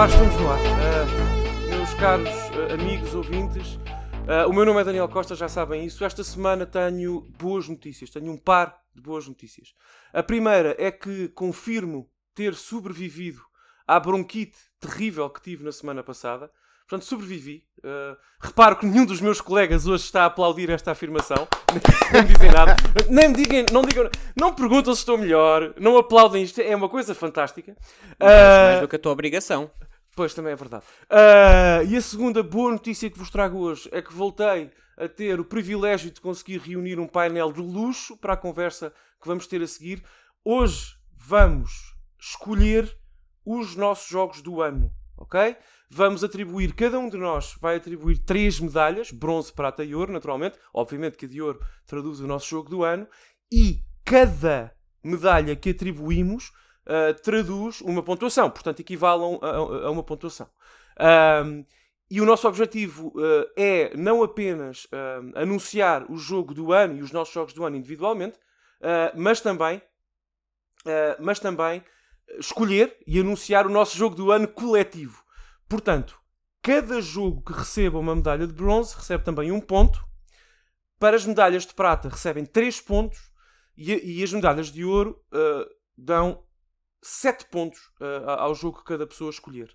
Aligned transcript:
ar, 0.00 0.08
estamos 0.08 0.34
no 0.36 0.50
ar. 0.50 0.58
Uh, 0.58 1.76
meus 1.76 1.92
caros 1.94 2.28
uh, 2.30 2.72
amigos 2.72 3.14
ouvintes, 3.14 3.74
uh, 3.74 4.48
o 4.48 4.52
meu 4.52 4.64
nome 4.64 4.80
é 4.80 4.84
Daniel 4.84 5.06
Costa, 5.10 5.34
já 5.34 5.46
sabem 5.46 5.84
isso. 5.84 6.02
Esta 6.02 6.24
semana 6.24 6.64
tenho 6.64 7.20
boas 7.38 7.68
notícias, 7.68 8.08
tenho 8.08 8.32
um 8.32 8.38
par 8.38 8.80
de 8.94 9.02
boas 9.02 9.28
notícias. 9.28 9.74
A 10.10 10.22
primeira 10.22 10.74
é 10.78 10.90
que 10.90 11.28
confirmo 11.28 12.08
ter 12.34 12.54
sobrevivido 12.54 13.42
à 13.86 14.00
bronquite 14.00 14.56
terrível 14.80 15.28
que 15.28 15.42
tive 15.42 15.64
na 15.64 15.72
semana 15.72 16.02
passada. 16.02 16.50
Portanto, 16.88 17.04
sobrevivi. 17.04 17.62
Uh, 17.84 18.16
reparo 18.40 18.76
que 18.76 18.86
nenhum 18.86 19.04
dos 19.04 19.20
meus 19.20 19.40
colegas 19.42 19.86
hoje 19.86 20.04
está 20.04 20.22
a 20.22 20.26
aplaudir 20.26 20.70
esta 20.70 20.92
afirmação. 20.92 21.46
Nem 22.10 22.22
me 22.22 22.28
dizem 22.32 22.50
nada. 22.50 22.74
Nem 23.10 23.28
me 23.28 23.34
digam, 23.34 23.66
não 23.70 23.82
digam, 23.82 24.08
não 24.34 24.54
perguntam 24.54 24.94
se 24.94 25.00
estou 25.00 25.18
melhor, 25.18 25.74
não 25.78 25.98
aplaudem 25.98 26.42
isto. 26.42 26.58
É 26.58 26.74
uma 26.74 26.88
coisa 26.88 27.14
fantástica. 27.14 27.76
Uh, 28.12 28.24
mais 28.24 28.80
do 28.80 28.88
que 28.88 28.96
a 28.96 28.98
tua 28.98 29.12
obrigação. 29.12 29.70
Pois, 30.20 30.34
também 30.34 30.52
é 30.52 30.56
verdade. 30.56 30.84
Uh, 31.08 31.88
e 31.88 31.96
a 31.96 32.02
segunda 32.02 32.42
boa 32.42 32.72
notícia 32.72 33.08
que 33.08 33.18
vos 33.18 33.30
trago 33.30 33.56
hoje 33.56 33.88
é 33.90 34.02
que 34.02 34.12
voltei 34.12 34.70
a 34.98 35.08
ter 35.08 35.40
o 35.40 35.44
privilégio 35.46 36.10
de 36.10 36.20
conseguir 36.20 36.58
reunir 36.58 37.00
um 37.00 37.06
painel 37.06 37.50
de 37.50 37.62
luxo 37.62 38.18
para 38.18 38.34
a 38.34 38.36
conversa 38.36 38.92
que 39.18 39.26
vamos 39.26 39.46
ter 39.46 39.62
a 39.62 39.66
seguir. 39.66 40.04
Hoje 40.44 40.94
vamos 41.16 41.96
escolher 42.20 42.94
os 43.46 43.74
nossos 43.76 44.10
jogos 44.10 44.42
do 44.42 44.60
ano, 44.60 44.92
ok? 45.16 45.56
Vamos 45.88 46.22
atribuir, 46.22 46.74
cada 46.74 46.98
um 46.98 47.08
de 47.08 47.16
nós 47.16 47.56
vai 47.58 47.76
atribuir 47.76 48.18
três 48.18 48.60
medalhas, 48.60 49.10
bronze, 49.10 49.50
prata 49.50 49.82
e 49.82 49.94
ouro, 49.94 50.12
naturalmente. 50.12 50.58
Obviamente 50.74 51.16
que 51.16 51.24
a 51.24 51.28
de 51.30 51.40
ouro 51.40 51.64
traduz 51.86 52.20
o 52.20 52.26
nosso 52.26 52.46
jogo 52.46 52.68
do 52.68 52.84
ano. 52.84 53.08
E 53.50 53.82
cada 54.04 54.70
medalha 55.02 55.56
que 55.56 55.70
atribuímos 55.70 56.52
uh, 56.90 57.14
traduz 57.22 57.80
uma 57.80 58.02
pontuação, 58.02 58.50
portanto, 58.50 58.80
equivale 58.80 59.22
a, 59.40 59.86
a, 59.86 59.90
uma 59.90 60.02
pontuação. 60.02 60.48
Um, 61.46 61.64
e 62.10 62.20
o 62.20 62.26
nosso 62.26 62.48
objetivo 62.48 63.08
uh, 63.08 63.46
é 63.56 63.96
não 63.96 64.22
apenas 64.22 64.86
uh, 64.86 65.38
anunciar 65.38 66.10
o 66.10 66.16
jogo 66.16 66.52
do 66.52 66.72
ano 66.72 66.98
e 66.98 67.02
os 67.02 67.12
nossos 67.12 67.32
jogos 67.32 67.52
do 67.52 67.64
ano 67.64 67.76
individualmente, 67.76 68.38
mas 69.14 69.42
também, 69.42 69.82
mas 71.18 71.38
também 71.38 71.84
escolher 72.38 72.96
e 73.06 73.20
anunciar 73.20 73.66
o 73.66 73.70
nosso 73.70 73.94
jogo 73.94 74.16
do 74.16 74.32
ano 74.32 74.48
coletivo. 74.48 75.22
Portanto, 75.68 76.18
cada 76.62 76.98
jogo 77.02 77.42
que 77.42 77.52
receba 77.52 77.98
uma 77.98 78.16
medalha 78.16 78.46
de 78.46 78.54
bronze 78.54 78.96
recebe 78.96 79.22
também 79.22 79.52
um 79.52 79.60
ponto. 79.60 80.02
Para 80.98 81.14
as 81.14 81.26
medalhas 81.26 81.66
de 81.66 81.74
prata 81.74 82.08
recebem 82.08 82.46
3 82.46 82.80
pontos 82.80 83.30
e, 83.76 84.18
e 84.18 84.24
as 84.24 84.32
medalhas 84.32 84.72
de 84.72 84.82
ouro 84.82 85.22
uh, 85.30 85.68
dão 85.94 86.42
7 87.02 87.46
pontos 87.46 87.80
uh, 88.00 88.30
ao 88.38 88.54
jogo 88.54 88.78
que 88.78 88.84
cada 88.84 89.06
pessoa 89.06 89.30
escolher. 89.30 89.74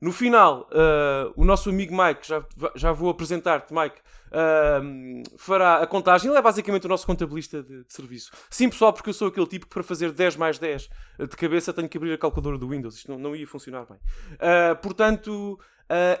No 0.00 0.12
final, 0.12 0.68
uh, 0.70 1.32
o 1.34 1.46
nosso 1.46 1.70
amigo 1.70 1.96
Mike, 1.96 2.26
já, 2.26 2.44
já 2.74 2.92
vou 2.92 3.08
apresentar-te, 3.08 3.72
Mike, 3.72 3.96
uh, 4.28 5.38
fará 5.38 5.78
a 5.78 5.86
contagem. 5.86 6.28
Ele 6.28 6.38
é 6.38 6.42
basicamente 6.42 6.84
o 6.84 6.88
nosso 6.88 7.06
contabilista 7.06 7.62
de, 7.62 7.84
de, 7.84 7.92
serviço. 7.92 8.30
Sim, 8.50 8.68
pessoal, 8.68 8.92
porque 8.92 9.08
eu 9.08 9.14
sou 9.14 9.28
aquele 9.28 9.46
tipo 9.46 9.66
que 9.66 9.72
para 9.72 9.82
fazer 9.82 10.12
10 10.12 10.36
mais 10.36 10.58
10 10.58 10.90
de 11.20 11.36
cabeça 11.36 11.72
tenho 11.72 11.88
que 11.88 11.96
abrir 11.96 12.12
a 12.12 12.18
calculadora 12.18 12.58
do 12.58 12.68
Windows. 12.68 12.96
Isto 12.96 13.12
não, 13.12 13.18
não 13.18 13.36
ia 13.36 13.46
funcionar 13.46 13.86
bem. 13.86 13.96
Uh, 14.34 14.76
portanto, 14.82 15.58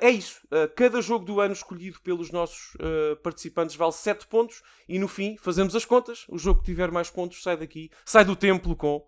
é 0.00 0.10
isso. 0.10 0.46
cada 0.76 1.00
jogo 1.02 1.24
do 1.24 1.40
ano 1.40 1.52
escolhido 1.52 1.98
pelos 2.00 2.30
nossos 2.30 2.76
participantes 3.22 3.74
vale 3.74 3.92
7 3.92 4.26
pontos 4.28 4.62
e 4.86 4.98
no 4.98 5.08
fim 5.08 5.36
fazemos 5.38 5.74
as 5.74 5.84
contas. 5.84 6.26
O 6.28 6.38
jogo 6.38 6.60
que 6.60 6.66
tiver 6.66 6.90
mais 6.90 7.10
pontos 7.10 7.42
sai 7.42 7.56
daqui, 7.56 7.90
sai 8.04 8.24
do 8.24 8.36
templo 8.36 8.76
com 8.76 9.04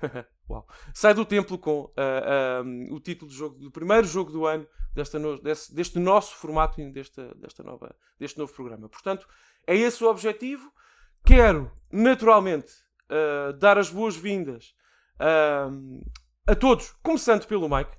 Uau. 0.50 0.66
Sai 0.92 1.14
do 1.14 1.24
templo 1.24 1.56
com 1.56 1.82
uh, 1.82 2.90
uh, 2.90 2.94
o 2.94 2.98
título 2.98 3.30
do, 3.30 3.36
jogo, 3.36 3.56
do 3.56 3.70
primeiro 3.70 4.04
jogo 4.04 4.32
do 4.32 4.46
ano 4.46 4.66
desta 4.92 5.16
no, 5.16 5.40
deste, 5.40 5.72
deste, 5.72 5.98
nosso 6.00 6.34
formato 6.34 6.80
e 6.80 6.90
desta, 6.90 7.32
desta 7.36 7.62
nova, 7.62 7.94
deste 8.18 8.36
novo 8.36 8.52
programa. 8.52 8.88
Portanto, 8.88 9.28
é 9.64 9.76
esse 9.76 10.02
o 10.02 10.10
objetivo. 10.10 10.72
Quero, 11.24 11.70
naturalmente, 11.92 12.72
uh, 13.08 13.52
dar 13.52 13.78
as 13.78 13.90
boas-vindas 13.90 14.74
a 16.46 16.54
todos, 16.54 16.94
começando 17.02 17.46
pelo 17.46 17.68
Mike. 17.68 17.90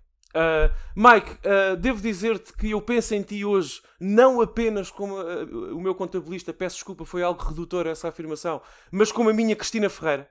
Mike, 0.96 1.38
devo 1.80 2.02
dizer-te 2.02 2.52
que 2.52 2.72
eu 2.72 2.82
penso 2.82 3.14
em 3.14 3.22
ti 3.22 3.46
hoje 3.46 3.80
não 4.00 4.42
apenas 4.42 4.90
como 4.90 5.14
o 5.16 5.80
meu 5.80 5.94
contabilista, 5.94 6.52
peço 6.52 6.78
desculpa, 6.78 7.06
foi 7.06 7.22
algo 7.22 7.44
redutor 7.44 7.86
essa 7.86 8.08
afirmação, 8.08 8.60
mas 8.92 9.12
como 9.12 9.30
a 9.30 9.34
minha 9.34 9.56
Cristina 9.56 9.88
Ferreira. 9.88 10.28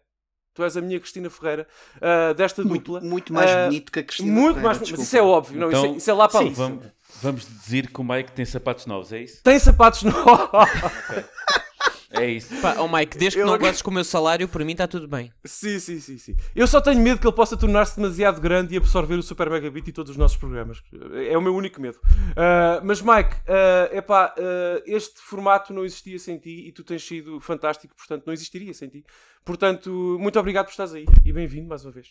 Tu 0.60 0.64
és 0.64 0.76
a 0.76 0.80
minha 0.82 1.00
Cristina 1.00 1.30
Ferreira 1.30 1.66
uh, 1.96 2.34
desta 2.34 2.62
muito, 2.62 2.92
dupla. 2.92 3.00
Muito 3.00 3.32
mais 3.32 3.50
uh, 3.50 3.64
bonito 3.64 3.90
que 3.90 4.00
a 4.00 4.02
Cristina 4.04 4.30
muito 4.30 4.56
Ferreira. 4.56 4.78
Mais, 4.78 4.90
mas 4.90 5.00
isso 5.00 5.16
é 5.16 5.22
óbvio, 5.22 5.58
não, 5.58 5.68
então, 5.68 5.84
isso, 5.84 5.94
é, 5.94 5.96
isso, 5.96 6.10
é, 6.10 6.14
lá 6.14 6.28
para 6.28 6.40
sim, 6.40 6.52
vamos, 6.52 6.84
vamos, 7.22 7.46
dizer 7.46 7.86
que 7.90 7.98
o 7.98 8.04
Mike 8.04 8.32
tem 8.32 8.44
sapatos 8.44 8.84
novos, 8.84 9.10
é 9.10 9.22
isso? 9.22 9.42
Tem 9.42 9.58
sapatos 9.58 10.02
novos. 10.02 10.28
okay. 11.08 11.24
É 12.12 12.28
isso. 12.28 12.60
Pá, 12.60 12.74
oh 12.78 12.88
Mike, 12.88 13.16
desde 13.16 13.38
que 13.38 13.42
eu... 13.42 13.46
não 13.46 13.56
gostes 13.56 13.82
com 13.82 13.90
o 13.90 13.94
meu 13.94 14.02
salário, 14.02 14.48
para 14.48 14.64
mim 14.64 14.72
está 14.72 14.88
tudo 14.88 15.06
bem. 15.06 15.32
Sim, 15.44 15.78
sim, 15.78 16.00
sim, 16.00 16.18
sim. 16.18 16.36
Eu 16.56 16.66
só 16.66 16.80
tenho 16.80 17.00
medo 17.00 17.20
que 17.20 17.26
ele 17.26 17.34
possa 17.34 17.56
tornar-se 17.56 17.96
demasiado 17.96 18.40
grande 18.40 18.74
e 18.74 18.76
absorver 18.76 19.14
o 19.14 19.22
Super 19.22 19.48
Megabit 19.48 19.88
e 19.88 19.92
todos 19.92 20.10
os 20.10 20.16
nossos 20.16 20.36
programas. 20.36 20.82
É 21.28 21.38
o 21.38 21.40
meu 21.40 21.54
único 21.54 21.80
medo. 21.80 21.98
Uh, 21.98 22.84
mas 22.84 23.00
Mike, 23.00 23.36
uh, 23.36 23.96
epá, 23.96 24.34
uh, 24.36 24.82
este 24.84 25.20
formato 25.20 25.72
não 25.72 25.84
existia 25.84 26.18
sem 26.18 26.36
ti 26.38 26.66
e 26.66 26.72
tu 26.72 26.82
tens 26.82 27.06
sido 27.06 27.38
fantástico, 27.38 27.94
portanto 27.94 28.26
não 28.26 28.32
existiria 28.32 28.74
sem 28.74 28.88
ti. 28.88 29.04
Portanto, 29.44 30.18
muito 30.18 30.38
obrigado 30.38 30.66
por 30.66 30.72
estares 30.72 30.92
aí 30.92 31.04
e 31.24 31.32
bem-vindo 31.32 31.68
mais 31.68 31.84
uma 31.84 31.92
vez. 31.92 32.08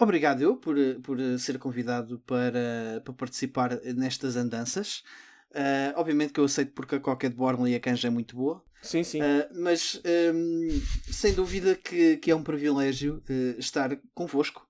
Obrigado 0.00 0.42
eu 0.42 0.56
por, 0.56 0.76
por 1.02 1.18
ser 1.38 1.58
convidado 1.58 2.20
para, 2.26 3.02
para 3.04 3.14
participar 3.14 3.80
nestas 3.94 4.36
andanças. 4.36 5.02
Uh, 5.50 5.96
obviamente 5.96 6.32
que 6.32 6.40
eu 6.40 6.44
aceito 6.44 6.72
porque 6.72 6.96
a 6.96 7.00
coca 7.00 7.28
de 7.28 7.34
Bornley 7.34 7.72
e 7.72 7.76
a 7.76 7.80
canja 7.80 8.08
é 8.08 8.10
muito 8.10 8.36
boa. 8.36 8.62
Sim, 8.82 9.02
sim. 9.02 9.20
Uh, 9.20 9.48
mas 9.54 10.00
um, 10.34 10.68
sem 11.10 11.32
dúvida 11.32 11.74
que, 11.74 12.16
que 12.18 12.30
é 12.30 12.36
um 12.36 12.42
privilégio 12.42 13.22
uh, 13.28 13.58
estar 13.58 13.98
convosco 14.14 14.66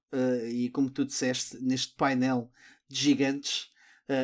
e 0.50 0.70
como 0.70 0.88
tu 0.88 1.04
disseste, 1.04 1.58
neste 1.60 1.94
painel 1.94 2.50
de 2.88 2.98
gigantes. 2.98 3.70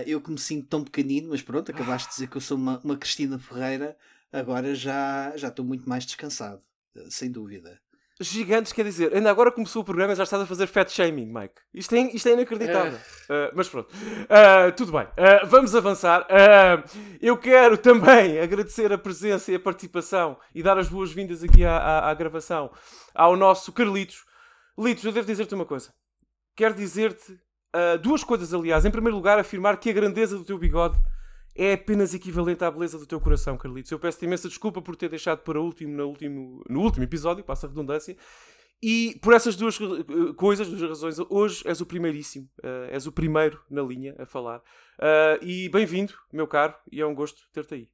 eu 0.06 0.18
que 0.18 0.30
me 0.30 0.38
sinto 0.38 0.66
tão 0.66 0.82
pequenino, 0.82 1.28
mas 1.28 1.42
pronto, 1.42 1.70
acabaste 1.70 2.08
de 2.08 2.14
dizer 2.14 2.26
que 2.28 2.38
eu 2.38 2.40
sou 2.40 2.56
uma, 2.56 2.80
uma 2.82 2.96
Cristina 2.96 3.38
Ferreira, 3.38 3.94
agora 4.32 4.74
já, 4.74 5.36
já 5.36 5.48
estou 5.48 5.62
muito 5.62 5.86
mais 5.86 6.06
descansado, 6.06 6.62
sem 7.10 7.30
dúvida 7.30 7.78
gigantes, 8.20 8.72
quer 8.72 8.84
dizer, 8.84 9.14
ainda 9.14 9.30
agora 9.30 9.50
começou 9.50 9.82
o 9.82 9.84
programa 9.84 10.12
e 10.12 10.16
já 10.16 10.22
estás 10.22 10.42
a 10.42 10.46
fazer 10.46 10.66
fat 10.66 10.88
shaming, 10.88 11.26
Mike. 11.26 11.54
Isto 11.72 11.94
é, 11.96 12.00
isto 12.12 12.28
é 12.28 12.32
inacreditável. 12.32 12.98
Uh, 12.98 13.50
mas 13.54 13.68
pronto, 13.68 13.92
uh, 13.92 14.72
tudo 14.76 14.92
bem. 14.92 15.02
Uh, 15.02 15.46
vamos 15.46 15.74
avançar. 15.74 16.26
eu 17.20 17.36
quero 17.36 17.76
também 17.76 18.38
agradecer 18.40 18.92
a 18.92 18.98
presença 18.98 19.50
e 19.50 19.56
a 19.56 19.60
participação 19.60 20.38
e 20.54 20.62
dar 20.62 20.78
as 20.78 20.88
boas-vindas 20.88 21.42
aqui 21.42 21.64
à, 21.64 21.76
à, 21.76 22.10
à, 22.10 22.14
gravação 22.14 22.70
ao 23.14 23.36
nosso 23.36 23.72
Carlitos. 23.72 24.24
Litos, 24.78 25.04
eu 25.04 25.12
devo 25.12 25.26
dizer-te 25.26 25.54
uma 25.54 25.64
coisa. 25.64 25.92
Quero 26.56 26.74
dizer-te 26.74 27.38
duas 28.02 28.22
coisas, 28.22 28.54
aliás. 28.54 28.84
Em 28.84 28.90
primeiro 28.90 29.16
lugar, 29.16 29.38
afirmar 29.38 29.76
que 29.78 29.90
a 29.90 29.92
grandeza 29.92 30.38
do 30.38 30.44
teu 30.44 30.56
bigode 30.56 30.96
é 31.54 31.74
apenas 31.74 32.14
equivalente 32.14 32.64
à 32.64 32.70
beleza 32.70 32.98
do 32.98 33.06
teu 33.06 33.20
coração, 33.20 33.56
Carlitos. 33.56 33.90
Eu 33.90 33.98
peço-te 33.98 34.24
imensa 34.24 34.48
desculpa 34.48 34.82
por 34.82 34.96
ter 34.96 35.08
deixado 35.08 35.40
para 35.40 35.60
último 35.60 35.96
no 35.96 36.08
último, 36.08 36.64
no 36.68 36.80
último 36.80 37.04
episódio, 37.04 37.44
passa 37.44 37.66
a 37.66 37.68
redundância. 37.68 38.16
E 38.82 39.18
por 39.22 39.32
essas 39.32 39.56
duas 39.56 39.78
coisas, 40.36 40.68
duas 40.68 40.82
razões, 40.82 41.18
hoje 41.30 41.62
és 41.66 41.80
o 41.80 41.86
primeiríssimo, 41.86 42.50
uh, 42.58 42.90
és 42.90 43.06
o 43.06 43.12
primeiro 43.12 43.62
na 43.70 43.82
linha 43.82 44.14
a 44.18 44.26
falar. 44.26 44.58
Uh, 44.58 45.42
e 45.42 45.68
bem-vindo, 45.68 46.12
meu 46.32 46.46
caro, 46.46 46.74
e 46.90 47.00
é 47.00 47.06
um 47.06 47.14
gosto 47.14 47.40
ter-te 47.52 47.74
aí. 47.74 47.88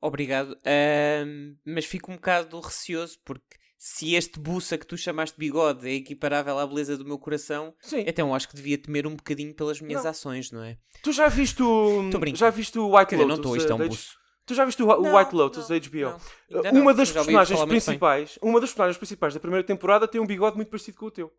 Obrigado, 0.00 0.52
uh, 0.52 1.56
mas 1.66 1.84
fico 1.84 2.10
um 2.10 2.14
bocado 2.14 2.58
receoso 2.60 3.18
porque 3.24 3.61
se 3.84 4.14
este 4.14 4.38
buça 4.38 4.78
que 4.78 4.86
tu 4.86 4.96
chamaste 4.96 5.36
bigode 5.36 5.88
é 5.88 5.94
equiparável 5.94 6.56
à 6.56 6.64
beleza 6.64 6.96
do 6.96 7.04
meu 7.04 7.18
coração, 7.18 7.74
Sim. 7.80 8.04
então 8.06 8.32
acho 8.32 8.48
que 8.48 8.54
devia 8.54 8.78
temer 8.78 9.08
um 9.08 9.16
bocadinho 9.16 9.52
pelas 9.52 9.80
minhas 9.80 10.04
não. 10.04 10.10
ações, 10.10 10.52
não 10.52 10.62
é? 10.62 10.78
Tu 11.02 11.10
já 11.10 11.26
viste 11.26 11.60
o. 11.60 12.08
Já 12.36 12.48
viste 12.48 12.78
o 12.78 12.96
White 12.96 13.16
Lotus? 13.16 13.28
não 13.28 13.34
estou, 13.34 13.56
isto 13.56 13.72
é 13.72 13.74
um 13.74 13.88
buço. 13.88 14.16
Tu 14.46 14.54
já 14.54 14.64
viste 14.64 14.80
o, 14.84 14.86
não, 14.86 15.16
White 15.16 15.34
Lotus 15.34 15.66
da 15.66 15.76
HBO? 15.80 16.20
Não, 16.62 16.80
uma 16.80 16.94
das 16.94 17.10
personagens 17.10 17.64
principais, 17.64 18.38
uma 18.40 18.60
das 18.60 18.70
personagens 18.70 18.98
principais 18.98 19.34
da 19.34 19.40
primeira 19.40 19.66
temporada 19.66 20.06
tem 20.06 20.20
um 20.20 20.26
bigode 20.26 20.54
muito 20.54 20.68
parecido 20.68 20.96
com 20.96 21.06
o 21.06 21.10
teu. 21.10 21.32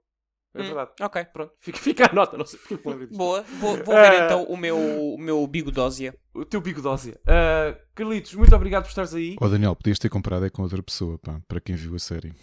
É 0.55 0.61
hum, 0.61 0.65
verdade. 0.65 0.91
Ok. 1.01 1.25
Pronto. 1.25 1.53
Fica, 1.59 1.77
fica 1.79 2.09
a 2.11 2.13
nota, 2.13 2.37
não 2.37 2.45
sei 2.45 2.59
porque 2.59 2.77
Boa. 3.07 3.43
Vou, 3.59 3.77
vou 3.77 3.95
ver 3.95 4.11
uh, 4.11 4.25
então 4.25 4.43
o 4.43 4.55
meu, 4.55 4.77
o 4.77 5.17
meu 5.17 5.45
bigodósia. 5.47 6.15
O 6.33 6.45
teu 6.45 6.61
bigodósia. 6.61 7.19
Uh, 7.23 7.77
Carlitos, 7.95 8.33
muito 8.35 8.55
obrigado 8.55 8.83
por 8.83 8.89
estares 8.89 9.13
aí. 9.13 9.35
Ó 9.39 9.45
oh, 9.45 9.49
Daniel, 9.49 9.75
podias 9.75 9.99
ter 9.99 10.09
comprado 10.09 10.45
é 10.45 10.49
com 10.49 10.61
outra 10.61 10.81
pessoa, 10.81 11.17
pá, 11.17 11.41
para 11.47 11.59
quem 11.59 11.75
viu 11.75 11.95
a 11.95 11.99
série. 11.99 12.33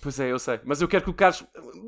Pois 0.00 0.18
é, 0.18 0.32
eu 0.32 0.38
sei. 0.38 0.58
Mas 0.64 0.80
eu 0.80 0.88
quero 0.88 1.04
que 1.04 1.10
o 1.10 1.14
Carlos. 1.14 1.44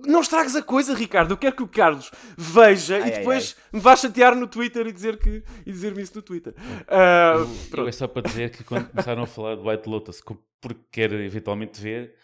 Não 0.07 0.21
estragues 0.21 0.55
a 0.55 0.63
coisa, 0.63 0.95
Ricardo. 0.95 1.33
Eu 1.33 1.37
quero 1.37 1.57
que 1.57 1.63
o 1.63 1.69
Carlos 1.69 2.11
veja 2.37 2.97
ai, 2.97 3.09
e 3.09 3.11
depois 3.19 3.57
ai, 3.57 3.65
ai. 3.65 3.71
me 3.73 3.81
vá 3.81 3.97
chatear 3.97 4.37
no 4.37 4.47
Twitter 4.47 4.87
e 4.87 4.93
dizer 4.93 5.19
que 5.19 5.43
e 5.65 5.73
dizer-me 5.73 6.03
isso 6.03 6.15
no 6.15 6.23
Twitter. 6.23 6.55
Uh, 6.59 7.49
eu, 7.73 7.79
eu 7.79 7.89
é 7.89 7.93
só 7.93 8.07
para 8.07 8.23
dizer 8.23 8.51
que 8.51 8.63
quando 8.65 8.89
começaram 8.91 9.23
a 9.23 9.27
falar 9.27 9.57
de 9.57 9.67
White 9.67 9.89
Lotus, 9.89 10.21
porque 10.61 10.81
quero 10.91 11.15
eventualmente 11.15 11.81
ver, 11.81 12.15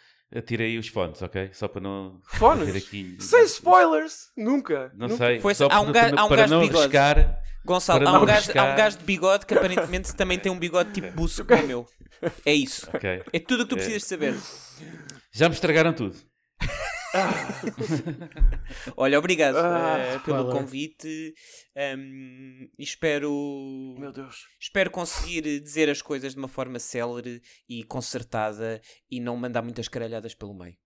Tirei 0.46 0.76
os 0.78 0.88
fones, 0.88 1.22
ok? 1.22 1.50
Só 1.54 1.66
para 1.68 1.80
não. 1.80 2.20
Fones? 2.24 2.74
Aqui... 2.76 3.16
Sem 3.18 3.44
spoilers! 3.44 4.28
Nunca! 4.36 4.92
Não 4.94 5.08
Nunca. 5.08 5.24
sei. 5.26 5.40
Foi- 5.40 5.54
só 5.54 5.68
há 5.70 5.80
um 5.80 5.90
para, 5.92 6.10
ga- 6.10 6.20
há 6.20 6.24
um 6.24 6.28
para 6.28 6.36
gajo 6.36 6.48
de 6.48 6.54
não 6.54 6.60
bigode. 6.66 6.96
arriscar. 6.96 7.40
Gonçalo, 7.64 8.06
há 8.06 8.10
um, 8.10 8.14
não 8.14 8.24
gajo, 8.26 8.52
há 8.58 8.64
um 8.64 8.76
gajo 8.76 8.98
de 8.98 9.04
bigode 9.04 9.44
que 9.46 9.54
aparentemente 9.54 10.14
também 10.14 10.38
tem 10.38 10.50
um 10.52 10.58
bigode 10.58 10.92
tipo 10.92 11.10
buço 11.12 11.44
como 11.44 11.62
o 11.62 11.66
meu. 11.66 11.86
É 12.44 12.52
isso. 12.52 12.88
Ok. 12.94 13.22
É 13.32 13.38
tudo 13.40 13.62
o 13.62 13.66
que 13.66 13.70
tu 13.70 13.74
É. 13.74 13.76
precisas 13.78 14.02
de 14.02 14.08
saber. 14.08 14.34
Já 15.32 15.48
me 15.48 15.54
estragaram 15.54 15.92
tudo. 15.92 16.16
Olha, 18.96 19.18
obrigado 19.18 19.56
Ah, 19.56 19.98
eh, 19.98 20.18
pelo 20.20 20.38
spoiler. 20.40 20.52
convite 20.62 21.34
ehm, 21.74 22.68
e 22.78 22.82
espero, 22.82 23.30
Meu 23.98 24.12
Deus. 24.12 24.46
espero 24.60 24.90
conseguir 24.90 25.60
dizer 25.60 25.88
as 25.88 26.02
coisas 26.02 26.32
de 26.34 26.38
uma 26.38 26.48
forma 26.48 26.78
célere 26.78 27.40
e 27.68 27.82
concertada 27.84 28.80
e 29.10 29.20
não 29.20 29.36
mandar 29.36 29.62
muitas 29.62 29.88
caralhadas 29.88 30.34
pelo 30.34 30.54
meio. 30.54 30.76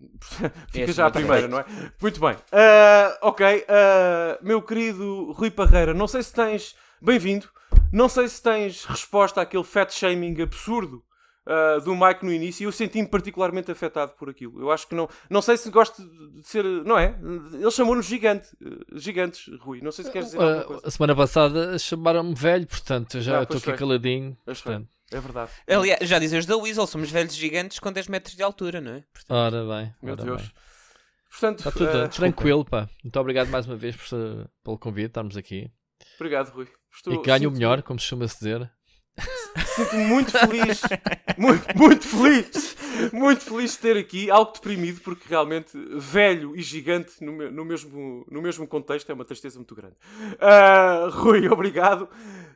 Fica 0.70 0.84
Esse 0.84 0.92
já 0.92 1.06
a 1.06 1.10
primeira, 1.10 1.48
não 1.48 1.58
é? 1.60 1.64
Muito 2.00 2.20
bem. 2.20 2.36
Ah, 2.52 3.18
ok. 3.22 3.64
ah, 3.68 4.38
meu 4.42 4.60
querido 4.60 5.32
Rui 5.32 5.50
Parreira, 5.50 5.94
não 5.94 6.06
sei 6.08 6.22
se 6.22 6.32
tens. 6.34 6.74
Bem-vindo. 7.00 7.48
Não 7.92 8.08
sei 8.08 8.28
se 8.28 8.42
tens 8.42 8.84
resposta 8.84 9.40
àquele 9.40 9.64
fat 9.64 9.90
shaming 9.92 10.40
absurdo 10.42 11.04
ah, 11.46 11.78
do 11.84 11.94
Mike 11.94 12.24
no 12.24 12.32
início. 12.32 12.64
Eu 12.66 12.72
senti-me 12.72 13.06
particularmente 13.08 13.70
afetado 13.70 14.12
por 14.18 14.28
aquilo. 14.30 14.60
Eu 14.60 14.70
acho 14.70 14.86
que 14.88 14.94
não. 14.94 15.08
Não 15.28 15.42
sei 15.42 15.56
se 15.56 15.70
gosto 15.70 16.02
de 16.02 16.46
ser. 16.46 16.64
Não 16.64 16.98
é? 16.98 17.18
Ele 17.52 17.70
chamou-nos 17.70 18.06
gigante. 18.06 18.48
eh, 18.64 18.98
Gigantes, 18.98 19.46
Rui. 19.60 19.80
Não 19.82 19.92
sei 19.92 20.04
se 20.04 20.10
queres 20.10 20.28
dizer 20.28 20.40
alguma 20.40 20.62
Uh, 20.62 20.66
coisa. 20.66 20.82
a 20.88 20.90
semana 20.90 21.16
passada 21.16 21.78
chamaram-me 21.78 22.34
velho, 22.34 22.66
portanto 22.66 23.16
eu 23.18 23.22
já 23.22 23.40
Ah, 23.40 23.42
estou 23.42 23.60
pois 23.60 23.68
aqui 23.68 23.78
caladinho. 23.78 24.36
Portanto, 24.44 24.88
É 25.12 25.20
verdade. 25.20 25.50
Aliás, 25.68 26.08
já 26.08 26.18
dizem 26.18 26.38
os 26.38 26.46
da 26.46 26.56
Weasel, 26.56 26.86
somos 26.86 27.10
velhos 27.10 27.34
gigantes 27.34 27.78
com 27.78 27.92
10 27.92 28.08
metros 28.08 28.34
de 28.34 28.42
altura, 28.42 28.80
não 28.80 28.92
é? 28.92 29.04
Portanto, 29.12 29.30
ora 29.36 29.64
bem. 29.76 29.94
Meu 30.02 30.14
ora 30.14 30.24
Deus. 30.24 30.42
bem. 30.42 30.50
Portanto, 31.30 31.58
Está 31.58 31.70
tudo 31.72 31.88
ah, 31.98 32.08
tranquilo, 32.08 32.64
pá. 32.64 32.88
Muito 33.02 33.18
obrigado 33.20 33.48
mais 33.48 33.66
uma 33.66 33.76
vez 33.76 33.94
por, 33.96 34.08
pelo 34.62 34.78
convite, 34.78 35.06
estarmos 35.08 35.36
aqui. 35.36 35.70
Obrigado, 36.16 36.50
Rui. 36.54 36.68
Estou, 36.94 37.12
e 37.12 37.18
que 37.18 37.26
ganhe 37.26 37.46
o 37.46 37.50
melhor, 37.50 37.82
como 37.82 37.98
se 37.98 38.06
chama-se 38.06 38.36
dizer. 38.38 38.70
Sinto-me 39.66 40.04
muito 40.04 40.32
feliz, 40.32 40.82
muito, 41.36 41.78
muito 41.78 42.06
feliz, 42.06 42.76
muito 43.12 43.42
feliz 43.42 43.72
de 43.72 43.78
ter 43.78 43.96
aqui, 43.96 44.30
algo 44.30 44.52
deprimido, 44.52 45.00
porque 45.00 45.28
realmente 45.28 45.76
velho 45.96 46.56
e 46.56 46.62
gigante 46.62 47.22
no, 47.24 47.50
no 47.50 47.64
mesmo, 47.64 48.26
no 48.30 48.42
mesmo 48.42 48.66
contexto 48.66 49.10
é 49.10 49.14
uma 49.14 49.24
tristeza 49.24 49.56
muito 49.56 49.74
grande. 49.74 49.96
Ah, 50.40 51.08
Rui, 51.10 51.48
obrigado. 51.48 52.08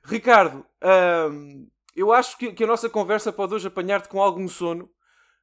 Ricardo, 0.05 0.65
ahm, 0.83 1.67
eu 1.95 2.12
acho 2.12 2.39
que, 2.39 2.53
que 2.53 2.65
a 2.65 2.67
nossa 2.67 2.89
conversa 2.89 3.33
pode 3.33 3.55
hoje 3.55 3.67
apanhar-te 3.67 4.09
com 4.09 4.23
algum 4.23 4.49
sono, 4.49 4.89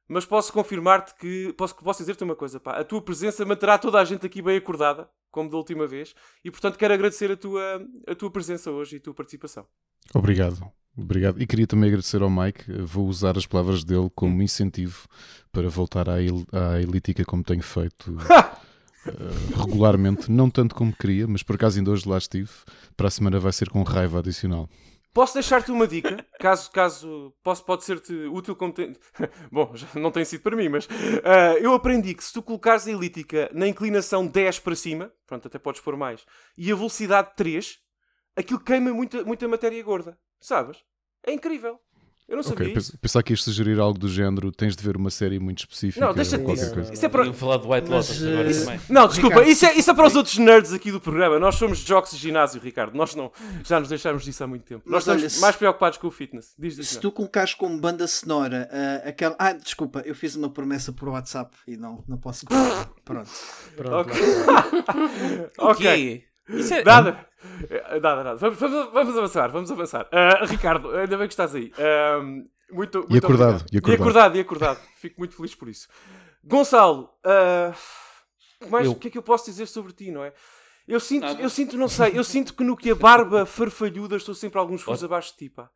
mas 0.08 0.24
posso 0.24 0.52
confirmar-te 0.52 1.14
que, 1.14 1.52
posso, 1.54 1.74
posso 1.76 1.98
dizer-te 1.98 2.24
uma 2.24 2.36
coisa, 2.36 2.60
pá, 2.60 2.78
a 2.78 2.84
tua 2.84 3.02
presença 3.02 3.44
manterá 3.44 3.78
toda 3.78 4.00
a 4.00 4.04
gente 4.04 4.24
aqui 4.24 4.40
bem 4.40 4.56
acordada, 4.56 5.08
como 5.30 5.50
da 5.50 5.56
última 5.56 5.86
vez, 5.86 6.14
e 6.44 6.50
portanto 6.50 6.78
quero 6.78 6.94
agradecer 6.94 7.30
a 7.30 7.36
tua, 7.36 7.86
a 8.06 8.14
tua 8.14 8.30
presença 8.30 8.70
hoje 8.70 8.96
e 8.96 8.98
a 8.98 9.02
tua 9.02 9.14
participação. 9.14 9.66
Obrigado. 10.14 10.72
Obrigado. 10.96 11.40
E 11.40 11.46
queria 11.46 11.66
também 11.66 11.88
agradecer 11.88 12.22
ao 12.22 12.30
Mike. 12.30 12.72
Vou 12.82 13.06
usar 13.06 13.36
as 13.36 13.46
palavras 13.46 13.84
dele 13.84 14.10
como 14.14 14.42
incentivo 14.42 15.06
para 15.52 15.68
voltar 15.68 16.08
à, 16.08 16.22
el- 16.22 16.46
à 16.52 16.80
elítica 16.80 17.24
como 17.24 17.42
tenho 17.44 17.62
feito 17.62 18.16
eh, 19.06 19.12
regularmente. 19.58 20.30
Não 20.30 20.48
tanto 20.50 20.74
como 20.74 20.94
queria, 20.96 21.26
mas 21.26 21.42
por 21.42 21.56
acaso 21.56 21.78
ainda 21.78 21.90
hoje 21.90 22.08
lá 22.08 22.16
estive. 22.18 22.50
Para 22.96 23.08
a 23.08 23.10
semana 23.10 23.38
vai 23.38 23.52
ser 23.52 23.68
com 23.68 23.82
raiva 23.82 24.20
adicional. 24.20 24.68
Posso 25.12 25.32
deixar-te 25.32 25.70
uma 25.72 25.86
dica, 25.86 26.22
caso, 26.38 26.70
caso 26.70 27.32
posso, 27.42 27.64
pode 27.64 27.84
ser-te 27.84 28.12
útil 28.26 28.54
como 28.54 28.70
tem... 28.74 28.94
Bom, 29.50 29.72
já 29.74 29.86
não 29.98 30.10
tem 30.10 30.26
sido 30.26 30.42
para 30.42 30.54
mim, 30.54 30.68
mas 30.68 30.86
ah, 31.24 31.54
eu 31.58 31.72
aprendi 31.72 32.12
que 32.14 32.22
se 32.22 32.34
tu 32.34 32.42
colocares 32.42 32.86
a 32.86 32.90
elítica 32.90 33.50
na 33.54 33.66
inclinação 33.66 34.26
10 34.26 34.58
para 34.58 34.74
cima, 34.76 35.10
pronto, 35.26 35.48
até 35.48 35.58
podes 35.58 35.80
pôr 35.80 35.96
mais, 35.96 36.20
e 36.58 36.70
a 36.70 36.74
velocidade 36.76 37.30
3, 37.34 37.78
aquilo 38.36 38.60
queima 38.60 38.92
muita, 38.92 39.24
muita 39.24 39.48
matéria 39.48 39.82
gorda, 39.82 40.18
sabes? 40.40 40.78
É 41.26 41.32
incrível. 41.32 41.78
Eu 42.28 42.34
não 42.34 42.42
sabia 42.42 42.66
Ok, 42.66 42.76
isso. 42.76 42.90
pens- 42.90 43.00
pensar 43.00 43.22
que 43.22 43.32
ias 43.32 43.40
sugerir 43.44 43.78
algo 43.78 43.96
do 44.00 44.08
género, 44.08 44.50
tens 44.50 44.74
de 44.74 44.82
ver 44.82 44.96
uma 44.96 45.10
série 45.10 45.38
muito 45.38 45.60
específica 45.60 46.04
Não, 46.04 46.12
deixa 46.12 46.36
ou 46.36 46.52
isso. 46.54 46.74
coisa. 46.74 46.92
Isso 46.92 47.06
é 47.06 47.08
para... 47.08 47.32
Falar 47.32 47.58
de 47.58 47.68
White 47.68 47.88
Mas, 47.88 48.08
Lotus 48.08 48.22
agora 48.24 48.50
eh, 48.50 48.52
também. 48.64 48.80
Não, 48.88 49.06
desculpa, 49.06 49.28
Ricardo, 49.36 49.48
isso 49.52 49.66
é, 49.66 49.74
isso 49.76 49.90
é 49.92 49.94
para 49.94 50.06
os 50.08 50.16
outros 50.16 50.36
nerds 50.38 50.72
aqui 50.72 50.90
do 50.90 51.00
programa. 51.00 51.38
Nós 51.38 51.54
somos 51.54 51.78
jocos 51.78 52.10
de 52.10 52.16
ginásio, 52.16 52.60
Ricardo. 52.60 52.96
Nós 52.96 53.14
não, 53.14 53.30
já 53.64 53.78
nos 53.78 53.88
deixámos 53.88 54.24
disso 54.24 54.42
há 54.42 54.46
muito 54.48 54.64
tempo. 54.64 54.82
Mas 54.86 54.92
Nós 54.92 55.02
estamos 55.04 55.22
olha, 55.22 55.30
se- 55.30 55.40
mais 55.40 55.54
preocupados 55.54 55.98
com 55.98 56.08
o 56.08 56.10
fitness. 56.10 56.52
Diz, 56.58 56.74
diz, 56.74 56.88
Se 56.88 56.94
não. 56.96 57.02
tu 57.02 57.12
colocares 57.12 57.54
como 57.54 57.78
banda 57.78 58.08
sonora 58.08 58.68
ah, 58.72 59.08
aquela. 59.08 59.36
Ah, 59.38 59.52
desculpa, 59.52 60.02
eu 60.04 60.14
fiz 60.16 60.34
uma 60.34 60.50
promessa 60.50 60.92
por 60.92 61.08
WhatsApp 61.08 61.56
e 61.64 61.76
não, 61.76 62.02
não 62.08 62.18
posso. 62.18 62.44
Pronto. 63.04 63.30
Pronto, 63.76 64.00
Ok. 64.00 64.22
o 65.60 65.64
ok. 65.64 65.86
quê? 65.86 66.24
Isso 66.48 66.74
é... 66.74 66.82
Nada. 66.84 67.24
Eh, 67.70 68.00
Nada, 68.00 68.22
nada. 68.24 68.36
Vamos, 68.36 68.58
vamos, 68.58 68.92
vamos 68.92 69.16
avançar, 69.18 69.50
vamos 69.50 69.70
avançar. 69.70 70.08
Ah, 70.12 70.44
Ricardo, 70.44 70.90
ainda 70.96 71.16
bem 71.16 71.26
que 71.26 71.32
estás 71.34 71.54
aí. 71.54 71.72
Ah, 71.78 72.20
muito, 72.70 73.06
muito 73.08 73.24
acordado, 73.24 73.62
obrigado. 73.62 73.72
e 73.72 73.78
acordado. 73.78 73.90
E 73.90 73.94
acordado, 73.94 74.36
e 74.36 74.40
acordado. 74.40 74.80
Fico 74.96 75.16
muito 75.20 75.36
feliz 75.36 75.54
por 75.54 75.68
isso. 75.68 75.88
Gonçalo, 76.44 77.10
ah, 77.24 77.72
mais, 78.70 78.86
Eu- 78.86 78.92
o 78.92 78.94
que 78.94 79.08
é 79.08 79.10
que 79.10 79.18
eu 79.18 79.22
posso 79.22 79.44
dizer 79.46 79.66
sobre 79.66 79.92
ti, 79.92 80.10
não 80.10 80.24
é? 80.24 80.32
Eu 80.86 81.00
sinto, 81.00 81.24
Nada. 81.26 81.42
eu 81.42 81.50
sinto, 81.50 81.76
não 81.76 81.88
sei, 81.88 82.12
eu 82.16 82.22
sinto 82.22 82.54
que 82.54 82.62
no 82.62 82.76
que 82.76 82.90
a 82.90 82.94
barba 82.94 83.44
farfalhuda 83.44 84.16
estou 84.16 84.34
sempre 84.34 84.58
alguns 84.58 84.82
furos 84.82 85.02
abaixo 85.02 85.32
de 85.32 85.38
ti, 85.38 85.50
pá. 85.50 85.68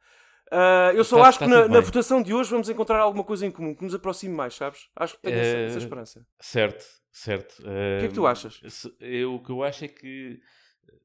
Ah, 0.52 0.92
eu 0.94 1.02
só 1.04 1.16
Está- 1.16 1.28
acho 1.28 1.38
que 1.38 1.44
está 1.44 1.60
na, 1.62 1.68
na 1.68 1.80
votação 1.80 2.22
de 2.22 2.32
hoje 2.34 2.50
vamos 2.50 2.68
encontrar 2.68 2.98
alguma 3.00 3.24
coisa 3.24 3.44
em 3.46 3.50
comum 3.50 3.74
que 3.74 3.82
nos 3.84 3.94
aproxime 3.94 4.34
mais, 4.34 4.54
sabes? 4.54 4.88
Acho 4.96 5.14
que 5.16 5.22
tenho 5.22 5.36
essa, 5.38 5.56
Eh, 5.56 5.66
essa 5.66 5.78
esperança. 5.78 6.26
Certo, 6.40 6.84
certo. 7.12 7.60
O 7.60 7.64
que 7.64 8.04
é 8.04 8.08
que 8.08 8.14
tu 8.14 8.26
achas? 8.26 8.60
Eu, 9.00 9.34
o 9.34 9.42
que 9.42 9.50
eu 9.50 9.62
acho 9.64 9.84
é 9.84 9.88
que 9.88 10.38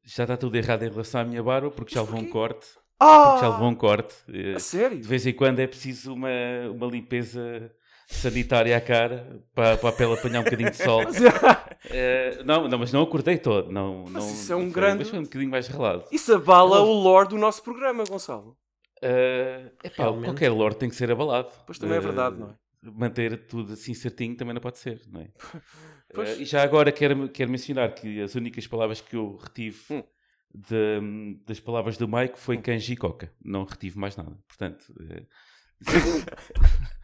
já 0.03 0.23
está 0.23 0.37
tudo 0.37 0.55
errado 0.55 0.83
em 0.83 0.89
relação 0.89 1.21
à 1.21 1.23
minha 1.23 1.41
barba, 1.43 1.69
porque 1.71 1.93
já 1.95 2.01
levou 2.01 2.19
um 2.19 2.29
corte. 2.29 2.67
Ah! 2.99 3.29
Porque 3.31 3.45
já 3.45 3.49
levou 3.53 3.67
um 3.69 3.75
corte. 3.75 4.15
Eh, 4.31 4.55
A 4.55 4.59
sério? 4.59 4.97
De 4.99 5.07
vez 5.07 5.25
em 5.27 5.33
quando 5.33 5.59
é 5.59 5.67
preciso 5.67 6.13
uma, 6.13 6.29
uma 6.73 6.87
limpeza 6.87 7.71
sanitária 8.07 8.77
à 8.77 8.79
cara 8.81 9.41
para, 9.53 9.77
para 9.77 9.89
a 9.89 9.91
pele 9.91 10.13
apanhar 10.13 10.39
um 10.41 10.43
bocadinho 10.43 10.71
de 10.71 10.77
sol. 10.77 11.01
Eh, 11.87 12.41
não, 12.43 12.67
não, 12.67 12.79
mas 12.79 12.91
não 12.91 13.03
acordei 13.03 13.37
todo. 13.37 13.71
Não, 13.71 14.05
Mas 14.09 14.23
não, 14.25 14.33
isso 14.33 14.51
é 14.51 14.55
um 14.55 14.61
foi- 14.63 14.71
grande- 14.71 14.97
Mas 14.99 15.09
foi 15.09 15.19
um 15.19 15.23
bocadinho 15.23 15.51
mais 15.51 15.67
relado. 15.67 16.03
Isso 16.11 16.33
abala 16.33 16.81
o 16.81 16.91
lore 16.91 17.29
do 17.29 17.37
nosso 17.37 17.61
programa, 17.61 18.03
Gonçalo. 18.09 18.57
Eh, 19.03 19.69
epá, 19.83 20.05
qualquer 20.11 20.49
lore 20.49 20.73
tem 20.73 20.89
que 20.89 20.95
ser 20.95 21.11
abalado. 21.11 21.49
Pois 21.63 21.77
também 21.77 21.97
é 21.97 21.99
verdade, 21.99 22.37
não 22.39 22.47
é? 22.49 22.53
Manter 22.93 23.45
tudo 23.47 23.73
assim 23.73 23.93
certinho 23.93 24.35
também 24.35 24.53
não 24.53 24.61
pode 24.61 24.77
ser, 24.77 25.01
não 25.11 25.21
é? 25.21 25.29
Pois. 26.13 26.29
Eh, 26.29 26.41
e 26.43 26.45
já 26.45 26.63
agora 26.63 26.91
quero, 26.91 27.27
quero 27.29 27.51
mencionar 27.51 27.93
que 27.93 28.21
as 28.21 28.35
únicas 28.35 28.65
palavras 28.67 29.01
que 29.01 29.15
eu 29.15 29.35
retive 29.35 29.77
Hum. 29.91 30.03
de- 30.53 31.39
das 31.45 31.59
palavras 31.59 31.97
do 31.97 32.07
Mike 32.07 32.39
foi 32.39 32.57
kanji 32.57 32.93
e 32.93 32.97
coca. 32.97 33.33
Não 33.43 33.65
retive 33.65 33.97
mais 33.99 34.15
nada. 34.15 34.37
Portanto, 34.47 34.85
eh, 35.09 35.25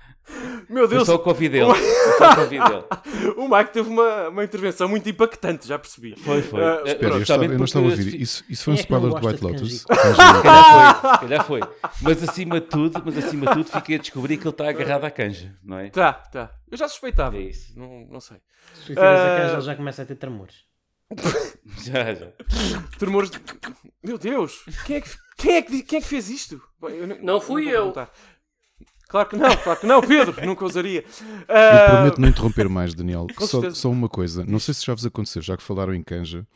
Meu 0.70 0.88
Deus, 0.88 1.06
só 1.06 1.16
o 1.16 1.20
Covid 1.20 1.50
dele. 1.50 1.74
Foi 1.74 2.18
só 2.18 2.32
o 2.32 2.36
Covid 2.36 2.64
dele. 2.70 3.34
o 3.38 3.48
Mike 3.50 3.74
teve 3.74 3.90
uma, 3.90 4.30
uma 4.30 4.44
intervenção 4.44 4.88
muito 4.88 5.10
impactante, 5.10 5.68
já 5.68 5.78
percebi. 5.78 6.16
Foi, 6.18 6.42
foi. 6.42 6.62
Eh, 6.62 6.82
Espera, 6.86 7.14
eu, 7.16 7.22
estava, 7.22 7.46
eu 7.46 7.58
não 7.58 7.66
estava 7.66 7.86
a 7.86 7.90
ouvir. 7.90 8.22
Isso, 8.22 8.44
isso 8.50 8.64
foi 8.64 8.74
um 8.74 8.76
é 8.76 8.78
não 8.78 8.82
spoiler 8.82 9.10
do 9.20 9.28
White 9.28 9.44
Lotus. 9.44 9.86
Calhar 9.92 11.02
foi, 11.02 11.18
calhar 11.20 11.46
foi. 11.46 11.60
Mas 12.02 12.24
acima 12.24 12.60
de 12.62 12.68
tudo, 12.68 13.02
mas 13.06 13.18
acima 13.18 13.46
de 13.48 13.54
tudo 13.54 13.72
fiquei 13.72 13.96
a 13.96 14.00
descobrir 14.00 14.38
que 14.38 14.44
ele 14.44 14.50
está 14.50 14.70
agarrado 14.70 15.04
à 15.06 15.12
canja, 15.12 15.56
não 15.64 15.78
é? 15.80 15.90
Tá, 15.90 16.14
tá. 16.14 16.52
Eu 16.70 16.78
já 16.78 16.88
suspeitava. 16.88 17.36
É 17.38 17.42
isso. 17.42 17.78
Não, 17.78 18.08
não 18.10 18.20
sei. 18.22 18.38
Se 18.76 18.82
tu 18.82 18.88
tiras 18.94 19.20
a 19.20 19.36
Ah. 19.36 19.38
canja, 19.42 19.54
ele 19.56 19.62
já 19.62 19.76
começa 19.76 20.02
a 20.02 20.06
ter 20.06 20.16
tremores. 20.16 20.56
Já, 21.84 22.14
já. 22.14 22.28
Tremores 22.98 23.30
de... 23.32 23.40
Meu 24.04 24.18
Deus! 24.18 24.64
Quem 24.86 24.96
é 24.98 25.02
que, 25.02 25.10
quem 25.38 25.56
é 25.58 25.62
que, 25.62 25.84
quem 25.84 26.00
é 26.00 26.02
que 26.02 26.08
fez 26.08 26.30
isto? 26.30 26.62
Bem, 26.82 26.96
eu 26.96 27.08
Não 27.22 27.42
fui 27.42 27.64
vou 27.66 27.72
eu. 27.74 27.80
perguntar. 27.92 28.12
Claro 29.12 29.28
que 29.30 29.36
não, 29.36 29.58
claro 29.58 29.80
que 29.80 29.86
não, 29.86 30.02
Pedro. 30.02 30.36
Nunca 30.48 30.64
usaria. 30.66 31.04
Eu 31.04 31.46
Ah, 31.56 31.86
prometo 31.90 32.22
não 32.22 32.30
interromper 32.30 32.70
mais, 32.70 32.94
Daniel. 32.94 33.28
Só, 33.42 33.70
só 33.72 33.90
uma 33.92 34.08
coisa. 34.08 34.46
Não 34.48 34.58
sei 34.58 34.74
se 34.74 34.86
já 34.86 34.94
vos 34.94 35.06
aconteceu, 35.06 35.42
já 35.42 35.58
que 35.58 35.64
falaram 35.64 35.94
em 35.94 36.02
canja, 36.02 36.48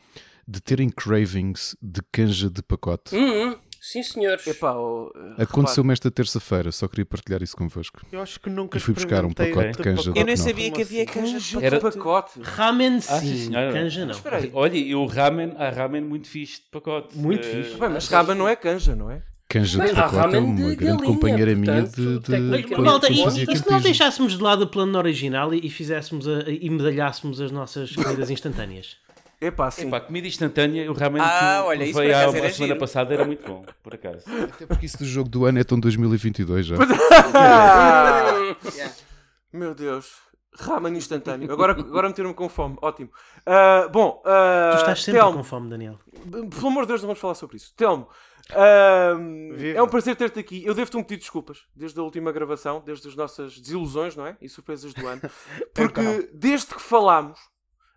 de 0.48 0.60
terem 0.60 0.88
cravings 0.88 1.76
de 1.82 2.00
canja 2.10 2.48
de 2.48 2.62
pacote. 2.62 3.14
Hum, 3.14 3.50
hum. 3.50 3.56
Sim, 3.78 4.02
senhores. 4.02 4.44
Epá, 4.46 4.72
oh, 4.74 5.12
uh, 5.14 5.42
Aconteceu-me 5.42 5.92
esta 5.92 6.10
terça-feira, 6.10 6.72
só 6.72 6.88
queria 6.88 7.04
partilhar 7.06 7.40
isso 7.42 7.56
convosco. 7.56 8.00
Eu 8.10 8.20
acho 8.20 8.40
que 8.40 8.50
nunca 8.50 8.78
E 8.78 8.80
fui 8.80 8.92
buscar 8.94 9.24
um 9.24 9.30
pacote 9.32 9.72
de 9.72 9.78
canja 9.78 10.12
de 10.12 10.18
Eu 10.18 10.24
nem 10.24 10.34
Não. 10.34 10.42
sabia 10.44 10.72
que 10.72 10.82
havia 10.82 11.06
canja 11.06 11.38
de 11.38 11.64
Era- 11.64 11.78
pacote. 11.78 12.40
Ramen 12.42 12.96
Ah, 12.96 13.00
sim, 13.00 13.26
sim, 13.26 13.44
senhora. 13.46 13.72
canja 13.72 14.04
não. 14.04 14.10
Espera 14.12 14.38
aí. 14.38 14.50
Olha, 14.52 14.76
e 14.76 14.92
o 14.94 15.06
ramen, 15.06 15.52
há 15.56 15.68
ramen 15.70 16.00
muito 16.02 16.26
fixe 16.26 16.62
de 16.62 16.68
pacote. 16.72 17.16
Muito 17.16 17.46
Eh, 17.46 17.62
fixe. 17.62 17.76
Mas 17.78 18.08
ramen 18.08 18.34
não 18.34 18.48
é 18.48 18.56
canja, 18.56 18.96
não 18.96 19.08
é? 19.08 19.22
Canja 19.48 19.80
de 19.86 19.94
pacote 19.94 20.34
é 20.34 20.38
uma 20.40 20.54
de 20.56 20.74
grande 20.76 20.96
galinha, 20.98 21.14
companheira 21.14 21.54
minha 21.54 21.82
portanto, 21.82 21.96
de, 21.96 22.18
de, 22.18 22.62
de 22.64 22.70
Mas, 22.74 22.84
Malta, 22.84 23.12
e, 23.12 23.24
e 23.24 23.56
se 23.56 23.70
não 23.70 23.80
deixássemos 23.80 24.36
de 24.36 24.42
lado 24.42 24.62
o 24.62 24.66
plano 24.66 24.98
original 24.98 25.54
e, 25.54 25.64
e 25.66 25.70
fizéssemos 25.70 26.26
a- 26.26 26.50
e 26.50 26.68
medalhássemos 26.68 27.40
as 27.40 27.52
nossas 27.52 27.94
comidas 27.94 28.28
instantâneas? 28.28 28.96
Epá, 29.40 29.70
sim. 29.70 29.86
Epá, 29.86 30.00
comida 30.00 30.26
instantânea, 30.26 30.90
o 30.90 30.94
ramen 30.94 31.22
Ah, 31.24 31.58
eu 31.60 31.64
olha, 31.66 31.84
isso 31.84 31.98
uma 31.98 32.04
era 32.04 32.30
semana 32.32 32.50
giro. 32.50 32.76
passada 32.78 33.14
era 33.14 33.24
muito 33.24 33.46
bom, 33.46 33.64
por 33.82 33.94
acaso. 33.94 34.24
Até 34.42 34.66
porque 34.66 34.86
isso 34.86 34.98
do 34.98 35.04
jogo 35.04 35.28
do 35.28 35.44
ano 35.44 35.58
é 35.60 35.64
tão 35.64 35.78
2022 35.78 36.66
já. 36.66 36.76
Meu 39.52 39.74
Deus. 39.74 40.24
Ramen 40.58 40.96
instantâneo. 40.96 41.52
Agora, 41.52 41.72
agora 41.72 42.08
meter-me 42.08 42.32
com 42.32 42.48
fome. 42.48 42.76
Ótimo. 42.80 43.10
Uh, 43.46 43.90
bom, 43.90 44.22
uh, 44.24 44.70
tu 44.72 44.76
estás 44.78 45.02
sempre 45.02 45.20
Telmo, 45.20 45.36
com 45.38 45.44
fome, 45.44 45.68
Daniel. 45.68 45.98
Pelo 46.30 46.68
amor 46.68 46.82
de 46.84 46.88
Deus, 46.88 47.02
não 47.02 47.08
vamos 47.08 47.20
falar 47.20 47.34
sobre 47.34 47.56
isso. 47.58 47.74
Telmo, 47.76 48.08
uh, 48.50 49.74
é 49.74 49.82
um 49.82 49.88
prazer 49.88 50.16
ter-te 50.16 50.38
aqui. 50.38 50.64
Eu 50.64 50.74
devo-te 50.74 50.96
um 50.96 51.02
pedido 51.02 51.18
de 51.18 51.24
desculpas 51.24 51.64
desde 51.74 51.98
a 51.98 52.02
última 52.02 52.30
gravação, 52.32 52.82
desde 52.84 53.08
as 53.08 53.16
nossas 53.16 53.58
desilusões, 53.58 54.14
não 54.14 54.26
é? 54.26 54.36
E 54.40 54.48
surpresas 54.48 54.94
do 54.94 55.06
ano. 55.06 55.22
Porque 55.74 56.00
então. 56.00 56.28
desde 56.32 56.74
que 56.74 56.80
falámos, 56.80 57.38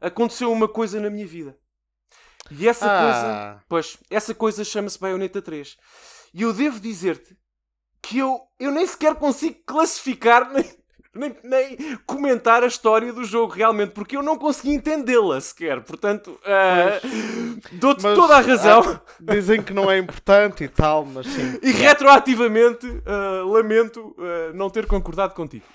aconteceu 0.01 0.51
uma 0.51 0.67
coisa 0.67 0.99
na 0.99 1.09
minha 1.09 1.27
vida. 1.27 1.57
E 2.51 2.67
essa 2.67 2.85
ah. 2.85 3.03
coisa, 3.03 3.63
pois, 3.67 3.97
essa 4.09 4.33
coisa 4.33 4.63
chama-se 4.63 4.99
Bayonetta 4.99 5.41
3. 5.41 5.77
E 6.33 6.41
eu 6.41 6.53
devo 6.53 6.79
dizer-te 6.79 7.37
que 8.01 8.17
eu, 8.17 8.39
eu 8.59 8.71
nem 8.71 8.87
sequer 8.87 9.15
consigo 9.15 9.61
classificar 9.65 10.49
nem, 10.53 10.65
nem, 11.15 11.35
nem 11.43 11.97
comentar 12.05 12.63
a 12.63 12.67
história 12.67 13.11
do 13.11 13.23
jogo 13.23 13.53
realmente, 13.53 13.91
porque 13.91 14.15
eu 14.15 14.21
não 14.21 14.37
consegui 14.37 14.73
entendê-la 14.73 15.41
sequer. 15.41 15.81
Portanto, 15.81 16.39
uh, 16.43 17.59
dou-te 17.73 18.01
toda 18.01 18.37
a 18.37 18.41
razão. 18.41 18.81
Ah, 18.81 19.01
dizem 19.19 19.61
que 19.61 19.73
não 19.73 19.89
é 19.89 19.97
importante 19.97 20.63
e 20.63 20.67
tal, 20.67 21.05
mas 21.05 21.25
sim. 21.27 21.59
E 21.63 21.71
retroativamente, 21.71 22.85
uh, 22.87 23.51
lamento 23.51 24.15
uh, 24.17 24.53
não 24.53 24.69
ter 24.69 24.85
concordado 24.85 25.33
contigo. 25.33 25.65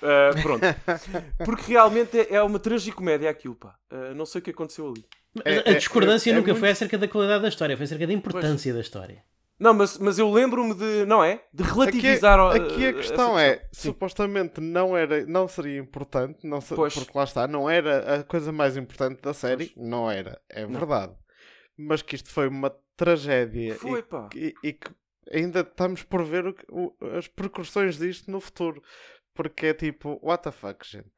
pronto. 0.41 0.63
Porque 1.43 1.73
realmente 1.73 2.19
é, 2.19 2.35
é 2.35 2.41
uma 2.41 2.59
tragicomédia 2.59 3.29
aquilo, 3.29 3.55
pá. 3.55 3.75
não 4.15 4.25
sei 4.25 4.39
o 4.39 4.41
que 4.41 4.51
aconteceu 4.51 4.87
ali. 4.87 5.05
É, 5.43 5.71
a 5.71 5.73
discordância 5.73 6.29
é, 6.29 6.33
é, 6.33 6.35
nunca 6.35 6.51
muito... 6.51 6.59
foi 6.61 6.69
acerca 6.69 6.97
da 6.97 7.07
qualidade 7.07 7.41
da 7.41 7.49
história, 7.49 7.75
foi 7.75 7.83
acerca 7.83 8.07
da 8.07 8.13
importância 8.13 8.71
pois. 8.71 8.75
da 8.75 8.81
história. 8.81 9.23
Não, 9.57 9.73
mas, 9.73 9.97
mas 9.97 10.19
eu 10.19 10.29
lembro-me 10.29 10.73
de, 10.73 11.05
não 11.05 11.23
é? 11.23 11.41
De 11.53 11.63
relativizar 11.63 12.39
Aqui, 12.39 12.73
aqui 12.73 12.87
a 12.87 12.93
questão 12.93 13.39
é, 13.39 13.65
Sim. 13.71 13.89
supostamente 13.89 14.59
não, 14.59 14.97
era, 14.97 15.25
não 15.25 15.47
seria 15.47 15.79
importante, 15.79 16.45
não 16.45 16.59
ser, 16.59 16.75
porque 16.75 17.11
lá 17.17 17.23
está, 17.23 17.47
não 17.47 17.69
era 17.69 18.15
a 18.19 18.23
coisa 18.23 18.51
mais 18.51 18.75
importante 18.75 19.21
da 19.21 19.33
série, 19.33 19.67
pois. 19.67 19.87
não 19.87 20.11
era, 20.11 20.41
é 20.49 20.65
não. 20.65 20.71
verdade. 20.71 21.13
Mas 21.77 22.01
que 22.01 22.15
isto 22.15 22.29
foi 22.29 22.49
uma 22.49 22.69
tragédia 22.97 23.75
foi, 23.75 23.99
e, 23.99 24.03
pá. 24.03 24.29
E, 24.35 24.53
e, 24.63 24.73
que 24.73 24.91
ainda 25.31 25.61
estamos 25.61 26.03
por 26.03 26.23
ver 26.23 26.47
o, 26.47 26.55
o, 26.69 26.95
as 27.17 27.27
percussões 27.27 27.97
disto 27.97 28.29
no 28.29 28.39
futuro. 28.39 28.81
Porque 29.33 29.67
é 29.67 29.73
tipo, 29.73 30.17
what 30.23 30.43
the 30.43 30.51
fuck, 30.51 30.87
gente. 30.87 31.11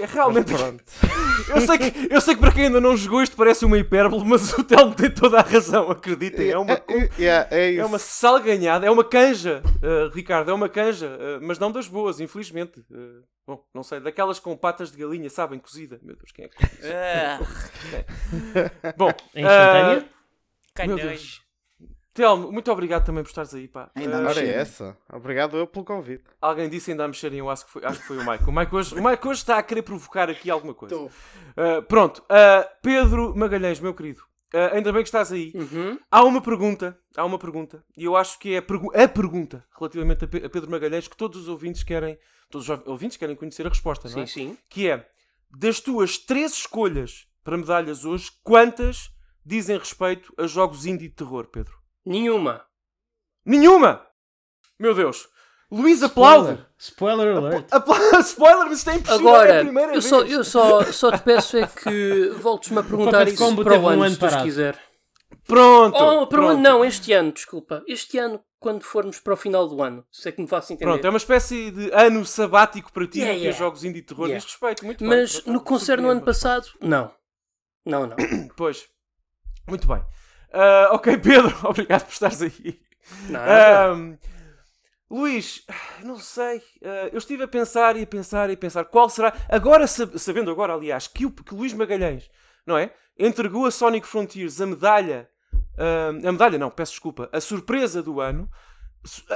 É 0.00 0.06
realmente. 0.06 0.50
eu, 1.48 1.60
sei 1.60 1.78
que, 1.78 2.14
eu 2.14 2.20
sei 2.22 2.34
que 2.34 2.40
para 2.40 2.52
quem 2.52 2.64
ainda 2.64 2.80
não 2.80 2.96
jogou 2.96 3.22
isto 3.22 3.36
parece 3.36 3.66
uma 3.66 3.76
hipérbole, 3.76 4.24
mas 4.24 4.50
o 4.54 4.64
Telmo 4.64 4.94
tem 4.94 5.10
toda 5.10 5.38
a 5.38 5.42
razão, 5.42 5.90
acreditem. 5.90 6.50
É 6.50 6.58
uma, 6.58 6.80
yeah, 7.18 7.46
é, 7.50 7.74
é 7.74 7.84
uma 7.84 7.98
salganhada, 7.98 8.86
é 8.86 8.90
uma 8.90 9.04
canja, 9.04 9.62
uh, 9.82 10.08
Ricardo, 10.14 10.50
é 10.50 10.54
uma 10.54 10.70
canja, 10.70 11.06
uh, 11.06 11.40
mas 11.42 11.58
não 11.58 11.70
das 11.70 11.86
boas, 11.86 12.18
infelizmente. 12.18 12.80
Uh, 12.90 13.22
bom, 13.46 13.62
não 13.74 13.82
sei, 13.82 14.00
daquelas 14.00 14.38
com 14.38 14.56
patas 14.56 14.90
de 14.90 14.96
galinha, 14.96 15.28
sabem, 15.28 15.58
cozida. 15.58 16.00
Meu 16.02 16.16
Deus, 16.16 16.32
quem 16.32 16.46
é 16.46 16.48
que. 16.48 16.56
Ah. 16.86 17.40
bom, 18.96 19.10
é 19.34 19.40
instantânea? 19.42 20.08
Meu 20.86 20.96
Deus. 20.96 21.49
Telmo, 22.20 22.52
muito 22.52 22.70
obrigado 22.70 23.06
também 23.06 23.22
por 23.22 23.30
estares 23.30 23.54
aí, 23.54 23.66
pá. 23.66 23.90
Ainda 23.94 24.22
uh, 24.22 24.38
é 24.38 24.46
essa. 24.46 24.94
Obrigado 25.10 25.56
eu 25.56 25.66
pelo 25.66 25.86
convite. 25.86 26.24
Alguém 26.38 26.68
disse 26.68 26.90
ainda 26.90 27.06
a 27.06 27.08
mexerem, 27.08 27.38
eu 27.38 27.48
acho 27.48 27.64
que 27.64 27.70
foi, 27.72 27.82
acho 27.82 27.98
que 27.98 28.06
foi 28.06 28.18
o 28.18 28.30
Mike. 28.30 28.44
O 28.44 28.52
Mike, 28.52 28.74
hoje, 28.74 28.94
o 28.94 29.02
Mike 29.02 29.26
hoje 29.26 29.40
está 29.40 29.56
a 29.56 29.62
querer 29.62 29.80
provocar 29.80 30.28
aqui 30.28 30.50
alguma 30.50 30.74
coisa. 30.74 30.94
Uh, 30.96 31.10
pronto, 31.88 32.18
uh, 32.18 32.68
Pedro 32.82 33.34
Magalhães, 33.34 33.80
meu 33.80 33.94
querido. 33.94 34.20
Uh, 34.52 34.74
ainda 34.74 34.92
bem 34.92 35.02
que 35.02 35.08
estás 35.08 35.32
aí. 35.32 35.50
Uhum. 35.54 35.98
Há 36.10 36.22
uma 36.22 36.42
pergunta, 36.42 36.98
há 37.16 37.24
uma 37.24 37.38
pergunta, 37.38 37.82
e 37.96 38.04
eu 38.04 38.14
acho 38.14 38.38
que 38.38 38.52
é 38.52 38.58
a, 38.58 38.62
pergu 38.62 38.92
a 38.94 39.08
pergunta 39.08 39.64
relativamente 39.78 40.26
a, 40.26 40.28
Pe 40.28 40.44
a, 40.44 40.50
Pedro 40.50 40.70
Magalhães 40.70 41.08
que 41.08 41.16
todos 41.16 41.40
os 41.40 41.48
ouvintes 41.48 41.82
querem, 41.82 42.18
todos 42.50 42.68
os 42.68 42.86
ouvintes 42.86 43.16
querem 43.16 43.34
conhecer 43.34 43.64
a 43.64 43.70
resposta, 43.70 44.10
não 44.10 44.20
é? 44.20 44.26
Sim, 44.26 44.48
sim. 44.48 44.58
Que 44.68 44.90
é, 44.90 45.08
das 45.56 45.80
tuas 45.80 46.18
três 46.18 46.52
escolhas 46.52 47.26
para 47.42 47.56
medalhas 47.56 48.04
hoje, 48.04 48.30
quantas 48.42 49.10
dizem 49.42 49.78
respeito 49.78 50.34
a 50.36 50.46
jogos 50.46 50.84
indie 50.84 51.08
de 51.08 51.14
terror, 51.14 51.46
Pedro? 51.46 51.79
Nenhuma. 52.04 52.64
Nenhuma! 53.44 54.06
Meu 54.78 54.94
Deus! 54.94 55.28
Luís 55.70 56.02
aplaude! 56.02 56.58
Spoiler 56.78 57.36
alert! 57.36 57.66
Apla 57.70 57.96
spoiler, 58.20 58.66
mas 58.66 58.78
isto 58.78 58.90
é 58.90 58.96
impossível! 58.96 59.28
Agora, 59.28 59.52
é 59.52 59.60
a 59.60 59.64
primeira 59.64 59.88
eu, 59.90 60.00
vez. 60.00 60.06
só, 60.06 60.20
eu 60.22 60.44
só, 60.44 60.82
só 60.92 61.12
te 61.12 61.22
peço 61.22 61.56
é 61.56 61.66
que 61.66 62.30
voltes-me 62.38 62.78
a 62.78 62.82
perguntar 62.82 63.28
isso 63.28 63.54
para 63.56 63.80
o 63.80 63.88
ano, 63.88 64.00
um 64.00 64.04
ano 64.04 64.14
se 64.14 64.20
Deus 64.20 64.36
quiser. 64.42 64.90
Pronto! 65.46 65.96
Oh, 65.96 66.26
para 66.26 66.42
o 66.42 66.48
ano 66.48 66.60
não, 66.60 66.84
este 66.84 67.12
ano, 67.12 67.32
desculpa. 67.32 67.84
Este 67.86 68.18
ano, 68.18 68.42
quando 68.58 68.82
formos 68.82 69.20
para 69.20 69.34
o 69.34 69.36
final 69.36 69.68
do 69.68 69.82
ano. 69.82 70.04
Se 70.10 70.28
é 70.28 70.32
que 70.32 70.40
me 70.40 70.48
faço 70.48 70.72
entender. 70.72 70.90
Pronto, 70.90 71.04
é 71.04 71.08
uma 71.08 71.16
espécie 71.16 71.70
de 71.70 71.90
ano 71.92 72.24
sabático 72.24 72.92
para 72.92 73.06
ti, 73.06 73.18
yeah, 73.18 73.36
yeah. 73.36 73.50
que 73.50 73.56
é 73.56 73.58
jogos 73.58 73.84
indie 73.84 74.02
terror 74.02 74.26
yeah. 74.26 74.34
neste 74.34 74.50
respeito. 74.50 74.84
Muito 74.84 75.04
mas 75.04 75.40
bem, 75.40 75.52
no 75.52 75.60
concerto 75.60 76.02
no 76.02 76.08
ano 76.08 76.22
passado, 76.22 76.66
não. 76.80 77.12
Não, 77.84 78.06
não. 78.06 78.16
pois. 78.56 78.88
Muito 79.68 79.86
bem. 79.86 80.02
Uh, 80.52 80.94
ok, 80.94 81.16
Pedro, 81.18 81.56
obrigado 81.64 82.04
por 82.04 82.12
estares 82.12 82.42
aí. 82.42 82.80
Nada. 83.28 83.94
Um, 83.94 84.18
Luís, 85.10 85.64
não 86.04 86.18
sei. 86.18 86.58
Uh, 86.58 87.10
eu 87.12 87.18
estive 87.18 87.44
a 87.44 87.48
pensar 87.48 87.96
e 87.96 88.02
a 88.02 88.06
pensar 88.06 88.50
e 88.50 88.54
a 88.54 88.56
pensar 88.56 88.84
qual 88.84 89.08
será. 89.08 89.32
Agora, 89.48 89.86
sabendo 89.86 90.50
agora, 90.50 90.74
aliás, 90.74 91.06
que 91.06 91.26
o 91.26 91.30
que 91.30 91.54
Luís 91.54 91.72
Magalhães, 91.72 92.30
não 92.66 92.76
é? 92.76 92.92
Entregou 93.18 93.66
a 93.66 93.70
Sonic 93.70 94.06
Frontiers 94.06 94.60
a 94.60 94.66
medalha. 94.66 95.28
Uh, 95.52 96.28
a 96.28 96.32
medalha, 96.32 96.58
não, 96.58 96.70
peço 96.70 96.92
desculpa. 96.92 97.28
A 97.32 97.40
surpresa 97.40 98.02
do 98.02 98.20
ano. 98.20 98.48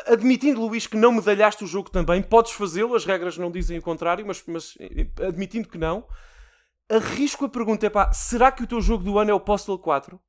Admitindo, 0.07 0.61
Luís, 0.61 0.87
que 0.87 0.97
não 0.97 1.11
medalhaste 1.11 1.65
o 1.65 1.67
jogo 1.67 1.91
também, 1.91 2.23
podes 2.23 2.53
fazê-lo, 2.53 2.95
as 2.95 3.07
regras 3.07 3.39
não 3.39 3.51
dizem 3.51 3.79
o 3.79 3.83
contrário, 3.83 4.25
mas, 4.27 4.45
mas 4.47 4.77
admitindo 5.27 5.69
que 5.69 5.79
não, 5.79 6.07
arrisco 6.87 7.47
a 7.47 7.49
pergunta: 7.49 7.87
é 7.87 7.91
pá, 7.91 8.13
será 8.13 8.53
que 8.53 8.63
o 8.63 8.67
teu 8.67 8.81
jogo 8.83 9.03
do 9.03 9.19
ano 9.19 9.31
é 9.31 9.35
o 9.35 9.41
Postal 9.41 9.79
4? 9.79 10.21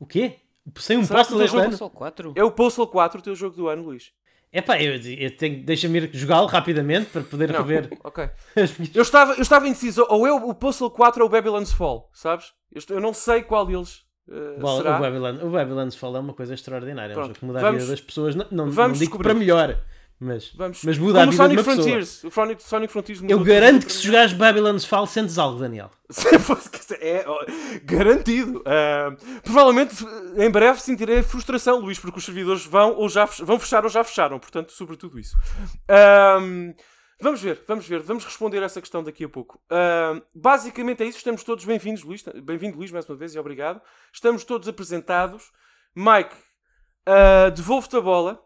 O 0.00 0.06
quê? 0.06 0.36
Sem 0.76 0.96
um 0.96 1.06
Postal 1.06 1.42
este 1.42 1.56
ano? 1.56 1.90
4? 1.90 2.32
É 2.34 2.42
o 2.42 2.50
Postal 2.50 2.86
4 2.86 3.20
o 3.20 3.22
teu 3.22 3.36
jogo 3.36 3.54
do 3.54 3.68
ano, 3.68 3.84
Luís. 3.84 4.12
É 4.52 4.60
pá, 4.60 4.82
eu, 4.82 4.94
eu 4.94 5.36
tenho, 5.36 5.62
deixa-me 5.64 5.98
ir 5.98 6.10
jogá-lo 6.12 6.46
rapidamente 6.46 7.10
para 7.10 7.22
poder 7.22 7.52
não, 7.52 7.60
rever. 7.60 7.96
Ok. 8.02 8.28
eu, 8.94 9.02
estava, 9.02 9.34
eu 9.34 9.42
estava 9.42 9.68
indeciso, 9.68 10.04
ou 10.08 10.26
é 10.26 10.32
o 10.32 10.54
Postal 10.54 10.90
4 10.90 11.22
ou 11.22 11.28
o 11.28 11.30
Babylon's 11.30 11.72
Fall, 11.72 12.10
sabes? 12.12 12.52
Eu, 12.72 12.96
eu 12.96 13.00
não 13.00 13.12
sei 13.12 13.42
qual 13.42 13.64
deles. 13.66 14.04
Uh, 14.26 14.58
Bom, 14.58 14.78
será? 14.78 14.96
O, 14.96 15.00
Babylon, 15.00 15.36
o 15.42 15.50
Babylon's 15.50 15.94
Fall 15.94 16.16
é 16.16 16.20
uma 16.20 16.34
coisa 16.34 16.54
extraordinária. 16.54 17.14
Pronto, 17.14 17.26
é 17.26 17.30
um 17.30 17.34
jogo 17.34 17.38
que 17.38 17.44
muda 17.44 17.60
vamos, 17.60 17.76
a 17.76 17.78
vida 17.80 17.90
das 17.90 18.00
pessoas. 18.00 18.34
Não, 18.34 18.46
não, 18.50 18.66
não 18.66 18.92
digo 18.92 19.18
para 19.18 19.34
melhor. 19.34 19.78
Mas, 20.20 20.52
Vamos. 20.52 20.84
mas 20.84 20.98
muda 20.98 21.20
Como 21.20 21.28
a 21.28 21.30
vida 21.30 21.42
Sonic 21.42 21.62
de 21.62 21.68
uma 21.68 21.74
Frontiers. 21.74 22.14
pessoa. 22.16 22.28
O 22.28 22.34
Sonic, 22.34 22.62
Sonic 22.62 22.92
Frontiers 22.92 23.22
Eu 23.26 23.42
garanto 23.42 23.86
que 23.86 23.92
se 23.92 24.02
jogares 24.04 24.34
Babylon's 24.34 24.84
Fall 24.84 25.06
sentes 25.06 25.38
algo, 25.38 25.58
Daniel. 25.58 25.90
é, 27.00 27.24
garantido. 27.84 28.58
Uh, 28.58 29.40
provavelmente 29.42 29.96
em 30.36 30.50
breve 30.50 30.78
sentirei 30.78 31.22
frustração, 31.22 31.78
Luís, 31.78 31.98
porque 31.98 32.18
os 32.18 32.24
servidores 32.24 32.66
vão 32.66 32.96
ou 32.96 33.08
já 33.08 33.24
vão 33.24 33.58
fechar 33.58 33.82
ou 33.84 33.88
já 33.88 34.04
fecharam. 34.04 34.38
Portanto, 34.38 34.72
sobre 34.72 34.98
tudo 34.98 35.18
isso. 35.18 35.34
Uh, 35.88 36.74
vamos 37.18 37.40
ver, 37.40 37.64
vamos 37.66 37.88
ver. 37.88 38.00
Vamos 38.00 38.22
responder 38.22 38.62
essa 38.62 38.82
questão 38.82 39.02
daqui 39.02 39.24
a 39.24 39.28
pouco. 39.28 39.58
Uh, 39.72 40.20
basicamente 40.34 41.02
é 41.02 41.06
isso. 41.06 41.16
Estamos 41.16 41.42
todos 41.42 41.64
bem-vindos, 41.64 42.02
Luís. 42.02 42.22
Bem-vindo, 42.44 42.76
Luís, 42.76 42.92
mais 42.92 43.08
uma 43.08 43.16
vez, 43.16 43.34
e 43.34 43.38
obrigado. 43.38 43.80
Estamos 44.12 44.44
todos 44.44 44.68
apresentados. 44.68 45.50
Mike, 45.96 46.36
devolvo-te 47.54 47.96
a 47.96 48.00
bola. 48.02 48.44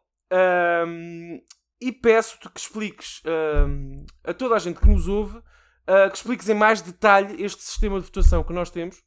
Um, 0.87 1.41
e 1.85 1.93
peço-te 1.93 2.49
que 2.49 2.59
expliques 2.59 3.21
um, 3.27 4.07
a 4.25 4.33
toda 4.33 4.55
a 4.55 4.59
gente 4.59 4.81
que 4.81 4.89
nos 4.89 5.07
ouve, 5.07 5.37
uh, 5.37 6.11
que 6.11 6.17
expliques 6.17 6.49
em 6.49 6.55
mais 6.55 6.81
detalhe 6.81 7.43
este 7.43 7.63
sistema 7.63 8.01
de 8.01 8.07
votação 8.07 8.43
que 8.43 8.55
nós 8.55 8.71
temos 8.71 9.03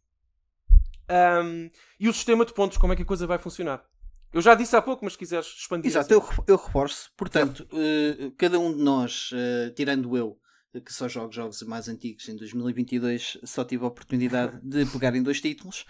um, 1.44 1.70
e 2.00 2.08
o 2.08 2.14
sistema 2.14 2.46
de 2.46 2.54
pontos, 2.54 2.78
como 2.78 2.94
é 2.94 2.96
que 2.96 3.02
a 3.02 3.06
coisa 3.06 3.26
vai 3.26 3.40
funcionar. 3.40 3.84
Eu 4.32 4.42
já 4.42 4.54
disse 4.54 4.76
há 4.76 4.82
pouco, 4.82 5.04
mas 5.04 5.14
se 5.14 5.20
quiseres 5.20 5.48
expandir. 5.48 5.90
Exato, 5.90 6.14
eu, 6.14 6.24
eu 6.46 6.58
reforço. 6.58 7.12
Portanto, 7.18 7.68
uh, 7.72 8.32
cada 8.38 8.60
um 8.60 8.72
de 8.76 8.84
nós, 8.84 9.32
uh, 9.32 9.74
tirando 9.74 10.16
eu, 10.16 10.38
que 10.86 10.94
só 10.94 11.08
jogo 11.08 11.34
jogos 11.34 11.64
mais 11.64 11.88
antigos 11.88 12.30
em 12.30 12.36
2022, 12.36 13.40
só 13.44 13.66
tive 13.66 13.86
a 13.86 13.88
oportunidade 13.88 14.60
de 14.62 14.86
pegar 14.86 15.16
em 15.16 15.24
dois 15.24 15.42
títulos, 15.42 15.86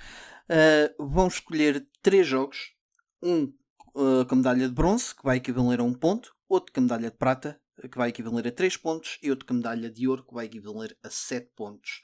vão 0.97 1.27
escolher 1.27 1.85
três 2.01 2.25
jogos. 2.25 2.71
Um 3.21 3.51
uh, 3.97 4.25
com 4.27 4.35
medalha 4.35 4.67
de 4.67 4.73
bronze, 4.73 5.13
que 5.13 5.23
vai 5.23 5.37
equivaler 5.37 5.79
a 5.79 5.83
um 5.83 5.93
ponto, 5.93 6.35
outro 6.47 6.73
com 6.73 6.81
medalha 6.81 7.11
de 7.11 7.17
prata, 7.17 7.59
que 7.91 7.97
vai 7.97 8.09
equivaler 8.09 8.47
a 8.47 8.51
3 8.51 8.77
pontos, 8.77 9.19
e 9.21 9.29
outro 9.29 9.45
com 9.45 9.53
medalha 9.55 9.89
de 9.89 10.07
ouro, 10.07 10.23
que 10.23 10.33
vai 10.33 10.45
equivaler 10.45 10.97
a 11.03 11.09
7 11.09 11.51
pontos. 11.55 12.01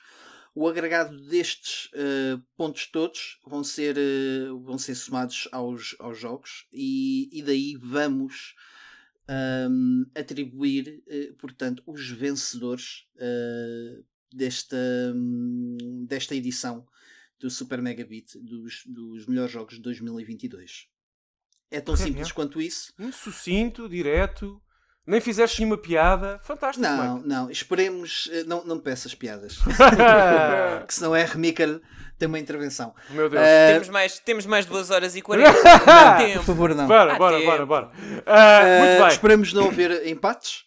O 0.55 0.67
agregado 0.67 1.19
destes 1.19 1.89
uh, 1.93 2.39
pontos 2.55 2.85
todos 2.85 3.39
vão 3.45 3.63
ser, 3.63 3.97
uh, 3.97 4.59
vão 4.59 4.77
ser 4.77 4.93
somados 4.93 5.47
aos, 5.51 5.95
aos 5.97 6.19
jogos 6.19 6.67
e, 6.71 7.27
e 7.31 7.41
daí 7.41 7.75
vamos 7.75 8.53
um, 9.27 10.05
atribuir, 10.13 11.03
uh, 11.07 11.33
portanto, 11.37 11.81
os 11.87 12.07
vencedores 12.07 13.07
desta, 14.31 14.77
um, 15.15 16.05
desta 16.07 16.35
edição 16.35 16.85
do 17.39 17.49
Super 17.49 17.81
Megabit 17.81 18.37
dos, 18.37 18.83
dos 18.85 19.25
melhores 19.25 19.51
jogos 19.51 19.75
de 19.75 19.81
2022. 19.81 20.87
É 21.73 21.81
tão 21.81 21.95
simples 21.95 22.31
quanto 22.31 22.61
isso. 22.61 22.93
Muito 22.99 23.17
sucinto, 23.17 23.89
direto. 23.89 24.61
Nem 25.05 25.19
fizeste 25.19 25.59
nenhuma 25.59 25.77
piada. 25.77 26.39
Fantástico. 26.43 26.87
Não, 26.87 27.15
Mike. 27.15 27.27
não. 27.27 27.49
Esperemos. 27.49 28.29
Eh, 28.31 28.43
não, 28.45 28.63
não 28.63 28.79
peças 28.79 29.15
piadas. 29.15 29.57
que 30.87 30.93
senão 30.93 31.15
é 31.15 31.25
Remical 31.25 31.81
tem 32.17 32.27
uma 32.27 32.39
intervenção. 32.39 32.93
Meu 33.09 33.27
Deus. 33.27 33.41
Uh... 33.41 33.73
Temos, 33.73 33.89
mais, 33.89 34.19
temos 34.19 34.45
mais 34.45 34.65
2 34.67 34.91
horas 34.91 35.15
e 35.15 35.21
40 35.21 35.51
Por 36.37 36.43
favor, 36.45 36.75
não. 36.75 36.87
Bora, 36.87 37.17
bora, 37.17 37.39
bora, 37.41 37.65
bora. 37.65 37.85
Uh, 37.87 38.79
muito 38.79 38.99
bem. 38.99 39.07
Esperamos 39.07 39.51
não 39.51 39.67
haver 39.67 40.07
empates. 40.07 40.65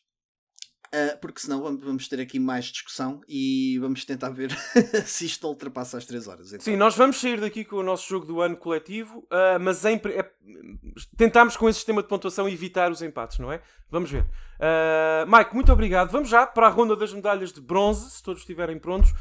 Uh, 0.96 1.18
porque 1.20 1.40
senão 1.40 1.60
vamos 1.76 2.08
ter 2.08 2.18
aqui 2.20 2.38
mais 2.38 2.66
discussão 2.66 3.20
e 3.28 3.78
vamos 3.80 4.02
tentar 4.06 4.30
ver 4.30 4.50
se 5.04 5.26
isto 5.26 5.46
ultrapassa 5.46 5.98
as 5.98 6.06
3 6.06 6.26
horas. 6.26 6.46
Então. 6.54 6.60
Sim, 6.60 6.74
nós 6.76 6.96
vamos 6.96 7.20
sair 7.20 7.38
daqui 7.38 7.66
com 7.66 7.76
o 7.76 7.82
nosso 7.82 8.08
jogo 8.08 8.24
do 8.24 8.40
ano 8.40 8.56
coletivo, 8.56 9.18
uh, 9.18 9.60
mas 9.60 9.84
em, 9.84 10.00
é, 10.06 10.30
tentámos 11.14 11.54
com 11.54 11.68
esse 11.68 11.80
sistema 11.80 12.02
de 12.02 12.08
pontuação 12.08 12.48
evitar 12.48 12.90
os 12.90 13.02
empates, 13.02 13.38
não 13.38 13.52
é? 13.52 13.60
Vamos 13.90 14.10
ver. 14.10 14.22
Uh, 14.22 15.30
Mike, 15.30 15.54
muito 15.54 15.70
obrigado. 15.70 16.10
Vamos 16.10 16.30
já 16.30 16.46
para 16.46 16.66
a 16.66 16.70
ronda 16.70 16.96
das 16.96 17.12
medalhas 17.12 17.52
de 17.52 17.60
bronze, 17.60 18.10
se 18.10 18.22
todos 18.22 18.40
estiverem 18.40 18.78
prontos. 18.78 19.12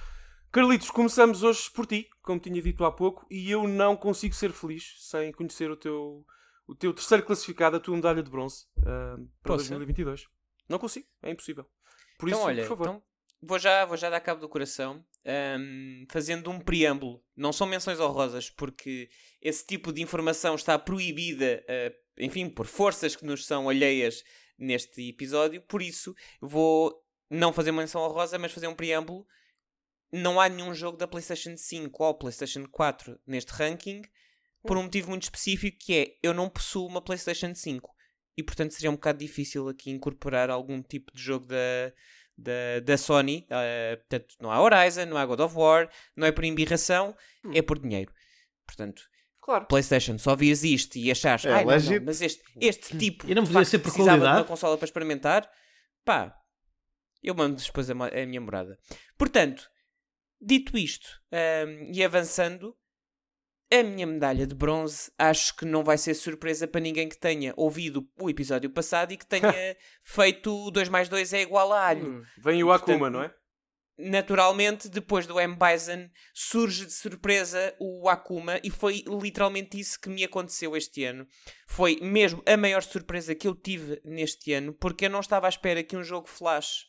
Carlitos, 0.53 0.89
começamos 0.89 1.43
hoje 1.43 1.69
por 1.71 1.85
ti, 1.85 2.07
como 2.21 2.39
tinha 2.39 2.61
dito 2.61 2.85
há 2.85 2.91
pouco, 2.91 3.25
e 3.29 3.51
eu 3.51 3.67
não 3.67 3.97
consigo 3.97 4.33
ser 4.33 4.53
feliz 4.53 4.95
sem 4.99 5.33
conhecer 5.33 5.69
o 5.69 5.75
teu, 5.75 6.25
o 6.65 6.73
teu 6.73 6.93
terceiro 6.93 7.25
classificado, 7.25 7.75
a 7.75 7.79
tua 7.81 7.97
medalha 7.97 8.23
de 8.23 8.31
bronze 8.31 8.63
para 8.81 9.17
Posso? 9.43 9.67
2022. 9.67 10.27
Não 10.67 10.79
consigo, 10.79 11.07
é 11.21 11.31
impossível. 11.31 11.65
Por 12.17 12.29
então, 12.29 12.39
isso, 12.39 12.47
olha, 12.47 12.63
por 12.63 12.69
favor. 12.69 12.87
Então, 12.87 13.03
vou, 13.41 13.59
já, 13.59 13.85
vou 13.85 13.97
já 13.97 14.09
dar 14.09 14.19
cabo 14.19 14.41
do 14.41 14.49
coração, 14.49 15.05
um, 15.59 16.05
fazendo 16.09 16.49
um 16.49 16.59
preâmbulo. 16.59 17.23
Não 17.35 17.53
são 17.53 17.67
menções 17.67 17.99
honrosas, 17.99 18.49
porque 18.49 19.09
esse 19.41 19.65
tipo 19.65 19.93
de 19.93 20.01
informação 20.01 20.55
está 20.55 20.77
proibida, 20.79 21.63
uh, 21.69 21.95
enfim, 22.17 22.49
por 22.49 22.65
forças 22.65 23.15
que 23.15 23.25
nos 23.25 23.45
são 23.45 23.69
alheias 23.69 24.23
neste 24.57 25.09
episódio. 25.09 25.61
Por 25.61 25.81
isso, 25.81 26.15
vou 26.41 27.03
não 27.29 27.53
fazer 27.53 27.71
menção 27.71 28.01
honrosa, 28.01 28.39
mas 28.39 28.51
fazer 28.51 28.67
um 28.67 28.75
preâmbulo. 28.75 29.27
Não 30.11 30.39
há 30.39 30.47
nenhum 30.47 30.73
jogo 30.73 30.97
da 30.97 31.07
PlayStation 31.07 31.57
5 31.57 32.03
ou 32.03 32.13
PlayStation 32.13 32.65
4 32.71 33.19
neste 33.27 33.51
ranking, 33.51 34.01
por 34.61 34.77
um 34.77 34.83
motivo 34.83 35.09
muito 35.09 35.23
específico 35.23 35.77
que 35.79 35.93
é 35.93 36.17
eu 36.23 36.33
não 36.33 36.49
possuo 36.49 36.87
uma 36.87 37.01
PlayStation 37.01 37.53
5 37.53 37.94
e 38.37 38.43
portanto 38.43 38.71
seria 38.71 38.89
um 38.89 38.95
bocado 38.95 39.19
difícil 39.19 39.67
aqui 39.69 39.91
incorporar 39.91 40.49
algum 40.49 40.81
tipo 40.81 41.13
de 41.15 41.21
jogo 41.21 41.45
da, 41.45 41.91
da, 42.37 42.79
da 42.83 42.97
Sony. 42.97 43.47
Uh, 43.49 43.97
portanto, 43.97 44.35
não 44.39 44.51
há 44.51 44.61
Horizon, 44.61 45.05
não 45.05 45.17
há 45.17 45.25
God 45.25 45.39
of 45.39 45.55
War, 45.55 45.89
não 46.15 46.27
é 46.27 46.31
por 46.31 46.43
embirração, 46.43 47.15
hum. 47.43 47.51
é 47.53 47.61
por 47.61 47.79
dinheiro. 47.79 48.11
Portanto, 48.65 49.03
claro. 49.41 49.65
PlayStation, 49.67 50.17
só 50.17 50.35
vias 50.35 50.63
isto 50.63 50.97
e 50.97 51.11
achares, 51.11 51.45
é, 51.45 51.49
não, 51.49 51.59
não, 51.59 52.05
mas 52.05 52.21
este, 52.21 52.43
este 52.59 52.97
tipo 52.97 53.29
eu 53.29 53.35
não 53.35 53.45
podia 53.45 53.65
ser 53.65 53.79
por 53.79 53.83
precisava 53.83 54.17
qualidade. 54.17 54.35
de 54.35 54.41
uma 54.41 54.47
consola 54.47 54.77
para 54.77 54.85
experimentar, 54.85 55.49
pá, 56.03 56.35
eu 57.23 57.33
mando 57.33 57.61
depois 57.61 57.89
a, 57.89 57.93
a 57.93 58.25
minha 58.25 58.41
morada. 58.41 58.77
Portanto, 59.17 59.69
dito 60.41 60.77
isto 60.77 61.07
um, 61.31 61.91
e 61.93 62.03
avançando, 62.03 62.75
a 63.71 63.83
minha 63.83 64.05
medalha 64.05 64.45
de 64.45 64.53
bronze 64.53 65.11
acho 65.17 65.55
que 65.55 65.65
não 65.65 65.83
vai 65.83 65.97
ser 65.97 66.13
surpresa 66.13 66.67
para 66.67 66.81
ninguém 66.81 67.09
que 67.09 67.17
tenha 67.17 67.53
ouvido 67.57 68.07
o 68.19 68.29
episódio 68.29 68.69
passado 68.69 69.11
e 69.11 69.17
que 69.17 69.25
tenha 69.25 69.51
feito 70.03 70.69
2 70.71 70.89
mais 70.89 71.09
2 71.09 71.33
é 71.33 71.41
igual 71.41 71.73
a 71.73 71.87
alho. 71.87 72.07
Hum, 72.07 72.23
vem 72.37 72.63
o 72.63 72.71
Akuma, 72.71 72.97
Portanto, 72.97 73.13
não 73.13 73.23
é? 73.23 73.33
Naturalmente, 73.97 74.89
depois 74.89 75.25
do 75.25 75.39
M. 75.39 75.55
Bison, 75.55 76.09
surge 76.33 76.85
de 76.85 76.91
surpresa 76.91 77.73
o 77.79 78.09
Akuma 78.09 78.59
e 78.61 78.69
foi 78.69 79.03
literalmente 79.07 79.79
isso 79.79 79.99
que 79.99 80.09
me 80.09 80.23
aconteceu 80.23 80.75
este 80.75 81.05
ano. 81.05 81.25
Foi 81.65 81.97
mesmo 82.01 82.43
a 82.45 82.57
maior 82.57 82.83
surpresa 82.83 83.33
que 83.33 83.47
eu 83.47 83.55
tive 83.55 84.01
neste 84.03 84.51
ano, 84.51 84.73
porque 84.73 85.05
eu 85.05 85.09
não 85.09 85.21
estava 85.21 85.47
à 85.47 85.49
espera 85.49 85.81
que 85.81 85.95
um 85.95 86.03
jogo 86.03 86.27
Flash, 86.27 86.85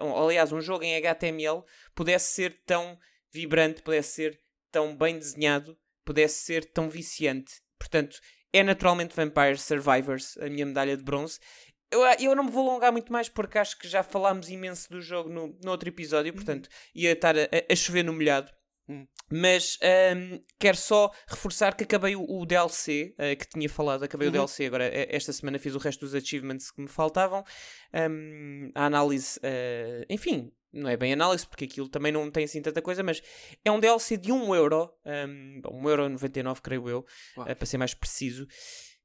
uh, 0.00 0.22
aliás, 0.22 0.52
um 0.52 0.60
jogo 0.60 0.84
em 0.84 0.96
HTML, 0.96 1.64
pudesse 1.96 2.32
ser 2.32 2.62
tão 2.64 2.96
vibrante, 3.32 3.82
pudesse 3.82 4.14
ser 4.14 4.40
tão 4.70 4.96
bem 4.96 5.18
desenhado 5.18 5.76
pudesse 6.10 6.42
ser 6.42 6.64
tão 6.64 6.90
viciante. 6.90 7.62
Portanto, 7.78 8.18
é 8.52 8.64
naturalmente 8.64 9.14
Vampire 9.14 9.56
Survivors 9.56 10.36
a 10.38 10.50
minha 10.50 10.66
medalha 10.66 10.96
de 10.96 11.04
bronze. 11.04 11.38
Eu, 11.88 12.00
eu 12.18 12.34
não 12.34 12.44
me 12.44 12.50
vou 12.50 12.68
alongar 12.68 12.90
muito 12.90 13.12
mais 13.12 13.28
porque 13.28 13.58
acho 13.58 13.78
que 13.78 13.86
já 13.86 14.02
falámos 14.02 14.50
imenso 14.50 14.90
do 14.90 15.00
jogo 15.00 15.30
no, 15.30 15.56
no 15.62 15.70
outro 15.70 15.88
episódio, 15.88 16.32
portanto 16.32 16.68
ia 16.92 17.12
estar 17.12 17.36
a, 17.38 17.48
a 17.70 17.76
chover 17.76 18.02
no 18.02 18.12
molhado. 18.12 18.50
Hum. 18.90 19.06
Mas 19.30 19.78
um, 20.16 20.40
quero 20.58 20.76
só 20.76 21.08
reforçar 21.28 21.76
que 21.76 21.84
acabei 21.84 22.16
o, 22.16 22.24
o 22.28 22.44
DLC 22.44 23.14
uh, 23.14 23.38
que 23.38 23.48
tinha 23.48 23.68
falado, 23.68 24.02
acabei 24.02 24.26
uhum. 24.26 24.30
o 24.30 24.32
DLC. 24.32 24.66
Agora, 24.66 24.90
esta 24.92 25.32
semana 25.32 25.60
fiz 25.60 25.76
o 25.76 25.78
resto 25.78 26.00
dos 26.00 26.14
achievements 26.14 26.72
que 26.72 26.82
me 26.82 26.88
faltavam. 26.88 27.44
Um, 27.94 28.72
a 28.74 28.86
análise, 28.86 29.38
uh, 29.38 30.04
enfim, 30.10 30.50
não 30.72 30.90
é 30.90 30.96
bem 30.96 31.12
análise, 31.12 31.46
porque 31.46 31.66
aquilo 31.66 31.88
também 31.88 32.10
não 32.10 32.28
tem 32.28 32.42
assim 32.44 32.60
tanta 32.60 32.82
coisa, 32.82 33.04
mas 33.04 33.22
é 33.64 33.70
um 33.70 33.78
DLC 33.78 34.16
de 34.16 34.32
1 34.32 34.54
euro, 34.56 34.92
um, 35.06 35.62
1,99€ 35.62 36.60
creio 36.60 36.88
eu, 36.88 37.06
uh, 37.36 37.44
para 37.44 37.66
ser 37.66 37.78
mais 37.78 37.94
preciso, 37.94 38.48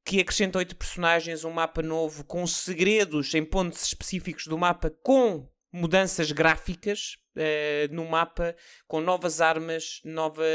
que 0.04 0.20
acrescenta 0.20 0.58
8 0.58 0.76
personagens, 0.76 1.44
um 1.44 1.52
mapa 1.52 1.84
novo 1.84 2.24
com 2.24 2.48
segredos 2.48 3.32
em 3.36 3.46
pontos 3.46 3.84
específicos 3.84 4.48
do 4.48 4.58
mapa, 4.58 4.92
com 5.04 5.48
mudanças 5.76 6.32
gráficas 6.32 7.18
uh, 7.36 7.94
no 7.94 8.06
mapa, 8.06 8.56
com 8.88 9.02
novas 9.02 9.42
armas, 9.42 10.00
novas, 10.06 10.46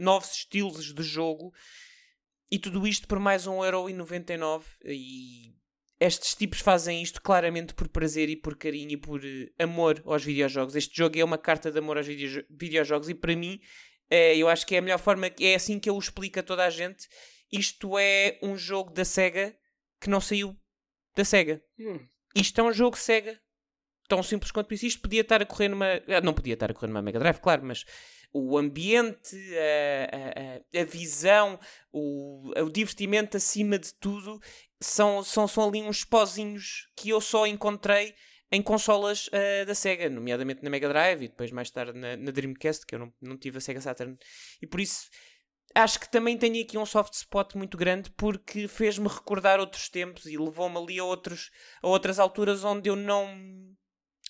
novos 0.00 0.32
estilos 0.32 0.92
de 0.92 1.02
jogo, 1.02 1.52
e 2.50 2.58
tudo 2.58 2.86
isto 2.86 3.06
por 3.06 3.18
mais 3.18 3.46
1,99€ 3.46 4.64
e 4.84 5.54
estes 6.00 6.34
tipos 6.34 6.60
fazem 6.60 7.00
isto 7.02 7.22
claramente 7.22 7.72
por 7.72 7.88
prazer 7.88 8.28
e 8.28 8.36
por 8.36 8.56
carinho 8.56 8.92
e 8.92 8.96
por 8.96 9.20
uh, 9.20 9.50
amor 9.58 10.02
aos 10.04 10.24
videojogos. 10.24 10.74
Este 10.74 10.96
jogo 10.96 11.18
é 11.18 11.24
uma 11.24 11.38
carta 11.38 11.70
de 11.70 11.78
amor 11.78 11.96
aos 11.96 12.06
video 12.06 12.44
videojogos 12.50 13.08
e 13.08 13.14
para 13.14 13.36
mim 13.36 13.60
uh, 14.10 14.36
eu 14.36 14.48
acho 14.48 14.66
que 14.66 14.74
é 14.74 14.78
a 14.78 14.82
melhor 14.82 14.98
forma, 14.98 15.30
é 15.40 15.54
assim 15.54 15.78
que 15.78 15.88
eu 15.88 15.96
explico 15.96 16.40
a 16.40 16.42
toda 16.42 16.64
a 16.64 16.70
gente. 16.70 17.08
Isto 17.52 17.96
é 17.96 18.40
um 18.42 18.56
jogo 18.56 18.92
da 18.92 19.04
SEGA 19.04 19.56
que 20.00 20.10
não 20.10 20.20
saiu 20.20 20.56
da 21.16 21.24
SEGA. 21.24 21.62
Hum. 21.78 22.04
Isto 22.34 22.60
é 22.60 22.64
um 22.64 22.72
jogo 22.72 22.98
SEGA. 22.98 23.40
Tão 24.08 24.22
simples 24.22 24.50
quanto 24.50 24.74
isso. 24.74 24.86
Isto 24.86 25.02
podia 25.02 25.22
estar 25.22 25.40
a 25.40 25.46
correr 25.46 25.68
numa. 25.68 25.86
Ah, 26.08 26.20
não 26.22 26.34
podia 26.34 26.54
estar 26.54 26.70
a 26.70 26.74
correr 26.74 26.88
numa 26.88 27.02
Mega 27.02 27.18
Drive, 27.18 27.38
claro, 27.40 27.64
mas 27.64 27.84
o 28.32 28.58
ambiente, 28.58 29.36
a, 29.56 30.78
a, 30.78 30.80
a 30.80 30.84
visão, 30.84 31.58
o, 31.92 32.50
o 32.60 32.68
divertimento 32.68 33.36
acima 33.36 33.78
de 33.78 33.94
tudo 33.94 34.40
são, 34.80 35.22
são, 35.22 35.46
são 35.46 35.68
ali 35.68 35.80
uns 35.80 36.04
pozinhos 36.04 36.88
que 36.96 37.10
eu 37.10 37.20
só 37.20 37.46
encontrei 37.46 38.12
em 38.50 38.60
consolas 38.60 39.28
uh, 39.28 39.66
da 39.66 39.74
Sega, 39.74 40.10
nomeadamente 40.10 40.62
na 40.62 40.70
Mega 40.70 40.88
Drive 40.88 41.22
e 41.22 41.28
depois 41.28 41.50
mais 41.52 41.70
tarde 41.70 41.98
na, 41.98 42.16
na, 42.16 42.30
Dreamcast, 42.32 42.84
que 42.84 42.96
eu 42.96 42.98
não, 42.98 43.12
não 43.20 43.36
tive 43.36 43.58
a 43.58 43.60
Sega 43.60 43.80
Saturn. 43.80 44.16
E 44.60 44.66
por 44.66 44.80
isso 44.80 45.08
acho 45.74 45.98
que 45.98 46.10
também 46.10 46.36
tenho 46.36 46.62
aqui 46.62 46.76
um 46.76 46.86
soft 46.86 47.14
spot 47.14 47.54
muito 47.54 47.76
grande 47.76 48.10
porque 48.10 48.68
fez-me 48.68 49.08
recordar 49.08 49.58
outros 49.58 49.88
tempos 49.88 50.26
e 50.26 50.36
levou-me 50.36 50.76
ali 50.76 50.98
a, 50.98 51.04
outros, 51.04 51.50
a 51.82 51.88
outras 51.88 52.18
alturas 52.18 52.64
onde 52.64 52.88
eu 52.88 52.96
não 52.96 53.28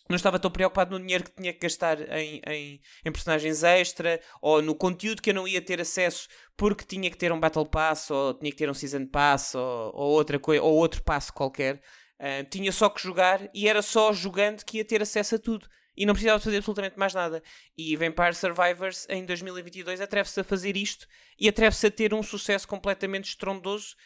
não 0.08 0.16
estava 0.16 0.38
tão 0.38 0.50
preocupado 0.50 0.90
no 0.90 1.00
dinheiro 1.00 1.24
que 1.24 1.32
tinha 1.32 1.52
que 1.52 1.60
gastar 1.60 2.00
em, 2.12 2.40
em, 2.46 2.80
em, 3.04 3.12
personagens 3.12 3.62
extra 3.62 4.20
ou 4.40 4.60
no 4.60 4.74
conteúdo 4.74 5.22
que 5.22 5.30
eu 5.30 5.34
não 5.34 5.48
ia 5.48 5.62
ter 5.62 5.80
acesso 5.80 6.28
porque 6.56 6.84
tinha 6.84 7.10
que 7.10 7.16
ter 7.16 7.32
um 7.32 7.40
Battle 7.40 7.66
Pass 7.66 8.10
ou 8.10 8.34
tinha 8.34 8.50
que 8.50 8.56
ter 8.56 8.68
um 8.68 8.74
Season 8.74 9.06
Pass 9.06 9.54
ou, 9.54 9.92
ou 9.94 10.12
outra 10.12 10.38
coisa 10.38 10.62
ou 10.62 10.74
outro 10.74 11.02
passo 11.02 11.32
qualquer. 11.32 11.80
Uh, 12.20 12.48
tinha 12.48 12.70
só 12.70 12.88
que 12.88 13.02
jogar 13.02 13.48
e 13.52 13.68
era 13.68 13.82
só 13.82 14.12
jogando 14.12 14.64
que 14.64 14.78
ia 14.78 14.84
ter 14.84 15.02
acesso 15.02 15.34
a 15.34 15.38
tudo 15.38 15.66
e 15.96 16.04
não 16.04 16.14
precisava 16.14 16.40
fazer 16.40 16.58
absolutamente 16.58 16.98
mais 16.98 17.14
nada. 17.14 17.42
E 17.76 17.96
Vampire 17.96 18.34
Survivors 18.34 19.06
em 19.08 19.24
2022 19.24 20.00
atreve-se 20.00 20.40
a 20.40 20.44
fazer 20.44 20.76
isto 20.76 21.06
e 21.38 21.48
atreve-se 21.48 21.86
a 21.86 21.90
ter 21.90 22.12
um 22.12 22.22
sucesso 22.22 22.66
completamente 22.68 23.30
estrondoso, 23.30 23.96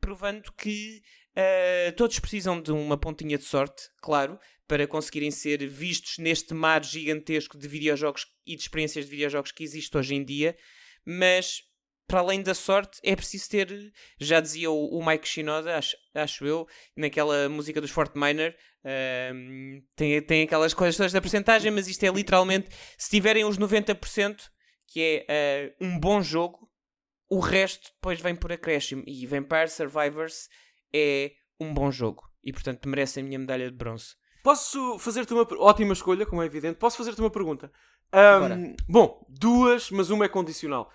provando 0.00 0.52
que 0.52 1.02
uh, 1.36 1.92
todos 1.96 2.18
precisam 2.18 2.60
de 2.60 2.72
uma 2.72 2.96
pontinha 2.96 3.38
de 3.38 3.44
sorte, 3.44 3.82
claro, 4.00 4.38
para 4.66 4.86
conseguirem 4.86 5.30
ser 5.30 5.66
vistos 5.66 6.18
neste 6.18 6.52
mar 6.54 6.84
gigantesco 6.84 7.56
de 7.56 7.66
videojogos 7.66 8.26
e 8.46 8.54
de 8.54 8.62
experiências 8.62 9.06
de 9.06 9.10
videojogos 9.10 9.52
que 9.52 9.64
existe 9.64 9.96
hoje 9.96 10.14
em 10.14 10.24
dia, 10.24 10.56
mas 11.04 11.62
para 12.06 12.20
além 12.20 12.42
da 12.42 12.54
sorte 12.54 12.98
é 13.02 13.14
preciso 13.14 13.50
ter, 13.50 13.92
já 14.18 14.40
dizia 14.40 14.70
o, 14.70 14.98
o 14.98 15.06
Mike 15.06 15.28
Shinoda, 15.28 15.76
acho, 15.76 15.96
acho, 16.14 16.46
eu, 16.46 16.66
naquela 16.96 17.48
música 17.48 17.80
dos 17.80 17.90
Fort 17.90 18.14
Minor, 18.14 18.50
uh, 18.50 19.82
tem, 19.94 20.22
tem 20.22 20.42
aquelas 20.42 20.72
coisas 20.72 20.96
todas 20.96 21.12
da 21.12 21.20
porcentagem, 21.20 21.70
mas 21.70 21.86
isto 21.86 22.04
é 22.04 22.08
literalmente, 22.08 22.68
se 22.96 23.10
tiverem 23.10 23.44
os 23.44 23.58
90%, 23.58 24.40
que 24.86 25.24
é 25.28 25.74
uh, 25.80 25.84
um 25.84 25.98
bom 25.98 26.22
jogo, 26.22 26.68
o 27.28 27.40
resto 27.40 27.90
depois 27.94 28.20
vem 28.20 28.34
por 28.34 28.50
acréscimo. 28.50 29.04
E 29.06 29.26
Vampire 29.26 29.68
Survivors 29.68 30.48
é 30.92 31.32
um 31.60 31.72
bom 31.72 31.90
jogo. 31.90 32.28
E 32.42 32.52
portanto 32.52 32.88
merece 32.88 33.20
a 33.20 33.22
minha 33.22 33.38
medalha 33.38 33.70
de 33.70 33.76
bronze. 33.76 34.14
Posso 34.42 34.98
fazer-te 34.98 35.34
uma 35.34 35.46
ótima 35.58 35.92
escolha, 35.92 36.24
como 36.24 36.42
é 36.42 36.46
evidente. 36.46 36.78
Posso 36.78 36.96
fazer-te 36.96 37.20
uma 37.20 37.30
pergunta? 37.30 37.70
Um, 38.14 38.74
bom, 38.88 39.26
duas, 39.28 39.90
mas 39.90 40.10
uma 40.10 40.24
é 40.24 40.28
condicional. 40.28 40.90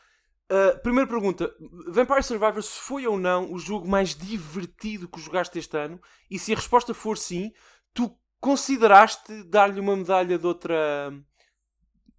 Uh, 0.52 0.80
primeira 0.82 1.08
pergunta: 1.08 1.54
Vampire 1.88 2.24
Survivors 2.24 2.78
foi 2.78 3.06
ou 3.06 3.18
não 3.18 3.52
o 3.52 3.60
jogo 3.60 3.88
mais 3.88 4.16
divertido 4.16 5.08
que 5.08 5.20
jogaste 5.20 5.58
este 5.60 5.78
ano? 5.78 6.02
E 6.30 6.40
se 6.40 6.54
a 6.54 6.56
resposta 6.56 6.94
for 6.94 7.18
sim, 7.18 7.52
tu 7.94 8.16
consideraste 8.40 9.44
dar-lhe 9.44 9.80
uma 9.80 9.96
medalha 9.96 10.38
de 10.38 10.46
outra. 10.46 11.14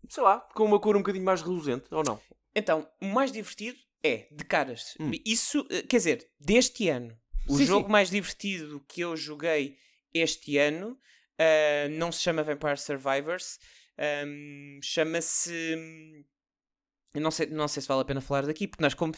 sei 0.09 0.23
lá, 0.23 0.41
com 0.55 0.65
uma 0.65 0.81
cor 0.81 0.97
um 0.97 1.01
bocadinho 1.01 1.25
mais 1.25 1.43
reluzente 1.43 1.87
ou 1.91 2.03
não? 2.05 2.21
Então, 2.55 2.89
o 3.03 3.07
mais 3.07 3.33
divertido 3.33 3.79
é 4.03 4.29
de 4.31 4.45
caras. 4.45 4.95
Hum. 5.01 5.11
Isso, 5.27 5.67
eh, 5.71 5.83
quer 5.83 5.97
dizer, 5.97 6.31
deste 6.39 6.89
ano. 6.89 7.17
O 7.49 7.57
sim, 7.57 7.67
jogo 7.67 7.87
sim. 7.87 7.93
mais 7.93 8.11
divertido 8.11 8.85
que 8.89 9.01
eu 9.01 9.17
joguei 9.17 9.77
este 10.13 10.59
ano 10.59 10.93
uh, 10.93 11.89
não 11.91 12.11
se 12.11 12.23
chama 12.23 12.43
Vampire 12.43 12.79
Survivors, 12.79 13.59
um, 14.27 14.81
chama-se 14.83 16.25
não 17.21 17.31
sei, 17.31 17.47
não 17.47 17.69
sei 17.69 17.81
se 17.81 17.89
vale 17.89 18.01
a 18.03 18.05
pena 18.05 18.21
falar 18.21 18.45
daqui, 18.45 18.67
porque 18.67 18.83
nós, 18.83 18.93
como. 18.93 19.13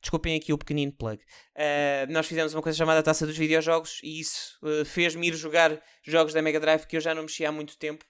Desculpem 0.00 0.36
aqui 0.36 0.52
o 0.52 0.58
pequenino 0.58 0.92
plug. 0.92 1.22
Uh, 1.54 2.10
nós 2.10 2.26
fizemos 2.26 2.54
uma 2.54 2.62
coisa 2.62 2.76
chamada 2.76 3.02
Taça 3.02 3.26
dos 3.26 3.36
Videojogos 3.36 4.00
e 4.02 4.20
isso 4.20 4.58
uh, 4.62 4.84
fez-me 4.84 5.28
ir 5.28 5.34
jogar 5.34 5.80
jogos 6.02 6.32
da 6.32 6.42
Mega 6.42 6.60
Drive 6.60 6.86
que 6.86 6.96
eu 6.96 7.00
já 7.00 7.14
não 7.14 7.22
mexia 7.22 7.48
há 7.48 7.52
muito 7.52 7.78
tempo. 7.78 8.04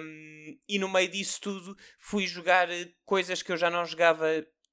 Um, 0.00 0.58
e 0.68 0.78
no 0.78 0.88
meio 0.88 1.08
disso 1.08 1.40
tudo 1.40 1.74
fui 1.98 2.26
jogar 2.26 2.68
coisas 3.04 3.42
que 3.42 3.52
eu 3.52 3.56
já 3.56 3.70
não 3.70 3.86
jogava 3.86 4.26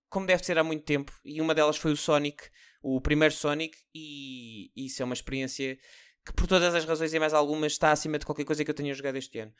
como 0.09 0.25
deve 0.25 0.43
ser 0.43 0.57
há 0.57 0.63
muito 0.63 0.83
tempo. 0.83 1.13
E 1.23 1.39
uma 1.39 1.53
delas 1.53 1.77
foi 1.77 1.91
o 1.91 1.97
Sonic, 1.97 2.43
o 2.81 3.01
primeiro 3.01 3.33
Sonic, 3.33 3.77
e, 3.93 4.71
isso 4.75 5.01
é 5.01 5.05
uma 5.05 5.13
experiência 5.13 5.77
que, 6.25 6.33
por 6.33 6.47
todas 6.47 6.73
as 6.75 6.85
razões 6.85 7.13
e 7.13 7.19
mais 7.19 7.33
algumas, 7.33 7.73
está 7.73 7.91
acima 7.91 8.17
de 8.19 8.25
qualquer 8.25 8.45
coisa 8.45 8.63
que 8.63 8.71
eu 8.71 8.75
tenha 8.75 8.93
jogado 8.93 9.15
este 9.15 9.39
ano. 9.39 9.53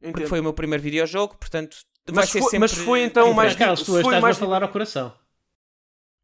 Entendo. 0.00 0.12
Porque 0.12 0.26
foi 0.26 0.40
o 0.40 0.42
meu 0.42 0.52
primeiro 0.52 0.82
videojogo, 0.82 1.36
portanto 1.36 1.78
mas 2.12 2.30
foi, 2.30 2.42
sempre... 2.42 2.58
mas 2.58 2.72
foi 2.72 3.02
então 3.02 3.32
mais. 3.32 3.56
Carlos, 3.56 3.82
tu 3.82 4.00
foi 4.02 4.20
mais 4.20 4.36
a 4.36 4.40
falar 4.40 4.62
ao 4.62 4.68
coração. 4.68 5.16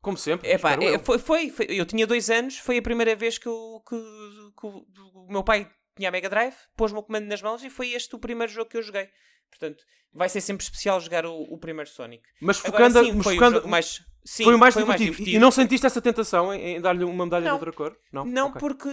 Como 0.02 0.16
sempre. 0.16 0.48
É 0.48 0.58
pá, 0.58 0.72
é, 0.74 0.98
foi, 0.98 1.18
foi, 1.18 1.50
foi, 1.50 1.66
eu 1.68 1.84
tinha 1.84 2.06
dois 2.06 2.30
anos, 2.30 2.58
foi 2.58 2.78
a 2.78 2.82
primeira 2.82 3.14
vez 3.14 3.38
que, 3.38 3.46
eu, 3.46 3.82
que, 3.86 3.96
que 3.96 4.66
o, 4.66 4.86
o 5.14 5.32
meu 5.32 5.44
pai 5.44 5.70
tinha 5.96 6.08
a 6.08 6.12
Mega 6.12 6.28
Drive, 6.28 6.54
pôs-me 6.76 6.98
o 6.98 7.02
comando 7.02 7.26
nas 7.26 7.42
mãos 7.42 7.62
e 7.62 7.70
foi 7.70 7.92
este 7.92 8.14
o 8.14 8.18
primeiro 8.18 8.52
jogo 8.52 8.70
que 8.70 8.76
eu 8.76 8.82
joguei. 8.82 9.08
Portanto, 9.50 9.84
vai 10.12 10.28
ser 10.28 10.40
sempre 10.40 10.62
especial 10.62 11.00
jogar 11.00 11.26
o, 11.26 11.42
o 11.42 11.58
primeiro 11.58 11.90
Sonic. 11.90 12.22
Mas 12.40 12.58
focando, 12.58 12.98
Agora, 12.98 13.04
sim, 13.04 13.12
mas 13.12 13.24
foi 13.24 13.34
focando, 13.34 13.60
o 13.60 13.68
mais, 13.68 14.02
sim, 14.24 14.44
foi 14.44 14.54
o 14.54 14.58
mais, 14.58 14.74
foi 14.74 14.82
divertido. 14.82 15.06
mais 15.06 15.16
divertido. 15.16 15.36
E 15.36 15.38
não 15.38 15.50
sentiste 15.50 15.86
essa 15.86 16.00
tentação 16.00 16.52
em, 16.54 16.76
em 16.76 16.80
dar-lhe 16.80 17.04
uma 17.04 17.24
medalha 17.24 17.44
não, 17.44 17.58
de 17.58 17.64
outra 17.64 17.72
cor? 17.72 17.98
Não, 18.12 18.24
não 18.24 18.48
okay. 18.48 18.60
porque 18.60 18.90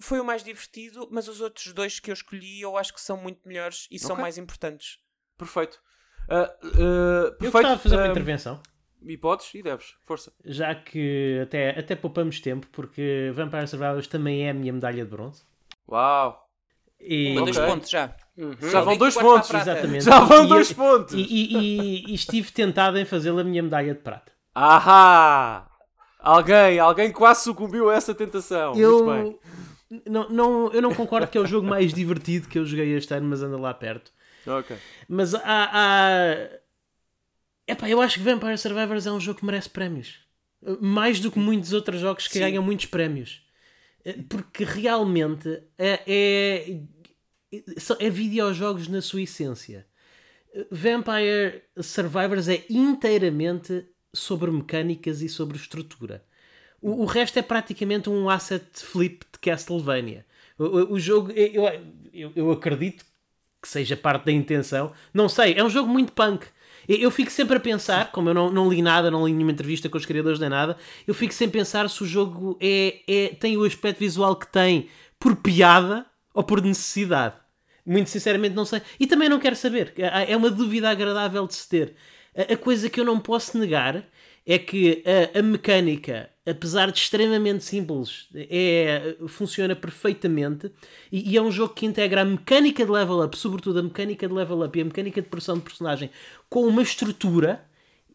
foi 0.00 0.20
o 0.20 0.24
mais 0.24 0.42
divertido, 0.42 1.08
mas 1.10 1.28
os 1.28 1.40
outros 1.40 1.72
dois 1.72 2.00
que 2.00 2.10
eu 2.10 2.14
escolhi 2.14 2.60
eu 2.60 2.76
acho 2.76 2.94
que 2.94 3.00
são 3.00 3.16
muito 3.16 3.46
melhores 3.46 3.86
e 3.90 3.96
okay. 3.96 4.06
são 4.06 4.16
mais 4.16 4.38
importantes. 4.38 4.98
Perfeito. 5.36 5.78
Uh, 6.28 6.66
uh, 6.66 7.36
eu 7.40 7.50
gostava 7.50 7.76
de 7.76 7.82
fazer 7.82 7.96
uma 7.96 8.08
intervenção. 8.08 8.60
E 9.06 9.18
podes 9.18 9.52
e 9.52 9.62
deves, 9.62 9.96
força. 10.02 10.32
Já 10.44 10.74
que 10.74 11.40
até, 11.42 11.78
até 11.78 11.94
poupamos 11.94 12.40
tempo, 12.40 12.66
porque 12.72 13.30
Vampire 13.34 13.68
Survivors 13.68 14.06
também 14.06 14.46
é 14.46 14.50
a 14.50 14.54
minha 14.54 14.72
medalha 14.72 15.04
de 15.04 15.10
bronze. 15.10 15.44
Uau! 15.86 16.42
E... 16.98 17.32
Okay. 17.38 17.52
dois 17.52 17.58
pontos 17.58 17.90
já. 17.90 18.16
Uhum. 18.36 18.56
Já 18.70 18.80
vão 18.80 18.96
dois 18.96 19.14
pontos. 19.14 19.50
Exatamente. 19.52 20.04
Já 20.04 20.20
vão 20.20 20.46
dois 20.46 20.72
pontos. 20.72 21.14
E, 21.14 21.20
e, 21.20 22.10
e, 22.10 22.14
estive 22.14 22.50
tentado 22.50 22.98
em 22.98 23.04
fazê-la 23.04 23.42
a 23.42 23.44
minha 23.44 23.62
medalha 23.62 23.94
de 23.94 24.00
prata. 24.00 24.32
Ahá! 24.54 25.68
Alguém, 26.18 26.78
alguém 26.78 27.12
quase 27.12 27.44
sucumbiu 27.44 27.90
a 27.90 27.94
essa 27.94 28.14
tentação. 28.14 28.74
Eu, 28.74 29.38
não, 30.06 30.28
não, 30.28 30.72
eu 30.72 30.82
não 30.82 30.94
concordo 30.94 31.28
que 31.28 31.38
é 31.38 31.40
o 31.40 31.46
jogo 31.46 31.66
mais 31.66 31.92
divertido 31.92 32.48
que 32.48 32.58
eu 32.58 32.64
joguei 32.64 32.96
este 32.96 33.14
ano, 33.14 33.28
mas 33.28 33.42
anda 33.42 33.58
lá 33.58 33.74
perto. 33.74 34.10
Ok. 34.46 34.76
Mas 35.08 35.34
há. 35.34 35.40
há... 35.44 36.48
Epá, 37.66 37.88
eu 37.88 38.00
acho 38.00 38.18
que 38.18 38.24
Vampire 38.24 38.58
Survivors 38.58 39.06
é 39.06 39.12
um 39.12 39.20
jogo 39.20 39.38
que 39.38 39.46
merece 39.46 39.70
prémios. 39.70 40.20
Mais 40.80 41.20
do 41.20 41.30
que 41.30 41.38
muitos 41.38 41.72
outros 41.72 42.00
jogos 42.00 42.26
que 42.26 42.34
Sim. 42.34 42.40
ganham 42.40 42.62
muitos 42.62 42.86
prémios. 42.86 43.42
Porque 44.28 44.64
realmente 44.64 45.62
é, 45.78 46.00
é, 46.06 46.80
é 47.98 48.10
videojogos 48.10 48.88
na 48.88 49.02
sua 49.02 49.22
essência. 49.22 49.86
Vampire 50.70 51.62
Survivors 51.80 52.48
é 52.48 52.64
inteiramente 52.70 53.86
sobre 54.14 54.50
mecânicas 54.50 55.20
e 55.20 55.28
sobre 55.28 55.56
estrutura. 55.56 56.24
O, 56.80 57.02
o 57.02 57.04
resto 57.04 57.38
é 57.38 57.42
praticamente 57.42 58.08
um 58.08 58.30
asset 58.30 58.64
flip 58.74 59.24
de 59.32 59.38
Castlevania. 59.38 60.24
O, 60.58 60.94
o, 60.94 61.00
jogo, 61.00 61.32
eu, 61.32 61.64
eu, 62.12 62.32
eu 62.36 62.50
acredito 62.52 63.04
que 63.60 63.68
seja 63.68 63.96
parte 63.96 64.26
da 64.26 64.32
intenção. 64.32 64.92
Não 65.12 65.28
sei, 65.28 65.54
é 65.54 65.64
um 65.64 65.70
jogo 65.70 65.88
muito 65.88 66.12
punk. 66.12 66.46
Eu 66.86 67.10
fico 67.10 67.30
sempre 67.30 67.56
a 67.56 67.60
pensar, 67.60 68.12
como 68.12 68.28
eu 68.28 68.34
não, 68.34 68.52
não 68.52 68.68
li 68.68 68.82
nada, 68.82 69.10
não 69.10 69.26
li 69.26 69.32
nenhuma 69.32 69.52
entrevista 69.52 69.88
com 69.88 69.96
os 69.96 70.04
criadores 70.04 70.38
nem 70.38 70.50
nada, 70.50 70.76
eu 71.06 71.14
fico 71.14 71.32
sempre 71.32 71.58
a 71.58 71.62
pensar 71.62 71.88
se 71.88 72.02
o 72.02 72.06
jogo 72.06 72.58
é, 72.60 73.00
é, 73.08 73.28
tem 73.28 73.56
o 73.56 73.64
aspecto 73.64 74.00
visual 74.00 74.36
que 74.36 74.46
tem 74.46 74.88
por 75.18 75.34
piada 75.36 76.04
ou 76.34 76.44
por 76.44 76.60
necessidade. 76.60 77.36
Muito 77.84 78.10
sinceramente 78.10 78.54
não 78.54 78.64
sei. 78.64 78.80
E 78.98 79.06
também 79.06 79.28
não 79.28 79.38
quero 79.38 79.56
saber. 79.56 79.92
É 80.28 80.36
uma 80.36 80.50
dúvida 80.50 80.88
agradável 80.90 81.46
de 81.46 81.54
se 81.54 81.68
ter. 81.68 81.94
A, 82.36 82.56
coisa 82.56 82.88
que 82.88 82.98
eu 82.98 83.04
não 83.04 83.20
posso 83.20 83.58
negar 83.58 84.04
é 84.46 84.58
que 84.58 85.02
a, 85.34 85.38
a 85.38 85.42
mecânica 85.42 86.30
apesar 86.46 86.90
de 86.90 86.98
extremamente 86.98 87.64
simples, 87.64 88.28
é, 88.34 89.16
funciona 89.28 89.74
perfeitamente 89.74 90.70
e, 91.10 91.32
e, 91.32 91.36
é 91.36 91.42
um 91.42 91.50
jogo 91.50 91.72
que 91.72 91.86
integra 91.86 92.20
a 92.20 92.24
mecânica 92.24 92.84
de 92.84 92.90
level 92.90 93.24
up, 93.24 93.36
sobretudo 93.36 93.78
a 93.78 93.82
mecânica 93.82 94.28
de 94.28 94.34
level 94.34 94.62
up 94.62 94.78
e 94.78 94.82
a 94.82 94.84
mecânica 94.84 95.22
de 95.22 95.28
pressão 95.28 95.56
de 95.56 95.62
personagem, 95.62 96.10
com 96.48 96.66
uma 96.66 96.82
estrutura 96.82 97.64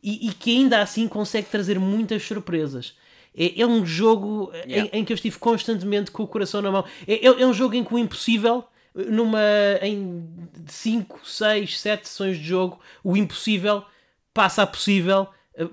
e, 0.03 0.29
e 0.29 0.33
que 0.33 0.55
ainda 0.55 0.79
assim 0.79 1.07
consegue 1.07 1.49
trazer 1.49 1.79
muitas 1.79 2.23
surpresas. 2.23 2.95
É, 3.35 3.61
é 3.61 3.65
um 3.65 3.85
jogo 3.85 4.51
yeah. 4.53 4.89
em, 4.93 4.99
em, 4.99 5.05
que 5.05 5.11
eu 5.11 5.15
estive 5.15 5.39
constantemente 5.39 6.11
com 6.11 6.23
o 6.23 6.27
coração 6.27 6.61
na 6.61 6.71
mão. 6.71 6.85
É, 7.07 7.25
é, 7.25 7.41
é 7.41 7.47
um 7.47 7.53
jogo 7.53 7.75
em 7.75 7.83
que 7.83 7.93
o 7.93 7.97
impossível, 7.97 8.63
numa, 9.07 9.39
em 9.81 10.47
5, 10.67 11.21
6, 11.23 11.79
7 11.79 12.07
sessões 12.07 12.37
de 12.37 12.43
jogo, 12.43 12.79
o 13.03 13.15
impossível 13.15 13.83
passa 14.33 14.63
a 14.63 14.67
possível, 14.67 15.27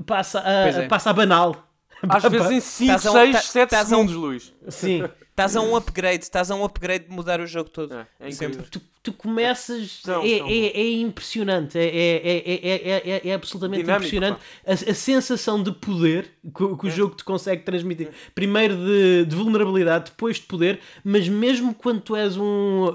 passa 0.05 0.41
a, 0.41 0.51
é. 0.51 0.89
passa 0.89 1.11
a 1.11 1.13
banal 1.13 1.67
às 2.09 2.23
vezes 2.31 2.51
em 2.51 2.61
5, 2.61 2.99
6, 2.99 3.43
7 3.45 3.77
segundos, 3.77 4.15
Luís. 4.15 4.53
Sim. 4.69 5.05
Estás 5.37 5.55
a 5.55 5.61
um 5.61 5.77
upgrade, 5.77 6.25
estás 6.25 6.51
a 6.51 6.55
um 6.55 6.65
upgrade 6.65 7.05
de 7.05 7.11
mudar 7.11 7.43
o 7.43 7.47
jogo 7.47 7.69
todo. 7.69 7.93
É, 7.93 8.07
é 8.21 8.31
Sempre. 8.31 8.63
Tu, 8.71 8.81
tu 9.03 9.13
começas. 9.13 10.01
é, 10.25 10.31
é, 10.31 10.81
é, 10.81 10.93
impressionante. 10.95 11.79
É, 11.79 11.85
é, 11.85 13.29
é, 13.29 13.35
absolutamente 13.35 13.83
Dinâmico, 13.83 14.07
impressionante 14.07 14.41
a, 14.67 14.73
a, 14.73 14.95
sensação 14.95 15.63
de 15.63 15.73
poder 15.73 16.31
que, 16.43 16.77
que 16.79 16.87
o 16.87 16.91
jogo 16.91 17.15
te 17.15 17.23
consegue 17.23 17.65
transmitir. 17.65 18.09
Primeiro 18.35 18.77
de, 18.77 19.27
de, 19.27 19.37
vulnerabilidade, 19.37 20.07
depois 20.07 20.37
de 20.37 20.45
poder, 20.45 20.81
mas 21.05 21.29
mesmo 21.29 21.75
quando 21.75 22.01
tu 22.01 22.17
és 22.17 22.35
um. 22.39 22.87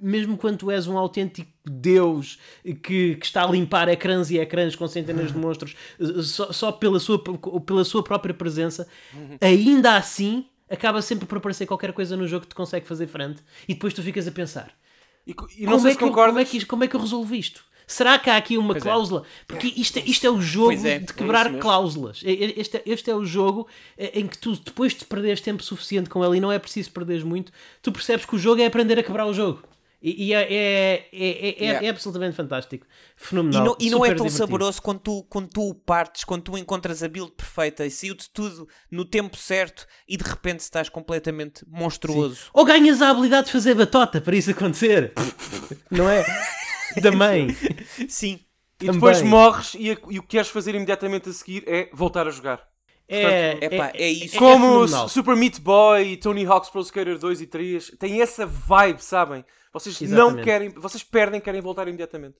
Mesmo 0.00 0.36
quando 0.36 0.58
tu 0.58 0.70
és 0.70 0.86
um 0.86 0.96
autêntico 0.96 1.50
Deus 1.64 2.38
que, 2.84 3.16
que 3.16 3.26
está 3.26 3.42
a 3.42 3.50
limpar 3.50 3.88
ecrãs 3.88 4.30
e 4.30 4.38
ecrãs 4.38 4.76
com 4.76 4.86
centenas 4.86 5.32
de 5.32 5.38
monstros 5.38 5.74
só, 6.22 6.52
só 6.52 6.72
pela, 6.72 7.00
sua, 7.00 7.18
pela 7.18 7.84
sua 7.84 8.02
própria 8.02 8.32
presença, 8.32 8.86
ainda 9.40 9.96
assim 9.96 10.46
acaba 10.70 11.02
sempre 11.02 11.26
por 11.26 11.38
aparecer 11.38 11.66
qualquer 11.66 11.92
coisa 11.92 12.16
no 12.16 12.26
jogo 12.28 12.42
que 12.42 12.48
te 12.48 12.54
consegue 12.54 12.86
fazer 12.86 13.06
frente 13.06 13.42
e 13.68 13.74
depois 13.74 13.92
tu 13.92 14.02
ficas 14.02 14.26
a 14.26 14.32
pensar 14.32 14.72
e, 15.26 15.32
e 15.58 15.64
não 15.64 15.72
como, 15.72 15.80
sei 15.82 15.90
é 15.90 15.94
se 15.94 16.02
eu, 16.02 16.12
como, 16.12 16.38
é 16.38 16.44
que, 16.44 16.66
como 16.66 16.84
é 16.84 16.88
que 16.88 16.96
eu 16.96 17.00
resolvi 17.00 17.38
isto? 17.38 17.64
Será 17.86 18.20
que 18.20 18.30
há 18.30 18.36
aqui 18.36 18.56
uma 18.56 18.72
pois 18.72 18.84
é. 18.84 18.88
cláusula? 18.88 19.22
É. 19.22 19.44
Porque 19.48 19.66
isto, 19.76 19.98
é, 19.98 20.02
isto 20.06 20.24
é 20.24 20.30
o 20.30 20.40
jogo 20.40 20.86
é, 20.86 21.00
de 21.00 21.12
quebrar 21.12 21.52
cláusulas. 21.58 22.22
Este, 22.24 22.80
este 22.86 23.10
é 23.10 23.14
o 23.14 23.24
jogo 23.24 23.66
em 23.98 24.28
que 24.28 24.38
tu, 24.38 24.54
depois 24.54 24.94
de 24.94 25.04
perderes 25.04 25.40
tempo 25.40 25.60
suficiente 25.60 26.08
com 26.08 26.24
ele, 26.24 26.36
e 26.36 26.40
não 26.40 26.52
é 26.52 26.58
preciso 26.60 26.92
perderes 26.92 27.24
muito, 27.24 27.50
tu 27.82 27.90
percebes 27.90 28.24
que 28.24 28.36
o 28.36 28.38
jogo 28.38 28.62
é 28.62 28.66
aprender 28.66 28.96
a 28.96 29.02
quebrar 29.02 29.26
o 29.26 29.34
jogo. 29.34 29.64
E, 30.02 30.28
e 30.28 30.34
é, 30.34 30.42
é, 30.42 31.08
é, 31.12 31.62
yeah. 31.62 31.86
é, 31.86 31.90
absolutamente 31.90 32.34
fantástico. 32.34 32.86
Fenomenal. 33.16 33.62
E 33.62 33.64
não, 33.64 33.76
e 33.80 33.90
não 33.90 34.04
é 34.04 34.08
tão 34.08 34.26
divertido. 34.26 34.38
saboroso 34.38 34.80
quando 34.80 35.00
tu, 35.00 35.22
quando 35.24 35.48
tu 35.48 35.74
partes, 35.74 36.24
quando 36.24 36.42
tu 36.42 36.56
encontras 36.56 37.02
a 37.02 37.08
build 37.08 37.32
perfeita 37.32 37.84
e 37.84 37.90
saiu-te 37.90 38.30
tudo 38.30 38.66
no 38.90 39.04
tempo 39.04 39.36
certo 39.36 39.86
e 40.08 40.16
de 40.16 40.24
repente 40.24 40.60
estás 40.60 40.88
completamente 40.88 41.64
monstruoso. 41.68 42.36
Sim. 42.36 42.50
Ou 42.54 42.64
ganhas 42.64 43.02
a 43.02 43.10
habilidade 43.10 43.46
de 43.46 43.52
fazer 43.52 43.74
batota 43.74 44.20
para 44.20 44.34
isso 44.34 44.50
acontecer. 44.50 45.12
não 45.90 46.08
é? 46.08 46.24
Também. 47.02 47.48
Sim. 48.08 48.40
E 48.80 48.86
Também. 48.86 48.94
depois 48.94 49.20
morres 49.20 49.74
e, 49.74 49.88
e 49.88 50.18
o 50.18 50.22
que 50.22 50.28
queres 50.28 50.48
fazer 50.48 50.74
imediatamente 50.74 51.28
a 51.28 51.32
seguir 51.32 51.62
é 51.66 51.90
voltar 51.92 52.26
a 52.26 52.30
jogar. 52.30 52.66
É, 53.10 53.56
Portanto, 53.56 53.72
epá, 53.72 53.92
é, 53.92 54.02
é, 54.04 54.10
isso. 54.10 54.38
Como 54.38 54.84
é 54.84 55.08
Super 55.08 55.34
Meat 55.34 55.60
Boy, 55.60 56.16
Tony 56.16 56.46
Hawk's 56.46 56.70
Pro 56.70 56.80
Skater 56.80 57.18
2 57.18 57.40
e 57.40 57.46
3, 57.46 57.96
tem 57.98 58.22
essa 58.22 58.46
vibe, 58.46 59.02
sabem? 59.02 59.44
Vocês 59.72 60.00
Exatamente. 60.00 60.36
não 60.36 60.44
querem, 60.44 60.68
vocês 60.70 61.02
perdem, 61.02 61.40
querem 61.40 61.60
voltar 61.60 61.88
imediatamente. 61.88 62.36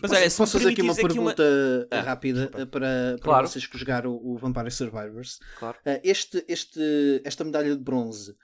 Mas 0.00 0.12
olha, 0.12 0.30
posso 0.30 0.58
fazer 0.58 0.70
aqui 0.70 0.82
uma 0.82 0.94
pergunta 0.94 1.42
uma... 1.42 1.86
Ah, 1.90 2.00
rápida 2.02 2.48
para, 2.48 2.66
para 2.66 3.18
claro. 3.20 3.48
vocês 3.48 3.66
que 3.66 3.78
jogaram 3.78 4.12
o 4.12 4.36
Vampire 4.36 4.70
Survivors. 4.70 5.38
Claro. 5.58 5.78
Uh, 5.86 6.00
este, 6.02 6.44
este, 6.48 7.22
esta 7.24 7.44
medalha 7.44 7.74
de 7.74 7.82
bronze 7.82 8.34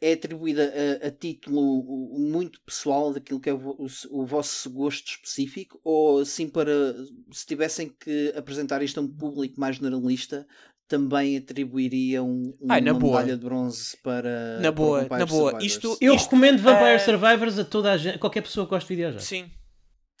é 0.00 0.12
atribuída 0.12 0.72
a, 1.02 1.06
a, 1.06 1.10
título 1.10 2.18
muito 2.18 2.60
pessoal 2.60 3.12
daquilo 3.12 3.40
que 3.40 3.50
é 3.50 3.54
o, 3.54 3.58
o, 3.58 3.86
o, 4.10 4.26
vosso 4.26 4.68
gosto 4.70 5.08
específico 5.08 5.80
ou 5.82 6.24
sim 6.24 6.48
para 6.48 6.94
se 7.32 7.46
tivessem 7.46 7.88
que 7.88 8.32
apresentar 8.36 8.82
isto 8.82 9.00
a 9.00 9.02
um 9.02 9.08
público 9.08 9.58
mais 9.58 9.76
generalista 9.76 10.46
também 10.88 11.36
atribuiriam 11.36 12.28
um, 12.28 12.54
Ai, 12.68 12.80
uma 12.80 12.94
boa. 12.94 13.18
medalha 13.18 13.36
de 13.36 13.44
bronze 13.44 13.96
para 14.02 14.60
na 14.60 14.70
boa, 14.70 15.04
para 15.04 15.18
na 15.18 15.26
boa. 15.26 15.58
Isto, 15.60 15.96
eu 16.00 16.14
isto, 16.14 16.24
recomendo 16.24 16.62
Vampire 16.62 16.90
é... 16.90 16.98
Survivors 16.98 17.58
a 17.58 17.64
toda 17.64 17.92
a 17.92 17.96
gente, 17.96 18.18
qualquer 18.18 18.42
pessoa 18.42 18.66
que 18.66 18.70
goste 18.70 18.88
de 18.88 18.94
videojogos. 18.94 19.24
Sim, 19.24 19.50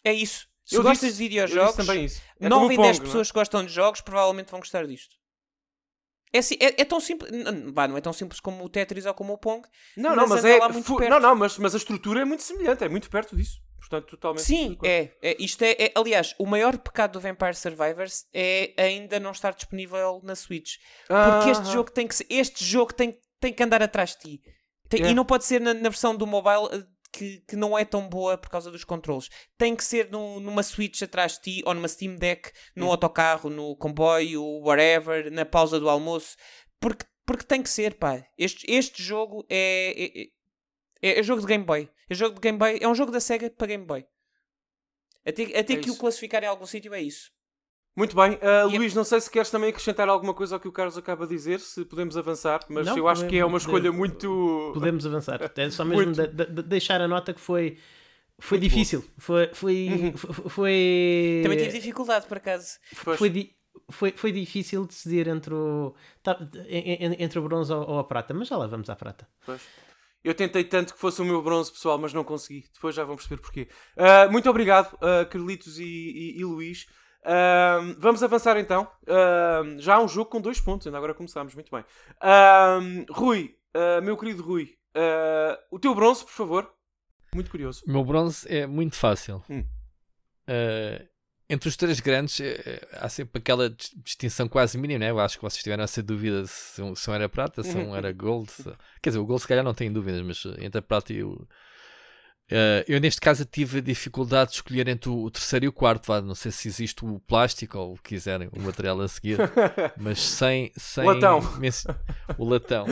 é 0.04 0.12
isso. 0.12 0.46
Se 0.64 0.74
eu 0.74 0.82
gostas 0.82 1.10
disse, 1.10 1.18
de 1.22 1.28
videojogos, 1.28 1.76
também 1.76 2.04
isso. 2.04 2.20
É 2.40 2.48
9 2.48 2.74
em 2.74 2.76
10 2.76 2.98
pessoas 2.98 3.28
é? 3.28 3.30
que 3.30 3.38
gostam 3.38 3.64
de 3.64 3.72
jogos 3.72 4.00
provavelmente 4.00 4.50
vão 4.50 4.58
gostar 4.58 4.84
disto. 4.86 5.14
É, 6.32 6.38
assim, 6.38 6.56
é, 6.58 6.82
é, 6.82 6.84
tão 6.84 7.00
simples, 7.00 7.30
não, 7.30 7.52
não 7.88 7.96
é 7.96 8.00
tão 8.00 8.12
simples 8.12 8.40
como 8.40 8.64
o 8.64 8.68
Tetris 8.68 9.06
ou 9.06 9.14
como 9.14 9.32
o 9.32 9.38
Pong. 9.38 9.66
Não, 9.96 10.16
não, 10.16 10.26
mas 10.26 10.44
é, 10.44 10.58
não, 11.08 11.20
não, 11.20 11.36
mas, 11.36 11.56
mas 11.56 11.74
a 11.74 11.78
estrutura 11.78 12.22
é 12.22 12.24
muito 12.24 12.42
semelhante, 12.42 12.82
é 12.82 12.88
muito 12.88 13.08
perto 13.08 13.36
disso. 13.36 13.60
Portanto, 13.88 14.10
totalmente. 14.10 14.42
Sim, 14.42 14.76
é, 14.82 15.12
é, 15.22 15.36
Isto 15.38 15.62
é, 15.62 15.76
é, 15.78 15.92
Aliás, 15.94 16.34
o 16.40 16.46
maior 16.46 16.76
pecado 16.76 17.12
do 17.12 17.20
Vampire 17.20 17.54
Survivors 17.54 18.26
é 18.34 18.74
ainda 18.76 19.20
não 19.20 19.30
estar 19.30 19.54
disponível 19.54 20.20
na 20.24 20.34
Switch. 20.34 20.76
Porque 21.06 21.50
este 21.50 21.72
jogo 21.72 21.92
tem 21.92 22.08
que 22.08 22.16
ser, 22.16 22.26
este 22.28 22.64
jogo 22.64 22.92
tem, 22.92 23.16
tem 23.40 23.52
que 23.52 23.62
andar 23.62 23.82
atrás 23.82 24.10
de 24.10 24.18
ti. 24.18 24.42
Tem, 24.88 25.06
E 25.06 25.14
não 25.14 25.24
pode 25.24 25.44
ser 25.44 25.60
na, 25.60 25.72
na, 25.72 25.88
versão 25.88 26.16
do 26.16 26.26
mobile 26.26 26.68
eh, 26.72 26.84
que, 27.12 27.40
que 27.48 27.56
não 27.56 27.78
é 27.78 27.84
tão 27.84 28.08
boa 28.08 28.36
por 28.36 28.50
causa 28.50 28.72
dos 28.72 28.82
controles. 28.82 29.28
Tem 29.56 29.74
que 29.76 29.84
ser 29.84 30.10
no, 30.10 30.40
numa 30.40 30.64
Switch 30.64 31.02
atrás 31.02 31.34
de 31.34 31.40
ti, 31.42 31.62
ou 31.64 31.72
numa 31.72 31.88
Steam 31.88 32.16
Deck, 32.16 32.50
no 32.74 32.86
hum. 32.86 32.90
autocarro, 32.90 33.48
no 33.48 33.76
comboio, 33.76 34.42
whatever, 34.62 35.30
na 35.30 35.44
pausa 35.44 35.78
do 35.78 35.88
almoço. 35.88 36.36
Porque, 36.80 37.04
porque 37.24 37.44
tem 37.44 37.62
que 37.62 37.70
ser, 37.70 37.94
pá. 37.94 38.24
Este, 38.36 38.68
este 38.68 39.02
jogo 39.02 39.46
é, 39.48 40.28
é, 41.06 41.20
é, 41.20 41.22
jogo 41.22 41.40
de 41.40 41.46
Game 41.46 41.64
Boy. 41.64 41.88
É 42.08 42.14
jogo 42.14 42.34
de 42.34 42.40
Game 42.40 42.58
Boy. 42.58 42.78
É 42.80 42.88
um 42.88 42.94
jogo 42.94 43.12
da 43.12 43.20
Sega 43.20 43.50
para 43.50 43.66
Game 43.66 43.84
Boy. 43.84 44.06
Até, 45.26 45.42
até 45.58 45.74
é 45.74 45.76
que 45.76 45.88
isso. 45.88 45.94
o 45.94 45.98
classificar 45.98 46.42
em 46.42 46.46
algum 46.46 46.66
sítio 46.66 46.94
é 46.94 47.00
isso. 47.00 47.30
Muito 47.96 48.14
bem. 48.14 48.32
Uh, 48.34 48.76
Luís, 48.76 48.94
não 48.94 49.04
sei 49.04 49.20
se 49.22 49.30
queres 49.30 49.50
também 49.50 49.70
acrescentar 49.70 50.06
alguma 50.08 50.34
coisa 50.34 50.56
ao 50.56 50.60
que 50.60 50.68
o 50.68 50.72
Carlos 50.72 50.98
acaba 50.98 51.26
de 51.26 51.34
dizer, 51.34 51.60
se 51.60 51.82
podemos 51.84 52.16
avançar, 52.16 52.60
mas 52.68 52.86
não, 52.86 52.96
eu 52.96 53.08
acho 53.08 53.26
que 53.26 53.38
é 53.38 53.44
uma 53.44 53.56
escolha 53.56 53.90
podemos, 53.90 53.98
muito. 53.98 54.70
Podemos 54.74 55.06
avançar. 55.06 55.40
É 55.56 55.70
só 55.70 55.82
mesmo 55.82 56.12
de, 56.12 56.26
de, 56.26 56.46
de 56.46 56.62
deixar 56.62 57.00
a 57.00 57.08
nota 57.08 57.32
que 57.32 57.40
foi. 57.40 57.78
Foi 58.38 58.58
muito 58.58 58.70
difícil. 58.70 59.02
Foi, 59.16 59.48
foi, 59.54 59.88
uhum. 59.88 60.12
foi. 60.50 61.40
Também 61.42 61.56
tive 61.56 61.72
dificuldade, 61.72 62.26
por 62.26 62.36
acaso. 62.36 62.78
Foi, 62.92 63.30
di... 63.30 63.56
foi, 63.88 64.12
foi 64.12 64.30
difícil 64.30 64.84
decidir 64.84 65.26
entre 65.26 65.54
o, 65.54 65.94
tá, 66.22 66.38
entre 66.68 67.38
o 67.38 67.42
bronze 67.42 67.72
ou, 67.72 67.92
ou 67.92 67.98
a 67.98 68.04
prata, 68.04 68.34
mas 68.34 68.48
já 68.48 68.58
lá 68.58 68.66
vamos 68.66 68.90
à 68.90 68.94
prata. 68.94 69.26
Pois. 69.46 69.62
Eu 70.26 70.34
tentei 70.34 70.64
tanto 70.64 70.92
que 70.92 70.98
fosse 70.98 71.22
o 71.22 71.24
meu 71.24 71.40
bronze 71.40 71.70
pessoal, 71.70 71.96
mas 71.98 72.12
não 72.12 72.24
consegui. 72.24 72.64
Depois 72.74 72.96
já 72.96 73.04
vão 73.04 73.14
perceber 73.14 73.40
porquê. 73.40 73.68
Uh, 73.96 74.28
muito 74.32 74.50
obrigado, 74.50 74.92
uh, 74.94 75.24
Carlitos 75.30 75.78
e, 75.78 75.84
e, 75.84 76.40
e 76.40 76.44
Luís. 76.44 76.88
Uh, 77.22 77.94
vamos 77.96 78.24
avançar 78.24 78.56
então. 78.56 78.90
Uh, 79.04 79.80
já 79.80 79.94
há 79.94 80.02
um 80.02 80.08
jogo 80.08 80.28
com 80.28 80.40
dois 80.40 80.60
pontos, 80.60 80.84
ainda 80.84 80.98
agora 80.98 81.14
começamos. 81.14 81.54
Muito 81.54 81.70
bem. 81.70 81.84
Rui, 83.08 83.54
meu 84.02 84.16
querido 84.16 84.42
Rui, 84.42 84.74
o 85.70 85.78
teu 85.78 85.94
bronze, 85.94 86.24
por 86.24 86.32
favor. 86.32 86.72
Muito 87.32 87.48
curioso. 87.48 87.84
O 87.86 87.92
meu 87.92 88.04
bronze 88.04 88.52
é 88.52 88.66
muito 88.66 88.96
fácil. 88.96 89.44
Hum 89.48 89.64
entre 91.48 91.68
os 91.68 91.76
três 91.76 92.00
grandes 92.00 92.40
eh, 92.40 92.60
eh, 92.66 92.88
há 92.92 93.08
sempre 93.08 93.38
aquela 93.38 93.70
distinção 94.04 94.48
quase 94.48 94.76
mínima, 94.76 94.98
né? 94.98 95.10
Eu 95.10 95.20
acho 95.20 95.36
que 95.36 95.42
vocês 95.42 95.62
tiveram 95.62 95.84
essa 95.84 96.02
dúvida 96.02 96.44
se 96.46 96.82
um, 96.82 96.94
se 96.94 97.08
um 97.08 97.14
era 97.14 97.28
prata, 97.28 97.62
se 97.62 97.76
um 97.76 97.94
era 97.96 98.12
gold. 98.12 98.50
Se... 98.50 98.64
Quer 99.00 99.10
dizer, 99.10 99.18
o 99.18 99.24
gold 99.24 99.40
se 99.40 99.48
calhar 99.48 99.64
não 99.64 99.74
tem 99.74 99.92
dúvidas, 99.92 100.22
mas 100.22 100.44
entre 100.58 100.78
a 100.78 100.82
prata 100.82 101.12
e 101.12 101.22
o, 101.22 101.46
Uh, 102.46 102.86
eu 102.86 103.00
neste 103.00 103.20
caso 103.20 103.44
tive 103.44 103.78
a 103.78 103.80
dificuldade 103.80 104.50
de 104.50 104.56
escolher 104.56 104.86
entre 104.86 105.10
o, 105.10 105.28
terceiro 105.30 105.64
e 105.64 105.68
o 105.68 105.72
quarto. 105.72 106.06
Vá. 106.06 106.20
Não 106.20 106.34
sei 106.34 106.52
se 106.52 106.68
existe 106.68 107.04
o 107.04 107.18
plástico 107.26 107.76
ou 107.76 107.94
o 107.94 107.96
que 107.96 108.14
quiserem, 108.14 108.48
o 108.56 108.60
material 108.60 109.00
a 109.00 109.08
seguir, 109.08 109.38
mas 109.98 110.20
sem. 110.20 110.70
sem 110.76 111.04
latão. 111.04 111.40
O 112.38 112.48
latão. 112.48 112.86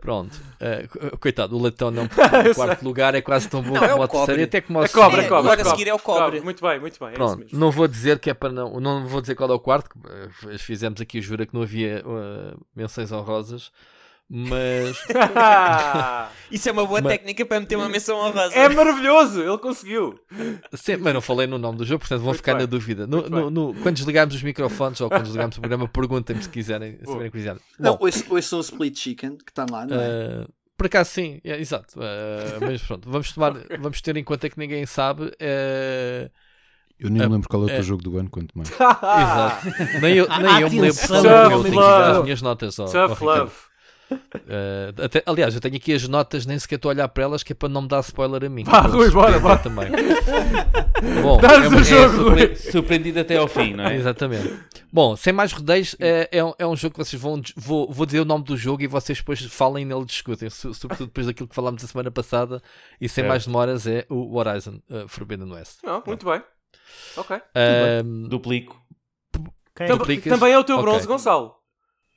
Pronto. 0.00 0.40
Uh, 0.60 1.18
coitado, 1.18 1.56
o 1.56 1.60
latão 1.60 1.90
não, 1.90 2.06
porque 2.08 2.50
o 2.50 2.54
quarto 2.54 2.84
lugar 2.84 3.14
é 3.16 3.20
quase 3.20 3.48
tão 3.48 3.62
bom 3.62 3.74
não, 3.74 3.80
como 3.80 4.02
é 4.02 4.04
o, 4.04 4.08
terceiro. 4.08 4.44
Até 4.44 4.60
como 4.60 4.84
é 4.84 4.88
cobre, 4.88 5.22
é, 5.22 5.28
cobre. 5.28 5.48
Logo 5.48 5.62
a 5.62 5.64
seguir 5.64 5.88
é 5.88 5.94
o 5.94 5.98
cobre. 5.98 6.40
Muito 6.40 6.62
bem, 6.64 6.78
muito 6.78 6.98
bem. 7.00 7.08
É 7.08 7.14
Pronto, 7.14 7.42
é 7.42 7.46
não 7.56 7.72
vou 7.72 7.88
dizer 7.88 8.20
que 8.20 8.30
é 8.30 8.34
para 8.34 8.52
não. 8.52 8.78
Não 8.78 9.08
vou 9.08 9.20
dizer 9.20 9.34
qual 9.34 9.50
é 9.50 9.54
o 9.54 9.58
quarto, 9.58 9.90
fizemos 10.58 11.00
aqui 11.00 11.18
a 11.18 11.20
jura 11.20 11.44
que 11.44 11.54
não 11.54 11.62
havia 11.62 12.04
uh, 12.06 12.60
menções 12.76 13.10
honrosas. 13.10 13.72
Mas. 14.32 14.96
Isso 16.52 16.68
é 16.68 16.72
uma 16.72 16.86
boa 16.86 17.00
mas... 17.00 17.12
técnica 17.12 17.44
para 17.44 17.58
meter 17.58 17.74
uma 17.74 17.88
menção 17.88 18.16
honrosa. 18.16 18.54
É 18.54 18.68
maravilhoso, 18.68 19.42
ele 19.42 19.58
conseguiu. 19.58 20.20
Sim, 20.72 20.98
mas 20.98 21.12
não 21.12 21.20
falei 21.20 21.48
no 21.48 21.58
nome 21.58 21.78
do 21.78 21.84
jogo, 21.84 21.98
portanto 21.98 22.20
vão 22.20 22.28
Muito 22.28 22.36
ficar 22.36 22.52
bem. 22.52 22.62
na 22.62 22.66
dúvida. 22.66 23.08
No, 23.08 23.28
no, 23.28 23.50
no, 23.50 23.74
quando 23.74 23.96
desligarmos 23.96 24.36
os 24.36 24.42
microfones 24.42 25.00
ou 25.00 25.08
quando 25.08 25.24
desligarmos 25.24 25.56
o 25.56 25.60
programa, 25.60 25.88
perguntem-me 25.88 26.40
se 26.40 26.48
quiserem. 26.48 26.92
Se 26.92 27.06
tiverem 27.06 27.30
curiosidade. 27.30 27.60
Não, 27.76 27.98
hoje 28.00 28.22
sou 28.42 28.58
o 28.58 28.62
Split 28.62 28.96
Chicken 28.96 29.36
que 29.36 29.50
está 29.50 29.66
lá, 29.68 29.84
não 29.84 30.00
é? 30.00 30.44
Uh, 30.44 30.48
por 30.76 30.86
acaso 30.86 31.10
sim, 31.10 31.40
é, 31.42 31.60
exato. 31.60 31.98
Uh, 31.98 32.60
mas 32.60 32.80
pronto, 32.82 33.10
vamos, 33.10 33.32
tomar, 33.32 33.54
vamos 33.80 34.00
ter 34.00 34.16
em 34.16 34.22
conta 34.22 34.48
que 34.48 34.58
ninguém 34.58 34.86
sabe. 34.86 35.24
Uh, 35.24 36.30
eu 37.00 37.10
nem 37.10 37.22
me 37.22 37.32
lembro 37.32 37.48
qual 37.48 37.62
é 37.62 37.64
o 37.64 37.68
teu 37.68 37.82
jogo 37.82 38.02
do 38.02 38.16
ano, 38.16 38.30
quanto 38.30 38.56
mais. 38.56 38.70
Exato. 38.78 39.66
Nem 40.02 40.16
eu, 40.16 40.28
nem 40.28 40.60
eu 40.60 40.70
me 40.70 40.80
lembro. 40.82 40.98
Eu 41.00 41.62
tenho 41.62 41.64
que 41.64 41.70
dar 41.70 42.10
as 42.10 42.22
minhas 42.22 42.42
notas. 42.42 42.78
Ó, 42.78 42.84
Tough 42.84 43.20
love. 43.22 43.69
Uh, 44.10 45.04
até, 45.04 45.22
aliás, 45.26 45.54
eu 45.54 45.60
tenho 45.60 45.76
aqui 45.76 45.92
as 45.92 46.06
notas, 46.08 46.46
nem 46.46 46.58
sequer 46.58 46.76
estou 46.76 46.90
a 46.90 46.94
olhar 46.94 47.08
para 47.08 47.22
elas, 47.22 47.42
que 47.42 47.52
é 47.52 47.54
para 47.54 47.68
não 47.68 47.82
me 47.82 47.88
dar 47.88 48.00
spoiler 48.00 48.44
a 48.44 48.48
mim. 48.48 48.64
Vá, 48.64 48.80
Rui, 48.80 49.10
bora, 49.10 49.38
bora. 49.38 49.58
Também. 49.58 49.90
Bom, 51.22 51.40
é, 51.40 51.68
o 51.68 51.84
jogo, 51.84 52.38
é 52.38 52.54
surpreendido 52.54 53.20
até 53.20 53.36
ao 53.36 53.48
fim, 53.48 53.74
não 53.74 53.84
é? 53.84 53.96
Exatamente. 53.96 54.58
Bom, 54.92 55.16
sem 55.16 55.32
mais 55.32 55.52
rodeios, 55.52 55.96
é, 55.98 56.28
é, 56.32 56.44
um, 56.44 56.52
é 56.58 56.66
um 56.66 56.76
jogo 56.76 56.94
que 56.94 57.04
vocês 57.04 57.20
vão. 57.20 57.40
Vou, 57.56 57.90
vou 57.90 58.04
dizer 58.04 58.20
o 58.20 58.24
nome 58.24 58.44
do 58.44 58.56
jogo 58.56 58.82
e 58.82 58.86
vocês 58.86 59.18
depois 59.18 59.40
falem 59.44 59.84
nele 59.84 60.04
discutem, 60.04 60.50
sobretudo 60.50 61.06
depois 61.06 61.26
daquilo 61.26 61.48
que 61.48 61.54
falámos 61.54 61.82
a 61.84 61.86
semana 61.86 62.10
passada. 62.10 62.62
E 63.00 63.08
sem 63.08 63.24
é. 63.24 63.28
mais 63.28 63.46
demoras, 63.46 63.86
é 63.86 64.04
o 64.08 64.36
Horizon 64.36 64.80
uh, 64.90 65.08
Forbidden 65.08 65.50
West. 65.52 65.78
Oh, 65.84 66.02
muito 66.06 66.26
bem. 66.26 66.42
Ok. 67.16 67.36
Um, 68.04 68.28
Duplico. 68.28 68.80
Também 70.28 70.52
é 70.52 70.58
o 70.58 70.64
teu 70.64 70.76
okay. 70.76 70.90
bronze, 70.90 71.06
Gonçalo. 71.06 71.59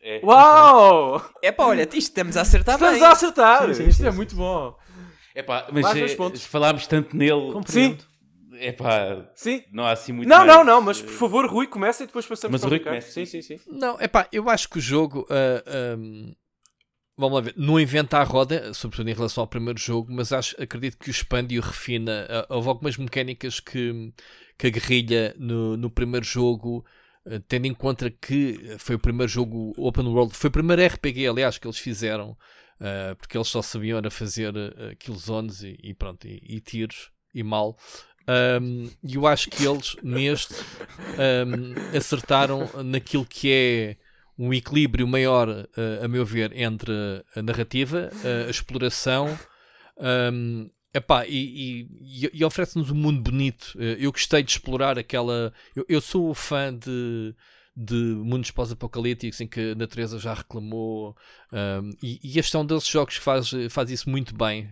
É. 0.04 0.20
Uau! 0.22 1.24
É 1.42 1.50
pá, 1.50 1.66
olha, 1.66 1.84
isto 1.84 1.96
estamos 1.98 2.36
a 2.36 2.42
acertar 2.42 2.76
estamos 2.76 3.00
bem. 3.00 3.08
a 3.08 3.12
acertar! 3.12 3.68
Sim, 3.68 3.74
sim, 3.74 3.88
isto 3.88 4.02
sim, 4.02 4.08
é 4.08 4.12
muito 4.12 4.36
bom. 4.36 4.76
É 5.34 5.42
pá, 5.42 5.68
mas 5.72 5.86
é, 5.96 6.38
falámos 6.39 6.86
tanto 6.88 7.16
nele. 7.16 7.54
Sim. 7.66 7.98
É 8.56 8.72
pá, 8.74 9.26
sim. 9.34 9.63
não 9.72 9.86
há 9.86 9.92
assim 9.92 10.12
muito 10.12 10.28
Não, 10.28 10.46
mais. 10.46 10.48
não, 10.48 10.63
não, 10.63 10.82
mas 10.82 11.02
por 11.02 11.13
favor, 11.13 11.46
Rui, 11.48 11.68
começa 11.68 12.04
e 12.04 12.06
depois 12.06 12.26
passamos 12.26 12.52
mas 12.52 12.62
para 12.62 12.68
o 12.68 12.70
Rui 12.72 12.80
começa. 12.82 13.12
Sim, 13.12 13.26
sim, 13.26 13.42
sim. 13.42 13.60
Não, 13.66 13.98
é 14.00 14.08
pá, 14.08 14.28
eu 14.32 14.50
acho 14.50 14.70
que 14.70 14.78
o 14.78 14.82
jogo. 14.82 15.22
Uh, 15.22 15.98
um, 15.98 16.36
vamos 17.18 17.36
lá 17.36 17.42
ver, 17.42 17.54
não 17.56 17.80
inventa 17.80 18.18
a 18.18 18.24
roda, 18.24 18.74
sobretudo 18.74 19.10
em 19.10 19.13
relação 19.13 19.42
ao 19.42 19.48
primeiro 19.48 19.80
jogo, 19.80 20.12
mas 20.12 20.34
acho, 20.34 20.62
acredito 20.62 20.98
que 20.98 21.10
o 21.10 21.12
expande 21.12 21.56
e 21.56 21.60
o 21.60 21.62
refina. 21.62 22.28
Uh, 22.30 22.56
houve 22.56 22.68
algumas 22.68 22.98
mecânicas 22.98 23.62
que, 23.62 24.13
que 24.58 24.68
a 24.68 24.70
guerrilha 24.70 25.34
no, 25.38 25.78
no 25.78 25.89
primeiro 25.89 26.26
jogo 26.26 26.86
eh, 26.86 27.03
tendo 27.48 27.66
em 27.66 27.74
conta 27.74 28.10
que 28.10 28.76
foi 28.78 28.96
o 28.96 29.00
primeiro 29.00 29.32
jogo 29.32 29.74
open 29.78 30.08
world, 30.08 30.34
foi 30.36 30.50
o 30.50 30.52
primeiro 30.52 30.86
RPG, 30.86 31.28
aliás, 31.28 31.58
que 31.58 31.68
eles 31.68 31.78
fizeram, 31.78 32.32
uh, 32.32 33.16
porque 33.18 33.38
eles 33.38 33.48
só 33.48 33.62
sabiam 33.62 33.98
era 33.98 34.12
fazer 34.12 34.54
uh, 34.56 34.96
killzones 35.00 35.64
e, 35.64 35.78
e 35.82 35.94
pronto, 35.94 36.28
e, 36.28 36.42
e, 36.44 36.60
tiros 36.60 37.12
e 37.34 37.44
mal. 37.44 37.78
E 38.28 38.62
um, 38.62 38.90
eu 39.04 39.28
acho 39.28 39.50
que 39.50 39.66
eles 39.66 39.96
neste 40.02 40.54
um, 40.56 41.98
acertaram 41.98 42.70
naquilo 42.84 43.26
que 43.26 43.52
é 43.52 43.98
um 44.38 44.54
equilíbrio 44.54 45.08
maior, 45.08 45.50
uh, 45.50 46.04
a 46.04 46.08
meu 46.08 46.26
ver, 46.26 46.52
entre 46.58 46.94
a 47.36 47.42
narrativa, 47.42 48.10
a 48.48 48.50
exploração 48.50 49.38
um, 49.98 50.70
Epá, 50.93 51.25
e, 51.25 51.88
e, 51.99 52.29
e 52.32 52.45
oferece-nos 52.45 52.91
um 52.91 52.95
mundo 52.95 53.19
bonito. 53.21 53.75
Eh, 53.79 53.97
eu 53.99 54.12
gostei 54.12 54.43
de 54.43 54.51
explorar 54.51 54.99
aquela. 54.99 55.51
Eu, 55.75 55.84
eu 55.89 55.99
sou 55.99 56.34
fã 56.36 56.71
de, 56.71 57.34
de 57.75 57.95
mundos 57.95 58.51
pós-apocalípticos 58.51 59.41
em 59.41 59.47
que 59.47 59.71
a 59.71 59.75
natureza 59.75 60.19
já 60.19 60.36
reclamou. 60.36 61.17
Um, 61.51 61.89
e, 62.01 62.19
e 62.23 62.38
este 62.38 62.56
é 62.56 62.60
um 62.60 62.65
desses 62.65 62.88
jogos 62.88 63.17
que 63.17 63.23
faz, 63.23 63.51
faz 63.71 63.89
isso 63.89 64.08
muito 64.08 64.36
bem. 64.36 64.69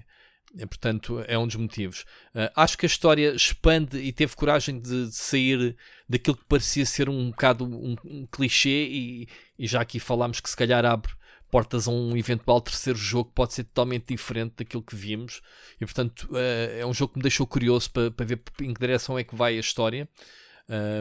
E, 0.54 0.66
portanto, 0.66 1.24
é 1.28 1.38
um 1.40 1.48
dos 1.48 1.56
motivos. 1.56 2.02
Uh, 2.36 2.52
acho 2.56 2.78
que 2.78 2.86
a 2.86 2.88
história 2.88 3.34
expande 3.34 3.98
e 3.98 4.12
teve 4.12 4.36
coragem 4.36 4.80
de, 4.80 5.08
de 5.08 5.16
sair 5.16 5.76
daquilo 6.08 6.38
que 6.38 6.46
parecia 6.46 6.86
ser 6.86 7.10
um 7.10 7.32
bocado 7.32 7.66
um, 7.66 7.96
um 8.06 8.28
clichê. 8.28 8.88
E, 8.92 9.28
e 9.58 9.66
já 9.66 9.82
aqui 9.82 10.00
falámos 10.00 10.40
que 10.40 10.50
se 10.50 10.56
calhar 10.56 10.86
abre 10.86 11.14
portas 11.52 11.88
a 11.88 11.92
um 11.92 12.16
eventual 12.18 12.62
terceiro 12.62 12.98
jogo 12.98 13.30
que 13.30 13.36
pode 13.36 13.54
ser 13.54 13.66
totalmente 13.66 14.08
diferente 14.08 14.56
daquilo 14.58 14.82
que 14.82 14.96
vimos. 14.96 15.42
E 15.80 15.86
portanto 15.86 16.28
uh, 16.32 16.80
é 16.80 16.86
um 16.86 16.94
jogo 16.94 17.14
que 17.14 17.20
me 17.20 17.24
deixou 17.24 17.46
curioso 17.46 17.92
para, 17.92 18.10
para 18.10 18.26
ver 18.26 18.42
em 18.62 18.74
que 18.74 18.80
direção 18.80 19.20
é 19.20 19.24
que 19.24 19.36
vai 19.36 19.58
a 19.58 19.60
história. 19.60 20.10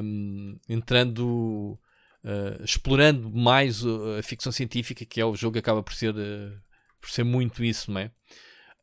Um, 0.02 0.58
entrando, 0.68 1.78
uh, 2.24 2.64
explorando 2.64 3.30
mais 3.30 3.82
a 3.86 4.22
ficção 4.22 4.50
científica, 4.50 5.04
que 5.04 5.20
é 5.20 5.24
o 5.24 5.36
jogo 5.36 5.52
que 5.52 5.60
acaba 5.60 5.82
por 5.82 5.94
ser 5.94 6.14
uh, 6.14 6.60
por 7.00 7.10
ser 7.10 7.24
muito 7.24 7.64
isso, 7.64 7.90
não 7.90 8.00
é? 8.00 8.10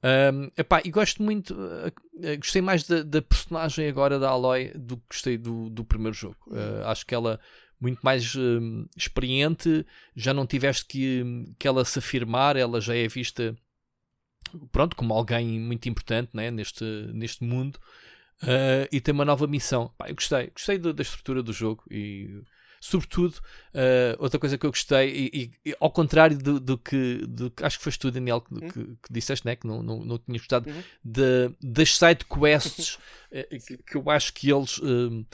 Um, 0.04 0.50
epá, 0.56 0.82
e 0.86 0.92
gosto 0.92 1.24
muito, 1.24 1.54
uh, 1.56 1.88
uh, 1.88 2.38
gostei 2.38 2.62
mais 2.62 2.84
da, 2.84 3.02
da, 3.02 3.22
personagem 3.22 3.88
agora 3.88 4.20
da 4.20 4.30
Aloy 4.30 4.72
do 4.76 4.98
que 4.98 5.04
gostei 5.10 5.38
do, 5.38 5.70
do 5.70 5.84
primeiro 5.84 6.16
jogo. 6.16 6.38
Uh, 6.48 6.86
acho 6.86 7.06
que 7.06 7.16
ela 7.16 7.40
muito 7.80 8.00
mais 8.02 8.34
experiente, 8.96 9.86
já 10.16 10.34
não 10.34 10.48
tiveste 10.48 10.86
que, 10.86 11.24
que 11.60 11.68
ela 11.68 11.86
se 11.86 12.00
afirmar, 12.00 12.56
ela 12.56 12.82
já 12.82 12.96
é 12.96 13.08
vista 13.08 13.56
pronto, 14.72 14.96
como 14.96 15.14
alguém 15.14 15.60
muito 15.60 15.88
importante 15.90 16.32
né, 16.34 16.50
neste, 16.50 16.84
neste 17.14 17.44
mundo 17.44 17.80
e 18.92 19.02
tem 19.02 19.14
uma 19.14 19.26
nova 19.26 19.46
missão. 19.46 19.94
eu 20.08 20.16
gostei, 20.16 20.48
gostei 20.48 20.78
da, 20.78 20.92
da 20.92 21.02
estrutura 21.02 21.44
do 21.44 21.52
jogo 21.52 21.84
e 21.92 22.42
sobretudo, 22.80 23.36
uh, 23.74 24.16
outra 24.20 24.40
coisa 24.40 24.58
que 24.58 24.66
eu 24.66 24.72
gostei, 24.72 25.10
e, 25.10 25.52
e, 25.66 25.70
e 25.70 25.76
ao 25.80 25.92
contrário 25.92 26.38
do, 26.38 26.60
do, 26.60 26.78
que, 26.78 27.26
do, 27.28 27.52
acho 27.62 27.78
que 27.78 27.84
foste 27.84 28.00
tu, 28.00 28.12
Daniel, 28.12 28.42
que, 28.42 28.54
uhum. 28.54 28.70
que, 28.70 28.86
que 28.86 29.14
disseste, 29.14 29.46
né, 29.46 29.56
que 29.56 29.68
não, 29.68 29.82
não, 29.82 30.00
não 30.00 30.18
tinha 30.18 30.38
gostado, 30.38 30.70
uhum. 30.70 30.84
de, 31.04 31.52
das 31.62 31.98
side 31.98 32.26
quests, 32.26 32.96
uh, 32.96 33.60
que, 33.66 33.78
que, 33.78 33.96
eu 33.96 34.10
acho 34.10 34.34
que 34.34 34.52
eles. 34.52 34.80
Um, 34.80 35.26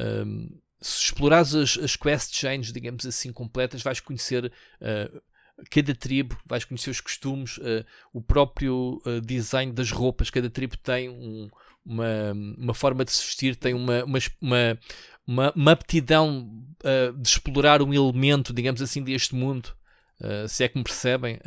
um, 0.00 0.61
se 0.82 1.04
explorares 1.04 1.54
as, 1.54 1.78
as 1.78 1.96
quest 1.96 2.34
chains, 2.34 2.72
digamos 2.72 3.06
assim, 3.06 3.32
completas, 3.32 3.82
vais 3.82 4.00
conhecer 4.00 4.46
uh, 4.46 5.22
cada 5.70 5.94
tribo, 5.94 6.36
vais 6.44 6.64
conhecer 6.64 6.90
os 6.90 7.00
costumes, 7.00 7.58
uh, 7.58 7.84
o 8.12 8.20
próprio 8.20 9.00
uh, 9.06 9.20
design 9.20 9.72
das 9.72 9.90
roupas. 9.90 10.28
Cada 10.28 10.50
tribo 10.50 10.76
tem 10.76 11.08
um, 11.08 11.48
uma, 11.84 12.32
uma 12.58 12.74
forma 12.74 13.04
de 13.04 13.12
se 13.12 13.24
vestir, 13.24 13.56
tem 13.56 13.74
uma, 13.74 14.04
uma, 14.04 14.18
uma, 14.40 14.78
uma, 15.26 15.52
uma 15.54 15.72
aptidão 15.72 16.66
de 17.16 17.28
explorar 17.28 17.80
um 17.80 17.94
elemento, 17.94 18.52
digamos 18.52 18.82
assim, 18.82 19.04
deste 19.04 19.36
mundo, 19.36 19.72
se 20.48 20.64
é 20.64 20.68
que 20.68 20.76
me 20.76 20.82
percebem. 20.82 21.38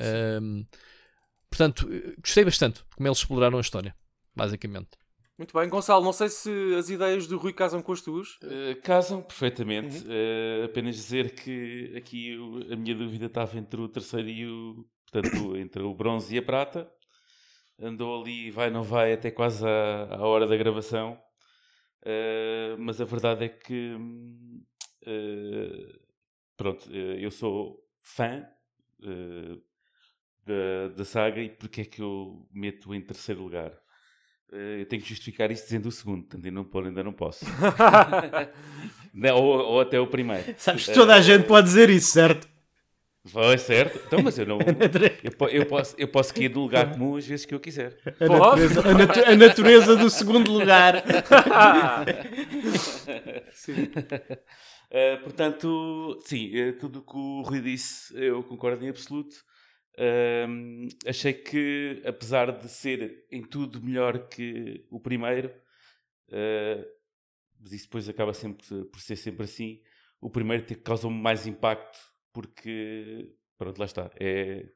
Portanto, 1.49 1.85
gostei 2.21 2.45
bastante 2.45 2.85
como 2.95 3.05
eles 3.05 3.17
exploraram 3.17 3.57
a 3.57 3.61
história, 3.61 3.93
basicamente. 4.33 4.91
Muito 5.37 5.57
bem, 5.57 5.67
Gonçalo, 5.67 6.03
não 6.03 6.13
sei 6.13 6.29
se 6.29 6.49
as 6.75 6.89
ideias 6.89 7.27
do 7.27 7.37
Rui 7.37 7.51
casam 7.51 7.81
com 7.81 7.91
as 7.91 8.01
tuas. 8.01 8.35
Uh, 8.35 8.81
casam 8.81 9.21
perfeitamente. 9.21 9.97
Uhum. 9.97 10.11
Uh, 10.11 10.65
apenas 10.65 10.95
dizer 10.95 11.35
que 11.35 11.93
aqui 11.97 12.37
a 12.71 12.75
minha 12.77 12.95
dúvida 12.95 13.25
estava 13.25 13.57
entre 13.57 13.81
o 13.81 13.89
terceiro 13.89 14.29
e 14.29 14.47
o. 14.47 14.87
Portanto, 15.11 15.55
entre 15.59 15.83
o 15.83 15.93
bronze 15.93 16.33
e 16.33 16.37
a 16.37 16.41
prata. 16.41 16.89
Andou 17.77 18.21
ali, 18.21 18.49
vai, 18.49 18.69
não 18.69 18.83
vai, 18.83 19.11
até 19.11 19.29
quase 19.29 19.65
à, 19.67 20.15
à 20.15 20.21
hora 20.21 20.47
da 20.47 20.55
gravação. 20.55 21.19
Uh, 22.01 22.77
mas 22.79 23.01
a 23.01 23.05
verdade 23.05 23.45
é 23.45 23.49
que 23.49 23.97
pronto, 26.55 26.89
eu 26.91 27.29
sou 27.29 27.85
fã 28.01 28.43
da, 30.45 30.87
da 30.95 31.05
saga 31.05 31.41
e 31.41 31.49
porque 31.49 31.81
é 31.81 31.85
que 31.85 32.01
eu 32.01 32.47
meto 32.51 32.95
em 32.95 33.01
terceiro 33.01 33.43
lugar? 33.43 33.84
Eu 34.51 34.85
tenho 34.85 35.01
que 35.01 35.09
justificar 35.09 35.51
isso 35.51 35.63
dizendo 35.63 35.87
o 35.87 35.91
segundo, 35.91 36.23
portanto 36.23 36.45
ainda 36.45 36.61
não, 36.61 36.85
ainda 36.85 37.03
não 37.03 37.13
posso. 37.13 37.45
ou, 39.33 39.43
ou, 39.43 39.81
até 39.81 39.99
o 39.99 40.07
primeiro. 40.07 40.55
Sabes 40.57 40.85
que 40.85 40.93
toda 40.93 41.15
a 41.15 41.21
gente 41.21 41.45
pode 41.45 41.67
dizer 41.67 41.89
isso, 41.89 42.11
certo? 42.11 42.47
Vai, 43.27 43.57
certo. 43.57 43.99
Então, 44.05 44.21
mas 44.21 44.37
eu 44.37 44.45
não. 44.45 44.59
Eu, 45.23 45.49
eu, 45.49 45.65
posso, 45.65 45.95
eu 45.97 46.07
posso 46.07 46.31
cair 46.31 46.49
do 46.49 46.59
lugar 46.59 46.91
comum 46.91 47.17
às 47.17 47.25
vezes 47.25 47.43
que 47.43 47.55
eu 47.55 47.59
quiser. 47.59 47.97
A 48.19 48.27
natureza, 48.27 48.87
a, 48.87 48.93
natu 48.93 49.19
a 49.25 49.35
natureza 49.35 49.95
do 49.95 50.11
segundo 50.11 50.51
lugar. 50.51 51.03
sim. 53.51 53.73
Uh, 53.81 55.23
portanto, 55.23 56.19
sim, 56.23 56.51
tudo 56.79 56.99
o 56.99 57.01
que 57.01 57.17
o 57.17 57.41
Rui 57.41 57.61
disse 57.61 58.13
eu 58.15 58.43
concordo 58.43 58.85
em 58.85 58.89
absoluto. 58.89 59.35
Uh, 59.97 60.87
achei 61.07 61.33
que, 61.33 62.01
apesar 62.05 62.51
de 62.51 62.67
ser 62.67 63.25
em 63.31 63.41
tudo 63.41 63.81
melhor 63.81 64.27
que 64.27 64.85
o 64.89 64.99
primeiro, 64.99 65.53
mas 67.59 67.71
isso 67.71 67.85
depois 67.85 68.09
acaba 68.09 68.33
sempre 68.33 68.65
por 68.85 68.99
ser 68.99 69.15
sempre 69.15 69.45
assim, 69.45 69.81
o 70.19 70.29
primeiro 70.29 70.65
causou 70.81 71.09
mais 71.09 71.47
impacto 71.47 71.99
porque, 72.33 73.33
pronto, 73.57 73.79
lá 73.79 73.85
está. 73.85 74.11
É 74.19 74.69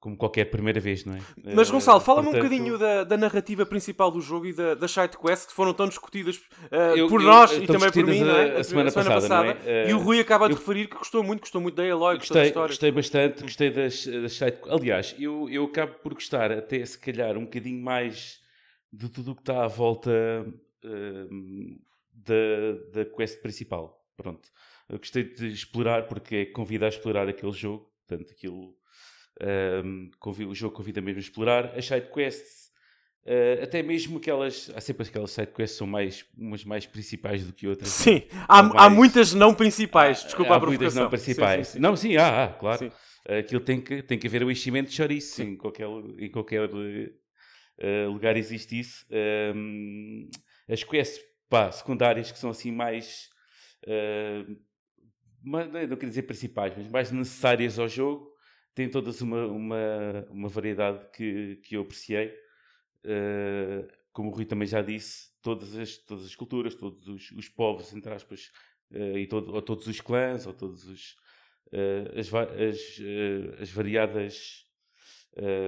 como 0.00 0.16
qualquer 0.16 0.44
primeira 0.44 0.78
vez, 0.78 1.04
não 1.04 1.14
é? 1.14 1.20
Mas 1.54 1.70
Gonçalo, 1.70 2.00
fala-me 2.00 2.30
Portanto... 2.30 2.44
um 2.44 2.48
bocadinho 2.48 2.78
da, 2.78 3.04
da, 3.04 3.16
narrativa 3.16 3.66
principal 3.66 4.10
do 4.10 4.20
jogo 4.20 4.46
e 4.46 4.52
da, 4.52 4.74
das 4.74 4.92
side 4.92 5.18
quests 5.18 5.46
que 5.46 5.52
foram 5.52 5.74
tão 5.74 5.88
discutidas 5.88 6.36
uh, 6.36 6.96
eu, 6.96 7.08
por 7.08 7.20
eu, 7.20 7.26
nós 7.26 7.52
e 7.52 7.66
também 7.66 7.90
por 7.90 8.04
mim, 8.04 8.22
a, 8.22 8.26
é? 8.26 8.60
a, 8.60 8.64
semana, 8.64 8.88
a 8.88 8.92
semana 8.92 9.10
passada. 9.10 9.54
passada. 9.54 9.58
É? 9.64 9.90
E 9.90 9.94
o 9.94 9.98
Rui 9.98 10.20
acaba 10.20 10.48
de 10.48 10.54
referir 10.54 10.88
que 10.88 10.96
gostou 10.96 11.24
muito, 11.24 11.40
gostou 11.40 11.60
muito 11.60 11.74
da 11.74 11.84
Eloy, 11.84 12.16
gostei, 12.18 12.42
da 12.42 12.46
história. 12.46 12.68
Gostei 12.68 12.92
bastante, 12.92 13.42
gostei 13.42 13.70
das, 13.70 14.06
das 14.06 14.32
side 14.32 14.58
Aliás, 14.68 15.16
eu, 15.18 15.48
eu 15.50 15.64
acabo 15.64 15.94
por 15.94 16.14
gostar 16.14 16.52
até 16.52 16.84
se 16.84 16.98
calhar 16.98 17.36
um 17.36 17.44
bocadinho 17.44 17.82
mais 17.82 18.40
de 18.92 19.08
tudo 19.08 19.32
o 19.32 19.34
que 19.34 19.42
está 19.42 19.64
à 19.64 19.68
volta 19.68 20.10
uh, 20.84 21.78
da, 22.12 23.02
da 23.02 23.04
quest 23.04 23.42
principal. 23.42 24.00
Pronto. 24.16 24.48
Eu 24.88 24.98
gostei 24.98 25.24
de 25.24 25.48
explorar 25.48 26.06
porque 26.06 26.36
é 26.36 26.44
convida 26.46 26.86
a 26.86 26.88
explorar 26.88 27.28
aquele 27.28 27.52
jogo. 27.52 27.90
Portanto, 28.06 28.32
aquilo. 28.32 28.74
Um, 29.40 30.10
o 30.24 30.54
jogo 30.54 30.74
convida 30.74 31.00
mesmo 31.00 31.18
a 31.18 31.22
explorar. 31.22 31.76
As 31.76 31.86
side 31.86 32.08
quests, 32.12 32.70
uh, 33.24 33.62
até 33.62 33.82
mesmo 33.82 34.18
aquelas. 34.18 34.70
Há 34.74 34.80
sempre 34.80 35.06
aquelas 35.06 35.30
side 35.30 35.52
quests 35.52 35.78
são 35.78 35.86
mais, 35.86 36.24
umas 36.36 36.64
mais 36.64 36.86
principais 36.86 37.44
do 37.44 37.52
que 37.52 37.66
outras. 37.68 37.88
Sim, 37.88 38.22
há, 38.48 38.62
mais, 38.62 38.82
há 38.82 38.90
muitas 38.90 39.34
não 39.34 39.54
principais. 39.54 40.24
Desculpa 40.24 40.54
há, 40.54 40.56
a 40.56 40.60
provocação. 40.60 40.80
muitas 40.80 40.94
não 40.94 41.08
principais. 41.08 41.68
Sim, 41.68 41.72
sim, 41.72 41.78
sim. 41.78 41.82
Não, 41.82 41.96
sim, 41.96 42.16
há, 42.16 42.44
há 42.44 42.48
claro. 42.48 42.78
Sim. 42.78 42.90
Aquilo 43.28 43.60
tem 43.60 43.80
que, 43.80 44.02
tem 44.02 44.18
que 44.18 44.26
haver 44.26 44.42
o 44.42 44.50
enchimento 44.50 44.88
de 44.88 44.96
chouriço. 44.96 45.42
Em 45.42 45.56
qualquer, 45.56 45.86
em 46.18 46.30
qualquer 46.30 46.64
uh, 46.64 48.10
lugar 48.10 48.36
existe 48.36 48.80
isso. 48.80 49.06
Um, 49.54 50.28
as 50.68 50.82
quests 50.82 51.20
pá, 51.48 51.70
secundárias 51.70 52.30
que 52.32 52.38
são 52.38 52.50
assim 52.50 52.72
mais. 52.72 53.28
Uh, 53.86 54.56
não 55.44 55.96
quero 55.96 56.08
dizer 56.08 56.22
principais, 56.22 56.74
mas 56.76 56.88
mais 56.88 57.12
necessárias 57.12 57.78
ao 57.78 57.88
jogo, 57.88 58.28
têm 58.78 58.88
todas 58.88 59.20
uma, 59.20 59.44
uma, 59.46 60.26
uma 60.30 60.48
variedade 60.48 61.04
que, 61.12 61.56
que 61.64 61.74
eu 61.74 61.82
apreciei. 61.82 62.28
Uh, 63.04 63.88
como 64.12 64.30
o 64.30 64.32
Rui 64.32 64.44
também 64.44 64.68
já 64.68 64.80
disse, 64.80 65.30
todas 65.42 65.76
as, 65.76 65.96
todas 65.98 66.24
as 66.24 66.36
culturas, 66.36 66.76
todos 66.76 67.08
os, 67.08 67.32
os 67.32 67.48
povos, 67.48 67.92
entre 67.92 68.12
aspas, 68.12 68.52
uh, 68.92 69.18
e 69.18 69.26
todo, 69.26 69.52
ou 69.52 69.60
todos 69.60 69.84
os 69.88 70.00
clãs, 70.00 70.46
ou 70.46 70.54
todos 70.54 70.84
os, 70.84 71.16
uh, 71.72 72.20
as, 72.20 72.32
as, 72.32 73.60
as 73.60 73.70
variadas 73.70 74.64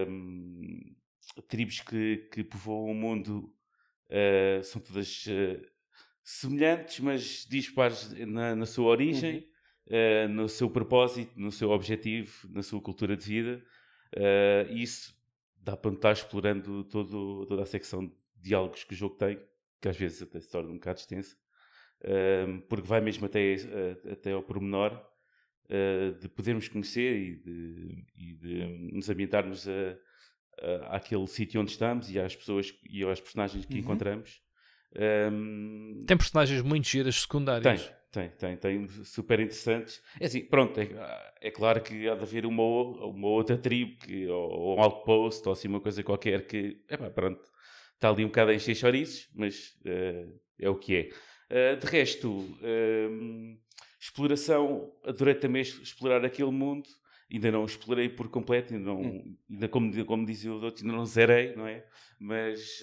um, 0.09 0.95
tribos 1.49 1.81
que, 1.81 2.29
que 2.33 2.45
povoam 2.45 2.93
o 2.93 2.95
mundo 2.95 3.53
são 4.65 4.81
todas 4.81 5.25
semelhantes, 6.25 6.99
mas 6.99 7.47
dispares 7.49 8.13
na, 8.27 8.57
na 8.57 8.67
sua 8.67 8.87
origem. 8.87 9.39
Uhum 9.39 9.50
uh, 9.91 10.29
no 10.29 10.49
seu 10.49 10.71
propósito, 10.71 11.33
no 11.39 11.51
seu 11.51 11.71
objetivo, 11.71 12.49
na 12.49 12.63
sua 12.63 12.81
cultura 12.81 13.17
de 13.17 13.25
vida. 13.25 13.63
Uh, 14.17 14.73
e 14.73 14.83
isso 14.83 15.15
dá 15.57 15.77
para 15.77 15.93
estar 15.93 16.13
explorando 16.13 16.85
todo, 16.85 17.45
toda 17.47 17.63
a 17.63 17.67
secção 17.67 18.07
de 18.07 18.15
diálogos 18.37 18.85
que 18.85 18.95
o 18.95 18.97
jogo 18.97 19.17
tem, 19.17 19.39
que 19.81 19.89
às 19.89 19.97
vezes 19.97 20.23
até 20.23 20.41
se 20.41 20.51
torna 20.51 20.71
um 20.71 20.75
bocado 20.75 20.99
extensa, 20.99 21.37
uh, 22.03 22.61
porque 22.63 22.87
vai 22.87 23.01
mesmo 23.01 23.27
até, 23.27 23.57
até 24.11 24.33
ao 24.33 24.43
pormenor 24.43 25.09
de 26.21 26.29
podermos 26.29 26.67
conhecer 26.67 27.17
e 27.17 27.37
de, 27.37 28.05
e 28.17 28.33
de 28.35 28.93
nos 28.93 29.09
ambientarmos 29.09 29.69
a, 29.69 29.97
a, 30.61 30.97
àquele 30.97 31.25
sítio 31.29 31.61
onde 31.61 31.71
estamos 31.71 32.11
e 32.11 32.19
às 32.19 32.35
pessoas 32.35 32.75
e 32.89 33.05
às 33.05 33.21
personagens 33.21 33.65
que 33.67 33.75
uhum. 33.75 33.79
encontramos. 33.79 34.43
Um, 35.33 36.01
tem 36.05 36.17
personagens 36.17 36.61
muito 36.63 36.89
giras 36.89 37.21
secundárias. 37.21 37.87
Tem, 37.87 38.00
tem, 38.11 38.29
tem, 38.31 38.57
tem 38.57 38.89
super 39.05 39.39
interessantes. 39.41 40.03
É 40.19 40.27
assim, 40.27 40.41
pronto, 40.41 40.79
é, 40.81 40.89
é 41.41 41.51
claro 41.51 41.81
que 41.81 42.09
há 42.09 42.15
de 42.15 42.23
haver 42.23 42.45
uma, 42.45 42.63
uma 42.63 43.29
outra 43.29 43.57
tribo, 43.57 43.97
que, 43.99 44.27
ou, 44.27 44.51
ou, 44.51 44.79
um 44.79 44.83
outpost, 44.83 45.47
ou 45.47 45.53
assim 45.53 45.69
uma 45.69 45.81
coisa 45.81 46.03
qualquer 46.03 46.47
que, 46.47 46.83
é 46.89 46.97
pá, 46.97 47.09
pronto, 47.11 47.41
está 47.95 48.09
ali 48.09 48.25
um 48.25 48.29
bocado 48.29 48.51
a 48.51 48.55
encher 48.55 48.75
chouriços, 48.75 49.29
mas 49.35 49.77
uh, 49.87 50.41
é 50.59 50.69
o 50.69 50.77
que 50.77 50.97
é. 50.97 51.75
Uh, 51.75 51.77
de 51.79 51.87
resto, 51.87 52.31
uh, 52.31 53.59
exploração, 54.01 54.93
adorei 55.05 55.35
também 55.35 55.63
explorar 55.63 56.25
aquele 56.25 56.51
mundo, 56.51 56.89
ainda 57.33 57.51
não 57.51 57.65
explorei 57.65 58.09
por 58.09 58.29
completo, 58.29 58.75
ainda, 58.75 58.87
não, 58.87 59.01
hum. 59.01 59.37
ainda 59.51 59.69
como, 59.69 60.05
como 60.05 60.27
dizia 60.27 60.53
o 60.53 60.63
outro, 60.63 60.85
ainda 60.85 60.97
não 60.97 61.07
zerei, 61.07 61.55
não 61.57 61.67
é? 61.67 61.85
Mas. 62.19 62.83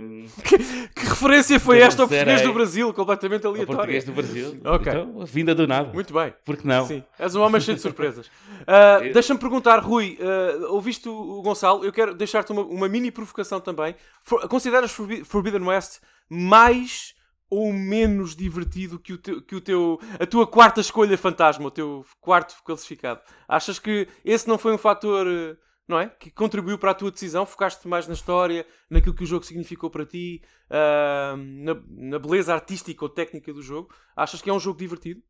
Um... 0.00 0.24
Que, 0.42 0.56
que, 0.88 1.06
referência 1.06 1.60
foi 1.60 1.80
esta 1.80 2.02
ao 2.02 2.08
português 2.08 2.40
do 2.40 2.54
Brasil? 2.54 2.94
Completamente 2.94 3.46
aleatória. 3.46 3.72
Ao 3.72 3.76
português 3.76 4.04
do 4.04 4.12
Brasil. 4.12 4.60
ok. 4.64 4.92
Então, 4.92 5.26
vinda 5.26 5.54
do 5.54 5.66
nada. 5.66 5.92
Muito 5.92 6.14
bem. 6.14 6.32
Porque 6.44 6.66
não? 6.66 6.86
Sim. 6.86 7.04
És 7.18 7.34
um 7.34 7.42
homem 7.42 7.60
cheio 7.60 7.76
de 7.76 7.82
surpresas. 7.82 8.30
Uh, 8.68 9.12
Deixa-me 9.14 9.40
perguntar, 9.40 9.78
Rui, 9.78 10.18
uh, 10.20 10.74
ouviste 10.74 11.08
o 11.08 11.40
Gonçalo? 11.40 11.86
Eu 11.86 11.92
quero 11.92 12.14
deixar-te 12.14 12.52
uma, 12.52 12.60
uma, 12.62 12.86
mini 12.86 13.10
provocação 13.10 13.60
também. 13.60 13.94
For, 14.22 14.46
consideras 14.46 14.92
Forbidden 15.24 15.62
West 15.62 16.00
mais 16.28 17.14
ou 17.50 17.72
menos 17.72 18.36
divertido 18.36 18.98
que 18.98 19.12
o, 19.12 19.18
teu, 19.18 19.42
que 19.42 19.56
o 19.56 19.60
teu 19.60 19.98
a 20.18 20.26
tua 20.26 20.46
quarta 20.46 20.80
escolha 20.80 21.16
fantasma, 21.16 21.66
o 21.66 21.70
teu 21.70 22.04
quarto 22.20 22.54
classificado? 22.64 23.20
Achas 23.46 23.78
que 23.78 24.08
esse 24.24 24.46
não 24.46 24.58
foi 24.58 24.72
um 24.72 24.78
fator 24.78 25.26
uh, 25.26 25.56
não 25.88 25.98
é? 25.98 26.06
Que 26.06 26.30
contribuiu 26.30 26.78
para 26.78 26.90
a 26.90 26.94
tua 26.94 27.10
decisão, 27.10 27.46
focaste 27.46 27.88
mais 27.88 28.06
na 28.06 28.12
história, 28.12 28.66
naquilo 28.90 29.14
que 29.14 29.24
o 29.24 29.26
jogo 29.26 29.44
significou 29.44 29.88
para 29.88 30.04
ti, 30.04 30.42
uh, 30.70 31.36
na, 31.36 31.74
na, 31.88 32.18
beleza 32.18 32.52
artística 32.52 33.02
ou 33.02 33.08
técnica 33.08 33.52
do 33.54 33.62
jogo. 33.62 33.92
Achas 34.14 34.42
que 34.42 34.50
é 34.50 34.52
um 34.52 34.60
jogo 34.60 34.78
divertido? 34.78 35.22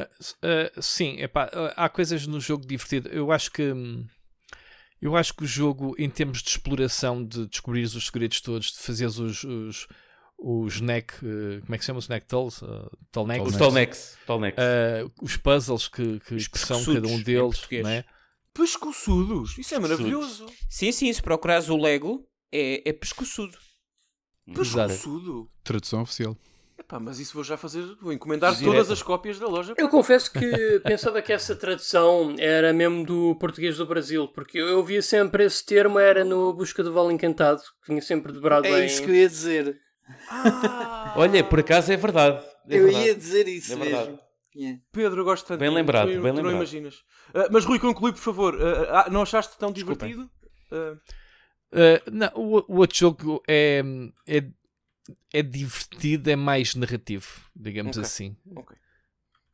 Uh, 0.00 0.82
sim, 0.82 1.18
epá, 1.20 1.50
há 1.76 1.88
coisas 1.88 2.26
no 2.26 2.38
jogo 2.38 2.66
divertido. 2.66 3.08
Eu 3.08 3.32
acho 3.32 3.50
que 3.50 3.72
eu 5.00 5.16
acho 5.16 5.34
que 5.34 5.42
o 5.42 5.46
jogo, 5.46 5.96
em 5.98 6.08
termos 6.08 6.42
de 6.42 6.50
exploração, 6.50 7.24
de 7.24 7.48
descobrir 7.48 7.82
os 7.82 8.06
segredos 8.06 8.40
todos, 8.40 8.70
de 8.70 8.78
fazer 8.78 9.06
os, 9.06 9.18
os, 9.42 9.88
os 10.42 10.80
neck, 10.80 11.14
como 11.18 11.74
é 11.74 11.78
que 11.78 11.84
se 11.84 11.86
chama 11.86 12.00
os 12.00 12.08
neck 12.08 12.26
tolls? 12.26 12.64
Uh. 12.64 12.90
Os 13.46 13.56
tallnecks. 13.56 14.18
tallnecks. 14.26 14.64
os 15.22 15.36
puzzles 15.36 15.88
que, 15.88 16.18
que, 16.20 16.36
que 16.48 16.58
são 16.58 16.84
cada 16.84 17.06
um 17.06 17.22
deles, 17.22 17.66
não 17.82 17.90
é? 17.90 18.04
Pescoçudos. 18.52 19.56
Isso 19.56 19.74
é 19.74 19.78
maravilhoso. 19.78 20.46
Sim, 20.68 20.92
sim. 20.92 21.12
Se 21.12 21.22
procurares 21.22 21.68
o 21.70 21.76
Lego, 21.76 22.26
é, 22.50 22.86
é 22.88 22.92
pescoçudo. 22.92 23.56
Pescoçudo? 24.54 25.48
Tradução 25.64 26.02
oficial. 26.02 26.36
Epá, 26.78 26.98
mas 26.98 27.18
isso 27.20 27.34
vou 27.34 27.44
já 27.44 27.56
fazer. 27.56 27.82
Vou 28.00 28.12
encomendar 28.12 28.54
Direto. 28.54 28.72
todas 28.72 28.90
as 28.90 29.02
cópias 29.02 29.38
da 29.38 29.46
loja. 29.46 29.74
Eu 29.78 29.88
confesso 29.88 30.30
que 30.32 30.80
pensava 30.84 31.22
que 31.22 31.32
essa 31.32 31.54
tradução 31.54 32.34
era 32.38 32.72
mesmo 32.72 33.06
do 33.06 33.36
português 33.36 33.76
do 33.78 33.86
Brasil, 33.86 34.28
porque 34.28 34.58
eu 34.58 34.82
via 34.84 35.00
sempre 35.00 35.44
esse 35.44 35.64
termo, 35.64 35.98
era 35.98 36.24
no 36.24 36.52
Busca 36.52 36.82
do 36.82 36.92
Vale 36.92 37.14
Encantado, 37.14 37.62
que 37.82 37.88
vinha 37.88 38.02
sempre 38.02 38.32
dobrado 38.32 38.66
é 38.66 38.70
em... 38.70 38.74
É 38.82 38.86
isso 38.86 39.02
que 39.02 39.10
eu 39.10 39.14
ia 39.14 39.28
dizer. 39.28 39.80
Ah. 40.28 41.14
Olha, 41.16 41.44
por 41.44 41.60
acaso 41.60 41.92
é 41.92 41.96
verdade. 41.96 42.44
É 42.68 42.78
eu 42.78 42.84
verdade. 42.84 43.06
ia 43.06 43.14
dizer 43.14 43.48
isso 43.48 43.72
é 43.72 43.76
mesmo. 43.76 44.18
Yeah. 44.54 44.80
Pedro, 44.92 45.24
gosto 45.24 45.46
tanto. 45.46 45.60
Bem 45.60 45.70
lembrado, 45.70 46.08
tu, 46.08 46.12
bem 46.12 46.20
tu 46.20 46.24
lembrado. 46.24 46.44
não 46.44 46.50
imaginas. 46.52 46.96
Uh, 47.30 47.48
mas 47.50 47.64
Rui, 47.64 47.78
conclui, 47.78 48.12
por 48.12 48.20
favor. 48.20 48.54
Uh, 48.54 49.10
não 49.10 49.22
achaste 49.22 49.56
tão 49.58 49.72
divertido? 49.72 50.30
não, 52.10 52.30
o, 52.34 52.64
o, 52.68 52.78
outro 52.78 52.98
jogo 52.98 53.42
é, 53.48 53.82
é, 54.26 54.44
é 55.32 55.42
divertido, 55.42 56.30
é 56.30 56.36
mais 56.36 56.74
narrativo, 56.74 57.26
digamos 57.56 57.96
okay. 57.96 58.06
assim. 58.06 58.36
Ok. 58.54 58.76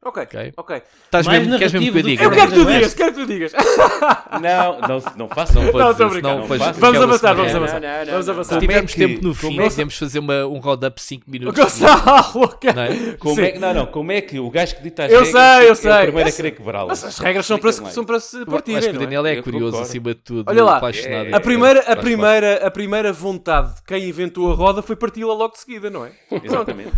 Ok, 0.00 0.22
ok. 0.22 0.52
okay. 0.56 0.82
Estás 1.06 1.26
mesmo, 1.26 1.58
queres 1.58 1.72
mesmo 1.72 1.92
que 1.92 1.98
eu 1.98 2.02
diga? 2.02 2.22
Eu 2.22 2.30
quero 2.30 2.52
que 2.52 2.54
tu 2.54 2.64
digas, 2.64 2.94
quero 2.94 3.12
que 3.14 3.20
tu 3.20 3.26
digas. 3.26 3.52
não, 4.40 4.80
não, 4.80 5.02
não 5.16 5.28
façam. 5.28 5.60
Não, 5.60 5.72
não, 5.72 5.90
estou 5.90 6.08
brincando. 6.08 6.36
Não, 6.38 6.48
não 6.48 6.72
vamos 6.74 7.02
avançar, 7.02 7.34
vamos 7.34 7.54
avançar. 7.54 7.80
Não, 7.80 7.98
não, 7.98 8.12
vamos 8.12 8.28
avançar. 8.28 8.54
Se 8.54 8.60
tivermos 8.60 8.92
é 8.92 8.96
tempo 8.96 9.24
no 9.24 9.34
fim, 9.34 9.56
podemos 9.56 9.98
fazer 9.98 10.20
uma, 10.20 10.46
um 10.46 10.60
road-up 10.60 11.02
5 11.02 11.28
minutos. 11.28 11.60
Gonçalo, 11.60 12.54
não, 12.76 12.82
é? 12.82 13.16
como 13.18 13.40
é, 13.40 13.58
não, 13.58 13.74
não, 13.74 13.86
como 13.86 14.12
é 14.12 14.20
que 14.20 14.38
o 14.38 14.48
gajo 14.48 14.76
que 14.76 14.84
dita 14.84 15.04
as 15.04 15.10
eu 15.10 15.24
regras 15.24 15.32
sei, 15.32 15.70
eu 15.70 15.74
sei. 15.74 15.90
é 15.90 15.98
o 15.98 16.02
primeiro 16.02 16.28
a 16.28 16.32
querer 16.32 16.50
quebrá-las? 16.52 17.02
Mas 17.02 17.04
as 17.04 17.18
regras 17.18 17.46
são 17.46 17.58
para, 17.58 17.72
são 17.72 18.04
para 18.04 18.20
se 18.20 18.46
partirem, 18.46 18.78
Acho 18.78 18.90
que 18.90 18.96
o 18.96 19.00
Daniel 19.00 19.26
é 19.26 19.42
curioso 19.42 19.78
acima 19.78 20.14
de 20.14 20.20
tudo. 20.20 20.48
Olha 20.48 20.64
lá, 20.64 20.80
a 21.32 21.40
primeira, 21.40 21.80
a, 21.80 21.96
primeira, 21.96 22.66
a 22.66 22.70
primeira 22.70 23.12
vontade 23.12 23.74
de 23.74 23.82
quem 23.82 24.08
inventou 24.08 24.52
a 24.52 24.54
roda 24.54 24.80
foi 24.80 24.94
parti-la 24.94 25.34
logo 25.34 25.54
de 25.54 25.58
seguida, 25.58 25.90
não 25.90 26.06
é? 26.06 26.12
Exatamente. 26.40 26.92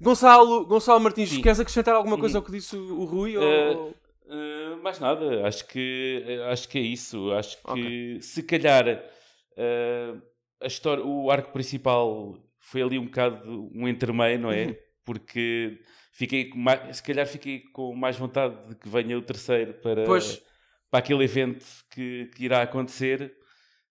Gonçalo, 0.00 0.66
Gonçalo 0.66 0.98
Martins, 0.98 1.30
queres 1.38 1.60
acrescentar 1.60 1.75
alguma 1.96 2.18
coisa 2.18 2.38
ao 2.38 2.44
que 2.44 2.52
disse 2.52 2.76
o 2.76 3.04
Rui? 3.04 3.36
Ou... 3.36 3.94
Uh, 4.26 4.82
mais 4.82 4.98
nada, 4.98 5.46
acho 5.46 5.66
que, 5.68 6.24
acho 6.50 6.68
que 6.68 6.78
é 6.78 6.82
isso. 6.82 7.32
Acho 7.32 7.56
que 7.62 7.70
okay. 7.70 8.20
se 8.20 8.42
calhar 8.42 8.86
uh, 8.88 10.22
a 10.60 10.66
história, 10.66 11.04
o 11.04 11.30
arco 11.30 11.52
principal 11.52 12.36
foi 12.58 12.82
ali 12.82 12.98
um 12.98 13.04
bocado 13.04 13.70
um 13.72 13.86
intermeio, 13.86 14.38
não 14.38 14.50
é? 14.50 14.66
Uhum. 14.66 14.76
Porque 15.04 15.78
fiquei 16.12 16.50
mais, 16.54 16.96
se 16.96 17.02
calhar 17.02 17.26
fiquei 17.26 17.60
com 17.72 17.94
mais 17.94 18.16
vontade 18.16 18.68
de 18.68 18.74
que 18.74 18.88
venha 18.88 19.16
o 19.16 19.22
terceiro 19.22 19.74
para, 19.74 20.04
pois. 20.04 20.42
para 20.90 20.98
aquele 20.98 21.22
evento 21.22 21.64
que, 21.90 22.28
que 22.34 22.44
irá 22.44 22.62
acontecer 22.62 23.32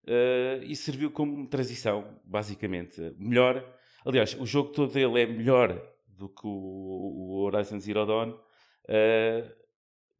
uh, 0.09 0.65
e 0.65 0.75
serviu 0.75 1.13
como 1.13 1.47
transição, 1.47 2.21
basicamente. 2.25 3.15
Melhor, 3.19 3.65
aliás, 4.05 4.35
o 4.41 4.45
jogo 4.45 4.71
todo 4.71 4.93
dele 4.93 5.23
é 5.23 5.27
melhor 5.27 5.94
do 6.17 6.29
que 6.29 6.47
o, 6.47 6.51
o 6.51 7.43
Horizon 7.45 7.79
Zero 7.81 8.07
Dawn. 8.07 8.31
Uh, 8.85 9.51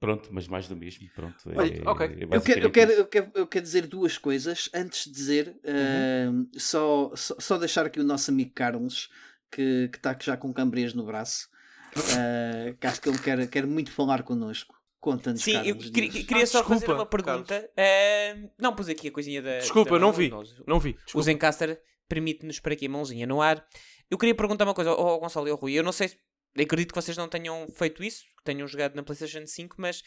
pronto, 0.01 0.29
mas 0.33 0.49
mais 0.49 0.69
do 0.69 0.77
mesmo. 0.77 1.09
Pronto, 1.15 1.51
é, 1.51 1.59
Olha, 1.59 1.91
okay. 1.91 2.07
é 2.07 2.37
eu, 2.37 2.41
quero, 2.41 2.61
eu, 2.61 2.71
quero, 2.71 2.93
eu, 2.93 3.07
quero, 3.07 3.31
eu, 3.35 3.47
quero, 3.47 3.65
dizer 3.65 3.87
duas 3.87 4.19
coisas. 4.19 4.69
Antes 4.75 5.05
de 5.05 5.13
dizer, 5.13 5.57
uhum. 5.65 6.43
uh, 6.43 6.61
só, 6.61 7.13
só, 7.15 7.35
só, 7.39 7.59
deixar 7.59 7.87
aqui 7.87 8.01
o 8.01 8.05
nosso 8.05 8.31
amigo 8.31 8.53
Carlos, 8.55 9.09
que 9.51 9.91
está 9.95 10.11
aqui 10.11 10.27
já 10.27 10.37
com 10.37 10.53
cambrês 10.53 10.95
no 10.95 11.05
braço, 11.05 11.49
uh, 11.97 12.75
que 12.81 12.87
acho 12.87 13.01
que 13.01 13.09
ele 13.09 13.19
quer, 13.19 13.47
quer 13.49 13.67
muito 13.67 13.91
falar 13.91 14.23
connosco. 14.23 14.75
Conta-nos, 15.01 15.43
Sim, 15.43 15.59
eu 15.67 15.77
queria, 15.77 16.09
queria 16.11 16.45
ah, 16.45 16.47
só 16.47 16.61
desculpa, 16.61 16.81
fazer 16.81 16.93
uma 16.95 17.05
pergunta. 17.05 17.71
Uh, 17.73 18.51
não 18.59 18.75
pus 18.75 18.89
aqui 18.89 19.09
a 19.09 19.11
coisinha 19.13 19.43
da. 19.43 19.59
Desculpa, 19.59 19.91
da 19.91 19.99
não, 19.99 20.11
vi, 20.11 20.33
não 20.67 20.81
vi. 20.81 20.97
O 21.13 21.23
Zencaster 21.23 21.79
permite-nos 22.09 22.59
para 22.59 22.73
aqui 22.73 22.87
a 22.87 22.89
mãozinha 22.89 23.27
no 23.27 23.43
ar. 23.43 23.63
Eu 24.11 24.19
queria 24.19 24.35
perguntar 24.35 24.65
uma 24.65 24.75
coisa 24.75 24.91
ao 24.91 25.21
Gonçalo 25.21 25.49
e 25.49 25.51
ao 25.51 25.57
Rui. 25.57 25.73
Eu 25.73 25.83
não 25.83 25.93
sei 25.93 26.09
se 26.09 26.19
acredito 26.59 26.93
que 26.93 27.01
vocês 27.01 27.17
não 27.17 27.29
tenham 27.29 27.67
feito 27.69 28.03
isso, 28.03 28.25
que 28.37 28.45
tenham 28.45 28.67
jogado 28.67 28.95
na 28.95 29.03
PlayStation 29.03 29.47
5, 29.47 29.77
mas 29.79 30.03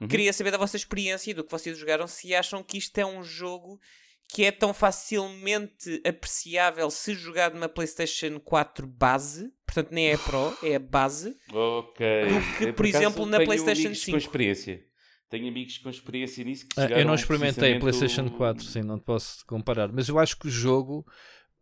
uhum. 0.00 0.08
queria 0.08 0.32
saber 0.32 0.50
da 0.50 0.58
vossa 0.58 0.76
experiência 0.76 1.30
e 1.30 1.34
do 1.34 1.44
que 1.44 1.50
vocês 1.50 1.76
jogaram, 1.78 2.06
se 2.06 2.34
acham 2.34 2.62
que 2.62 2.78
isto 2.78 2.98
é 2.98 3.06
um 3.06 3.22
jogo 3.22 3.80
que 4.28 4.44
é 4.44 4.50
tão 4.50 4.74
facilmente 4.74 6.02
apreciável 6.04 6.90
se 6.90 7.14
jogado 7.14 7.54
numa 7.54 7.68
PlayStation 7.68 8.40
4 8.40 8.86
base, 8.86 9.52
portanto 9.64 9.92
nem 9.92 10.08
é 10.08 10.14
a 10.14 10.18
Pro, 10.26 10.58
é 10.62 10.74
a 10.74 10.80
base, 10.80 11.36
ok 11.52 12.28
do 12.28 12.58
que, 12.58 12.66
por, 12.66 12.74
por 12.74 12.86
exemplo, 12.86 13.26
na 13.26 13.38
PlayStation 13.38 13.94
5. 13.94 14.10
Com 14.10 14.16
experiência. 14.16 14.84
Tenho 15.28 15.48
amigos 15.48 15.78
com 15.78 15.90
experiência 15.90 16.44
nisso 16.44 16.66
que 16.68 16.80
ah, 16.80 16.86
Eu 16.86 17.04
não 17.04 17.14
experimentei 17.14 17.76
a 17.76 17.80
PlayStation 17.80 18.28
4, 18.28 18.64
sim, 18.64 18.82
não 18.82 18.98
te 18.98 19.04
posso 19.04 19.44
comparar, 19.46 19.92
mas 19.92 20.08
eu 20.08 20.18
acho 20.18 20.38
que 20.38 20.46
o 20.46 20.50
jogo 20.50 21.04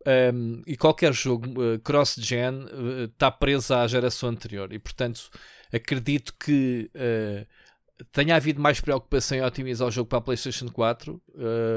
um, 0.05 0.61
e 0.67 0.77
qualquer 0.77 1.13
jogo 1.13 1.47
uh, 1.61 1.79
cross-gen 1.79 2.65
está 3.05 3.29
uh, 3.29 3.31
preso 3.31 3.73
à 3.73 3.87
geração 3.87 4.29
anterior 4.29 4.71
e 4.71 4.77
portanto 4.77 5.29
acredito 5.73 6.33
que 6.39 6.91
uh, 6.93 8.05
tenha 8.11 8.35
havido 8.35 8.61
mais 8.61 8.79
preocupação 8.79 9.37
em 9.37 9.41
otimizar 9.41 9.87
o 9.87 9.91
jogo 9.91 10.07
para 10.07 10.19
a 10.19 10.21
PlayStation 10.21 10.69
4 10.69 11.21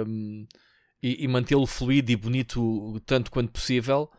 um, 0.06 0.46
e, 1.02 1.24
e 1.24 1.28
mantê-lo 1.28 1.66
fluido 1.66 2.10
e 2.10 2.16
bonito 2.16 3.00
tanto 3.06 3.30
quanto 3.30 3.52
possível. 3.52 4.10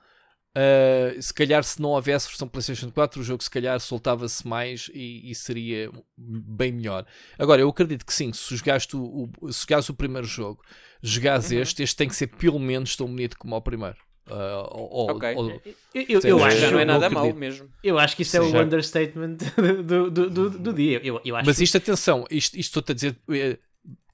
Uh, 0.58 1.22
se 1.22 1.34
calhar, 1.34 1.64
se 1.64 1.80
não 1.80 1.90
houvesse 1.90 2.28
versão 2.28 2.48
PlayStation 2.48 2.90
4, 2.90 3.22
o 3.22 3.24
jogo 3.24 3.44
se 3.44 3.50
calhar 3.50 3.80
soltava-se 3.80 4.48
mais 4.48 4.90
e, 4.94 5.30
e, 5.30 5.36
seria 5.36 5.92
bem 6.18 6.72
melhor. 6.72 7.06
Agora, 7.38 7.62
eu 7.62 7.70
acredito 7.70 8.06
que 8.06 8.14
sim, 8.14 8.34
se 8.34 8.56
jogaste 8.56 8.96
o, 8.96 9.30
o, 9.40 9.54
se 9.54 9.62
jogaste 9.62 9.92
o 9.92 9.94
primeiro 9.94 10.26
jogo, 10.26 10.62
jogares 11.04 11.52
uhum. 11.52 11.60
este, 11.60 11.84
este 11.84 11.96
tem 11.96 12.08
que 12.08 12.16
ser 12.16 12.28
pelo 12.28 12.60
menos 12.60 12.96
tão 12.96 13.08
bonito 13.08 13.38
como 13.38 13.56
o 13.56 13.62
primeiro. 13.62 13.98
Uh, 14.28 14.68
ou, 14.72 15.12
ok. 15.12 15.36
Ou, 15.36 15.62
eu, 15.94 16.06
eu, 16.08 16.22
eu 16.22 16.44
acho 16.44 16.58
que 16.58 16.72
não 16.72 16.80
é 16.80 16.86
nada 16.86 17.10
mau 17.10 17.34
mesmo. 17.34 17.70
Eu 17.84 17.98
acho 17.98 18.16
que 18.16 18.24
isso 18.24 18.38
é 18.38 18.42
o 18.42 18.62
understatement 18.62 19.38
do, 19.86 20.10
do, 20.12 20.30
do, 20.30 20.50
do 20.50 20.74
dia. 20.74 21.00
Eu, 21.04 21.22
eu 21.24 21.36
acho 21.36 21.46
Mas 21.46 21.60
isto, 21.60 21.74
que... 21.74 21.78
atenção, 21.78 22.26
isto, 22.30 22.56
isto 22.56 22.70
estou-te 22.70 22.92
a 22.92 22.96
dizer 22.96 23.18
eh, 23.32 23.58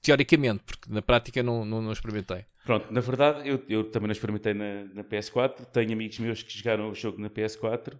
teoricamente, 0.02 0.62
porque 0.64 0.90
na 0.92 1.02
prática 1.02 1.42
não, 1.42 1.64
não, 1.64 1.82
não 1.82 1.92
experimentei. 1.92 2.44
Pronto, 2.66 2.92
na 2.92 3.00
verdade, 3.00 3.48
eu, 3.48 3.62
eu 3.68 3.84
também 3.84 4.08
não 4.08 4.12
experimentei 4.12 4.52
na, 4.52 4.84
na, 4.92 5.04
PS4. 5.04 5.66
Tenho 5.66 5.92
amigos 5.92 6.18
meus 6.18 6.42
que 6.42 6.58
jogaram 6.58 6.90
o 6.90 6.94
jogo 6.96 7.20
na 7.20 7.30
PS4 7.30 7.96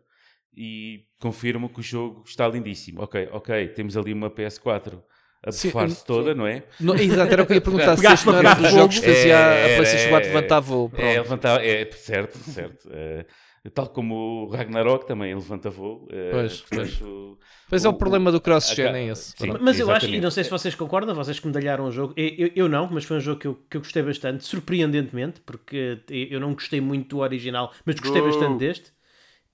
e 0.53 1.07
confirmo 1.21 1.69
que 1.69 1.79
o 1.79 1.83
jogo 1.85 2.25
está 2.27 2.49
lindíssimo. 2.49 3.01
Ok, 3.01 3.29
ok, 3.31 3.69
temos 3.69 3.97
ali 3.97 4.13
uma 4.13 4.29
PS4 4.29 5.01
a 5.43 5.51
bufar-se 5.51 6.05
toda, 6.05 6.35
não 6.35 6.47
é? 6.47 6.65
Não, 6.81 6.95
exato, 6.95 7.33
era 7.33 7.43
o 7.43 7.47
que 7.47 7.53
eu 7.53 7.57
ia 7.57 7.61
perguntar. 7.61 7.97
se 7.97 8.07
este 8.07 8.27
não 8.27 8.39
era 8.39 8.55
dos 8.55 8.71
jogos 8.71 8.99
que 8.99 9.07
fazia 9.07 9.35
é, 9.35 9.75
a 9.75 9.77
PlayStation 9.77 10.09
4 10.11 10.29
levantar 10.29 10.61
voo. 10.61 10.93
É, 10.97 11.21
levantava, 11.21 11.65
é, 11.65 11.91
certo, 11.93 12.39
certo. 12.39 12.89
Uh, 12.89 13.71
tal 13.71 13.89
como 13.89 14.15
o 14.15 14.51
Ragnarok 14.51 15.07
também 15.07 15.35
levanta 15.35 15.71
voo. 15.71 16.05
Uh, 16.05 16.31
pois, 16.33 16.65
pois. 16.69 17.01
O, 17.03 17.39
pois 17.69 17.85
é 17.85 17.89
o, 17.89 17.93
o 17.93 17.95
problema 17.95 18.33
do 18.33 18.41
cross-gen, 18.41 18.87
é 18.87 19.07
esse. 19.09 19.35
Sim, 19.37 19.55
mas 19.61 19.79
eu 19.79 19.91
acho, 19.91 20.07
e 20.07 20.21
não 20.21 20.31
sei 20.31 20.45
se 20.45 20.51
vocês 20.51 20.75
concordam, 20.75 21.15
vocês 21.15 21.39
que 21.39 21.47
medalharam 21.47 21.87
o 21.87 21.93
jogo, 21.93 22.13
eu, 22.17 22.51
eu 22.55 22.69
não, 22.69 22.89
mas 22.91 23.05
foi 23.05 23.17
um 23.17 23.21
jogo 23.21 23.41
que 23.41 23.47
eu, 23.47 23.55
que 23.71 23.77
eu 23.77 23.81
gostei 23.81 24.03
bastante, 24.03 24.45
surpreendentemente, 24.45 25.41
porque 25.41 26.01
eu 26.09 26.41
não 26.41 26.55
gostei 26.55 26.81
muito 26.81 27.17
do 27.17 27.19
original, 27.23 27.73
mas 27.85 27.97
gostei 27.97 28.23
bastante 28.23 28.59
deste. 28.59 28.93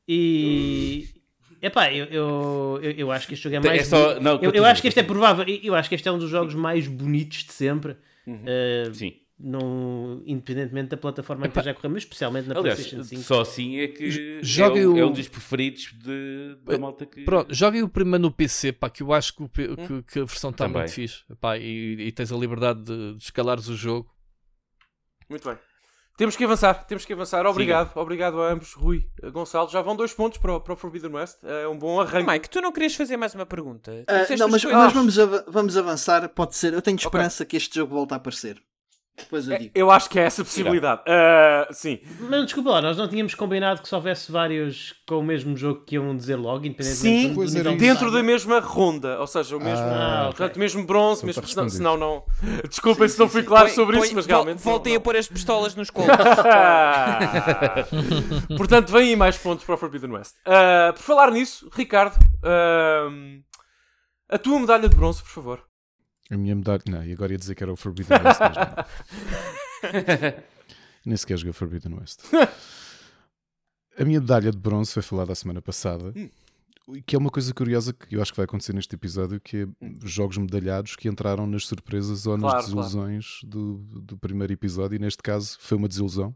E, 0.09 1.21
Epá, 1.62 1.92
eu, 1.92 2.06
eu, 2.06 2.80
eu, 2.82 2.90
eu 2.90 3.12
acho 3.12 3.28
que 3.28 3.34
este 3.34 3.44
jogo 3.44 3.54
é 3.54 3.60
mais. 3.60 3.82
É 3.82 3.84
só, 3.84 4.18
não, 4.18 4.42
eu, 4.42 4.50
eu 4.50 4.64
acho 4.64 4.82
que 4.82 4.88
este 4.88 4.98
é 4.98 5.02
provável. 5.04 5.44
Eu 5.62 5.76
acho 5.76 5.88
que 5.88 5.94
este 5.94 6.08
é 6.08 6.12
um 6.12 6.18
dos 6.18 6.28
jogos 6.28 6.54
mais 6.54 6.88
bonitos 6.88 7.44
de 7.44 7.52
sempre. 7.52 7.96
Uhum. 8.26 8.42
Uh, 8.42 8.94
Sim. 8.94 9.14
Não, 9.38 10.22
independentemente 10.24 10.90
da 10.90 10.96
plataforma 10.96 11.46
Epá. 11.46 11.60
que 11.60 11.66
já 11.66 11.74
correu, 11.74 11.90
mas 11.90 12.02
especialmente 12.02 12.48
na 12.48 12.56
Aliás, 12.56 12.78
PlayStation 12.78 13.04
5. 13.04 13.22
Só 13.22 13.40
assim 13.40 13.78
é 13.78 13.88
que 13.88 14.40
joguem 14.40 14.82
é, 14.82 14.86
um, 14.86 14.94
o... 14.94 14.98
é 14.98 15.06
um 15.06 15.12
dos 15.12 15.26
preferidos 15.26 15.92
de, 15.92 16.56
da 16.64 16.78
malta 16.78 17.06
que. 17.06 17.22
Pronto, 17.22 17.52
joguem 17.52 17.82
o 17.82 17.88
primeiro 17.88 18.22
no 18.22 18.30
PC, 18.30 18.72
pá, 18.72 18.90
que 18.90 19.02
eu 19.02 19.12
acho 19.12 19.34
que, 19.34 19.42
o, 19.42 19.46
hum? 19.46 20.02
que, 20.02 20.20
a 20.20 20.24
versão 20.24 20.50
está 20.50 20.68
muito 20.68 20.90
fixe. 20.90 21.24
Pá, 21.40 21.58
e, 21.58 21.96
e, 21.98 22.12
tens 22.12 22.30
a 22.32 22.36
liberdade 22.36 22.82
de, 22.82 23.14
de 23.14 23.22
escalares 23.22 23.68
o 23.68 23.76
jogo. 23.76 24.08
Muito 25.28 25.48
bem. 25.48 25.58
Temos 26.16 26.36
que 26.36 26.44
avançar, 26.44 26.84
temos 26.84 27.04
que 27.04 27.12
avançar. 27.12 27.46
Obrigado, 27.46 27.88
Siga. 27.88 28.00
obrigado 28.00 28.42
a 28.42 28.52
ambos, 28.52 28.74
Rui, 28.74 29.06
Gonçalo. 29.32 29.68
Já 29.70 29.80
vão 29.80 29.96
dois 29.96 30.12
pontos 30.12 30.38
para 30.38 30.54
o, 30.54 30.60
para 30.60 30.74
o 30.74 30.76
Forbidden 30.76 31.12
West. 31.12 31.38
É 31.42 31.66
um 31.66 31.78
bom 31.78 32.00
arranque. 32.00 32.30
Mike, 32.30 32.50
tu 32.50 32.60
não 32.60 32.70
querias 32.70 32.94
fazer 32.94 33.16
mais 33.16 33.34
uma 33.34 33.46
pergunta? 33.46 33.90
Uh, 33.90 34.38
não, 34.38 34.48
mas, 34.48 34.64
mas 34.64 34.92
vamos, 34.92 35.16
vamos 35.48 35.76
avançar. 35.76 36.28
Pode 36.28 36.54
ser. 36.54 36.74
Eu 36.74 36.82
tenho 36.82 36.96
esperança 36.96 37.42
okay. 37.42 37.50
que 37.50 37.56
este 37.56 37.76
jogo 37.76 37.94
volte 37.94 38.12
a 38.12 38.16
aparecer. 38.16 38.62
Depois 39.16 39.46
eu 39.46 39.54
é, 39.54 39.58
digo. 39.58 39.72
Eu 39.74 39.90
acho 39.90 40.08
que 40.08 40.18
é 40.18 40.22
essa 40.22 40.42
possibilidade. 40.42 41.02
Uh, 41.02 41.72
sim. 41.72 42.00
Mas 42.20 42.44
desculpa 42.44 42.70
lá, 42.70 42.80
nós 42.80 42.96
não 42.96 43.06
tínhamos 43.06 43.34
combinado 43.34 43.82
que 43.82 43.88
se 43.88 43.94
houvesse 43.94 44.32
vários 44.32 44.94
com 45.06 45.18
o 45.18 45.22
mesmo 45.22 45.56
jogo 45.56 45.84
que 45.84 45.96
iam 45.96 46.16
dizer 46.16 46.36
logo, 46.36 46.64
independentemente 46.64 47.28
Sim, 47.28 47.34
do, 47.34 47.70
do 47.70 47.76
dentro 47.76 48.10
da 48.10 48.22
mesma 48.22 48.60
ronda. 48.60 49.20
Ou 49.20 49.26
seja, 49.26 49.56
o 49.56 49.60
mesmo, 49.60 49.84
ah, 49.84 50.28
okay. 50.28 50.36
portanto, 50.36 50.58
mesmo 50.58 50.86
bronze, 50.86 51.26
mesmo, 51.26 51.46
senão, 51.46 51.68
senão 51.68 51.96
não. 51.96 52.24
Desculpem 52.68 53.06
se 53.06 53.18
não 53.18 53.28
fui 53.28 53.42
claro 53.42 53.66
põe, 53.66 53.74
sobre 53.74 53.96
põe, 53.98 54.06
isso, 54.06 54.14
mas 54.14 54.26
realmente. 54.26 54.62
Voltem 54.62 54.94
não, 54.94 55.00
a 55.00 55.02
pôr 55.02 55.16
as 55.16 55.28
pistolas 55.28 55.74
nos 55.74 55.88
coltos. 55.90 56.16
portanto, 58.56 58.90
vêm 58.90 59.10
aí 59.10 59.16
mais 59.16 59.36
pontos 59.36 59.64
para 59.64 59.74
o 59.74 59.78
Forbidden 59.78 60.12
West. 60.12 60.34
Uh, 60.46 60.92
por 60.94 61.02
falar 61.02 61.30
nisso, 61.30 61.68
Ricardo, 61.72 62.16
uh, 62.16 63.42
a 64.28 64.38
tua 64.38 64.58
medalha 64.58 64.88
de 64.88 64.96
bronze, 64.96 65.22
por 65.22 65.30
favor. 65.30 65.71
A 66.33 66.37
minha 66.39 66.57
medalha. 66.57 66.80
Não, 66.89 67.05
e 67.05 67.12
agora 67.12 67.33
ia 67.33 67.39
dizer 67.39 67.55
que 67.55 67.62
era 67.62 67.70
o 67.70 67.76
Forbidden 67.76 68.18
West, 68.24 68.41
mas 68.41 68.57
não. 68.57 70.33
Nem 71.05 71.16
sequer 71.16 71.37
joguei 71.37 71.53
Forbidden 71.53 71.95
West. 71.95 72.22
A 73.99 74.05
minha 74.05 74.18
medalha 74.18 74.51
de 74.51 74.57
bronze 74.57 74.95
foi 74.95 75.03
falada 75.03 75.33
a 75.33 75.35
semana 75.35 75.61
passada. 75.61 76.14
Hum. 76.16 76.30
Que 77.07 77.14
é 77.14 77.18
uma 77.18 77.30
coisa 77.30 77.53
curiosa 77.53 77.93
que 77.93 78.16
eu 78.16 78.22
acho 78.22 78.33
que 78.33 78.39
vai 78.39 78.45
acontecer 78.45 78.72
neste 78.72 78.95
episódio, 78.95 79.39
que 79.41 79.59
é 79.59 79.66
hum. 79.66 79.99
jogos 80.03 80.39
medalhados 80.39 80.97
que 80.97 81.07
entraram 81.07 81.47
nas 81.47 81.66
surpresas 81.66 82.26
ou 82.26 82.39
nas 82.39 82.51
claro, 82.51 82.64
desilusões 82.64 83.41
claro. 83.41 83.51
Do, 83.51 84.01
do 84.01 84.16
primeiro 84.16 84.55
episódio, 84.55 84.97
e 84.97 84.99
neste 84.99 85.22
caso 85.22 85.59
foi 85.61 85.76
uma 85.76 85.89
desilusão. 85.89 86.35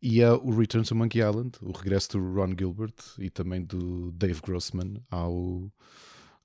E 0.00 0.20
é 0.20 0.30
o 0.30 0.50
Return 0.50 0.86
to 0.86 0.94
Monkey 0.94 1.18
Island, 1.18 1.58
o 1.60 1.72
regresso 1.72 2.12
do 2.12 2.34
Ron 2.34 2.54
Gilbert 2.56 2.94
e 3.18 3.30
também 3.30 3.64
do 3.64 4.12
Dave 4.12 4.40
Grossman 4.40 5.02
ao, 5.10 5.72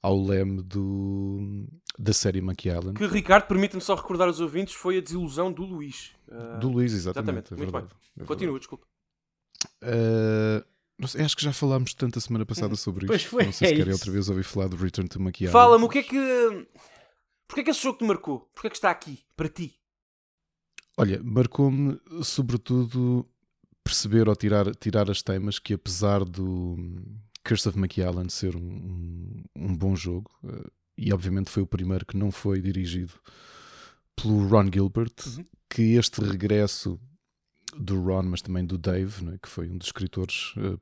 ao 0.02 0.20
leme 0.20 0.62
do, 0.62 1.68
da 1.98 2.14
série 2.14 2.40
Island. 2.40 2.94
Que, 2.94 3.08
Ricardo, 3.08 3.48
permite-me 3.48 3.82
só 3.82 3.96
recordar 3.96 4.28
aos 4.28 4.40
ouvintes, 4.40 4.76
foi 4.76 4.98
a 4.98 5.02
desilusão 5.02 5.52
do 5.52 5.64
Luís. 5.64 6.12
Uh, 6.28 6.60
do 6.60 6.70
Luís, 6.70 6.94
exatamente. 6.94 7.54
exatamente. 7.54 7.54
É 7.54 7.58
Muito 7.58 7.72
verdade, 7.72 7.94
bem. 8.16 8.24
É 8.24 8.28
Continua, 8.28 8.60
desculpa. 8.60 8.86
Uh, 9.84 11.08
sei, 11.08 11.24
acho 11.24 11.36
que 11.36 11.44
já 11.44 11.54
falámos 11.54 11.94
tanto 11.94 12.20
a 12.20 12.22
semana 12.22 12.46
passada 12.46 12.70
uhum. 12.70 12.76
sobre 12.76 13.08
pois 13.08 13.22
isto. 13.22 13.30
Foi, 13.30 13.46
não 13.46 13.52
sei 13.52 13.68
é 13.68 13.70
se 13.70 13.76
querem 13.76 13.94
isso. 13.94 14.02
outra 14.02 14.12
vez 14.12 14.30
ouvir 14.30 14.44
falar 14.44 14.68
do 14.68 14.76
Return 14.76 15.10
to 15.10 15.20
Island. 15.20 15.52
Fala-me, 15.52 15.86
o 15.86 15.90
que 15.90 16.00
é 16.00 16.04
que... 16.04 16.68
Porquê 17.48 17.62
é 17.62 17.64
que 17.64 17.70
esse 17.72 17.82
jogo 17.82 17.98
te 17.98 18.04
marcou? 18.04 18.42
Porquê 18.54 18.68
é 18.68 18.70
que 18.70 18.76
está 18.76 18.92
aqui, 18.92 19.24
para 19.36 19.48
ti? 19.48 19.80
Olha, 20.98 21.22
marcou-me 21.24 22.00
sobretudo 22.24 23.26
perceber 23.84 24.28
ou 24.28 24.36
tirar, 24.36 24.76
tirar 24.76 25.10
as 25.10 25.22
temas 25.22 25.60
que 25.60 25.74
apesar 25.74 26.26
do 26.26 26.76
Curse 27.44 27.70
of 27.70 27.80
Island 27.80 28.34
ser 28.34 28.56
um, 28.56 28.60
um, 28.60 29.44
um 29.56 29.78
bom 29.78 29.96
jogo, 29.96 30.30
uh, 30.44 30.70
e 30.98 31.14
obviamente 31.14 31.50
foi 31.50 31.64
o 31.64 31.68
primeiro 31.68 32.06
que 32.06 32.18
não 32.18 32.32
foi 32.32 32.62
dirigido 32.62 33.14
pelo 34.16 34.48
Ron 34.48 34.70
Gilbert, 34.74 35.14
uhum. 35.28 35.46
que 35.70 35.82
este 35.94 36.22
regresso 36.22 37.00
do 37.76 38.02
Ron, 38.02 38.24
mas 38.24 38.42
também 38.42 38.66
do 38.66 38.78
Dave, 38.78 39.34
é? 39.34 39.38
que 39.38 39.48
foi 39.48 39.70
um 39.70 39.78
dos 39.78 39.88
escritores 39.88 40.54
uh, 40.58 40.80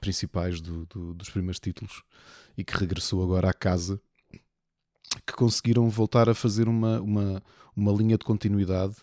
principais 0.00 0.60
do, 0.60 0.86
do, 0.86 1.14
dos 1.14 1.30
primeiros 1.30 1.58
títulos 1.58 2.02
e 2.56 2.62
que 2.62 2.76
regressou 2.76 3.22
agora 3.22 3.50
à 3.50 3.52
casa, 3.52 4.00
que 5.26 5.32
conseguiram 5.32 5.88
voltar 5.88 6.28
a 6.28 6.34
fazer 6.34 6.68
uma, 6.68 7.00
uma, 7.00 7.42
uma 7.74 7.92
linha 7.92 8.16
de 8.16 8.24
continuidade 8.24 8.94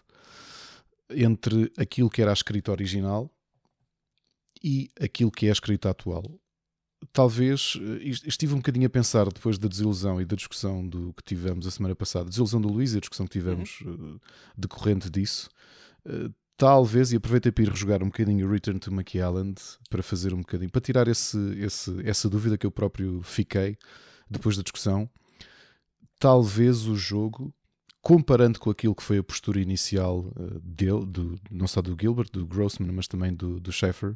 entre 1.10 1.72
aquilo 1.78 2.10
que 2.10 2.22
era 2.22 2.32
a 2.32 2.34
escrita 2.34 2.72
original 2.72 3.30
e 4.64 4.90
aquilo 5.02 5.32
que 5.32 5.48
é 5.48 5.50
a 5.50 5.54
escrita 5.54 5.90
atual 5.90 6.24
talvez 7.12 7.78
eh, 7.82 8.10
estive 8.26 8.54
um 8.54 8.58
bocadinho 8.58 8.88
a 8.88 8.90
pensar 8.90 9.26
depois 9.26 9.58
da 9.58 9.68
desilusão 9.68 10.22
e 10.22 10.26
da 10.26 10.36
discussão 10.36 10.88
do 10.88 11.14
que 11.14 11.24
tivemos 11.24 11.68
a 11.68 11.72
semana 11.72 11.96
passada, 11.96 12.30
desilusão 12.30 12.62
do 12.62 12.68
Luís 12.68 12.94
e 12.94 12.98
a 12.98 13.00
discussão 13.00 13.26
que 13.26 13.34
tivemos 13.34 13.82
uhum. 13.82 14.16
Eh, 14.16 14.28
decorrente 14.58 15.10
disso. 15.10 15.50
Eh, 16.06 16.30
talvez, 16.58 17.12
e 17.12 17.18
aproveitei 17.18 17.52
para 17.52 17.64
ir 17.64 17.70
rejogar 17.70 18.04
um 18.04 18.08
bocadinho 18.08 18.48
o 18.48 18.52
Return 18.52 18.80
to 18.80 18.94
Monkey 18.94 19.18
Island 19.18 19.60
para 19.90 20.04
fazer 20.04 20.34
um 20.34 20.40
bocadinho, 20.40 20.72
para 20.72 20.82
tirar 20.82 21.08
esse, 21.08 21.38
esse, 21.60 22.08
essa 22.08 22.30
dúvida 22.30 22.58
que 22.58 22.66
eu 22.66 22.72
próprio 22.72 23.22
fiquei 23.24 23.78
depois 24.30 24.56
da 24.56 24.64
discussão. 24.64 25.10
Talvez 26.20 26.86
o 26.86 26.96
jogo, 26.96 27.54
comparando 28.02 28.60
com 28.60 28.70
aquilo 28.70 28.96
que 28.96 29.04
foi 29.04 29.18
a 29.18 29.24
postura 29.24 29.60
inicial 29.60 30.32
dele, 30.62 31.06
do, 31.06 31.38
não 31.52 31.68
só 31.68 31.82
do 31.82 31.98
Gilbert, 32.00 32.30
do 32.32 32.46
Grossman, 32.46 32.92
mas 32.94 33.08
também 33.08 33.34
do, 33.34 33.60
do 33.60 33.72
Schaeffer, 33.72 34.16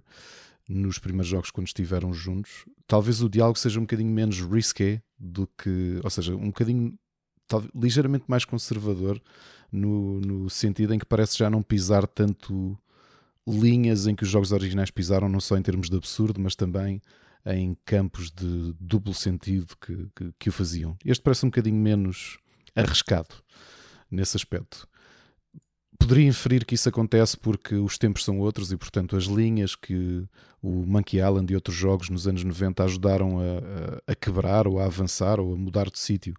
nos 0.68 1.00
primeiros 1.00 1.28
jogos 1.28 1.50
quando 1.50 1.68
estiveram 1.68 2.14
juntos, 2.14 2.66
talvez 2.86 3.22
o 3.22 3.30
diálogo 3.30 3.58
seja 3.58 3.80
um 3.80 3.84
bocadinho 3.84 4.12
menos 4.12 4.40
risqué 4.42 5.02
do 5.18 5.48
que, 5.48 6.00
ou 6.04 6.10
seja, 6.10 6.36
um 6.36 6.48
bocadinho 6.48 6.98
talvez, 7.48 7.72
ligeiramente 7.74 8.26
mais 8.28 8.44
conservador 8.44 9.22
no, 9.72 10.20
no 10.20 10.50
sentido 10.50 10.94
em 10.94 11.00
que 11.00 11.06
parece 11.06 11.38
já 11.38 11.50
não 11.50 11.62
pisar 11.62 12.06
tanto 12.06 12.78
linhas 13.48 14.08
em 14.08 14.16
que 14.16 14.24
os 14.24 14.30
jogos 14.30 14.52
originais 14.52 14.92
pisaram, 14.92 15.30
não 15.30 15.40
só 15.40 15.58
em 15.58 15.62
termos 15.62 15.90
de 15.90 15.96
absurdo, 15.96 16.40
mas 16.40 16.56
também 16.56 17.02
em 17.46 17.78
campos 17.86 18.30
de 18.30 18.74
duplo 18.80 19.14
sentido 19.14 19.74
que, 19.80 20.10
que, 20.14 20.34
que 20.38 20.50
o 20.50 20.52
faziam. 20.52 20.98
Este 21.06 21.24
parece 21.24 21.46
um 21.46 21.50
bocadinho 21.50 21.78
menos 21.78 22.38
arriscado 22.76 23.36
nesse 24.12 24.36
aspecto. 24.36 24.88
Poderia 25.98 26.28
inferir 26.28 26.66
que 26.66 26.76
isso 26.76 26.88
acontece 26.88 27.36
porque 27.36 27.76
os 27.76 27.98
tempos 27.98 28.24
são 28.24 28.40
outros 28.40 28.72
e, 28.72 28.78
portanto, 28.78 29.16
as 29.16 29.26
linhas 29.26 29.76
que 29.76 30.24
o 30.62 30.86
Monkey 30.86 31.18
Island 31.18 31.52
e 31.52 31.56
outros 31.56 31.76
jogos 31.76 32.10
nos 32.10 32.28
anos 32.28 32.44
90 32.44 32.84
ajudaram 32.84 33.40
a, 33.40 34.12
a, 34.12 34.16
quebrar 34.16 34.68
ou 34.68 34.80
a 34.80 34.86
avançar 34.86 35.40
ou 35.40 35.54
a 35.54 35.58
mudar 35.58 35.90
de 35.90 36.00
sítio 36.00 36.34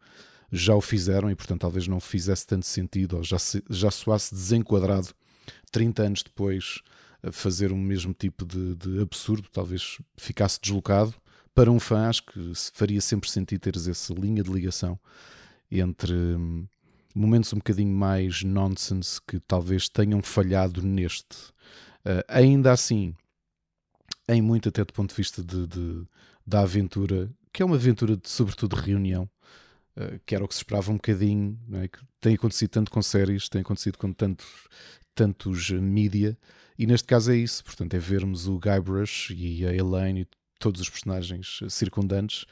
já 0.50 0.74
o 0.74 0.80
fizeram 0.80 1.30
e, 1.30 1.34
portanto, 1.34 1.60
talvez 1.60 1.86
não 1.86 2.00
fizesse 2.00 2.46
tanto 2.46 2.64
sentido 2.64 3.18
ou 3.18 3.22
já, 3.22 3.38
se, 3.38 3.62
já 3.68 3.90
soasse 3.90 4.34
desenquadrado 4.34 5.08
30 5.70 6.02
anos 6.02 6.22
depois 6.22 6.80
fazer 7.32 7.72
o 7.72 7.76
mesmo 7.76 8.14
tipo 8.14 8.46
de, 8.46 8.74
de 8.76 9.00
absurdo, 9.00 9.48
talvez 9.52 9.98
ficasse 10.16 10.60
deslocado. 10.60 11.14
Para 11.54 11.70
um 11.70 11.80
fã, 11.80 12.08
acho 12.08 12.24
que 12.26 12.52
faria 12.72 13.00
sempre 13.00 13.28
sentido 13.28 13.60
teres 13.60 13.88
essa 13.88 14.14
linha 14.14 14.42
de 14.42 14.50
ligação 14.50 14.98
entre 15.70 16.12
hum, 16.12 16.66
momentos 17.14 17.52
um 17.52 17.56
bocadinho 17.58 17.94
mais 17.94 18.42
nonsense 18.42 19.20
que 19.26 19.40
talvez 19.40 19.88
tenham 19.88 20.22
falhado 20.22 20.82
neste. 20.82 21.36
Uh, 22.04 22.22
ainda 22.28 22.72
assim, 22.72 23.14
em 24.28 24.40
muito 24.40 24.68
até 24.68 24.84
do 24.84 24.92
ponto 24.92 25.10
de 25.10 25.16
vista 25.16 25.42
de, 25.42 25.66
de 25.66 26.06
da 26.46 26.60
aventura, 26.60 27.30
que 27.52 27.62
é 27.62 27.66
uma 27.66 27.76
aventura 27.76 28.16
de, 28.16 28.28
sobretudo 28.28 28.76
de 28.76 28.82
reunião, 28.82 29.28
uh, 29.96 30.20
que 30.24 30.34
era 30.34 30.44
o 30.44 30.48
que 30.48 30.54
se 30.54 30.60
esperava 30.60 30.90
um 30.90 30.96
bocadinho, 30.96 31.58
é? 31.72 31.88
que 31.88 31.98
tem 32.20 32.34
acontecido 32.34 32.70
tanto 32.70 32.90
com 32.90 33.02
séries, 33.02 33.48
tem 33.48 33.60
acontecido 33.60 33.98
com 33.98 34.12
tantos, 34.12 34.46
tantos 35.14 35.70
mídia, 35.70 36.38
e 36.78 36.86
neste 36.86 37.06
caso 37.06 37.32
é 37.32 37.36
isso, 37.36 37.64
portanto 37.64 37.94
é 37.94 37.98
vermos 37.98 38.46
o 38.46 38.58
Guybrush 38.58 39.34
e 39.34 39.66
a 39.66 39.74
Elaine 39.74 40.22
e 40.22 40.28
todos 40.58 40.80
os 40.80 40.88
personagens 40.88 41.60
circundantes 41.68 42.46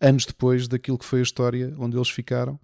anos 0.00 0.24
depois 0.24 0.68
daquilo 0.68 0.98
que 0.98 1.04
foi 1.04 1.20
a 1.20 1.22
história 1.22 1.74
onde 1.78 1.96
eles 1.96 2.08
ficaram 2.10 2.58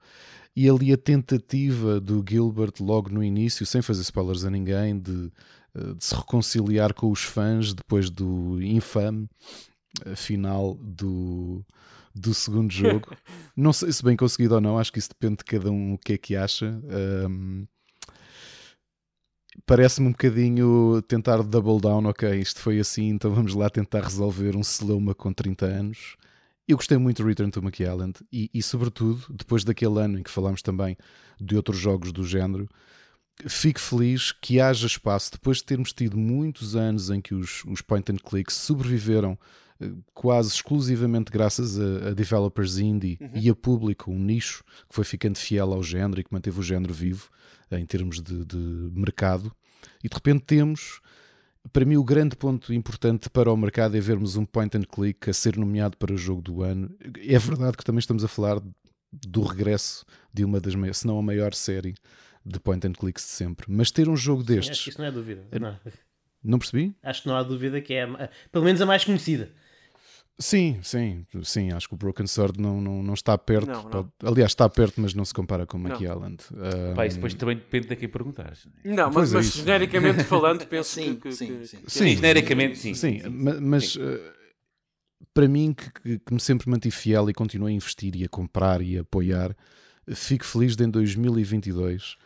e 0.56 0.68
ali 0.68 0.92
a 0.92 0.96
tentativa 0.96 2.00
do 2.00 2.24
Gilbert 2.28 2.74
logo 2.80 3.10
no 3.10 3.24
início, 3.24 3.66
sem 3.66 3.82
fazer 3.82 4.02
spoilers 4.02 4.44
a 4.44 4.50
ninguém, 4.50 4.98
de, 4.98 5.32
eh, 5.74 5.94
de 5.94 6.04
se 6.04 6.14
reconciliar 6.14 6.94
com 6.94 7.10
os 7.10 7.24
fãs 7.24 7.74
depois 7.74 8.08
do 8.08 8.62
infame 8.62 9.28
eh, 10.06 10.14
final 10.14 10.74
do, 10.74 11.64
do 12.14 12.32
segundo 12.32 12.70
jogo. 12.72 13.16
não 13.56 13.72
sei 13.72 13.92
se 13.92 14.04
bem 14.04 14.16
conseguido 14.16 14.54
ou 14.54 14.60
não, 14.60 14.78
acho 14.78 14.92
que 14.92 14.98
isso 15.00 15.08
depende 15.08 15.38
de 15.38 15.44
cada 15.44 15.70
um 15.70 15.94
o 15.94 15.98
que 15.98 16.12
é 16.12 16.18
que 16.18 16.36
acha. 16.36 16.80
Um, 17.28 17.66
Parece-me 19.66 20.08
um 20.08 20.10
bocadinho 20.10 21.00
tentar 21.02 21.40
double 21.42 21.80
down, 21.80 22.06
ok, 22.06 22.28
isto 22.40 22.60
foi 22.60 22.80
assim, 22.80 23.08
então 23.10 23.32
vamos 23.32 23.54
lá 23.54 23.70
tentar 23.70 24.02
resolver 24.02 24.56
um 24.56 24.64
Seloma 24.64 25.14
com 25.14 25.32
30 25.32 25.64
anos. 25.64 26.16
Eu 26.66 26.76
gostei 26.76 26.96
muito 26.96 27.22
do 27.22 27.28
Return 27.28 27.52
to 27.52 27.62
Monkey 27.62 27.84
Island 27.84 28.20
e, 28.32 28.50
e, 28.52 28.62
sobretudo, 28.62 29.26
depois 29.30 29.64
daquele 29.64 30.00
ano 30.00 30.18
em 30.18 30.22
que 30.22 30.30
falámos 30.30 30.62
também 30.62 30.96
de 31.38 31.56
outros 31.56 31.78
jogos 31.78 32.10
do 32.10 32.24
género, 32.24 32.68
fico 33.46 33.78
feliz 33.78 34.32
que 34.32 34.60
haja 34.60 34.86
espaço, 34.86 35.32
depois 35.32 35.58
de 35.58 35.64
termos 35.64 35.92
tido 35.92 36.16
muitos 36.16 36.74
anos 36.74 37.10
em 37.10 37.20
que 37.20 37.34
os, 37.34 37.64
os 37.66 37.82
point 37.82 38.10
and 38.10 38.16
clicks 38.16 38.54
sobreviveram 38.56 39.38
eh, 39.80 39.90
quase 40.14 40.50
exclusivamente 40.50 41.30
graças 41.30 41.78
a, 41.78 42.10
a 42.10 42.14
developers 42.14 42.78
indie 42.78 43.18
uhum. 43.20 43.30
e 43.34 43.50
a 43.50 43.54
público, 43.54 44.10
um 44.10 44.18
nicho 44.18 44.64
que 44.88 44.94
foi 44.94 45.04
ficando 45.04 45.36
fiel 45.36 45.72
ao 45.72 45.82
género 45.82 46.20
e 46.20 46.24
que 46.24 46.32
manteve 46.32 46.60
o 46.60 46.62
género 46.62 46.94
vivo 46.94 47.28
em 47.70 47.84
termos 47.84 48.22
de, 48.22 48.44
de 48.44 48.90
mercado. 48.92 49.52
E 50.02 50.08
de 50.08 50.14
repente 50.14 50.44
temos 50.46 51.00
para 51.72 51.84
mim 51.84 51.96
o 51.96 52.04
grande 52.04 52.36
ponto 52.36 52.72
importante 52.72 53.28
para 53.30 53.52
o 53.52 53.56
mercado 53.56 53.96
é 53.96 54.00
vermos 54.00 54.36
um 54.36 54.44
point 54.44 54.76
and 54.76 54.82
click 54.82 55.30
a 55.30 55.32
ser 55.32 55.56
nomeado 55.56 55.96
para 55.96 56.12
o 56.12 56.16
jogo 56.16 56.42
do 56.42 56.62
ano. 56.62 56.94
É 57.18 57.38
verdade 57.38 57.76
que 57.76 57.84
também 57.84 57.98
estamos 57.98 58.24
a 58.24 58.28
falar 58.28 58.60
do 59.12 59.42
regresso 59.42 60.04
de 60.32 60.44
uma 60.44 60.60
das, 60.60 60.74
se 60.96 61.06
não 61.06 61.18
a 61.18 61.22
maior 61.22 61.54
série 61.54 61.94
de 62.44 62.60
point 62.60 62.86
and 62.86 62.92
clicks 62.92 63.24
de 63.24 63.30
sempre. 63.30 63.66
Mas 63.68 63.90
ter 63.90 64.08
um 64.08 64.16
jogo 64.16 64.42
destes. 64.42 64.66
Sim, 64.66 64.72
acho 64.72 64.84
que 64.84 64.90
isso 64.90 65.00
não 65.00 65.06
é 65.06 65.10
dúvida. 65.10 65.42
Não. 65.58 65.78
não 66.42 66.58
percebi? 66.58 66.94
Acho 67.02 67.22
que 67.22 67.28
não 67.28 67.36
há 67.36 67.42
dúvida 67.42 67.80
que 67.80 67.94
é, 67.94 68.30
pelo 68.52 68.64
menos, 68.64 68.80
a 68.80 68.86
mais 68.86 69.04
conhecida. 69.04 69.50
Sim, 70.38 70.80
sim, 70.82 71.24
sim. 71.44 71.72
Acho 71.72 71.88
que 71.88 71.94
o 71.94 71.96
Broken 71.96 72.26
Sword 72.26 72.60
não, 72.60 72.80
não, 72.80 73.02
não 73.02 73.14
está 73.14 73.38
perto. 73.38 73.68
Não, 73.68 73.82
não. 73.84 73.90
Pode, 73.90 74.08
aliás, 74.24 74.50
está 74.50 74.68
perto, 74.68 75.00
mas 75.00 75.14
não 75.14 75.24
se 75.24 75.32
compara 75.32 75.64
com 75.64 75.76
o 75.76 75.80
Monkey 75.80 76.04
Island. 76.04 76.42
Um... 76.52 76.94
Pá, 76.94 77.06
isso 77.06 77.16
depois 77.16 77.34
também 77.34 77.56
depende 77.56 77.88
de 77.88 77.96
quem 77.96 78.08
perguntares. 78.08 78.66
Não, 78.84 79.10
mas, 79.12 79.32
é 79.32 79.36
mas 79.36 79.52
genericamente 79.52 80.24
falando, 80.24 80.66
penso 80.66 80.90
sim, 80.90 81.14
que, 81.14 81.30
sim, 81.30 81.46
que, 81.46 81.66
sim. 81.66 81.76
Que, 81.78 81.90
sim, 81.90 82.16
genericamente 82.16 82.78
sim. 82.78 82.94
Sim, 82.94 83.20
mas 83.28 83.92
sim. 83.92 84.00
Uh, 84.00 84.34
para 85.32 85.46
mim, 85.46 85.72
que, 85.72 86.18
que, 86.18 86.34
me 86.34 86.40
sempre 86.40 86.68
mantive 86.68 86.94
fiel 86.94 87.30
e 87.30 87.34
continuo 87.34 87.68
a 87.68 87.72
investir 87.72 88.16
e 88.16 88.24
a 88.24 88.28
comprar 88.28 88.82
e 88.82 88.98
a 88.98 89.02
apoiar, 89.02 89.54
fico 90.14 90.44
feliz 90.44 90.74
de 90.74 90.84
em 90.84 90.90
2022 90.90 92.16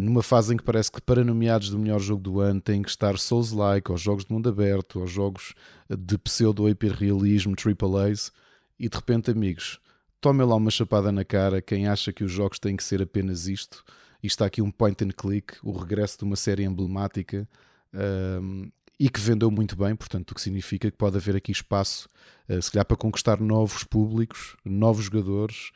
numa 0.00 0.22
fase 0.22 0.52
em 0.52 0.56
que 0.56 0.62
parece 0.62 0.90
que 0.90 1.00
para 1.00 1.24
nomeados 1.24 1.70
do 1.70 1.78
melhor 1.78 2.00
jogo 2.00 2.22
do 2.22 2.40
ano 2.40 2.60
tem 2.60 2.82
que 2.82 2.88
estar 2.88 3.18
Souls-like, 3.18 3.90
ou 3.90 3.96
jogos 3.96 4.24
de 4.24 4.32
mundo 4.32 4.48
aberto, 4.48 5.00
ou 5.00 5.06
jogos 5.06 5.54
de 5.88 6.18
pseudo-hiperrealismo, 6.18 7.54
AAAs, 7.54 8.32
e 8.78 8.88
de 8.88 8.96
repente, 8.96 9.30
amigos, 9.30 9.80
tomem 10.20 10.46
lá 10.46 10.56
uma 10.56 10.70
chapada 10.70 11.10
na 11.10 11.24
cara 11.24 11.62
quem 11.62 11.86
acha 11.86 12.12
que 12.12 12.24
os 12.24 12.32
jogos 12.32 12.58
têm 12.58 12.76
que 12.76 12.84
ser 12.84 13.00
apenas 13.00 13.46
isto. 13.46 13.84
E 14.22 14.26
está 14.26 14.46
aqui 14.46 14.60
um 14.60 14.70
point 14.70 15.02
and 15.04 15.10
click, 15.10 15.54
o 15.62 15.72
regresso 15.72 16.18
de 16.18 16.24
uma 16.24 16.36
série 16.36 16.64
emblemática 16.64 17.48
um, 18.42 18.70
e 18.98 19.08
que 19.08 19.20
vendeu 19.20 19.50
muito 19.50 19.76
bem, 19.76 19.94
portanto, 19.94 20.30
o 20.30 20.34
que 20.34 20.40
significa 20.40 20.90
que 20.90 20.96
pode 20.96 21.16
haver 21.16 21.36
aqui 21.36 21.52
espaço, 21.52 22.08
uh, 22.48 22.60
se 22.60 22.70
calhar, 22.70 22.84
para 22.84 22.96
conquistar 22.96 23.40
novos 23.40 23.84
públicos, 23.84 24.56
novos 24.64 25.04
jogadores 25.04 25.70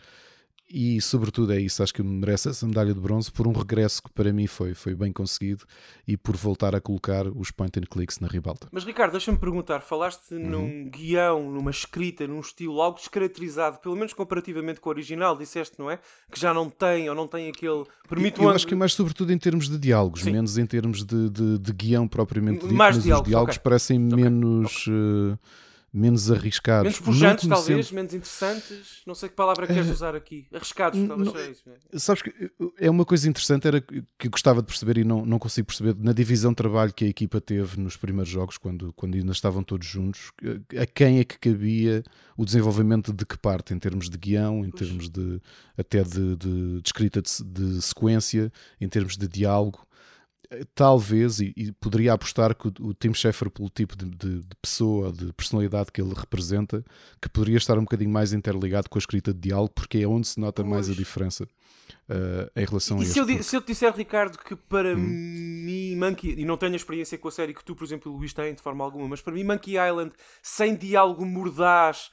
e 0.73 1.01
sobretudo 1.01 1.53
é 1.53 1.61
isso, 1.61 1.83
acho 1.83 1.93
que 1.93 2.03
merece 2.03 2.49
essa 2.49 2.64
medalha 2.64 2.95
de 2.95 3.01
bronze 3.01 3.31
por 3.31 3.47
um 3.49 3.53
regresso 3.53 4.01
que 4.01 4.11
para 4.11 4.33
mim 4.33 4.47
foi, 4.47 4.73
foi 4.73 4.95
bem 4.95 5.12
conseguido 5.12 5.64
e 6.07 6.16
por 6.16 6.37
voltar 6.37 6.77
a 6.77 6.81
colocar 6.81 7.27
os 7.27 7.51
point 7.51 7.77
and 7.77 7.83
clicks 7.91 8.21
na 8.21 8.29
ribalta. 8.29 8.68
Mas 8.71 8.85
Ricardo, 8.85 9.12
deixa-me 9.12 9.37
perguntar, 9.37 9.81
falaste 9.81 10.33
uhum. 10.33 10.49
num 10.49 10.89
guião, 10.89 11.51
numa 11.51 11.73
escrita, 11.73 12.25
num 12.27 12.39
estilo 12.39 12.81
algo 12.81 12.99
descaracterizado, 12.99 13.81
pelo 13.81 13.97
menos 13.97 14.12
comparativamente 14.12 14.81
com 14.81 14.89
o 14.89 14.93
original, 14.93 15.37
disseste, 15.37 15.75
não 15.77 15.91
é? 15.91 15.99
Que 16.31 16.39
já 16.39 16.55
não 16.55 16.71
tem 16.71 17.09
ou 17.09 17.16
não 17.16 17.27
tem 17.27 17.49
aquele... 17.49 17.85
Permite 18.09 18.41
Eu 18.41 18.47
um... 18.47 18.51
acho 18.51 18.66
que 18.66 18.75
é 18.75 18.77
mais 18.77 18.93
sobretudo 18.93 19.33
em 19.33 19.39
termos 19.39 19.68
de 19.68 19.77
diálogos, 19.77 20.23
Sim. 20.23 20.31
menos 20.31 20.57
em 20.57 20.66
termos 20.66 21.05
de, 21.05 21.31
de, 21.31 21.59
de 21.59 21.73
guião 21.73 22.07
propriamente 22.07 22.61
dito, 22.61 22.75
mais 22.75 22.95
mas 22.95 23.05
diálogos, 23.05 23.27
os 23.27 23.31
diálogos 23.31 23.57
okay. 23.57 23.62
parecem 23.62 24.07
okay. 24.07 24.25
menos... 24.25 24.83
Okay. 24.83 24.93
Uh, 24.93 25.39
menos 25.93 26.30
arriscados. 26.30 26.84
Menos 26.84 27.01
pujantes, 27.01 27.49
talvez, 27.49 27.91
menos 27.91 28.14
interessantes. 28.14 29.03
Não 29.07 29.14
sei 29.14 29.28
que 29.28 29.34
palavra 29.34 29.66
queres 29.66 29.88
uh, 29.88 29.93
usar 29.93 30.14
aqui. 30.14 30.47
Arriscados, 30.53 31.01
talvez 31.07 31.32
não, 31.32 31.51
isso. 31.51 31.62
É. 31.93 31.99
Sabes 31.99 32.22
que 32.22 32.32
é 32.78 32.88
uma 32.88 33.05
coisa 33.05 33.28
interessante, 33.28 33.66
era 33.66 33.80
que 33.80 34.28
gostava 34.28 34.61
de 34.61 34.66
perceber 34.66 34.99
e 34.99 35.05
não, 35.05 35.26
não 35.26 35.38
consigo 35.38 35.66
perceber, 35.66 35.97
na 35.99 36.12
divisão 36.12 36.53
de 36.53 36.57
trabalho 36.57 36.95
que 36.95 37.05
a 37.05 37.09
equipa 37.09 37.41
teve 37.41 37.80
nos 37.80 37.97
primeiros 37.97 38.30
jogos, 38.30 38.57
quando, 38.57 38.93
quando 38.93 39.16
ainda 39.16 39.32
estavam 39.32 39.62
todos 39.62 39.86
juntos, 39.86 40.30
a 40.80 40.86
quem 40.86 41.18
é 41.18 41.24
que 41.24 41.38
cabia 41.38 42.05
o 42.36 42.45
desenvolvimento 42.45 43.12
de 43.12 43.26
que 43.26 43.36
parte, 43.36 43.74
em 43.74 43.78
termos 43.78 44.09
de 44.09 44.16
guião, 44.16 44.64
em 44.64 44.70
termos 44.70 45.09
de 45.09 45.41
até 45.76 46.03
de, 46.03 46.36
de, 46.36 46.80
de 46.80 46.82
escrita 46.84 47.20
de, 47.20 47.30
de 47.45 47.82
sequência, 47.82 48.53
em 48.80 48.88
termos 48.88 49.16
de 49.16 49.26
diálogo 49.26 49.86
talvez, 50.75 51.41
e, 51.41 51.53
e, 51.57 51.73
poderia 51.73 52.13
apostar 52.13 52.55
que 52.55 52.69
o, 52.69 52.89
o 52.89 52.95
Tim 52.95 53.15
Schafer, 53.15 53.51
pelo 53.51 53.69
tipo 53.69 53.97
de, 53.97 54.07
de, 54.07 54.41
de, 54.41 54.57
pessoa, 54.61 55.13
de 55.13 55.33
personalidade 55.33 55.93
que 55.93 56.01
ele 56.01 56.13
representa, 56.15 56.85
que 57.21 57.29
poderia 57.29 57.57
estar 57.57 57.79
um 57.79 57.83
bocadinho 57.83 58.11
mais 58.11 58.33
interligado 58.33 58.89
com 58.89 58.99
a 58.99 59.01
escrita 59.01 59.33
de 59.33 59.41
diálogo, 59.41 59.73
porque 59.75 59.99
é 59.99 60.09
onde 60.09 60.27
se 60.27 60.41
nota 60.41 60.63
pois. 60.63 60.75
mais 60.75 60.91
a 60.91 60.95
diferença 60.95 61.45
uh, 61.45 62.51
em 62.57 62.65
relação 62.65 62.99
e 62.99 63.03
a 63.03 63.07
se 63.07 63.19
eu, 63.19 63.43
se 63.43 63.57
eu 63.57 63.61
te 63.61 63.69
disser, 63.69 63.95
Ricardo, 63.95 64.39
que 64.39 64.57
para 64.57 64.95
hum. 64.95 64.99
mim, 64.99 65.97
Monkey, 65.97 66.35
e 66.37 66.45
não 66.45 66.57
tenho 66.57 66.73
a 66.73 66.77
experiência 66.77 67.17
com 67.17 67.29
a 67.29 67.33
série 67.33 67.55
que 67.55 67.65
tu, 67.65 67.77
por 67.77 67.85
exemplo, 67.85 68.13
Luís, 68.13 68.33
tem 68.33 68.53
de 68.53 68.63
forma 68.63 68.85
alguma, 68.85 69.07
mas 69.07 69.23
para 69.23 69.33
mim, 69.33 69.45
Monkey 69.45 69.77
Island, 69.77 70.13
sem 70.43 70.75
diálogo 70.75 71.25
mordaz, 71.25 72.11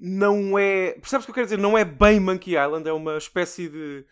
não 0.00 0.58
é. 0.58 0.92
Percebes 0.92 1.24
o 1.24 1.26
que 1.26 1.30
eu 1.30 1.34
quero 1.34 1.46
dizer? 1.46 1.58
Não 1.58 1.76
é 1.76 1.84
bem 1.84 2.18
Monkey 2.18 2.56
Island, 2.56 2.88
é 2.88 2.92
uma 2.92 3.18
espécie 3.18 3.68
de 3.68 4.04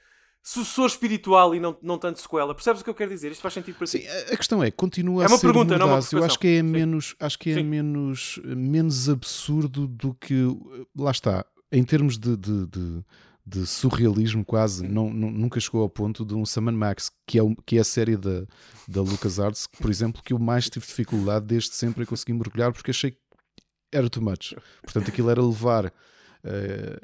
sucessor 0.43 0.87
espiritual 0.87 1.55
e 1.55 1.61
não, 1.61 1.77
não 1.81 1.97
tanto 1.97 2.21
sequela. 2.21 2.55
Percebes 2.55 2.81
o 2.81 2.85
que 2.85 2.91
eu 2.91 2.95
quero 2.95 3.11
dizer? 3.11 3.31
Isto 3.31 3.43
faz 3.43 3.55
sentido 3.55 3.77
para 3.77 3.87
ti? 3.87 4.05
a 4.31 4.37
questão 4.37 4.63
é, 4.63 4.71
continua 4.71 5.23
é 5.23 5.27
uma 5.27 5.37
a 5.37 5.39
ser 5.39 5.47
pergunta, 5.47 5.79
não 5.79 5.89
é 5.89 5.95
uma 5.95 6.01
Eu 6.13 6.25
acho 6.25 6.39
que 6.39 6.49
é 6.49 6.63
menos, 6.63 7.15
acho 7.21 7.39
que 7.39 7.51
é 7.51 7.63
menos, 7.63 8.41
menos 8.45 9.09
absurdo 9.09 9.87
do 9.87 10.15
que 10.15 10.45
lá 10.97 11.13
está. 11.13 11.47
Em 11.71 11.85
termos 11.85 12.19
de, 12.19 12.37
de, 12.37 12.67
de, 12.67 13.05
de 13.47 13.67
surrealismo, 13.67 14.45
quase, 14.45 14.87
não, 14.87 15.11
nunca 15.11 15.61
chegou 15.61 15.83
ao 15.83 15.89
ponto 15.89 16.25
de 16.25 16.35
um 16.35 16.45
Summon 16.45 16.73
Max, 16.73 17.11
que 17.27 17.39
é, 17.39 17.43
que 17.65 17.79
é 17.79 17.81
a 17.81 17.85
série 17.85 18.17
da, 18.17 18.45
da 18.87 19.01
LucasArts, 19.01 19.69
por 19.81 19.91
exemplo, 19.91 20.23
que 20.23 20.33
eu 20.33 20.39
mais 20.39 20.69
tive 20.69 20.85
dificuldade 20.85 21.47
desde 21.47 21.75
sempre 21.75 22.03
a 22.03 22.07
conseguir 22.07 22.35
mergulhar 22.35 22.73
porque 22.73 22.91
achei 22.91 23.13
que 23.13 23.19
era 23.93 24.11
too 24.11 24.23
much. 24.23 24.55
Portanto, 24.83 25.09
aquilo 25.09 25.31
era 25.31 25.41
levar 25.41 25.93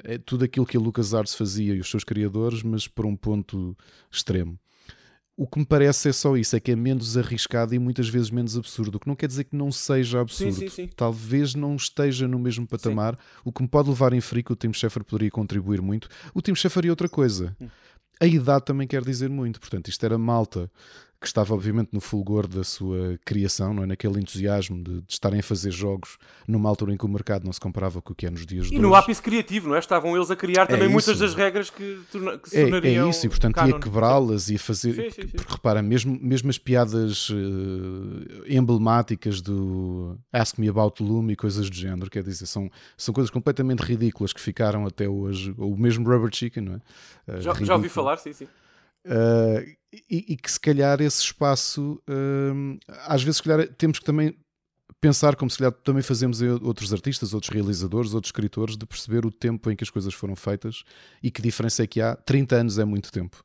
é 0.03 0.17
tudo 0.17 0.45
aquilo 0.45 0.65
que 0.65 0.77
a 0.77 0.79
LucasArts 0.79 1.35
fazia 1.35 1.73
e 1.73 1.79
os 1.79 1.89
seus 1.89 2.03
criadores, 2.03 2.63
mas 2.63 2.87
por 2.87 3.05
um 3.05 3.15
ponto 3.15 3.77
extremo. 4.11 4.59
O 5.37 5.47
que 5.47 5.57
me 5.57 5.65
parece 5.65 6.09
é 6.09 6.11
só 6.11 6.35
isso, 6.35 6.53
é 6.57 6.59
que 6.59 6.71
é 6.71 6.75
menos 6.75 7.17
arriscado 7.17 7.73
e 7.73 7.79
muitas 7.79 8.09
vezes 8.09 8.29
menos 8.29 8.57
absurdo. 8.57 8.95
O 8.95 8.99
que 8.99 9.07
não 9.07 9.15
quer 9.15 9.27
dizer 9.27 9.45
que 9.45 9.55
não 9.55 9.71
seja 9.71 10.19
absurdo. 10.19 10.51
Sim, 10.51 10.67
sim, 10.67 10.69
sim. 10.69 10.89
Talvez 10.93 11.55
não 11.55 11.77
esteja 11.77 12.27
no 12.27 12.37
mesmo 12.37 12.67
patamar, 12.67 13.17
o 13.45 13.51
que 13.53 13.61
me 13.61 13.67
pode 13.69 13.87
levar 13.87 14.11
em 14.11 14.19
frio 14.19 14.43
que 14.43 14.51
o 14.51 14.55
Tim 14.55 14.73
Schafer 14.73 15.01
poderia 15.01 15.31
contribuir 15.31 15.81
muito. 15.81 16.09
O 16.33 16.41
Tim 16.41 16.53
Schafer 16.53 16.85
e 16.85 16.89
outra 16.89 17.07
coisa. 17.07 17.55
Hum. 17.61 17.69
A 18.19 18.25
idade 18.25 18.65
também 18.65 18.85
quer 18.85 19.01
dizer 19.01 19.29
muito. 19.29 19.61
Portanto, 19.61 19.87
isto 19.87 20.05
era 20.05 20.17
malta 20.17 20.69
que 21.19 21.27
estava 21.27 21.53
obviamente 21.53 21.89
no 21.91 21.99
fulgor 21.99 22.47
da 22.47 22.63
sua 22.63 23.19
criação, 23.25 23.73
não 23.73 23.83
é? 23.83 23.85
naquele 23.85 24.19
entusiasmo 24.21 24.81
de, 24.81 25.01
de, 25.01 25.05
estarem 25.09 25.41
a 25.41 25.43
fazer 25.43 25.69
jogos 25.69 26.17
numa 26.47 26.69
altura 26.69 26.93
em 26.93 26.97
que 26.97 27.05
o 27.05 27.09
mercado 27.09 27.43
não 27.43 27.51
se 27.51 27.59
comparava 27.59 28.01
com 28.01 28.13
o 28.13 28.15
que 28.15 28.25
é 28.25 28.29
nos 28.29 28.45
dias 28.45 28.67
de 28.67 28.75
hoje. 28.75 28.75
E 28.75 28.79
no 28.79 28.95
ápice 28.95 29.21
criativo, 29.21 29.67
não 29.67 29.75
é? 29.75 29.79
Estavam 29.79 30.15
eles 30.15 30.31
a 30.31 30.35
criar 30.35 30.65
também 30.65 30.85
é 30.85 30.89
muitas 30.89 31.19
das 31.19 31.35
regras 31.35 31.69
que, 31.69 31.99
que 32.41 32.49
se 32.49 32.57
é, 32.57 32.61
tornariam 32.61 33.07
É 33.07 33.09
isso, 33.09 33.25
e 33.25 33.29
portanto 33.29 33.55
canon. 33.55 33.67
ia 33.67 33.79
quebrá-las 33.79 34.49
e 34.49 34.55
a 34.55 34.59
fazer... 34.59 34.93
Sim, 34.93 35.09
sim, 35.09 35.27
sim. 35.27 35.35
Porque 35.35 35.51
repara, 35.51 35.81
mesmo, 35.81 36.17
mesmo 36.21 36.49
as 36.49 36.57
piadas 36.57 37.29
uh, 37.29 37.35
emblemáticas 38.47 39.41
do 39.41 40.17
Ask 40.31 40.57
Me 40.57 40.69
About 40.69 41.03
Loom 41.03 41.31
e 41.31 41.35
coisas 41.35 41.69
do 41.69 41.75
género, 41.75 42.09
quer 42.09 42.23
dizer, 42.23 42.45
são, 42.45 42.71
são 42.95 43.13
coisas 43.13 43.29
completamente 43.29 43.81
ridículas 43.81 44.31
que 44.31 44.39
ficaram 44.39 44.85
até 44.85 45.09
hoje, 45.09 45.53
ou 45.57 45.75
mesmo 45.75 46.09
Rubber 46.09 46.33
Chicken, 46.33 46.63
não 46.63 46.73
é? 46.75 47.33
Uh, 47.33 47.41
já, 47.41 47.53
já 47.55 47.75
ouvi 47.75 47.89
falar, 47.89 48.15
sim, 48.17 48.31
sim. 48.31 48.47
Uh, 49.05 49.78
e, 49.91 50.33
e, 50.33 50.37
que 50.37 50.51
se 50.51 50.59
calhar 50.59 51.01
esse 51.01 51.21
espaço, 51.21 52.01
uh, 52.07 52.79
às 53.05 53.23
vezes, 53.23 53.37
se 53.37 53.43
calhar, 53.43 53.67
temos 53.75 53.99
que 53.99 54.05
também 54.05 54.35
pensar, 55.01 55.35
como 55.35 55.49
se 55.49 55.57
calhar 55.57 55.71
também 55.71 56.03
fazemos 56.03 56.41
outros 56.41 56.93
artistas, 56.93 57.33
outros 57.33 57.53
realizadores, 57.53 58.13
outros 58.13 58.29
escritores, 58.29 58.77
de 58.77 58.85
perceber 58.85 59.25
o 59.25 59.31
tempo 59.31 59.71
em 59.71 59.75
que 59.75 59.83
as 59.83 59.89
coisas 59.89 60.13
foram 60.13 60.35
feitas 60.35 60.83
e 61.23 61.31
que 61.31 61.41
diferença 61.41 61.83
é 61.83 61.87
que 61.87 62.01
há. 62.01 62.15
30 62.15 62.55
anos 62.55 62.77
é 62.77 62.85
muito 62.85 63.11
tempo. 63.11 63.43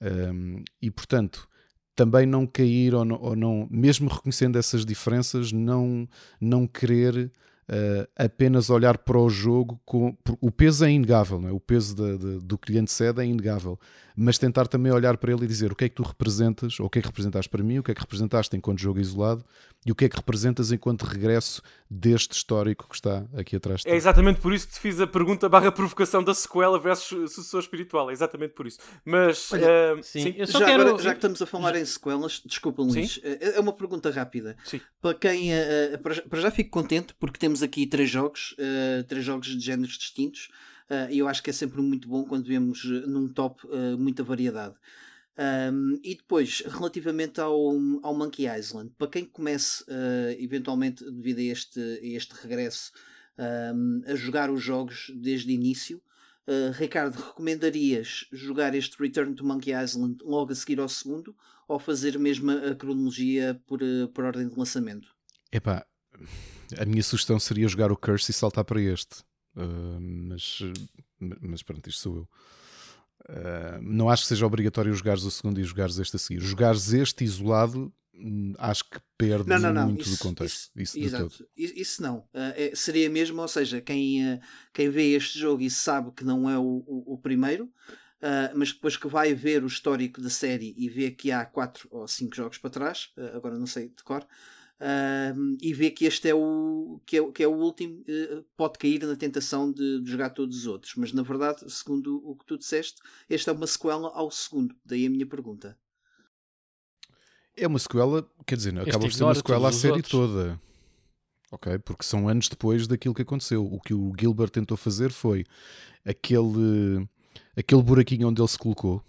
Um, 0.00 0.62
e 0.80 0.90
portanto, 0.90 1.48
também 1.94 2.26
não 2.26 2.46
cair 2.46 2.94
ou 2.94 3.04
não, 3.04 3.20
ou 3.20 3.36
não, 3.36 3.68
mesmo 3.70 4.08
reconhecendo 4.08 4.58
essas 4.58 4.84
diferenças, 4.84 5.52
não, 5.52 6.08
não 6.40 6.66
querer 6.66 7.32
uh, 7.72 8.08
apenas 8.16 8.68
olhar 8.68 8.98
para 8.98 9.18
o 9.18 9.28
jogo 9.30 9.80
com. 9.84 10.16
O 10.40 10.50
peso 10.50 10.84
é 10.84 10.90
inegável, 10.90 11.40
não 11.40 11.48
é? 11.48 11.52
o 11.52 11.60
peso 11.60 11.96
de, 11.96 12.18
de, 12.18 12.38
do 12.44 12.58
que 12.58 12.72
lhe 12.72 12.78
antecede 12.78 13.20
é 13.20 13.24
inegável, 13.24 13.78
mas 14.14 14.38
tentar 14.38 14.66
também 14.66 14.92
olhar 14.92 15.16
para 15.16 15.32
ele 15.32 15.44
e 15.44 15.48
dizer 15.48 15.72
o 15.72 15.76
que 15.76 15.84
é 15.84 15.88
que 15.88 15.94
tu 15.94 16.02
representas, 16.02 16.78
ou 16.78 16.86
o 16.86 16.90
que 16.90 16.98
é 16.98 17.02
que 17.02 17.08
representaste 17.08 17.48
para 17.48 17.62
mim, 17.62 17.78
o 17.78 17.82
que 17.82 17.90
é 17.90 17.94
que 17.94 18.00
representaste 18.00 18.56
enquanto 18.56 18.80
jogo 18.80 19.00
isolado 19.00 19.44
e 19.84 19.90
o 19.90 19.94
que 19.94 20.04
é 20.04 20.08
que 20.08 20.16
representas 20.16 20.70
enquanto 20.70 21.02
regresso 21.02 21.60
deste 21.90 22.32
histórico 22.32 22.88
que 22.88 22.94
está 22.94 23.24
aqui 23.36 23.56
atrás. 23.56 23.82
De 23.82 23.90
é 23.90 23.96
exatamente 23.96 24.40
por 24.40 24.52
isso 24.52 24.68
que 24.68 24.74
te 24.74 24.80
fiz 24.80 25.00
a 25.00 25.06
pergunta 25.06 25.48
barra 25.48 25.72
provocação 25.72 26.22
da 26.22 26.34
sequela 26.34 26.78
versus 26.78 27.32
sucessor 27.32 27.60
espiritual, 27.60 28.10
é 28.10 28.12
exatamente 28.12 28.54
por 28.54 28.66
isso. 28.66 28.78
Mas 29.04 29.52
Olha, 29.52 29.96
uh, 29.96 30.02
sim. 30.02 30.22
sim. 30.22 30.34
já, 30.46 30.64
quero... 30.64 30.82
agora, 30.82 31.02
já 31.02 31.10
que 31.10 31.16
estamos 31.16 31.42
a 31.42 31.46
falar 31.46 31.74
já... 31.74 31.80
em 31.80 31.84
sequelas, 31.84 32.42
desculpa 32.44 32.82
Luís, 32.82 33.14
sim? 33.14 33.20
Eh, 33.24 33.56
é 33.56 33.60
uma 33.60 33.72
pergunta 33.72 34.10
rápida. 34.10 34.56
Sim. 34.64 34.80
Para 35.00 35.14
quem 35.14 35.50
uh, 35.52 35.98
para 36.28 36.40
já 36.40 36.50
fico 36.50 36.70
contente 36.70 37.14
porque 37.18 37.38
temos 37.38 37.61
aqui 37.62 37.86
três 37.86 38.10
jogos, 38.10 38.52
uh, 38.52 39.04
três 39.04 39.24
jogos 39.24 39.48
de 39.48 39.60
géneros 39.60 39.98
distintos. 39.98 40.48
E 41.10 41.20
eu 41.20 41.26
acho 41.26 41.42
que 41.42 41.48
é 41.48 41.52
sempre 41.54 41.80
muito 41.80 42.06
bom 42.06 42.22
quando 42.22 42.44
vemos 42.44 42.84
num 42.84 43.26
top 43.26 43.62
muita 43.98 44.22
variedade. 44.22 44.74
Um, 45.72 45.98
e 46.04 46.14
depois, 46.14 46.62
relativamente 46.66 47.40
ao, 47.40 47.70
ao 48.02 48.14
Monkey 48.14 48.44
Island, 48.46 48.92
para 48.98 49.08
quem 49.08 49.24
comece 49.24 49.82
eventualmente 50.38 51.02
devido 51.10 51.38
a 51.38 51.44
este, 51.44 51.80
a 51.80 52.06
este 52.06 52.34
regresso 52.34 52.92
um, 53.38 54.02
a 54.06 54.14
jogar 54.14 54.50
os 54.50 54.62
jogos 54.62 55.10
desde 55.14 55.50
o 55.50 55.54
início, 55.54 56.02
uh, 56.46 56.72
Ricardo, 56.72 57.16
recomendarias 57.16 58.26
jogar 58.32 58.74
este 58.74 58.96
Return 59.00 59.34
to 59.34 59.44
Monkey 59.44 59.72
Island 59.72 60.18
logo 60.22 60.52
a 60.52 60.54
seguir 60.54 60.80
ao 60.80 60.88
segundo 60.88 61.34
ou 61.66 61.78
fazer 61.78 62.18
mesmo 62.18 62.50
a 62.50 62.74
cronologia 62.74 63.60
por, 63.66 63.80
por 64.12 64.24
ordem 64.24 64.48
de 64.48 64.58
lançamento? 64.58 65.08
Epá, 65.50 65.86
a 66.78 66.84
minha 66.84 67.02
sugestão 67.02 67.38
seria 67.38 67.68
jogar 67.68 67.92
o 67.92 67.96
Curse 67.96 68.30
e 68.30 68.34
saltar 68.34 68.64
para 68.64 68.80
este. 68.80 69.24
mas, 70.00 70.60
mas 71.40 71.62
pronto, 71.62 71.88
isto 71.88 72.00
sou 72.00 72.16
eu. 72.16 72.28
Uh, 73.28 73.80
não 73.80 74.08
acho 74.10 74.22
que 74.22 74.28
seja 74.28 74.46
obrigatório 74.46 74.92
jogares 74.92 75.22
o 75.22 75.30
segundo 75.30 75.60
e 75.60 75.64
jogares 75.64 75.98
este 75.98 76.16
a 76.16 76.18
seguir. 76.18 76.40
Jogares 76.40 76.92
este 76.92 77.24
isolado, 77.24 77.92
hum, 78.14 78.52
acho 78.58 78.84
que 78.84 78.98
perde 79.16 79.48
não, 79.48 79.58
não, 79.58 79.72
não. 79.72 79.86
muito 79.86 80.02
isso, 80.02 80.16
do 80.16 80.18
contexto. 80.18 80.70
Isso, 80.74 80.98
isso, 80.98 81.38
isso 81.56 82.02
não. 82.02 82.18
Uh, 82.18 82.52
é, 82.56 82.72
seria 82.74 83.08
mesmo, 83.08 83.40
ou 83.40 83.48
seja, 83.48 83.80
quem, 83.80 84.34
uh, 84.34 84.40
quem 84.72 84.90
vê 84.90 85.12
este 85.12 85.38
jogo 85.38 85.62
e 85.62 85.70
sabe 85.70 86.10
que 86.12 86.24
não 86.24 86.50
é 86.50 86.58
o, 86.58 86.84
o, 86.86 87.14
o 87.14 87.18
primeiro, 87.18 87.70
mas 88.54 88.72
depois 88.72 88.96
que 88.96 89.08
vai 89.08 89.34
ver 89.34 89.64
o 89.64 89.66
histórico 89.66 90.20
da 90.20 90.30
série 90.30 90.72
e 90.78 90.88
vê 90.88 91.10
que 91.10 91.32
há 91.32 91.44
4 91.44 91.88
ou 91.90 92.06
5 92.06 92.36
jogos 92.36 92.56
para 92.56 92.70
trás, 92.70 93.08
agora 93.34 93.58
não 93.58 93.66
sei 93.66 93.88
de 93.88 94.04
cor, 94.04 94.24
Uh, 94.82 95.56
e 95.62 95.72
vê 95.72 95.92
que 95.92 96.06
este 96.06 96.28
é 96.28 96.34
o 96.34 97.00
que 97.06 97.16
é, 97.16 97.30
que 97.30 97.44
é 97.44 97.46
o 97.46 97.54
último, 97.54 98.00
uh, 98.00 98.44
pode 98.56 98.80
cair 98.80 99.00
na 99.06 99.14
tentação 99.14 99.70
de, 99.70 100.00
de, 100.00 100.10
jogar 100.10 100.30
todos 100.30 100.58
os 100.58 100.66
outros. 100.66 100.94
Mas 100.96 101.12
na 101.12 101.22
verdade, 101.22 101.70
segundo 101.70 102.20
o 102.28 102.34
que 102.34 102.44
tu 102.44 102.58
disseste, 102.58 103.00
esta 103.30 103.52
é 103.52 103.54
uma 103.54 103.66
sequela 103.68 104.08
ao 104.12 104.28
segundo. 104.32 104.74
Daí 104.84 105.06
a 105.06 105.10
minha 105.10 105.24
pergunta. 105.24 105.78
É 107.56 107.64
uma 107.68 107.78
sequela, 107.78 108.28
quer 108.44 108.56
dizer, 108.56 108.76
acaba 108.76 108.98
por 108.98 109.12
ser 109.12 109.22
uma 109.22 109.34
sequela 109.36 109.68
à 109.68 109.72
série 109.72 109.94
outros. 109.94 110.10
toda. 110.10 110.60
Ok? 111.52 111.78
Porque 111.78 112.02
são 112.02 112.28
anos 112.28 112.48
depois 112.48 112.88
daquilo 112.88 113.14
que 113.14 113.22
aconteceu. 113.22 113.64
O 113.64 113.80
que 113.80 113.94
o 113.94 114.12
Gilbert 114.18 114.50
tentou 114.50 114.76
fazer 114.76 115.12
foi 115.12 115.44
aquele, 116.04 117.06
aquele 117.56 117.82
buraquinho 117.84 118.26
onde 118.26 118.40
ele 118.40 118.48
se 118.48 118.58
colocou. 118.58 119.00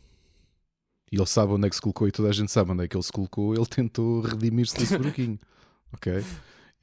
E 1.12 1.16
ele 1.16 1.26
sabe 1.26 1.54
onde 1.54 1.66
é 1.66 1.70
que 1.70 1.76
se 1.76 1.82
colocou 1.82 2.08
e 2.08 2.12
toda 2.12 2.30
a 2.30 2.34
gente 2.34 2.52
sabe 2.52 2.72
onde 2.72 2.84
é 2.84 2.88
que 2.88 2.96
ele 2.96 3.04
se 3.04 3.12
colocou. 3.12 3.56
Ele 3.56 3.66
tentou 3.66 4.22
redimir-se 4.22 4.78
desse 4.78 4.96
buraquinho. 5.00 5.40
Ok? 5.94 6.24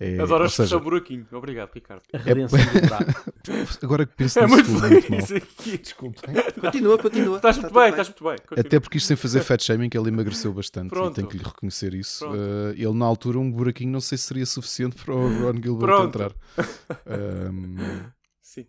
É, 0.03 0.19
Adoro 0.19 0.45
a 0.45 0.47
expressão 0.47 0.81
buraquinho. 0.81 1.27
Obrigado, 1.31 1.73
Ricardo. 1.75 2.03
É... 2.15 2.21
Agora 3.85 4.07
que 4.07 4.17
penso 4.17 4.39
é 4.39 4.47
muito, 4.47 4.71
muito 4.71 5.11
mal. 5.11 5.21
Aqui. 5.21 5.77
Desculpa. 5.77 6.23
Continua, 6.59 6.97
continua. 6.97 7.37
Estás 7.37 7.59
muito 7.59 7.75
bem, 7.75 7.91
estás 7.91 8.09
muito 8.09 8.25
bem. 8.25 8.37
Continua. 8.39 8.61
Até 8.61 8.81
porque 8.81 8.97
isto 8.97 9.09
sem 9.09 9.17
fazer 9.17 9.43
fat 9.43 9.63
shaming, 9.63 9.91
ele 9.93 10.09
emagreceu 10.09 10.55
bastante. 10.55 10.89
Pronto. 10.89 11.13
E 11.13 11.15
tenho 11.17 11.29
que 11.29 11.37
lhe 11.37 11.45
reconhecer 11.45 11.93
isso. 11.93 12.27
Uh, 12.27 12.71
ele, 12.71 12.95
na 12.95 13.05
altura, 13.05 13.39
um 13.39 13.53
buraquinho 13.53 13.93
não 13.93 14.01
sei 14.01 14.17
se 14.17 14.25
seria 14.25 14.47
suficiente 14.47 14.97
para 14.97 15.15
o 15.15 15.43
Ron 15.43 15.61
Gilbert 15.63 15.87
Pronto. 15.87 16.09
entrar. 16.09 16.33
Um, 17.53 17.77
Sim. 18.41 18.67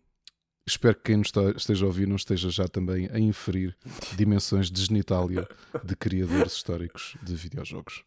Espero 0.67 0.95
que 0.95 1.03
quem 1.03 1.15
nos 1.15 1.31
esteja 1.55 1.85
a 1.85 1.87
ouvir 1.87 2.09
não 2.09 2.17
esteja 2.17 2.49
já 2.49 2.67
também 2.67 3.09
a 3.09 3.17
inferir 3.17 3.73
dimensões 4.17 4.69
de 4.69 4.83
genitália 4.83 5.47
de 5.81 5.95
criadores 5.95 6.51
históricos 6.51 7.15
de 7.23 7.35
videojogos. 7.35 8.03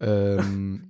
Um, 0.00 0.80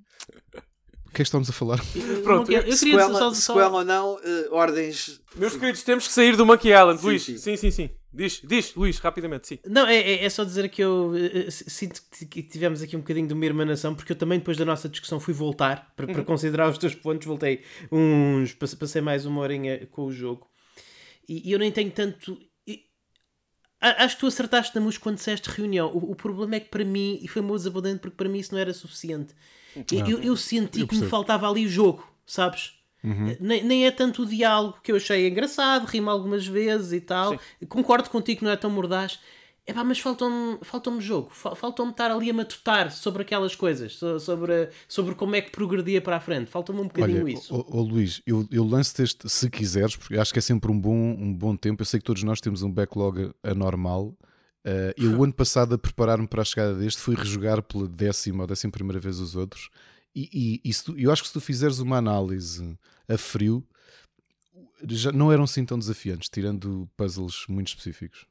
o 0.57 0.72
que 1.13 1.23
é 1.23 1.25
que 1.25 1.29
estamos 1.29 1.49
a 1.49 1.53
falar? 1.53 1.79
Pronto, 2.25 2.51
eu, 2.51 2.63
eu 2.63 2.77
sequela, 2.77 3.19
só, 3.19 3.35
sequela 3.35 3.79
ou 3.79 3.85
não, 3.85 4.15
uh, 4.15 4.21
ordens. 4.53 5.21
Meus 5.37 5.55
queridos, 5.55 5.83
temos 5.83 6.07
que 6.07 6.13
sair 6.13 6.37
do 6.37 6.47
Monkey 6.47 6.71
Island, 6.71 7.01
sim, 7.01 7.07
Luís. 7.07 7.23
Sim, 7.23 7.39
sim, 7.39 7.57
sim. 7.57 7.71
sim. 7.71 7.91
Diz, 8.15 8.43
diz, 8.45 8.75
Luís, 8.75 8.99
rapidamente, 8.99 9.47
sim. 9.47 9.59
Não, 9.67 9.87
é, 9.87 9.97
é, 9.97 10.25
é 10.25 10.31
só 10.31 10.45
dizer 10.45 10.69
que 10.69 10.83
eu 10.83 11.13
uh, 11.13 11.51
sinto 11.51 12.03
que 12.29 12.43
tivemos 12.43 12.83
aqui 12.83 12.97
um 12.97 13.01
bocadinho 13.01 13.27
de 13.27 13.35
uma 13.35 13.45
irmanação, 13.45 13.95
porque 13.95 14.13
eu 14.13 14.17
também, 14.17 14.39
depois 14.39 14.57
da 14.57 14.65
nossa 14.65 14.89
discussão, 14.89 15.19
fui 15.19 15.33
voltar 15.33 15.93
para, 15.97 16.07
uhum. 16.07 16.13
para 16.13 16.25
considerar 16.25 16.69
os 16.69 16.77
teus 16.77 16.95
pontos. 16.95 17.27
Voltei 17.27 17.63
uns. 17.91 18.55
Passei 18.55 19.01
mais 19.01 19.25
uma 19.25 19.41
horinha 19.41 19.87
com 19.91 20.05
o 20.05 20.13
jogo. 20.13 20.47
E, 21.29 21.49
e 21.49 21.53
eu 21.53 21.59
nem 21.59 21.71
tenho 21.71 21.91
tanto. 21.91 22.39
Acho 23.81 24.15
que 24.15 24.21
tu 24.21 24.27
acertaste 24.29 24.77
na 24.77 24.81
música 24.81 25.03
quando 25.03 25.17
disseste 25.17 25.51
reunião. 25.51 25.89
O, 25.89 26.13
o, 26.13 26.15
problema 26.15 26.55
é 26.55 26.61
que 26.61 26.69
para 26.69 26.85
mim, 26.85 27.19
e 27.21 27.27
foi 27.27 27.43
muito 27.43 27.59
desabondante 27.59 27.99
porque 27.99 28.17
para 28.17 28.29
mim 28.29 28.39
isso 28.39 28.55
não 28.55 28.61
era 28.61 28.73
suficiente. 28.73 29.35
Eu, 29.91 30.07
eu, 30.07 30.23
eu 30.23 30.37
senti 30.37 30.81
eu 30.81 30.89
que 30.89 30.97
me 30.97 31.07
faltava 31.07 31.49
ali 31.49 31.67
o 31.67 31.69
jogo, 31.69 32.07
sabes? 32.27 32.73
Uhum. 33.03 33.37
Nem, 33.41 33.65
nem, 33.65 33.87
é 33.87 33.91
tanto 33.91 34.23
o 34.23 34.27
diálogo 34.27 34.79
que 34.83 34.93
eu 34.93 34.97
achei 34.97 35.29
engraçado, 35.29 35.87
rima 35.87 36.13
algumas 36.13 36.47
vezes 36.47 36.93
e 36.93 37.01
tal. 37.01 37.33
Sim. 37.33 37.67
Concordo 37.67 38.09
contigo 38.09 38.41
que 38.41 38.45
não 38.45 38.53
é 38.53 38.57
tão 38.57 38.71
mordaz. 38.71 39.19
É 39.65 39.73
pá, 39.73 39.85
mas 39.85 40.01
faltam-me 40.01 40.59
faltam 40.63 41.01
jogo, 41.01 41.31
faltam-me 41.31 41.93
estar 41.93 42.11
ali 42.11 42.29
a 42.29 42.35
matutar 42.35 42.91
sobre 42.91 43.23
aquelas 43.23 43.55
coisas, 43.55 43.97
sobre, 44.21 44.69
sobre 44.89 45.15
como 45.15 45.37
é 45.37 45.41
que 45.41 45.53
progredia 45.53 46.01
para 46.01 46.17
a 46.17 46.21
frente. 46.21 46.51
Falta-me 46.51 46.81
um 46.81 46.89
bocadinho 46.89 47.23
Olha, 47.23 47.33
isso. 47.33 47.55
Oh, 47.55 47.79
oh, 47.79 47.81
Luís, 47.81 48.21
eu, 48.27 48.45
eu 48.51 48.65
lanço-te 48.65 49.05
este, 49.05 49.29
se 49.29 49.49
quiseres, 49.49 49.95
porque 49.95 50.17
acho 50.17 50.33
que 50.33 50.41
é 50.41 50.43
sempre 50.43 50.71
um 50.73 50.79
bom, 50.79 50.93
um 50.93 51.33
bom 51.33 51.57
tempo. 51.57 51.83
Eu 51.83 51.87
sei 51.87 52.01
que 52.01 52.05
todos 52.05 52.25
nós 52.25 52.41
temos 52.41 52.63
um 52.63 52.73
backlog 52.73 53.31
anormal. 53.41 54.17
Uh, 54.65 54.95
eu, 54.97 55.19
o 55.19 55.25
ano 55.25 55.33
passado, 55.33 55.75
a 55.75 55.79
preparar-me 55.79 56.27
para 56.27 56.43
a 56.43 56.45
chegada 56.45 56.75
deste, 56.75 57.01
fui 57.01 57.17
rejogar 57.17 57.63
pela 57.63 57.89
décima 57.89 58.45
ou 58.45 58.47
décima 58.47 58.71
primeira 58.71 59.01
vez 59.01 59.19
os 59.19 59.35
outros. 59.35 59.71
E, 60.15 60.61
e, 60.65 60.71
e 60.71 60.75
tu, 60.75 60.97
eu 60.99 61.11
acho 61.11 61.23
que 61.23 61.29
se 61.29 61.35
tu 61.35 61.41
fizeres 61.41 61.79
uma 61.79 61.97
análise 61.97 62.79
a 63.09 63.19
frio, 63.19 63.67
já 64.89 65.11
não 65.11 65.33
eram 65.33 65.45
assim 65.45 65.65
tão 65.65 65.79
desafiantes, 65.79 66.29
tirando 66.29 66.89
puzzles 66.97 67.45
muito 67.49 67.69
específicos. 67.69 68.27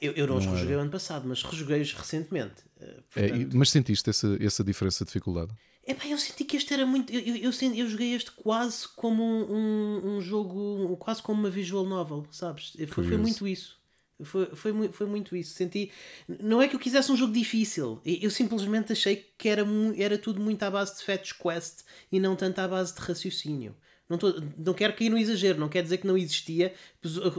Eu, 0.00 0.12
eu 0.12 0.26
não, 0.26 0.34
não 0.34 0.40
os 0.40 0.46
rejoguei 0.46 0.76
o 0.76 0.80
ano 0.80 0.90
passado, 0.90 1.26
mas 1.26 1.42
rejoguei-os 1.42 1.92
recentemente. 1.92 2.64
Eh, 2.80 3.02
portanto... 3.12 3.52
É, 3.52 3.56
mas 3.56 3.70
sentiste 3.70 4.10
essa, 4.10 4.36
essa 4.40 4.62
diferença 4.62 5.04
de 5.04 5.08
dificuldade? 5.08 5.52
É 5.86 5.94
pá, 5.94 6.06
eu 6.06 6.18
senti 6.18 6.44
que 6.44 6.56
este 6.56 6.74
era 6.74 6.84
muito. 6.84 7.12
Eu, 7.12 7.20
eu, 7.20 7.36
eu, 7.36 7.52
senti, 7.52 7.78
eu 7.78 7.88
joguei 7.88 8.14
este 8.14 8.30
quase 8.32 8.88
como 8.88 9.22
um, 9.22 9.54
um, 9.54 10.16
um, 10.16 10.20
jogo, 10.20 10.96
quase 10.96 11.22
como 11.22 11.40
uma 11.40 11.50
visual 11.50 11.86
novel, 11.86 12.26
sabes? 12.30 12.72
Foi, 12.88 13.04
foi 13.04 13.16
muito 13.16 13.46
isso. 13.46 13.78
Foi, 14.22 14.46
foi, 14.46 14.88
foi 14.88 15.06
muito 15.06 15.36
isso. 15.36 15.54
Senti. 15.54 15.90
Não 16.26 16.62
é 16.62 16.68
que 16.68 16.74
eu 16.74 16.80
quisesse 16.80 17.12
um 17.12 17.16
jogo 17.16 17.32
difícil, 17.32 18.00
eu 18.04 18.30
simplesmente 18.30 18.92
achei 18.92 19.26
que 19.36 19.48
era, 19.48 19.64
era 19.96 20.16
tudo 20.16 20.40
muito 20.40 20.62
à 20.62 20.70
base 20.70 20.96
de 20.96 21.04
fetch 21.04 21.32
quest 21.34 21.80
e 22.10 22.18
não 22.18 22.34
tanto 22.34 22.58
à 22.58 22.68
base 22.68 22.94
de 22.94 23.00
raciocínio. 23.00 23.76
Não, 24.08 24.16
tô, 24.16 24.40
não 24.56 24.72
quero 24.72 24.94
cair 24.94 25.10
no 25.10 25.18
exagero, 25.18 25.58
não 25.58 25.68
quer 25.68 25.82
dizer 25.82 25.98
que 25.98 26.06
não 26.06 26.16
existia 26.16 26.72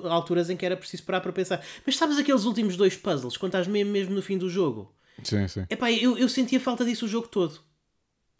alturas 0.03 0.49
em 0.49 0.57
que 0.57 0.65
era 0.65 0.75
preciso 0.75 1.03
parar 1.03 1.21
para 1.21 1.31
pensar. 1.31 1.65
Mas 1.85 1.95
sabes 1.95 2.17
aqueles 2.17 2.43
últimos 2.43 2.75
dois 2.75 2.95
puzzles, 2.95 3.37
quando 3.37 3.51
estás 3.51 3.67
mesmo, 3.67 3.91
mesmo 3.91 4.13
no 4.13 4.21
fim 4.21 4.37
do 4.37 4.49
jogo? 4.49 4.93
Sim, 5.23 5.47
sim. 5.47 5.65
Epá, 5.69 5.91
eu, 5.91 6.17
eu 6.17 6.27
sentia 6.27 6.59
falta 6.59 6.83
disso 6.83 7.05
o 7.05 7.07
jogo 7.07 7.27
todo. 7.27 7.59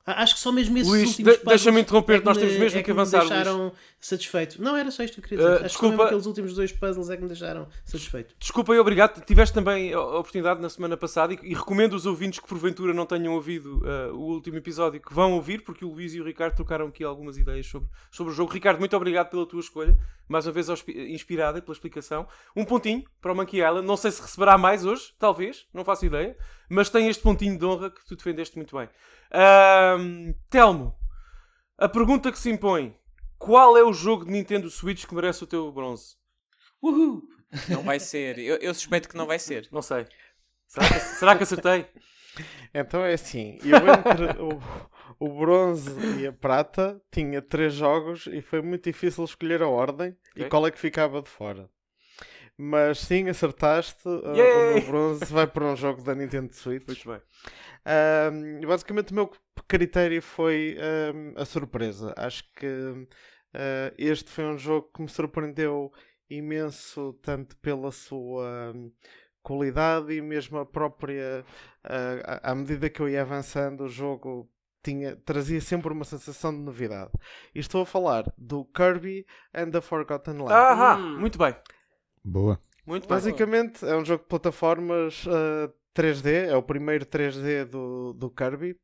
Acho 0.07 0.35
que 0.35 0.39
só 0.39 0.53
mesmo 0.53 0.77
esses 0.77 0.89
Luís, 0.89 1.09
últimos 1.09 1.37
de, 1.37 1.43
deixa-me 1.43 1.81
interromper, 1.81 2.21
é 2.21 2.23
nós 2.23 2.37
temos 2.37 2.53
mesmo 2.57 2.79
é 2.79 2.81
que, 2.81 2.85
que 2.85 2.91
avançar. 2.91 3.23
Me 3.23 3.29
deixaram 3.29 3.57
Luís. 3.63 3.73
satisfeito. 3.99 4.61
Não 4.61 4.77
era 4.77 4.89
só 4.89 5.03
isto 5.03 5.15
que 5.15 5.19
eu 5.19 5.23
queria 5.23 5.37
dizer. 5.37 5.49
Uh, 5.49 5.55
Acho 5.55 5.63
desculpa, 5.63 5.97
que 5.97 6.03
aqueles 6.03 6.25
últimos 6.25 6.53
dois 6.53 6.71
puzzles 6.71 7.09
é 7.09 7.17
que 7.17 7.21
me 7.23 7.27
deixaram 7.27 7.67
satisfeito. 7.83 8.33
Desculpa 8.39 8.73
e 8.73 8.79
obrigado. 8.79 9.21
Tiveste 9.25 9.53
também 9.53 9.93
a 9.93 9.99
oportunidade 9.99 10.61
na 10.61 10.69
semana 10.69 10.95
passada 10.95 11.33
e, 11.33 11.39
e 11.43 11.53
recomendo 11.53 11.91
os 11.91 12.05
ouvintes 12.05 12.39
que 12.39 12.47
porventura 12.47 12.93
não 12.93 13.05
tenham 13.05 13.33
ouvido 13.33 13.83
uh, 13.83 14.15
o 14.15 14.33
último 14.33 14.55
episódio 14.55 15.01
que 15.01 15.13
vão 15.13 15.33
ouvir, 15.33 15.61
porque 15.65 15.83
o 15.83 15.91
Luís 15.91 16.13
e 16.13 16.21
o 16.21 16.23
Ricardo 16.23 16.55
trocaram 16.55 16.87
aqui 16.87 17.03
algumas 17.03 17.37
ideias 17.37 17.67
sobre, 17.67 17.89
sobre 18.09 18.31
o 18.31 18.35
jogo. 18.35 18.53
Ricardo, 18.53 18.79
muito 18.79 18.95
obrigado 18.95 19.29
pela 19.29 19.45
tua 19.45 19.59
escolha. 19.59 19.97
Mais 20.29 20.47
uma 20.47 20.53
vez 20.53 20.67
inspirada 21.09 21.61
pela 21.61 21.73
explicação. 21.73 22.25
Um 22.55 22.63
pontinho 22.63 23.03
para 23.21 23.33
o 23.33 23.35
Monkey 23.35 23.57
Island. 23.57 23.85
Não 23.85 23.97
sei 23.97 24.11
se 24.11 24.21
receberá 24.21 24.57
mais 24.57 24.85
hoje, 24.85 25.13
talvez, 25.19 25.65
não 25.73 25.83
faço 25.83 26.05
ideia. 26.05 26.37
Mas 26.69 26.89
tem 26.89 27.09
este 27.09 27.21
pontinho 27.21 27.57
de 27.57 27.65
honra 27.65 27.89
que 27.89 28.05
tu 28.05 28.15
defendeste 28.15 28.55
muito 28.55 28.75
bem. 28.77 28.87
Um, 29.33 30.33
Telmo, 30.49 30.95
a 31.77 31.87
pergunta 31.87 32.31
que 32.31 32.39
se 32.39 32.49
impõe: 32.49 32.95
qual 33.37 33.77
é 33.77 33.83
o 33.83 33.93
jogo 33.93 34.25
de 34.25 34.31
Nintendo 34.31 34.69
Switch 34.69 35.05
que 35.05 35.15
merece 35.15 35.43
o 35.43 35.47
teu 35.47 35.71
bronze? 35.71 36.15
Uhul! 36.81 37.23
Não 37.69 37.81
vai 37.83 37.99
ser. 37.99 38.37
Eu, 38.39 38.57
eu 38.57 38.73
suspeito 38.73 39.07
que 39.07 39.17
não 39.17 39.25
vai 39.25 39.39
ser. 39.39 39.67
Não 39.71 39.81
sei. 39.81 40.05
Será 40.67 40.87
que, 40.87 40.99
será 40.99 41.35
que 41.35 41.43
acertei? 41.43 41.87
Então 42.73 43.03
é 43.03 43.13
assim: 43.13 43.57
eu 43.63 43.77
entre 43.87 44.41
o, 44.41 44.61
o 45.19 45.39
bronze 45.39 45.91
e 46.19 46.27
a 46.27 46.33
prata 46.33 47.01
tinha 47.11 47.41
três 47.41 47.73
jogos 47.73 48.27
e 48.27 48.41
foi 48.41 48.61
muito 48.61 48.83
difícil 48.83 49.23
escolher 49.23 49.61
a 49.61 49.67
ordem 49.67 50.15
okay. 50.31 50.45
e 50.45 50.49
qual 50.49 50.67
é 50.67 50.71
que 50.71 50.79
ficava 50.79 51.21
de 51.21 51.29
fora. 51.29 51.69
Mas 52.57 52.99
sim, 52.99 53.29
acertaste. 53.29 54.07
Uh, 54.07 54.31
o 54.31 54.73
meu 54.73 54.85
bronze 54.87 55.25
vai 55.25 55.45
para 55.45 55.65
um 55.65 55.75
jogo 55.75 56.01
da 56.01 56.15
Nintendo 56.15 56.53
Switch. 56.53 56.87
Muito 56.87 57.07
bem. 57.07 57.21
Um, 58.33 58.67
basicamente, 58.67 59.11
o 59.11 59.15
meu 59.15 59.31
critério 59.67 60.21
foi 60.21 60.75
um, 61.13 61.39
a 61.39 61.45
surpresa. 61.45 62.13
Acho 62.17 62.43
que 62.55 62.65
uh, 62.65 63.93
este 63.97 64.31
foi 64.31 64.45
um 64.45 64.57
jogo 64.57 64.89
que 64.93 65.01
me 65.01 65.09
surpreendeu 65.09 65.91
imenso, 66.29 67.13
tanto 67.21 67.55
pela 67.57 67.91
sua 67.91 68.73
qualidade 69.43 70.13
e 70.13 70.21
mesmo 70.21 70.57
a 70.57 70.65
própria. 70.65 71.45
Uh, 71.85 72.39
à 72.41 72.55
medida 72.55 72.89
que 72.89 72.99
eu 72.99 73.07
ia 73.07 73.21
avançando, 73.21 73.83
o 73.83 73.89
jogo 73.89 74.49
tinha, 74.83 75.15
trazia 75.17 75.61
sempre 75.61 75.93
uma 75.93 76.05
sensação 76.05 76.51
de 76.51 76.59
novidade. 76.59 77.11
E 77.53 77.59
estou 77.59 77.83
a 77.83 77.85
falar 77.85 78.23
do 78.37 78.65
Kirby 78.65 79.25
and 79.53 79.69
the 79.69 79.81
Forgotten 79.81 80.39
Land. 80.39 80.53
Ah, 80.53 80.95
hum. 80.97 81.19
muito 81.19 81.37
bem. 81.37 81.55
Boa. 82.27 82.61
Muito 82.85 83.07
Basicamente 83.07 83.85
é 83.85 83.95
um 83.95 84.03
jogo 84.03 84.23
de 84.23 84.29
plataformas 84.29 85.25
uh, 85.25 85.65
eh, 85.65 85.73
3D, 85.95 86.49
é 86.49 86.55
o 86.55 86.61
primeiro 86.61 87.05
3D 87.05 87.65
do, 87.65 88.13
do 88.13 88.29
Kirby, 88.29 88.77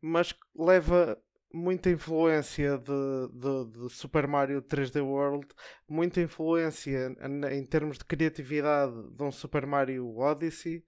mas 0.00 0.34
leva 0.54 1.18
muita 1.52 1.90
influência 1.90 2.78
de, 2.78 3.28
de, 3.32 3.72
de, 3.72 3.90
Super 3.90 4.26
Mario 4.26 4.62
3D 4.62 5.02
World, 5.02 5.46
muita 5.88 6.20
influência 6.20 7.14
em 7.50 7.64
termos 7.64 7.98
de 7.98 8.04
criatividade 8.04 8.94
de 9.14 9.22
um 9.22 9.32
Super 9.32 9.66
Mario 9.66 10.16
Odyssey, 10.18 10.84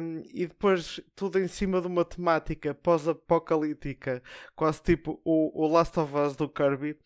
um, 0.00 0.22
e 0.32 0.46
depois 0.46 1.00
tudo 1.14 1.38
em 1.38 1.48
cima 1.48 1.80
de 1.80 1.86
uma 1.88 2.04
temática 2.04 2.74
pós-apocalíptica, 2.74 4.22
quase 4.54 4.82
tipo 4.82 5.20
o, 5.24 5.64
o 5.64 5.66
Last 5.66 5.98
of 5.98 6.16
Us 6.16 6.36
do 6.36 6.48
Kirby, 6.48 6.96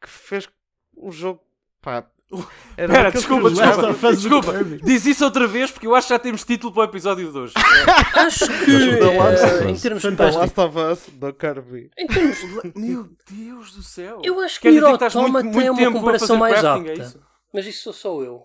que 0.00 0.08
fez 0.08 0.48
o 0.94 1.10
jogo 1.10 1.42
pá, 1.80 2.08
Era 2.76 2.92
Pera, 2.92 3.10
desculpa, 3.10 3.50
desculpa, 3.50 4.12
desculpa. 4.12 4.52
Diz 4.84 5.06
isso 5.06 5.24
outra 5.24 5.46
vez 5.46 5.70
porque 5.70 5.86
eu 5.86 5.94
acho 5.94 6.08
que 6.08 6.14
já 6.14 6.18
temos 6.18 6.44
título 6.44 6.72
para 6.72 6.82
o 6.82 6.84
episódio 6.84 7.32
de 7.32 7.38
hoje. 7.38 7.54
acho 8.14 8.46
que 8.46 8.70
uh, 8.70 9.68
em 9.68 9.74
termos 9.74 10.02
de 10.04 10.14
The 10.14 10.30
Last 10.30 10.60
of 10.60 10.78
Us 10.78 11.08
do 11.14 11.32
Kirby. 11.32 11.90
Em 11.96 12.06
termos... 12.06 12.38
Meu 12.76 13.08
Deus 13.30 13.72
do 13.72 13.82
céu. 13.82 14.20
Eu 14.22 14.38
acho 14.40 14.60
que 14.60 14.68
o 14.68 14.86
Automata 14.86 15.50
tem 15.50 15.70
uma 15.70 15.92
comparação 15.92 16.36
mais 16.36 16.62
é 16.62 16.66
apta. 16.66 17.02
É 17.02 17.28
mas 17.52 17.66
isso 17.66 17.84
sou 17.84 17.92
só 17.94 18.22
eu. 18.22 18.44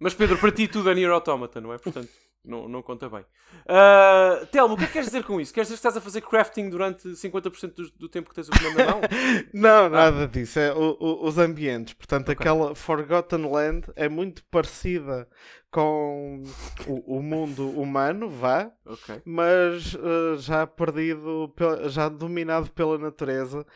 Mas 0.00 0.14
Pedro, 0.14 0.38
para 0.38 0.50
ti 0.50 0.66
tudo 0.66 0.90
é 0.90 0.94
Nier 0.94 1.10
Automata, 1.10 1.60
não 1.60 1.72
é? 1.72 1.78
Portanto, 1.78 2.08
não, 2.44 2.68
não 2.68 2.82
conta 2.82 3.08
bem. 3.08 3.20
Uh, 3.20 4.44
Telmo, 4.46 4.74
o 4.74 4.76
que 4.76 4.84
é 4.84 4.86
que 4.86 4.94
queres 4.94 5.08
dizer 5.08 5.22
com 5.24 5.40
isso? 5.40 5.54
Queres 5.54 5.68
dizer 5.68 5.76
que 5.76 5.86
estás 5.86 5.96
a 5.96 6.00
fazer 6.00 6.22
crafting 6.22 6.68
durante 6.68 7.08
50% 7.08 7.74
do, 7.74 7.90
do 7.92 8.08
tempo 8.08 8.30
que 8.30 8.34
tens 8.34 8.48
o 8.48 8.50
comando 8.50 8.76
na 8.76 8.86
mão? 8.86 9.00
não, 9.54 9.88
nada 9.88 10.26
disso. 10.26 10.58
É 10.58 10.72
o, 10.72 10.96
o, 10.98 11.26
os 11.26 11.38
ambientes. 11.38 11.94
Portanto, 11.94 12.30
okay. 12.30 12.34
aquela 12.34 12.74
Forgotten 12.74 13.48
Land 13.48 13.92
é 13.94 14.08
muito 14.08 14.44
parecida 14.50 15.28
com 15.72 16.44
o, 16.86 17.16
o 17.16 17.22
mundo 17.22 17.66
humano, 17.70 18.28
vá, 18.28 18.70
okay. 18.84 19.22
mas 19.24 19.94
uh, 19.94 20.36
já 20.36 20.66
perdido, 20.66 21.50
já 21.88 22.10
dominado 22.10 22.70
pela 22.72 22.98
natureza. 22.98 23.66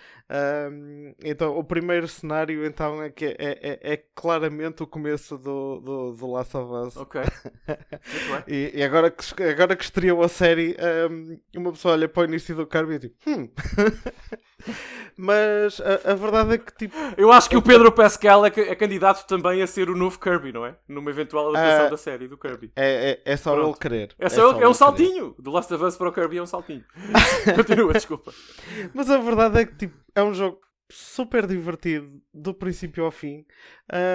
Um, 0.71 1.15
então, 1.25 1.57
o 1.57 1.65
primeiro 1.65 2.07
cenário 2.07 2.67
então 2.67 3.03
é 3.03 3.11
que 3.11 3.25
é, 3.25 3.37
é, 3.39 3.93
é 3.95 3.97
claramente 4.15 4.83
o 4.83 4.87
começo 4.87 5.39
do, 5.39 5.81
do, 5.81 6.13
do 6.13 6.31
Last 6.33 6.55
of 6.55 6.71
Us. 6.71 6.97
Ok. 6.99 7.23
e, 8.47 8.73
e, 8.75 8.83
agora, 8.83 9.11
que, 9.11 9.43
agora 9.43 9.75
que 9.75 9.85
estreou 9.85 10.23
a 10.23 10.29
série, 10.29 10.77
um, 11.11 11.41
uma 11.57 11.73
pessoa 11.73 11.95
olha 11.95 12.09
para 12.09 12.23
o 12.23 12.25
início 12.27 12.55
do 12.55 12.67
Kirby 12.67 12.95
e 12.95 12.99
diz: 12.99 13.13
Hum. 13.27 13.49
Mas 15.17 15.81
a, 15.81 16.13
a, 16.13 16.15
verdade 16.15 16.55
é 16.55 16.59
que 16.59 16.75
tipo. 16.75 16.97
Eu 17.17 17.33
acho 17.33 17.49
que 17.49 17.57
o 17.57 17.63
Pedro 17.63 17.91
Pascal 17.93 18.45
é, 18.45 18.49
é, 18.49 18.75
candidato 18.75 19.27
também 19.27 19.63
a 19.63 19.67
ser 19.67 19.89
o 19.89 19.97
novo 19.97 20.19
Kirby, 20.19 20.53
não 20.53 20.65
é? 20.65 20.77
Numa 20.89 21.11
eventual 21.11 21.51
adaptação 21.51 21.87
uh, 21.87 21.91
da 21.91 21.97
série 21.97 22.29
do 22.29 22.37
Kirby. 22.37 22.73
É, 22.77 23.23
é, 23.25 23.33
é 23.33 23.37
só 23.37 23.55
Pronto. 23.55 23.69
ele 23.69 23.79
querer. 23.79 24.15
É, 24.19 24.29
só 24.29 24.51
é, 24.51 24.55
só 24.55 24.61
é 24.61 24.69
um 24.69 24.75
saltinho. 24.75 25.35
Do 25.39 25.51
Last 25.51 25.73
of 25.73 25.85
Us 25.85 25.97
para 25.97 26.09
o 26.09 26.13
Kirby 26.13 26.39
é 26.39 26.43
um 26.43 26.47
saltinho. 26.47 26.85
Continua, 27.55 27.93
desculpa. 27.93 28.33
Mas 28.93 29.11
a 29.11 29.19
verdade 29.19 29.61
é 29.61 29.65
que 29.67 29.75
tipo, 29.77 29.99
é 30.15 30.23
um 30.23 30.35
jogo 30.35 30.61
super 30.89 31.47
divertido 31.47 32.21
do 32.33 32.55
princípio 32.55 33.05
ao 33.05 33.11
fim 33.11 33.45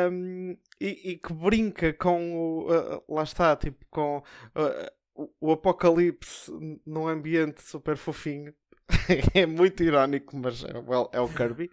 um, 0.10 0.56
e, 0.80 1.12
e, 1.12 1.18
que 1.18 1.34
brinca 1.34 1.94
com 1.94 2.34
o. 2.36 2.72
Uh, 2.72 3.04
lá 3.10 3.24
está, 3.24 3.56
tipo, 3.56 3.84
com. 3.90 4.24
Uh, 4.56 4.92
o 5.40 5.52
apocalipse 5.52 6.52
num 6.86 7.08
ambiente 7.08 7.62
super 7.62 7.98
fofinho 7.98 8.54
é 9.34 9.46
muito 9.46 9.84
irónico, 9.84 10.36
mas 10.36 10.64
é, 10.64 10.78
well, 10.78 11.10
é 11.14 11.20
o 11.20 11.28
Kirby. 11.28 11.70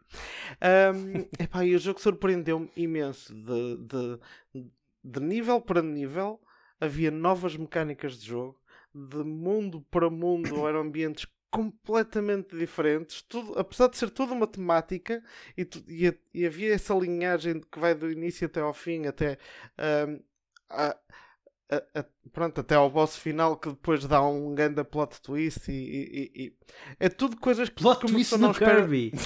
Um, 0.63 1.29
epá, 1.43 1.65
e 1.65 1.75
o 1.75 1.79
jogo 1.79 2.01
surpreendeu-me 2.01 2.71
imenso. 2.77 3.35
De, 3.35 3.77
de, 3.77 4.21
de 5.05 5.21
nível 5.21 5.61
para 5.61 5.83
nível, 5.83 6.41
havia 6.81 7.11
novas 7.11 7.57
mecânicas 7.57 8.19
de 8.19 8.27
jogo. 8.27 8.59
De 8.95 9.23
mundo 9.23 9.85
para 9.91 10.11
mundo, 10.11 10.67
eram 10.67 10.81
ambientes 10.81 11.27
completamente 11.51 12.55
diferentes, 12.57 13.23
tudo, 13.23 13.59
apesar 13.59 13.89
de 13.89 13.97
ser 13.97 14.11
tudo 14.11 14.35
uma 14.35 14.47
temática 14.47 15.23
e, 15.57 15.67
e, 15.89 16.15
e, 16.35 16.47
havia 16.47 16.75
essa 16.75 16.95
linhagem 16.95 17.61
que 17.61 17.79
vai 17.79 17.95
do 17.95 18.11
início 18.11 18.47
até 18.47 18.61
ao 18.61 18.75
fim, 18.75 19.07
até 19.07 19.39
um, 20.07 20.21
a, 20.69 20.95
a, 21.71 22.01
a, 22.01 22.05
pronto, 22.33 22.61
até 22.61 22.75
ao 22.75 22.91
boss 22.91 23.17
final 23.17 23.57
que 23.57 23.69
depois 23.69 24.05
dá 24.07 24.23
um 24.23 24.55
grande 24.55 24.83
plot 24.85 25.21
twist 25.21 25.71
e, 25.71 25.75
e, 25.75 26.45
e 26.45 26.53
é 26.99 27.09
tudo 27.09 27.37
coisas 27.37 27.69
que 27.69 27.83
plot 27.83 28.07
uma 28.07 28.19
pessoa 28.19 28.41
não 28.41 28.51
espera. 28.51 28.77
Kirby. 28.77 29.13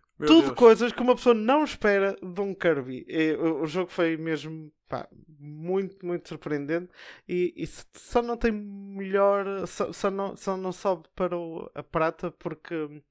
tudo 0.26 0.46
Deus. 0.46 0.54
coisas 0.54 0.92
que 0.92 1.00
uma 1.00 1.14
pessoa 1.14 1.34
não 1.34 1.64
espera 1.64 2.16
de 2.20 2.40
um 2.40 2.54
Kirby. 2.54 3.04
E, 3.08 3.32
o, 3.34 3.62
o, 3.62 3.66
jogo 3.66 3.90
foi 3.90 4.16
mesmo 4.16 4.70
pá, 4.88 5.08
muito, 5.38 6.04
muito 6.04 6.28
surpreendente 6.28 6.90
e, 7.28 7.54
e, 7.56 7.66
só 7.66 8.20
não 8.20 8.36
tem 8.36 8.52
melhor, 8.52 9.66
só, 9.66 9.92
só, 9.92 10.10
não, 10.10 10.36
só 10.36 10.56
não 10.56 10.72
sobe 10.72 11.08
para 11.14 11.36
o, 11.36 11.70
a 11.74 11.82
prata 11.82 12.30
porque 12.30 13.02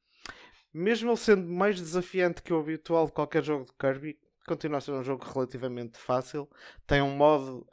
mesmo 0.74 1.10
ele 1.10 1.18
sendo 1.18 1.48
mais 1.48 1.80
desafiante 1.80 2.44
que 2.44 2.54
o 2.54 2.60
habitual 2.60 3.06
de 3.06 3.12
qualquer 3.12 3.44
jogo 3.44 3.66
de 3.66 3.74
Kirby, 3.74 4.20
continua 4.48 4.78
a 4.80 4.82
ser 4.82 4.92
um 4.92 5.04
jogo 5.04 5.26
relativamente 5.26 5.98
fácil. 5.98 6.50
Tem 6.88 7.02
um 7.02 7.16
modo, 7.16 7.68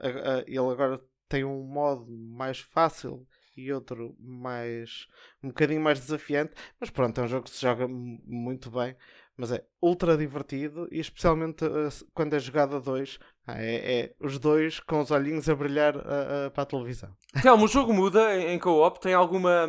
ele 0.47 0.59
agora 0.59 1.03
tem 1.29 1.45
um 1.45 1.63
modo 1.63 2.07
mais 2.11 2.61
fácil 2.61 3.27
e 3.57 3.73
outro 3.73 4.15
mais 4.21 5.09
um 5.43 5.49
bocadinho 5.49 5.81
mais 5.81 5.99
desafiante, 5.99 6.55
mas 6.79 6.91
pronto, 6.91 7.19
é 7.21 7.25
um 7.25 7.29
jogo 7.29 7.45
que 7.45 7.51
se 7.51 7.63
joga 7.63 7.89
muito 7.89 8.71
bem, 8.71 8.97
mas 9.37 9.51
é 9.51 9.65
ultra 9.81 10.17
divertido 10.17 10.87
e 10.91 11.01
especialmente 11.01 11.65
uh, 11.65 11.89
quando 12.13 12.35
é 12.35 12.39
jogado 12.39 12.77
a 12.77 12.81
dois, 12.81 13.19
é, 13.49 14.01
é, 14.01 14.15
os 14.21 14.39
dois 14.39 14.81
com 14.81 15.01
os 15.01 15.11
olhinhos 15.11 15.49
a 15.49 15.55
brilhar 15.55 15.97
uh, 15.97 16.01
uh, 16.01 16.51
para 16.53 16.63
a 16.63 16.67
televisão. 16.67 17.15
Telmo, 17.43 17.65
o 17.65 17.69
jogo 17.69 17.93
muda 17.93 18.37
em, 18.37 18.55
em 18.55 18.59
co-op? 18.59 19.01
Tem 19.01 19.15
alguma. 19.15 19.69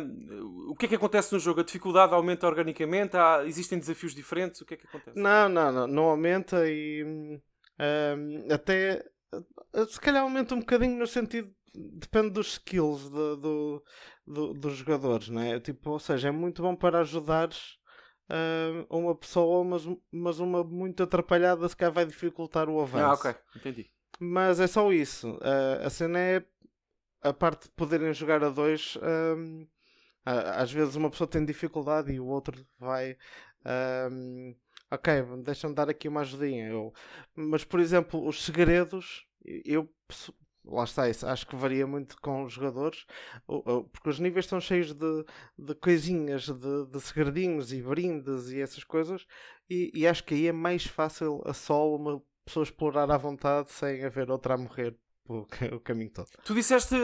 O 0.68 0.74
que 0.74 0.86
é 0.86 0.88
que 0.88 0.94
acontece 0.96 1.32
no 1.32 1.38
jogo? 1.38 1.60
A 1.60 1.64
dificuldade 1.64 2.12
aumenta 2.12 2.46
organicamente? 2.46 3.16
Há... 3.16 3.44
Existem 3.46 3.78
desafios 3.78 4.14
diferentes? 4.14 4.60
O 4.60 4.66
que 4.66 4.74
é 4.74 4.76
que 4.76 4.86
acontece? 4.86 5.18
Não, 5.18 5.48
não, 5.48 5.72
não, 5.72 5.86
não 5.86 6.04
aumenta 6.04 6.68
e 6.68 7.04
um, 7.04 8.52
até 8.52 9.04
se 9.88 10.00
calhar 10.00 10.22
aumenta 10.22 10.54
um 10.54 10.60
bocadinho 10.60 10.98
no 10.98 11.06
sentido 11.06 11.52
depende 11.74 12.30
dos 12.30 12.52
skills 12.52 13.04
de, 13.04 13.36
do, 13.36 13.84
do, 14.26 14.54
dos 14.54 14.74
jogadores, 14.74 15.28
não 15.28 15.42
é? 15.42 15.60
Tipo, 15.60 15.90
ou 15.90 15.98
seja, 15.98 16.28
é 16.28 16.30
muito 16.30 16.62
bom 16.62 16.74
para 16.74 17.00
ajudares 17.00 17.77
uh, 18.30 18.96
uma 18.96 19.14
pessoa, 19.14 19.64
mas, 19.64 19.82
mas 20.10 20.38
uma 20.38 20.62
muito 20.64 21.02
atrapalhada 21.02 21.68
se 21.68 21.76
calhar 21.76 21.92
vai 21.92 22.06
dificultar 22.06 22.68
o 22.68 22.80
avanço. 22.80 23.24
Ah, 23.26 23.30
ok, 23.30 23.40
entendi. 23.56 23.90
Mas 24.20 24.60
é 24.60 24.66
só 24.66 24.92
isso. 24.92 25.32
Uh, 25.36 25.86
a 25.86 25.90
cena 25.90 26.18
é 26.18 26.44
a 27.22 27.32
parte 27.32 27.64
de 27.64 27.70
poderem 27.70 28.12
jogar 28.12 28.42
a 28.42 28.50
dois. 28.50 28.96
Um, 29.36 29.66
às 30.24 30.70
vezes 30.70 30.94
uma 30.94 31.10
pessoa 31.10 31.26
tem 31.26 31.44
dificuldade 31.44 32.12
e 32.12 32.20
o 32.20 32.26
outro 32.26 32.66
vai. 32.78 33.16
Um, 34.10 34.54
ok, 34.90 35.22
deixa-me 35.42 35.74
dar 35.74 35.88
aqui 35.88 36.08
uma 36.08 36.20
ajudinha. 36.20 36.68
Eu, 36.68 36.92
mas, 37.34 37.64
por 37.64 37.80
exemplo, 37.80 38.26
os 38.26 38.44
segredos, 38.44 39.26
eu 39.64 39.88
lá 40.68 40.84
está, 40.84 41.08
isso 41.08 41.26
acho 41.26 41.46
que 41.46 41.56
varia 41.56 41.86
muito 41.86 42.20
com 42.20 42.44
os 42.44 42.52
jogadores, 42.52 43.06
porque 43.46 44.08
os 44.08 44.18
níveis 44.18 44.44
estão 44.44 44.60
cheios 44.60 44.92
de, 44.92 45.24
de 45.58 45.74
coisinhas, 45.74 46.48
de, 46.48 46.86
de 46.86 47.00
segredinhos 47.00 47.72
e 47.72 47.82
brindes 47.82 48.50
e 48.50 48.60
essas 48.60 48.84
coisas, 48.84 49.26
e, 49.68 49.90
e, 49.94 50.06
acho 50.06 50.24
que 50.24 50.34
aí 50.34 50.46
é 50.46 50.52
mais 50.52 50.86
fácil 50.86 51.42
a 51.44 51.52
solo 51.52 51.96
uma 51.96 52.22
pessoa 52.44 52.64
explorar 52.64 53.10
à 53.10 53.16
vontade 53.18 53.70
sem 53.70 54.04
haver 54.04 54.30
outra 54.30 54.54
a 54.54 54.58
morrer 54.58 54.96
o, 55.28 55.46
caminho 55.80 56.10
todo. 56.10 56.28
Tu 56.44 56.54
disseste 56.54 56.94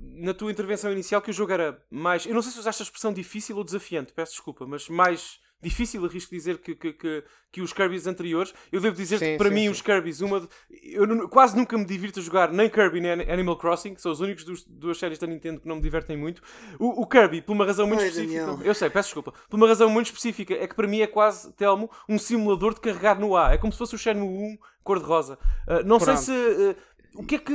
na 0.00 0.32
tua 0.32 0.50
intervenção 0.50 0.90
inicial 0.90 1.20
que 1.20 1.30
o 1.30 1.34
jogo 1.34 1.52
era 1.52 1.84
mais. 1.90 2.24
Eu 2.24 2.34
não 2.34 2.40
sei 2.40 2.52
se 2.52 2.58
usaste 2.58 2.82
a 2.82 2.84
expressão 2.84 3.12
difícil 3.12 3.56
ou 3.56 3.64
desafiante, 3.64 4.14
peço 4.14 4.32
desculpa, 4.32 4.66
mas 4.66 4.88
mais 4.88 5.38
difícil, 5.62 6.04
arrisco 6.04 6.34
dizer, 6.34 6.58
que, 6.58 6.74
que, 6.74 6.92
que, 6.92 7.24
que 7.52 7.60
os 7.60 7.72
Kirby's 7.72 8.06
anteriores. 8.06 8.52
Eu 8.70 8.80
devo 8.80 8.94
dizer 8.94 9.18
sim, 9.18 9.24
que 9.24 9.38
para 9.38 9.48
sim, 9.48 9.54
mim 9.54 9.62
sim. 9.62 9.68
os 9.70 9.82
Kirby's, 9.82 10.20
uma 10.20 10.40
de... 10.40 10.48
eu 10.82 11.28
quase 11.28 11.56
nunca 11.56 11.76
me 11.76 11.84
divirto 11.84 12.20
a 12.20 12.22
jogar 12.22 12.52
nem 12.52 12.68
Kirby 12.68 13.00
nem 13.00 13.12
Animal 13.30 13.56
Crossing, 13.56 13.94
que 13.94 14.02
são 14.02 14.12
os 14.12 14.20
únicos 14.20 14.44
dos, 14.44 14.64
duas 14.64 14.98
séries 14.98 15.18
da 15.18 15.26
Nintendo 15.26 15.60
que 15.60 15.68
não 15.68 15.76
me 15.76 15.82
divertem 15.82 16.16
muito. 16.16 16.42
O, 16.78 17.02
o 17.02 17.06
Kirby, 17.06 17.42
por 17.42 17.52
uma 17.52 17.64
razão 17.64 17.86
muito 17.86 18.00
Ai, 18.00 18.08
específica, 18.08 18.46
Daniel. 18.46 18.66
eu 18.66 18.74
sei, 18.74 18.90
peço 18.90 19.08
desculpa, 19.08 19.32
por 19.48 19.56
uma 19.56 19.66
razão 19.66 19.88
muito 19.88 20.06
específica, 20.06 20.54
é 20.54 20.66
que 20.66 20.74
para 20.74 20.86
mim 20.86 21.00
é 21.00 21.06
quase, 21.06 21.52
Telmo, 21.54 21.90
um 22.08 22.18
simulador 22.18 22.74
de 22.74 22.80
carregar 22.80 23.18
no 23.18 23.36
A. 23.36 23.52
É 23.52 23.58
como 23.58 23.72
se 23.72 23.78
fosse 23.78 23.94
o 23.94 23.98
Shenmue 23.98 24.26
1 24.26 24.58
cor-de-rosa. 24.82 25.38
Uh, 25.66 25.84
não 25.84 25.98
Pronto. 25.98 26.04
sei 26.04 26.16
se. 26.16 26.32
Uh, 26.32 26.76
o 27.14 27.24
que, 27.24 27.36
é 27.36 27.38
que, 27.38 27.54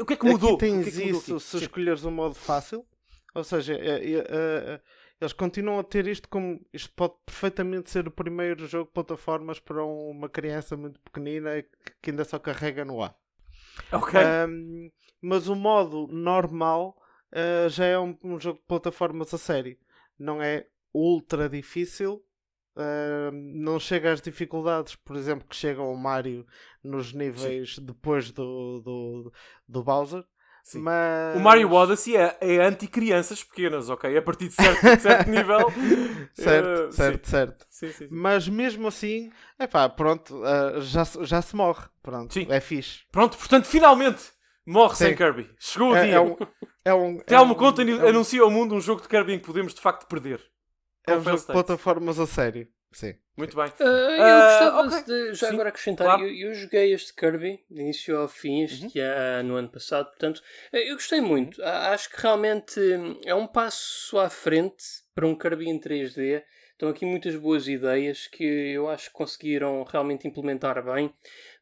o 0.00 0.06
que 0.06 0.14
é 0.14 0.16
que 0.16 0.26
mudou? 0.26 0.54
Aqui 0.54 0.60
tens 0.60 0.84
que 0.84 1.02
é 1.02 1.04
que 1.04 1.10
isso 1.10 1.38
se 1.38 1.58
escolheres 1.58 2.02
o 2.02 2.10
modo 2.10 2.34
fácil. 2.34 2.84
Ou 3.34 3.44
seja, 3.44 3.74
uh, 3.74 4.80
eles 5.22 5.32
continuam 5.32 5.78
a 5.78 5.84
ter 5.84 6.06
isto 6.08 6.28
como. 6.28 6.60
Isto 6.72 6.92
pode 6.94 7.14
perfeitamente 7.24 7.90
ser 7.90 8.08
o 8.08 8.10
primeiro 8.10 8.66
jogo 8.66 8.86
de 8.86 8.92
plataformas 8.92 9.60
para 9.60 9.84
uma 9.84 10.28
criança 10.28 10.76
muito 10.76 10.98
pequenina 11.00 11.64
que 12.00 12.10
ainda 12.10 12.24
só 12.24 12.40
carrega 12.40 12.84
no 12.84 13.00
ar. 13.00 13.16
Ok. 13.92 14.18
Um, 14.48 14.90
mas 15.20 15.46
o 15.46 15.54
modo 15.54 16.08
normal 16.08 16.96
uh, 17.32 17.68
já 17.68 17.84
é 17.84 17.98
um, 17.98 18.18
um, 18.24 18.40
jogo 18.40 18.58
de 18.58 18.66
plataformas 18.66 19.32
a 19.32 19.38
sério. 19.38 19.78
Não 20.18 20.42
é 20.42 20.66
ultra 20.92 21.48
difícil. 21.48 22.24
Uh, 22.74 23.30
não 23.32 23.78
chega 23.78 24.12
às 24.12 24.20
dificuldades, 24.20 24.96
por 24.96 25.14
exemplo, 25.14 25.46
que 25.46 25.54
chega 25.54 25.80
ao 25.80 25.94
Mario 25.94 26.44
nos 26.82 27.12
níveis 27.12 27.76
Sim. 27.76 27.84
depois 27.84 28.32
do, 28.32 28.80
do, 28.80 29.32
do 29.68 29.84
Bowser. 29.84 30.24
Mas... 30.74 31.36
O 31.36 31.40
Mario 31.40 31.72
Odyssey 31.72 32.16
é, 32.16 32.36
é 32.40 32.56
anti-crianças 32.58 33.42
pequenas, 33.42 33.90
ok? 33.90 34.16
A 34.16 34.22
partir 34.22 34.48
de 34.48 34.54
certo, 34.54 34.80
de 34.80 35.02
certo 35.02 35.28
nível. 35.30 35.72
certo, 36.34 36.88
uh, 36.88 36.92
certo, 36.92 37.24
sim. 37.24 37.30
certo. 37.30 37.66
Sim, 37.68 37.92
sim, 37.92 38.08
Mas 38.10 38.48
mesmo 38.48 38.88
assim, 38.88 39.30
é 39.58 39.66
pá, 39.66 39.88
pronto, 39.88 40.36
uh, 40.36 40.80
já, 40.80 41.02
já 41.22 41.42
se 41.42 41.56
morre. 41.56 41.84
Pronto, 42.02 42.32
sim. 42.32 42.46
é 42.48 42.60
fixe. 42.60 43.00
Pronto, 43.10 43.36
portanto, 43.36 43.66
finalmente 43.66 44.22
morre 44.64 44.96
sem 44.96 45.16
Kirby. 45.16 45.50
Chegou 45.58 45.90
o 45.90 45.96
é, 45.96 46.04
dia. 46.06 46.14
É 46.14 46.20
um, 46.20 46.36
é 46.84 46.94
um, 46.94 47.18
Telmo 47.26 47.52
é 47.52 47.56
um, 47.56 47.58
conta, 47.58 47.82
é 47.82 47.84
um, 47.84 48.08
anuncia 48.08 48.42
ao 48.42 48.50
mundo 48.50 48.74
um 48.74 48.80
jogo 48.80 49.02
de 49.02 49.08
Kirby 49.08 49.34
em 49.34 49.38
que 49.38 49.46
podemos 49.46 49.74
de 49.74 49.80
facto 49.80 50.06
perder. 50.06 50.40
É 51.06 51.16
um 51.16 51.22
jogo 51.22 51.38
de 51.38 51.46
plataformas 51.46 52.18
a 52.18 52.26
sério. 52.26 52.68
Sim. 52.92 53.14
Muito 53.36 53.56
bem. 53.56 53.66
Uh, 53.66 53.82
eu 53.82 54.40
gostava 54.40 54.82
uh, 54.82 54.86
okay. 54.86 55.02
de 55.04 55.34
já 55.34 55.48
Sim, 55.48 55.54
agora 55.54 55.68
acrescentar, 55.70 56.06
claro. 56.06 56.26
eu, 56.26 56.50
eu, 56.50 56.54
joguei 56.54 56.92
este 56.92 57.14
Kirby 57.14 57.64
de 57.70 57.80
início 57.80 58.16
ao 58.18 58.28
fim, 58.28 58.62
este 58.62 59.00
uhum. 59.00 59.06
ano, 59.06 59.48
no 59.48 59.56
ano 59.56 59.70
passado, 59.70 60.06
portanto, 60.10 60.42
eu 60.72 60.94
gostei 60.94 61.20
muito. 61.20 61.60
Uhum. 61.60 61.66
Acho 61.66 62.10
que 62.10 62.20
realmente 62.20 62.80
é 63.24 63.34
um 63.34 63.46
passo 63.46 64.18
à 64.18 64.28
frente 64.28 64.84
para 65.14 65.26
um 65.26 65.34
Kirby 65.34 65.68
em 65.68 65.80
3D. 65.80 66.42
Estão 66.72 66.90
aqui 66.90 67.06
muitas 67.06 67.34
boas 67.36 67.68
ideias 67.68 68.26
que 68.26 68.44
eu 68.44 68.88
acho 68.90 69.06
que 69.08 69.14
conseguiram 69.14 69.82
realmente 69.84 70.26
implementar 70.26 70.84
bem, 70.84 71.12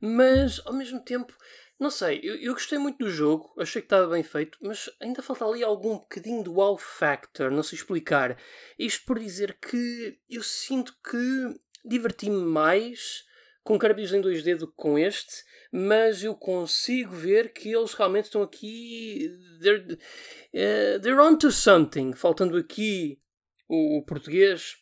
mas 0.00 0.60
ao 0.64 0.72
mesmo 0.72 0.98
tempo 1.04 1.32
não 1.80 1.90
sei, 1.90 2.20
eu, 2.22 2.36
eu 2.36 2.52
gostei 2.52 2.78
muito 2.78 2.98
do 2.98 3.10
jogo, 3.10 3.52
achei 3.58 3.80
que 3.80 3.86
estava 3.86 4.06
bem 4.06 4.22
feito, 4.22 4.58
mas 4.60 4.90
ainda 5.00 5.22
falta 5.22 5.46
ali 5.46 5.64
algum 5.64 5.94
bocadinho 5.94 6.44
do 6.44 6.54
wow 6.54 6.76
factor, 6.76 7.50
não 7.50 7.62
sei 7.62 7.78
explicar. 7.78 8.36
Isto 8.78 9.06
por 9.06 9.18
dizer 9.18 9.58
que 9.58 10.18
eu 10.28 10.42
sinto 10.42 10.94
que 11.02 11.58
diverti-me 11.82 12.44
mais 12.44 13.24
com 13.64 13.78
Kirby's 13.78 14.12
em 14.12 14.20
2D 14.20 14.56
do 14.56 14.66
que 14.68 14.76
com 14.76 14.98
este, 14.98 15.42
mas 15.72 16.22
eu 16.22 16.34
consigo 16.34 17.14
ver 17.14 17.52
que 17.52 17.72
eles 17.72 17.94
realmente 17.94 18.24
estão 18.26 18.42
aqui. 18.42 19.30
They're, 19.60 19.94
uh, 19.94 21.00
they're 21.00 21.20
onto 21.20 21.50
something. 21.50 22.12
Faltando 22.12 22.56
aqui 22.56 23.20
o, 23.68 23.98
o 23.98 24.04
português. 24.04 24.76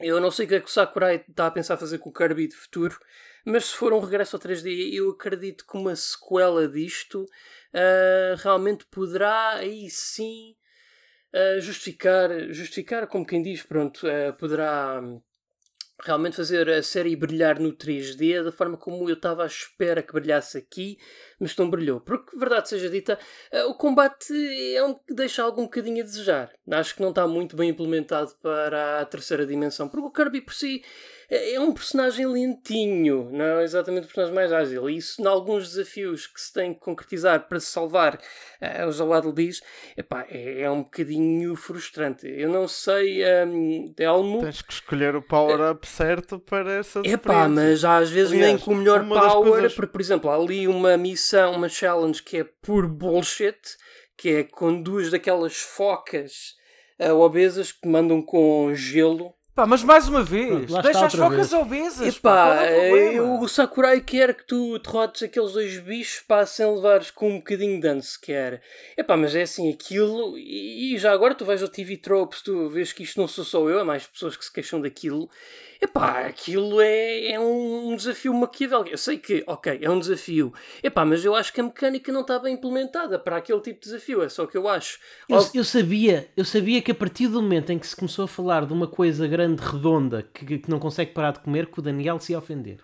Eu 0.00 0.20
não 0.20 0.30
sei 0.30 0.46
o 0.46 0.48
que 0.48 0.54
é 0.54 0.60
que 0.60 0.66
o 0.66 0.72
Sakurai 0.72 1.24
está 1.28 1.46
a 1.46 1.50
pensar 1.50 1.76
fazer 1.76 1.98
com 1.98 2.10
o 2.10 2.12
Kirby 2.12 2.48
de 2.48 2.56
futuro, 2.56 2.98
mas 3.44 3.66
se 3.66 3.76
for 3.76 3.92
um 3.92 4.00
regresso 4.00 4.36
ao 4.36 4.40
3D, 4.42 4.92
eu 4.92 5.10
acredito 5.10 5.66
que 5.66 5.76
uma 5.76 5.96
sequela 5.96 6.68
disto 6.68 7.22
uh, 7.22 8.36
realmente 8.38 8.86
poderá 8.86 9.54
aí 9.54 9.90
sim 9.90 10.54
uh, 11.34 11.60
justificar, 11.60 12.30
justificar, 12.52 13.06
como 13.06 13.26
quem 13.26 13.42
diz, 13.42 13.62
pronto, 13.62 14.06
uh, 14.06 14.32
poderá 14.34 15.00
realmente 16.04 16.34
fazer 16.34 16.68
a 16.68 16.82
série 16.82 17.14
brilhar 17.14 17.60
no 17.60 17.72
3D 17.72 18.42
da 18.42 18.50
forma 18.50 18.76
como 18.76 19.08
eu 19.08 19.14
estava 19.14 19.44
à 19.44 19.46
espera 19.46 20.02
que 20.02 20.12
brilhasse 20.12 20.58
aqui, 20.58 20.98
mas 21.38 21.56
não 21.56 21.70
brilhou. 21.70 22.00
Porque, 22.00 22.36
verdade 22.36 22.68
seja 22.68 22.90
dita, 22.90 23.16
o 23.68 23.74
combate 23.74 24.32
é 24.74 24.82
um 24.82 24.94
que 24.94 25.14
deixa 25.14 25.44
algum 25.44 25.62
bocadinho 25.62 26.02
a 26.02 26.04
desejar. 26.04 26.52
Acho 26.72 26.96
que 26.96 27.02
não 27.02 27.10
está 27.10 27.24
muito 27.28 27.54
bem 27.54 27.70
implementado 27.70 28.32
para 28.42 29.00
a 29.00 29.06
terceira 29.06 29.46
dimensão, 29.46 29.88
porque 29.88 30.06
o 30.06 30.10
Kirby 30.10 30.40
por 30.40 30.54
si 30.54 30.82
é, 31.32 31.54
é 31.54 31.60
um 31.60 31.72
personagem 31.72 32.26
lentinho, 32.26 33.30
não 33.32 33.60
é 33.60 33.64
exatamente 33.64 34.04
o 34.04 34.06
personagem 34.06 34.34
mais 34.34 34.52
ágil. 34.52 34.90
E 34.90 34.98
isso, 34.98 35.22
em 35.22 35.26
alguns 35.26 35.70
desafios 35.70 36.26
que 36.26 36.38
se 36.38 36.52
tem 36.52 36.74
que 36.74 36.80
concretizar 36.80 37.48
para 37.48 37.58
se 37.58 37.68
salvar, 37.68 38.16
uh, 38.16 38.86
o 38.86 38.92
Zawad 38.92 39.32
diz, 39.32 39.62
epá, 39.96 40.26
é, 40.28 40.60
é 40.60 40.70
um 40.70 40.82
bocadinho 40.82 41.56
frustrante. 41.56 42.28
Eu 42.28 42.50
não 42.50 42.68
sei, 42.68 43.22
um, 43.46 43.90
Telmo. 43.96 44.42
Tens 44.42 44.60
que 44.60 44.74
escolher 44.74 45.16
o 45.16 45.22
power-up 45.22 45.88
certo 45.88 46.38
para 46.38 46.70
essa 46.74 47.00
Epá, 47.02 47.48
mas 47.48 47.82
às 47.82 48.10
vezes 48.10 48.32
Aliás, 48.32 48.48
nem 48.48 48.58
com 48.58 48.72
o 48.72 48.76
melhor 48.76 49.08
power, 49.08 49.52
coisas... 49.52 49.74
porque, 49.74 49.92
por 49.92 50.00
exemplo, 50.02 50.28
há 50.28 50.36
ali 50.36 50.68
uma 50.68 50.98
missão, 50.98 51.52
uma 51.52 51.68
challenge 51.68 52.22
que 52.22 52.38
é 52.38 52.44
por 52.44 52.86
bullshit, 52.86 53.58
que 54.18 54.28
é 54.28 54.44
com 54.44 54.82
duas 54.82 55.10
daquelas 55.10 55.56
focas 55.56 56.54
uh, 57.00 57.14
obesas 57.14 57.72
que 57.72 57.88
mandam 57.88 58.20
com 58.20 58.74
gelo 58.74 59.34
Pá, 59.54 59.66
mas 59.66 59.84
mais 59.84 60.08
uma 60.08 60.22
vez, 60.22 60.64
Pronto, 60.70 60.82
deixa 60.82 61.04
as 61.04 61.14
focas 61.14 61.50
vez. 61.50 61.52
obesas. 61.52 62.16
Epá, 62.16 62.56
pá, 62.56 62.64
é 62.64 63.20
o 63.20 63.46
Sakurai 63.46 64.00
quer 64.00 64.34
que 64.34 64.46
tu 64.46 64.78
derrotes 64.78 65.22
aqueles 65.22 65.52
dois 65.52 65.78
bichos 65.78 66.22
pá, 66.26 66.46
sem 66.46 66.64
levares 66.74 67.10
com 67.10 67.28
um 67.28 67.36
bocadinho 67.36 67.74
de 67.74 67.82
dano 67.82 68.02
sequer. 68.02 68.62
Epá, 68.96 69.14
mas 69.14 69.34
é 69.34 69.42
assim 69.42 69.70
aquilo. 69.70 70.38
E, 70.38 70.94
e 70.94 70.98
já 70.98 71.12
agora 71.12 71.34
tu 71.34 71.44
vais 71.44 71.62
ao 71.62 71.68
TV 71.68 71.98
Tropes, 71.98 72.40
tu 72.40 72.70
vês 72.70 72.94
que 72.94 73.02
isto 73.02 73.20
não 73.20 73.28
sou 73.28 73.44
só 73.44 73.68
eu, 73.68 73.78
há 73.80 73.84
mais 73.84 74.06
pessoas 74.06 74.38
que 74.38 74.44
se 74.44 74.52
queixam 74.52 74.80
daquilo. 74.80 75.28
Epá, 75.82 76.20
aquilo 76.26 76.80
é, 76.80 77.32
é 77.32 77.40
um 77.40 77.96
desafio 77.96 78.32
maquiavélico. 78.32 78.90
Eu 78.90 78.98
sei 78.98 79.18
que, 79.18 79.42
ok, 79.48 79.80
é 79.82 79.90
um 79.90 79.98
desafio. 79.98 80.54
Epá, 80.80 81.04
mas 81.04 81.24
eu 81.24 81.34
acho 81.34 81.52
que 81.52 81.60
a 81.60 81.64
mecânica 81.64 82.12
não 82.12 82.20
está 82.20 82.38
bem 82.38 82.54
implementada 82.54 83.18
para 83.18 83.36
aquele 83.36 83.60
tipo 83.60 83.80
de 83.80 83.86
desafio. 83.86 84.22
É 84.22 84.28
só 84.28 84.44
o 84.44 84.46
que 84.46 84.56
eu 84.56 84.68
acho. 84.68 85.00
Eu, 85.28 85.44
eu, 85.52 85.64
sabia, 85.64 86.30
eu 86.36 86.44
sabia 86.44 86.80
que 86.80 86.92
a 86.92 86.94
partir 86.94 87.26
do 87.26 87.42
momento 87.42 87.70
em 87.70 87.80
que 87.80 87.86
se 87.86 87.96
começou 87.96 88.26
a 88.26 88.28
falar 88.28 88.64
de 88.64 88.72
uma 88.72 88.86
coisa 88.86 89.26
grande, 89.26 89.60
redonda, 89.60 90.22
que, 90.22 90.58
que 90.58 90.70
não 90.70 90.78
consegue 90.78 91.10
parar 91.10 91.32
de 91.32 91.40
comer, 91.40 91.66
que 91.66 91.80
o 91.80 91.82
Daniel 91.82 92.20
se 92.20 92.30
ia 92.30 92.38
ofender. 92.38 92.78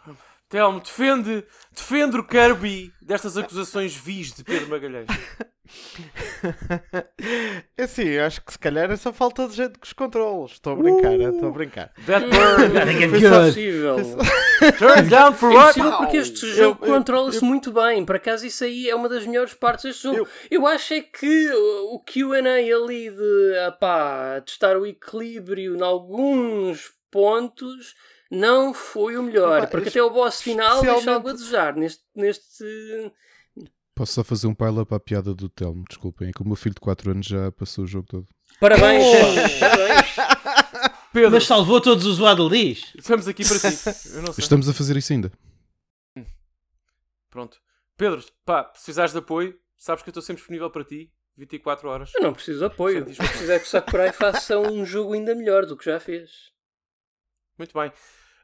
Telmo, 0.49 0.81
defende, 0.81 1.45
defende 1.71 2.17
o 2.17 2.27
Kirby 2.27 2.93
destas 3.01 3.37
acusações 3.37 3.95
vis 3.95 4.33
de 4.33 4.43
Pedro 4.43 4.71
Magalhães. 4.71 5.07
É 7.77 7.83
assim, 7.85 8.17
acho 8.19 8.43
que 8.43 8.53
se 8.53 8.59
calhar 8.59 8.91
é 8.91 8.97
só 8.97 9.13
falta 9.13 9.47
de 9.47 9.55
gente 9.55 9.79
com 9.79 9.85
os 9.85 9.93
controles. 9.93 10.53
Estou 10.53 10.73
a 10.73 10.77
brincar, 10.77 11.13
uh, 11.13 11.35
estou 11.35 11.49
a 11.49 11.53
brincar. 11.53 11.93
That 12.07 12.27
bird 12.27 13.05
é 13.05 13.47
possível. 13.47 13.97
Turn 14.79 15.03
down 15.11 15.35
for 15.35 15.53
what? 15.53 15.79
É 15.79 15.91
porque 15.91 16.17
este 16.19 16.47
jogo 16.55 16.85
controla-se 16.85 17.45
muito 17.45 17.73
bem. 17.73 18.05
Por 18.05 18.17
acaso, 18.17 18.47
isso 18.47 18.65
aí 18.65 18.89
é 18.89 18.95
uma 18.95 19.09
das 19.09 19.27
melhores 19.27 19.55
partes 19.55 19.85
deste 19.85 20.03
jogo. 20.05 20.19
Eu, 20.19 20.29
eu 20.51 20.67
acho 20.67 20.95
é 20.95 21.01
que 21.01 21.51
o 21.53 22.01
QA 22.01 22.39
ali 22.39 23.11
de 23.11 23.59
apá, 23.67 24.41
testar 24.41 24.77
o 24.77 24.87
equilíbrio 24.87 25.77
em 25.77 25.83
alguns 25.83 26.93
pontos 27.11 27.95
não 28.31 28.75
foi 28.75 29.17
o 29.17 29.23
melhor. 29.23 29.67
porque 29.69 29.89
até 29.89 30.03
o 30.03 30.11
boss 30.11 30.41
final 30.41 30.83
deixa 30.83 31.13
algo 31.13 31.29
a 31.29 31.33
desejar 31.33 31.75
neste. 31.77 32.03
neste 32.15 33.13
Posso 33.99 34.13
só 34.13 34.23
fazer 34.23 34.47
um 34.47 34.55
pile-up 34.55 34.95
à 34.95 35.01
piada 35.01 35.35
do 35.35 35.49
Telmo, 35.49 35.85
desculpem. 35.89 36.29
É 36.29 36.33
que 36.33 36.41
o 36.41 36.47
meu 36.47 36.55
filho 36.55 36.77
de 36.77 36.81
4 36.81 37.11
anos 37.11 37.27
já 37.27 37.51
passou 37.51 37.83
o 37.83 37.87
jogo 37.87 38.07
todo. 38.07 38.29
Parabéns! 38.61 39.03
Oh! 39.05 39.59
Parabéns! 39.59 40.07
Pedro. 41.13 41.33
Mas 41.33 41.45
salvou 41.45 41.81
todos 41.81 42.07
os 42.07 42.21
Waddledees. 42.21 42.93
Estamos 42.97 43.27
aqui 43.27 43.43
para 43.45 43.59
ti. 43.59 43.77
Estamos 44.39 44.69
a 44.69 44.73
fazer 44.73 44.97
isso 44.97 45.13
ainda. 45.13 45.33
Pronto. 47.29 47.59
Pedro, 47.97 48.25
pá, 48.45 48.67
se 48.67 48.85
precisares 48.85 49.11
de 49.11 49.19
apoio, 49.19 49.59
sabes 49.77 50.05
que 50.05 50.11
eu 50.11 50.13
estou 50.13 50.23
sempre 50.23 50.43
disponível 50.43 50.71
para 50.71 50.85
ti. 50.85 51.13
24 51.37 51.89
horas. 51.89 52.13
Eu 52.15 52.23
não 52.23 52.33
preciso 52.33 52.61
de 52.61 52.67
apoio. 52.67 53.05
Se 53.13 53.21
quiser 53.37 53.59
que 53.59 53.67
o 53.67 53.69
Sakurai 53.69 54.13
faça 54.13 54.61
um 54.61 54.87
jogo 54.87 55.15
ainda 55.15 55.35
melhor 55.35 55.67
do 55.67 55.77
que 55.77 55.85
já 55.85 55.99
fez. 55.99 56.53
Muito 57.59 57.77
bem. 57.77 57.91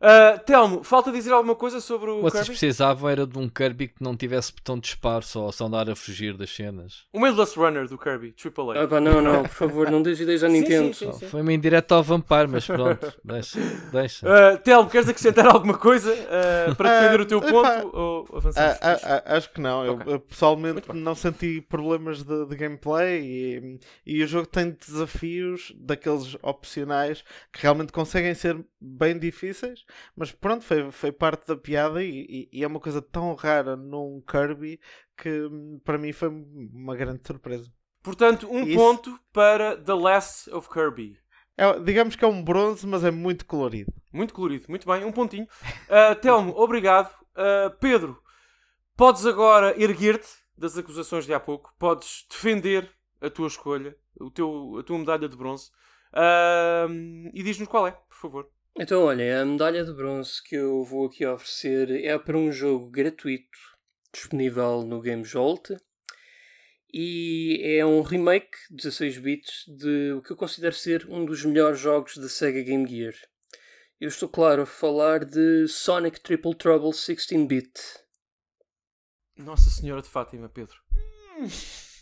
Uh, 0.00 0.38
Telmo, 0.44 0.84
falta 0.84 1.10
dizer 1.10 1.32
alguma 1.32 1.54
coisa 1.54 1.80
sobre 1.80 2.10
o 2.10 2.20
Vocês 2.20 2.44
Kirby? 2.44 2.58
precisavam 2.58 3.08
era 3.08 3.26
de 3.26 3.38
um 3.38 3.48
Kirby 3.48 3.88
que 3.88 4.02
não 4.02 4.16
tivesse 4.16 4.52
botão 4.52 4.76
de 4.76 4.82
disparo, 4.82 5.24
só, 5.24 5.50
só 5.50 5.66
andar 5.66 5.88
a 5.88 5.96
fugir 5.96 6.36
das 6.36 6.50
cenas. 6.54 7.04
O 7.12 7.26
Endless 7.26 7.58
Runner 7.58 7.88
do 7.88 7.96
Kirby, 7.96 8.32
Triple 8.32 8.76
A. 8.78 8.82
Ah, 8.82 9.00
não, 9.00 9.22
não, 9.22 9.42
por 9.42 9.50
favor, 9.50 9.90
não 9.90 10.02
deixe 10.02 10.24
ideias 10.24 10.44
à 10.44 10.48
Nintendo. 10.50 10.92
Sim, 10.94 11.12
sim, 11.12 11.18
sim, 11.20 11.26
Foi 11.28 11.40
uma 11.40 11.52
indireta 11.52 11.94
ao 11.94 12.02
Vampire, 12.02 12.48
mas 12.48 12.66
pronto, 12.66 13.14
deixa. 13.24 13.58
deixa. 13.92 14.26
Uh, 14.26 14.58
Telmo, 14.58 14.90
queres 14.90 15.08
acrescentar 15.08 15.46
alguma 15.46 15.78
coisa 15.78 16.12
uh, 16.12 16.74
para 16.76 17.00
defender 17.00 17.20
o 17.20 17.26
teu 17.26 17.40
ponto? 17.40 17.90
ou 17.96 18.26
avançamos? 18.36 18.78
acho 19.24 19.50
que 19.52 19.60
não. 19.60 19.94
Okay. 19.94 20.14
Eu, 20.14 20.20
pessoalmente 20.20 20.92
não 20.92 21.14
senti 21.14 21.60
problemas 21.60 22.22
de, 22.22 22.46
de 22.46 22.56
gameplay 22.56 23.22
e, 23.22 23.80
e 24.04 24.22
o 24.22 24.26
jogo 24.26 24.46
tem 24.46 24.70
desafios 24.70 25.72
daqueles 25.76 26.36
opcionais 26.42 27.24
que 27.52 27.62
realmente 27.62 27.92
conseguem 27.92 28.34
ser 28.34 28.58
bem 28.84 29.18
difíceis 29.18 29.84
mas 30.16 30.30
pronto, 30.30 30.64
foi, 30.64 30.90
foi 30.90 31.12
parte 31.12 31.46
da 31.46 31.56
piada 31.56 32.02
e, 32.02 32.26
e, 32.28 32.48
e, 32.52 32.64
é 32.64 32.66
uma 32.66 32.80
coisa 32.80 33.00
tão 33.00 33.34
rara 33.34 33.76
num 33.76 34.22
Kirby 34.26 34.80
que 35.16 35.30
hum, 35.46 35.80
para 35.84 35.98
mim 35.98 36.12
foi 36.12 36.28
uma 36.28 36.96
grande 36.96 37.20
surpresa. 37.26 37.70
Portanto, 38.02 38.46
um 38.50 38.62
Isso... 38.64 38.76
ponto 38.76 39.18
para 39.32 39.76
The 39.76 39.94
Last 39.94 40.50
of 40.50 40.68
Kirby. 40.68 41.18
É, 41.56 41.80
digamos 41.80 42.16
que 42.16 42.24
é 42.24 42.28
um 42.28 42.42
bronze, 42.42 42.86
mas 42.86 43.04
é 43.04 43.10
muito 43.10 43.46
colorido. 43.46 43.92
Muito 44.12 44.34
colorido, 44.34 44.66
muito 44.68 44.86
bem, 44.86 45.04
um 45.04 45.12
pontinho. 45.12 45.46
Uh, 45.88 46.14
Telmo, 46.20 46.52
obrigado. 46.56 47.10
Uh, 47.30 47.70
Pedro, 47.80 48.20
podes 48.96 49.24
agora 49.24 49.80
erguer-te 49.80 50.28
das 50.56 50.76
acusações 50.76 51.24
de 51.24 51.32
há 51.32 51.40
pouco, 51.40 51.74
podes 51.78 52.26
defender 52.30 52.90
a 53.20 53.30
tua 53.30 53.48
escolha, 53.48 53.96
o 54.20 54.30
teu, 54.30 54.76
a 54.78 54.82
tua 54.82 54.98
medalha 54.98 55.28
de 55.28 55.36
bronze. 55.36 55.70
Uh, 56.12 57.30
e 57.32 57.42
diz-nos 57.42 57.68
qual 57.68 57.86
é, 57.86 57.92
por 57.92 58.16
favor. 58.16 58.50
Então, 58.76 59.04
olha, 59.04 59.40
a 59.40 59.44
medalha 59.44 59.84
de 59.84 59.92
bronze 59.92 60.42
que 60.42 60.56
eu 60.56 60.82
vou 60.82 61.06
aqui 61.06 61.24
oferecer 61.24 61.90
é 62.04 62.18
para 62.18 62.36
um 62.36 62.50
jogo 62.50 62.90
gratuito 62.90 63.56
disponível 64.12 64.82
no 64.82 65.00
Game 65.00 65.22
Jolt 65.24 65.70
e 66.92 67.60
é 67.62 67.86
um 67.86 68.02
remake 68.02 68.56
16 68.72 69.18
bits 69.18 69.64
de 69.68 70.14
o 70.14 70.22
que 70.22 70.32
eu 70.32 70.36
considero 70.36 70.74
ser 70.74 71.06
um 71.08 71.24
dos 71.24 71.44
melhores 71.44 71.78
jogos 71.78 72.16
da 72.16 72.28
Sega 72.28 72.62
Game 72.62 72.88
Gear. 72.88 73.14
Eu 74.00 74.08
estou, 74.08 74.28
claro, 74.28 74.62
a 74.62 74.66
falar 74.66 75.24
de 75.24 75.68
Sonic 75.68 76.20
Triple 76.20 76.56
Trouble 76.56 76.90
16-bit. 76.90 77.72
Nossa 79.36 79.70
Senhora 79.70 80.02
de 80.02 80.08
Fátima, 80.08 80.48
Pedro. 80.48 80.76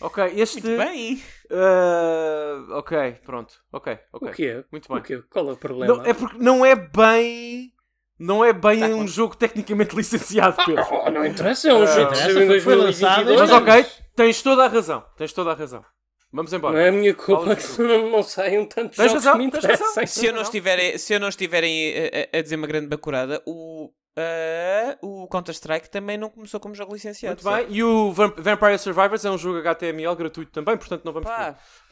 Ok, 0.00 0.32
este. 0.36 0.62
Muito 0.62 0.78
bem! 0.78 1.22
Uh, 1.50 2.72
ok, 2.72 3.18
pronto. 3.24 3.54
Ok, 3.72 3.98
ok. 4.12 4.28
O 4.28 4.32
quê? 4.32 4.64
Muito 4.72 4.88
bem. 4.88 4.98
O 4.98 5.02
quê? 5.02 5.22
Qual 5.30 5.48
é 5.48 5.52
o 5.52 5.56
problema? 5.56 5.94
Não, 5.94 6.04
é 6.04 6.14
porque 6.14 6.38
não 6.38 6.64
é 6.64 6.74
bem. 6.74 7.72
Não 8.18 8.44
é 8.44 8.52
bem 8.52 8.80
tá 8.80 8.86
um 8.86 9.08
jogo 9.08 9.36
tecnicamente 9.36 9.94
licenciado, 9.96 10.56
Pedro. 10.64 10.84
Ah, 11.04 11.10
não 11.10 11.24
interessa, 11.24 11.70
é 11.70 11.74
um 11.74 11.82
uh, 11.82 11.86
jogo 11.86 12.10
que 12.12 12.18
saiu 12.18 12.42
em 12.42 12.48
2022. 12.48 13.40
Mas 13.40 13.50
ok, 13.50 13.86
tens 14.14 14.42
toda 14.42 14.64
a 14.64 14.68
razão. 14.68 15.04
Tens 15.16 15.32
toda 15.32 15.50
a 15.52 15.54
razão. 15.54 15.84
Vamos 16.32 16.52
embora. 16.52 16.74
Não 16.74 16.80
é 16.80 16.88
a 16.88 16.92
minha 16.92 17.14
culpa 17.14 17.56
que 17.56 17.64
não, 17.82 18.10
não 18.10 18.22
saiam 18.22 18.64
tantos 18.64 18.96
tens 18.96 19.10
jogos 19.10 19.24
razão, 19.24 19.32
que 19.32 19.38
me 19.38 19.44
interessam. 19.46 20.06
Se 20.06 20.26
eu 20.26 20.32
não 20.32 20.42
estiverem, 20.42 20.98
se 20.98 21.12
eu 21.12 21.20
não 21.20 21.28
estiverem 21.28 21.92
a, 22.32 22.38
a, 22.38 22.42
dizer 22.42 22.56
uma 22.56 22.66
grande 22.66 22.86
bacurada, 22.86 23.42
o, 23.46 23.90
Uh, 24.20 25.22
o 25.22 25.28
Counter-Strike 25.28 25.88
também 25.88 26.18
não 26.18 26.28
começou 26.28 26.60
como 26.60 26.74
jogo 26.74 26.92
licenciado. 26.92 27.42
Muito 27.42 27.56
bem. 27.56 27.76
E 27.76 27.82
o 27.82 28.12
Vampire 28.12 28.78
Survivors 28.78 29.24
é 29.24 29.30
um 29.30 29.38
jogo 29.38 29.58
HTML 29.58 30.14
gratuito 30.16 30.52
também, 30.52 30.76
portanto 30.76 31.04
não 31.04 31.12
vamos. 31.12 31.30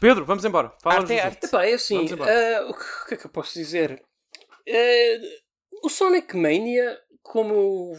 Pedro, 0.00 0.24
vamos 0.24 0.44
embora. 0.44 0.72
Fala 0.82 0.96
arte 0.96 1.12
é 1.12 1.20
arte. 1.20 1.46
Epá, 1.46 1.64
é 1.64 1.74
assim, 1.74 2.06
uh, 2.12 2.70
o 2.70 3.06
que 3.06 3.14
é 3.14 3.16
que 3.16 3.26
eu 3.26 3.30
posso 3.30 3.54
dizer? 3.54 4.02
Uh, 4.68 5.86
o 5.86 5.88
Sonic 5.88 6.36
Mania, 6.36 6.98
como 7.22 7.94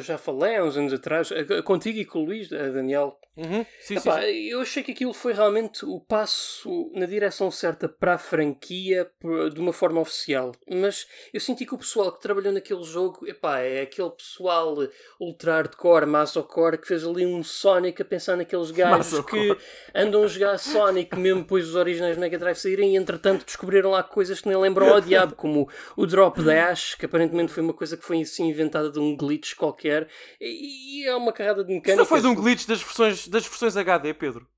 já 0.00 0.18
falei 0.18 0.56
há 0.56 0.64
uns 0.64 0.76
anos 0.76 0.92
atrás, 0.92 1.30
contigo 1.64 1.98
e 1.98 2.04
com 2.04 2.20
o 2.20 2.24
Luís, 2.24 2.48
Daniel, 2.48 3.19
Uhum. 3.36 3.64
Sim, 3.80 3.96
Epá, 3.96 4.20
sim, 4.20 4.26
sim. 4.26 4.48
Eu 4.50 4.60
achei 4.60 4.82
que 4.82 4.92
aquilo 4.92 5.14
foi 5.14 5.32
realmente 5.32 5.84
o 5.84 6.00
passo 6.00 6.90
na 6.94 7.06
direção 7.06 7.50
certa 7.50 7.88
para 7.88 8.14
a 8.14 8.18
franquia 8.18 9.10
de 9.52 9.60
uma 9.60 9.72
forma 9.72 10.00
oficial. 10.00 10.52
Mas 10.68 11.06
eu 11.32 11.40
senti 11.40 11.64
que 11.64 11.74
o 11.74 11.78
pessoal 11.78 12.12
que 12.12 12.20
trabalhou 12.20 12.52
naquele 12.52 12.82
jogo 12.82 13.26
epá, 13.26 13.60
é 13.60 13.82
aquele 13.82 14.10
pessoal 14.10 14.76
ultra 15.18 15.54
hardcore, 15.54 16.06
masocore, 16.06 16.78
que 16.78 16.88
fez 16.88 17.04
ali 17.04 17.24
um 17.24 17.42
Sonic 17.42 18.02
a 18.02 18.04
pensar 18.04 18.36
naqueles 18.36 18.70
gajos 18.70 19.20
que 19.24 19.56
andam 19.94 20.24
a 20.24 20.26
jogar 20.26 20.58
Sonic 20.58 21.16
mesmo 21.16 21.42
depois 21.42 21.68
os 21.68 21.74
originais 21.74 22.18
Mega 22.18 22.38
Drive 22.38 22.56
saírem 22.56 22.94
e 22.94 22.96
entretanto 22.96 23.44
descobriram 23.44 23.90
lá 23.90 24.02
coisas 24.02 24.40
que 24.40 24.48
nem 24.48 24.56
lembram 24.56 24.88
ao 24.88 25.00
diabo, 25.00 25.34
como 25.34 25.68
o 25.96 26.06
Drop 26.06 26.42
Dash, 26.42 26.94
que 26.94 27.06
aparentemente 27.06 27.52
foi 27.52 27.62
uma 27.62 27.74
coisa 27.74 27.96
que 27.96 28.04
foi 28.04 28.20
assim 28.20 28.48
inventada 28.48 28.90
de 28.90 28.98
um 28.98 29.16
glitch 29.16 29.54
qualquer. 29.54 30.08
E 30.40 31.06
é 31.06 31.14
uma 31.14 31.32
carrada 31.32 31.64
de 31.64 31.72
mecânica. 31.72 31.96
Não 31.96 32.04
foi 32.04 32.20
de 32.20 32.26
um 32.26 32.34
glitch 32.34 32.66
das 32.66 32.82
versões 32.82 33.19
das 33.28 33.46
versões 33.46 33.76
HD, 33.76 34.14
Pedro. 34.14 34.48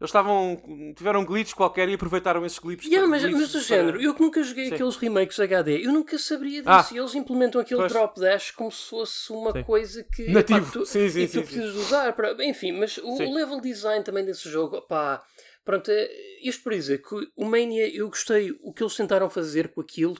Eles 0.00 0.10
estavam. 0.10 0.56
tiveram 0.96 1.24
glitches 1.24 1.52
qualquer 1.52 1.88
e 1.88 1.94
aproveitaram 1.94 2.46
esses 2.46 2.58
glitches. 2.58 2.88
Yeah, 2.88 3.08
mas, 3.08 3.24
mas 3.24 3.50
do 3.50 3.60
género, 3.60 4.00
eu 4.00 4.14
que 4.14 4.22
nunca 4.22 4.40
joguei 4.44 4.68
Sim. 4.68 4.74
aqueles 4.74 4.96
remakes 4.96 5.40
HD, 5.40 5.84
eu 5.84 5.92
nunca 5.92 6.16
saberia 6.16 6.62
disso. 6.62 6.70
Ah, 6.70 6.88
e 6.92 6.98
eles 6.98 7.16
implementam 7.16 7.60
aquele 7.60 7.80
pois. 7.80 7.92
drop 7.92 8.20
dash 8.20 8.52
como 8.52 8.70
se 8.70 8.88
fosse 8.88 9.32
uma 9.32 9.50
sim. 9.50 9.64
coisa 9.64 10.04
que. 10.04 10.30
Nativo. 10.30 10.70
Tu, 10.70 10.86
sim, 10.86 11.08
sim, 11.08 11.22
e 11.22 11.28
tu 11.28 11.42
precisas 11.42 11.74
usar. 11.74 12.12
Para, 12.12 12.32
enfim, 12.44 12.70
mas 12.70 12.96
o 12.98 13.18
level 13.18 13.60
design 13.60 14.04
também 14.04 14.24
desse 14.24 14.48
jogo, 14.48 14.80
pá. 14.82 15.20
Pronto, 15.64 15.90
é, 15.90 16.08
isto 16.44 16.62
por 16.62 16.72
dizer 16.72 16.98
que 16.98 17.14
o 17.36 17.44
Mania 17.44 17.92
eu 17.92 18.08
gostei 18.08 18.52
o 18.62 18.72
que 18.72 18.82
eles 18.82 18.94
tentaram 18.94 19.28
fazer 19.28 19.68
com 19.68 19.80
aquilo, 19.80 20.16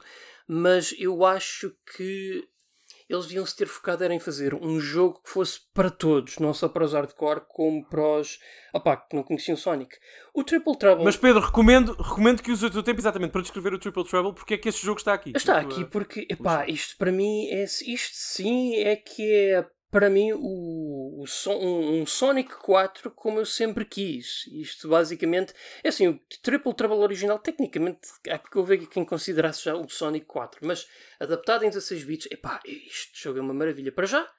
mas 0.47 0.93
eu 0.99 1.25
acho 1.25 1.73
que 1.97 2.45
eles 3.09 3.27
deviam 3.27 3.47
se 3.47 3.57
ter 3.57 3.67
focado 3.67 4.05
era 4.05 4.15
em 4.15 4.21
fazer 4.21 4.55
um 4.55 4.79
jogo 4.79 5.21
que 5.23 5.31
fosse 5.31 5.61
para 5.73 5.91
todos, 5.91 6.39
não 6.39 6.53
só 6.53 6.69
para 6.69 6.85
os 6.85 6.93
hardcore, 6.93 7.43
como 7.49 7.85
para 7.89 8.21
os 8.21 8.39
opá, 8.73 8.97
que 8.97 9.17
não 9.17 9.23
conheciam 9.23 9.57
Sonic. 9.57 9.97
O 10.35 10.45
Triple 10.45 10.77
Trouble. 10.77 11.05
Mas 11.05 11.17
Pedro, 11.17 11.41
recomendo, 11.41 11.95
recomendo 11.95 12.43
que 12.43 12.53
use 12.53 12.67
o 12.67 12.71
teu 12.71 12.83
tempo 12.83 13.01
exatamente 13.01 13.31
para 13.31 13.43
descrever 13.43 13.73
o 13.73 13.79
Triple 13.79 14.05
Trouble, 14.05 14.35
porque 14.35 14.55
é 14.55 14.59
que 14.59 14.69
este 14.69 14.85
jogo 14.85 14.99
está 14.99 15.15
aqui. 15.15 15.33
Está 15.35 15.59
aqui 15.59 15.85
porque, 15.85 16.27
epá, 16.31 16.67
isto 16.69 16.97
para 16.97 17.11
mim 17.11 17.49
é 17.49 17.65
isto 17.65 18.15
sim 18.15 18.77
é 18.77 18.97
que 18.97 19.33
é 19.33 19.67
para 19.91 20.11
mim, 20.11 20.33
o, 20.33 21.23
o 21.23 21.25
um, 21.47 22.01
um, 22.01 22.07
Sonic 22.07 22.55
4 22.57 23.11
como 23.11 23.39
eu 23.39 23.47
sempre 23.47 23.85
quis. 23.85 24.47
Isto 24.53 24.89
basicamente 24.89 25.55
é 25.83 25.89
assim: 25.89 26.09
o 26.09 26.21
Triple 26.43 26.75
Trouble 26.75 26.99
original, 26.99 27.39
tecnicamente, 27.39 28.01
há 28.29 28.39
que 28.39 28.59
houve 28.59 28.87
quem 28.87 29.05
considerasse 29.05 29.65
já 29.65 29.75
o 29.75 29.89
Sonic 29.89 30.27
4, 30.27 30.61
mas 30.67 30.87
adaptado 31.19 31.65
em 31.65 31.69
16 31.69 32.05
bits, 32.05 32.29
epá, 32.31 32.61
este 32.65 33.23
jogo 33.23 33.39
é 33.39 33.43
uma 33.43 33.55
maravilha. 33.55 33.91
Para 33.91 34.07
já, 34.07 34.31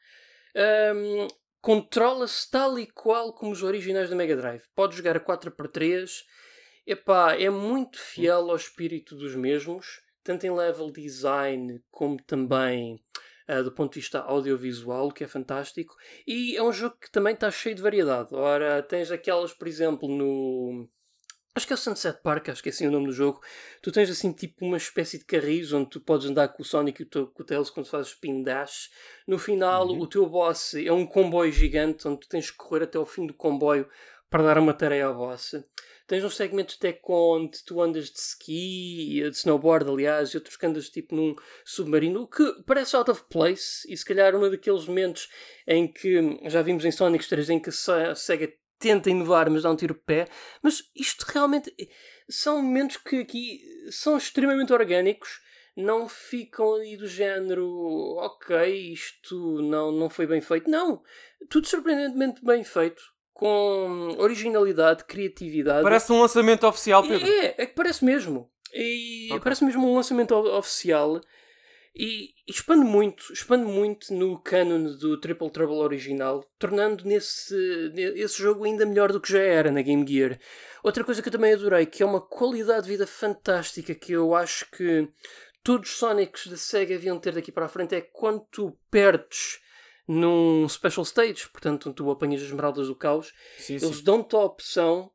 um, 0.95 1.27
controla-se 1.61 2.49
tal 2.49 2.77
e 2.77 2.85
qual 2.85 3.33
como 3.33 3.51
os 3.51 3.63
originais 3.63 4.09
da 4.09 4.15
Mega 4.15 4.35
Drive. 4.35 4.63
Pode 4.75 4.95
jogar 4.95 5.17
a 5.17 5.19
4x3, 5.19 6.09
epá, 6.85 7.35
é 7.35 7.49
muito 7.49 7.99
fiel 7.99 8.49
ao 8.49 8.55
espírito 8.55 9.15
dos 9.15 9.35
mesmos, 9.35 10.01
tanto 10.23 10.45
em 10.45 10.51
level 10.51 10.91
design 10.91 11.81
como 11.89 12.21
também 12.21 13.03
uh, 13.49 13.63
do 13.63 13.71
ponto 13.71 13.93
de 13.93 13.99
vista 13.99 14.19
audiovisual, 14.19 15.11
que 15.11 15.23
é 15.23 15.27
fantástico. 15.27 15.95
E 16.27 16.55
é 16.55 16.63
um 16.63 16.71
jogo 16.71 16.95
que 17.01 17.11
também 17.11 17.33
está 17.33 17.49
cheio 17.49 17.75
de 17.75 17.81
variedade. 17.81 18.33
Ora, 18.33 18.83
tens 18.83 19.11
aquelas, 19.11 19.53
por 19.53 19.67
exemplo, 19.67 20.07
no. 20.07 20.87
Acho 21.55 21.65
que 21.65 21.73
é 21.73 21.75
o 21.75 21.77
Sunset 21.77 22.21
Park, 22.21 22.49
acho 22.49 22.61
que 22.61 22.69
é 22.69 22.71
assim 22.71 22.87
o 22.87 22.91
nome 22.91 23.07
do 23.07 23.11
jogo. 23.11 23.41
Tu 23.81 23.91
tens 23.91 24.09
assim 24.09 24.31
tipo 24.31 24.63
uma 24.63 24.77
espécie 24.77 25.17
de 25.17 25.25
carris 25.25 25.73
onde 25.73 25.89
tu 25.89 25.99
podes 25.99 26.29
andar 26.29 26.49
com 26.49 26.61
o 26.61 26.65
Sonic 26.65 27.01
e 27.01 27.05
com 27.05 27.31
o 27.37 27.43
Tails 27.43 27.69
quando 27.69 27.87
fazes 27.87 28.11
spin 28.11 28.43
dash. 28.43 28.89
No 29.27 29.37
final, 29.37 29.87
uhum. 29.87 29.99
o 29.99 30.07
teu 30.07 30.25
boss 30.27 30.75
é 30.75 30.91
um 30.91 31.05
comboio 31.05 31.51
gigante 31.51 32.07
onde 32.07 32.21
tu 32.21 32.29
tens 32.29 32.51
que 32.51 32.57
correr 32.57 32.83
até 32.83 32.99
o 32.99 33.05
fim 33.05 33.25
do 33.25 33.33
comboio 33.33 33.89
para 34.29 34.43
dar 34.43 34.57
uma 34.59 34.73
tarefa 34.73 35.07
ao 35.07 35.15
boss. 35.15 35.55
Tens 36.09 36.23
um 36.23 36.29
segmento 36.29 36.75
até 36.75 36.99
onde 37.07 37.63
tu 37.63 37.79
andas 37.79 38.09
de 38.09 38.17
ski, 38.17 39.21
de 39.29 39.37
snowboard, 39.37 39.91
aliás, 39.91 40.31
e 40.31 40.37
outros 40.37 40.57
que 40.57 40.65
andas 40.65 40.89
tipo 40.89 41.15
num 41.15 41.35
submarino, 41.63 42.23
o 42.23 42.27
que 42.27 42.43
parece 42.65 42.95
out 42.95 43.11
of 43.11 43.25
place, 43.29 43.87
e 43.87 43.95
se 43.95 44.03
calhar 44.03 44.35
um 44.35 44.49
daqueles 44.49 44.87
momentos 44.87 45.29
em 45.67 45.87
que 45.87 46.39
já 46.49 46.63
vimos 46.63 46.83
em 46.83 46.91
Sonic 46.91 47.29
3 47.29 47.51
em 47.51 47.59
que 47.59 47.69
a 47.69 48.15
SEGA 48.15 48.51
tenta 48.79 49.11
inovar, 49.11 49.51
mas 49.51 49.61
dá 49.61 49.69
um 49.69 49.75
tiro 49.75 49.93
de 49.93 49.99
pé. 49.99 50.27
Mas 50.63 50.81
isto 50.95 51.27
realmente 51.27 51.71
são 52.27 52.59
momentos 52.59 52.97
que 52.97 53.17
aqui 53.17 53.61
são 53.91 54.17
extremamente 54.17 54.73
orgânicos. 54.73 55.39
Não 55.77 56.09
ficam 56.09 56.73
ali 56.73 56.97
do 56.97 57.07
género, 57.07 57.69
ok, 58.17 58.91
isto 58.91 59.61
não, 59.61 59.91
não 59.91 60.09
foi 60.09 60.25
bem 60.25 60.41
feito. 60.41 60.67
Não, 60.71 61.03
tudo 61.51 61.67
surpreendentemente 61.67 62.43
bem 62.43 62.63
feito 62.63 62.99
com 63.39 64.17
originalidade, 64.17 65.05
criatividade. 65.05 65.81
Parece 65.81 66.11
um 66.11 66.19
lançamento 66.19 66.67
oficial, 66.67 67.01
Pedro. 67.01 67.25
É, 67.25 67.55
é 67.57 67.65
que 67.65 67.73
parece 67.73 68.03
mesmo. 68.03 68.51
E 68.73 69.27
okay. 69.29 69.39
parece 69.39 69.63
mesmo 69.63 69.89
um 69.89 69.95
lançamento 69.95 70.35
oficial. 70.35 71.21
E 71.95 72.31
expande 72.45 72.83
muito, 72.83 73.31
expande 73.31 73.63
muito 73.63 74.13
no 74.13 74.37
canon 74.39 74.91
do 74.97 75.17
Triple 75.17 75.49
Trouble 75.49 75.77
original, 75.77 76.43
tornando 76.59 77.05
nesse, 77.05 77.55
esse 77.95 78.37
jogo 78.37 78.65
ainda 78.65 78.85
melhor 78.85 79.13
do 79.13 79.21
que 79.21 79.31
já 79.31 79.41
era 79.41 79.71
na 79.71 79.81
Game 79.81 80.05
Gear. 80.05 80.37
Outra 80.83 81.05
coisa 81.05 81.21
que 81.21 81.29
eu 81.29 81.33
também 81.33 81.53
adorei, 81.53 81.85
que 81.85 82.03
é 82.03 82.05
uma 82.05 82.19
qualidade 82.19 82.83
de 82.83 82.89
vida 82.89 83.07
fantástica 83.07 83.95
que 83.95 84.11
eu 84.11 84.35
acho 84.35 84.69
que 84.69 85.07
todos 85.63 85.91
os 85.91 85.95
Sonics 85.95 86.47
da 86.47 86.57
SEGA 86.57 86.95
deviam 86.95 87.17
ter 87.17 87.33
daqui 87.33 87.53
para 87.53 87.67
a 87.67 87.69
frente, 87.69 87.95
é 87.95 88.01
quando 88.01 88.45
tu 88.51 88.77
perdes 88.91 89.61
num 90.09 90.67
special 90.67 91.05
stage, 91.05 91.47
portanto, 91.49 91.93
tu 91.93 92.09
apanhas 92.09 92.41
as 92.41 92.47
esmeraldas 92.47 92.87
do 92.87 92.95
caos, 92.95 93.31
sim, 93.59 93.75
eles 93.75 94.01
dão-te 94.01 94.35
a 94.35 94.39
opção 94.39 95.11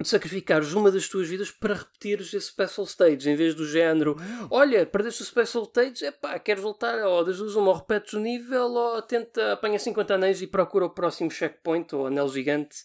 de 0.00 0.08
sacrificares 0.08 0.72
uma 0.72 0.90
das 0.90 1.06
tuas 1.06 1.28
vidas 1.28 1.50
para 1.50 1.74
repetires 1.74 2.32
esse 2.32 2.46
special 2.46 2.86
stage, 2.86 3.28
em 3.28 3.36
vez 3.36 3.54
do 3.54 3.66
género, 3.66 4.16
olha, 4.50 4.86
perdeste 4.86 5.20
o 5.20 5.26
special 5.26 5.64
stage, 5.64 6.06
é 6.06 6.10
pá, 6.10 6.38
queres 6.38 6.62
voltar, 6.62 7.06
ou 7.06 7.22
das 7.22 7.36
duas 7.36 7.54
uma, 7.54 7.68
ou 7.68 7.76
repetes 7.76 8.14
o 8.14 8.18
nível, 8.18 8.72
ou 8.72 9.02
tenta, 9.02 9.52
apanha 9.52 9.78
50 9.78 10.14
anéis 10.14 10.40
e 10.40 10.46
procura 10.46 10.86
o 10.86 10.90
próximo 10.90 11.30
checkpoint, 11.30 11.94
ou 11.94 12.06
anel 12.06 12.28
gigante. 12.28 12.76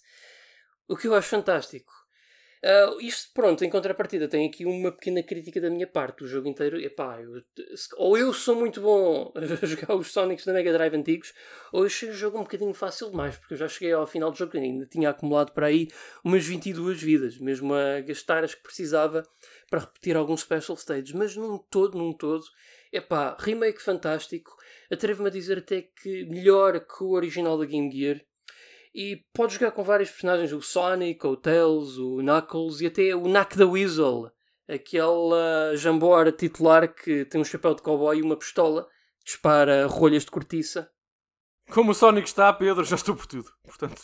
O 0.90 0.98
que 0.98 1.08
eu 1.08 1.16
acho 1.16 1.30
fantástico. 1.30 1.94
Uh, 2.62 3.00
isto, 3.00 3.32
pronto, 3.34 3.64
em 3.64 3.70
contrapartida, 3.70 4.28
tem 4.28 4.46
aqui 4.46 4.66
uma 4.66 4.92
pequena 4.92 5.24
crítica 5.24 5.62
da 5.62 5.70
minha 5.70 5.88
parte. 5.88 6.26
O 6.26 6.28
jogo 6.28 6.48
inteiro, 6.48 6.78
epá, 6.78 7.22
eu, 7.22 7.42
ou 7.96 8.18
eu 8.18 8.34
sou 8.34 8.54
muito 8.54 8.82
bom 8.82 9.32
a 9.36 9.66
jogar 9.66 9.96
os 9.96 10.12
Sonics 10.12 10.46
da 10.46 10.52
Mega 10.52 10.74
Drive 10.74 10.94
antigos, 10.94 11.34
ou 11.72 11.82
eu 11.82 11.86
achei 11.86 12.10
o 12.10 12.14
jogo 12.14 12.38
um 12.38 12.44
bocadinho 12.44 12.74
fácil 12.74 13.12
demais, 13.12 13.38
porque 13.38 13.54
eu 13.54 13.58
já 13.58 13.68
cheguei 13.70 13.94
ao 13.94 14.06
final 14.06 14.30
do 14.30 14.38
jogo 14.38 14.58
e 14.58 14.60
ainda 14.60 14.86
tinha 14.86 15.10
acumulado 15.10 15.54
para 15.54 15.68
aí 15.68 15.88
umas 16.22 16.46
22 16.46 17.02
vidas, 17.02 17.38
mesmo 17.38 17.74
a 17.74 18.02
gastar 18.02 18.44
as 18.44 18.54
que 18.54 18.62
precisava 18.62 19.26
para 19.70 19.80
repetir 19.80 20.18
alguns 20.18 20.42
special 20.42 20.76
stages. 20.76 21.14
Mas 21.14 21.38
num 21.38 21.58
todo, 21.58 21.98
num 21.98 22.12
todo, 22.12 22.44
epá, 22.92 23.38
remake 23.40 23.82
fantástico. 23.82 24.54
Atrevo-me 24.92 25.30
a 25.30 25.32
dizer 25.32 25.60
até 25.60 25.82
que 25.82 26.26
melhor 26.26 26.78
que 26.82 27.04
o 27.04 27.12
original 27.12 27.58
da 27.58 27.66
Game 27.66 27.90
Gear 27.90 28.22
e 28.94 29.24
pode 29.34 29.54
jogar 29.54 29.72
com 29.72 29.84
vários 29.84 30.10
personagens, 30.10 30.52
o 30.52 30.62
Sonic, 30.62 31.26
o 31.26 31.36
Tails, 31.36 31.98
o 31.98 32.18
Knuckles 32.18 32.82
e 32.82 32.88
até 32.88 33.16
o 33.16 33.24
Knack 33.24 33.58
the 33.58 33.64
Weasel, 33.64 34.32
aquele 34.68 35.76
jambora 35.76 36.32
titular 36.32 36.94
que 36.94 37.26
tem 37.26 37.40
um 37.40 37.46
chapéu 37.46 37.74
de 37.74 37.82
cowboy 37.82 38.18
e 38.18 38.22
uma 38.22 38.38
pistola, 38.38 38.88
dispara 39.24 39.88
rolhas 39.88 40.26
de 40.26 40.32
cortiça. 40.32 40.92
Como 41.72 41.92
o 41.92 41.94
Sonic 41.94 42.28
está, 42.28 42.52
Pedro, 42.52 42.84
já 42.84 42.96
estou 42.96 43.16
por 43.16 43.28
tudo. 43.28 43.52
Portanto, 43.64 44.02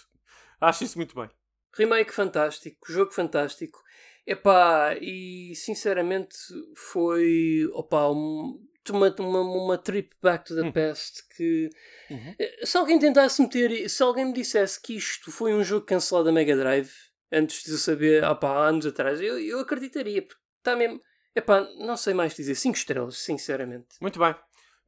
acho 0.62 0.84
isso 0.84 0.98
muito 0.98 1.16
bem. 1.16 1.30
Remake 1.74 2.14
fantástico, 2.14 2.92
jogo 2.92 3.12
fantástico. 3.12 3.84
Epá, 4.26 4.96
e 5.00 5.54
sinceramente 5.56 6.36
foi 6.76 7.68
opa, 7.74 8.10
um, 8.10 8.60
uma, 8.92 9.14
uma, 9.20 9.42
uma 9.42 9.78
trip 9.78 10.16
back 10.22 10.46
to 10.46 10.56
the 10.56 10.64
hum. 10.64 10.72
past 10.72 11.24
que 11.36 11.70
uhum. 12.10 12.36
Eh, 12.40 12.66
se 12.66 12.78
alguém 12.78 13.00
tentasse 13.00 13.42
meter 13.42 13.90
se 13.90 14.04
alguém 14.04 14.26
me 14.26 14.34
dissesse 14.34 14.82
que 14.82 14.96
isto 14.96 15.32
foi 15.32 15.54
um 15.54 15.64
jogo 15.64 15.86
cancelado 15.86 16.26
da 16.26 16.32
Mega 16.32 16.56
Drive 16.56 16.92
antes 17.32 17.64
de 17.64 17.72
eu 17.72 17.78
saber 17.78 18.24
opa, 18.24 18.50
há 18.50 18.68
anos 18.68 18.86
atrás 18.86 19.22
eu, 19.22 19.40
eu 19.40 19.60
acreditaria 19.60 20.22
porque 20.22 20.42
está 20.58 20.76
mesmo 20.76 21.02
epá, 21.36 21.68
não 21.80 21.98
sei 21.98 22.14
mais 22.14 22.36
dizer 22.36 22.56
5 22.56 22.78
estrelas 22.78 23.18
sinceramente 23.18 23.96
muito 24.02 24.20
bem 24.20 24.36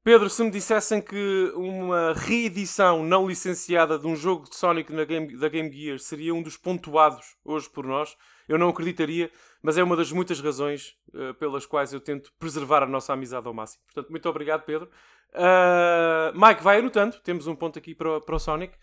Pedro, 0.08 0.30
se 0.30 0.42
me 0.42 0.50
dissessem 0.50 1.02
que 1.02 1.52
uma 1.54 2.14
reedição 2.14 3.04
não 3.04 3.28
licenciada 3.28 4.00
de 4.00 4.08
um 4.08 4.16
jogo 4.16 4.50
de 4.50 4.56
Sonic 4.56 4.94
na 4.94 5.04
game, 5.04 5.38
da 5.38 5.50
Game 5.50 5.70
Gear 5.70 6.00
seria 6.00 6.34
um 6.34 6.42
dos 6.42 6.56
pontuados 6.56 7.36
hoje 7.44 7.70
por 7.70 7.86
nós, 7.86 8.16
eu 8.48 8.58
não 8.58 8.70
acreditaria, 8.70 9.30
mas 9.62 9.78
é 9.78 9.84
uma 9.84 9.96
das 9.96 10.12
muitas 10.12 10.40
razões 10.40 10.96
uh, 11.14 11.34
pelas 11.36 11.66
quais 11.66 11.94
eu 11.94 12.00
tento 12.00 12.32
preservar 12.40 12.84
a 12.84 12.88
nossa 12.88 13.14
amizade 13.14 13.48
ao 13.48 13.54
máximo. 13.54 13.84
Portanto, 13.86 14.10
muito 14.10 14.28
obrigado, 14.30 14.64
Pedro. 14.64 14.90
Uh, 15.34 16.32
Mike, 16.34 16.64
vai 16.64 16.80
anotando, 16.80 17.18
temos 17.24 17.48
um 17.48 17.56
ponto 17.56 17.78
aqui 17.78 17.94
para, 17.94 18.22
para 18.22 18.36
o 18.36 18.40
Sonic. 18.40 18.74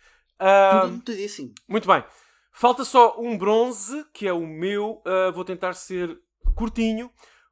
Uh, 0.41 1.01
tudo, 1.01 1.01
tudo 1.03 1.55
Muito 1.69 1.87
bem. 1.87 2.05
Falta 2.53 2.85
só 2.85 3.21
um 3.21 3.37
bronze, 3.37 4.05
que 4.13 4.27
é 4.27 4.33
o 4.33 4.47
meu. 4.47 5.03
Uh, 5.05 5.33
vou 5.33 5.45
tentar 5.45 5.73
ser 5.75 6.19
curtinho. 6.55 7.11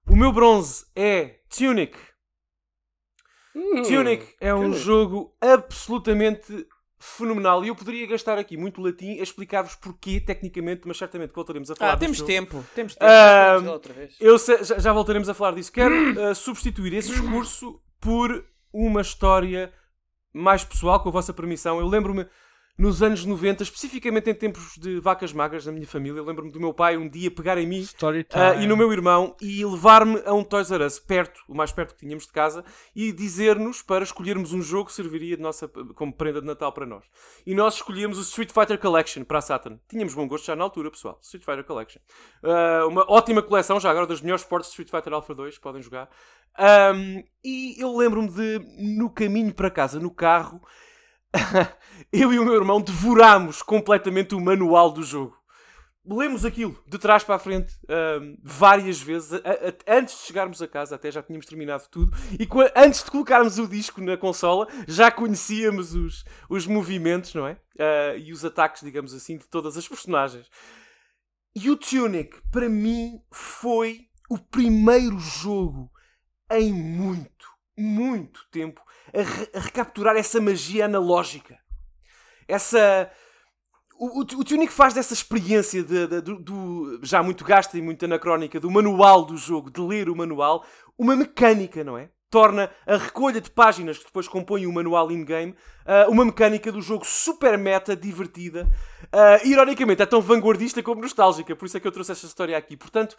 O 0.09 0.17
meu 0.17 0.33
bronze 0.33 0.87
é 0.95 1.41
Tunic. 1.49 1.97
Hum, 3.55 3.83
Tunic 3.83 4.35
é 4.41 4.55
um 4.55 4.73
jogo 4.73 5.37
absolutamente 5.41 6.67
fenomenal. 7.03 7.65
E 7.65 7.69
eu 7.69 7.75
poderia 7.75 8.07
gastar 8.07 8.39
aqui 8.39 8.57
muito 8.57 8.81
latim 8.81 9.19
a 9.19 9.23
explicar-vos 9.23 9.75
porquê, 9.75 10.21
tecnicamente, 10.21 10.83
mas 10.85 10.97
certamente 10.97 11.33
voltaremos 11.35 11.71
a 11.71 11.75
falar 11.75 11.93
Ah, 11.93 11.97
temos 11.97 12.23
tempo. 12.23 12.65
Temos 12.75 12.95
tempo. 12.95 13.11
Uh, 13.11 13.71
outra 13.71 13.93
vez. 13.93 14.17
Eu 14.21 14.39
já, 14.39 14.79
já, 14.79 14.93
voltaremos 14.93 15.29
a 15.29 15.35
falar 15.35 15.57
disso. 15.57 15.73
Quero 15.73 16.31
uh, 16.31 16.35
substituir 16.35 16.95
esse 16.95 17.11
discurso 17.11 17.83
por 18.01 18.45
uma 18.73 19.01
história 19.01 19.73
mais 20.33 20.65
pessoal, 20.65 21.01
com 21.01 21.09
a 21.09 21.13
vossa 21.13 21.33
permissão. 21.33 21.81
Eu 21.81 21.87
lembro-me 21.87 22.27
nos 22.79 23.03
anos 23.03 23.25
90, 23.25 23.63
especificamente 23.63 24.31
em 24.31 24.35
tempos 24.35 24.77
de 24.79 24.99
vacas 24.99 25.33
magras 25.33 25.67
na 25.67 25.73
minha 25.73 25.87
família. 25.87 26.23
Lembro-me 26.23 26.51
do 26.51 26.59
meu 26.59 26.73
pai 26.73 26.97
um 26.97 27.09
dia 27.09 27.31
pegar 27.31 27.59
em 27.59 27.67
mim 27.67 27.83
uh, 27.83 28.61
e 28.61 28.67
no 28.67 28.77
meu 28.77 28.93
irmão 28.93 29.37
e 29.41 29.65
levar-me 29.65 30.23
a 30.25 30.33
um 30.33 30.43
Toys 30.43 30.71
R 30.71 30.85
Us, 30.85 30.99
perto, 30.99 31.41
o 31.47 31.55
mais 31.55 31.71
perto 31.71 31.95
que 31.95 32.01
tínhamos 32.01 32.27
de 32.27 32.33
casa, 32.33 32.65
e 32.97 33.13
dizer-nos 33.13 33.83
para 33.83 34.03
escolhermos 34.03 34.53
um 34.53 34.63
jogo 34.63 34.87
que 34.87 34.95
serviria 34.95 35.37
de 35.37 35.43
nossa, 35.43 35.69
como 35.69 36.13
prenda 36.13 36.41
de 36.41 36.47
Natal 36.47 36.73
para 36.73 36.87
nós. 36.87 37.05
E 37.47 37.55
nós 37.55 37.75
escolhemos 37.75 38.19
o 38.19 38.23
Street 38.23 38.51
Fighter 38.51 38.79
Collection 38.79 39.23
para 39.25 39.39
a 39.39 39.43
Saturn. 39.43 39.79
Tínhamos 39.89 40.15
bom 40.15 40.27
gosto 40.27 40.47
já 40.47 40.57
na 40.57 40.65
altura, 40.65 40.91
pessoal. 40.91 41.19
Street 41.23 41.45
Fighter 41.45 41.65
Collection. 41.65 42.01
Uh, 42.43 42.89
uma 42.89 43.05
ótima 43.09 43.43
coleção, 43.43 43.79
já 43.79 43.91
agora, 43.91 44.07
das 44.07 44.21
melhores 44.23 44.45
portes 44.45 44.71
de 44.71 44.73
Street 44.73 44.91
Fighter 44.91 45.13
Alpha 45.13 45.35
2 45.35 45.57
que 45.57 45.61
podem 45.61 45.83
jogar. 45.83 46.09
Um, 46.59 47.23
e 47.45 47.81
eu 47.83 47.97
lembro-me 47.97 48.29
de, 48.29 48.61
no 48.79 49.11
caminho 49.11 49.55
para 49.55 49.71
casa, 49.71 49.99
no 49.99 50.11
carro, 50.11 50.61
eu 52.13 52.33
e 52.33 52.39
o 52.39 52.45
meu 52.45 52.55
irmão 52.55 52.81
devorámos 52.81 53.63
completamente 53.63 54.35
o 54.35 54.41
manual 54.41 54.91
do 54.91 55.03
jogo. 55.03 55.37
Lemos 56.05 56.45
aquilo 56.45 56.77
de 56.85 56.99
trás 56.99 57.23
para 57.23 57.37
a 57.37 57.39
frente 57.39 57.79
um, 58.21 58.37
várias 58.43 59.01
vezes, 59.01 59.35
a, 59.35 59.37
a, 59.37 59.97
antes 59.99 60.19
de 60.19 60.27
chegarmos 60.27 60.61
a 60.61 60.67
casa, 60.67 60.97
até 60.97 61.13
já 61.13 61.23
tínhamos 61.23 61.47
terminado 61.47 61.85
tudo, 61.89 62.13
e 62.33 62.49
antes 62.75 63.05
de 63.05 63.11
colocarmos 63.11 63.57
o 63.59 63.69
disco 63.69 64.01
na 64.01 64.17
consola, 64.17 64.67
já 64.89 65.13
conhecíamos 65.13 65.95
os, 65.95 66.25
os 66.51 66.67
movimentos, 66.67 67.33
não 67.35 67.47
é? 67.47 67.53
Uh, 67.77 68.19
e 68.19 68.33
os 68.33 68.45
ataques, 68.45 68.83
digamos 68.83 69.15
assim, 69.15 69.37
de 69.37 69.47
todas 69.47 69.77
as 69.77 69.87
personagens. 69.87 70.51
E 71.55 71.71
o 71.71 71.77
Tunic, 71.77 72.37
para 72.51 72.69
mim, 72.69 73.23
foi 73.31 74.09
o 74.29 74.39
primeiro 74.39 75.21
jogo 75.21 75.89
em 76.51 76.73
muito, 76.73 77.47
muito 77.79 78.45
tempo 78.51 78.83
a, 79.15 79.23
re 79.23 79.49
a 79.55 79.61
recapturar 79.61 80.17
essa 80.17 80.41
magia 80.41 80.85
analógica. 80.87 81.59
Essa. 82.49 83.11
O, 83.99 84.21
o, 84.21 84.21
o 84.21 84.45
Tunic 84.45 84.73
faz 84.73 84.95
dessa 84.95 85.15
experiência 85.15 85.83
de, 85.83 86.07
de, 86.09 86.21
do, 86.21 86.39
do, 86.39 87.01
já 87.03 87.23
muito 87.23 87.45
gasta 87.45 87.79
e 87.79 87.83
muito 87.83 88.05
anacrónica 88.05 88.59
do 88.59 88.71
manual 88.71 89.25
do 89.25 89.37
jogo, 89.37 89.71
de 89.71 89.81
ler 89.81 90.09
o 90.09 90.17
manual, 90.17 90.65
uma 90.99 91.15
mecânica, 91.15 91.85
não 91.85 91.97
é? 91.97 92.11
Torna 92.29 92.71
a 92.87 92.97
recolha 92.97 93.41
de 93.41 93.51
páginas 93.51 93.99
que 93.99 94.07
depois 94.07 94.27
compõem 94.27 94.67
o 94.67 94.73
manual 94.73 95.13
in-game 95.13 95.53
uh, 95.53 96.11
uma 96.11 96.25
mecânica 96.25 96.73
do 96.73 96.81
jogo 96.81 97.05
super 97.05 97.57
meta, 97.59 97.95
divertida. 97.95 98.69
Uh, 99.05 99.47
ironicamente, 99.47 100.03
é 100.03 100.07
tão 100.07 100.21
vanguardista 100.21 100.83
como 100.83 101.03
nostálgica, 101.03 101.55
por 101.55 101.67
isso 101.67 101.77
é 101.77 101.81
que 101.81 101.87
eu 101.87 101.93
trouxe 101.93 102.13
esta 102.13 102.27
história 102.27 102.57
aqui. 102.57 102.77
Portanto, 102.77 103.17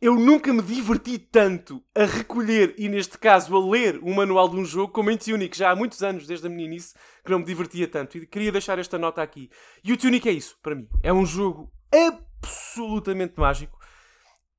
eu 0.00 0.14
nunca 0.14 0.52
me 0.52 0.62
diverti 0.62 1.18
tanto 1.18 1.82
a 1.94 2.04
recolher 2.04 2.74
e, 2.78 2.88
neste 2.88 3.18
caso, 3.18 3.56
a 3.56 3.70
ler 3.70 3.98
o 4.02 4.14
manual 4.14 4.48
de 4.48 4.56
um 4.56 4.64
jogo 4.64 4.92
como 4.92 5.10
em 5.10 5.16
Tunic, 5.16 5.56
já 5.56 5.70
há 5.70 5.76
muitos 5.76 6.02
anos, 6.02 6.26
desde 6.26 6.46
a 6.46 6.50
meninice, 6.50 6.94
que 7.24 7.30
não 7.30 7.40
me 7.40 7.44
divertia 7.44 7.88
tanto. 7.88 8.16
E 8.16 8.26
queria 8.26 8.52
deixar 8.52 8.78
esta 8.78 8.96
nota 8.96 9.20
aqui. 9.20 9.50
E 9.82 9.92
o 9.92 9.96
Tunic 9.96 10.28
é 10.28 10.32
isso, 10.32 10.56
para 10.62 10.76
mim. 10.76 10.88
É 11.02 11.12
um 11.12 11.26
jogo 11.26 11.72
absolutamente 11.92 13.34
mágico. 13.36 13.76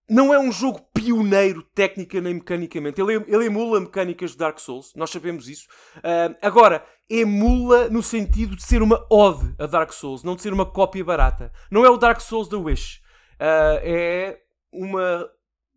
Não 0.09 0.33
é 0.33 0.39
um 0.39 0.51
jogo 0.51 0.81
pioneiro 0.93 1.63
técnica 1.63 2.19
nem 2.19 2.33
mecanicamente. 2.33 2.99
Ele, 2.99 3.23
ele 3.27 3.45
emula 3.45 3.79
mecânicas 3.79 4.31
de 4.31 4.37
Dark 4.37 4.59
Souls, 4.59 4.91
nós 4.95 5.11
sabemos 5.11 5.47
isso. 5.47 5.67
Uh, 5.97 6.35
agora, 6.41 6.83
emula 7.09 7.89
no 7.89 8.03
sentido 8.03 8.55
de 8.55 8.63
ser 8.63 8.81
uma 8.81 9.05
ode 9.09 9.53
a 9.57 9.67
Dark 9.67 9.93
Souls, 9.93 10.23
não 10.23 10.35
de 10.35 10.41
ser 10.41 10.51
uma 10.51 10.65
cópia 10.65 11.05
barata. 11.05 11.51
Não 11.71 11.85
é 11.85 11.89
o 11.89 11.97
Dark 11.97 12.19
Souls 12.19 12.49
da 12.49 12.57
Wish. 12.57 12.97
Uh, 13.35 13.79
é 13.83 14.39
uma. 14.71 15.29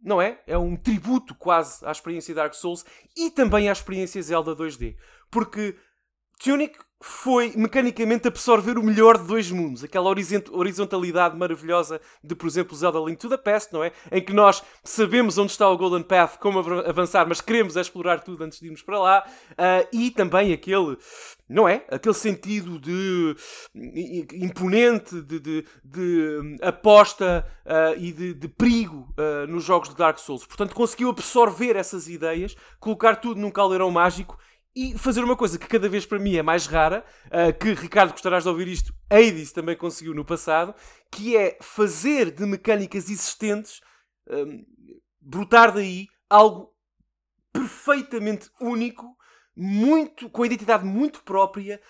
Não 0.03 0.21
é? 0.21 0.41
É 0.47 0.59
um 0.59 0.77
tributo 0.77 1.35
quase 1.35 1.85
à 1.87 1.93
experiência 1.93 2.35
Dark 2.35 2.55
Souls 2.55 2.85
e 3.17 3.31
também 3.31 3.69
à 3.69 3.73
experiência 3.73 4.21
Zelda 4.21 4.55
2D. 4.57 4.97
Porque 5.31 5.77
Tunic 6.43 6.77
foi 7.03 7.53
mecanicamente 7.57 8.29
absorver 8.29 8.79
o 8.79 8.83
melhor 8.83 9.19
de 9.19 9.27
dois 9.27 9.51
mundos. 9.51 9.83
Aquela 9.83 10.09
horizontalidade 10.09 11.37
maravilhosa 11.37 12.01
de, 12.23 12.35
por 12.35 12.47
exemplo, 12.47 12.77
Zelda 12.77 13.01
Link 13.01 13.19
to 13.19 13.29
the 13.29 13.37
Past, 13.37 13.73
não 13.73 13.83
é? 13.83 13.93
Em 14.11 14.25
que 14.25 14.33
nós 14.33 14.63
sabemos 14.85 15.37
onde 15.37 15.51
está 15.51 15.69
o 15.69 15.77
Golden 15.77 16.03
Path, 16.03 16.39
como 16.39 16.61
avançar, 16.61 17.27
mas 17.27 17.41
queremos 17.41 17.77
explorar 17.77 18.21
tudo 18.21 18.45
antes 18.45 18.61
de 18.61 18.67
irmos 18.67 18.83
para 18.83 19.01
lá. 19.01 19.25
Uh, 19.53 19.89
e 19.93 20.11
também 20.13 20.53
aquele, 20.53 20.97
não 21.49 21.69
é? 21.69 21.85
Aquele 21.91 22.15
sentido 22.15 22.79
de 22.79 23.35
imponente, 24.35 25.21
de, 25.23 25.41
de, 25.41 25.65
de 25.85 26.41
hum, 26.41 26.57
aposta 26.63 27.45
uh, 27.67 27.99
e 27.99 28.13
de, 28.13 28.35
de 28.35 28.49
perigo 28.49 29.13
uh, 29.19 29.47
nos 29.49 29.65
jogos 29.65 29.89
de 29.89 29.97
Dark 29.97 30.19
Souls. 30.19 30.47
Portanto, 30.47 30.75
conseguiu 30.75 31.11
absorver 31.11 31.75
essas 31.75 32.09
ideias, 32.09 32.57
colocar 32.79 33.17
tudo 33.17 33.41
num 33.41 33.51
caldeirão 33.51 33.91
mágico 33.91 34.39
e 34.75 34.97
fazer 34.97 35.23
uma 35.23 35.37
coisa 35.37 35.59
que 35.59 35.67
cada 35.67 35.89
vez 35.89 36.07
para 36.07 36.19
mim 36.19 36.37
é 36.37 36.43
mais 36.43 36.67
rara, 36.67 37.05
uh, 37.27 37.53
que 37.59 37.75
Ricardo 37.75 38.13
gostarás 38.13 38.45
de 38.45 38.49
ouvir 38.49 38.69
isto, 38.69 38.95
Hades 39.11 39.53
também 39.53 39.77
conseguiu 39.77 40.15
no 40.15 40.25
passado, 40.25 40.75
que 41.11 41.37
é 41.37 41.59
fazer 41.61 42.31
de 42.31 42.47
mecânicas 42.47 43.11
existentes, 43.11 43.81
um, 44.29 44.65
brotar 45.21 45.73
daí 45.73 46.09
algo 46.29 46.73
perfeitamente 47.53 48.51
único, 48.61 49.17
muito 49.55 50.31
com 50.31 50.43
a 50.43 50.47
identidade 50.47 50.85
muito 50.85 51.23
própria, 51.23 51.81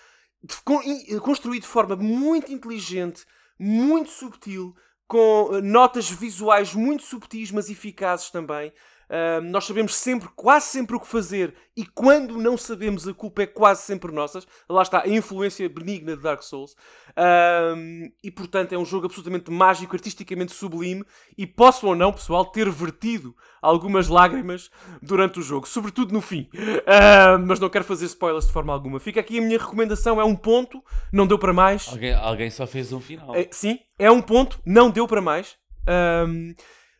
de, 0.43 0.55
com, 0.63 0.81
construído 1.21 1.61
de 1.61 1.69
forma 1.69 1.95
muito 1.95 2.51
inteligente, 2.51 3.25
muito 3.57 4.11
subtil, 4.11 4.75
com 5.07 5.51
ah, 5.53 5.61
notas 5.61 6.09
visuais 6.09 6.73
muito 6.73 7.03
subtis, 7.03 7.51
mas 7.51 7.69
eficazes 7.69 8.29
também. 8.29 8.73
Uh, 9.09 9.41
nós 9.41 9.65
sabemos 9.65 9.95
sempre, 9.95 10.29
quase 10.35 10.67
sempre 10.67 10.95
o 10.95 10.99
que 10.99 11.07
fazer 11.07 11.53
e 11.75 11.85
quando 11.85 12.37
não 12.37 12.57
sabemos 12.57 13.07
a 13.07 13.13
culpa 13.13 13.43
é 13.43 13.47
quase 13.47 13.83
sempre 13.83 14.11
nossa. 14.11 14.39
Lá 14.69 14.81
está 14.81 15.03
a 15.03 15.07
influência 15.07 15.67
benigna 15.67 16.15
de 16.15 16.23
Dark 16.23 16.41
Souls. 16.41 16.73
Uh, 17.09 18.11
e 18.23 18.31
portanto 18.31 18.73
é 18.73 18.77
um 18.77 18.85
jogo 18.85 19.05
absolutamente 19.05 19.51
mágico, 19.51 19.95
artisticamente 19.95 20.53
sublime 20.53 21.03
e 21.37 21.45
posso 21.45 21.87
ou 21.87 21.95
não, 21.95 22.11
pessoal, 22.11 22.45
ter 22.45 22.69
vertido 22.69 23.35
algumas 23.61 24.07
lágrimas 24.07 24.69
durante 25.01 25.39
o 25.39 25.41
jogo, 25.41 25.67
sobretudo 25.67 26.13
no 26.13 26.21
fim. 26.21 26.49
Uh, 26.53 27.39
mas 27.45 27.59
não 27.59 27.69
quero 27.69 27.85
fazer 27.85 28.05
spoilers 28.05 28.47
de 28.47 28.53
forma 28.53 28.73
alguma. 28.73 28.99
Fica 28.99 29.19
aqui 29.19 29.39
a 29.39 29.41
minha 29.41 29.57
recomendação: 29.57 30.19
é 30.19 30.23
um 30.23 30.35
ponto, 30.35 30.83
não 31.11 31.27
deu 31.27 31.39
para 31.39 31.53
mais. 31.53 31.87
Alguém, 31.87 32.13
alguém 32.13 32.49
só 32.49 32.65
fez 32.65 32.91
um 32.91 32.99
final. 32.99 33.35
É, 33.35 33.47
sim, 33.51 33.79
é 33.97 34.11
um 34.11 34.21
ponto, 34.21 34.59
não 34.65 34.89
deu 34.89 35.07
para 35.07 35.21
mais. 35.21 35.55
Um, 36.27 36.53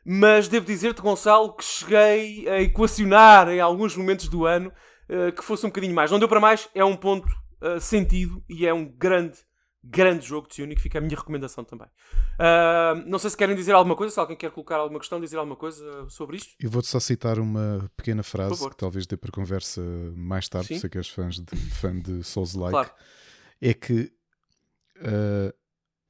mas 0.05 0.47
devo 0.47 0.65
dizer-te, 0.65 1.01
Gonçalo, 1.01 1.55
que 1.55 1.63
cheguei 1.63 2.47
a 2.49 2.61
equacionar 2.61 3.49
em 3.49 3.59
alguns 3.59 3.95
momentos 3.95 4.27
do 4.27 4.45
ano 4.45 4.71
uh, 5.09 5.31
que 5.31 5.43
fosse 5.43 5.65
um 5.65 5.69
bocadinho 5.69 5.95
mais. 5.95 6.11
Não 6.11 6.19
deu 6.19 6.27
para 6.27 6.39
mais, 6.39 6.69
é 6.75 6.84
um 6.84 6.95
ponto 6.95 7.27
uh, 7.61 7.80
sentido 7.80 8.43
e 8.49 8.67
é 8.67 8.73
um 8.73 8.85
grande, 8.85 9.38
grande 9.81 10.25
jogo 10.25 10.49
de 10.49 10.57
Tunic. 10.57 10.81
Fica 10.81 10.97
a 10.97 11.01
minha 11.01 11.15
recomendação 11.15 11.63
também. 11.63 11.88
Uh, 11.88 13.07
não 13.07 13.17
sei 13.17 13.30
se 13.30 13.38
querem 13.38 13.55
dizer 13.55 13.71
alguma 13.71 13.95
coisa, 13.95 14.13
se 14.13 14.19
alguém 14.19 14.35
quer 14.35 14.51
colocar 14.51 14.75
alguma 14.75 14.99
questão, 14.99 15.21
dizer 15.21 15.38
alguma 15.38 15.55
coisa 15.55 16.09
sobre 16.09 16.35
isto. 16.35 16.53
Eu 16.59 16.69
vou-te 16.69 16.89
só 16.89 16.99
citar 16.99 17.39
uma 17.39 17.89
pequena 17.95 18.23
frase 18.23 18.69
que 18.69 18.75
talvez 18.75 19.07
dê 19.07 19.15
para 19.15 19.31
conversa 19.31 19.81
mais 20.17 20.49
tarde, 20.49 20.67
Sim? 20.67 20.80
sei 20.80 20.89
que 20.89 20.97
és 20.97 21.07
fãs 21.07 21.39
de, 21.39 21.55
fã 21.55 21.97
de 21.97 22.23
Souls-like. 22.23 22.71
Claro. 22.71 22.91
É 23.61 23.73
que 23.73 24.11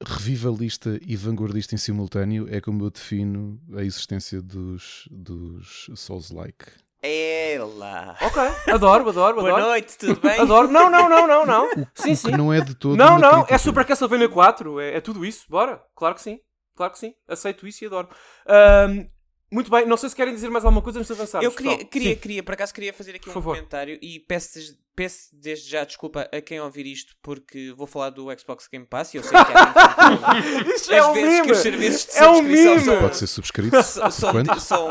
revivalista 0.06 0.98
e 1.06 1.16
vanguardista 1.16 1.74
em 1.74 1.78
simultâneo 1.78 2.46
é 2.50 2.60
como 2.60 2.84
eu 2.84 2.90
defino 2.90 3.60
a 3.76 3.82
existência 3.82 4.40
dos, 4.40 5.08
dos 5.10 5.90
Souls-like. 5.94 6.66
Ela. 7.02 8.16
Ok, 8.22 8.42
adoro, 8.72 9.08
adoro, 9.10 9.36
Boa 9.36 9.48
adoro. 9.50 9.64
noite, 9.66 9.98
tudo 9.98 10.18
bem? 10.20 10.40
Adoro. 10.40 10.68
Não, 10.68 10.88
não, 10.88 11.06
não, 11.06 11.26
não, 11.26 11.44
não. 11.44 11.66
O, 11.66 11.86
sim, 11.94 12.12
o 12.12 12.16
sim. 12.16 12.30
não 12.30 12.50
é 12.50 12.62
de 12.62 12.74
todo. 12.74 12.96
Não, 12.96 13.18
não, 13.18 13.30
crítica. 13.32 13.54
é 13.54 13.58
Super 13.58 13.84
Castlevania 13.84 14.28
4, 14.28 14.80
é, 14.80 14.96
é 14.96 15.00
tudo 15.02 15.24
isso. 15.24 15.44
Bora, 15.50 15.82
claro 15.94 16.14
que 16.14 16.22
sim. 16.22 16.38
Claro 16.74 16.92
que 16.92 16.98
sim, 16.98 17.14
aceito 17.28 17.66
isso 17.66 17.84
e 17.84 17.86
adoro. 17.86 18.08
Um, 18.48 19.08
Muito 19.54 19.70
bem, 19.70 19.86
não 19.86 19.96
sei 19.96 20.08
se 20.08 20.16
querem 20.16 20.34
dizer 20.34 20.50
mais 20.50 20.64
alguma 20.64 20.82
coisa 20.82 20.98
antes 20.98 21.06
de 21.06 21.12
avançar. 21.12 21.40
Eu 21.40 21.52
queria, 21.52 21.84
queria, 21.84 22.16
queria, 22.16 22.42
por 22.42 22.54
acaso 22.54 22.74
queria 22.74 22.92
fazer 22.92 23.12
aqui 23.12 23.26
por 23.26 23.30
um 23.30 23.34
favor. 23.34 23.54
comentário 23.54 23.96
e 24.02 24.18
peço, 24.18 24.58
peço 24.96 25.28
desde 25.32 25.70
já 25.70 25.84
desculpa 25.84 26.28
a 26.32 26.40
quem 26.40 26.58
ouvir 26.60 26.84
isto 26.86 27.14
porque 27.22 27.72
vou 27.76 27.86
falar 27.86 28.10
do 28.10 28.26
Xbox 28.36 28.66
Game 28.66 28.84
Pass 28.84 29.14
e 29.14 29.18
eu 29.18 29.22
sei 29.22 29.30
que 29.30 29.36
há 29.36 30.66
Isto 30.74 30.92
é 30.92 31.06
um 31.06 31.14
meme! 31.14 31.52
é 32.16 32.28
um 32.28 32.42
meme! 32.42 32.80
São, 32.80 32.98
Pode 32.98 33.16
ser 33.16 33.26
subscrito. 33.28 33.80
São, 33.80 34.10
são, 34.10 34.32
são, 34.44 34.58
são, 34.58 34.88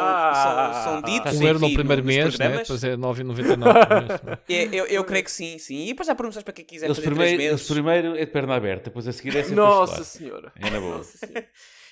são 0.84 1.02
ditos. 1.02 1.36
Um 1.36 1.44
euro 1.44 1.60
no 1.60 1.74
primeiro 1.74 2.06
mês, 2.06 2.40
né? 2.40 2.60
depois 2.60 2.82
é 2.86 2.96
9,99. 2.96 4.40
é, 4.48 4.64
eu, 4.72 4.86
eu 4.86 5.04
creio 5.04 5.26
que 5.26 5.32
sim, 5.32 5.58
sim. 5.58 5.84
E 5.84 5.88
depois 5.88 6.08
há 6.08 6.16
promoções 6.16 6.46
para 6.46 6.54
quem 6.54 6.64
quiser 6.64 6.88
fazer 6.88 7.02
primeiro, 7.02 7.38
meses. 7.38 7.68
primeiro 7.68 8.16
é 8.16 8.26
de 8.26 8.32
perna 8.32 8.56
aberta, 8.56 8.86
depois 8.86 9.06
a 9.10 9.12
seguir 9.12 9.36
é 9.36 9.44
sempre 9.44 9.56
Nossa 9.56 10.06
Senhora! 10.06 10.54
É 10.56 10.70
na 10.70 10.80
boa. 10.80 11.00
Nossa 11.00 11.18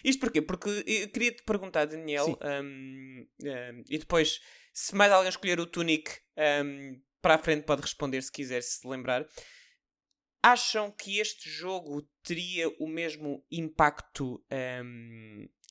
isto 0.04 0.20
porquê? 0.20 0.42
Porque 0.42 0.70
eu 0.70 1.10
queria 1.10 1.32
te 1.32 1.44
perguntar, 1.44 1.86
Daniel, 1.86 2.38
um, 2.42 3.28
um, 3.44 3.84
e 3.90 3.98
depois, 3.98 4.40
se 4.74 4.96
mais 4.96 5.12
alguém 5.12 5.30
escolher 5.30 5.60
o 5.60 5.66
Tunic 5.66 6.12
um, 6.66 7.00
para 7.22 7.36
a 7.36 7.38
frente, 7.38 7.66
pode 7.66 7.82
responder 7.82 8.22
se 8.22 8.32
quiser, 8.32 8.62
se 8.62 8.88
lembrar. 8.88 9.26
Acham 10.44 10.92
que 10.92 11.20
este 11.20 11.50
jogo 11.50 12.02
teria 12.24 12.68
o 12.80 12.88
mesmo 12.88 13.46
impacto 13.52 14.44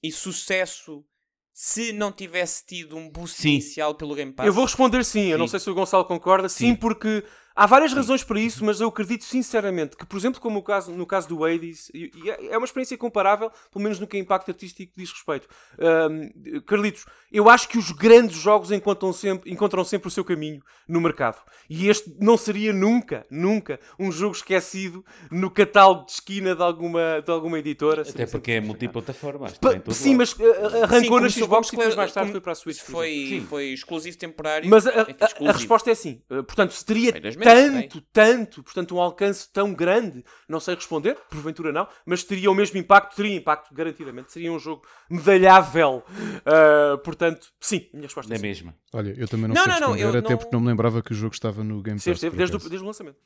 e 0.01 0.13
sucesso 0.13 1.05
se 1.53 1.93
não 1.93 2.11
tivesse 2.11 2.65
tido 2.65 2.97
um 2.97 3.11
boost 3.11 3.43
sim. 3.43 3.51
inicial 3.51 3.95
pelo 3.95 4.15
Game 4.15 4.33
Pass? 4.33 4.47
Eu 4.47 4.53
vou 4.53 4.65
responder 4.65 5.05
sim, 5.05 5.25
sim. 5.25 5.29
eu 5.29 5.37
não 5.37 5.49
sei 5.49 5.61
se 5.61 5.69
o 5.69 5.75
Gonçalo 5.75 6.07
concorda. 6.07 6.49
Sim, 6.49 6.69
sim 6.69 6.75
porque 6.75 7.23
Há 7.55 7.67
várias 7.67 7.93
razões 7.93 8.23
para 8.23 8.41
isso, 8.41 8.65
mas 8.65 8.81
eu 8.81 8.89
acredito 8.89 9.25
sinceramente 9.25 9.97
que, 9.97 10.07
por 10.07 10.17
exemplo, 10.17 10.41
como 10.41 10.59
o 10.59 10.63
caso, 10.63 10.93
no 10.93 11.07
caso 11.07 11.29
do 11.29 11.45
Hades, 11.45 11.91
é, 11.95 12.53
é 12.53 12.59
uma 12.59 12.65
experiência 12.65 12.97
comparável, 12.97 13.51
pelo 13.73 13.83
menos 13.83 13.99
no 13.99 14.07
que 14.07 14.17
é 14.17 14.21
impacto 14.21 14.51
artístico 14.51 14.93
diz 14.97 15.11
respeito. 15.11 15.49
Um, 15.79 16.61
Carlitos, 16.63 17.05
eu 17.33 17.49
acho 17.49 17.69
que 17.69 17.79
os 17.79 17.91
grandes 17.93 18.37
jogos 18.37 18.71
encontram 18.71 19.13
sempre, 19.13 19.51
encontram 19.51 19.85
sempre 19.85 20.09
o 20.09 20.11
seu 20.11 20.25
caminho 20.25 20.63
no 20.89 21.01
mercado. 21.01 21.43
E 21.69 21.89
este 21.89 22.15
não 22.21 22.37
seria 22.37 22.73
nunca, 22.73 23.27
nunca 23.31 23.79
um 23.99 24.11
jogo 24.11 24.35
esquecido 24.35 25.05
no 25.31 25.51
catálogo 25.51 26.07
de 26.07 26.13
esquina 26.13 26.55
de 26.55 26.63
alguma, 26.63 27.21
de 27.21 27.31
alguma 27.31 27.59
editora. 27.59 28.03
Até 28.03 28.27
porque 28.27 28.53
é 28.53 28.61
multiplataforma. 28.61 29.49
Sim, 29.91 30.17
mas 30.17 30.33
uh, 30.33 30.85
arrancou 30.85 31.19
sim, 31.19 31.25
nas 31.25 31.33
Xbox 31.35 31.69
e 31.69 31.77
depois 31.77 31.95
mais 31.95 32.13
tarde 32.13 32.33
foi 32.33 32.41
para 32.41 32.53
a 32.53 32.55
Switch. 32.55 32.81
Foi, 32.81 33.45
foi 33.49 33.67
exclusivo 33.67 34.17
temporário. 34.17 34.69
Mas 34.69 34.87
a, 34.87 34.91
a, 34.91 35.51
a 35.51 35.53
resposta 35.53 35.91
é 35.91 35.95
sim. 35.95 36.23
Uh, 36.31 36.43
portanto, 36.43 36.73
se 36.73 36.85
teria 36.85 37.13
tanto, 37.43 38.01
tanto, 38.13 38.63
portanto, 38.63 38.97
um 38.97 39.01
alcance 39.01 39.51
tão 39.53 39.73
grande, 39.75 40.25
não 40.49 40.61
sei 40.61 40.75
responder, 40.75 41.17
porventura 41.31 41.73
não, 41.73 41.89
mas 42.05 42.25
teria 42.25 42.51
o 42.51 42.55
mesmo 42.55 42.79
impacto, 42.79 43.17
teria 43.17 43.37
impacto, 43.37 43.75
garantidamente, 43.75 44.33
seria 44.33 44.53
um 44.53 44.59
jogo 44.59 44.83
medalhável. 45.09 46.05
Uh, 46.09 46.99
portanto, 46.99 47.49
sim, 47.61 47.89
a 47.93 47.97
minha 47.97 48.07
resposta 48.07 48.33
é, 48.35 48.37
é 48.37 48.41
mesma. 48.41 48.75
Olha, 48.93 49.15
eu 49.17 49.29
também 49.29 49.49
não, 49.49 49.55
não 49.55 49.63
sei 49.63 49.73
não, 49.73 49.93
responder, 49.93 50.13
não, 50.13 50.19
até 50.19 50.31
não... 50.31 50.39
porque 50.39 50.57
não 50.57 50.61
me 50.61 50.67
lembrava 50.69 51.03
que 51.03 51.13
o 51.13 51.15
jogo 51.15 51.35
estava 51.35 51.65
no 51.65 51.83
Game 51.83 51.97
Pass. 51.97 52.05
Sim, 52.05 52.13
esteve 52.13 52.37
desde, 52.37 52.57
desde 52.59 52.85
o 52.85 52.87
lançamento. 52.87 53.19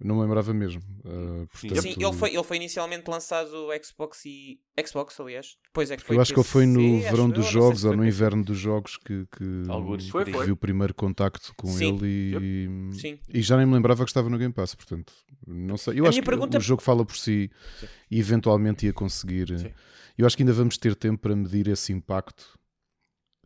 Não 0.00 0.14
me 0.14 0.22
lembrava 0.22 0.54
mesmo. 0.54 0.80
Uh, 1.00 1.48
portanto... 1.48 1.82
Sim, 1.82 1.94
ele 1.98 2.12
foi, 2.12 2.32
ele 2.32 2.44
foi 2.44 2.56
inicialmente 2.56 3.10
lançado 3.10 3.50
Xbox 3.82 4.24
e. 4.26 4.60
Xbox, 4.86 5.18
aliás. 5.18 5.56
Depois 5.64 5.90
é 5.90 5.96
que 5.96 6.04
foi. 6.04 6.16
Eu 6.16 6.20
acho 6.20 6.32
que 6.32 6.38
ele 6.38 6.46
foi 6.46 6.66
no 6.66 7.00
verão 7.00 7.28
dos 7.28 7.46
jogos 7.46 7.84
ou 7.84 7.96
no 7.96 8.06
inverno 8.06 8.44
dos 8.44 8.56
jogos 8.56 8.96
que, 8.96 9.26
que 9.26 9.64
foi, 10.08 10.24
foi. 10.24 10.46
vi 10.46 10.52
o 10.52 10.56
primeiro 10.56 10.94
contacto 10.94 11.52
com 11.56 11.66
Sim. 11.66 11.96
ele 11.96 12.06
e, 12.06 12.92
Sim. 12.94 13.18
e 13.28 13.42
já 13.42 13.56
nem 13.56 13.66
me 13.66 13.74
lembrava 13.74 14.04
que 14.04 14.10
estava 14.10 14.30
no 14.30 14.38
Game 14.38 14.54
Pass. 14.54 14.76
Portanto, 14.76 15.12
não 15.44 15.76
sei. 15.76 15.98
Eu 15.98 16.06
a 16.06 16.10
acho 16.10 16.20
que 16.20 16.24
pergunta... 16.24 16.58
o 16.58 16.60
jogo 16.60 16.80
fala 16.80 17.04
por 17.04 17.16
si 17.16 17.50
Sim. 17.80 17.86
e 18.08 18.20
eventualmente 18.20 18.86
ia 18.86 18.92
conseguir. 18.92 19.58
Sim. 19.58 19.72
Eu 20.16 20.26
acho 20.26 20.36
que 20.36 20.44
ainda 20.44 20.52
vamos 20.52 20.78
ter 20.78 20.94
tempo 20.94 21.20
para 21.20 21.34
medir 21.34 21.66
esse 21.66 21.92
impacto. 21.92 22.56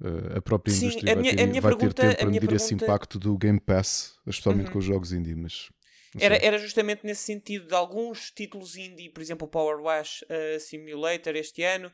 Uh, 0.02 0.36
a 0.36 0.42
própria 0.42 0.74
indústria 0.74 1.14
vai, 1.14 1.22
ter, 1.22 1.36
vai 1.36 1.60
pergunta, 1.62 1.94
ter 1.94 2.08
tempo 2.08 2.16
para 2.16 2.26
medir 2.26 2.40
pergunta... 2.40 2.56
esse 2.56 2.74
impacto 2.74 3.18
do 3.18 3.38
Game 3.38 3.60
Pass, 3.60 4.16
especialmente 4.26 4.66
uhum. 4.66 4.72
com 4.72 4.78
os 4.80 4.84
jogos 4.84 5.12
indie, 5.12 5.34
mas 5.34 5.70
era, 6.18 6.36
era 6.36 6.59
justamente 6.59 7.05
nesse 7.05 7.22
sentido 7.22 7.66
de 7.66 7.74
alguns 7.74 8.30
títulos 8.30 8.76
indie, 8.76 9.09
por 9.09 9.22
exemplo, 9.22 9.47
o 9.47 9.51
Power 9.51 9.80
Wash 9.80 10.22
uh, 10.22 10.60
Simulator 10.60 11.34
este 11.36 11.62
ano, 11.62 11.90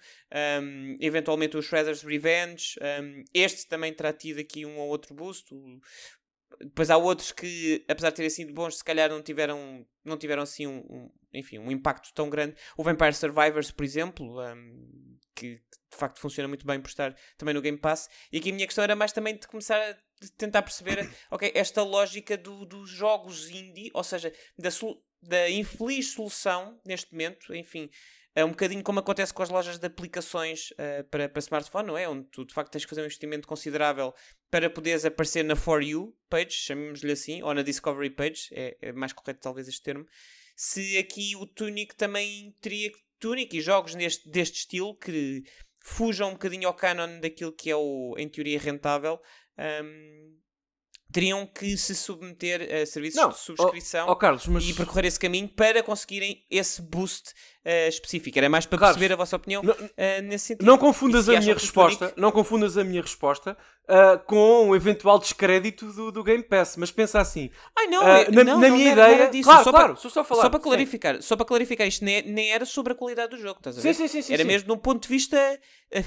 um, 0.63 0.97
eventualmente 1.01 1.57
o 1.57 1.63
Shredder's 1.63 2.03
Revenge. 2.03 2.75
Um, 2.81 3.25
este 3.33 3.67
também 3.69 3.93
terá 3.93 4.13
tido 4.13 4.41
aqui 4.41 4.67
um 4.67 4.79
ou 4.79 4.89
outro 4.89 5.15
boost. 5.15 5.55
O, 5.55 5.81
depois 6.61 6.91
há 6.91 6.97
outros 6.97 7.31
que, 7.31 7.85
apesar 7.89 8.11
de 8.11 8.17
terem 8.17 8.31
sido 8.31 8.53
bons, 8.53 8.79
se 8.79 8.85
calhar 8.85 9.09
não 9.09 9.23
tiveram, 9.23 9.87
não 10.05 10.17
tiveram 10.17 10.43
assim 10.43 10.67
um, 10.67 10.79
um 10.79 11.11
enfim, 11.33 11.59
um 11.59 11.71
impacto 11.71 12.13
tão 12.15 12.29
grande. 12.29 12.57
O 12.77 12.83
Vampire 12.83 13.15
Survivors, 13.15 13.71
por 13.71 13.85
exemplo, 13.85 14.41
um, 14.41 15.18
que 15.39 15.61
de 15.91 15.97
facto 15.97 16.19
funciona 16.19 16.49
muito 16.49 16.67
bem 16.67 16.81
por 16.81 16.89
estar 16.89 17.15
também 17.37 17.55
no 17.55 17.63
Game 17.63 17.79
Pass. 17.79 18.09
E 18.33 18.39
aqui 18.39 18.51
a 18.51 18.53
minha 18.53 18.67
questão 18.67 18.85
era 18.85 18.97
mais 18.97 19.13
também 19.13 19.37
de 19.37 19.47
começar 19.47 19.79
a 19.81 19.97
tentar 20.37 20.63
perceber 20.63 21.09
ok, 21.31 21.53
esta 21.55 21.83
lógica 21.83 22.37
do, 22.37 22.67
dos 22.67 22.91
jogos 22.91 23.49
indie, 23.49 23.91
ou 23.95 24.05
seja, 24.05 24.33
da, 24.59 24.69
da 25.23 25.51
infeliz 25.51 26.13
solução 26.13 26.81
neste 26.85 27.13
momento, 27.13 27.55
enfim, 27.55 27.89
é 28.35 28.45
um 28.45 28.51
bocadinho 28.51 28.83
como 28.83 29.01
acontece 29.01 29.33
com 29.33 29.43
as 29.43 29.49
lojas 29.49 29.79
de 29.79 29.87
aplicações 29.87 30.71
uh, 30.73 31.03
para, 31.11 31.29
para 31.29 31.41
smartphone, 31.41 31.89
não 31.89 31.99
é? 31.99 32.09
Onde 32.09 32.29
tu 32.29 32.45
de 32.45 32.55
facto 32.55 32.71
tens 32.71 32.85
que 32.85 32.89
fazer 32.89 33.01
um 33.01 33.07
investimento 33.07 33.49
considerável 33.49 34.15
para 34.51 34.71
poderes 34.71 35.05
aparecer 35.05 35.43
na 35.45 35.57
For 35.57 35.83
You 35.83 36.17
page, 36.29 36.53
chamemos-lhe 36.53 37.13
assim, 37.13 37.43
ou 37.43 37.53
na 37.53 37.63
Discovery 37.63 38.11
page, 38.11 38.49
é, 38.53 38.77
é, 38.81 38.93
mais 38.93 39.13
correto 39.13 39.41
talvez 39.41 39.67
este 39.67 39.83
termo. 39.83 40.07
Se 40.55 40.99
aqui 40.99 41.35
o 41.37 41.47
Tunic 41.47 41.97
também 41.97 42.55
teria 42.61 42.91
Tunic 43.19 43.57
e 43.57 43.61
jogos 43.61 43.95
neste, 43.95 44.29
deste 44.31 44.61
estilo 44.61 44.97
que 44.97 45.43
fujam 45.81 46.31
um 46.31 46.33
bocadinho 46.33 46.69
ao 46.69 46.75
canon 46.75 47.21
daquilo 47.21 47.53
que 47.53 47.71
é 47.71 47.77
o, 47.77 48.15
em 48.19 48.29
teoria, 48.29 48.59
rentável, 48.59 49.21
um, 49.59 50.39
teriam 51.13 51.47
que 51.47 51.77
se 51.77 51.95
submeter 51.95 52.63
a 52.75 52.85
serviços 52.85 53.21
não, 53.21 53.31
de 53.31 53.39
subscrição 53.39 54.07
oh, 54.09 54.13
oh 54.13 54.17
Carlos, 54.17 54.47
mas... 54.47 54.65
e 54.65 54.75
percorrer 54.75 55.07
esse 55.07 55.19
caminho 55.19 55.49
para 55.49 55.83
conseguirem 55.83 56.45
esse 56.51 56.83
boost 56.83 57.33
uh, 57.65 57.89
específico. 57.89 58.39
Era 58.39 58.49
mais 58.49 58.67
para 58.67 58.79
Carlos, 58.79 58.97
perceber 58.97 59.13
a 59.13 59.17
vossa 59.17 59.37
opinião 59.37 59.63
não, 59.63 59.75
uh, 59.75 60.23
nesse 60.25 60.47
sentido. 60.47 60.67
Não 60.67 60.79
confundas 60.79 61.29
a 61.29 61.39
minha 61.39 61.55
resposta, 61.55 62.13
não 62.17 62.31
confundas 62.31 62.77
a 62.77 62.85
minha 62.85 63.03
resposta 63.03 63.57
uh, 63.85 64.19
com 64.27 64.69
o 64.69 64.77
eventual 64.77 65.19
descrédito 65.19 65.93
do, 65.93 66.11
do 66.11 66.23
Game 66.23 66.43
Pass, 66.43 66.77
mas 66.77 66.91
pensa 66.91 67.21
assim. 67.21 67.51
Ai 67.77 67.87
não, 67.87 68.03
na, 68.03 68.25
não, 68.25 68.61
na 68.61 68.69
não, 68.69 68.77
minha 68.77 68.93
ideia, 68.93 69.29
disso, 69.29 69.45
claro, 69.45 69.65
só 69.65 69.71
claro, 69.71 69.95
para, 69.95 70.11
só, 70.11 70.25
falar, 70.25 70.43
só 70.43 70.51
para 70.51 70.61
clarificar, 70.61 71.15
sim. 71.17 71.23
só 71.23 71.37
para 71.37 71.47
clarificar 71.47 71.87
isto 71.87 72.05
nem, 72.05 72.23
nem, 72.23 72.51
era 72.51 72.65
sobre 72.65 72.93
a 72.93 72.97
qualidade 72.97 73.31
do 73.31 73.41
jogo, 73.41 73.59
estás 73.59 73.79
a 73.79 73.81
ver? 73.81 73.95
Sim, 73.95 74.09
sim, 74.09 74.23
sim, 74.23 74.33
era 74.33 74.43
sim, 74.43 74.49
mesmo 74.49 74.67
de 74.67 74.73
um 74.73 74.79
ponto 74.79 75.03
de 75.03 75.09
vista 75.09 75.59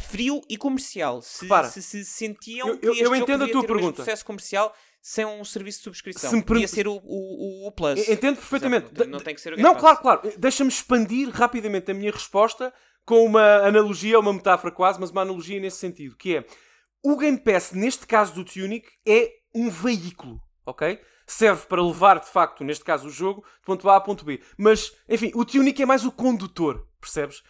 frio 0.10 0.42
e 0.50 0.58
comercial. 0.58 1.22
Se, 1.22 1.48
se, 1.72 1.82
se, 1.82 2.06
sentiam 2.06 2.70
eu, 2.70 2.78
que 2.78 2.88
este 2.88 3.04
eu 3.04 3.16
entendo 3.16 3.44
a 3.44 3.48
tua 3.48 3.66
pergunta. 3.66 4.04
sucesso 4.04 4.26
comercial 4.26 4.74
sem 5.02 5.26
um 5.26 5.44
serviço 5.44 5.80
de 5.80 5.84
subscrição. 5.86 6.30
Se 6.30 6.42
Podia 6.44 6.68
ser 6.68 6.88
o, 6.88 7.02
o, 7.04 7.68
o 7.68 7.72
Plus. 7.72 8.08
Entendo 8.08 8.36
perfeitamente. 8.36 8.86
Exemplo, 8.94 9.08
não, 9.08 9.20
tem 9.20 9.34
que 9.34 9.42
ser 9.42 9.54
o 9.54 9.56
Game 9.56 9.68
Não, 9.68 9.76
claro, 9.76 9.98
claro. 9.98 10.22
Deixa-me 10.38 10.70
expandir 10.70 11.30
rapidamente 11.30 11.90
a 11.90 11.94
minha 11.94 12.12
resposta 12.12 12.72
com 13.06 13.26
uma 13.26 13.58
analogia, 13.66 14.20
uma 14.20 14.32
metáfora 14.32 14.72
quase, 14.72 15.00
mas 15.00 15.10
uma 15.10 15.22
analogia 15.22 15.60
nesse 15.60 15.78
sentido, 15.78 16.16
que 16.16 16.38
é 16.38 16.46
o 17.04 17.18
Game 17.18 17.38
Pass, 17.40 17.72
neste 17.72 18.06
caso 18.06 18.34
do 18.34 18.46
Tunic, 18.46 18.88
é 19.08 19.32
um 19.56 19.70
veículo, 19.70 20.40
ok? 20.66 21.00
Serve 21.26 21.66
para 21.66 21.82
levar, 21.82 22.20
de 22.20 22.28
facto, 22.28 22.64
neste 22.64 22.86
caso, 22.86 23.08
o 23.08 23.12
jogo 23.12 23.42
de 23.42 23.66
ponto 23.66 23.90
A 23.90 23.96
a 23.96 24.02
ponto 24.02 24.24
B. 24.24 24.40
Mas, 24.58 24.96
enfim, 25.10 25.32
o 25.34 25.44
Tunic 25.44 25.82
é 25.82 25.86
mais 25.86 26.06
o 26.06 26.12
condutor, 26.12 26.88
percebes? 27.00 27.42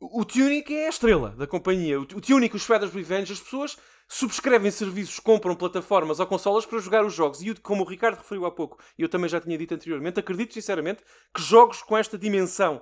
O 0.00 0.24
Tunic 0.24 0.74
é 0.74 0.86
a 0.86 0.90
estrela 0.90 1.30
da 1.30 1.46
companhia. 1.46 2.00
O 2.00 2.06
Tunic, 2.06 2.54
os 2.54 2.62
Shredder's 2.62 2.94
Revenge, 2.94 3.32
as 3.32 3.40
pessoas 3.40 3.76
subscrevem 4.08 4.70
serviços, 4.70 5.18
compram 5.18 5.54
plataformas 5.54 6.20
ou 6.20 6.26
consolas 6.26 6.64
para 6.64 6.78
jogar 6.78 7.04
os 7.04 7.14
jogos. 7.14 7.42
E 7.42 7.54
como 7.56 7.82
o 7.82 7.88
Ricardo 7.88 8.18
referiu 8.18 8.46
há 8.46 8.50
pouco, 8.50 8.78
e 8.98 9.02
eu 9.02 9.08
também 9.08 9.28
já 9.28 9.40
tinha 9.40 9.58
dito 9.58 9.74
anteriormente, 9.74 10.20
acredito 10.20 10.54
sinceramente 10.54 11.02
que 11.34 11.42
jogos 11.42 11.82
com 11.82 11.96
esta 11.96 12.16
dimensão, 12.16 12.80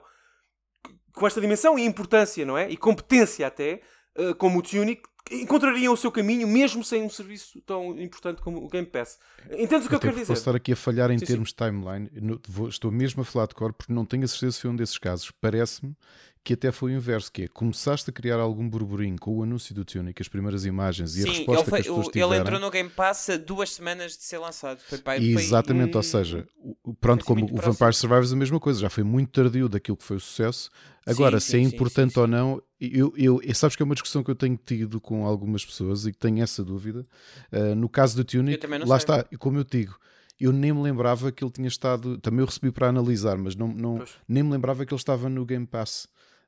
com 1.12 1.26
esta 1.26 1.40
dimensão 1.40 1.78
e 1.78 1.84
importância, 1.84 2.44
não 2.44 2.58
é? 2.58 2.70
E 2.70 2.76
competência 2.76 3.46
até, 3.46 3.80
eh, 4.16 4.34
como 4.34 4.58
o 4.58 4.62
Tunic, 4.62 5.02
encontrariam 5.30 5.94
o 5.94 5.96
seu 5.96 6.12
caminho 6.12 6.46
mesmo 6.46 6.84
sem 6.84 7.02
um 7.02 7.08
serviço 7.08 7.60
tão 7.62 7.98
importante 7.98 8.42
como 8.42 8.62
o 8.62 8.68
Game 8.68 8.86
Pass. 8.86 9.18
Entendes 9.50 9.86
o 9.86 9.88
que 9.88 9.94
eu, 9.94 9.96
eu 9.96 10.00
quero 10.00 10.12
dizer? 10.14 10.26
Posso 10.26 10.40
estar 10.40 10.54
aqui 10.54 10.72
a 10.72 10.76
falhar 10.76 11.10
em 11.10 11.18
sim, 11.18 11.24
termos 11.24 11.48
de 11.48 11.54
timeline. 11.54 12.10
estou 12.68 12.90
mesmo 12.90 13.22
a 13.22 13.24
falar 13.24 13.46
de 13.46 13.54
cor 13.54 13.72
porque 13.72 13.92
não 13.92 14.04
tenho 14.04 14.24
a 14.24 14.28
certeza 14.28 14.52
se 14.52 14.60
foi 14.60 14.70
um 14.70 14.76
desses 14.76 14.98
casos. 14.98 15.30
Parece-me 15.40 15.96
que 16.44 16.52
até 16.52 16.70
foi 16.70 16.92
o 16.92 16.96
inverso, 16.96 17.32
que 17.32 17.44
é 17.44 17.48
começaste 17.48 18.10
a 18.10 18.12
criar 18.12 18.38
algum 18.38 18.68
burburinho 18.68 19.16
com 19.18 19.38
o 19.38 19.42
anúncio 19.42 19.74
do 19.74 19.82
Tunic, 19.82 20.20
as 20.20 20.28
primeiras 20.28 20.66
imagens 20.66 21.16
e 21.16 21.22
Sim, 21.22 21.28
a 21.28 21.32
resposta 21.32 21.64
foi, 21.64 21.72
que 21.72 21.80
as 21.80 21.86
pessoas 21.86 22.08
tiveram. 22.08 22.32
Ele 22.32 22.40
entrou 22.42 22.60
no 22.60 22.70
Game 22.70 22.90
Pass 22.90 23.30
a 23.30 23.36
duas 23.38 23.72
semanas 23.72 24.12
de 24.12 24.24
ser 24.24 24.36
lançado. 24.36 24.78
Foi, 24.80 24.98
pai, 24.98 25.24
Exatamente, 25.24 25.92
foi, 25.92 25.98
ou 25.98 26.02
seja, 26.02 26.46
pronto, 27.00 27.24
como 27.24 27.46
o 27.46 27.56
Vampire 27.56 27.94
Survivors 27.94 28.30
a 28.30 28.36
mesma 28.36 28.60
coisa, 28.60 28.78
já 28.78 28.90
foi 28.90 29.02
muito 29.02 29.30
tardio 29.30 29.70
daquilo 29.70 29.96
que 29.96 30.04
foi 30.04 30.18
o 30.18 30.20
sucesso. 30.20 30.70
Agora, 31.06 31.40
sim, 31.40 31.50
se 31.50 31.56
é 31.56 31.60
importante 31.60 32.14
sim, 32.14 32.20
ou 32.20 32.26
não, 32.26 32.62
eu, 32.78 33.12
eu, 33.16 33.40
sabes 33.54 33.74
que 33.74 33.82
é 33.82 33.84
uma 33.84 33.94
discussão 33.94 34.22
que 34.22 34.30
eu 34.30 34.34
tenho 34.34 34.58
tido 34.62 35.00
com 35.00 35.26
algumas 35.26 35.64
pessoas 35.64 36.04
e 36.04 36.12
que 36.12 36.18
tenho 36.18 36.42
essa 36.42 36.62
dúvida. 36.62 37.06
Uh, 37.50 37.74
no 37.74 37.88
caso 37.88 38.16
do 38.16 38.24
Tunic, 38.24 38.66
lá 38.66 38.86
sei. 38.86 38.96
está, 38.96 39.24
como 39.38 39.58
eu 39.58 39.64
digo, 39.64 39.98
eu 40.38 40.52
nem 40.52 40.72
me 40.72 40.82
lembrava 40.82 41.32
que 41.32 41.42
ele 41.42 41.50
tinha 41.50 41.68
estado. 41.68 42.18
Também 42.18 42.40
eu 42.40 42.46
recebi 42.46 42.70
para 42.70 42.88
analisar, 42.88 43.38
mas 43.38 43.56
não, 43.56 43.68
não, 43.68 44.04
nem 44.28 44.42
me 44.42 44.50
lembrava 44.50 44.84
que 44.84 44.92
ele 44.92 45.00
estava 45.00 45.28
no 45.30 45.46
Game 45.46 45.66
Pass. 45.66 46.06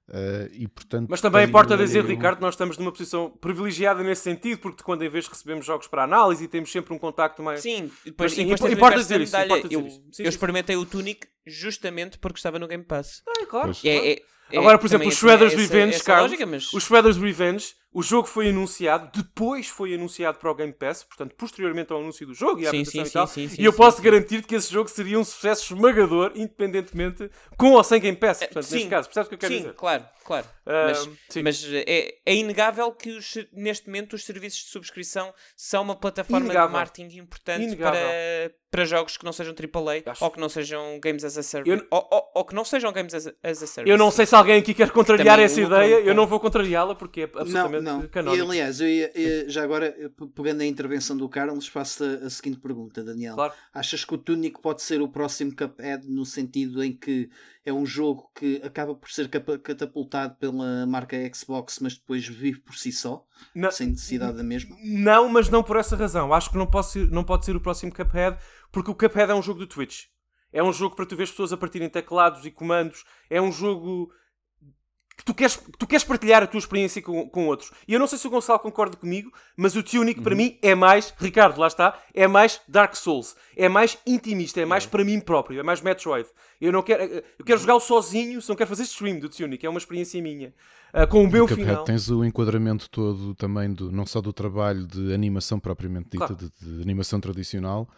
Uh, 0.09 0.47
e, 0.53 0.69
portanto, 0.69 1.09
Mas 1.11 1.21
também 1.21 1.45
importa 1.45 1.77
dizer, 1.77 1.99
eu... 1.99 2.07
Ricardo, 2.07 2.41
nós 2.41 2.55
estamos 2.55 2.79
numa 2.79 2.93
posição 2.93 3.29
privilegiada 3.29 4.05
nesse 4.05 4.23
sentido, 4.23 4.59
porque 4.61 4.85
quando 4.85 5.03
em 5.03 5.09
vez 5.09 5.27
recebemos 5.27 5.67
jogos 5.67 5.89
para 5.89 6.05
análise 6.05 6.45
e 6.45 6.49
temos 6.49 6.71
sempre 6.71 6.95
um 6.95 6.99
contacto 6.99 7.43
mais. 7.43 7.61
Sim, 7.61 7.91
depois, 8.05 8.33
sim, 8.33 8.47
depois 8.47 8.73
importa 8.73 8.99
dizer 8.99 9.21
isso. 9.21 9.37
Importa 9.37 9.69
dizer 9.69 9.75
eu, 9.75 9.87
isso. 9.87 9.97
Sim, 9.97 10.23
eu 10.23 10.27
sim, 10.27 10.29
experimentei 10.29 10.77
o 10.77 10.87
Tunic 10.87 11.27
justamente 11.45 12.19
porque 12.19 12.39
estava 12.39 12.59
no 12.59 12.69
Game 12.69 12.85
Pass. 12.85 13.23
Ah, 13.27 13.47
claro. 13.47 13.73
É, 13.85 14.13
é, 14.13 14.23
é, 14.53 14.59
Agora, 14.59 14.79
por 14.79 14.87
exemplo, 14.87 15.09
o 15.09 15.11
Shredder's 15.11 15.55
Revenge, 15.55 16.01
Carlos, 16.05 16.31
lógica, 16.31 16.47
mas... 16.47 16.73
o 16.73 16.81
Shredder's 16.81 17.17
Revenge 17.17 17.75
o 17.97 18.03
jogo 18.03 18.29
foi 18.29 18.51
anunciado, 18.51 19.11
depois 19.11 19.69
foi 19.69 19.95
anunciado 19.95 20.37
para 20.37 20.51
o 20.51 20.55
Game 20.55 20.71
Pass, 20.75 21.03
portanto, 21.03 21.35
posteriormente 21.35 21.91
ao 21.95 21.99
anúncio 21.99 22.27
do 22.27 22.35
jogo 22.35 22.61
e 22.61 22.67
à 22.67 22.71
sim, 22.71 22.85
sim, 22.85 23.01
e 23.01 23.09
tal. 23.09 23.27
Sim, 23.27 23.49
sim, 23.49 23.57
e 23.59 23.65
eu 23.65 23.73
posso 23.73 24.03
garantir 24.03 24.43
que 24.43 24.55
esse 24.55 24.71
jogo 24.71 24.91
seria 24.91 25.19
um 25.19 25.25
sucesso 25.25 25.73
esmagador, 25.73 26.31
independentemente, 26.35 27.31
com 27.57 27.71
ou 27.73 27.83
sem 27.83 27.99
Game 27.99 28.19
Pass. 28.19 28.41
Portanto, 28.41 28.71
neste 28.71 28.89
caso, 28.91 29.09
percebes 29.09 29.27
o 29.27 29.29
que 29.31 29.35
eu 29.37 29.39
quero 29.39 29.53
sim, 29.55 29.61
dizer? 29.61 29.73
claro, 29.73 30.05
claro. 30.27 30.47
Uh, 30.67 30.69
mas, 30.89 31.09
mas 31.43 31.73
é, 31.73 32.19
é, 32.27 32.35
inegável 32.35 32.93
que 32.93 33.13
os, 33.13 33.35
neste 33.51 33.87
momento 33.87 34.13
os 34.13 34.27
serviços 34.27 34.65
de 34.65 34.71
subscrição 34.71 35.33
são 35.57 35.83
uma 35.83 35.97
plataforma 35.97 36.45
inegável. 36.45 36.69
de 36.69 36.75
marketing 36.75 37.19
importante 37.19 37.77
para, 37.77 38.53
para 38.71 38.85
jogos 38.85 39.17
que 39.17 39.25
não 39.25 39.33
sejam 39.33 39.55
AAA 39.55 40.03
Acho. 40.05 40.25
ou 40.25 40.31
que 40.31 40.41
não 40.41 40.49
sejam 40.49 41.01
Games 41.01 41.25
as 41.25 41.39
a 41.39 41.43
Service. 41.43 41.79
Eu... 41.79 41.87
Ou, 41.91 42.09
ou, 42.11 42.33
ou, 42.35 42.45
que 42.45 42.55
não 42.55 42.65
sejam 42.65 42.93
Games 42.93 43.15
as 43.15 43.27
a, 43.29 43.33
as 43.43 43.63
a 43.63 43.67
Service. 43.67 43.91
Eu 43.91 43.97
não 43.97 44.11
sei 44.11 44.27
se 44.27 44.35
alguém 44.35 44.59
aqui 44.59 44.75
quer 44.75 44.91
contrariar 44.91 45.37
Também 45.37 45.45
essa 45.45 45.61
ideia, 45.61 46.01
eu 46.01 46.15
não 46.15 46.27
vou 46.27 46.39
contrariá-la 46.39 46.95
porque 46.95 47.23
é 47.23 47.25
absolutamente 47.25 47.85
não, 47.85 47.86
canónico. 48.11 48.45
E, 48.45 48.47
aliás, 48.47 48.81
eu 48.81 48.89
ia, 48.89 49.11
eu, 49.15 49.49
já 49.49 49.63
agora, 49.63 49.95
pegando 50.35 50.61
a 50.61 50.67
intervenção 50.67 51.17
do 51.17 51.29
Carlos, 51.29 51.67
faço 51.67 52.05
a, 52.05 52.27
a 52.27 52.31
seguinte 52.31 52.59
pergunta, 52.59 53.03
Daniel. 53.03 53.35
Claro. 53.35 53.53
Achas 53.73 54.05
que 54.05 54.15
o 54.15 54.19
Tunic 54.19 54.61
pode 54.61 54.83
ser 54.83 55.01
o 55.01 55.09
próximo 55.09 55.55
Cuphead 55.55 56.07
no 56.09 56.25
sentido 56.25 56.83
em 56.83 56.93
que 56.93 57.31
é 57.65 57.73
um 57.73 57.87
jogo 57.87 58.31
que 58.35 58.61
acaba 58.63 58.95
por 58.95 59.11
ser 59.11 59.29
catapultado 59.29 60.37
pela 60.37 60.87
marca 60.87 61.17
Xbox, 61.35 61.79
mas 61.81 61.97
depois 61.97 62.27
vive 62.27 62.61
por 62.61 62.77
si 62.77 62.93
só, 62.93 63.27
não, 63.55 63.71
sem 63.71 63.89
necessidade 63.89 64.37
da 64.37 64.43
mesma? 64.43 64.77
Não, 64.83 65.29
mas 65.29 65.49
não 65.49 65.63
por 65.63 65.77
essa 65.77 65.97
razão. 65.97 66.33
Acho 66.33 66.51
que 66.51 66.59
não 66.59 66.67
pode 66.67 66.87
ser, 66.89 67.11
não 67.11 67.25
pode 67.25 67.45
ser 67.45 67.57
o 67.57 67.61
próximo 67.61 67.93
Cuphead, 67.93 68.39
porque 68.71 68.91
o 68.91 68.95
Cuphead 68.95 69.33
é 69.33 69.35
um 69.35 69.43
jogo 69.43 69.61
do 69.61 69.67
Twitch. 69.67 70.05
É 70.53 70.63
um 70.63 70.73
jogo 70.73 70.97
para 70.97 71.05
tu 71.05 71.17
ver 71.17 71.25
as 71.25 71.31
pessoas 71.31 71.53
a 71.53 71.57
partirem 71.57 71.89
teclados 71.89 72.47
e 72.47 72.51
comandos. 72.51 73.05
É 73.29 73.43
um 73.43 73.53
jogo 73.53 74.11
que 75.17 75.25
tu 75.25 75.35
queres, 75.35 75.57
que 75.57 75.79
tu 75.79 75.87
queres 75.87 76.05
partilhar 76.05 76.43
a 76.43 76.47
tua 76.47 76.59
experiência 76.59 77.01
com, 77.01 77.29
com 77.29 77.47
outros. 77.47 77.73
E 77.89 77.95
eu 77.95 77.99
não 77.99 78.07
sei 78.07 78.19
se 78.19 78.27
o 78.27 78.31
Gonçalo 78.31 78.59
concorda 78.59 78.97
comigo, 78.97 79.33
mas 79.57 79.75
o 79.75 79.83
Tunic 79.83 80.19
uhum. 80.19 80.25
para 80.25 80.35
mim 80.35 80.59
é 80.61 80.75
mais, 80.75 81.15
Ricardo, 81.19 81.59
lá 81.59 81.67
está, 81.67 81.99
é 82.13 82.27
mais 82.27 82.61
Dark 82.69 82.95
Souls, 82.95 83.35
é 83.57 83.69
mais 83.69 83.97
intimista, 84.07 84.61
é 84.61 84.67
mais 84.67 84.85
é. 84.85 84.89
para 84.89 85.05
mim 85.05 85.19
próprio, 85.19 85.59
é 85.59 85.63
mais 85.63 85.81
Metroid. 85.81 86.29
Eu 86.61 86.71
não 86.71 86.83
quero, 86.83 87.03
eu 87.39 87.45
quero 87.45 87.59
jogá-lo 87.59 87.81
sozinho, 87.81 88.43
se 88.43 88.49
não 88.49 88.57
quero 88.57 88.69
fazer 88.69 88.83
stream 88.83 89.19
do 89.19 89.29
Tunic, 89.29 89.65
é 89.65 89.71
uma 89.71 89.79
experiência 89.79 90.21
minha. 90.21 90.53
Uh, 90.95 91.07
com 91.09 91.25
o 91.25 91.31
meu 91.31 91.49
final. 91.49 91.85
Tens 91.85 92.11
o 92.11 92.25
enquadramento 92.25 92.89
todo 92.91 93.35
também, 93.35 93.73
do, 93.73 93.91
não 93.91 94.07
só 94.07 94.21
do 94.21 94.33
trabalho 94.33 94.87
de 94.87 95.13
animação 95.13 95.59
propriamente 95.59 96.11
dita, 96.11 96.27
claro. 96.27 96.37
de, 96.37 96.51
de 96.77 96.83
animação 96.83 97.21
tradicional, 97.21 97.89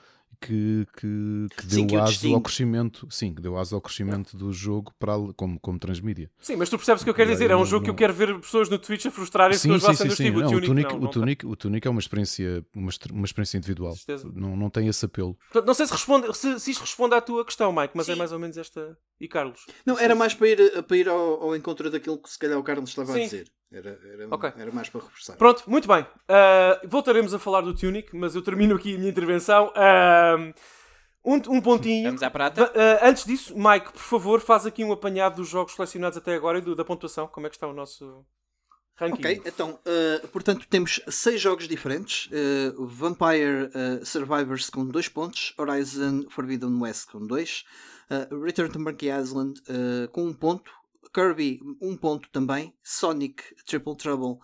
que, 0.41 0.87
que, 0.97 1.47
que 1.57 1.67
deu 1.67 1.89
sim, 1.89 1.97
aso 1.97 2.35
ao 2.35 2.41
crescimento, 2.41 3.07
sim, 3.11 3.35
que 3.35 3.43
deu 3.43 3.57
aso 3.57 3.75
ao 3.75 3.81
crescimento 3.81 4.37
do 4.37 4.53
jogo 4.53 4.93
para, 4.99 5.15
como, 5.37 5.59
como 5.61 5.79
transmídia. 5.79 6.31
Sim, 6.41 6.57
mas 6.57 6.69
tu 6.69 6.77
percebes 6.77 7.03
o 7.03 7.05
que 7.05 7.11
eu 7.11 7.15
quero 7.15 7.31
dizer, 7.31 7.51
é 7.51 7.57
um 7.57 7.65
jogo 7.65 7.81
não... 7.81 7.85
que 7.85 7.91
eu 7.91 7.95
quero 7.95 8.15
ver 8.15 8.39
pessoas 8.41 8.69
no 8.69 8.79
Twitch 8.79 9.07
a 9.07 9.11
frustrarem-se 9.11 9.67
com 9.67 9.75
as 9.75 9.83
vossas 9.83 10.15
sim, 10.15 10.31
não, 10.31 10.47
o 10.47 10.61
Tunic, 10.61 10.95
não, 10.95 11.03
o, 11.03 11.09
Tunic, 11.09 11.47
o 11.47 11.57
Tunic 11.57 11.87
é 11.87 11.91
uma 11.91 12.01
experiência, 12.01 12.65
uma, 12.75 12.91
uma 13.13 13.25
experiência 13.25 13.59
individual, 13.59 13.95
não, 14.35 14.57
não 14.57 14.71
tem 14.71 14.89
esse 14.89 15.05
apelo. 15.05 15.35
Portanto, 15.35 15.67
não 15.67 15.75
sei 15.75 15.87
se, 15.87 15.93
responde, 15.93 16.37
se, 16.37 16.61
se 16.61 16.71
isto 16.71 16.81
responde 16.81 17.15
à 17.15 17.21
tua 17.21 17.45
questão, 17.45 17.73
Mike, 17.73 17.93
mas 17.95 18.09
é 18.09 18.13
sim. 18.13 18.17
é 18.17 18.17
mais 18.17 18.33
ou 18.33 18.39
menos 18.39 18.57
esta. 18.57 18.97
E 19.21 19.27
Carlos? 19.27 19.67
Não, 19.85 19.99
era 19.99 20.15
mais 20.15 20.35
para 20.35 20.49
ir, 20.49 20.83
para 20.85 20.97
ir 20.97 21.09
ao, 21.09 21.43
ao 21.43 21.57
encontro 21.57 21.91
daquilo 21.91 22.19
que 22.19 22.31
se 22.31 22.39
calhar 22.39 22.59
o 22.59 22.63
Carlos 22.63 22.91
estava 22.91 23.13
a 23.15 23.19
dizer. 23.19 23.51
Era, 23.71 23.99
era, 24.03 24.35
okay. 24.35 24.53
era 24.57 24.73
mais 24.73 24.89
para 24.89 25.03
reforçar. 25.03 25.37
Pronto, 25.37 25.63
muito 25.69 25.87
bem. 25.87 26.03
Uh, 26.03 26.89
voltaremos 26.89 27.35
a 27.35 27.39
falar 27.39 27.61
do 27.61 27.75
Tunic, 27.75 28.17
mas 28.17 28.35
eu 28.35 28.43
termino 28.43 28.75
aqui 28.75 28.95
a 28.95 28.99
minha 28.99 29.11
intervenção. 29.11 29.69
Uh, 29.69 30.55
um, 31.25 31.35
um 31.57 31.61
pontinho. 31.61 32.05
Vamos 32.05 32.23
à 32.23 32.31
prata. 32.31 32.65
Uh, 32.65 33.07
antes 33.07 33.25
disso, 33.25 33.55
Mike, 33.55 33.93
por 33.93 34.01
favor, 34.01 34.41
faz 34.41 34.65
aqui 34.65 34.83
um 34.83 34.93
apanhado 34.93 35.37
dos 35.37 35.49
jogos 35.49 35.75
selecionados 35.75 36.17
até 36.17 36.35
agora 36.35 36.59
e 36.59 36.63
do, 36.63 36.75
da 36.75 36.85
pontuação. 36.85 37.27
Como 37.27 37.47
é 37.47 37.51
que 37.51 37.57
está 37.57 37.67
o 37.67 37.75
nosso 37.75 38.25
ranking? 38.97 39.19
Ok, 39.19 39.43
então, 39.45 39.79
uh, 39.85 40.29
portanto, 40.29 40.67
temos 40.69 41.01
seis 41.09 41.39
jogos 41.39 41.69
diferentes: 41.69 42.31
uh, 42.33 42.87
Vampire 42.87 43.71
Survivors 44.03 44.71
com 44.71 44.87
dois 44.87 45.09
pontos, 45.09 45.53
Horizon 45.59 46.25
Forbidden 46.31 46.81
West 46.81 47.11
com 47.11 47.27
dois, 47.27 47.65
Return 48.43 48.73
to 48.73 48.81
Monkey 48.81 49.11
Island 49.11 49.61
com 50.13 50.25
um 50.25 50.33
ponto, 50.33 50.73
Kirby 51.13 51.61
um 51.81 51.97
ponto 51.97 52.29
também, 52.31 52.75
Sonic 52.83 53.43
Triple 53.65 53.97
Trouble 53.97 54.39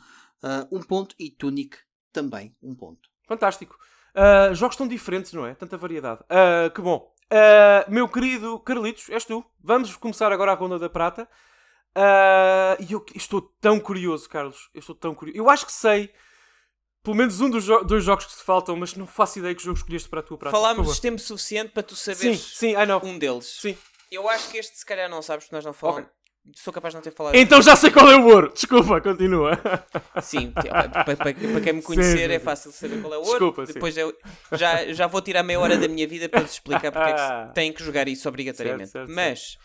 um 0.70 0.82
ponto 0.82 1.14
e 1.18 1.30
Tunic 1.30 1.78
também 2.12 2.54
um 2.62 2.74
ponto. 2.74 3.08
Fantástico. 3.26 3.78
Uh, 4.14 4.54
jogos 4.54 4.76
tão 4.76 4.86
diferentes, 4.86 5.32
não 5.32 5.46
é? 5.46 5.54
Tanta 5.54 5.76
variedade. 5.76 6.20
Uh, 6.22 6.70
que 6.72 6.80
bom. 6.80 7.12
Uh, 7.32 7.90
meu 7.90 8.08
querido 8.08 8.58
Carlitos, 8.60 9.08
és 9.08 9.24
tu. 9.24 9.44
Vamos 9.60 9.96
começar 9.96 10.30
agora 10.30 10.52
a 10.52 10.54
ronda 10.54 10.78
da 10.78 10.88
prata. 10.88 11.28
E 12.80 12.92
eu 12.92 13.04
estou 13.14 13.40
tão 13.60 13.80
curioso, 13.80 14.28
Carlos. 14.28 14.70
Eu 14.74 14.80
estou 14.80 14.94
tão 14.94 15.14
curioso. 15.14 15.38
Eu 15.38 15.48
acho 15.48 15.66
que 15.66 15.72
sei 15.72 16.12
pelo 17.02 17.16
menos 17.16 17.40
um 17.40 17.50
dos 17.50 17.64
jo 17.64 17.84
dois 17.84 18.02
jogos 18.02 18.24
que 18.24 18.34
te 18.34 18.42
faltam, 18.42 18.76
mas 18.76 18.94
não 18.94 19.06
faço 19.06 19.38
ideia 19.38 19.54
que 19.54 19.62
jogo 19.62 19.76
escolheste 19.76 20.08
para 20.08 20.20
a 20.20 20.22
tua 20.22 20.38
prata. 20.38 20.56
Falámos 20.56 20.98
tempo 20.98 21.18
suficiente 21.18 21.70
para 21.70 21.82
tu 21.82 21.94
saberes 21.94 22.40
sim, 22.40 22.74
sim, 22.74 22.76
um 23.02 23.18
deles. 23.18 23.58
Sim. 23.60 23.76
Eu 24.10 24.28
acho 24.28 24.50
que 24.50 24.58
este 24.58 24.78
se 24.78 24.86
calhar 24.86 25.08
não 25.08 25.20
sabes, 25.20 25.44
porque 25.44 25.56
nós 25.56 25.64
não 25.64 25.72
falamos. 25.72 26.04
Okay. 26.04 26.23
Sou 26.52 26.72
capaz 26.72 26.92
de 26.92 26.96
não 26.96 27.02
ter 27.02 27.10
falado. 27.10 27.34
Então 27.34 27.62
já 27.62 27.74
sei 27.74 27.90
qual 27.90 28.10
é 28.10 28.16
o 28.16 28.26
ouro. 28.26 28.52
Desculpa, 28.52 29.00
continua. 29.00 29.58
Sim, 30.20 30.52
para, 30.52 31.16
para, 31.16 31.32
quem 31.32 31.72
me 31.72 31.82
conhecer 31.82 32.28
sim, 32.28 32.34
é 32.34 32.38
fácil 32.38 32.70
saber 32.70 33.00
qual 33.00 33.14
é 33.14 33.16
o 33.16 33.20
ouro. 33.20 33.30
Desculpa, 33.30 33.72
Depois 33.72 33.96
eu 33.96 34.14
já, 34.52 34.92
já 34.92 35.06
vou 35.06 35.22
tirar 35.22 35.42
meia 35.42 35.58
hora 35.58 35.78
da 35.78 35.88
minha 35.88 36.06
vida 36.06 36.28
para 36.28 36.40
vos 36.40 36.52
explicar 36.52 36.92
porque 36.92 37.10
é 37.10 37.14
que 37.14 37.20
ah. 37.20 37.50
têm 37.54 37.72
que 37.72 37.82
jogar 37.82 38.08
isso 38.08 38.28
obrigatoriamente. 38.28 38.90
Certo, 38.90 39.06
certo, 39.06 39.16
Mas 39.16 39.52
certo. 39.52 39.64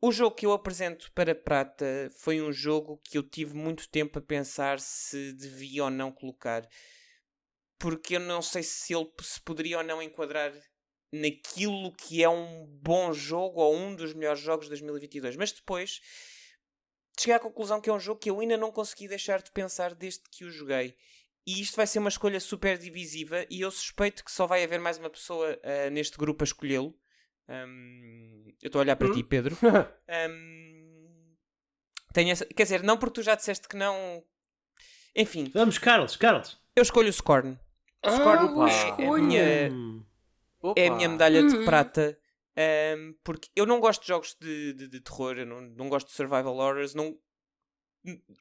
o 0.00 0.12
jogo 0.12 0.36
que 0.36 0.46
eu 0.46 0.52
apresento 0.52 1.10
para 1.12 1.34
Prata 1.34 2.08
foi 2.20 2.40
um 2.40 2.52
jogo 2.52 3.00
que 3.02 3.18
eu 3.18 3.22
tive 3.24 3.54
muito 3.56 3.88
tempo 3.88 4.20
a 4.20 4.22
pensar 4.22 4.78
se 4.78 5.32
devia 5.32 5.84
ou 5.84 5.90
não 5.90 6.12
colocar. 6.12 6.62
Porque 7.80 8.14
eu 8.14 8.20
não 8.20 8.42
sei 8.42 8.62
se 8.62 8.94
ele 8.94 9.10
se 9.22 9.40
poderia 9.40 9.78
ou 9.78 9.84
não 9.84 10.00
enquadrar 10.00 10.52
naquilo 11.12 11.92
que 11.92 12.22
é 12.22 12.28
um 12.28 12.66
bom 12.82 13.12
jogo 13.12 13.60
ou 13.60 13.74
um 13.74 13.94
dos 13.94 14.14
melhores 14.14 14.40
jogos 14.40 14.66
de 14.66 14.70
2022. 14.70 15.36
Mas 15.36 15.52
depois 15.52 16.00
cheguei 17.18 17.34
à 17.34 17.38
conclusão 17.38 17.80
que 17.80 17.90
é 17.90 17.92
um 17.92 18.00
jogo 18.00 18.20
que 18.20 18.30
eu 18.30 18.40
ainda 18.40 18.56
não 18.56 18.72
consegui 18.72 19.08
deixar 19.08 19.42
de 19.42 19.50
pensar 19.50 19.94
desde 19.94 20.22
que 20.30 20.44
o 20.44 20.50
joguei. 20.50 20.96
E 21.46 21.60
isto 21.60 21.76
vai 21.76 21.86
ser 21.86 21.98
uma 21.98 22.08
escolha 22.08 22.38
super 22.38 22.78
divisiva 22.78 23.46
e 23.50 23.62
eu 23.62 23.70
suspeito 23.70 24.24
que 24.24 24.30
só 24.30 24.46
vai 24.46 24.62
haver 24.62 24.78
mais 24.78 24.98
uma 24.98 25.10
pessoa 25.10 25.58
uh, 25.58 25.90
neste 25.90 26.16
grupo 26.16 26.44
a 26.44 26.46
escolhê-lo. 26.46 26.94
Um, 27.48 28.44
eu 28.62 28.68
estou 28.68 28.78
a 28.80 28.82
olhar 28.82 28.96
para 28.96 29.12
ti, 29.12 29.20
hum? 29.20 29.26
Pedro. 29.28 29.56
Um, 30.28 31.36
tenho 32.12 32.30
essa, 32.30 32.44
quer 32.44 32.64
dizer, 32.64 32.82
não 32.82 32.98
porque 32.98 33.14
tu 33.14 33.22
já 33.22 33.36
disseste 33.36 33.68
que 33.68 33.76
não. 33.76 34.24
Enfim. 35.14 35.50
Vamos, 35.54 35.78
Carlos, 35.78 36.16
Carlos. 36.16 36.60
Eu 36.74 36.82
escolho 36.82 37.08
o 37.08 37.12
Scorn. 37.12 37.58
Ah, 38.02 38.10
Scorn 38.10 38.68
é, 38.68 38.90
escolha. 38.90 39.38
É, 39.38 39.70
Opa. 40.60 40.80
é 40.80 40.88
a 40.88 40.94
minha 40.94 41.08
medalha 41.08 41.42
de 41.42 41.56
uhum. 41.56 41.64
prata. 41.64 42.18
Um, 42.56 43.14
porque 43.24 43.48
eu 43.56 43.64
não 43.64 43.80
gosto 43.80 44.02
de 44.02 44.08
jogos 44.08 44.36
de, 44.40 44.74
de, 44.74 44.88
de 44.88 45.00
terror, 45.00 45.38
eu 45.38 45.46
não, 45.46 45.60
não 45.60 45.88
gosto 45.88 46.08
de 46.08 46.14
survival 46.14 46.56
horrors, 46.56 46.94
não, 46.94 47.16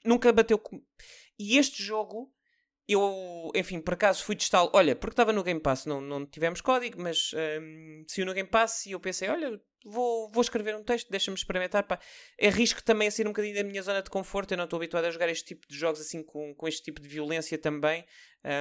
nunca 0.03 0.33
bateu 0.33 0.57
com... 0.57 0.81
E 1.37 1.57
este 1.57 1.81
jogo, 1.81 2.33
eu, 2.87 3.51
enfim, 3.55 3.79
por 3.79 3.93
acaso 3.93 4.23
fui 4.23 4.35
testá-lo. 4.35 4.71
Olha, 4.73 4.95
porque 4.95 5.13
estava 5.13 5.31
no 5.31 5.43
Game 5.43 5.59
Pass, 5.59 5.85
não, 5.85 6.01
não 6.01 6.25
tivemos 6.25 6.59
código, 6.59 7.01
mas 7.01 7.31
um, 7.61 8.03
saiu 8.07 8.25
no 8.25 8.33
Game 8.33 8.49
Pass 8.49 8.87
e 8.87 8.91
eu 8.91 8.99
pensei: 8.99 9.29
olha, 9.29 9.61
vou, 9.85 10.29
vou 10.31 10.41
escrever 10.41 10.75
um 10.75 10.83
texto, 10.83 11.09
deixa-me 11.09 11.37
experimentar. 11.37 11.83
Pá. 11.83 11.99
Arrisco 12.41 12.83
também 12.83 13.07
a 13.07 13.11
sair 13.11 13.27
um 13.27 13.29
bocadinho 13.29 13.55
da 13.55 13.63
minha 13.63 13.81
zona 13.81 14.01
de 14.01 14.09
conforto. 14.09 14.51
Eu 14.51 14.57
não 14.57 14.65
estou 14.65 14.77
habituado 14.77 15.05
a 15.05 15.11
jogar 15.11 15.29
este 15.29 15.45
tipo 15.45 15.67
de 15.67 15.77
jogos 15.77 16.01
assim 16.01 16.23
com, 16.23 16.53
com 16.55 16.67
este 16.67 16.83
tipo 16.83 16.99
de 16.99 17.07
violência 17.07 17.57
também 17.57 18.03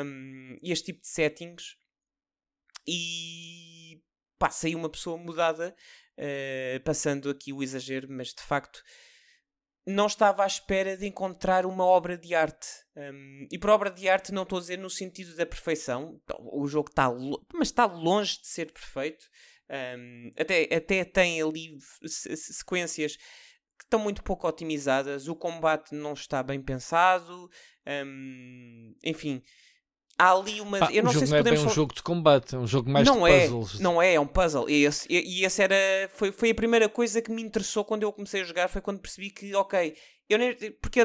um, 0.04 0.56
e 0.62 0.70
este 0.70 0.92
tipo 0.92 1.00
de 1.00 1.08
settings 1.08 1.76
e 2.88 4.02
saiu 4.50 4.78
uma 4.78 4.88
pessoa 4.88 5.18
mudada, 5.18 5.76
uh, 6.18 6.82
passando 6.84 7.28
aqui 7.28 7.52
o 7.52 7.62
exagero, 7.62 8.08
mas 8.10 8.28
de 8.28 8.42
facto 8.42 8.82
não 9.86 10.06
estava 10.06 10.44
à 10.44 10.46
espera 10.46 10.96
de 10.96 11.06
encontrar 11.06 11.64
uma 11.64 11.84
obra 11.84 12.16
de 12.16 12.34
arte. 12.34 12.68
Um, 12.96 13.48
e 13.50 13.58
por 13.58 13.70
obra 13.70 13.90
de 13.90 14.08
arte 14.08 14.32
não 14.32 14.42
estou 14.42 14.58
a 14.58 14.60
dizer 14.60 14.78
no 14.78 14.90
sentido 14.90 15.34
da 15.34 15.46
perfeição, 15.46 16.20
o 16.52 16.66
jogo 16.66 16.90
está, 16.90 17.10
mas 17.54 17.68
está 17.68 17.86
longe 17.86 18.40
de 18.40 18.46
ser 18.48 18.72
perfeito. 18.72 19.24
Um, 19.70 20.30
até, 20.38 20.62
até 20.74 21.04
tem 21.04 21.42
ali 21.42 21.76
sequências 22.06 23.16
que 23.16 23.84
estão 23.84 24.00
muito 24.00 24.22
pouco 24.22 24.46
otimizadas, 24.46 25.28
o 25.28 25.36
combate 25.36 25.94
não 25.94 26.12
está 26.12 26.42
bem 26.42 26.60
pensado, 26.60 27.48
um, 27.86 28.94
enfim 29.04 29.42
há 30.18 30.32
ali 30.32 30.60
uma. 30.60 30.78
Ah, 30.78 30.92
eu 30.92 31.02
não 31.02 31.12
sei 31.12 31.26
se 31.26 31.32
não 31.32 31.38
podemos. 31.38 31.60
é 31.60 31.66
um 31.66 31.70
jogo 31.70 31.94
de 31.94 32.02
combate, 32.02 32.54
é 32.56 32.58
um 32.58 32.66
jogo 32.66 32.90
mais 32.90 33.06
não 33.06 33.22
de 33.22 33.30
é, 33.30 33.48
puzzles. 33.48 33.80
Não 33.80 34.02
é, 34.02 34.14
é 34.14 34.20
um 34.20 34.26
puzzle. 34.26 34.68
E 34.68 34.84
esse, 34.84 35.06
e 35.08 35.44
esse 35.44 35.62
era. 35.62 35.76
Foi, 36.14 36.32
foi 36.32 36.50
a 36.50 36.54
primeira 36.54 36.88
coisa 36.88 37.22
que 37.22 37.30
me 37.30 37.42
interessou 37.42 37.84
quando 37.84 38.02
eu 38.02 38.12
comecei 38.12 38.42
a 38.42 38.44
jogar. 38.44 38.68
Foi 38.68 38.82
quando 38.82 38.98
percebi 38.98 39.30
que, 39.30 39.54
ok, 39.54 39.96
eu 40.28 40.38
nem, 40.38 40.54
porque 40.82 41.00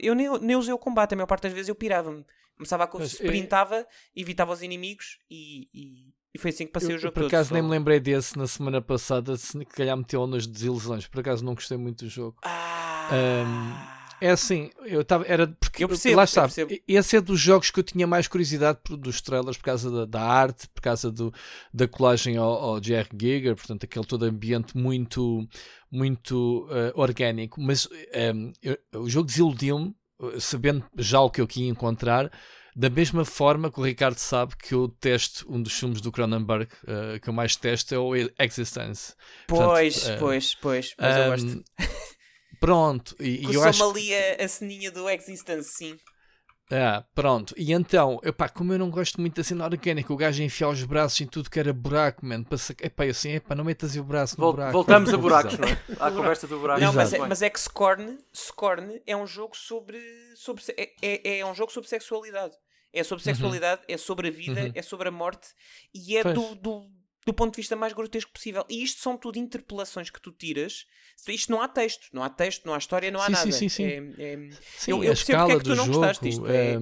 eu 0.00 0.14
nem, 0.14 0.40
nem 0.40 0.56
usei 0.56 0.72
o 0.72 0.78
combate, 0.78 1.12
a 1.12 1.16
maior 1.16 1.26
parte 1.26 1.42
das 1.42 1.52
vezes 1.52 1.68
eu 1.68 1.74
pirava-me. 1.74 2.24
Começava 2.56 2.84
a 2.84 2.90
Mas, 2.94 3.12
sprintava, 3.12 3.76
é... 3.76 3.86
evitava 4.16 4.52
os 4.52 4.62
inimigos 4.62 5.18
e, 5.30 5.68
e, 5.74 6.14
e, 6.34 6.38
foi 6.38 6.50
assim 6.50 6.64
que 6.64 6.72
passei 6.72 6.92
eu, 6.92 6.96
o 6.96 6.98
jogo 6.98 7.12
por 7.12 7.20
todo. 7.20 7.30
Por 7.30 7.36
acaso 7.36 7.52
nem 7.52 7.62
me 7.62 7.68
lembrei 7.68 8.00
desse 8.00 8.36
na 8.38 8.46
semana 8.46 8.80
passada, 8.80 9.36
se 9.36 9.62
calhar 9.66 9.94
meteu 9.94 10.26
nas 10.26 10.46
desilusões. 10.46 11.06
Por 11.06 11.20
acaso 11.20 11.44
não 11.44 11.54
gostei 11.54 11.76
muito 11.76 12.06
do 12.06 12.10
jogo. 12.10 12.38
Ah. 12.42 13.10
Um, 13.12 13.95
é 14.20 14.30
assim, 14.30 14.70
eu 14.84 15.02
estava. 15.02 15.24
Era 15.26 15.46
porque 15.46 15.84
eu 15.84 15.88
percebo, 15.88 16.16
lá 16.16 16.24
está. 16.24 16.48
Esse 16.86 17.16
é 17.16 17.20
dos 17.20 17.40
jogos 17.40 17.70
que 17.70 17.80
eu 17.80 17.84
tinha 17.84 18.06
mais 18.06 18.26
curiosidade 18.26 18.78
por, 18.82 18.96
dos 18.96 19.20
trailers 19.20 19.56
por 19.56 19.64
causa 19.64 19.90
da, 19.90 20.04
da, 20.04 20.22
arte, 20.22 20.68
por 20.68 20.80
causa 20.80 21.10
do, 21.10 21.32
da 21.72 21.86
colagem 21.86 22.36
ao, 22.36 22.52
ao 22.52 22.82
Jerry 22.82 23.10
Giger, 23.18 23.56
portanto, 23.56 23.84
aquele 23.84 24.06
todo 24.06 24.24
ambiente 24.24 24.76
muito, 24.76 25.46
muito 25.90 26.66
uh, 26.66 26.98
orgânico. 26.98 27.60
Mas 27.60 27.86
um, 28.34 28.52
eu, 28.62 28.78
o 28.94 29.08
jogo 29.08 29.26
desiludiu-me, 29.26 29.94
sabendo 30.38 30.84
já 30.96 31.20
o 31.20 31.30
que 31.30 31.40
eu 31.40 31.46
queria 31.46 31.68
encontrar. 31.68 32.30
Da 32.78 32.90
mesma 32.90 33.24
forma 33.24 33.72
que 33.72 33.80
o 33.80 33.82
Ricardo 33.82 34.18
sabe 34.18 34.54
que 34.54 34.74
eu 34.74 34.86
testo 35.00 35.46
um 35.48 35.62
dos 35.62 35.72
filmes 35.72 36.02
do 36.02 36.12
Cronenberg 36.12 36.68
uh, 36.82 37.18
que 37.22 37.28
eu 37.28 37.32
mais 37.32 37.56
testo 37.56 37.94
é 37.94 37.98
o 37.98 38.14
Existence. 38.38 39.14
Pois, 39.46 39.94
Portanto, 39.94 40.16
uh, 40.16 40.20
pois, 40.20 40.54
pois, 40.54 40.94
mas 40.98 41.16
um, 41.16 41.18
eu 41.18 41.30
gosto. 41.30 41.64
Pronto, 42.60 43.16
e, 43.20 43.46
e 43.46 43.54
eu 43.54 43.62
acho. 43.62 43.88
ali 43.88 44.14
a, 44.14 44.44
a 44.44 44.48
ceninha 44.48 44.90
do 44.90 45.08
Existence, 45.08 45.70
sim. 45.70 45.98
Ah, 46.70 47.04
pronto. 47.14 47.54
E 47.56 47.72
então, 47.72 48.20
epá, 48.24 48.48
como 48.48 48.72
eu 48.72 48.78
não 48.78 48.90
gosto 48.90 49.20
muito 49.20 49.36
da 49.36 49.44
cena 49.44 49.64
orgânica, 49.64 50.12
o 50.12 50.16
gajo 50.16 50.42
enfiar 50.42 50.68
os 50.68 50.82
braços 50.82 51.20
em 51.20 51.26
tudo 51.26 51.48
que 51.48 51.60
era 51.60 51.72
buraco, 51.72 52.26
mano. 52.26 52.44
Para 52.44 52.58
sac... 52.58 52.84
Epá, 52.84 53.06
eu 53.06 53.10
assim, 53.10 53.34
epá, 53.34 53.54
não 53.54 53.64
metas 53.64 53.94
o 53.96 54.02
braço 54.02 54.34
no 54.36 54.44
Vol 54.44 54.52
buraco. 54.52 54.72
Voltamos 54.72 55.14
a 55.14 55.16
buracos, 55.16 55.58
não 55.58 55.68
é? 55.68 55.78
À 56.00 56.10
conversa 56.10 56.46
do 56.46 56.58
buraco. 56.58 56.80
Não, 56.80 56.92
mas 56.92 57.12
é, 57.12 57.18
mas 57.18 57.42
é, 57.42 57.50
que 57.50 57.60
Scorn, 57.60 58.18
Scorn 58.34 59.00
é 59.06 59.16
um 59.16 59.26
jogo 59.26 59.56
sobre. 59.56 60.00
sobre 60.34 60.62
é, 60.76 60.92
é, 61.02 61.38
é 61.38 61.46
um 61.46 61.54
jogo 61.54 61.70
sobre 61.70 61.88
sexualidade. 61.88 62.54
É 62.92 63.04
sobre 63.04 63.20
uhum. 63.22 63.34
sexualidade, 63.34 63.82
uhum. 63.82 63.94
é 63.94 63.96
sobre 63.98 64.28
a 64.28 64.30
vida, 64.30 64.60
uhum. 64.62 64.72
é 64.74 64.82
sobre 64.82 65.08
a 65.08 65.12
morte 65.12 65.48
e 65.94 66.16
é 66.16 66.24
do, 66.24 66.54
do, 66.54 66.88
do 67.26 67.34
ponto 67.34 67.52
de 67.52 67.56
vista 67.56 67.74
mais 67.74 67.92
grotesco 67.92 68.32
possível. 68.32 68.64
E 68.70 68.84
isto 68.84 69.02
são 69.02 69.16
tudo 69.16 69.38
interpelações 69.38 70.08
que 70.08 70.20
tu 70.20 70.30
tiras. 70.30 70.86
Isto 71.28 71.50
não 71.50 71.60
há 71.60 71.66
texto, 71.66 72.08
não 72.12 72.22
há 72.22 72.30
texto, 72.30 72.64
não 72.64 72.72
há 72.72 72.78
história, 72.78 73.10
não 73.10 73.20
há 73.20 73.26
sim, 73.26 73.32
nada. 73.32 73.52
Sim, 73.52 73.52
sim, 73.52 73.68
sim. 73.68 73.84
É, 73.84 74.32
é... 74.34 74.50
sim 74.78 74.90
eu, 74.92 75.02
eu 75.02 75.08
percebo 75.08 75.38
porque 75.40 75.52
é 75.52 75.58
que 75.58 75.64
tu 75.64 75.70
não 75.70 75.86
jogo, 75.86 75.98
gostaste 75.98 76.24
disto. 76.24 76.46
É... 76.46 76.74
é 76.74 76.78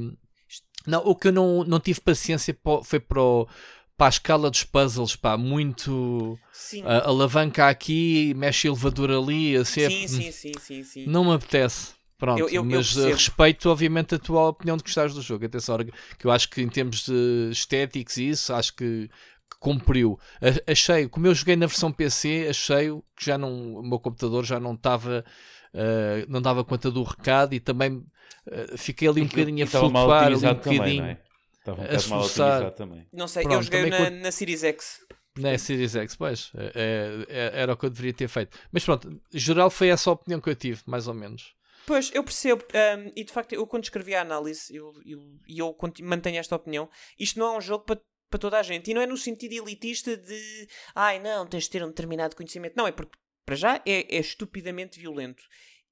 não, 0.87 1.01
o 1.01 1.15
que 1.15 1.29
eu 1.29 1.33
não, 1.33 1.65
não 1.65 1.81
tive 1.81 1.99
paciência 2.01 2.55
foi 2.85 3.01
para, 3.01 3.23
o, 3.23 3.49
para 3.97 4.07
a 4.07 4.09
escala 4.11 4.51
dos 4.51 4.65
puzzles, 4.65 5.17
pá, 5.17 5.39
muito 5.39 6.39
uh, 6.75 7.09
alavanca 7.09 7.69
aqui, 7.69 8.35
mexe 8.37 8.69
elevador 8.69 9.11
ali, 9.11 9.57
assim, 9.57 9.81
é 9.81 9.89
sim, 9.89 10.09
sim, 10.09 10.31
sim, 10.31 10.53
sim, 10.61 10.85
sim. 10.85 11.07
Não 11.07 11.25
me 11.25 11.33
apetece. 11.33 11.95
Pronto, 12.19 12.39
eu, 12.39 12.49
eu, 12.49 12.65
mas 12.65 12.97
eu 12.97 13.11
respeito 13.11 13.69
obviamente 13.69 14.15
a 14.15 14.19
tua 14.19 14.49
opinião 14.49 14.77
de 14.77 14.83
gostares 14.83 15.13
do 15.15 15.21
jogo. 15.21 15.45
Atenção, 15.45 15.77
que 16.19 16.27
eu 16.27 16.31
acho 16.31 16.49
que 16.49 16.63
em 16.63 16.69
termos 16.69 17.05
de 17.05 17.51
estéticos 17.51 18.17
e 18.19 18.29
isso, 18.29 18.53
acho 18.55 18.75
que 18.75 19.11
cumpriu. 19.59 20.19
Achei, 20.67 21.09
como 21.09 21.27
eu 21.27 21.35
joguei 21.35 21.57
na 21.57 21.67
versão 21.67 21.93
PC, 21.93 22.47
achei 22.51 22.89
que 23.17 23.25
já 23.25 23.39
não, 23.39 23.77
o 23.77 23.83
meu 23.83 23.99
computador 23.99 24.45
já 24.45 24.61
não 24.61 24.75
estava, 24.75 25.25
uh, 25.73 26.27
não 26.29 26.41
dava 26.41 26.65
conta 26.65 26.91
do 26.91 27.03
recado 27.03 27.55
e 27.55 27.61
também 27.61 27.97
uh, 27.97 28.79
fiquei 28.79 29.09
ali 29.09 29.23
um 29.23 29.27
bocadinho 29.27 29.65
a 29.65 29.67
flutuar, 29.67 30.27
ali 30.27 30.37
um 30.37 30.55
bocadinho 30.55 31.19
também, 31.65 31.87
é? 31.87 31.91
a 31.91 31.95
esforçar. 31.95 32.71
também. 32.73 33.07
Não 33.13 33.27
sei, 33.27 33.43
Pronto, 33.45 33.57
eu 33.57 33.63
joguei 33.63 33.91
na, 33.91 34.11
na 34.11 34.33
Series 34.33 34.63
X. 34.65 35.01
Na 35.37 35.59
Series 35.59 35.97
X, 35.97 36.15
pois, 36.15 36.53
é, 36.55 37.27
é, 37.29 37.61
era 37.63 37.73
o 37.73 37.77
que 37.77 37.87
eu 37.87 37.91
deveria 37.91 38.13
ter 38.13 38.29
feito. 38.29 38.57
Mas 38.71 38.85
pronto, 38.85 39.21
geral 39.33 39.69
foi 39.71 39.89
essa 39.89 40.11
a 40.11 40.13
opinião 40.13 40.41
que 40.41 40.49
eu 40.49 40.55
tive, 40.55 40.83
mais 40.87 41.09
ou 41.09 41.15
menos. 41.15 41.55
Pois, 41.87 42.11
eu 42.15 42.25
percebo, 42.25 42.65
um, 42.65 43.13
e 43.15 43.25
de 43.25 43.33
facto, 43.33 43.53
eu 43.53 43.67
quando 43.67 43.85
escrevi 43.85 44.15
a 44.15 44.23
análise, 44.23 44.75
eu, 44.75 44.93
eu, 45.05 45.21
eu 45.47 45.77
mantenho 46.03 46.39
esta 46.39 46.57
opinião, 46.57 46.89
isto 47.19 47.39
não 47.39 47.55
é 47.55 47.59
um 47.59 47.61
jogo 47.61 47.85
para 47.85 48.01
para 48.35 48.39
toda 48.41 48.59
a 48.59 48.63
gente. 48.63 48.91
E 48.91 48.95
não 48.95 49.01
é 49.01 49.07
no 49.07 49.17
sentido 49.17 49.53
elitista 49.53 50.17
de 50.17 50.69
ai 50.95 51.21
não, 51.21 51.47
tens 51.47 51.65
de 51.65 51.71
ter 51.71 51.85
um 51.85 51.89
determinado 51.89 52.35
conhecimento. 52.35 52.75
Não, 52.77 52.87
é 52.87 52.93
porque 52.93 53.17
para 53.47 53.55
já 53.55 53.77
é, 53.87 54.17
é 54.17 54.19
estupidamente 54.19 54.99
violento. 54.99 55.45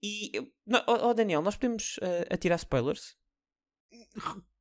E 0.03 0.33
não, 0.67 0.83
oh, 0.87 1.15
Daniel, 1.15 1.43
nós 1.43 1.55
podemos 1.55 1.99
uh, 1.99 2.35
atirar 2.35 2.57
spoilers? 2.57 3.17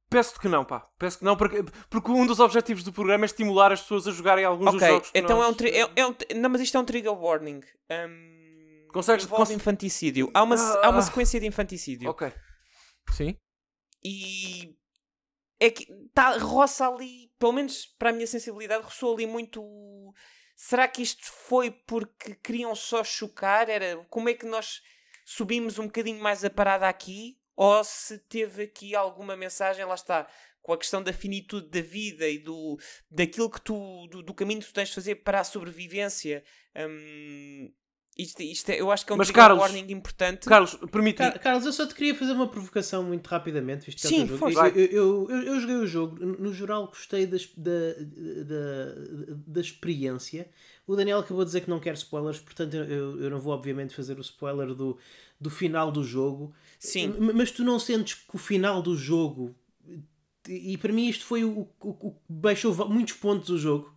Peço-te 0.08 0.40
que 0.40 0.48
não, 0.48 0.64
pá. 0.64 0.88
Peço 0.99 1.18
que 1.20 1.26
não, 1.26 1.36
porque, 1.36 1.64
porque 1.90 2.12
um 2.12 2.28
dos 2.28 2.40
objetivos 2.40 2.84
do 2.84 2.94
programa 2.94 3.26
é 3.26 3.28
estimular 3.28 3.72
as 3.72 3.82
pessoas 3.82 4.08
a 4.08 4.12
jogarem 4.12 4.45
alguns 4.45 4.76
okay, 4.76 4.80
dos 4.80 4.88
jogos. 4.90 5.12
então 5.16 5.38
nós... 5.38 5.48
é, 5.48 5.49
um 5.49 5.53
tri... 5.53 5.70
é, 5.70 5.91
é 5.95 6.06
um 6.06 6.16
Não, 6.36 6.49
mas 6.49 6.62
isto 6.62 6.78
é 6.78 6.80
um 6.80 6.86
trigger 6.86 7.14
warning. 7.14 7.62
Um... 7.90 8.88
Consegues. 8.94 9.26
Envolve 9.26 9.45
cons... 9.45 9.56
infanticídio. 9.56 10.30
Há 10.34 10.44
uma, 10.44 10.56
ah, 10.56 10.86
há 10.86 10.90
uma 10.90 11.02
sequência 11.02 11.40
de 11.40 11.48
infanticídio. 11.48 12.10
Ok. 12.10 12.32
Sim. 13.10 13.36
E 14.03 14.76
é 15.60 15.72
que 15.72 15.88
tá, 16.14 16.38
roça 16.38 16.88
ali, 16.88 17.31
pelo 17.41 17.53
menos 17.53 17.88
para 17.97 18.11
a 18.11 18.13
minha 18.13 18.27
sensibilidade, 18.27 18.84
roçou 18.84 19.15
ali 19.15 19.26
muito. 19.26 20.13
Será 20.55 20.88
que 20.88 21.01
isto 21.01 21.26
foi 21.26 21.72
porque 21.72 22.35
queriam 22.35 22.76
só 22.76 23.03
chocar? 23.03 23.68
Era 23.68 23.97
como 24.11 24.30
é 24.30 24.35
que 24.35 24.45
nós 24.45 24.80
subimos 25.26 25.80
um 25.80 25.85
bocadinho 25.85 26.22
mais 26.22 26.45
a 26.45 26.51
parada 26.51 26.88
aqui? 26.88 27.39
Ou 27.55 27.84
se 27.84 28.19
teve 28.19 28.63
aqui 28.63 28.95
alguma 28.95 29.35
mensagem, 29.35 29.84
lá 29.84 29.95
está, 29.95 30.30
com 30.61 30.72
a 30.72 30.77
questão 30.77 31.01
da 31.01 31.11
finitude 31.11 31.68
da 31.68 31.81
vida 31.81 32.27
e 32.27 32.38
do, 32.38 32.77
daquilo 33.09 33.49
que 33.49 33.59
tu, 33.59 34.07
do, 34.11 34.22
do 34.22 34.34
caminho 34.35 34.61
que 34.61 34.68
tu 34.68 34.73
tens 34.73 34.89
de 34.89 34.95
fazer 34.95 35.15
para 35.15 35.39
a 35.39 35.43
sobrevivência. 35.43 36.43
Hum, 36.76 37.73
isto, 38.18 38.44
isto 38.44 38.70
é, 38.70 38.82
eu 38.82 38.92
acho 38.92 39.06
que 39.06 39.12
é 39.12 39.16
um 39.16 39.18
Mas, 39.18 39.32
Carlos, 39.32 39.62
warning 39.62 39.92
importante. 39.92 40.46
Carlos, 40.48 40.76
permite 40.92 41.18
Car 41.18 41.40
Carlos, 41.40 41.66
eu 41.66 41.72
só 41.72 41.88
te 41.88 41.96
queria 41.96 42.14
fazer 42.14 42.34
uma 42.34 42.48
provocação 42.48 43.04
muito 43.04 43.26
rapidamente. 43.28 43.86
Visto 43.86 44.02
que 44.02 44.08
Sim, 44.08 44.24
é 44.24 44.28
jogo. 44.28 44.50
Eu, 44.50 44.86
eu, 44.86 45.28
eu, 45.30 45.42
eu, 45.44 45.60
joguei 45.60 45.76
o 45.78 45.88
jogo, 45.88 46.26
no 46.26 46.54
geral 46.54 46.88
gostei 46.88 47.26
das, 47.26 47.48
da, 47.56 47.94
da, 48.44 49.38
da 49.48 49.62
experiência. 49.62 50.50
O 50.86 50.96
Daniel 50.96 51.20
acabou 51.20 51.44
de 51.44 51.50
dizer 51.50 51.62
que 51.62 51.70
não 51.70 51.80
quer 51.80 51.94
spoilers, 51.94 52.40
portanto 52.40 52.76
eu, 52.76 53.22
eu 53.22 53.30
não 53.30 53.40
vou 53.40 53.54
obviamente 53.54 53.96
fazer 53.96 54.18
o 54.18 54.22
spoiler 54.22 54.74
do, 54.74 54.98
do 55.40 55.50
final 55.50 55.90
do 55.90 56.04
jogo. 56.04 56.54
Sim. 56.78 57.16
Mas 57.34 57.50
tu 57.50 57.64
não 57.64 57.80
sentes 57.80 58.16
que 58.16 58.36
o 58.36 58.40
final 58.40 58.82
do 58.82 58.96
jogo, 58.98 59.56
e 60.50 60.78
para 60.78 60.92
mim 60.92 61.08
isto 61.08 61.24
foi 61.24 61.46
o 61.46 61.66
que 61.66 62.12
baixou 62.28 62.76
muitos 62.90 63.14
pontos 63.14 63.48
do 63.48 63.58
jogo. 63.58 63.96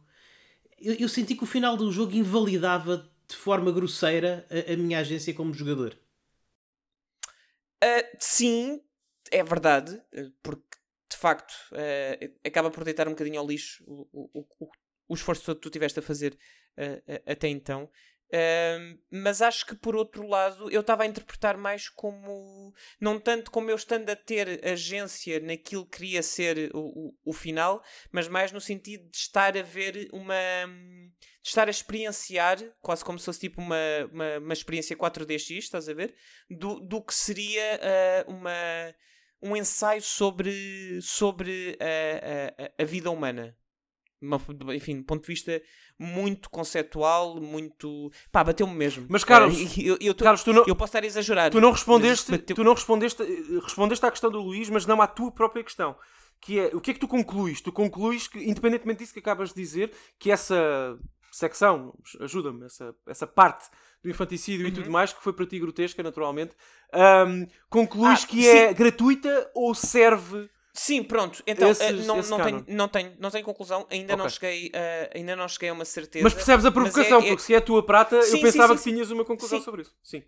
Eu, 0.81 0.95
eu 0.95 1.09
senti 1.09 1.35
que 1.35 1.43
o 1.43 1.47
final 1.47 1.77
do 1.77 1.91
jogo 1.91 2.15
invalidava 2.15 3.11
de 3.29 3.37
forma 3.37 3.73
grosseira 3.73 4.47
a, 4.51 4.73
a 4.73 4.77
minha 4.77 4.99
agência 4.99 5.35
como 5.35 5.53
jogador. 5.53 5.99
Uh, 7.83 8.17
sim, 8.19 8.83
é 9.31 9.43
verdade, 9.43 10.01
porque 10.43 10.79
de 11.11 11.17
facto 11.17 11.53
uh, 11.73 12.35
acaba 12.47 12.71
por 12.71 12.85
deitar 12.85 13.07
um 13.07 13.13
bocadinho 13.13 13.39
ao 13.39 13.47
lixo 13.47 13.85
o, 13.87 14.09
o, 14.13 14.47
o, 14.59 14.71
o 15.09 15.15
esforço 15.15 15.45
todo 15.45 15.57
que 15.57 15.63
tu 15.63 15.71
tiveste 15.71 15.99
a 15.99 16.03
fazer 16.03 16.35
uh, 16.79 17.31
até 17.31 17.49
então 17.49 17.91
mas 19.11 19.41
acho 19.41 19.67
que 19.67 19.75
por 19.75 19.95
outro 19.95 20.27
lado 20.27 20.71
eu 20.71 20.81
estava 20.81 21.05
a 21.05 21.07
interpretar 21.07 21.57
mais 21.57 21.89
como 21.89 22.73
não 23.01 23.21
tanto 23.21 23.51
como 23.51 23.71
eu 23.71 23.77
estando 23.77 24.11
a 24.11 24.17
ter 24.17 24.61
agência 24.67 25.39
naquilo 25.41 25.87
que 25.87 25.99
queria 25.99 26.23
ser 26.23 26.71
o, 26.75 26.81
o, 26.81 27.15
o 27.25 27.33
final, 27.33 27.83
mas 28.11 28.27
mais 28.27 28.51
no 28.51 28.61
sentido 28.61 29.09
de 29.09 29.17
estar 29.17 29.57
a 29.57 29.63
ver 29.63 30.09
uma 30.13 30.35
de 31.45 31.51
estar 31.51 31.69
a 31.69 31.71
experienciar, 31.71 32.59
quase 32.81 33.05
como 33.05 33.19
se 33.19 33.27
fosse 33.27 33.41
tipo 33.41 33.61
uma, 33.61 33.77
uma, 34.11 34.39
uma 34.39 34.53
experiência 34.55 34.97
4DX, 34.97 35.59
estás 35.59 35.89
a 35.91 35.93
ver? 35.93 36.15
Do, 36.49 36.81
do 36.81 37.03
que 37.03 37.15
seria 37.15 37.81
uh, 38.27 38.33
uma, 38.33 38.95
um 39.43 39.55
ensaio 39.55 40.01
sobre, 40.01 41.03
sobre 41.03 41.77
a, 41.79 42.65
a, 42.65 42.83
a 42.83 42.85
vida 42.87 43.11
humana. 43.11 43.55
Uma, 44.23 44.41
enfim, 44.75 45.01
do 45.01 45.05
ponto 45.05 45.21
de 45.21 45.27
vista 45.27 45.63
muito 45.99 46.51
conceptual, 46.51 47.41
muito. 47.41 48.11
pá, 48.33 48.43
bateu-me 48.43 48.75
mesmo. 48.75 49.07
Mas 49.09 49.25
Carlos, 49.25 49.57
eu, 49.79 49.97
eu, 50.01 50.15
tô, 50.15 50.25
Carlos 50.25 50.43
tu 50.43 50.53
não, 50.53 50.65
eu 50.67 50.77
posso 50.77 50.91
estar 50.91 51.03
a 51.03 51.07
exagerar. 51.07 51.51
Tu 51.51 51.61
não 51.61 51.71
respondeste, 51.71 52.39
tu 52.39 52.65
não 52.65 52.75
respondeste, 52.75 53.23
respondeste 53.63 54.05
à 54.05 54.11
questão 54.11 54.31
do 54.31 54.41
Luís, 54.41 54.69
mas 54.69 54.87
não 54.87 55.01
à 55.01 55.07
tua 55.07 55.31
própria 55.31 55.63
questão. 55.63 55.97
Que 56.41 56.59
é, 56.59 56.67
o 56.75 56.81
que 56.81 56.91
é 56.91 56.95
que 56.95 57.01
tu 57.01 57.09
concluís? 57.09 57.61
Tu 57.61 57.73
concluís 57.73 58.29
que, 58.29 58.39
independentemente 58.39 58.99
disso 58.99 59.15
que 59.15 59.21
acabas 59.21 59.51
de 59.51 59.55
dizer, 59.55 59.93
que 60.19 60.31
essa 60.31 60.99
secção, 61.33 61.95
ajuda-me, 62.21 62.65
essa, 62.67 62.95
essa 63.09 63.27
parte 63.27 63.69
do 64.03 64.11
infanticídio 64.11 64.67
uhum. 64.67 64.73
e 64.73 64.75
tudo 64.75 64.91
mais, 64.91 65.13
que 65.13 65.23
foi 65.23 65.33
para 65.33 65.47
ti 65.47 65.59
grotesca, 65.59 66.03
naturalmente, 66.03 66.55
um, 67.27 67.47
concluís 67.69 68.25
ah, 68.25 68.27
que 68.27 68.43
sim. 68.43 68.49
é 68.49 68.75
gratuita 68.75 69.51
ou 69.55 69.75
serve 69.75 70.49
Sim, 70.75 71.05
pronto. 71.05 71.41
Então, 71.47 71.71
uh, 71.71 71.93
não, 72.05 72.21
não, 72.21 72.43
tenho, 72.43 72.65
não, 72.67 72.89
tenho, 72.89 73.17
não 73.21 73.31
tenho 73.31 73.45
conclusão, 73.45 73.87
ainda, 73.89 74.15
okay. 74.15 74.23
não 74.23 74.29
cheguei, 74.29 74.67
uh, 74.69 75.11
ainda 75.15 75.37
não 75.37 75.49
cheguei 75.49 75.69
a 75.69 75.73
uma 75.73 75.85
certeza. 75.85 76.25
Mas 76.25 76.35
percebes 76.35 76.67
a 76.67 76.73
provocação, 76.73 77.21
é, 77.21 77.27
é... 77.27 77.29
porque 77.29 77.43
se 77.43 77.55
é 77.55 77.59
a 77.59 77.61
tua 77.61 77.87
prata, 77.87 78.21
sim, 78.23 78.37
eu 78.37 78.43
pensava 78.43 78.77
sim, 78.77 78.83
sim, 78.83 78.91
que 78.91 78.95
tinhas 78.97 79.11
uma 79.13 79.25
conclusão 79.25 79.61
sobre 79.63 79.83
isso. 79.83 79.95
Sim. 80.03 80.25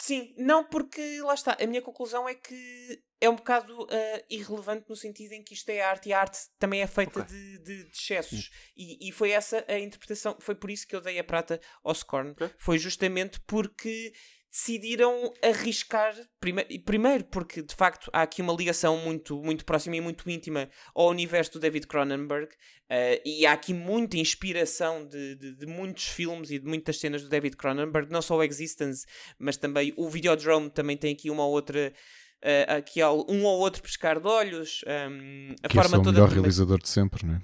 Sim, 0.00 0.32
não, 0.36 0.62
porque 0.62 1.20
lá 1.22 1.34
está, 1.34 1.56
a 1.60 1.66
minha 1.66 1.82
conclusão 1.82 2.28
é 2.28 2.34
que 2.34 3.02
é 3.20 3.28
um 3.28 3.34
bocado 3.34 3.82
uh, 3.82 4.24
irrelevante 4.30 4.84
no 4.88 4.94
sentido 4.94 5.32
em 5.32 5.42
que 5.42 5.54
isto 5.54 5.68
é 5.70 5.80
arte 5.80 6.08
e 6.08 6.12
a 6.12 6.20
arte 6.20 6.38
também 6.58 6.82
é 6.82 6.86
feita 6.86 7.20
okay. 7.20 7.34
de, 7.34 7.58
de, 7.58 7.84
de, 7.84 7.90
excessos. 7.90 8.50
E, 8.76 9.08
e, 9.08 9.10
foi 9.10 9.32
essa 9.32 9.64
a 9.66 9.78
interpretação, 9.78 10.36
foi 10.38 10.54
por 10.54 10.70
isso 10.70 10.86
que 10.86 10.94
eu 10.94 11.00
dei 11.00 11.18
a 11.18 11.24
prata 11.24 11.60
ao 11.82 11.92
Scorn. 11.94 12.30
Okay. 12.30 12.50
Foi 12.58 12.78
justamente 12.78 13.40
porque 13.40 14.12
decidiram 14.50 15.32
arriscar 15.42 16.14
prime 16.40 16.64
primeiro 16.80 17.24
porque 17.24 17.62
de 17.62 17.74
facto 17.74 18.10
há 18.12 18.22
aqui 18.22 18.40
uma 18.40 18.52
ligação 18.52 18.96
muito 18.96 19.42
muito 19.42 19.64
próxima 19.64 19.96
e 19.96 20.00
muito 20.00 20.28
íntima 20.28 20.68
ao 20.94 21.08
universo 21.08 21.52
do 21.52 21.60
David 21.60 21.86
Cronenberg 21.86 22.46
uh, 22.46 23.20
e 23.24 23.44
há 23.46 23.52
aqui 23.52 23.74
muita 23.74 24.16
inspiração 24.16 25.06
de, 25.06 25.34
de, 25.34 25.54
de, 25.54 25.66
muitos 25.66 26.08
filmes 26.08 26.50
e 26.50 26.58
de 26.58 26.66
muitas 26.66 26.98
cenas 26.98 27.22
do 27.22 27.28
David 27.28 27.56
Cronenberg 27.56 28.10
não 28.10 28.22
só 28.22 28.36
o 28.36 28.42
Existence 28.42 29.06
mas 29.38 29.56
também 29.56 29.92
o 29.96 30.08
Videodrome 30.08 30.70
também 30.70 30.96
tem 30.96 31.12
aqui 31.12 31.30
uma 31.30 31.46
outra 31.46 31.92
Uh, 32.40 32.78
aqui 32.78 33.02
um 33.02 33.42
ou 33.44 33.58
outro 33.58 33.82
pescar 33.82 34.20
de 34.20 34.28
olhos. 34.28 34.84
Um, 34.86 35.56
a 35.60 35.68
que 35.68 35.74
forma 35.74 35.96
é 35.96 35.98
o 35.98 36.02
toda 36.04 36.20
melhor 36.20 36.28
realizador 36.28 36.78
de 36.78 36.88
sempre, 36.88 37.26
não 37.26 37.34
é? 37.34 37.40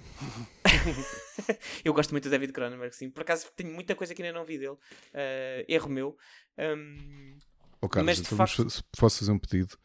eu 1.85 1.93
gosto 1.93 2.13
muito 2.13 2.25
do 2.25 2.31
David 2.31 2.53
Cronenberg, 2.53 2.95
sim. 2.95 3.11
Por 3.11 3.23
acaso 3.23 3.49
tenho 3.57 3.73
muita 3.73 3.97
coisa 3.97 4.15
que 4.15 4.23
ainda 4.23 4.39
não 4.39 4.47
vi 4.47 4.57
dele. 4.57 4.75
Uh, 4.75 5.65
erro 5.67 5.91
meu. 5.91 6.17
Um, 6.59 7.37
oh, 7.81 7.89
Carlos, 7.89 8.19
mas 8.19 8.27
então 8.27 8.39
facto... 8.39 8.71
se 8.71 8.83
posso 8.99 9.19
fazer 9.21 9.33
um 9.33 9.39
pedido. 9.39 9.77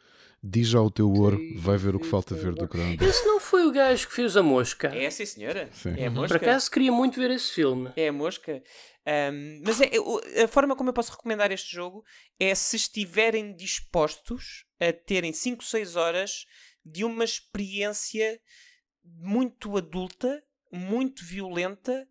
Diz 0.42 0.68
já 0.68 0.80
o 0.80 0.90
teu 0.90 1.12
ouro, 1.12 1.38
vai 1.56 1.76
ver 1.76 1.94
o 1.94 2.00
que 2.00 2.06
falta 2.06 2.34
ver 2.34 2.54
do 2.54 2.66
Cronenberg. 2.66 3.04
Esse 3.04 3.26
não 3.26 3.38
foi 3.38 3.66
o 3.66 3.72
gajo 3.72 4.08
que 4.08 4.14
fez 4.14 4.38
a 4.38 4.42
mosca? 4.42 4.88
É, 4.88 5.10
sim, 5.10 5.26
senhora. 5.26 5.68
Sim. 5.70 5.94
É 5.98 6.06
a 6.06 6.10
mosca. 6.10 6.38
Por 6.38 6.48
acaso 6.48 6.70
queria 6.70 6.90
muito 6.90 7.20
ver 7.20 7.30
esse 7.30 7.52
filme. 7.52 7.92
É 7.94 8.08
a 8.08 8.12
mosca. 8.12 8.62
Um, 9.06 9.60
mas 9.62 9.82
é, 9.82 9.90
a 10.42 10.48
forma 10.48 10.74
como 10.74 10.88
eu 10.88 10.94
posso 10.94 11.12
recomendar 11.12 11.52
este 11.52 11.74
jogo 11.74 12.02
é 12.38 12.54
se 12.54 12.76
estiverem 12.76 13.54
dispostos 13.54 14.64
a 14.80 14.92
terem 14.94 15.30
5, 15.30 15.62
6 15.62 15.96
horas 15.96 16.46
de 16.82 17.04
uma 17.04 17.24
experiência 17.24 18.40
muito 19.04 19.76
adulta, 19.76 20.42
muito 20.72 21.24
violenta 21.24 22.08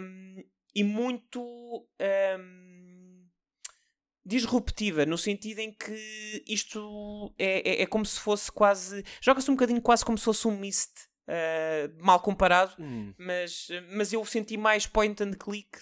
um, 0.00 0.44
e 0.74 0.84
muito 0.84 1.42
um, 1.42 3.07
disruptiva, 4.28 5.06
no 5.06 5.16
sentido 5.16 5.60
em 5.60 5.72
que 5.72 6.44
isto 6.46 7.34
é, 7.38 7.80
é, 7.80 7.82
é 7.82 7.86
como 7.86 8.04
se 8.04 8.20
fosse 8.20 8.52
quase. 8.52 9.02
Joga-se 9.20 9.50
um 9.50 9.54
bocadinho 9.54 9.80
quase 9.80 10.04
como 10.04 10.18
se 10.18 10.24
fosse 10.24 10.46
um 10.46 10.56
Mist. 10.56 11.08
Uh, 11.28 11.92
mal 12.02 12.20
comparado, 12.20 12.74
hum. 12.80 13.12
mas, 13.18 13.68
mas 13.90 14.14
eu 14.14 14.24
senti 14.24 14.56
mais 14.56 14.86
point 14.86 15.22
and 15.22 15.32
click 15.32 15.78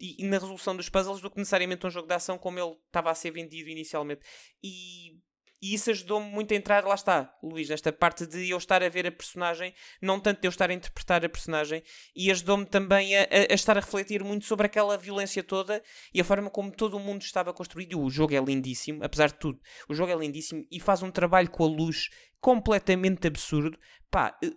e, 0.00 0.24
e, 0.24 0.26
na 0.26 0.38
resolução 0.38 0.74
dos 0.74 0.88
puzzles 0.88 1.20
do 1.20 1.30
que 1.30 1.36
necessariamente 1.36 1.86
um 1.86 1.90
jogo 1.90 2.08
de 2.08 2.14
ação 2.14 2.38
como 2.38 2.58
ele 2.58 2.74
estava 2.86 3.10
a 3.10 3.14
ser 3.14 3.30
vendido 3.30 3.68
inicialmente. 3.68 4.22
E 4.62 5.15
e 5.60 5.74
isso 5.74 5.90
ajudou-me 5.90 6.28
muito 6.28 6.52
a 6.52 6.56
entrar, 6.56 6.84
lá 6.84 6.94
está, 6.94 7.34
Luís, 7.42 7.68
nesta 7.68 7.92
parte 7.92 8.26
de 8.26 8.50
eu 8.50 8.58
estar 8.58 8.82
a 8.82 8.88
ver 8.88 9.06
a 9.06 9.12
personagem, 9.12 9.74
não 10.00 10.20
tanto 10.20 10.40
de 10.40 10.46
eu 10.46 10.50
estar 10.50 10.70
a 10.70 10.74
interpretar 10.74 11.24
a 11.24 11.28
personagem, 11.28 11.82
e 12.14 12.30
ajudou-me 12.30 12.66
também 12.66 13.16
a, 13.16 13.22
a, 13.22 13.54
estar 13.54 13.76
a 13.76 13.80
refletir 13.80 14.22
muito 14.22 14.44
sobre 14.44 14.66
aquela 14.66 14.96
violência 14.98 15.42
toda 15.42 15.82
e 16.12 16.20
a 16.20 16.24
forma 16.24 16.50
como 16.50 16.70
todo 16.70 16.96
o 16.96 17.00
mundo 17.00 17.22
estava 17.22 17.52
construído. 17.52 18.00
O 18.00 18.10
jogo 18.10 18.34
é 18.34 18.40
lindíssimo, 18.40 19.02
apesar 19.02 19.28
de 19.28 19.38
tudo, 19.38 19.60
o 19.88 19.94
jogo 19.94 20.12
é 20.12 20.16
lindíssimo 20.16 20.64
e 20.70 20.78
faz 20.78 21.02
um 21.02 21.10
trabalho 21.10 21.50
com 21.50 21.64
a 21.64 21.68
luz 21.68 22.08
completamente 22.40 23.26
absurdo. 23.26 23.78
Pá, 24.10 24.36
eh, 24.42 24.50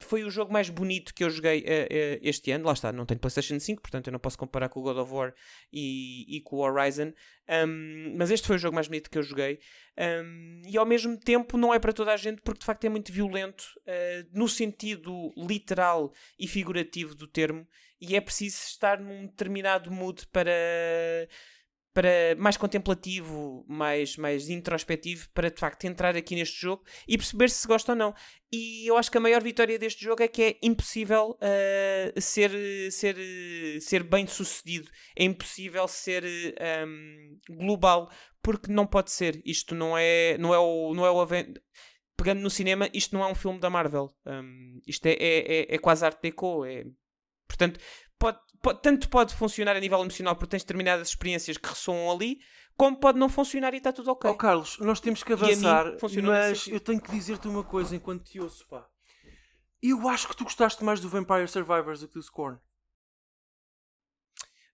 foi 0.00 0.24
o 0.24 0.30
jogo 0.30 0.52
mais 0.52 0.68
bonito 0.68 1.14
que 1.14 1.22
eu 1.24 1.30
joguei 1.30 1.60
uh, 1.60 1.62
uh, 1.62 2.18
este 2.22 2.50
ano. 2.50 2.66
Lá 2.66 2.72
está, 2.72 2.92
não 2.92 3.06
tenho 3.06 3.20
PlayStation 3.20 3.58
5, 3.58 3.80
portanto 3.80 4.08
eu 4.08 4.12
não 4.12 4.18
posso 4.18 4.38
comparar 4.38 4.68
com 4.68 4.80
o 4.80 4.82
God 4.82 4.98
of 4.98 5.12
War 5.12 5.34
e, 5.72 6.36
e 6.36 6.40
com 6.40 6.56
o 6.56 6.60
Horizon. 6.60 7.12
Um, 7.48 8.14
mas 8.16 8.30
este 8.30 8.46
foi 8.46 8.56
o 8.56 8.58
jogo 8.58 8.74
mais 8.74 8.88
bonito 8.88 9.10
que 9.10 9.18
eu 9.18 9.22
joguei. 9.22 9.60
Um, 9.98 10.62
e 10.66 10.76
ao 10.76 10.86
mesmo 10.86 11.18
tempo 11.18 11.56
não 11.56 11.72
é 11.72 11.78
para 11.78 11.92
toda 11.92 12.12
a 12.12 12.16
gente, 12.16 12.42
porque 12.42 12.60
de 12.60 12.66
facto 12.66 12.84
é 12.84 12.88
muito 12.88 13.12
violento 13.12 13.64
uh, 13.86 14.28
no 14.32 14.48
sentido 14.48 15.32
literal 15.36 16.12
e 16.38 16.46
figurativo 16.48 17.14
do 17.14 17.26
termo. 17.26 17.66
E 18.00 18.16
é 18.16 18.20
preciso 18.20 18.58
estar 18.66 19.00
num 19.00 19.26
determinado 19.26 19.90
mood 19.90 20.26
para 20.28 20.52
para 21.94 22.34
mais 22.36 22.56
contemplativo, 22.56 23.64
mais, 23.68 24.16
mais 24.16 24.50
introspectivo, 24.50 25.28
para 25.32 25.48
de 25.48 25.60
facto 25.60 25.84
entrar 25.84 26.16
aqui 26.16 26.34
neste 26.34 26.60
jogo 26.60 26.84
e 27.06 27.16
perceber 27.16 27.48
se 27.48 27.66
gosta 27.68 27.92
ou 27.92 27.96
não. 27.96 28.12
E 28.52 28.90
eu 28.90 28.96
acho 28.96 29.10
que 29.10 29.16
a 29.16 29.20
maior 29.20 29.42
vitória 29.42 29.78
deste 29.78 30.04
jogo 30.04 30.22
é 30.22 30.28
que 30.28 30.42
é 30.42 30.58
impossível 30.60 31.38
uh, 31.40 32.20
ser, 32.20 32.50
ser, 32.90 33.16
ser 33.80 34.02
bem 34.02 34.26
sucedido, 34.26 34.90
é 35.16 35.24
impossível 35.24 35.86
ser 35.86 36.24
um, 36.84 37.38
global, 37.48 38.10
porque 38.42 38.72
não 38.72 38.86
pode 38.86 39.12
ser. 39.12 39.40
Isto 39.44 39.74
não 39.74 39.96
é, 39.96 40.36
não 40.38 40.52
é 40.52 40.58
o. 40.58 40.94
Não 40.94 41.06
é 41.06 41.10
o 41.10 41.26
Pegando 42.16 42.42
no 42.42 42.50
cinema, 42.50 42.88
isto 42.92 43.14
não 43.16 43.24
é 43.24 43.26
um 43.26 43.34
filme 43.34 43.58
da 43.58 43.68
Marvel. 43.70 44.14
Um, 44.24 44.80
isto 44.86 45.06
é, 45.06 45.12
é, 45.12 45.62
é, 45.62 45.74
é 45.74 45.78
quase 45.78 46.04
arte 46.04 46.22
deco. 46.22 46.64
É, 46.64 46.84
portanto, 47.48 47.80
tanto 48.72 49.08
pode 49.08 49.34
funcionar 49.34 49.76
a 49.76 49.80
nível 49.80 50.00
emocional 50.00 50.34
porque 50.34 50.50
tens 50.50 50.62
determinadas 50.62 51.08
experiências 51.08 51.58
que 51.58 51.68
ressoam 51.68 52.10
ali, 52.10 52.38
como 52.76 52.96
pode 52.96 53.18
não 53.18 53.28
funcionar 53.28 53.74
e 53.74 53.78
está 53.78 53.92
tudo 53.92 54.10
ok. 54.10 54.30
Oh, 54.30 54.34
Carlos, 54.34 54.78
nós 54.78 55.00
temos 55.00 55.22
que 55.22 55.32
avançar, 55.32 55.96
mas 56.22 56.66
eu 56.66 56.80
tenho 56.80 57.00
que 57.00 57.10
dizer-te 57.10 57.46
uma 57.46 57.62
coisa 57.62 57.94
enquanto 57.94 58.24
te 58.24 58.40
ouço, 58.40 58.66
pá. 58.68 58.86
Eu 59.82 60.08
acho 60.08 60.28
que 60.28 60.36
tu 60.36 60.44
gostaste 60.44 60.82
mais 60.82 60.98
do 60.98 61.08
Vampire 61.08 61.46
Survivors 61.46 62.00
do 62.00 62.08
que 62.08 62.14
do 62.14 62.22
Scorn. 62.22 62.58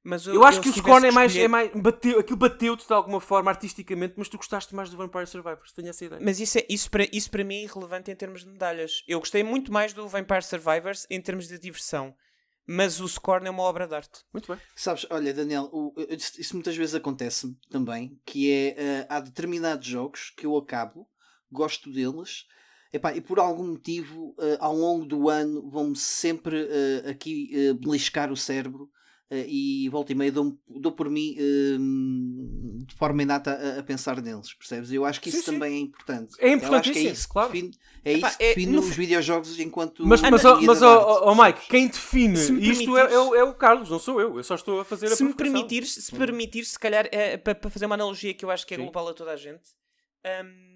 Mas 0.03 0.27
eu, 0.27 0.35
eu 0.35 0.45
acho 0.45 0.59
eu 0.59 0.63
que 0.63 0.69
o 0.71 0.73
Scorn 0.73 1.07
é 1.07 1.11
mais. 1.11 1.33
Escolher... 1.33 1.45
É 1.45 1.49
mais 1.49 1.71
bateu, 1.75 2.19
aquilo 2.19 2.39
bateu-te 2.39 2.87
de 2.87 2.93
alguma 2.93 3.21
forma 3.21 3.51
artisticamente, 3.51 4.15
mas 4.17 4.29
tu 4.29 4.39
gostaste 4.39 4.75
mais 4.75 4.89
do 4.89 4.97
Vampire 4.97 5.27
Survivors. 5.27 5.73
Tenho 5.73 5.89
essa 5.89 6.05
ideia. 6.05 6.23
Mas 6.25 6.41
isso, 6.41 6.59
é, 6.59 6.67
isso, 6.71 6.91
para, 6.91 7.05
isso 7.13 7.31
para 7.31 7.45
mim 7.45 7.57
é 7.57 7.65
irrelevante 7.65 8.11
em 8.11 8.17
termos 8.17 8.45
de 8.45 8.51
medalhas. 8.51 9.03
Eu 9.07 9.19
gostei 9.19 9.43
muito 9.43 9.71
mais 9.71 9.93
do 9.93 10.09
Vampire 10.09 10.43
Survivors 10.43 11.07
em 11.11 11.21
termos 11.21 11.49
de 11.49 11.59
diversão 11.59 12.15
mas 12.67 13.01
o 13.01 13.09
Scorn 13.09 13.47
é 13.47 13.51
uma 13.51 13.63
obra 13.63 13.87
de 13.87 13.95
arte. 13.95 14.21
Muito 14.33 14.53
bem. 14.53 14.61
Sabes, 14.77 15.07
olha, 15.11 15.35
Daniel, 15.35 15.69
o, 15.73 15.95
isso 16.39 16.55
muitas 16.55 16.77
vezes 16.77 16.95
acontece 16.95 17.57
também, 17.71 18.21
que 18.25 18.51
é, 18.51 19.05
uh, 19.05 19.07
há 19.09 19.21
determinados 19.21 19.87
jogos 19.87 20.33
que 20.37 20.47
eu 20.47 20.57
acabo, 20.57 21.09
gosto 21.51 21.91
deles, 21.91 22.47
epá, 22.93 23.15
e 23.15 23.21
por 23.21 23.39
algum 23.39 23.73
motivo, 23.73 24.31
uh, 24.39 24.57
ao 24.61 24.75
longo 24.75 25.05
do 25.05 25.29
ano, 25.29 25.69
vão-me 25.71 25.97
sempre 25.97 26.63
uh, 26.63 27.11
aqui 27.11 27.51
beliscar 27.81 28.33
o 28.33 28.37
cérebro 28.37 28.89
Uh, 28.89 29.00
e 29.33 29.89
volta 29.91 30.11
e 30.11 30.15
meia 30.15 30.33
dou, 30.33 30.59
dou 30.69 30.91
por 30.91 31.09
mim 31.09 31.37
uh, 31.39 32.85
de 32.85 32.95
forma 32.97 33.23
inata 33.23 33.53
a, 33.53 33.79
a, 33.79 33.83
pensar 33.83 34.21
neles, 34.21 34.53
percebes? 34.55 34.91
Eu 34.91 35.05
acho 35.05 35.21
que 35.21 35.29
isso 35.29 35.39
sim, 35.39 35.53
também 35.53 35.71
sim. 35.71 35.77
é 35.77 35.81
importante. 35.81 36.35
É 36.41 36.49
importante, 36.51 36.99
é 36.99 37.03
isso, 37.03 37.29
claro. 37.29 37.53
Define, 37.53 37.71
é 38.05 38.13
Epá, 38.15 38.29
isso 38.29 38.39
que 38.39 38.45
define 38.45 38.77
é, 38.77 38.81
os 38.81 38.97
videojogos 38.97 39.61
enquanto. 39.61 40.05
Mas, 40.05 40.21
mas, 40.21 40.45
oh, 40.45 40.61
mas 40.61 40.83
oh, 40.83 41.31
oh, 41.31 41.35
Mike, 41.35 41.69
quem 41.69 41.87
define 41.87 42.39
isto 42.61 42.97
é, 42.99 43.03
é, 43.03 43.15
é, 43.15 43.45
o 43.45 43.55
Carlos, 43.55 43.89
não 43.89 44.01
sou 44.01 44.21
eu. 44.21 44.37
Eu 44.37 44.43
só 44.43 44.57
estou 44.57 44.81
a 44.81 44.85
fazer 44.85 45.09
se 45.11 45.23
a 45.23 45.27
me 45.27 45.33
permitires, 45.33 45.95
Se 45.95 46.13
permitires, 46.13 46.71
se 46.71 46.79
calhar, 46.79 47.09
é, 47.13 47.37
para, 47.37 47.71
fazer 47.71 47.87
uma 47.87 47.95
analogia 47.95 48.35
que 48.35 48.45
eu 48.45 48.51
acho 48.51 48.67
que 48.67 48.75
é 48.75 48.77
sim. 48.77 48.83
global 48.83 49.09
a 49.09 49.15
toda 49.15 49.31
a 49.31 49.37
gente. 49.37 49.63
Um, 50.45 50.71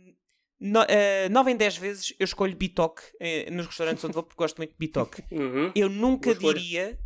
no, 0.61 0.81
uh, 0.81 1.29
9 1.31 1.51
em 1.51 1.57
10 1.57 1.77
vezes 1.77 2.15
eu 2.19 2.25
escolho 2.25 2.57
Bitoque 2.57 3.03
uh, 3.21 3.53
nos 3.53 3.67
restaurantes 3.67 4.03
onde 4.05 4.15
vou 4.15 4.23
porque 4.23 4.39
gosto 4.39 4.59
muito 4.59 4.71
de 4.71 4.79
Bitoque. 4.79 5.25
Uhum. 5.35 5.73
Eu 5.75 5.89
nunca 5.89 6.35
diria 6.35 6.99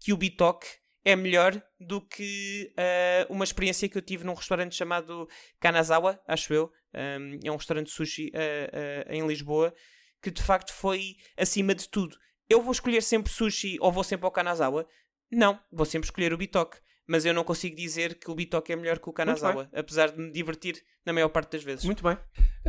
que 0.00 0.12
o 0.12 0.16
Bitoque 0.16 0.66
é 1.04 1.14
melhor 1.14 1.60
do 1.78 2.00
que 2.00 2.72
uh, 2.72 3.32
uma 3.32 3.44
experiência 3.44 3.88
que 3.88 3.98
eu 3.98 4.02
tive 4.02 4.24
num 4.24 4.34
restaurante 4.34 4.74
chamado 4.74 5.28
Kanazawa, 5.60 6.20
acho 6.26 6.54
eu. 6.54 6.72
Um, 6.94 7.38
é 7.44 7.50
um 7.50 7.56
restaurante 7.56 7.86
de 7.86 7.92
sushi 7.92 8.28
uh, 8.28 9.10
uh, 9.10 9.12
em 9.12 9.26
Lisboa, 9.26 9.74
que 10.22 10.30
de 10.30 10.42
facto 10.42 10.72
foi 10.72 11.16
acima 11.36 11.74
de 11.74 11.88
tudo. 11.88 12.16
Eu 12.48 12.62
vou 12.62 12.72
escolher 12.72 13.02
sempre 13.02 13.32
sushi 13.32 13.76
ou 13.80 13.92
vou 13.92 14.04
sempre 14.04 14.24
ao 14.24 14.32
Kanazawa? 14.32 14.88
Não, 15.30 15.60
vou 15.70 15.84
sempre 15.84 16.06
escolher 16.06 16.32
o 16.32 16.38
Bitoque 16.38 16.78
mas 17.06 17.24
eu 17.24 17.34
não 17.34 17.44
consigo 17.44 17.76
dizer 17.76 18.14
que 18.14 18.30
o 18.30 18.34
Bitoque 18.34 18.72
é 18.72 18.76
melhor 18.76 18.98
que 18.98 19.08
o 19.08 19.12
Kanazawa, 19.12 19.68
apesar 19.72 20.10
de 20.10 20.18
me 20.18 20.30
divertir 20.30 20.82
na 21.04 21.12
maior 21.12 21.28
parte 21.28 21.52
das 21.52 21.62
vezes. 21.62 21.84
Muito 21.84 22.02
bem. 22.02 22.16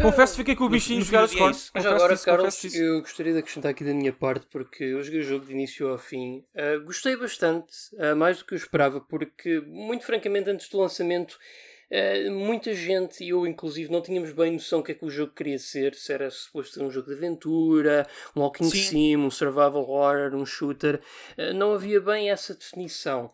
Confesso 0.01 0.33
que 0.33 0.39
fiquei 0.39 0.55
com 0.55 0.65
o 0.65 0.69
bichinho 0.69 0.99
no, 0.99 1.05
jogar 1.05 1.23
o 1.23 1.27
score. 1.27 1.55
É 1.55 1.69
mas 1.73 1.85
agora, 1.85 2.13
isso, 2.13 2.25
Carlos, 2.25 2.75
eu 2.75 3.01
gostaria 3.01 3.33
de 3.33 3.39
acrescentar 3.39 3.71
aqui 3.71 3.83
da 3.83 3.93
minha 3.93 4.11
parte, 4.11 4.45
porque 4.47 4.83
eu 4.83 5.01
joguei 5.01 5.21
o 5.21 5.23
jogo 5.23 5.45
de 5.45 5.53
início 5.53 5.87
ao 5.87 5.97
fim. 5.97 6.43
Uh, 6.53 6.83
gostei 6.83 7.15
bastante, 7.15 7.73
uh, 7.93 8.15
mais 8.15 8.39
do 8.39 8.45
que 8.45 8.53
eu 8.53 8.57
esperava, 8.57 8.99
porque, 8.99 9.61
muito 9.61 10.05
francamente, 10.05 10.49
antes 10.49 10.69
do 10.69 10.79
lançamento, 10.79 11.37
Uh, 11.85 12.31
muita 12.31 12.73
gente, 12.73 13.23
e 13.23 13.29
eu 13.29 13.45
inclusive, 13.45 13.91
não 13.91 14.01
tínhamos 14.01 14.31
bem 14.31 14.51
noção 14.51 14.79
do 14.79 14.85
que 14.85 14.91
é 14.91 14.95
que 14.95 15.05
o 15.05 15.09
jogo 15.09 15.33
queria 15.33 15.59
ser. 15.59 15.93
Se 15.93 16.11
era 16.11 16.29
suposto 16.31 16.73
ser 16.73 16.83
um 16.83 16.89
jogo 16.89 17.09
de 17.09 17.13
aventura, 17.13 18.07
um 18.35 18.41
walking 18.41 18.69
sim 18.69 19.15
um 19.15 19.29
survival 19.29 19.87
horror, 19.87 20.33
um 20.33 20.45
shooter. 20.45 20.99
Uh, 21.37 21.53
não 21.53 21.73
havia 21.73 22.01
bem 22.01 22.31
essa 22.31 22.55
definição. 22.55 23.31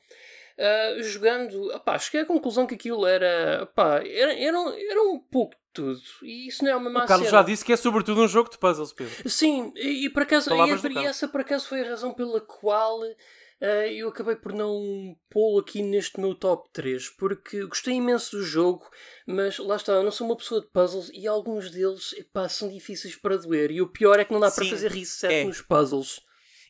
Uh, 0.58 1.04
jogando, 1.04 1.74
opá, 1.76 1.98
cheguei 1.98 2.22
à 2.22 2.26
conclusão 2.26 2.68
que 2.68 2.76
aquilo 2.76 3.06
era, 3.06 3.64
opá, 3.64 4.02
era, 4.06 4.34
era, 4.34 4.58
era 4.58 5.04
um 5.04 5.20
pouco 5.20 5.56
de 5.56 5.62
tudo. 5.74 6.02
E 6.24 6.48
isso 6.48 6.64
não 6.64 6.72
é 6.72 6.76
uma 6.76 6.90
má 6.90 7.04
O 7.06 7.08
Carlos 7.08 7.30
já 7.30 7.42
disse 7.42 7.66
que 7.66 7.74
é 7.74 7.78
sobretudo 7.78 8.22
um 8.22 8.28
jogo 8.28 8.50
de 8.50 8.58
puzzles, 8.58 8.94
Pedro. 8.94 9.30
Sim, 9.30 9.72
e, 9.76 10.06
e 10.06 10.10
por 10.10 10.24
acaso, 10.24 10.52
e, 10.54 10.94
e 10.94 11.06
essa 11.06 11.28
por 11.28 11.42
acaso 11.42 11.68
foi 11.68 11.82
a 11.82 11.90
razão 11.90 12.14
pela 12.14 12.42
qual 12.42 13.00
uh, 13.02 13.66
eu 13.90 14.10
acabei 14.10 14.36
por 14.36 14.54
não 14.54 15.16
pô-lo 15.30 15.60
aqui 15.60 15.82
neste 15.82 16.20
meu 16.20 16.36
top 16.36 16.70
3, 16.74 17.10
porque 17.10 17.66
gostei 17.66 17.96
imenso 17.96 18.38
do 18.38 18.44
jogo, 18.44 18.90
mas 19.26 19.58
lá 19.58 19.76
está, 19.76 19.94
eu 19.94 20.04
não 20.04 20.12
sou 20.12 20.28
uma 20.28 20.38
pessoa 20.38 20.62
de 20.62 20.68
puzzles 20.68 21.10
e 21.14 21.28
alguns 21.28 21.72
deles 21.72 22.14
epá, 22.14 22.50
são 22.50 22.70
difíceis 22.70 23.16
para 23.16 23.38
doer. 23.38 23.72
E 23.72 23.82
o 23.82 23.88
pior 23.88 24.20
é 24.20 24.26
que 24.26 24.34
não 24.34 24.40
dá 24.40 24.50
Sim, 24.50 24.62
para 24.62 24.70
fazer 24.70 24.92
reset 24.92 25.34
é. 25.34 25.44
nos 25.46 25.62
puzzles. 25.62 26.20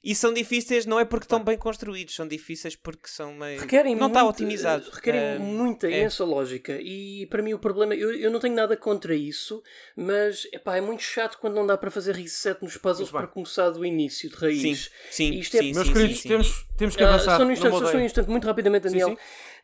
E 0.04 0.16
são 0.16 0.34
difíceis 0.34 0.88
não 0.88 1.00
é 1.00 1.06
porque 1.06 1.26
estão 1.26 1.44
bem 1.44 1.56
construídos, 1.56 2.16
são 2.16 2.28
difíceis 2.28 2.76
porque 2.76 3.08
são 3.08 3.36
meio. 3.36 3.62
Requerem 3.62 3.96
não 3.96 4.08
está 4.08 4.24
otimizado. 4.24 4.90
Requerem 4.92 5.38
muita, 5.38 5.88
é. 5.88 6.00
imensa 6.00 6.26
lógica. 6.26 6.80
E 6.82 7.28
para 7.28 7.44
mim 7.44 7.54
o 7.54 7.60
problema. 7.60 7.94
Eu, 7.94 8.12
eu 8.16 8.32
não 8.32 8.40
tenho 8.40 8.56
nada 8.56 8.76
contra 8.76 9.16
isso, 9.16 9.62
mas 9.96 10.48
epá, 10.52 10.78
é 10.78 10.82
muito 10.82 11.04
chato 11.04 11.38
quando 11.38 11.54
não 11.54 11.68
dá 11.68 11.78
para 11.78 11.92
fazer 11.92 12.16
reset 12.16 12.64
nos 12.64 12.78
puzzles 12.78 13.12
para 13.12 13.28
começar 13.28 13.70
do 13.70 13.86
início, 13.86 14.28
de 14.28 14.36
raiz. 14.36 14.62
Sim, 15.12 15.32
sim. 15.32 15.40
Isto 15.40 15.58
é, 15.58 15.60
sim 15.60 15.74
Meus 15.74 15.90
queridos, 15.90 16.24
temos, 16.24 16.66
temos 16.76 16.96
que 16.96 17.04
avançar. 17.04 17.36
Uh, 17.36 17.38
só, 17.38 17.46
no 17.46 17.52
instante, 17.52 17.78
só 17.78 17.98
um 17.98 18.02
instante, 18.02 18.30
muito 18.30 18.48
rapidamente, 18.48 18.84
Daniel. 18.84 19.16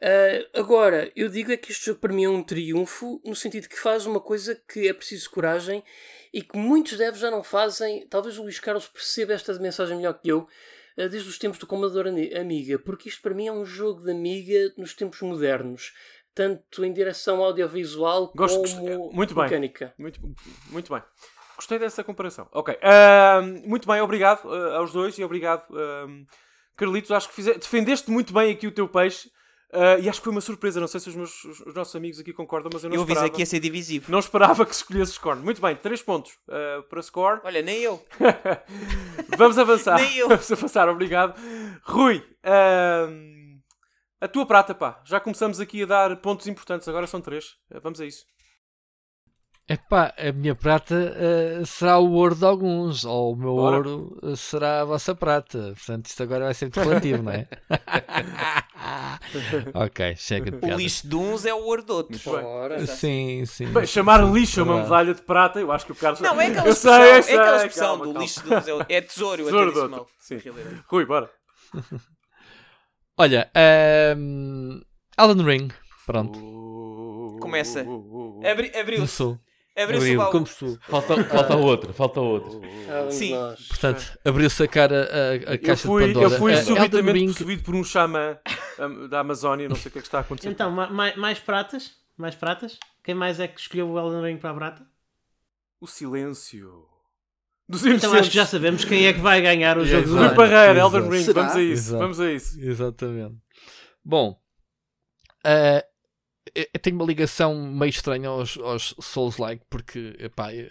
Uh, 0.01 0.59
agora, 0.59 1.11
eu 1.15 1.27
digo 1.27 1.51
é 1.51 1.57
que 1.57 1.71
este 1.71 1.87
jogo 1.87 1.99
para 1.99 2.13
mim 2.13 2.25
é 2.25 2.29
um 2.29 2.43
triunfo, 2.43 3.19
no 3.25 3.35
sentido 3.35 3.67
que 3.67 3.79
faz 3.79 4.05
uma 4.05 4.19
coisa 4.19 4.55
que 4.71 4.87
é 4.87 4.93
preciso 4.93 5.29
coragem 5.29 5.83
e 6.31 6.41
que 6.41 6.55
muitos 6.57 6.97
devs 6.97 7.19
já 7.19 7.31
não 7.31 7.43
fazem. 7.43 8.05
Talvez 8.07 8.37
o 8.37 8.43
Luís 8.43 8.59
Carlos 8.59 8.87
perceba 8.87 9.33
esta 9.33 9.53
mensagem 9.59 9.97
melhor 9.97 10.13
que 10.13 10.29
eu, 10.29 10.47
uh, 10.97 11.09
desde 11.09 11.27
os 11.27 11.39
tempos 11.39 11.57
do 11.57 11.65
Commodore 11.65 12.35
Amiga, 12.35 12.77
porque 12.77 13.09
isto 13.09 13.21
para 13.21 13.33
mim 13.33 13.47
é 13.47 13.51
um 13.51 13.65
jogo 13.65 14.03
de 14.03 14.11
Amiga 14.11 14.73
nos 14.77 14.93
tempos 14.93 15.21
modernos. 15.21 15.93
Tanto 16.35 16.85
em 16.85 16.93
direção 16.93 17.43
audiovisual 17.43 18.31
Gosto, 18.35 18.61
como 18.61 19.11
muito 19.11 19.35
mecânica. 19.35 19.87
Bem. 19.87 19.93
Muito, 19.97 20.19
muito 20.69 20.93
bem. 20.93 21.01
Gostei 21.55 21.79
dessa 21.79 22.03
comparação. 22.03 22.47
Ok. 22.51 22.75
Uh, 22.75 23.67
muito 23.67 23.87
bem, 23.87 23.99
obrigado 24.01 24.47
aos 24.47 24.93
dois 24.93 25.17
e 25.17 25.23
obrigado, 25.23 25.65
Carlitos. 26.75 27.09
Acho 27.09 27.29
que 27.33 27.41
defendeste 27.41 28.11
muito 28.11 28.31
bem 28.31 28.51
aqui 28.51 28.67
o 28.67 28.71
teu 28.71 28.87
peixe. 28.87 29.31
Uh, 29.73 29.99
e 30.01 30.07
acho 30.07 30.19
que 30.19 30.23
foi 30.23 30.31
uma 30.31 30.39
surpresa, 30.39 30.79
não 30.79 30.87
sei 30.87 30.99
se 31.01 31.09
os, 31.09 31.15
meus, 31.15 31.43
os 31.43 31.73
nossos 31.73 31.93
amigos 31.93 32.19
aqui 32.19 32.31
concordam, 32.31 32.69
mas 32.73 32.83
eu 32.83 32.89
não 32.89 32.95
eu 32.95 33.01
esperava. 33.01 33.27
Eu 33.27 33.31
aqui 33.31 33.43
a 33.43 33.45
ser 33.45 33.59
divisivo. 33.59 34.09
Não 34.09 34.19
esperava 34.19 34.65
que 34.65 34.73
escolhesse 34.73 35.13
Scorn. 35.13 35.43
Muito 35.43 35.61
bem, 35.61 35.75
3 35.75 36.01
pontos 36.03 36.31
uh, 36.47 36.83
para 36.83 37.01
Scorn. 37.01 37.41
Olha, 37.43 37.61
nem 37.61 37.81
eu. 37.81 38.01
Vamos 39.37 39.57
avançar. 39.57 39.99
nem 39.99 40.17
eu. 40.17 40.29
Vamos 40.29 40.49
avançar, 40.49 40.87
obrigado. 40.87 41.37
Rui, 41.83 42.17
uh, 42.45 43.59
a 44.21 44.27
tua 44.27 44.45
prata, 44.45 44.73
pá. 44.73 45.01
Já 45.05 45.19
começamos 45.19 45.59
aqui 45.59 45.83
a 45.83 45.85
dar 45.85 46.15
pontos 46.17 46.47
importantes, 46.47 46.87
agora 46.87 47.05
são 47.05 47.19
3. 47.19 47.45
vamos 47.81 47.99
a 47.99 48.05
isso. 48.05 48.25
Epá, 49.69 50.13
a 50.17 50.31
minha 50.31 50.55
prata 50.55 50.95
uh, 50.95 51.65
será 51.65 51.99
o 51.99 52.13
ouro 52.13 52.33
de 52.33 52.45
alguns, 52.45 53.03
ou 53.03 53.33
o 53.33 53.35
meu 53.35 53.53
Bora. 53.53 53.75
ouro 53.75 54.17
uh, 54.23 54.33
será 54.37 54.79
a 54.79 54.85
vossa 54.85 55.13
prata. 55.13 55.73
Portanto, 55.75 56.05
isto 56.05 56.23
agora 56.23 56.45
vai 56.45 56.53
ser 56.53 56.65
muito 56.65 56.79
relativo, 56.79 57.21
não 57.21 57.33
é? 57.33 57.47
ok, 59.85 60.15
chega 60.15 60.51
de 60.51 60.57
piadas. 60.57 60.77
O 60.77 60.79
lixo 60.79 61.05
de 61.09 61.15
uns 61.17 61.45
é 61.45 61.53
o 61.53 61.57
ouro 61.65 61.83
de 61.83 61.91
outros. 61.91 62.23
Bora. 62.23 62.87
Sim, 62.87 63.45
sim. 63.45 63.67
Bem, 63.67 63.85
chamar 63.85 64.23
lixo 64.31 64.61
a 64.61 64.63
uma 64.63 64.83
medalha 64.83 65.13
de 65.13 65.21
prata, 65.21 65.59
eu 65.59 65.69
acho 65.69 65.85
que 65.85 65.91
o 65.91 65.95
Carlos... 65.95 66.21
Não, 66.21 66.39
é 66.39 66.47
aquela 66.47 66.69
expressão, 66.69 66.93
sei, 66.93 67.23
sei, 67.23 67.35
é 67.35 67.39
aquela 67.39 67.57
expressão 67.57 67.87
calma, 67.87 68.05
do 68.05 68.13
calma. 68.13 68.23
lixo 68.23 68.43
de 68.43 68.53
uns, 68.55 68.67
é, 68.67 68.95
é 68.95 69.01
tesouro, 69.01 69.43
tesouro 69.43 69.79
até 69.79 69.87
mal. 69.89 70.07
Sim. 70.17 70.41
Rui, 70.89 71.05
bora. 71.05 71.29
Olha, 73.17 73.51
um, 74.17 74.79
Alan 75.17 75.43
Ring, 75.43 75.67
pronto. 76.05 76.39
Uh, 76.39 77.37
Começa. 77.41 77.83
Uh, 77.83 78.39
uh, 78.39 78.47
Abri, 78.47 78.71
Abriu-se. 78.73 79.37
Abriu-se 79.77 80.15
abriu, 80.15 80.31
como 80.31 80.45
Falta, 80.81 81.23
falta 81.23 81.55
outro, 81.55 81.93
falta 81.93 82.19
outro. 82.19 82.61
Sim. 83.11 83.33
Portanto, 83.69 84.17
abriu-se 84.25 84.63
a 84.63 84.67
cara 84.67 85.07
a, 85.11 85.53
a 85.53 85.57
caixa 85.59 85.87
fui, 85.87 86.07
de 86.07 86.13
Pandora. 86.13 86.33
Eu 86.33 86.39
fui 86.39 86.53
uh, 86.53 86.57
subitamente 86.57 87.33
possuído 87.33 87.63
por 87.63 87.75
um 87.75 87.83
xamã 87.83 88.39
da 89.07 89.19
Amazónia, 89.19 89.69
não 89.69 89.75
sei 89.75 89.89
o 89.89 89.91
que 89.91 89.99
é 89.99 90.01
que 90.01 90.07
está 90.07 90.17
a 90.17 90.21
acontecer. 90.21 90.49
Então, 90.49 90.71
mais, 90.71 91.15
mais 91.15 91.39
pratas? 91.39 91.91
Mais 92.17 92.33
pratas? 92.33 92.79
Quem 93.03 93.13
mais 93.13 93.39
é 93.39 93.47
que 93.47 93.59
escolheu 93.59 93.87
o 93.87 93.99
Elden 93.99 94.23
Ring 94.23 94.39
para 94.39 94.49
a 94.49 94.55
prata? 94.55 94.87
O 95.79 95.85
silêncio. 95.85 96.87
Dos 97.69 97.85
então 97.85 98.13
acho 98.13 98.29
que 98.29 98.35
já 98.35 98.47
sabemos 98.47 98.83
quem 98.83 99.05
é 99.05 99.13
que 99.13 99.19
vai 99.19 99.41
ganhar 99.41 99.77
o 99.77 99.85
jogo 99.85 100.07
do 100.07 100.17
Rui 100.17 100.33
Barreira, 100.33 100.79
Elden 100.79 101.07
Ring, 101.07 101.23
Será? 101.23 101.41
vamos 101.41 101.55
a 101.55 101.61
isso. 101.61 101.71
Exato. 101.73 101.99
Vamos 101.99 102.19
a 102.19 102.31
isso. 102.31 102.59
Exatamente. 102.61 103.35
Bom, 104.03 104.39
uh, 105.45 105.96
eu 106.73 106.79
tenho 106.79 106.95
uma 106.95 107.05
ligação 107.05 107.55
meio 107.71 107.89
estranha 107.89 108.29
aos, 108.29 108.57
aos 108.57 108.95
Souls-like, 108.99 109.63
porque 109.69 110.15
epá, 110.19 110.53
eu, 110.53 110.67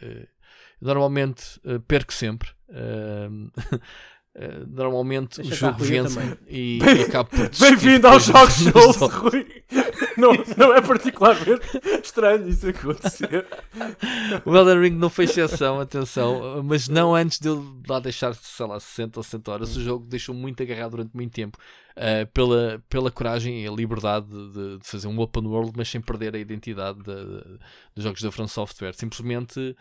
normalmente 0.81 1.61
eh, 1.65 1.79
perco 1.87 2.13
sempre. 2.13 2.51
Normalmente 4.69 5.41
Deixa 5.41 5.55
o 5.55 5.71
jogo 5.71 5.83
vence 5.83 6.39
e, 6.47 6.79
e 6.79 7.03
acabo 7.05 7.31
por 7.31 7.49
Bem-vindo 7.59 8.07
aos 8.07 8.25
Jogos 8.25 8.53
Souls, 8.71 8.97
Rui! 9.15 9.56
Não, 10.17 10.33
não 10.57 10.75
é 10.75 10.81
particularmente 10.81 11.61
estranho 12.03 12.49
isso 12.49 12.69
acontecer. 12.69 13.47
O 14.45 14.57
Elden 14.57 14.81
Ring 14.81 14.97
não 14.97 15.11
foi 15.11 15.25
exceção, 15.25 15.81
atenção, 15.81 16.63
mas 16.63 16.89
não 16.89 17.15
antes 17.15 17.39
de 17.39 17.49
eu 17.49 17.65
lá 17.89 18.01
deixar, 18.01 18.35
sei 18.35 18.67
lá, 18.67 18.81
60 18.81 19.21
ou 19.21 19.23
60 19.23 19.51
horas. 19.51 19.77
O 19.77 19.83
jogo 19.83 20.07
deixou 20.07 20.35
muito 20.35 20.63
agarrado 20.63 20.93
durante 20.93 21.15
muito 21.15 21.33
tempo 21.33 21.59
uh, 21.97 22.27
pela, 22.33 22.83
pela 22.89 23.11
coragem 23.11 23.65
e 23.65 23.69
a 23.69 23.71
liberdade 23.71 24.27
de, 24.29 24.79
de, 24.79 24.87
fazer 24.87 25.09
um 25.09 25.19
open 25.19 25.47
world, 25.47 25.73
mas 25.77 25.89
sem 25.89 26.01
perder 26.01 26.35
a 26.35 26.39
identidade 26.39 26.99
de, 26.99 27.15
de, 27.15 27.59
dos 27.95 28.05
jogos 28.05 28.23
da 28.23 28.31
From 28.31 28.49
Software. 28.49 28.95
Simplesmente 28.95 29.77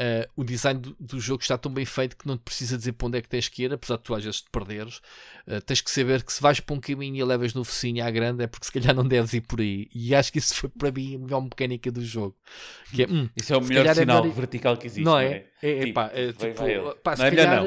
Uh, 0.00 0.26
o 0.34 0.42
design 0.42 0.80
do, 0.80 0.96
do, 0.98 1.20
jogo 1.20 1.42
está 1.42 1.58
tão 1.58 1.70
bem 1.70 1.84
feito 1.84 2.16
que 2.16 2.26
não 2.26 2.34
te 2.34 2.40
precisa 2.40 2.78
dizer 2.78 2.92
para 2.92 3.06
onde 3.06 3.18
é 3.18 3.20
que 3.20 3.28
tens 3.28 3.50
que 3.50 3.64
ir, 3.64 3.72
apesar 3.74 3.98
de 3.98 4.02
tu 4.02 4.14
às 4.14 4.24
vezes 4.24 4.40
te 4.40 4.48
perderes. 4.50 5.02
Uh, 5.46 5.60
tens 5.60 5.82
que 5.82 5.90
saber 5.90 6.22
que 6.22 6.32
se 6.32 6.40
vais 6.40 6.58
para 6.58 6.74
um 6.74 6.80
caminho 6.80 7.16
e 7.16 7.22
levas 7.22 7.52
no 7.52 7.62
focinho 7.64 8.02
à 8.02 8.10
grande 8.10 8.42
é 8.42 8.46
porque 8.46 8.64
se 8.64 8.72
calhar 8.72 8.94
não 8.94 9.06
deves 9.06 9.34
ir 9.34 9.42
por 9.42 9.60
aí. 9.60 9.88
E 9.94 10.14
acho 10.14 10.32
que 10.32 10.38
isso 10.38 10.54
foi 10.54 10.70
para 10.70 10.90
mim 10.90 11.16
a 11.16 11.18
melhor 11.18 11.42
mecânica 11.42 11.92
do 11.92 12.02
jogo. 12.02 12.34
Que 12.94 13.02
é, 13.02 13.06
hum, 13.06 13.28
isso 13.36 13.52
é 13.52 13.58
o 13.58 13.60
melhor 13.60 13.94
sinal 13.94 14.18
é 14.18 14.22
melhor... 14.22 14.34
vertical 14.34 14.76
que 14.78 14.86
existe. 14.86 15.04
Não 15.04 15.18
é? 15.18 15.44
é? 15.60 15.70
É, 15.70 15.84
tipo, 15.84 15.94
pá, 15.94 16.10
é, 16.14 16.32
tipo, 16.32 16.54
vai, 16.54 16.94
pá, 17.02 17.16
se 17.16 17.22
não 17.22 17.28
é 17.28 17.36
calhar 17.36 17.62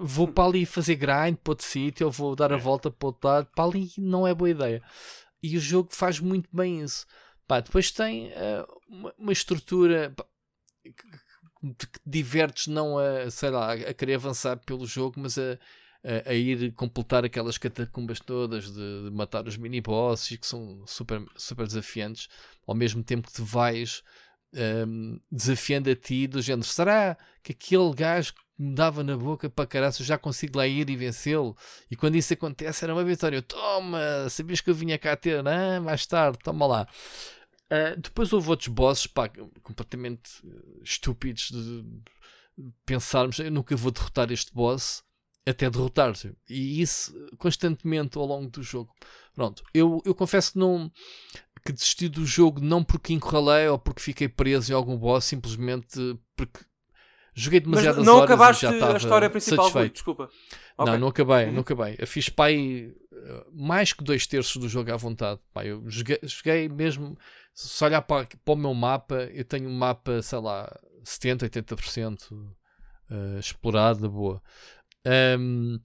vou 0.00 0.26
para 0.26 0.44
ali 0.44 0.66
fazer 0.66 0.96
grind 0.96 1.36
para 1.36 1.52
outro 1.52 1.66
sítio, 1.66 2.06
ou 2.06 2.12
vou 2.12 2.34
dar 2.34 2.52
a 2.52 2.56
volta 2.56 2.90
para 2.90 3.06
outro 3.06 3.28
lado, 3.28 3.48
para 3.54 3.64
ali 3.64 3.90
não 3.96 4.26
é 4.26 4.34
boa 4.34 4.50
ideia. 4.50 4.82
E 5.40 5.56
o 5.56 5.60
jogo 5.60 5.90
faz 5.92 6.18
muito 6.18 6.48
bem 6.52 6.82
isso. 6.82 7.06
Pá, 7.46 7.60
depois 7.60 7.90
tem 7.90 8.28
uh, 8.28 8.66
uma, 8.88 9.14
uma, 9.16 9.32
estrutura. 9.32 10.12
Pá, 10.14 10.24
te 11.76 11.88
divertes 12.06 12.66
não 12.66 12.98
a, 12.98 13.30
sei 13.30 13.50
lá, 13.50 13.72
a 13.72 13.94
querer 13.94 14.14
avançar 14.14 14.56
pelo 14.58 14.86
jogo, 14.86 15.20
mas 15.20 15.38
a, 15.38 15.58
a, 16.04 16.30
a 16.30 16.34
ir 16.34 16.72
completar 16.72 17.24
aquelas 17.24 17.58
catacumbas 17.58 18.20
todas 18.20 18.72
de, 18.72 19.04
de 19.04 19.10
matar 19.10 19.46
os 19.46 19.56
mini-bosses 19.56 20.36
que 20.36 20.46
são 20.46 20.82
super, 20.86 21.24
super 21.36 21.66
desafiantes, 21.66 22.28
ao 22.66 22.74
mesmo 22.74 23.02
tempo 23.02 23.28
que 23.28 23.34
te 23.34 23.42
vais 23.42 24.02
um, 24.54 25.18
desafiando 25.30 25.90
a 25.90 25.96
ti 25.96 26.26
do 26.26 26.40
género, 26.40 26.66
será 26.66 27.16
que 27.42 27.52
aquele 27.52 27.92
gajo 27.94 28.34
que 28.34 28.40
me 28.58 28.74
dava 28.74 29.04
na 29.04 29.16
boca 29.16 29.48
para 29.48 29.66
caraças 29.66 30.04
já 30.06 30.18
consigo 30.18 30.58
lá 30.58 30.66
ir 30.66 30.88
e 30.90 30.96
vencê-lo? 30.96 31.56
E 31.90 31.96
quando 31.96 32.16
isso 32.16 32.32
acontece 32.32 32.84
era 32.84 32.94
uma 32.94 33.04
vitória, 33.04 33.42
toma, 33.42 34.28
sabias 34.30 34.60
que 34.60 34.70
eu 34.70 34.74
vinha 34.74 34.98
cá 34.98 35.16
ter, 35.16 35.42
não? 35.42 35.82
mais 35.82 36.06
tarde, 36.06 36.38
toma 36.42 36.66
lá. 36.66 36.88
Uh, 37.70 38.00
depois 38.00 38.32
houve 38.32 38.48
outros 38.48 38.68
bosses 38.68 39.06
pá, 39.06 39.30
completamente 39.62 40.30
uh, 40.42 40.82
estúpidos 40.82 41.50
de, 41.50 41.84
pensarmos 42.86 43.38
eu 43.38 43.50
nunca 43.50 43.76
vou 43.76 43.92
derrotar 43.92 44.32
este 44.32 44.54
boss 44.54 45.04
até 45.46 45.68
derrotar 45.68 46.14
-se. 46.14 46.34
e 46.48 46.80
isso 46.80 47.14
constantemente 47.36 48.16
ao 48.16 48.24
longo 48.24 48.48
do 48.48 48.62
jogo 48.62 48.90
pronto, 49.34 49.62
eu, 49.74 50.00
eu 50.06 50.14
confesso 50.14 50.52
que 50.52 50.58
não 50.58 50.90
que 51.62 51.72
desisti 51.72 52.08
do 52.08 52.24
jogo 52.24 52.58
não 52.60 52.82
porque 52.82 53.12
encurralei 53.12 53.68
ou 53.68 53.78
porque 53.78 54.00
fiquei 54.00 54.28
preso 54.28 54.72
em 54.72 54.74
algum 54.74 54.96
boss 54.96 55.26
simplesmente 55.26 56.18
porque 56.34 56.60
joguei 57.34 57.60
demasiadas 57.60 58.02
não 58.02 58.16
horas 58.16 58.30
acabaste 58.30 58.64
e 58.64 58.68
já 58.68 58.74
estava 58.74 58.94
a 58.94 58.96
história 58.96 59.28
principal 59.28 59.64
satisfeito. 59.66 59.92
desculpa 59.92 60.30
não, 60.86 60.98
não 60.98 61.08
acabei, 61.08 61.46
uhum. 61.46 61.52
não 61.52 61.60
acabei. 61.60 61.96
Eu 61.98 62.06
fiz 62.06 62.28
pai 62.28 62.94
eh, 63.12 63.44
mais 63.52 63.92
que 63.92 64.04
dois 64.04 64.26
terços 64.26 64.56
do 64.56 64.68
jogo 64.68 64.92
à 64.92 64.96
vontade. 64.96 65.40
Pai, 65.52 65.70
eu 65.70 65.82
joguei, 65.88 66.18
joguei 66.22 66.68
mesmo 66.68 67.18
se 67.66 67.84
olhar 67.84 68.02
para, 68.02 68.24
para 68.44 68.54
o 68.54 68.56
meu 68.56 68.72
mapa, 68.72 69.16
eu 69.32 69.44
tenho 69.44 69.68
um 69.68 69.74
mapa, 69.74 70.22
sei 70.22 70.38
lá, 70.38 70.72
70, 71.02 71.48
80% 71.48 72.30
uh, 72.30 73.38
explorado, 73.40 74.00
na 74.00 74.08
boa. 74.08 74.40
Um, 75.04 75.74
uh, 75.74 75.80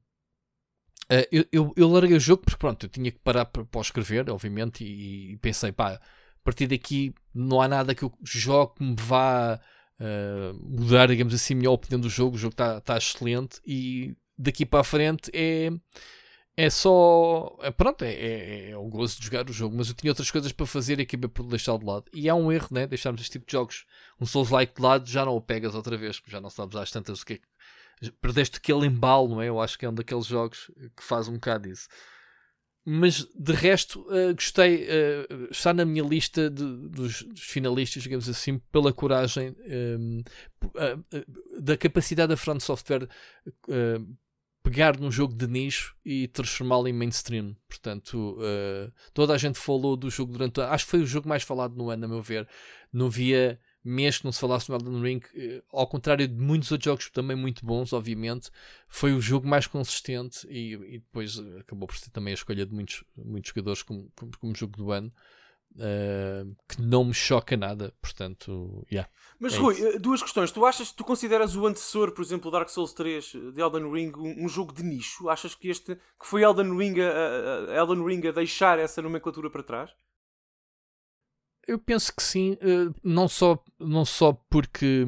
eh, 1.10 1.28
eu, 1.32 1.46
eu, 1.52 1.74
eu, 1.76 1.90
larguei 1.90 2.16
o 2.16 2.20
jogo 2.20 2.44
porque 2.44 2.60
pronto, 2.60 2.86
eu 2.86 2.90
tinha 2.90 3.12
que 3.12 3.18
parar 3.18 3.46
para, 3.46 3.66
para 3.66 3.82
escrever, 3.82 4.30
obviamente, 4.30 4.84
e, 4.84 5.34
e, 5.34 5.38
pensei, 5.38 5.72
pá, 5.72 5.94
a 5.94 6.00
partir 6.44 6.68
daqui 6.68 7.12
não 7.34 7.60
há 7.60 7.68
nada 7.68 7.96
que 7.96 8.04
eu 8.04 8.14
jogue 8.24 8.76
que 8.76 8.84
me 8.84 8.96
vá 8.96 9.60
uh, 10.00 10.54
mudar, 10.80 11.08
digamos 11.08 11.34
assim, 11.34 11.56
a 11.56 11.58
minha 11.58 11.72
opinião 11.72 12.00
do 12.00 12.10
jogo. 12.10 12.36
O 12.36 12.40
jogo 12.40 12.54
está 12.54 12.82
tá 12.82 12.98
excelente 12.98 13.60
e 13.66 14.16
daqui 14.38 14.64
para 14.64 14.82
a 14.82 14.84
frente 14.84 15.32
é 15.34 15.72
é 16.56 16.70
só. 16.70 17.58
É, 17.62 17.72
pronto, 17.72 18.04
é, 18.04 18.14
é, 18.14 18.70
é 18.72 18.78
o 18.78 18.88
gozo 18.88 19.20
de 19.20 19.26
jogar 19.26 19.50
o 19.50 19.54
jogo, 19.54 19.76
mas 19.76 19.90
eu 19.90 19.96
tinha 19.96 20.12
outras 20.12 20.30
coisas 20.30 20.52
para 20.52 20.66
fazer 20.66 21.00
e 21.00 21.04
acabei 21.04 21.30
por 21.30 21.46
deixar 21.48 21.78
de 21.78 21.86
lado. 21.86 22.06
E 22.14 22.30
é 22.30 22.34
um 22.34 22.52
erro, 22.52 22.68
né? 22.72 22.86
Deixarmos 22.86 23.22
este 23.22 23.34
tipo 23.34 23.46
de 23.46 23.52
jogos, 23.54 23.86
um 24.22 24.26
Souls-like 24.26 24.76
de 24.76 24.82
lado, 24.82 25.10
já 25.10 25.26
não 25.26 25.36
o 25.36 25.42
pegas 25.42 25.74
outra 25.74 25.98
vez, 25.98 26.22
já 26.28 26.40
não 26.40 26.50
sabes 26.50 26.76
às 26.76 26.92
tantas 26.92 27.22
o 27.22 27.26
que 27.26 27.34
é 27.34 27.38
que 27.38 28.12
perdeste 28.22 28.58
aquele 28.58 28.86
embalo, 28.86 29.30
não 29.30 29.42
é? 29.42 29.50
Eu 29.50 29.60
acho 29.60 29.78
que 29.78 29.86
é 29.86 29.90
um 29.90 29.94
daqueles 29.94 30.26
jogos 30.26 30.70
que 30.96 31.04
faz 31.04 31.28
um 31.28 31.34
bocado 31.34 31.70
isso. 31.70 31.88
Mas 32.86 33.26
de 33.34 33.54
resto, 33.54 34.02
uh, 34.10 34.36
gostei, 34.36 34.84
uh, 34.84 35.48
está 35.50 35.74
na 35.74 35.86
minha 35.86 36.04
lista 36.04 36.50
de, 36.50 36.66
dos, 36.90 37.24
dos, 37.24 37.44
finalistas, 37.44 38.04
digamos 38.04 38.28
assim, 38.28 38.58
pela 38.74 38.92
coragem 38.92 39.56
um, 39.66 40.22
uh, 40.66 41.62
da 41.62 41.78
capacidade 41.78 42.30
da 42.30 42.38
Front 42.38 42.60
Software 42.60 43.08
pegar 44.64 44.98
num 44.98 45.12
jogo 45.12 45.36
de 45.36 45.46
nicho 45.46 45.96
e 46.06 46.28
transformá-lo 46.30 46.88
em 46.88 46.94
mainstream. 46.94 47.56
Portanto, 47.68 48.38
toda 49.14 49.34
a 49.34 49.38
gente 49.38 49.60
falou 49.60 49.98
do 49.98 50.10
jogo 50.10 50.32
durante. 50.32 50.62
Acho 50.62 50.86
que 50.86 50.92
foi 50.92 51.02
o 51.02 51.06
jogo 51.06 51.28
mais 51.28 51.44
falado 51.44 51.76
no 51.76 51.90
ano, 51.90 52.06
a 52.06 52.08
meu 52.08 52.22
ver. 52.22 52.48
Não 52.92 53.10
via 53.10 53.60
mês 53.84 54.18
que 54.18 54.26
não 54.26 54.32
se 54.32 54.40
falasse 54.40 54.70
no 54.70 54.76
Elden 54.76 55.02
Ring, 55.02 55.22
eh, 55.36 55.62
ao 55.72 55.86
contrário 55.86 56.28
de 56.28 56.36
muitos 56.36 56.72
outros 56.72 56.86
jogos 56.86 57.10
também 57.10 57.36
muito 57.36 57.66
bons, 57.66 57.92
obviamente, 57.92 58.50
foi 58.88 59.14
o 59.14 59.20
jogo 59.20 59.48
mais 59.48 59.68
consistente 59.68 60.48
e, 60.50 60.74
e 60.74 61.00
depois 61.00 61.38
acabou 61.60 61.88
por 61.88 61.98
ser 61.98 62.10
também 62.10 62.32
a 62.32 62.36
escolha 62.36 62.66
de 62.66 62.74
muitos, 62.74 63.04
muitos 63.18 63.50
jogadores 63.50 63.84
como, 63.84 64.10
como, 64.16 64.32
como 64.38 64.56
jogo 64.56 64.78
do 64.78 64.92
ano. 64.92 65.12
Uh, 65.76 66.56
que 66.70 66.80
não 66.80 67.06
me 67.06 67.14
choca 67.16 67.58
nada, 67.58 67.92
portanto, 68.00 68.86
yeah, 68.92 69.10
Mas 69.40 69.56
é 69.56 69.58
Rui, 69.58 69.74
isso. 69.74 70.00
duas 70.00 70.22
questões. 70.22 70.52
Tu 70.52 70.64
achas 70.64 70.92
tu 70.92 71.04
consideras 71.04 71.56
o 71.56 71.66
antecessor, 71.66 72.12
por 72.12 72.22
exemplo, 72.22 72.52
Dark 72.52 72.70
Souls 72.70 72.94
3 72.94 73.34
de 73.56 73.60
Elden 73.60 73.92
Ring 73.92 74.12
um, 74.16 74.46
um 74.46 74.48
jogo 74.48 74.72
de 74.72 74.84
nicho? 74.84 75.30
Achas 75.30 75.56
que 75.56 75.70
este 75.70 75.96
que 75.96 76.28
foi 76.28 76.44
Elden 76.44 76.78
Ring 76.78 77.00
a, 77.00 77.72
a, 77.72 77.76
Elden 77.76 78.06
Ring 78.06 78.28
a 78.28 78.32
deixar 78.32 78.78
essa 78.78 79.02
nomenclatura 79.02 79.50
para 79.50 79.64
trás? 79.64 79.90
Eu 81.68 81.80
penso 81.80 82.14
que 82.16 82.22
sim, 82.22 82.52
uh, 82.54 82.94
não, 83.04 83.28
só, 83.28 83.58
não 83.80 84.06
só 84.06 84.34
porque. 84.50 85.06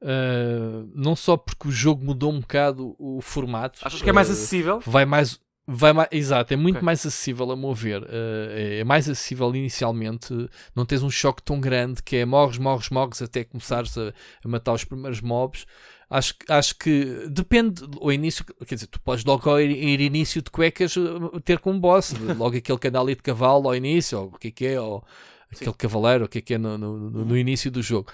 Uh, 0.00 0.90
não 0.94 1.16
só 1.16 1.36
porque 1.36 1.68
o 1.68 1.72
jogo 1.72 2.04
mudou 2.04 2.32
um 2.32 2.40
bocado 2.40 2.94
o 2.98 3.20
formato. 3.20 3.80
Achas 3.82 4.00
que 4.00 4.08
é 4.08 4.12
mais 4.12 4.30
acessível? 4.30 4.80
Vai 4.80 5.04
mais. 5.04 5.40
Vai 5.66 5.94
mais, 5.94 6.08
exato, 6.12 6.52
é 6.52 6.56
muito 6.56 6.76
okay. 6.76 6.84
mais 6.84 7.06
acessível 7.06 7.50
a 7.50 7.56
mover. 7.56 8.02
Uh, 8.02 8.80
é 8.80 8.84
mais 8.84 9.08
acessível 9.08 9.54
inicialmente. 9.56 10.28
Não 10.74 10.84
tens 10.84 11.02
um 11.02 11.10
choque 11.10 11.42
tão 11.42 11.58
grande 11.58 12.02
que 12.02 12.16
é 12.16 12.24
morres, 12.26 12.58
morres, 12.58 12.90
morres 12.90 13.22
até 13.22 13.44
começares 13.44 13.96
a, 13.96 14.12
a 14.44 14.48
matar 14.48 14.74
os 14.74 14.84
primeiros 14.84 15.22
mobs. 15.22 15.66
Acho, 16.10 16.34
acho 16.50 16.76
que 16.76 17.26
depende 17.30 17.82
ao 17.98 18.12
início, 18.12 18.44
quer 18.66 18.74
dizer, 18.74 18.88
tu 18.88 19.00
podes 19.00 19.24
logo 19.24 19.58
ir, 19.58 19.70
ir 19.70 20.00
início 20.00 20.42
de 20.42 20.50
cuecas 20.50 20.96
eh, 20.96 21.40
ter 21.42 21.58
como 21.58 21.80
boss, 21.80 22.12
logo 22.36 22.56
aquele 22.56 22.78
canal 22.78 23.06
de 23.06 23.16
cavalo 23.16 23.68
ao 23.68 23.74
início, 23.74 24.18
ou 24.18 24.26
o 24.26 24.38
que 24.38 24.48
é 24.48 24.50
que 24.50 24.66
é, 24.66 24.80
ou 24.80 25.02
aquele 25.50 25.70
Sim. 25.70 25.76
cavaleiro, 25.78 26.26
o 26.26 26.28
que 26.28 26.38
é 26.38 26.40
que 26.42 26.54
é 26.54 26.58
no, 26.58 26.76
no, 26.76 27.10
no, 27.10 27.24
no 27.24 27.38
início 27.38 27.70
do 27.70 27.82
jogo. 27.82 28.12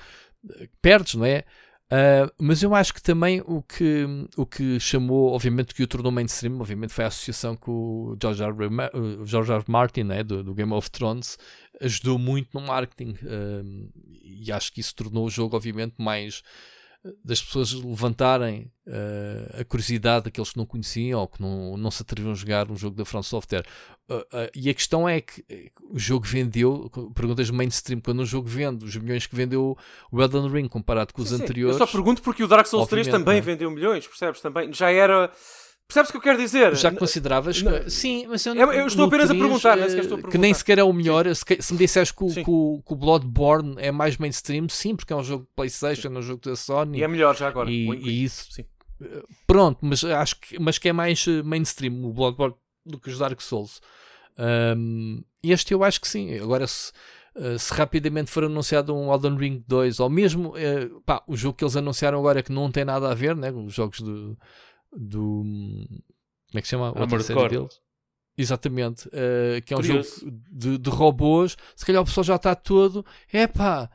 Perdes, 0.81 1.17
não 1.17 1.27
é? 1.27 1.45
Uh, 1.93 2.31
mas 2.39 2.63
eu 2.63 2.73
acho 2.73 2.95
que 2.95 3.03
também 3.03 3.43
o 3.45 3.61
que, 3.63 4.07
o 4.37 4.47
que 4.47 4.79
chamou, 4.79 5.33
obviamente, 5.33 5.75
que 5.75 5.83
o 5.83 5.89
tornou 5.89 6.13
mainstream, 6.13 6.61
obviamente, 6.61 6.93
foi 6.93 7.05
a 7.05 7.09
associação 7.09 7.57
com 7.57 7.73
o 7.73 8.19
George 8.21 8.43
R. 8.45 8.51
R. 8.51 9.27
George 9.27 9.51
R. 9.51 9.65
Martin, 9.67 10.05
né, 10.05 10.23
do, 10.23 10.45
do, 10.45 10.55
Game 10.55 10.73
of 10.73 10.89
Thrones, 10.89 11.37
ajudou 11.81 12.17
muito 12.17 12.49
no 12.55 12.65
marketing. 12.65 13.17
Uh, 13.25 13.91
e 14.23 14.53
acho 14.53 14.73
que 14.73 14.81
isso 14.81 14.95
tornou 14.95 15.27
o 15.27 15.31
jogo, 15.31 15.57
obviamente, 15.57 15.95
mais 15.99 16.43
das 17.25 17.43
pessoas 17.43 17.73
levantarem 17.73 18.71
uh, 18.87 19.61
a 19.61 19.65
curiosidade 19.65 20.27
daqueles 20.27 20.51
que 20.51 20.59
não 20.59 20.67
conheciam 20.67 21.21
ou 21.21 21.27
que 21.27 21.41
não, 21.41 21.77
não 21.77 21.91
se 21.91 22.03
atreviam 22.03 22.33
a 22.33 22.35
jogar 22.35 22.71
um 22.71 22.77
jogo 22.77 22.95
da 22.95 23.07
From 23.07 23.23
Software. 23.23 23.65
Uh, 24.09 24.17
uh, 24.17 24.51
e 24.55 24.69
a 24.69 24.75
questão 24.75 25.09
é 25.09 25.21
que 25.21 25.43
o 25.83 25.99
jogo 25.99 26.27
vendeu, 26.27 26.91
perguntas 27.15 27.49
mainstream, 27.49 28.01
quando 28.01 28.21
um 28.21 28.27
jogo 28.27 28.49
vende 28.49 28.85
os 28.85 28.95
milhões 28.97 29.27
que 29.27 29.35
vendeu 29.35 29.79
o 30.13 30.23
Elden 30.23 30.49
Ring 30.49 30.69
comparado 30.69 31.15
com 31.15 31.23
os 31.23 31.31
sim, 31.31 31.37
anteriores. 31.37 31.77
Sim. 31.77 31.83
Eu 31.83 31.87
só 31.87 31.93
pergunto 31.93 32.21
porque 32.21 32.45
o 32.45 32.49
Dark 32.49 32.67
Souls 32.67 32.89
3 32.89 33.09
também 33.09 33.39
é? 33.39 33.41
vendeu 33.41 33.71
milhões, 33.71 34.07
percebes? 34.07 34.41
Também 34.43 34.71
já 34.73 34.91
era 34.91 35.33
Percebes 35.91 36.11
o 36.11 36.13
que 36.13 36.19
eu 36.19 36.23
quero 36.23 36.39
dizer? 36.39 36.77
Já 36.77 36.93
consideravas? 36.93 37.61
Não, 37.61 37.91
sim, 37.91 38.25
mas 38.29 38.47
eu, 38.47 38.55
eu 38.55 38.87
estou 38.87 39.07
apenas 39.07 39.27
3, 39.27 39.41
a 39.41 39.45
perguntar, 39.45 39.77
nem 39.77 39.87
estou 39.87 40.01
a 40.01 40.05
perguntar. 40.05 40.29
Que 40.29 40.39
nem 40.39 40.55
sequer 40.55 40.79
é 40.79 40.85
o 40.85 40.93
melhor. 40.93 41.27
Se, 41.35 41.45
se, 41.59 41.73
me 41.73 41.79
disseres 41.81 42.13
que, 42.13 42.25
que, 42.27 42.45
que, 42.45 42.51
o 42.51 42.97
Bloodborne 42.97 43.75
é 43.77 43.91
mais 43.91 44.17
mainstream, 44.17 44.69
sim, 44.69 44.95
porque 44.95 45.13
é 45.13 45.17
um 45.17 45.25
jogo 45.25 45.43
de 45.43 45.51
PlayStation, 45.57 46.07
é 46.07 46.19
um 46.19 46.23
jogo 46.23 46.41
da 46.45 46.55
Sony. 46.55 47.01
E 47.01 47.03
é 47.03 47.09
melhor 47.09 47.37
já 47.37 47.49
agora. 47.49 47.69
E, 47.69 47.89
e 47.91 48.23
isso. 48.23 48.53
Sim. 48.53 48.65
Pronto, 49.49 49.79
mas 49.83 50.05
acho 50.05 50.39
que, 50.39 50.61
mas 50.61 50.79
que 50.79 50.89
é 50.89 50.93
mais 50.93 51.27
eh, 51.27 51.43
mainstream 51.43 52.05
o 52.05 52.13
Bloodborne 52.13 52.55
do 52.87 53.01
que 53.01 53.11
os 53.11 53.19
Dark 53.19 53.41
Souls. 53.41 53.81
Um, 54.39 55.25
este 55.43 55.75
eu 55.75 55.83
acho 55.83 56.01
que 56.01 56.07
sim. 56.07 56.39
Agora, 56.39 56.69
se, 56.69 56.93
eh, 57.35 57.59
se 57.59 57.73
rapidamente 57.75 58.31
for 58.31 58.45
anunciado 58.45 58.95
um 58.95 59.13
Elden 59.13 59.37
Ring 59.37 59.65
2, 59.67 59.99
ou 60.01 60.09
mesmo 60.11 60.51
uh, 60.51 61.01
pá, 61.07 61.23
o 61.27 61.37
jogo 61.37 61.57
que 61.57 61.65
eles 61.65 61.77
anunciaram 61.77 62.19
agora 62.19 62.43
que 62.43 62.53
não 62.53 62.71
tem 62.71 62.85
nada 62.85 63.11
a 63.11 63.15
ver, 63.15 63.35
né, 63.35 63.51
os 63.51 63.73
jogos 63.73 63.99
de 63.99 64.37
do. 64.93 65.43
Como 65.43 66.59
é 66.59 66.61
que 66.61 66.67
se 66.67 66.71
chama? 66.71 66.99
Outra 66.99 67.21
série 67.21 67.49
deles. 67.49 67.81
Exatamente, 68.37 69.07
uh, 69.09 69.61
que 69.65 69.75
é 69.75 69.77
um 69.77 69.81
Curioso. 69.81 70.21
jogo 70.21 70.41
de, 70.51 70.79
de, 70.79 70.91
robôs. 70.91 71.57
Se 71.77 71.85
calhar 71.85 72.01
o 72.01 72.05
pessoal 72.05 72.25
já 72.25 72.37
está 72.37 72.55
todo. 72.55 73.05
É 73.33 73.47
pá, 73.47 73.91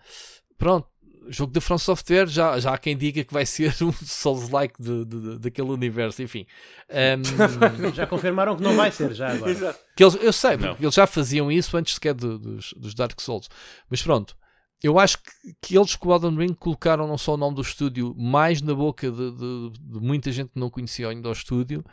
pronto. 0.57 0.87
Jogo 1.27 1.51
da 1.51 1.59
From 1.59 1.79
Software, 1.79 2.27
já, 2.27 2.59
já 2.59 2.75
há 2.75 2.77
quem 2.77 2.95
diga 2.95 3.23
que 3.23 3.33
vai 3.33 3.47
ser 3.47 3.73
um 3.81 3.91
Souls-like 3.91 4.79
de, 4.79 5.05
de, 5.05 5.39
daquele 5.39 5.69
universo, 5.69 6.21
enfim. 6.21 6.45
Um... 6.87 7.89
já 7.95 8.05
confirmaram 8.05 8.55
que 8.55 8.61
não 8.61 8.75
vai 8.75 8.91
ser, 8.91 9.11
já 9.11 9.31
agora. 9.31 9.75
Que 9.95 10.03
eles, 10.03 10.13
eu 10.21 10.31
sei, 10.31 10.51
eles 10.79 10.93
já 10.93 11.07
faziam 11.07 11.51
isso 11.51 11.75
antes 11.75 11.95
sequer 11.95 12.13
dos, 12.13 12.73
dos 12.73 12.93
Dark 12.93 13.19
Souls. 13.19 13.49
Mas 13.89 14.03
pronto, 14.03 14.37
eu 14.85 14.99
acho 14.99 15.17
que, 15.17 15.31
que, 15.59 15.77
eles 15.77 15.95
com 15.95 16.09
o 16.09 16.13
Elden 16.13 16.37
Ring 16.37 16.53
colocaram 16.53 17.07
não 17.07 17.17
só 17.17 17.33
o 17.33 17.37
nome 17.37 17.55
do 17.55 17.61
estúdio 17.63 18.13
mais 18.15 18.61
na 18.61 18.75
boca 18.75 19.09
de, 19.09 19.31
de, 19.31 19.71
de 19.79 19.99
muita 19.99 20.31
gente 20.31 20.51
que 20.51 20.59
não 20.59 20.69
conhecia 20.69 21.09
ainda 21.09 21.27
o 21.27 21.31
estúdio. 21.31 21.83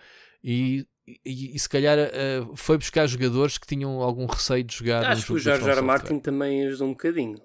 E, 0.44 0.86
e, 1.24 1.56
e 1.56 1.58
se 1.58 1.66
calhar 1.66 1.96
uh, 1.98 2.54
foi 2.54 2.76
buscar 2.76 3.06
jogadores 3.06 3.56
que 3.56 3.66
tinham 3.66 4.02
algum 4.02 4.26
receio 4.26 4.62
de 4.62 4.76
jogar 4.76 5.06
acho 5.06 5.24
que 5.24 5.32
o 5.32 5.38
George 5.38 5.70
R. 5.70 5.80
Martin 5.80 6.18
também 6.18 6.66
ajudou 6.66 6.88
um 6.88 6.90
bocadinho. 6.90 7.40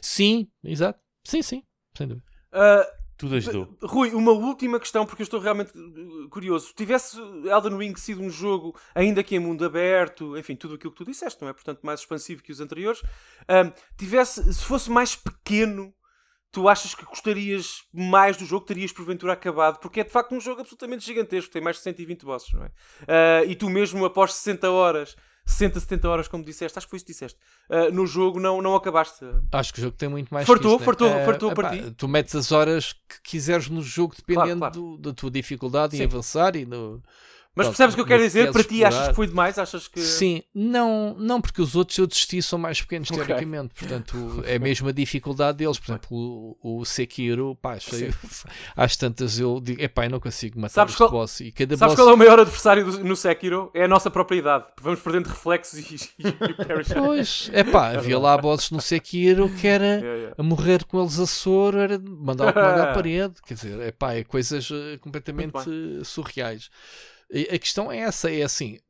Sim, 0.00 0.48
exato. 0.64 0.98
Sim, 1.22 1.42
sim, 1.42 1.62
sem 1.94 2.08
dúvida. 2.08 2.26
Uh, 2.50 2.99
tudo 3.20 3.34
ajudou. 3.34 3.76
Rui, 3.82 4.12
uma 4.12 4.32
última 4.32 4.80
questão, 4.80 5.04
porque 5.04 5.20
eu 5.20 5.24
estou 5.24 5.38
realmente 5.38 5.72
uh, 5.76 6.28
curioso. 6.30 6.68
Se 6.68 6.74
tivesse 6.74 7.18
Elden 7.18 7.76
Ring 7.76 7.94
sido 7.96 8.22
um 8.22 8.30
jogo 8.30 8.74
ainda 8.94 9.22
que 9.22 9.36
em 9.36 9.38
mundo 9.38 9.62
aberto, 9.62 10.38
enfim, 10.38 10.56
tudo 10.56 10.76
aquilo 10.76 10.90
que 10.90 10.96
tu 10.96 11.04
disseste, 11.04 11.42
não 11.42 11.48
é? 11.50 11.52
Portanto, 11.52 11.80
mais 11.82 12.00
expansivo 12.00 12.42
que 12.42 12.50
os 12.50 12.60
anteriores, 12.60 13.02
um, 13.02 13.70
tivesse, 13.98 14.54
se 14.54 14.64
fosse 14.64 14.90
mais 14.90 15.14
pequeno, 15.14 15.92
tu 16.50 16.66
achas 16.66 16.94
que 16.94 17.04
gostarias 17.04 17.84
mais 17.92 18.38
do 18.38 18.46
jogo, 18.46 18.64
terias 18.64 18.90
porventura 18.90 19.34
acabado, 19.34 19.78
porque 19.80 20.00
é 20.00 20.04
de 20.04 20.10
facto 20.10 20.34
um 20.34 20.40
jogo 20.40 20.62
absolutamente 20.62 21.04
gigantesco, 21.04 21.52
tem 21.52 21.60
mais 21.60 21.76
de 21.76 21.82
120 21.82 22.24
bosses, 22.24 22.50
não 22.54 22.64
é? 22.64 22.68
Uh, 22.68 23.50
e 23.50 23.54
tu 23.54 23.68
mesmo 23.68 24.02
após 24.06 24.32
60 24.32 24.70
horas 24.70 25.14
60, 25.44 25.80
70 25.80 26.08
horas, 26.08 26.28
como 26.28 26.44
disseste, 26.44 26.78
acho 26.78 26.86
que 26.86 26.90
foi 26.90 26.96
isso 26.98 27.06
que 27.06 27.12
disseste. 27.12 27.38
Uh, 27.68 27.92
no 27.92 28.06
jogo 28.06 28.38
não, 28.38 28.62
não 28.62 28.74
acabaste. 28.74 29.24
Acho 29.52 29.72
que 29.72 29.80
o 29.80 29.82
jogo 29.82 29.96
tem 29.96 30.08
muito 30.08 30.32
mais. 30.32 30.46
Fartou, 30.46 30.76
isso, 30.76 30.84
fartou, 30.84 31.10
né? 31.10 31.24
fartou 31.24 31.50
uh, 31.50 31.54
para 31.54 31.70
ti. 31.70 31.90
Tu 31.92 32.08
metes 32.08 32.34
as 32.34 32.52
horas 32.52 32.92
que 32.92 33.22
quiseres 33.22 33.68
no 33.68 33.82
jogo 33.82 34.14
dependendo 34.16 34.58
claro, 34.58 34.74
claro. 34.74 34.96
Do, 34.96 34.98
da 34.98 35.12
tua 35.12 35.30
dificuldade 35.30 35.96
Sim. 35.96 36.02
em 36.02 36.06
avançar 36.06 36.56
e 36.56 36.64
no. 36.64 37.02
Mas 37.52 37.66
Pronto, 37.66 37.76
percebes 37.76 37.94
o 37.94 37.96
que 37.96 38.02
eu 38.02 38.06
quero 38.06 38.22
dizer? 38.22 38.52
Para 38.52 38.62
ti 38.62 38.74
explorar. 38.74 38.88
achas 38.88 39.08
que 39.08 39.14
foi 39.14 39.26
demais? 39.26 39.58
Achas 39.58 39.88
que... 39.88 40.00
Sim, 40.00 40.40
não, 40.54 41.16
não 41.18 41.40
porque 41.40 41.60
os 41.60 41.74
outros 41.74 41.98
eu 41.98 42.06
desisti 42.06 42.40
são 42.40 42.56
mais 42.56 42.80
pequenos 42.80 43.10
okay. 43.10 43.24
teoricamente, 43.24 43.74
portanto 43.74 44.44
é 44.46 44.56
mesmo 44.56 44.88
a 44.88 44.92
dificuldade 44.92 45.58
deles. 45.58 45.76
Por 45.76 45.90
exemplo, 45.90 46.08
o, 46.62 46.80
o 46.80 46.84
Sekiro, 46.84 47.56
pá, 47.60 47.72
achei, 47.72 48.14
às 48.76 48.96
tantas 48.96 49.40
eu 49.40 49.60
digo, 49.60 49.82
epá, 49.82 50.06
eu 50.06 50.10
não 50.10 50.20
consigo 50.20 50.60
matar 50.60 50.74
sabes 50.74 50.94
qual, 50.94 51.10
boss. 51.10 51.40
E 51.40 51.50
cada 51.50 51.76
sabes 51.76 51.96
boss... 51.96 52.04
qual 52.04 52.10
é 52.10 52.14
o 52.14 52.16
maior 52.16 52.38
adversário 52.38 52.84
do, 52.84 53.04
no 53.04 53.16
Sekiro? 53.16 53.68
É 53.74 53.82
a 53.82 53.88
nossa 53.88 54.12
própria 54.12 54.38
idade. 54.38 54.66
Vamos 54.80 55.00
perdendo 55.00 55.26
reflexos 55.26 55.78
e, 55.80 55.94
e, 56.22 56.28
e 56.28 56.94
Pois, 56.94 57.50
é 57.52 57.64
pá, 57.64 57.88
havia 57.88 58.18
lá 58.18 58.38
bosses 58.38 58.70
no 58.70 58.80
Sekiro 58.80 59.48
que 59.56 59.66
era 59.66 59.84
yeah, 59.98 60.14
yeah. 60.14 60.34
a 60.38 60.42
morrer 60.42 60.84
com 60.84 61.00
eles 61.00 61.18
a 61.18 61.26
soro, 61.26 61.78
era 61.78 61.98
mandar 61.98 62.50
o 62.50 62.52
comando 62.52 62.80
à 62.80 62.92
parede, 62.92 63.34
quer 63.44 63.54
dizer, 63.54 63.80
é 63.80 63.90
pá, 63.90 64.14
é 64.14 64.22
coisas 64.22 64.70
uh, 64.70 64.98
completamente 65.00 65.58
surreais. 66.04 66.70
A 67.32 67.58
questão 67.58 67.92
é 67.92 67.98
essa, 67.98 68.28
é 68.28 68.42
assim, 68.42 68.80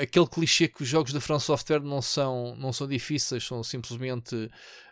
aquele 0.00 0.26
clichê 0.26 0.66
que 0.66 0.82
os 0.82 0.88
jogos 0.88 1.12
da 1.12 1.20
From 1.20 1.38
Software 1.38 1.82
não 1.82 2.00
são, 2.00 2.56
não 2.56 2.72
são 2.72 2.88
difíceis, 2.88 3.44
são 3.44 3.62
simplesmente 3.62 4.34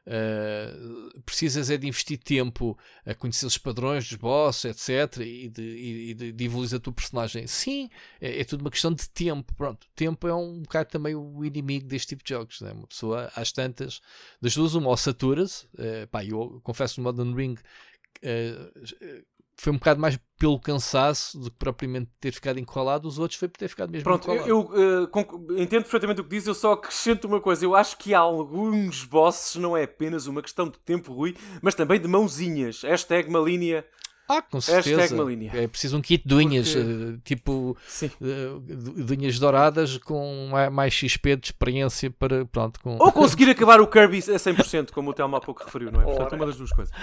uh, 0.06 1.20
precisas 1.23 1.70
é 1.70 1.78
de 1.78 1.89
investir 1.89 2.19
tempo 2.19 2.77
a 3.06 3.15
conhecer 3.15 3.47
os 3.47 3.56
padrões 3.56 4.06
dos 4.06 4.19
bosses, 4.19 4.66
etc, 4.66 5.23
e 5.23 5.48
de, 5.48 5.62
e 5.62 6.15
de, 6.15 6.32
de 6.32 6.44
evoluir 6.44 6.74
a 6.74 6.78
tua 6.78 6.93
personagem. 6.93 7.47
Sim, 7.47 7.89
é, 8.20 8.40
é, 8.40 8.44
tudo 8.44 8.61
uma 8.61 8.70
questão 8.70 8.93
de 8.93 9.09
tempo, 9.09 9.55
pronto. 9.55 9.86
Tempo 9.94 10.28
é 10.28 10.35
um 10.35 10.61
bocado 10.61 10.90
também 10.90 11.15
o 11.15 11.43
inimigo 11.43 11.86
deste 11.86 12.09
tipo 12.09 12.23
de 12.23 12.31
jogos, 12.31 12.61
né? 12.61 12.73
uma 12.73 12.86
pessoa 12.86 13.32
às 13.35 13.51
tantas, 13.51 14.02
das 14.43 14.55
duas 14.55 14.74
uma, 14.74 14.90
ou 14.90 14.97
saturas, 14.97 15.62
uh, 15.74 16.06
pá, 16.11 16.24
eu 16.24 16.61
confesso 16.62 17.01
no 17.01 17.05
Modern 17.05 17.35
Ring 17.35 17.55
uh, 17.55 19.24
foi 19.56 19.72
um 19.72 19.76
bocado 19.76 20.01
mais 20.01 20.18
pelo 20.39 20.59
cansaço 20.59 21.39
do 21.39 21.51
que 21.51 21.56
propriamente 21.56 22.10
ter 22.20 22.32
ficado 22.32 22.59
encurralado, 22.59 23.09
os 23.09 23.18
outros 23.18 23.39
foi 23.39 23.48
por 23.48 23.59
ter 23.59 23.68
ficado 23.68 23.90
mesmo 23.90 24.05
Pronto, 24.05 24.24
encurralado. 24.24 24.48
eu, 24.48 24.74
eu 24.74 25.05
uh, 25.05 25.60
entendo 25.62 25.82
perfeitamente 25.82 26.20
o 26.20 26.24
que 26.24 26.31
diz, 26.31 26.47
eu 26.47 26.55
só 26.55 26.72
acrescento 26.72 27.26
uma 27.26 27.40
coisa, 27.40 27.64
eu 27.64 27.74
acho 27.74 27.97
que 27.97 28.12
há 28.12 28.18
alguns 28.18 29.05
bosses 29.05 29.56
não 29.56 29.76
é 29.76 29.85
apenas 29.85 30.26
uma 30.26 30.43
questão 30.43 30.68
de 30.68 30.78
tempo, 30.81 31.12
Rui, 31.12 31.36
mas 31.62 31.74
também 31.74 32.01
de 32.01 32.09
mãozinhas. 32.09 32.82
Hashtag 32.82 33.31
Malínia 33.31 33.86
Ah, 34.26 34.40
com 34.40 34.59
certeza. 34.59 35.14
É 35.52 35.68
preciso 35.68 35.98
um 35.98 36.01
kit 36.01 36.26
de 36.26 36.34
unhas, 36.34 36.72
Porque... 36.72 36.90
uh, 36.90 37.18
tipo 37.18 37.76
uh, 38.20 38.60
de 38.60 39.12
unhas 39.12 39.38
douradas 39.38 39.98
com 39.98 40.51
mais 40.72 40.94
XP 40.94 41.36
de 41.36 41.48
experiência 41.48 42.10
para. 42.10 42.46
Pronto, 42.46 42.80
com... 42.80 42.96
Ou 42.96 43.12
conseguir 43.12 43.51
acabar 43.51 43.82
o 43.82 43.86
Kirby 43.86 44.18
a 44.18 44.36
100%, 44.36 44.92
como 44.92 45.10
o 45.10 45.12
Telmo 45.12 45.36
há 45.36 45.40
pouco 45.40 45.62
referiu, 45.62 45.92
não 45.92 46.01
é? 46.01 46.05
Portanto, 46.05 46.36
uma 46.36 46.46
das 46.46 46.56
duas 46.56 46.72
coisas. 46.72 46.94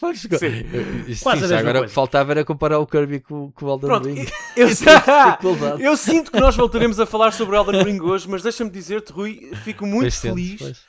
Pois, 0.00 0.18
sim. 0.18 0.28
Uh, 0.28 1.14
sim, 1.14 1.54
agora 1.54 1.80
coisa. 1.80 1.92
faltava 1.92 2.32
era 2.32 2.44
comparar 2.44 2.78
o 2.78 2.86
Kirby 2.86 3.20
com, 3.20 3.52
com 3.52 3.66
o 3.66 3.70
Elden 3.74 3.88
Pronto, 3.88 4.08
Ring. 4.08 4.26
Eu, 4.56 4.68
eu, 4.68 5.78
eu, 5.90 5.96
sinto 5.98 6.32
que 6.32 6.40
nós 6.40 6.56
voltaremos 6.56 6.98
a 6.98 7.04
falar 7.04 7.32
sobre 7.32 7.54
o 7.54 7.60
Elden 7.60 7.82
Ring 7.82 8.00
hoje, 8.00 8.26
mas 8.26 8.42
deixa-me 8.42 8.70
dizer-te, 8.70 9.12
Rui, 9.12 9.50
fico 9.62 9.84
muito 9.84 10.04
pois 10.04 10.18
feliz 10.18 10.58
pois. 10.58 10.80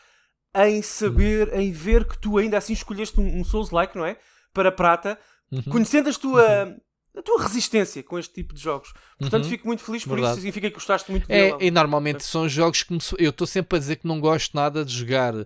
em 0.56 0.82
saber, 0.82 1.54
em 1.54 1.74
ver 1.74 2.06
que 2.06 2.18
tu 2.18 2.38
ainda 2.38 2.58
assim 2.58 2.72
escolheste 2.72 3.20
um, 3.20 3.42
um 3.42 3.44
Souls-like, 3.44 3.98
não 3.98 4.06
é? 4.06 4.16
Para 4.54 4.72
prata 4.72 5.20
uhum. 5.52 5.62
conhecendo 5.64 6.10
as 6.10 6.18
tua, 6.18 6.66
uhum. 6.66 6.78
a 7.16 7.22
tua 7.22 7.44
resistência 7.44 8.04
com 8.04 8.18
este 8.18 8.34
tipo 8.34 8.54
de 8.54 8.62
jogos. 8.62 8.94
Portanto, 9.20 9.44
uhum. 9.44 9.50
fico 9.50 9.68
muito 9.68 9.84
feliz 9.84 10.04
por 10.04 10.16
Verdade. 10.16 10.34
isso. 10.34 10.42
Significa 10.42 10.70
que 10.70 10.76
gostaste 10.76 11.12
muito 11.12 11.26
é, 11.30 11.52
dele. 11.52 11.68
E 11.68 11.72
normalmente 11.72 12.24
são 12.24 12.48
jogos 12.48 12.84
que 12.84 12.94
me, 12.94 13.00
eu 13.18 13.30
estou 13.30 13.48
sempre 13.48 13.78
a 13.78 13.80
dizer 13.80 13.98
que 13.98 14.08
não 14.08 14.20
gosto 14.20 14.56
nada 14.56 14.84
de 14.84 14.94
jogar 14.94 15.34
uh, 15.36 15.46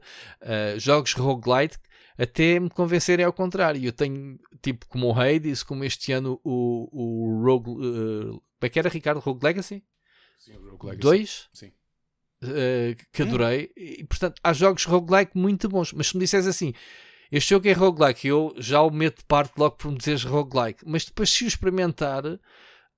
jogos 0.78 1.14
roguelite 1.14 1.78
até 2.18 2.60
me 2.60 2.70
convencerem 2.70 3.26
ao 3.26 3.34
contrário. 3.34 3.84
Eu 3.84 3.92
tenho, 3.92 4.40
tipo, 4.62 4.86
como 4.88 5.08
o 5.08 5.20
Hades, 5.20 5.64
como 5.64 5.84
este 5.84 6.12
ano 6.12 6.40
o, 6.44 6.90
o 6.92 7.44
Rogue. 7.44 7.72
Uh, 7.72 8.32
como 8.32 8.44
é 8.62 8.70
que 8.70 8.78
era, 8.78 8.90
Ricardo? 8.90 9.20
Rogue 9.20 9.44
Legacy? 9.44 9.84
Sim, 10.38 10.56
o 10.56 10.70
Rogue 10.70 10.86
Legacy. 10.86 11.02
Dois? 11.02 11.50
Sim. 11.52 11.72
Uh, 12.44 12.96
que 13.12 13.24
adorei. 13.24 13.72
Hum. 13.78 13.82
E, 13.82 14.04
portanto, 14.04 14.40
há 14.44 14.54
jogos 14.54 14.86
roguelike 14.86 15.38
muito 15.38 15.68
bons. 15.68 15.94
Mas 15.94 16.08
se 16.08 16.16
me 16.16 16.22
disseres 16.22 16.46
assim, 16.46 16.74
este 17.32 17.52
jogo 17.52 17.68
é 17.68 17.72
roguelike, 17.74 18.28
eu 18.28 18.54
já 18.58 18.82
o 18.82 18.92
meto 18.92 19.20
de 19.20 19.26
parte 19.26 19.54
logo 19.58 19.76
por 19.78 19.92
me 19.92 19.98
dizeres 19.98 20.24
roguelike, 20.24 20.84
mas 20.86 21.06
depois 21.06 21.30
se 21.30 21.46
o 21.46 21.48
experimentar, 21.48 22.24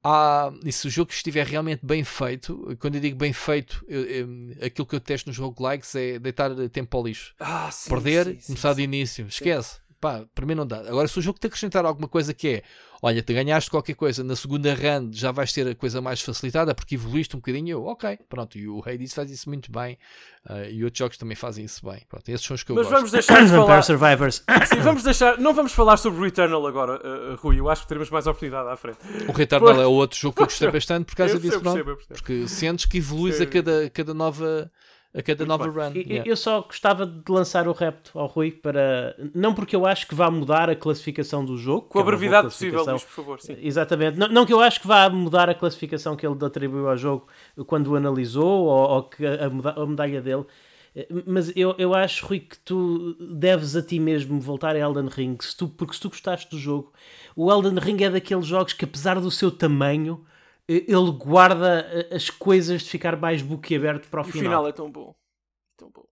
há, 0.03 0.51
e 0.65 0.71
se 0.71 0.87
o 0.87 0.89
jogo 0.89 1.11
estiver 1.11 1.45
realmente 1.45 1.85
bem 1.85 2.03
feito, 2.03 2.75
quando 2.79 2.95
eu 2.95 3.01
digo 3.01 3.15
bem 3.15 3.31
feito, 3.31 3.85
eu, 3.87 4.03
eu, 4.03 4.27
aquilo 4.65 4.87
que 4.87 4.95
eu 4.95 4.99
testo 4.99 5.27
nos 5.27 5.37
roguelikes 5.37 5.93
é 5.95 6.17
deitar 6.17 6.49
tempo 6.69 6.97
ao 6.97 7.05
lixo. 7.05 7.35
Ah, 7.39 7.69
sim, 7.71 7.89
Perder, 7.89 8.25
sim, 8.25 8.47
começar 8.47 8.71
sim, 8.71 8.77
de 8.77 8.81
início, 8.83 9.27
esquece. 9.27 9.81
Pá, 10.03 10.25
para 10.35 10.45
mim 10.45 10.53
não 10.53 10.67
dá. 10.67 10.79
Agora, 10.79 11.07
se 11.07 11.17
o 11.17 11.21
jogo 11.21 11.39
te 11.39 11.47
acrescentar 11.47 11.85
alguma 11.85 12.09
coisa 12.09 12.33
que 12.33 12.47
é 12.49 12.63
olha, 13.01 13.21
te 13.21 13.33
ganhaste 13.33 13.69
qualquer 13.69 13.95
coisa, 13.95 14.21
na 14.21 14.35
segunda 14.35 14.73
run 14.73 15.09
já 15.13 15.31
vais 15.31 15.53
ter 15.53 15.65
a 15.65 15.73
coisa 15.73 16.01
mais 16.01 16.19
facilitada 16.19 16.75
porque 16.75 16.95
evoluíste 16.95 17.37
um 17.37 17.39
bocadinho. 17.39 17.69
Eu, 17.69 17.85
ok, 17.85 18.19
pronto. 18.27 18.57
E 18.57 18.67
o 18.67 18.83
Hades 18.85 19.13
faz 19.13 19.31
isso 19.31 19.47
muito 19.47 19.71
bem 19.71 19.97
uh, 20.49 20.69
e 20.69 20.83
outros 20.83 20.99
jogos 20.99 21.17
também 21.17 21.37
fazem 21.37 21.63
isso 21.63 21.85
bem. 21.89 22.01
Pronto, 22.09 22.27
esses 22.27 22.45
são 22.45 22.53
os 22.53 22.63
que 22.63 22.71
eu 22.73 22.75
Mas 22.75 22.87
gosto. 22.87 22.95
vamos 22.97 23.11
deixar 23.15 23.45
de 23.45 23.49
falar. 23.49 23.81
Survivors. 23.81 24.43
Sim, 24.67 24.81
vamos 24.81 25.03
deixar. 25.03 25.37
Não 25.37 25.53
vamos 25.53 25.71
falar 25.71 25.95
sobre 25.95 26.19
o 26.19 26.23
Returnal 26.25 26.67
agora, 26.67 26.99
uh, 27.05 27.35
Rui. 27.37 27.61
Eu 27.61 27.69
acho 27.69 27.83
que 27.83 27.87
teremos 27.87 28.09
mais 28.09 28.27
oportunidade 28.27 28.67
à 28.67 28.75
frente. 28.75 28.99
O 29.25 29.31
Returnal 29.31 29.81
é 29.81 29.87
outro 29.87 30.19
jogo 30.19 30.35
que 30.35 30.41
eu 30.41 30.47
gostei 30.47 30.67
bastante 30.71 31.05
por 31.05 31.15
causa 31.15 31.35
eu 31.35 31.39
disso, 31.39 31.61
percebo, 31.61 31.95
pronto. 31.95 32.07
Porque 32.09 32.45
sentes 32.49 32.85
que 32.85 32.97
evoluís 32.97 33.39
a 33.39 33.45
cada, 33.45 33.89
cada 33.89 34.13
nova 34.13 34.69
a 35.15 35.21
cada 35.21 35.45
nova 35.45 35.65
run. 35.65 35.91
Eu, 35.93 36.01
yeah. 36.01 36.29
eu 36.29 36.35
só 36.35 36.61
gostava 36.61 37.05
de 37.05 37.31
lançar 37.31 37.67
o 37.67 37.71
repto 37.71 38.17
ao 38.17 38.25
Rui 38.25 38.51
para. 38.51 39.15
Não 39.33 39.53
porque 39.53 39.75
eu 39.75 39.85
acho 39.85 40.07
que 40.07 40.15
vá 40.15 40.31
mudar 40.31 40.69
a 40.69 40.75
classificação 40.75 41.45
do 41.45 41.55
jogo. 41.55 41.83
Com 41.83 41.99
a 41.99 42.01
é 42.01 42.05
brevidade 42.05 42.47
possível, 42.47 42.83
Luís, 42.83 43.03
por 43.03 43.11
favor. 43.11 43.39
Sim. 43.39 43.55
Exatamente. 43.61 44.17
Não, 44.17 44.27
não, 44.27 44.45
que 44.45 44.53
eu 44.53 44.59
acho 44.59 44.81
que 44.81 44.87
vá 44.87 45.07
mudar 45.09 45.49
a 45.49 45.53
classificação 45.53 46.15
que 46.15 46.25
ele 46.25 46.35
atribuiu 46.43 46.89
ao 46.89 46.97
jogo 46.97 47.27
quando 47.67 47.87
o 47.87 47.95
analisou 47.95 48.65
ou, 48.65 48.89
ou 48.89 49.03
que 49.03 49.23
a, 49.25 49.45
a, 49.45 49.85
medalha 49.85 50.21
dele. 50.21 50.45
Mas 51.25 51.51
eu, 51.55 51.75
eu 51.77 51.93
acho, 51.93 52.25
Rui, 52.25 52.39
que 52.39 52.57
tu 52.59 53.15
deves 53.19 53.75
a 53.75 53.81
ti 53.81 53.99
mesmo 53.99 54.39
voltar 54.39 54.75
a 54.75 54.79
Elden 54.79 55.07
Ring, 55.07 55.35
se 55.41 55.57
tu, 55.57 55.67
porque 55.67 55.95
se 55.95 55.99
tu 55.99 56.09
gostaste 56.09 56.49
do 56.51 56.57
jogo, 56.59 56.93
o 57.35 57.51
Elden 57.51 57.79
Ring 57.79 58.03
é 58.03 58.11
daqueles 58.11 58.45
jogos 58.45 58.73
que, 58.73 58.85
apesar 58.85 59.19
do 59.19 59.31
seu 59.31 59.49
tamanho, 59.49 60.23
ele 60.67 61.11
guarda 61.11 62.07
as 62.11 62.29
coisas 62.29 62.83
de 62.83 62.89
ficar 62.89 63.17
mais 63.17 63.41
boquiaberto 63.41 64.07
para 64.07 64.21
o, 64.21 64.23
o 64.23 64.27
final. 64.27 64.41
O 64.41 64.45
final 64.45 64.67
é 64.67 64.71
tão 64.71 64.91
bom. 64.91 65.15
Tão 65.77 65.89
bom. 65.91 66.05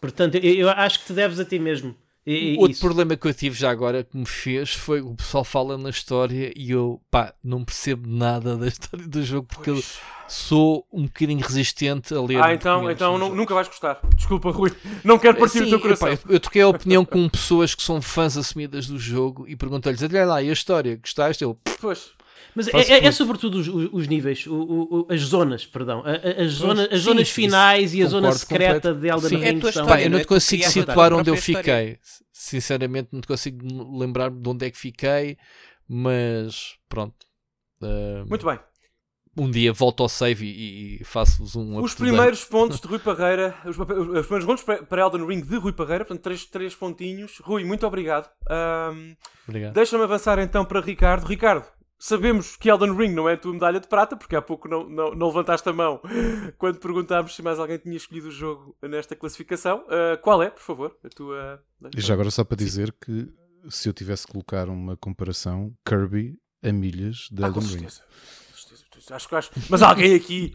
Portanto, 0.00 0.36
eu, 0.36 0.54
eu 0.54 0.70
acho 0.70 1.00
que 1.00 1.06
te 1.06 1.12
deves 1.12 1.38
a 1.38 1.44
ti 1.44 1.58
mesmo. 1.58 1.94
E, 2.24 2.56
Outro 2.56 2.70
isso. 2.70 2.80
problema 2.80 3.16
que 3.16 3.26
eu 3.26 3.34
tive 3.34 3.58
já 3.58 3.68
agora 3.68 4.04
que 4.04 4.16
me 4.16 4.24
fez 4.24 4.72
foi 4.72 5.00
o 5.00 5.12
pessoal 5.12 5.42
fala 5.42 5.76
na 5.76 5.90
história 5.90 6.52
e 6.54 6.70
eu 6.70 7.02
pá, 7.10 7.34
não 7.42 7.64
percebo 7.64 8.08
nada 8.08 8.56
da 8.56 8.68
história 8.68 9.08
do 9.08 9.22
jogo 9.24 9.48
porque 9.48 9.70
eu 9.70 9.82
sou 10.28 10.86
um 10.92 11.02
bocadinho 11.02 11.44
resistente 11.44 12.14
a 12.14 12.22
ler. 12.22 12.40
Ah, 12.40 12.54
então, 12.54 12.88
então 12.88 13.18
não, 13.18 13.34
nunca 13.34 13.52
vais 13.54 13.66
gostar. 13.66 13.98
Desculpa, 14.14 14.52
Rui. 14.52 14.72
Não 15.02 15.18
quero 15.18 15.36
partir 15.36 15.58
Sim, 15.58 15.64
o 15.64 15.68
teu 15.70 15.80
coração. 15.80 16.08
Epá, 16.08 16.22
eu, 16.28 16.34
eu 16.34 16.40
troquei 16.40 16.62
a 16.62 16.68
opinião 16.68 17.04
com 17.04 17.28
pessoas 17.28 17.74
que 17.74 17.82
são 17.82 18.00
fãs 18.00 18.36
assumidas 18.36 18.86
do 18.86 19.00
jogo 19.00 19.44
e 19.48 19.56
perguntei-lhes: 19.56 20.00
olha 20.04 20.24
lá, 20.24 20.40
e 20.40 20.48
a 20.48 20.52
história? 20.52 20.96
Gostaste? 20.96 21.42
Eu, 21.42 21.58
pois. 21.80 22.12
Mas 22.54 22.68
é, 22.68 22.76
é, 22.76 23.04
é, 23.06 23.12
sobretudo 23.12 23.58
os, 23.58 23.68
os 23.68 24.06
níveis, 24.06 24.46
o, 24.46 24.54
o, 24.54 25.06
as 25.12 25.20
zonas, 25.20 25.64
perdão. 25.64 26.02
As, 26.04 26.52
zona, 26.52 26.84
as 26.84 26.90
sim, 26.90 26.96
zonas 26.98 27.30
finais 27.30 27.94
e 27.94 28.02
a 28.02 28.06
zona 28.06 28.32
secreta 28.32 28.92
completo. 28.92 29.00
de 29.00 29.08
Elden 29.08 29.28
sim, 29.28 29.36
Ring. 29.36 29.68
É 29.68 29.72
são... 29.72 29.86
Pá, 29.86 30.02
eu 30.02 30.10
não 30.10 30.20
te 30.20 30.26
consigo 30.26 30.64
situar 30.64 31.12
onde 31.12 31.30
eu 31.30 31.36
fiquei. 31.36 31.98
Sinceramente, 32.32 33.08
não 33.12 33.20
te 33.20 33.26
consigo 33.26 33.98
lembrar 33.98 34.30
de 34.30 34.48
onde 34.48 34.66
é 34.66 34.70
que 34.70 34.76
fiquei, 34.76 35.38
mas 35.88 36.74
pronto. 36.88 37.14
Uh, 37.80 38.28
Muito 38.28 38.44
bem. 38.44 38.58
Um 39.34 39.50
dia 39.50 39.72
volto 39.72 40.02
ao 40.02 40.10
save 40.10 40.44
e, 40.44 41.00
e 41.00 41.04
faço-vos 41.04 41.56
um 41.56 41.80
Os 41.80 41.94
primeiros 41.94 42.44
pontos 42.44 42.78
de 42.78 42.86
Rui 42.86 42.98
Parreira, 42.98 43.56
os, 43.64 43.78
os, 43.78 44.26
primeiros 44.26 44.44
pontos 44.44 44.62
para 44.62 45.00
Elden 45.00 45.26
Ring 45.26 45.40
de 45.40 45.56
Rui 45.56 45.72
Parreira, 45.72 46.04
portanto, 46.04 46.22
três, 46.22 46.44
três 46.44 46.74
pontinhos. 46.74 47.38
Rui, 47.38 47.64
muito 47.64 47.86
obrigado. 47.86 48.28
Um, 48.92 49.16
obrigado. 49.48 49.72
Deixa-me 49.72 50.04
avançar 50.04 50.38
então 50.38 50.66
para 50.66 50.82
Ricardo. 50.82 51.24
Ricardo, 51.24 51.66
sabemos 52.02 52.56
que 52.56 52.68
Elden 52.68 52.96
Ring 52.96 53.14
não 53.14 53.28
é 53.28 53.34
a 53.34 53.36
tua 53.36 53.52
medalha 53.52 53.78
de 53.78 53.86
prata, 53.86 54.16
porque 54.16 54.34
há 54.34 54.42
pouco 54.42 54.66
não, 54.66 54.88
não, 54.88 55.14
não 55.14 55.28
levantaste 55.28 55.68
a 55.68 55.72
mão 55.72 56.00
quando 56.58 56.80
perguntámos 56.80 57.36
se 57.36 57.42
mais 57.42 57.60
alguém 57.60 57.78
tinha 57.78 57.96
escolhido 57.96 58.26
o 58.26 58.32
jogo 58.32 58.76
nesta 58.82 59.14
classificação. 59.14 59.84
Uh, 59.86 60.20
qual 60.20 60.42
é, 60.42 60.50
por 60.50 60.60
favor, 60.62 60.96
a 61.04 61.08
tua. 61.08 61.62
E 61.96 62.00
já 62.00 62.14
agora 62.14 62.30
só 62.32 62.42
para 62.42 62.56
dizer 62.56 62.92
que 63.00 63.28
se 63.68 63.88
eu 63.88 63.92
tivesse 63.92 64.26
que 64.26 64.32
colocar 64.32 64.68
uma 64.68 64.96
comparação, 64.96 65.72
Kirby 65.86 66.36
a 66.60 66.72
milhas 66.72 67.28
de 67.30 67.44
ah, 67.44 67.46
Elden 67.46 67.62
Ring. 67.62 67.86
Acho 69.10 69.28
que 69.28 69.34
acho. 69.34 69.50
Mas 69.68 69.82
alguém 69.82 70.14
aqui. 70.14 70.52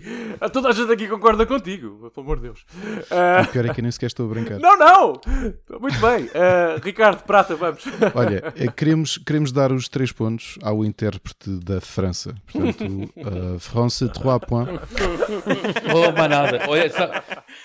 Toda 0.53 0.69
a 0.69 0.71
gente 0.71 0.91
aqui 0.91 1.07
concorda 1.07 1.45
contigo, 1.45 2.09
pelo 2.11 2.25
amor 2.25 2.37
de 2.37 2.43
Deus. 2.43 2.65
Uh... 3.11 3.43
O 3.43 3.47
pior 3.47 3.65
é 3.65 3.73
que 3.73 3.79
eu 3.79 3.83
nem 3.83 3.91
sequer 3.91 4.07
estou 4.07 4.25
a 4.25 4.29
brincar. 4.29 4.59
Não, 4.59 4.77
não! 4.77 5.21
Muito 5.79 5.99
bem. 5.99 6.25
Uh, 6.25 6.79
Ricardo 6.83 7.23
Prata, 7.23 7.55
vamos. 7.55 7.83
Olha, 8.15 8.53
eh, 8.55 8.67
queremos, 8.67 9.17
queremos 9.17 9.51
dar 9.51 9.71
os 9.71 9.87
três 9.87 10.11
pontos 10.11 10.57
ao 10.61 10.83
intérprete 10.85 11.49
da 11.49 11.81
França. 11.81 12.35
Portanto, 12.51 13.11
uh, 13.17 13.59
France 13.59 14.07
3 14.07 14.39
points. 14.47 14.81
Oh, 15.93 16.11
manada. 16.11 16.65
Olha, 16.67 16.89
sabe, 16.91 17.21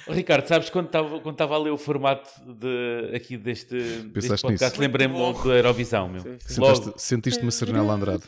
Ricardo, 0.08 0.46
sabes 0.46 0.70
quando 0.70 0.86
estava 0.86 1.20
quando 1.20 1.40
a 1.40 1.58
ler 1.58 1.70
o 1.70 1.78
formato 1.78 2.30
de, 2.46 3.14
aqui 3.14 3.36
deste, 3.36 3.76
deste 3.76 4.40
podcast, 4.40 4.78
lembrei-me 4.78 5.14
logo 5.14 5.48
da 5.48 5.56
Eurovisão. 5.56 6.08
Meu. 6.08 6.22
Sentiste, 6.40 6.92
sentiste 6.96 7.42
uma 7.42 7.50
Serenela 7.50 7.94
Andrade. 7.94 8.24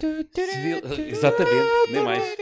Exatamente, 1.09 1.91
nem 1.91 2.03
mais. 2.03 2.34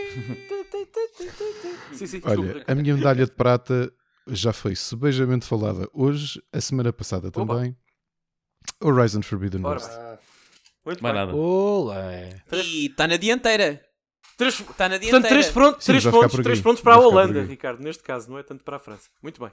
Sim, 1.95 2.07
sim, 2.07 2.21
Olha, 2.25 2.65
a 2.67 2.75
minha 2.75 2.95
medalha 2.95 3.25
de 3.25 3.33
prata 3.33 3.93
já 4.27 4.53
foi 4.53 4.77
subejamente 4.77 5.47
falada 5.47 5.89
hoje, 5.93 6.43
a 6.53 6.61
semana 6.61 6.93
passada 6.93 7.29
Oba. 7.35 7.55
também. 7.55 7.77
Horizon 8.81 9.23
Forbidden 9.23 9.65
West. 9.65 9.91
Muito 10.85 11.03
Mais 11.03 11.15
nada. 11.15 11.35
Olé. 11.35 12.43
E 12.53 12.87
está 12.87 13.07
na 13.07 13.17
dianteira. 13.17 13.83
Três, 14.37 14.59
está 14.59 14.89
na 14.89 14.99
dianteira. 14.99 15.11
Portanto, 15.11 15.29
três, 15.29 15.51
pronto, 15.51 15.85
três, 15.85 16.05
pontos, 16.05 16.41
três 16.43 16.61
pontos 16.61 16.83
para 16.83 16.95
a 16.95 16.99
Holanda, 16.99 17.43
Ricardo, 17.43 17.83
neste 17.83 18.03
caso, 18.03 18.31
não 18.31 18.39
é 18.39 18.43
tanto 18.43 18.65
para 18.65 18.77
a 18.77 18.81
França. 18.81 19.09
Muito 19.23 19.41
bem. 19.41 19.53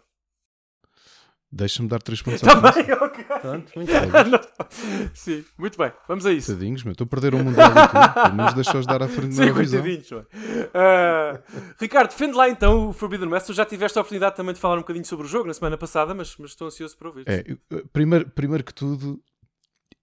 Deixa-me 1.52 1.90
dar 1.90 2.00
3 2.00 2.22
pontos 2.22 2.42
Também, 2.42 2.86
tá 2.86 3.04
ok. 3.04 3.24
Pronto, 3.42 3.72
muito 3.76 3.90
bem. 3.92 5.10
Sim, 5.16 5.44
muito 5.58 5.78
bem. 5.80 5.92
Vamos 6.08 6.26
a 6.28 6.32
isso. 6.32 6.54
Tadinhos, 6.54 6.84
meu. 6.84 6.92
Estou 6.92 7.06
a 7.06 7.08
perder 7.08 7.34
um 7.34 7.44
mundial 7.44 7.72
aqui. 7.76 8.22
Pelo 8.22 8.36
menos 8.36 8.54
deixa-os 8.54 8.86
dar 8.86 9.02
à 9.02 9.08
frente 9.08 9.36
da 9.36 9.46
Eurovisão. 9.46 9.84
Sim, 9.84 10.16
uh, 10.16 11.42
Ricardo, 11.80 12.10
defende 12.10 12.34
lá 12.34 12.48
então 12.50 12.90
o 12.90 12.94
Forbidden 12.94 13.30
West. 13.30 13.48
Tu 13.48 13.54
já 13.54 13.66
tiveste 13.66 13.98
a 13.98 14.02
oportunidade 14.02 14.36
também 14.36 14.54
de 14.54 14.60
falar 14.60 14.76
um 14.76 14.82
bocadinho 14.82 15.06
sobre 15.06 15.26
o 15.26 15.30
jogo 15.30 15.48
na 15.48 15.54
semana 15.56 15.76
passada, 15.76 16.14
mas, 16.14 16.38
mas 16.38 16.52
estou 16.52 16.68
ansioso 16.68 16.96
para 16.96 17.08
ouvir. 17.08 17.24
É, 17.28 17.44
primeiro, 17.92 18.30
primeiro 18.30 18.64
que 18.64 18.74
tudo, 18.74 19.20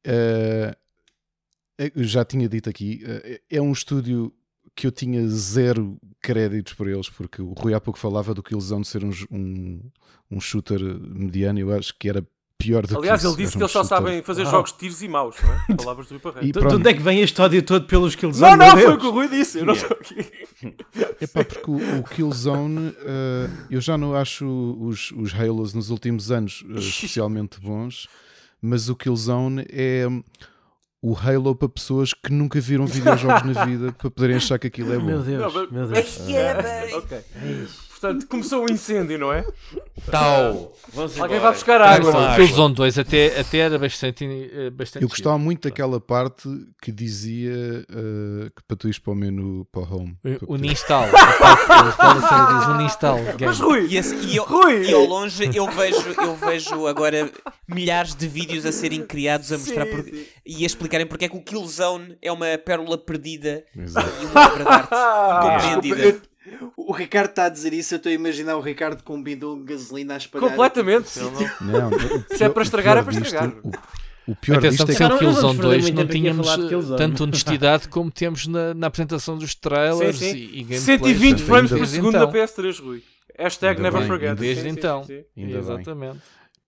uh, 0.04 0.76
eu 1.78 2.02
já 2.02 2.24
tinha 2.24 2.48
dito 2.48 2.68
aqui, 2.68 3.04
uh, 3.04 3.40
é 3.48 3.62
um 3.62 3.70
estúdio 3.70 4.34
que 4.76 4.86
eu 4.86 4.92
tinha 4.92 5.26
zero 5.28 5.96
créditos 6.20 6.74
para 6.74 6.90
eles, 6.90 7.08
porque 7.08 7.40
o 7.40 7.54
Rui 7.54 7.72
há 7.72 7.80
pouco 7.80 7.98
falava 7.98 8.34
do 8.34 8.42
Killzone 8.42 8.84
ser 8.84 9.02
um, 9.02 9.10
um, 9.30 9.80
um 10.30 10.40
shooter 10.40 10.80
mediano, 10.80 11.58
eu 11.58 11.72
acho 11.72 11.94
que 11.98 12.08
era 12.08 12.22
pior 12.58 12.86
do 12.86 12.98
Aliás, 12.98 13.20
que 13.20 13.26
ele 13.26 13.36
disse 13.36 13.56
que 13.56 13.62
eles 13.62 13.72
só 13.72 13.84
sabem 13.84 14.22
fazer 14.22 14.42
ah. 14.42 14.50
jogos 14.50 14.72
de 14.72 14.78
tiros 14.78 15.02
e 15.02 15.08
maus, 15.08 15.36
não 15.42 15.52
é? 15.52 15.76
Palavras 15.76 16.08
do 16.08 16.16
Iparreiro. 16.16 16.60
De 16.60 16.74
onde 16.74 16.90
é 16.90 16.94
que 16.94 17.02
vem 17.02 17.20
este 17.20 17.40
ódio 17.40 17.62
todo 17.62 17.86
pelos 17.86 18.14
Killzone? 18.14 18.56
Não, 18.56 18.66
não, 18.66 18.76
foi 18.76 18.92
o 18.92 18.98
que 18.98 19.06
o 19.06 19.10
Rui 19.10 19.28
disse, 19.28 19.58
eu 19.58 19.64
não 19.64 19.74
estou 19.74 19.96
aqui. 19.96 20.16
Epá, 21.20 21.44
porque 21.44 21.70
o, 21.70 22.00
o 22.00 22.04
Killzone, 22.04 22.88
uh, 22.88 23.66
eu 23.70 23.80
já 23.80 23.96
não 23.96 24.14
acho 24.14 24.46
os, 24.80 25.10
os 25.12 25.34
Halos 25.34 25.72
nos 25.72 25.90
últimos 25.90 26.30
anos 26.30 26.62
uh, 26.68 26.76
especialmente 26.78 27.60
bons, 27.60 28.08
mas 28.60 28.88
o 28.88 28.96
Killzone 28.96 29.64
é 29.70 30.06
o 31.06 31.16
Halo 31.16 31.54
para 31.54 31.68
pessoas 31.68 32.12
que 32.12 32.32
nunca 32.32 32.60
viram 32.60 32.84
videojogos 32.84 33.44
na 33.44 33.64
vida 33.64 33.92
para 33.92 34.10
poderem 34.10 34.36
achar 34.36 34.58
que 34.58 34.66
aquilo 34.66 34.92
é 34.92 34.98
bom. 34.98 35.04
Meu 35.04 35.22
Deus, 35.22 35.54
não, 35.54 35.70
meu 35.70 35.86
Deus. 35.86 36.28
É, 36.28 36.90
é, 36.90 36.96
ok. 36.96 37.18
Portanto, 37.98 38.26
começou 38.28 38.60
o 38.60 38.70
um 38.70 38.72
incêndio, 38.72 39.18
não 39.18 39.32
é? 39.32 39.44
Tal. 40.10 40.72
Alguém 41.18 41.40
vai 41.40 41.52
buscar 41.52 41.80
água. 41.80 42.32
Aquele 42.32 42.52
Zone 42.52 42.74
2 42.74 42.98
até, 42.98 43.40
até 43.40 43.58
era 43.58 43.78
bastante, 43.78 44.24
eh, 44.24 44.70
bastante. 44.70 45.02
Eu 45.02 45.08
gostava 45.08 45.38
muito 45.38 45.66
daquela 45.66 45.98
parte 45.98 46.46
que 46.82 46.92
dizia 46.92 47.54
uh, 47.90 48.50
que 48.54 48.62
para 48.68 48.76
tu 48.76 48.86
ires 48.86 48.98
para 48.98 49.12
o 49.12 49.16
menu 49.16 49.66
para 49.72 49.80
o 49.80 49.96
home. 49.96 50.18
O 50.46 50.54
uninstall. 50.54 51.06
diz 51.06 52.66
uninstall. 52.68 53.18
Mas 53.40 53.58
Rui, 53.58 53.86
e, 53.88 53.98
assim, 53.98 54.18
e, 54.26 54.36
eu, 54.36 54.44
Rui. 54.44 54.90
e 54.90 54.92
ao 54.92 55.04
longe 55.04 55.50
eu 55.54 55.66
vejo, 55.70 56.14
eu 56.20 56.36
vejo 56.36 56.86
agora 56.86 57.30
milhares 57.66 58.14
de 58.14 58.28
vídeos 58.28 58.66
a 58.66 58.72
serem 58.72 59.06
criados 59.06 59.50
a 59.52 59.58
mostrar 59.58 59.86
sim, 59.86 59.90
por... 59.90 60.04
sim. 60.04 60.26
e 60.44 60.62
a 60.64 60.66
explicarem 60.66 61.06
porque 61.06 61.24
é 61.24 61.28
que 61.28 61.36
o 61.36 61.42
Killzone 61.42 62.18
é 62.20 62.30
uma 62.30 62.58
pérola 62.58 62.98
perdida 62.98 63.64
Exato. 63.74 64.08
e 64.22 64.26
uma 64.26 64.46
obra 64.46 64.64
de 64.64 64.70
arte 64.70 64.94
incompreendida. 65.38 66.35
O 66.76 66.92
Ricardo 66.92 67.30
está 67.30 67.46
a 67.46 67.48
dizer 67.48 67.72
isso, 67.72 67.94
eu 67.94 67.96
estou 67.96 68.10
a 68.10 68.14
imaginar 68.14 68.56
o 68.56 68.60
Ricardo 68.60 69.02
com 69.02 69.16
um 69.16 69.22
bidão 69.22 69.58
de 69.58 69.64
gasolina 69.64 70.14
a 70.14 70.16
espalhar. 70.16 70.48
Completamente. 70.48 71.18
Não, 71.18 71.90
não, 71.90 71.98
Se 72.36 72.44
é 72.44 72.48
para 72.48 72.62
estragar, 72.62 72.98
é 72.98 73.02
para 73.02 73.12
estragar. 73.12 73.56
O, 74.26 74.32
o 74.32 74.36
pior 74.36 74.58
Atenção 74.58 74.86
disto 74.86 75.02
é 75.02 75.08
que 75.08 75.14
o 75.14 75.18
Killzone 75.18 75.58
2 75.58 75.90
não 75.90 76.06
tínhamos 76.06 76.48
tanta 76.96 77.22
honestidade 77.22 77.88
como 77.88 78.10
temos 78.10 78.46
na, 78.46 78.74
na 78.74 78.86
apresentação 78.88 79.38
dos 79.38 79.54
trailers 79.54 80.16
sim, 80.16 80.32
sim. 80.32 80.36
e, 80.36 80.74
e 80.74 80.78
120 80.78 81.42
frames 81.42 81.70
por 81.70 81.86
segundo 81.86 82.18
na 82.18 82.26
PS3, 82.26 82.80
Rui. 82.80 83.02
Hashtag 83.38 83.76
Ainda 83.76 83.82
never 83.82 84.00
bem, 84.00 84.08
forget. 84.08 84.34
Desde 84.38 84.62
sim, 84.62 84.68
então. 84.68 85.04
Sim, 85.04 85.24
Exatamente. 85.36 86.18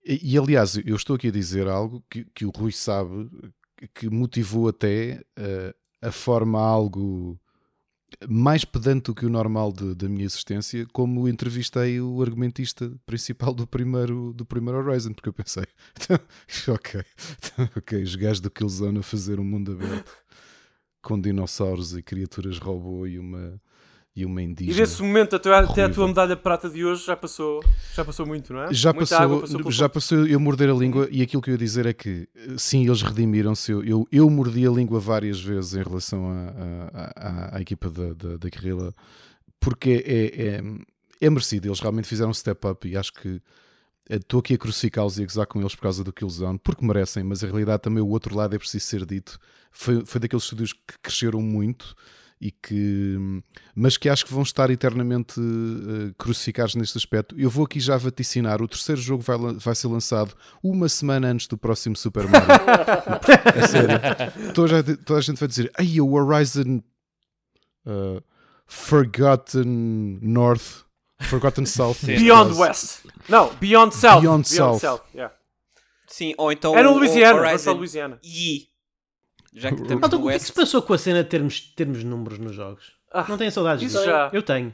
E, 0.05 0.33
e, 0.33 0.37
aliás, 0.37 0.79
eu 0.85 0.95
estou 0.95 1.15
aqui 1.15 1.27
a 1.27 1.31
dizer 1.31 1.67
algo 1.67 2.03
que, 2.09 2.25
que 2.33 2.45
o 2.45 2.49
Rui 2.49 2.71
sabe 2.71 3.29
que 3.93 4.09
motivou 4.09 4.67
até 4.67 5.21
uh, 5.37 5.73
a 6.01 6.11
forma 6.11 6.59
algo 6.59 7.39
mais 8.27 8.65
pedante 8.65 9.05
do 9.05 9.15
que 9.15 9.25
o 9.25 9.29
normal 9.29 9.71
da 9.71 10.09
minha 10.09 10.25
existência, 10.25 10.85
como 10.91 11.27
entrevistei 11.27 12.01
o 12.01 12.21
argumentista 12.21 12.91
principal 13.05 13.53
do 13.53 13.65
primeiro, 13.65 14.33
do 14.33 14.45
primeiro 14.45 14.79
Horizon, 14.79 15.13
porque 15.13 15.29
eu 15.29 15.33
pensei, 15.33 15.65
ok, 16.67 17.03
ok, 17.77 18.03
os 18.03 18.15
gajos 18.15 18.41
do 18.41 18.51
Killzone 18.51 18.99
a 18.99 19.03
fazer 19.03 19.39
um 19.39 19.43
mundo 19.43 19.71
aberto 19.73 20.11
com 21.01 21.19
dinossauros 21.19 21.95
e 21.95 22.01
criaturas 22.01 22.57
robô 22.57 23.07
e 23.07 23.17
uma 23.17 23.59
e 24.19 24.25
uma 24.25 24.41
indígena. 24.41 24.75
E 24.75 24.81
desse 24.81 25.01
momento 25.01 25.35
até, 25.35 25.53
até 25.53 25.83
a 25.85 25.89
tua 25.89 26.07
medalha 26.07 26.35
de 26.35 26.41
prata 26.41 26.69
de 26.69 26.83
hoje 26.83 27.05
já 27.05 27.15
passou, 27.15 27.63
já 27.95 28.03
passou 28.03 28.25
muito, 28.25 28.53
não 28.53 28.63
é? 28.63 28.73
Já 28.73 28.91
Muita 28.91 29.17
passou, 29.17 29.41
passou 29.41 29.71
já 29.71 29.89
passou 29.89 30.27
eu 30.27 30.39
morder 30.39 30.69
a 30.69 30.73
língua 30.73 31.07
e 31.09 31.21
aquilo 31.21 31.41
que 31.41 31.49
eu 31.49 31.53
ia 31.53 31.57
dizer 31.57 31.85
é 31.85 31.93
que 31.93 32.27
sim, 32.57 32.85
eles 32.85 33.01
redimiram-se. 33.01 33.71
Eu, 33.71 33.83
eu, 33.83 34.07
eu, 34.11 34.29
mordi 34.29 34.67
a 34.67 34.71
língua 34.71 34.99
várias 34.99 35.39
vezes 35.39 35.73
em 35.73 35.83
relação 35.83 36.25
à, 36.93 37.55
à, 37.55 37.61
equipa 37.61 37.89
da, 37.89 38.13
da, 38.13 38.37
da 38.37 38.49
Guerrilla 38.49 38.93
porque 39.59 40.03
é, 40.05 40.47
é, 40.47 40.63
é 41.21 41.29
merecido. 41.29 41.67
Eles 41.67 41.79
realmente 41.79 42.07
fizeram 42.07 42.31
um 42.31 42.33
step 42.33 42.65
up 42.67 42.87
e 42.87 42.95
acho 42.95 43.13
que 43.13 43.41
estou 44.09 44.39
aqui 44.39 44.55
a 44.55 44.57
crucificá-los 44.57 45.19
e 45.19 45.23
a 45.23 45.25
gozar 45.25 45.45
com 45.45 45.59
eles 45.59 45.75
por 45.75 45.83
causa 45.83 46.03
do 46.03 46.11
Killzone, 46.11 46.59
porque 46.59 46.85
merecem, 46.85 47.23
mas 47.23 47.43
a 47.43 47.47
realidade 47.47 47.83
também 47.83 48.01
o 48.01 48.07
outro 48.07 48.35
lado 48.35 48.55
é 48.55 48.59
preciso 48.59 48.85
ser 48.85 49.05
dito. 49.05 49.37
Foi, 49.71 50.03
foi 50.05 50.19
daqueles 50.19 50.43
estúdios 50.43 50.73
que 50.73 50.97
cresceram 51.01 51.41
muito 51.41 51.95
e 52.41 52.51
que 52.51 53.17
mas 53.75 53.97
que 53.97 54.07
acho 54.07 54.25
que 54.25 54.33
vão 54.33 54.43
estar 54.43 54.69
eternamente 54.69 55.39
uh, 55.39 56.13
crucificados 56.17 56.75
neste 56.75 56.97
aspecto. 56.97 57.35
Eu 57.37 57.49
vou 57.49 57.65
aqui 57.65 57.79
já 57.79 57.97
vaticinar, 57.97 58.61
o 58.61 58.67
terceiro 58.67 59.01
jogo 59.01 59.21
vai, 59.21 59.37
vai 59.37 59.75
ser 59.75 59.87
lançado 59.87 60.33
uma 60.63 60.87
semana 60.87 61.27
antes 61.27 61.47
do 61.47 61.57
próximo 61.57 61.95
Super 61.95 62.27
Mario. 62.27 62.47
é 63.55 63.67
sério. 63.67 64.53
Toda, 64.53 64.83
toda, 64.97 65.19
a 65.19 65.21
gente 65.21 65.37
vai 65.37 65.47
dizer, 65.47 65.71
ai, 65.77 65.99
o 65.99 66.13
Horizon 66.13 66.81
uh, 67.85 68.23
Forgotten 68.65 70.19
North, 70.21 70.85
Forgotten 71.21 71.65
South. 71.67 71.97
Beyond 72.03 72.57
West. 72.57 73.05
Não, 73.27 73.53
Beyond 73.55 73.95
South. 73.95 74.21
Beyond, 74.21 74.21
Beyond 74.21 74.47
South. 74.47 74.79
South. 74.79 75.01
Yeah. 75.13 75.33
Sim, 76.07 76.33
ou 76.37 76.51
então 76.51 76.77
é 76.77 76.83
no 76.83 76.93
Louisiana, 76.93 77.39
Horizon 77.39 77.73
Louisiana. 77.73 78.19
E 78.23 78.67
já 79.53 79.69
que 79.71 79.77
temos 79.83 80.05
então, 80.05 80.21
o 80.21 80.27
que 80.27 80.33
é 80.33 80.39
que 80.39 80.45
se 80.45 80.53
passou 80.53 80.81
com 80.81 80.93
a 80.93 80.97
cena 80.97 81.23
de 81.23 81.29
termos, 81.29 81.59
termos 81.75 82.03
números 82.03 82.39
nos 82.39 82.55
jogos? 82.55 82.93
Ah, 83.11 83.25
não 83.27 83.37
tenho 83.37 83.51
saudades 83.51 83.83
isso 83.83 83.97
disso? 83.97 84.05
já. 84.09 84.29
Eu 84.31 84.43
tenho. 84.43 84.73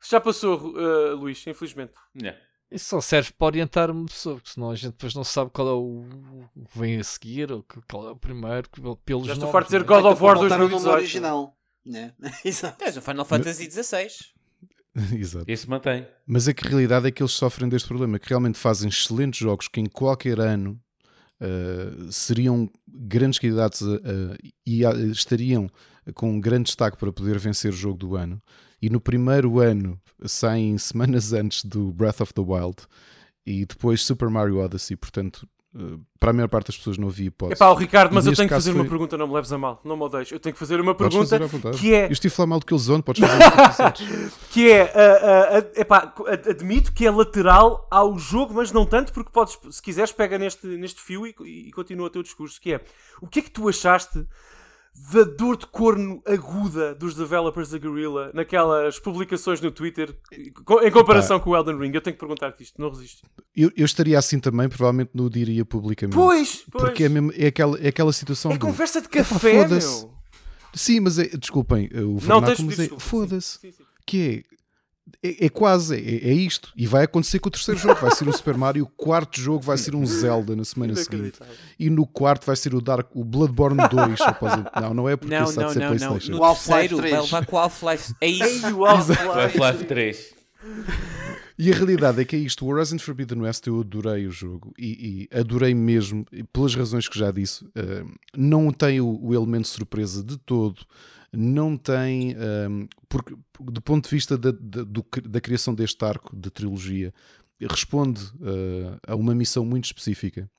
Isso 0.00 0.10
já 0.10 0.20
passou, 0.20 0.74
uh, 0.76 1.16
Luís, 1.16 1.44
infelizmente. 1.46 1.92
Yeah. 2.20 2.38
Isso 2.70 2.86
só 2.86 3.00
serve 3.00 3.32
para 3.32 3.46
orientar 3.46 3.90
uma 3.90 4.06
pessoa, 4.06 4.36
porque 4.36 4.50
senão 4.50 4.70
a 4.70 4.74
gente 4.74 4.92
depois 4.92 5.14
não 5.14 5.24
sabe 5.24 5.50
qual 5.52 5.68
é 5.68 5.72
o 5.72 6.04
que 6.70 6.78
vem 6.78 6.98
a 6.98 7.04
seguir, 7.04 7.52
ou 7.52 7.64
qual 7.88 8.08
é 8.08 8.10
o 8.10 8.16
primeiro, 8.16 8.68
pelos 9.04 9.26
Já 9.26 9.34
estou 9.34 9.50
farto 9.50 9.68
de 9.68 9.76
dizer 9.76 9.84
God 9.84 10.04
of 10.04 10.22
War 10.22 10.38
2018. 10.38 10.88
original. 10.88 11.56
Né? 11.84 12.12
Exato. 12.44 12.78
Tens 12.78 12.96
o 12.96 13.02
Final 13.02 13.24
Fantasy 13.24 13.70
XVI. 13.70 14.08
Exato. 15.18 15.44
Isso 15.48 15.68
mantém. 15.68 16.06
Mas 16.26 16.48
a 16.48 16.54
que 16.54 16.66
realidade 16.66 17.08
é 17.08 17.10
que 17.10 17.22
eles 17.22 17.32
sofrem 17.32 17.68
deste 17.68 17.88
problema, 17.88 18.18
que 18.18 18.28
realmente 18.28 18.58
fazem 18.58 18.88
excelentes 18.88 19.38
jogos 19.40 19.68
que 19.68 19.80
em 19.80 19.86
qualquer 19.86 20.38
ano 20.40 20.80
uh, 21.44 22.12
seriam 22.12 22.70
grandes 22.88 23.38
candidatos 23.38 23.82
e 24.66 24.82
estariam 25.10 25.68
com 26.14 26.30
um 26.30 26.40
grande 26.40 26.66
destaque 26.66 26.96
para 26.96 27.12
poder 27.12 27.38
vencer 27.38 27.72
o 27.72 27.76
jogo 27.76 27.98
do 27.98 28.16
ano. 28.16 28.40
E 28.80 28.90
no 28.90 29.00
primeiro 29.00 29.60
ano 29.60 30.00
saem 30.26 30.76
semanas 30.78 31.32
antes 31.32 31.64
do 31.64 31.92
Breath 31.92 32.20
of 32.20 32.34
the 32.34 32.42
Wild 32.42 32.86
e 33.46 33.64
depois 33.64 34.02
Super 34.02 34.28
Mario 34.28 34.58
Odyssey, 34.58 34.96
portanto 34.96 35.46
eh, 35.46 35.53
para 36.20 36.30
a 36.30 36.32
maior 36.32 36.48
parte 36.48 36.68
das 36.68 36.76
pessoas 36.76 36.96
não 36.96 37.08
havia 37.08 37.26
hipótese. 37.26 37.58
Epá, 37.58 37.74
Ricardo, 37.74 38.14
mas 38.14 38.26
eu 38.26 38.34
tenho 38.34 38.48
que 38.48 38.54
fazer 38.54 38.70
foi... 38.70 38.80
uma 38.80 38.88
pergunta, 38.88 39.18
não 39.18 39.26
me 39.26 39.34
leves 39.34 39.52
a 39.52 39.58
mal, 39.58 39.80
não 39.84 39.96
me 39.96 40.04
odeies. 40.04 40.30
Eu 40.30 40.38
tenho 40.38 40.52
que 40.52 40.58
fazer 40.58 40.80
uma 40.80 40.94
pergunta 40.94 41.38
que 41.76 41.92
é. 41.92 42.06
Eu 42.06 42.12
estive 42.12 42.32
a 42.32 42.36
falar 42.36 42.46
mal 42.46 42.60
do 42.60 42.66
Killzone, 42.66 43.02
podes 43.02 43.22
fazer 43.26 43.92
que 44.50 44.70
é. 44.70 44.84
Uh, 44.84 45.58
uh, 45.58 45.80
epá, 45.80 46.14
admito 46.48 46.92
que 46.92 47.04
é 47.04 47.10
lateral 47.10 47.88
ao 47.90 48.16
jogo, 48.16 48.54
mas 48.54 48.70
não 48.70 48.86
tanto, 48.86 49.12
porque 49.12 49.30
podes, 49.32 49.58
se 49.70 49.82
quiseres, 49.82 50.12
pega 50.12 50.38
neste, 50.38 50.66
neste 50.66 51.00
fio 51.00 51.26
e, 51.26 51.34
e 51.44 51.72
continua 51.72 52.06
o 52.06 52.10
teu 52.10 52.22
discurso. 52.22 52.60
Que 52.60 52.74
é 52.74 52.80
o 53.20 53.26
que 53.26 53.40
é 53.40 53.42
que 53.42 53.50
tu 53.50 53.68
achaste 53.68 54.24
da 55.12 55.24
dor 55.24 55.56
de 55.56 55.66
corno 55.66 56.22
aguda 56.24 56.94
dos 56.94 57.14
developers 57.14 57.70
da 57.70 57.78
Guerrilla 57.78 58.30
naquelas 58.32 58.98
publicações 58.98 59.60
no 59.60 59.70
Twitter 59.70 60.16
em 60.32 60.90
comparação 60.90 61.40
com 61.40 61.50
o 61.50 61.56
Elden 61.56 61.78
Ring. 61.78 61.92
Eu 61.92 62.00
tenho 62.00 62.14
que 62.14 62.20
perguntar-te 62.20 62.62
isto, 62.62 62.80
não 62.80 62.90
resisto. 62.90 63.28
Eu, 63.56 63.70
eu, 63.76 63.84
estaria 63.84 64.18
assim 64.18 64.38
também, 64.38 64.68
provavelmente 64.68 65.10
não 65.12 65.26
o 65.26 65.30
diria 65.30 65.64
publicamente. 65.64 66.16
Pois, 66.16 66.64
pois. 66.70 66.84
Porque 66.84 67.04
é, 67.04 67.08
mesmo, 67.08 67.32
é, 67.34 67.48
aquela, 67.48 67.78
é 67.78 67.88
aquela 67.88 68.12
situação. 68.12 68.52
É 68.52 68.54
do, 68.58 68.66
conversa 68.66 69.00
de 69.00 69.08
café, 69.08 69.66
meu. 69.66 70.14
Sim, 70.72 71.00
mas 71.00 71.18
é, 71.18 71.24
desculpem, 71.28 71.88
o 71.94 72.18
vernáculo, 72.18 72.66
mas 72.66 72.78
é, 72.78 72.88
foda-se. 72.98 73.58
Que 74.06 74.44
é, 74.50 74.54
é, 75.22 75.46
é, 75.46 75.48
quase, 75.48 75.96
é, 75.96 76.28
é, 76.28 76.32
isto. 76.32 76.72
E 76.76 76.86
vai 76.86 77.04
acontecer 77.04 77.38
com 77.38 77.48
o 77.48 77.50
terceiro 77.52 77.80
jogo. 77.80 78.00
Vai 78.00 78.10
ser 78.10 78.28
o 78.28 78.32
Super 78.32 78.56
Mario, 78.56 78.84
o 78.84 78.86
quarto 78.86 79.40
jogo 79.40 79.60
vai 79.60 79.76
ser 79.76 79.94
um 79.94 80.04
Zelda 80.04 80.54
na 80.56 80.64
semana 80.64 80.94
seguinte. 80.96 81.38
E 81.78 81.88
no 81.88 82.06
quarto 82.06 82.46
vai 82.46 82.56
ser 82.56 82.74
o 82.74 82.80
Dark, 82.80 83.14
o 83.14 83.24
Bloodborne 83.24 83.88
2. 83.88 84.18
não, 84.80 84.94
não 84.94 85.08
é 85.08 85.16
porque 85.16 85.34
não, 85.34 85.44
isso 85.44 85.60
não, 85.60 85.66
de 85.66 85.72
ser 85.72 85.78
não, 85.80 85.88
Playstation. 85.88 86.32
Não. 86.32 86.38
No 86.38 86.44
o 86.44 86.54
terceiro 86.54 86.96
vai 86.98 87.20
levar 87.20 87.46
com 87.46 87.56
o 87.56 87.58
Half-Life. 87.58 88.14
É 88.20 88.28
isso. 88.28 88.76
o 88.76 88.84
Half-Life 88.84 89.84
3. 89.84 90.34
E 91.56 91.70
a 91.70 91.74
realidade 91.74 92.20
é 92.20 92.24
que 92.24 92.34
é 92.34 92.38
isto. 92.38 92.64
O 92.66 92.68
Horizon 92.68 92.98
Forbidden 92.98 93.42
West 93.42 93.66
eu 93.66 93.80
adorei 93.80 94.26
o 94.26 94.30
jogo 94.30 94.74
e, 94.78 95.28
e 95.32 95.38
adorei 95.38 95.72
mesmo, 95.74 96.24
pelas 96.52 96.74
razões 96.74 97.08
que 97.08 97.18
já 97.18 97.30
disse. 97.30 97.64
Uh, 97.64 98.10
não 98.36 98.72
tem 98.72 99.00
o, 99.00 99.18
o 99.22 99.34
elemento 99.34 99.62
de 99.62 99.68
surpresa 99.68 100.22
de 100.22 100.36
todo 100.38 100.84
não 101.36 101.76
tem, 101.76 102.36
um, 102.36 102.88
porque 103.08 103.34
do 103.60 103.82
ponto 103.82 104.04
de 104.04 104.10
vista 104.14 104.36
da, 104.36 104.50
da, 104.52 104.84
da, 105.24 105.40
criação 105.40 105.74
deste 105.74 106.04
arco 106.04 106.36
de 106.36 106.50
trilogia, 106.50 107.12
responde 107.60 108.22
uh, 108.34 108.98
a 109.06 109.14
uma 109.14 109.34
missão 109.34 109.64
muito 109.64 109.84
específica, 109.84 110.50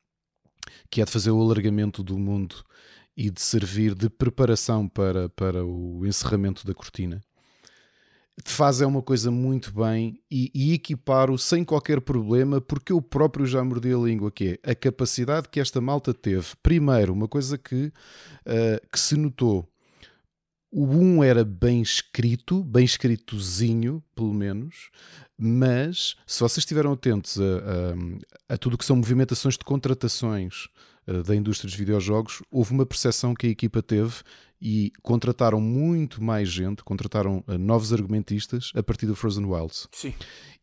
que 0.89 1.01
é 1.01 1.05
de 1.05 1.11
fazer 1.11 1.31
o 1.31 1.41
alargamento 1.41 2.03
do 2.03 2.17
mundo 2.17 2.63
e 3.15 3.29
de 3.29 3.41
servir 3.41 3.95
de 3.95 4.09
preparação 4.09 4.87
para, 4.87 5.29
para 5.29 5.63
o 5.65 6.05
encerramento 6.05 6.65
da 6.65 6.73
cortina. 6.73 7.21
Faz 8.43 8.81
é 8.81 8.85
uma 8.85 9.01
coisa 9.01 9.31
muito 9.31 9.71
bem 9.73 10.19
e, 10.29 10.51
e 10.53 10.73
equiparo 10.73 11.37
sem 11.37 11.63
qualquer 11.63 12.01
problema, 12.01 12.59
porque 12.59 12.91
eu 12.91 13.01
próprio 13.01 13.45
já 13.45 13.63
mordi 13.63 13.93
a 13.93 13.97
língua, 13.97 14.29
que 14.29 14.59
é 14.61 14.71
a 14.71 14.75
capacidade 14.75 15.47
que 15.47 15.59
esta 15.59 15.79
malta 15.79 16.13
teve. 16.13 16.47
Primeiro, 16.61 17.13
uma 17.13 17.29
coisa 17.29 17.57
que, 17.57 17.85
uh, 17.85 18.87
que 18.91 18.99
se 18.99 19.15
notou 19.15 19.65
o 20.77 20.85
1 20.85 21.23
era 21.23 21.45
bem 21.45 21.81
escrito, 21.81 22.61
bem 22.61 22.83
escritozinho, 22.83 24.03
pelo 24.13 24.33
menos, 24.33 24.89
mas 25.37 26.17
se 26.27 26.41
vocês 26.41 26.57
estiveram 26.57 26.91
atentos 26.91 27.39
a, 27.39 28.49
a, 28.49 28.55
a 28.55 28.57
tudo 28.57 28.77
que 28.77 28.83
são 28.83 28.97
movimentações 28.97 29.57
de 29.57 29.63
contratações 29.63 30.67
uh, 31.07 31.23
da 31.23 31.33
indústria 31.33 31.69
dos 31.69 31.79
videojogos, 31.79 32.43
houve 32.51 32.73
uma 32.73 32.85
percepção 32.85 33.33
que 33.33 33.47
a 33.47 33.49
equipa 33.49 33.81
teve 33.81 34.15
e 34.61 34.91
contrataram 35.01 35.59
muito 35.59 36.23
mais 36.23 36.49
gente, 36.49 36.83
contrataram 36.83 37.43
uh, 37.47 37.57
novos 37.57 37.93
argumentistas 37.93 38.71
a 38.75 38.81
partir 38.81 39.05
do 39.05 39.15
Frozen 39.15 39.45
Wilds. 39.45 39.87
Sim. 39.91 40.13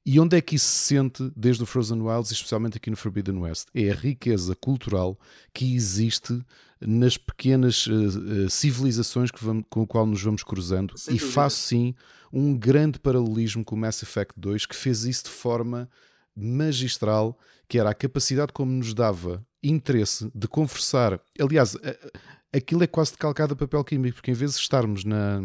E 0.05 0.19
onde 0.19 0.36
é 0.36 0.40
que 0.40 0.56
isso 0.56 0.66
se 0.66 0.94
sente 0.94 1.31
desde 1.36 1.62
o 1.62 1.66
Frozen 1.66 2.01
Wilds, 2.01 2.32
especialmente 2.32 2.77
aqui 2.77 2.90
no 2.90 2.97
Forbidden 2.97 3.39
West? 3.39 3.69
É 3.73 3.90
a 3.90 3.94
riqueza 3.94 4.56
cultural 4.56 5.19
que 5.55 5.74
existe 5.74 6.44
nas 6.81 7.16
pequenas 7.16 7.86
uh, 7.86 7.93
uh, 7.93 8.51
civilizações 8.51 9.31
vamos, 9.40 9.64
com 9.70 9.82
o 9.82 9.86
qual 9.86 10.05
nos 10.05 10.20
vamos 10.20 10.43
cruzando 10.43 10.98
Sem 10.98 11.14
e 11.14 11.19
dúvida. 11.19 11.32
faço 11.32 11.56
sim 11.56 11.94
um 12.32 12.56
grande 12.56 12.98
paralelismo 12.98 13.64
com 13.64 13.77
o 13.77 13.78
Mass 13.78 14.02
Effect 14.02 14.35
2 14.36 14.66
que 14.66 14.74
fez 14.74 15.05
isso 15.05 15.24
de 15.24 15.31
forma 15.31 15.89
magistral, 16.35 17.39
que 17.69 17.78
era 17.78 17.90
a 17.90 17.94
capacidade 17.94 18.52
como 18.52 18.73
nos 18.73 18.94
dava 18.94 19.44
interesse 19.62 20.28
de 20.35 20.48
conversar. 20.48 21.20
Aliás, 21.39 21.77
aquilo 22.53 22.83
é 22.85 22.87
quase 22.87 23.12
de 23.12 23.19
calcada 23.19 23.57
papel 23.57 23.83
químico, 23.85 24.16
porque 24.16 24.31
em 24.31 24.35
vez 24.35 24.53
de 24.53 24.61
estarmos 24.61 25.05
na. 25.05 25.41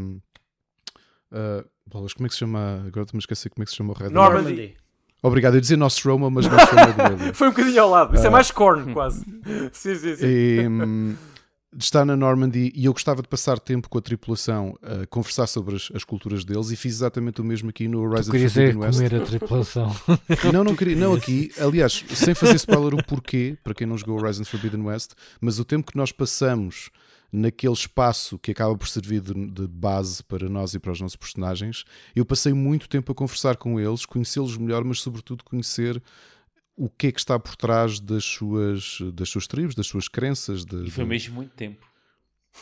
Uh, 1.32 1.68
bolas, 1.86 2.14
como 2.14 2.26
é 2.26 2.30
que 2.30 2.34
se 2.34 2.40
chama? 2.40 2.84
Agora 2.88 3.04
estou-me 3.04 3.20
a 3.20 3.20
esquecer 3.20 3.50
como 3.50 3.64
é 3.64 3.66
que 3.66 3.72
se 3.72 3.78
chama 3.78 3.94
o 3.94 3.96
Red 3.96 4.10
Normandy. 4.10 4.76
Obrigado, 5.22 5.54
eu 5.54 5.58
ia 5.58 5.62
dizer 5.62 5.78
nosso 5.78 6.08
Roma, 6.08 6.30
mas 6.30 6.48
nosso 6.48 6.68
Roma 6.68 7.34
Foi 7.34 7.48
um 7.48 7.52
bocadinho 7.52 7.82
ao 7.82 7.90
lado, 7.90 8.14
isso 8.14 8.24
uh, 8.24 8.28
é 8.28 8.30
mais 8.30 8.52
corno, 8.52 8.94
quase. 8.94 9.26
sim, 9.74 9.96
sim, 9.96 10.16
sim. 10.16 10.26
E, 10.26 10.68
hum, 10.68 11.16
está 11.76 12.06
na 12.06 12.16
Normandy 12.16 12.72
e 12.74 12.86
eu 12.86 12.94
gostava 12.94 13.22
de 13.22 13.28
passar 13.28 13.60
tempo 13.60 13.90
com 13.90 13.98
a 13.98 14.02
tripulação 14.02 14.78
a 14.82 15.06
conversar 15.08 15.48
sobre 15.48 15.76
as, 15.76 15.90
as 15.94 16.04
culturas 16.04 16.46
deles 16.46 16.72
e 16.72 16.76
fiz 16.76 16.96
exatamente 16.96 17.42
o 17.42 17.44
mesmo 17.44 17.70
aqui 17.70 17.88
no 17.88 18.00
Horizon 18.02 18.32
Forbidden 18.32 18.78
West. 18.78 18.98
comer 18.98 19.16
a 19.16 19.26
tripulação. 19.26 19.96
Não, 20.54 20.64
não 20.64 20.76
queria, 20.76 20.96
não 20.96 21.14
aqui, 21.14 21.52
aliás, 21.60 22.04
sem 22.10 22.34
fazer 22.34 22.56
spoiler 22.56 22.94
o 22.94 23.04
porquê, 23.04 23.58
para 23.64 23.74
quem 23.74 23.86
não 23.86 23.98
jogou 23.98 24.20
Horizon 24.20 24.46
Forbidden 24.46 24.82
West, 24.82 25.12
mas 25.42 25.60
o 25.60 25.66
tempo 25.66 25.92
que 25.92 25.98
nós 25.98 26.12
passamos 26.12 26.90
naquele 27.32 27.74
espaço 27.74 28.40
que 28.40 28.52
acaba 28.52 28.76
por 28.76 28.88
servir 28.88 29.22
de, 29.22 29.34
de, 29.34 29.68
base 29.68 30.24
para 30.24 30.48
nós 30.48 30.74
e 30.74 30.80
para 30.80 30.92
os 30.92 31.02
nossos 31.02 31.16
personagens, 31.16 31.84
eu 32.16 32.26
passei 32.26 32.54
muito 32.54 32.88
tempo 32.88 33.12
a 33.12 33.16
conversar 33.16 33.58
com 33.58 33.80
eles, 33.80 34.06
conhecê-los 34.06 34.58
melhor, 34.58 34.84
mas 34.84 35.02
sobretudo 35.02 35.44
conhecer 35.44 36.02
o 36.78 36.88
que 36.88 37.08
é 37.08 37.12
que 37.12 37.20
está 37.20 37.40
por 37.40 37.56
trás 37.56 38.00
das 38.00 38.24
suas, 38.24 39.00
das 39.14 39.28
suas 39.30 39.48
tribos, 39.48 39.74
das 39.74 39.88
suas 39.88 40.08
crenças. 40.08 40.64
De, 40.64 40.86
e 40.86 40.92
foi 40.92 41.04
mesmo 41.04 41.36
muito 41.36 41.54
tempo. 41.56 41.86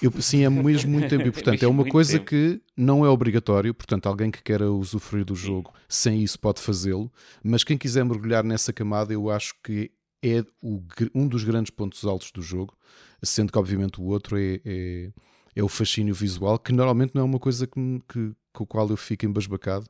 Eu, 0.01 0.11
sim, 0.21 0.43
é 0.43 0.49
mesmo 0.49 0.91
muito 0.91 1.09
tempo. 1.09 1.27
E, 1.27 1.31
portanto, 1.31 1.61
é, 1.61 1.65
é 1.65 1.67
uma 1.67 1.85
coisa 1.85 2.13
tempo. 2.13 2.25
que 2.25 2.61
não 2.77 3.05
é 3.05 3.09
obrigatório. 3.09 3.73
Portanto, 3.73 4.07
alguém 4.07 4.31
que 4.31 4.41
queira 4.41 4.71
usufruir 4.71 5.25
do 5.25 5.35
jogo 5.35 5.71
sim. 5.87 6.11
sem 6.11 6.23
isso 6.23 6.39
pode 6.39 6.61
fazê-lo. 6.61 7.11
Mas 7.43 7.63
quem 7.63 7.77
quiser 7.77 8.05
mergulhar 8.05 8.43
nessa 8.43 8.71
camada, 8.71 9.13
eu 9.13 9.29
acho 9.29 9.53
que 9.61 9.91
é 10.23 10.43
o, 10.61 10.81
um 11.13 11.27
dos 11.27 11.43
grandes 11.43 11.69
pontos 11.69 12.05
altos 12.05 12.31
do 12.31 12.41
jogo. 12.41 12.73
Sendo 13.21 13.51
que, 13.51 13.59
obviamente, 13.59 13.99
o 13.99 14.05
outro 14.05 14.37
é, 14.37 14.61
é, 14.63 15.11
é 15.55 15.63
o 15.63 15.67
fascínio 15.67 16.15
visual, 16.15 16.57
que 16.57 16.71
normalmente 16.71 17.13
não 17.15 17.21
é 17.21 17.25
uma 17.25 17.39
coisa 17.39 17.67
que, 17.67 17.73
que, 18.07 18.31
com 18.53 18.63
a 18.63 18.67
qual 18.67 18.89
eu 18.89 18.97
fico 18.97 19.25
embasbacado. 19.25 19.87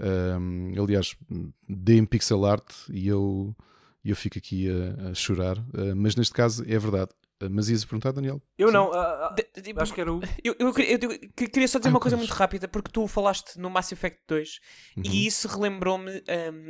Um, 0.00 0.72
aliás, 0.80 1.16
deem 1.68 2.04
pixel 2.04 2.44
art 2.44 2.72
e 2.88 3.08
eu, 3.08 3.54
eu 4.04 4.14
fico 4.14 4.38
aqui 4.38 4.68
a, 4.70 5.10
a 5.10 5.14
chorar. 5.14 5.58
Uh, 5.58 5.94
mas 5.96 6.14
neste 6.14 6.32
caso 6.32 6.64
é 6.66 6.78
verdade. 6.78 7.10
Uh, 7.42 7.48
mas 7.50 7.68
ias 7.68 7.84
perguntar, 7.84 8.12
Daniel? 8.12 8.40
Eu 8.56 8.68
Sim. 8.68 8.74
não, 8.74 8.90
uh, 8.90 9.34
de, 9.34 9.62
de, 9.62 9.74
acho 9.76 9.92
que 9.92 10.00
era 10.00 10.12
o. 10.12 10.20
Eu, 10.42 10.54
eu, 10.58 10.68
eu, 10.68 10.98
eu 11.12 11.48
queria 11.48 11.68
só 11.68 11.78
dizer 11.78 11.88
ah, 11.88 11.92
uma 11.92 12.00
coisa 12.00 12.16
muito 12.16 12.32
rápida, 12.32 12.68
porque 12.68 12.90
tu 12.92 13.06
falaste 13.06 13.58
no 13.58 13.68
Mass 13.70 13.90
Effect 13.90 14.20
2 14.28 14.60
uhum. 14.96 15.02
e 15.04 15.26
isso 15.26 15.48
relembrou-me 15.48 16.22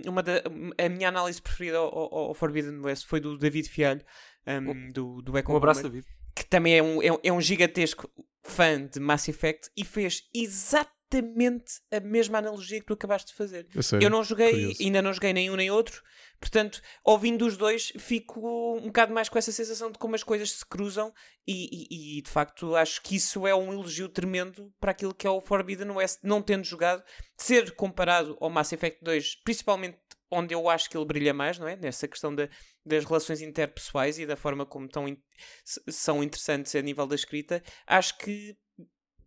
um, 0.06 0.10
uma 0.10 0.22
da, 0.22 0.42
a 0.78 0.88
minha 0.88 1.08
análise 1.08 1.40
preferida 1.40 1.78
ao, 1.78 2.14
ao, 2.14 2.34
Forbidden 2.34 2.80
West 2.80 3.06
foi 3.06 3.20
do 3.20 3.36
David 3.36 3.68
Fialho, 3.68 4.02
um, 4.46 4.88
do, 4.88 5.22
do 5.22 5.36
Echo 5.36 5.52
Um 5.52 5.56
abraço, 5.56 5.82
David. 5.82 6.06
Que 6.34 6.44
também 6.46 6.78
é 6.78 6.82
um, 6.82 7.02
é, 7.02 7.18
é 7.24 7.32
um 7.32 7.40
gigantesco 7.40 8.08
fã 8.42 8.86
de 8.86 9.00
Mass 9.00 9.28
Effect 9.28 9.70
e 9.76 9.84
fez 9.84 10.22
exatamente 10.34 10.97
exatamente 11.10 11.80
a 11.90 12.00
mesma 12.00 12.38
analogia 12.38 12.80
que 12.80 12.86
tu 12.86 12.92
acabaste 12.92 13.28
de 13.28 13.34
fazer. 13.34 13.66
Eu, 13.74 14.00
eu 14.00 14.10
não 14.10 14.22
joguei, 14.22 14.50
curioso. 14.50 14.82
ainda 14.82 15.02
não 15.02 15.12
joguei 15.12 15.32
nenhum 15.32 15.56
nem 15.56 15.70
outro, 15.70 16.02
portanto, 16.38 16.80
ouvindo 17.04 17.46
os 17.46 17.56
dois, 17.56 17.92
fico 17.98 18.76
um 18.76 18.86
bocado 18.86 19.12
mais 19.12 19.28
com 19.28 19.38
essa 19.38 19.50
sensação 19.50 19.90
de 19.90 19.98
como 19.98 20.14
as 20.14 20.22
coisas 20.22 20.52
se 20.52 20.66
cruzam 20.66 21.12
e, 21.46 21.86
e, 21.90 22.18
e, 22.18 22.22
de 22.22 22.30
facto 22.30 22.76
acho 22.76 23.02
que 23.02 23.16
isso 23.16 23.46
é 23.46 23.54
um 23.54 23.72
elogio 23.72 24.08
tremendo 24.08 24.72
para 24.78 24.92
aquilo 24.92 25.14
que 25.14 25.26
é 25.26 25.30
o 25.30 25.40
Forbidden 25.40 25.90
West, 25.92 26.20
não 26.22 26.42
tendo 26.42 26.64
jogado, 26.64 27.02
ser 27.36 27.74
comparado 27.74 28.36
ao 28.40 28.50
Mass 28.50 28.72
Effect 28.72 29.02
2, 29.02 29.36
principalmente 29.42 29.98
onde 30.30 30.54
eu 30.54 30.68
acho 30.68 30.90
que 30.90 30.96
ele 30.96 31.06
brilha 31.06 31.32
mais, 31.32 31.58
não 31.58 31.66
é? 31.66 31.74
Nessa 31.74 32.06
questão 32.06 32.34
da, 32.34 32.50
das 32.84 33.04
relações 33.04 33.40
interpessoais 33.40 34.18
e 34.18 34.26
da 34.26 34.36
forma 34.36 34.66
como 34.66 34.86
tão 34.86 35.08
in, 35.08 35.16
são 35.64 36.22
interessantes 36.22 36.74
a 36.74 36.82
nível 36.82 37.06
da 37.06 37.14
escrita, 37.14 37.62
acho 37.86 38.18
que 38.18 38.54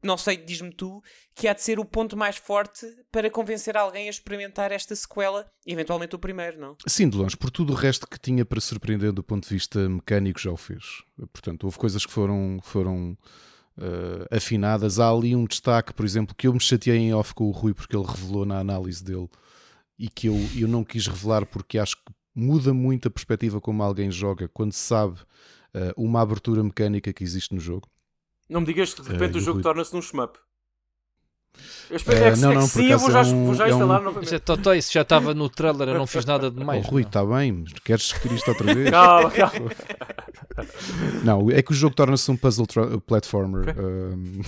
não 0.04 0.18
sei, 0.18 0.38
diz-me 0.38 0.72
tu, 0.72 1.02
que 1.36 1.48
há 1.48 1.54
de 1.54 1.62
ser 1.62 1.80
o 1.80 1.86
ponto 1.86 2.18
mais 2.18 2.38
forte 2.38 2.86
para 3.12 3.30
convencer 3.30 3.78
alguém 3.78 4.08
a 4.08 4.10
experimentar 4.10 4.72
esta 4.72 4.96
sequela, 4.96 5.50
eventualmente 5.66 6.16
o 6.16 6.20
primeiro, 6.20 6.60
não? 6.60 6.76
Sim, 6.88 7.08
de 7.08 7.18
longe, 7.18 7.38
por 7.38 7.52
tudo 7.52 7.74
o 7.74 7.76
resto 7.76 8.08
que 8.08 8.20
tinha 8.20 8.44
para 8.44 8.60
surpreender 8.60 9.12
do 9.12 9.24
ponto 9.24 9.48
de 9.48 9.54
vista 9.54 9.88
mecânico 9.88 10.40
já 10.40 10.52
o 10.52 10.58
fez. 10.58 11.04
Portanto, 11.32 11.66
houve 11.66 11.78
coisas 11.78 12.06
que 12.06 12.12
foram, 12.12 12.60
foram 12.64 13.18
uh, 13.78 14.36
afinadas. 14.36 15.00
Há 15.00 15.10
ali 15.10 15.36
um 15.36 15.46
destaque, 15.46 15.94
por 15.94 16.06
exemplo, 16.06 16.36
que 16.36 16.48
eu 16.48 16.54
me 16.54 16.60
chateei 16.60 16.98
em 16.98 17.14
off 17.14 17.34
com 17.34 17.46
o 17.46 17.52
Rui 17.52 17.74
porque 17.74 17.96
ele 17.96 18.06
revelou 18.06 18.46
na 18.46 18.60
análise 18.60 19.04
dele 19.04 19.30
e 19.98 20.10
que 20.10 20.28
eu, 20.28 20.36
eu 20.58 20.68
não 20.68 20.84
quis 20.84 21.08
revelar 21.08 21.46
porque 21.46 21.78
acho 21.78 21.96
que 21.98 22.12
muda 22.34 22.74
muito 22.74 23.08
a 23.08 23.12
perspectiva 23.12 23.62
como 23.62 23.84
alguém 23.84 24.10
joga 24.10 24.48
quando 24.48 24.74
sabe 24.74 25.20
uh, 25.76 25.94
uma 25.96 26.22
abertura 26.22 26.64
mecânica 26.64 27.14
que 27.14 27.24
existe 27.24 27.54
no 27.54 27.62
jogo. 27.62 27.88
Não 28.52 28.60
me 28.60 28.68
digas 28.68 28.94
que 28.94 29.02
de 29.02 29.10
repente 29.10 29.36
uh, 29.36 29.38
o 29.38 29.40
jogo 29.40 29.62
torna-se 29.62 29.94
num 29.94 30.02
shmup. 30.02 30.38
Eu 31.90 31.96
espero 31.96 32.20
uh, 32.20 32.24
é 32.24 32.32
que, 32.34 32.40
não, 32.40 32.52
é 32.52 32.56
não, 32.56 32.68
sim, 32.68 32.92
eu 32.92 33.00
vou 33.00 33.10
já, 33.10 33.22
é 33.22 33.24
um, 33.24 33.46
vou 33.46 33.56
já 33.56 33.70
instalar 33.70 33.98
é 33.98 34.02
um... 34.02 34.04
novamente. 34.04 34.36
Isso, 34.36 34.70
é, 34.70 34.78
isso 34.78 34.92
já 34.92 35.02
estava 35.04 35.34
no 35.34 35.50
trailer, 35.50 35.88
eu 35.88 35.94
não 35.98 36.06
fiz 36.06 36.26
nada 36.26 36.52
de 36.52 36.60
mais. 36.64 36.86
Oh, 36.86 36.90
Rui, 36.90 37.04
está 37.04 37.26
bem, 37.26 37.64
queres 37.86 38.04
discutir 38.04 38.34
isto 38.34 38.50
outra 38.50 38.74
vez? 38.74 38.90
calma, 38.90 39.32
calma. 39.32 39.72
Não, 41.24 41.50
é 41.50 41.62
que 41.62 41.72
o 41.72 41.74
jogo 41.74 41.96
torna-se 41.96 42.30
um 42.30 42.36
puzzle 42.36 42.68
platformer 43.08 43.74
um, 43.80 44.42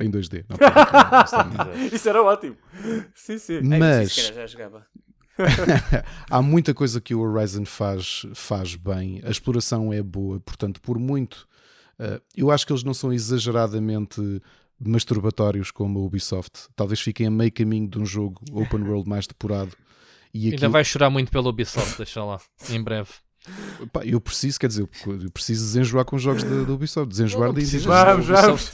em 0.00 0.10
2D. 0.10 0.46
Não, 0.48 1.86
isso 1.92 2.08
era 2.08 2.22
ótimo. 2.22 2.56
Sim, 3.14 3.36
sim. 3.36 3.60
Mas 3.62 4.32
há 6.30 6.40
muita 6.40 6.72
coisa 6.72 6.98
que 6.98 7.14
o 7.14 7.20
Horizon 7.20 7.66
faz, 7.66 8.26
faz 8.34 8.74
bem. 8.74 9.20
A 9.22 9.30
exploração 9.30 9.92
é 9.92 10.02
boa, 10.02 10.40
portanto, 10.40 10.80
por 10.80 10.98
muito 10.98 11.46
eu 12.36 12.50
acho 12.50 12.66
que 12.66 12.72
eles 12.72 12.84
não 12.84 12.94
são 12.94 13.12
exageradamente 13.12 14.20
masturbatórios 14.78 15.70
como 15.70 15.98
a 15.98 16.02
Ubisoft. 16.02 16.68
Talvez 16.74 17.00
fiquem 17.00 17.26
a 17.26 17.30
meio 17.30 17.52
caminho 17.52 17.88
de 17.88 17.98
um 17.98 18.06
jogo 18.06 18.42
open 18.52 18.82
world 18.82 19.08
mais 19.08 19.26
depurado. 19.26 19.72
E 20.32 20.50
Ainda 20.50 20.68
vai 20.68 20.84
chorar 20.84 21.10
muito 21.10 21.30
pela 21.30 21.48
Ubisoft, 21.48 21.96
deixa 21.96 22.24
lá, 22.24 22.40
em 22.68 22.82
breve. 22.82 23.10
Pá, 23.92 24.02
eu 24.04 24.20
preciso, 24.20 24.58
quer 24.58 24.68
dizer, 24.68 24.88
eu 25.06 25.30
preciso 25.30 25.64
desenjoar 25.64 26.04
com 26.04 26.18
jogos 26.18 26.42
da, 26.42 26.72
Ubisoft, 26.72 27.10
desenjoar 27.10 27.52
de 27.52 27.62
indie. 27.62 27.78
Vamos, 27.78 28.26
vamos. 28.26 28.72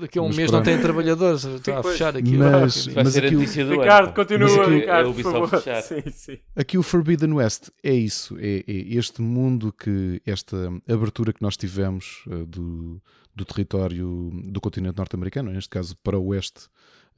Daqui 0.00 0.18
a 0.18 0.22
um 0.22 0.28
mas 0.28 0.36
mês 0.36 0.50
pronto. 0.50 0.64
não 0.64 0.72
tem 0.72 0.80
trabalhadores, 0.80 1.44
está 1.44 1.78
a 1.80 1.82
fechar 1.82 2.16
aqui. 2.16 2.36
Mas, 2.36 2.86
vai 2.86 3.04
mas 3.04 3.12
ser 3.12 3.26
aqui 3.26 3.36
o... 3.36 3.40
Ricardo, 3.40 4.14
continua, 4.14 4.62
aqui, 4.62 4.74
Ricardo, 4.74 5.06
a 5.06 5.10
Ubisoft 5.10 5.56
fechar. 5.56 5.82
Sim, 5.82 6.02
sim. 6.10 6.38
Aqui 6.54 6.78
o 6.78 6.82
Forbidden 6.82 7.32
West 7.32 7.68
é 7.82 7.92
isso, 7.92 8.36
é, 8.38 8.64
é, 8.66 8.96
este 8.96 9.20
mundo 9.20 9.72
que, 9.72 10.22
esta 10.24 10.56
abertura 10.88 11.32
que 11.32 11.42
nós 11.42 11.56
tivemos 11.56 12.22
uh, 12.28 12.46
do, 12.46 13.02
do 13.34 13.44
território 13.44 14.30
do 14.44 14.60
continente 14.60 14.96
norte-americano, 14.96 15.50
neste 15.50 15.70
caso 15.70 15.96
para 16.02 16.18
o 16.18 16.26
oeste 16.28 16.68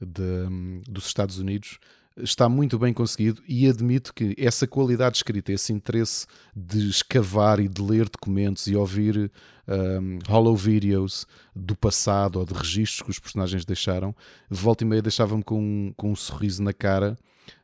de, 0.01 0.81
dos 0.89 1.05
Estados 1.05 1.37
Unidos, 1.37 1.79
está 2.17 2.47
muito 2.47 2.79
bem 2.79 2.93
conseguido 2.93 3.41
e 3.47 3.67
admito 3.67 4.13
que 4.13 4.35
essa 4.37 4.65
qualidade 4.65 5.17
escrita, 5.17 5.51
esse 5.51 5.73
interesse 5.73 6.25
de 6.55 6.89
escavar 6.89 7.59
e 7.59 7.67
de 7.67 7.81
ler 7.81 8.09
documentos 8.09 8.67
e 8.67 8.75
ouvir 8.75 9.31
um, 9.67 10.19
hollow 10.27 10.55
videos 10.55 11.27
do 11.53 11.75
passado 11.75 12.39
ou 12.39 12.45
de 12.45 12.53
registros 12.53 13.01
que 13.01 13.09
os 13.09 13.19
personagens 13.19 13.65
deixaram, 13.65 14.15
volta 14.49 14.83
e 14.83 14.87
meia 14.87 15.01
deixava-me 15.01 15.43
com, 15.43 15.93
com 15.97 16.11
um 16.11 16.15
sorriso 16.15 16.63
na 16.63 16.73
cara, 16.73 17.17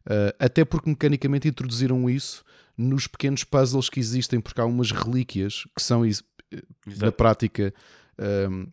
uh, 0.06 0.36
até 0.38 0.66
porque 0.66 0.90
mecanicamente 0.90 1.48
introduziram 1.48 2.10
isso 2.10 2.44
nos 2.78 3.08
pequenos 3.08 3.44
puzzles 3.44 3.90
que 3.90 4.00
existem, 4.00 4.42
porque 4.42 4.60
há 4.60 4.66
umas 4.66 4.92
relíquias 4.92 5.66
que 5.76 5.82
são, 5.82 6.06
Exato. 6.06 6.26
na 6.86 7.12
prática, 7.12 7.74
um, 8.50 8.68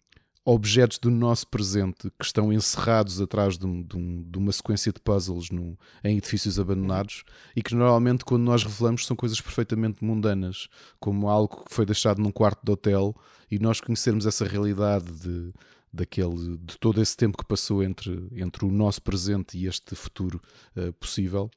objetos 0.50 0.98
do 0.98 1.10
nosso 1.10 1.46
presente 1.46 2.10
que 2.18 2.24
estão 2.24 2.50
encerrados 2.50 3.20
atrás 3.20 3.58
de, 3.58 3.66
um, 3.66 3.82
de, 3.82 3.96
um, 3.98 4.22
de 4.22 4.38
uma 4.38 4.50
sequência 4.50 4.90
de 4.90 4.98
puzzles 4.98 5.50
no, 5.50 5.78
em 6.02 6.16
edifícios 6.16 6.58
abandonados 6.58 7.22
e 7.54 7.62
que 7.62 7.74
normalmente, 7.74 8.24
quando 8.24 8.44
nós 8.44 8.64
revelamos, 8.64 9.04
são 9.04 9.14
coisas 9.14 9.38
perfeitamente 9.42 10.02
mundanas, 10.02 10.68
como 10.98 11.28
algo 11.28 11.64
que 11.64 11.74
foi 11.74 11.84
deixado 11.84 12.22
num 12.22 12.30
quarto 12.30 12.64
de 12.64 12.72
hotel 12.72 13.14
e 13.50 13.58
nós 13.58 13.78
conhecermos 13.78 14.24
essa 14.24 14.46
realidade 14.46 15.12
de, 15.12 15.52
daquele, 15.92 16.56
de 16.56 16.78
todo 16.78 17.02
esse 17.02 17.14
tempo 17.14 17.36
que 17.36 17.44
passou 17.44 17.82
entre, 17.82 18.28
entre 18.32 18.64
o 18.64 18.70
nosso 18.70 19.02
presente 19.02 19.58
e 19.58 19.66
este 19.66 19.94
futuro 19.94 20.40
uh, 20.74 20.94
possível 20.94 21.50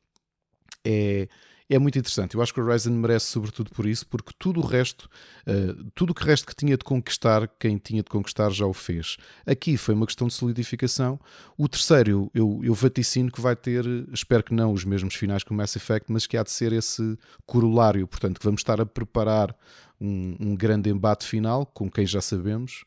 é, 0.85 1.27
é 1.71 1.79
muito 1.79 1.97
interessante. 1.97 2.35
Eu 2.35 2.41
acho 2.41 2.53
que 2.53 2.59
o 2.59 2.65
Horizon 2.65 2.91
merece 2.91 3.27
sobretudo 3.27 3.71
por 3.71 3.85
isso, 3.85 4.05
porque 4.05 4.33
tudo 4.37 4.59
o 4.59 4.65
resto, 4.65 5.09
uh, 5.47 5.89
tudo 5.95 6.09
o 6.09 6.13
que 6.13 6.25
resto 6.25 6.45
que 6.45 6.53
tinha 6.53 6.77
de 6.77 6.83
conquistar, 6.83 7.47
quem 7.57 7.77
tinha 7.77 8.03
de 8.03 8.09
conquistar 8.09 8.51
já 8.51 8.65
o 8.65 8.73
fez. 8.73 9.15
Aqui 9.45 9.77
foi 9.77 9.95
uma 9.95 10.05
questão 10.05 10.27
de 10.27 10.33
solidificação. 10.33 11.17
O 11.57 11.69
terceiro, 11.69 12.29
eu, 12.33 12.59
eu 12.61 12.73
vaticino 12.73 13.31
que 13.31 13.39
vai 13.39 13.55
ter, 13.55 13.85
espero 14.11 14.43
que 14.43 14.53
não 14.53 14.73
os 14.73 14.83
mesmos 14.83 15.15
finais 15.15 15.43
que 15.43 15.51
o 15.51 15.53
Mass 15.53 15.73
Effect, 15.77 16.11
mas 16.11 16.27
que 16.27 16.35
há 16.35 16.43
de 16.43 16.51
ser 16.51 16.73
esse 16.73 17.17
corolário. 17.45 18.05
Portanto, 18.05 18.37
que 18.37 18.45
vamos 18.45 18.59
estar 18.59 18.81
a 18.81 18.85
preparar 18.85 19.55
um, 19.99 20.35
um 20.41 20.55
grande 20.55 20.89
embate 20.89 21.25
final, 21.25 21.65
com 21.65 21.89
quem 21.89 22.05
já 22.05 22.19
sabemos. 22.19 22.83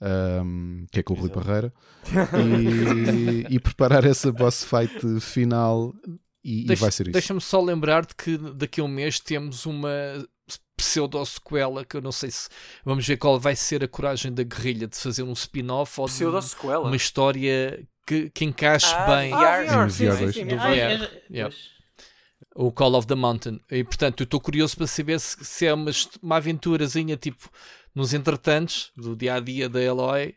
Um, 0.00 0.86
que 0.92 1.00
é 1.00 1.02
com 1.02 1.12
o 1.12 1.16
Rui 1.16 1.28
Parreira, 1.28 1.72
e, 2.14 3.46
e, 3.52 3.58
preparar 3.58 4.04
essa 4.04 4.30
boss 4.30 4.62
fight 4.62 5.18
final 5.18 5.92
e, 6.44 6.64
Deixa, 6.64 6.80
e 6.80 6.82
vai 6.82 6.92
ser 6.92 7.02
isso. 7.04 7.12
Deixa-me 7.12 7.40
só 7.40 7.60
lembrar-te 7.60 8.14
que 8.14 8.38
daqui 8.54 8.80
a 8.80 8.84
um 8.84 8.88
mês 8.88 9.20
temos 9.20 9.66
uma 9.66 9.90
pseudo-sequela 10.76 11.84
que 11.84 11.96
eu 11.96 12.00
não 12.00 12.12
sei 12.12 12.30
se 12.30 12.48
vamos 12.84 13.04
ver 13.06 13.16
qual 13.16 13.38
vai 13.38 13.56
ser 13.56 13.82
a 13.82 13.88
coragem 13.88 14.32
da 14.32 14.44
guerrilha 14.44 14.86
de 14.86 14.96
fazer 14.96 15.24
um 15.24 15.32
spin-off 15.32 16.00
ou 16.00 16.06
de 16.06 16.24
uma 16.24 16.96
história 16.96 17.84
que, 18.06 18.30
que 18.30 18.44
encaixe 18.44 18.94
ah, 18.94 19.06
bem 19.06 19.30
VR, 19.30 19.86
VR, 19.86 19.90
sim, 19.90 20.10
sim, 20.12 20.32
sim, 20.32 20.44
no 20.44 20.56
VR. 20.56 21.10
Yeah. 21.30 21.54
O 22.54 22.72
Call 22.72 22.94
of 22.94 23.06
the 23.06 23.14
Mountain. 23.14 23.60
E 23.70 23.84
portanto, 23.84 24.20
eu 24.20 24.24
estou 24.24 24.40
curioso 24.40 24.76
para 24.76 24.86
saber 24.86 25.20
se, 25.20 25.44
se 25.44 25.66
é 25.66 25.74
uma, 25.74 25.90
uma 26.22 26.36
aventurazinha 26.36 27.16
tipo 27.16 27.50
nos 27.94 28.14
entretantos 28.14 28.92
do 28.96 29.16
dia 29.16 29.34
a 29.34 29.40
dia 29.40 29.68
da 29.68 29.82
Eloy 29.82 30.34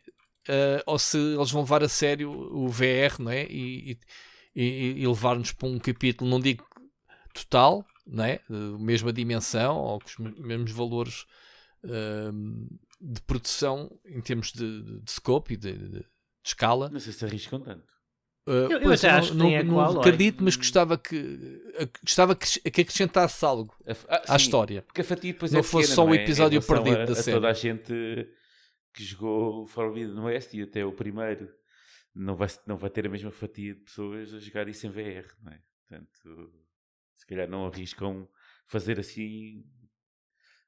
uh, 0.50 0.84
ou 0.86 0.98
se 0.98 1.18
eles 1.18 1.52
vão 1.52 1.62
levar 1.62 1.84
a 1.84 1.90
sério 1.90 2.32
o 2.32 2.68
VR 2.68 3.20
não 3.20 3.32
é? 3.32 3.46
e, 3.46 3.92
e 3.92 4.00
e, 4.56 5.02
e 5.02 5.08
levar-nos 5.08 5.52
para 5.52 5.68
um 5.68 5.80
capítulo, 5.80 6.30
não 6.30 6.40
digo 6.40 6.66
total, 7.34 7.86
né? 8.06 8.40
mesma 8.80 9.14
dimensão 9.14 9.78
ou 9.78 10.00
com 10.00 10.24
os 10.24 10.40
mesmos 10.40 10.72
valores 10.72 11.26
uh, 11.86 12.70
de 13.00 13.22
produção 13.22 13.90
em 14.06 14.22
termos 14.22 14.52
de, 14.52 15.02
de, 15.02 15.12
scope 15.12 15.54
e 15.54 15.58
de, 15.58 15.74
de, 15.74 15.90
de 15.90 16.06
escala. 16.44 16.90
Não 16.90 17.00
sei 17.00 17.14
se 17.14 17.26
arriscam 17.26 17.62
tanto. 17.62 17.92
Uh, 18.48 18.72
eu, 18.72 18.82
eu 18.82 18.94
até 18.94 19.10
acho 19.10 19.36
não, 19.36 19.48
que 19.48 19.54
é 19.54 19.64
não 19.64 19.80
acredito, 19.80 20.44
mas 20.44 20.56
gostava 20.56 20.98
que, 20.98 21.62
gostava 22.04 22.36
que, 22.36 22.60
acrescentasse 22.82 23.46
algo 23.46 23.74
ah, 24.10 24.34
à 24.34 24.36
história. 24.36 24.82
Porque 24.82 25.02
a 25.02 25.04
fatia 25.04 25.32
depois 25.32 25.52
não 25.52 25.60
é 25.60 25.64
fosse 25.64 25.90
pequena, 25.90 25.96
só 25.96 26.06
o 26.06 26.10
um 26.10 26.16
episódio 26.16 26.58
é? 26.58 26.62
perdido 26.62 27.02
a, 27.02 27.06
da 27.06 27.12
a 27.12 27.16
série. 27.16 27.38
toda 27.38 27.50
a 27.50 27.54
gente 27.54 27.94
que 28.94 29.04
jogou 29.04 29.66
Forbidden 29.68 30.20
West 30.20 30.54
e 30.54 30.64
até 30.64 30.84
o 30.84 30.92
primeiro 30.92 31.48
não 32.14 32.36
vai, 32.36 32.48
não 32.66 32.78
vai 32.78 32.90
ter 32.90 33.06
a 33.06 33.10
mesma 33.10 33.32
fatia 33.32 33.74
de 33.74 33.82
pessoas 33.82 34.34
a 34.34 34.40
jogar 34.40 34.68
isso 34.68 34.86
em 34.86 34.90
VR, 34.90 35.28
não 35.42 35.52
é? 35.52 35.62
Portanto, 35.88 36.54
se 37.16 37.26
calhar 37.26 37.50
não 37.50 37.66
arriscam 37.66 38.28
fazer 38.68 39.00
assim, 39.00 39.64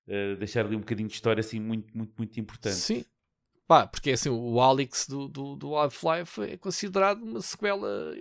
uh, 0.08 0.36
deixar 0.38 0.66
ali 0.66 0.76
um 0.76 0.80
bocadinho 0.80 1.08
de 1.08 1.16
história 1.16 1.42
assim 1.42 1.60
muito, 1.60 1.96
muito, 1.96 2.14
muito 2.18 2.40
importante. 2.40 2.76
Sim. 2.76 3.06
Pá, 3.66 3.88
porque 3.88 4.12
assim, 4.12 4.30
o 4.30 4.60
Alex 4.60 5.08
do, 5.08 5.28
do, 5.28 5.56
do 5.56 5.76
Half-Life 5.76 6.42
é 6.42 6.58
considerado 6.58 7.24
uma 7.24 7.42
sequela 7.42 8.14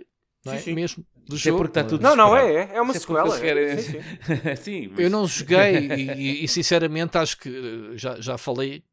não 0.45 0.53
é? 0.53 0.57
Sim, 0.57 0.63
sim. 0.63 0.73
mesmo 0.73 1.05
do 1.27 1.35
Isso 1.35 1.47
é 1.47 1.51
jogo. 1.51 1.65
Está 1.65 1.83
tudo 1.83 2.01
não, 2.01 2.15
não 2.15 2.35
é, 2.35 2.53
é, 2.53 2.75
é 2.75 2.81
uma 2.81 2.93
sequela. 2.93 3.45
É. 3.45 3.77
Sim, 3.77 4.01
sim. 4.57 4.87
mas... 4.91 4.99
Eu 4.99 5.09
não 5.09 5.25
joguei 5.25 5.87
e, 5.87 6.43
e, 6.43 6.47
sinceramente 6.47 7.17
acho 7.17 7.37
que 7.37 7.49
eh, 7.49 7.97
já, 7.97 8.19
já 8.19 8.37
falei 8.37 8.83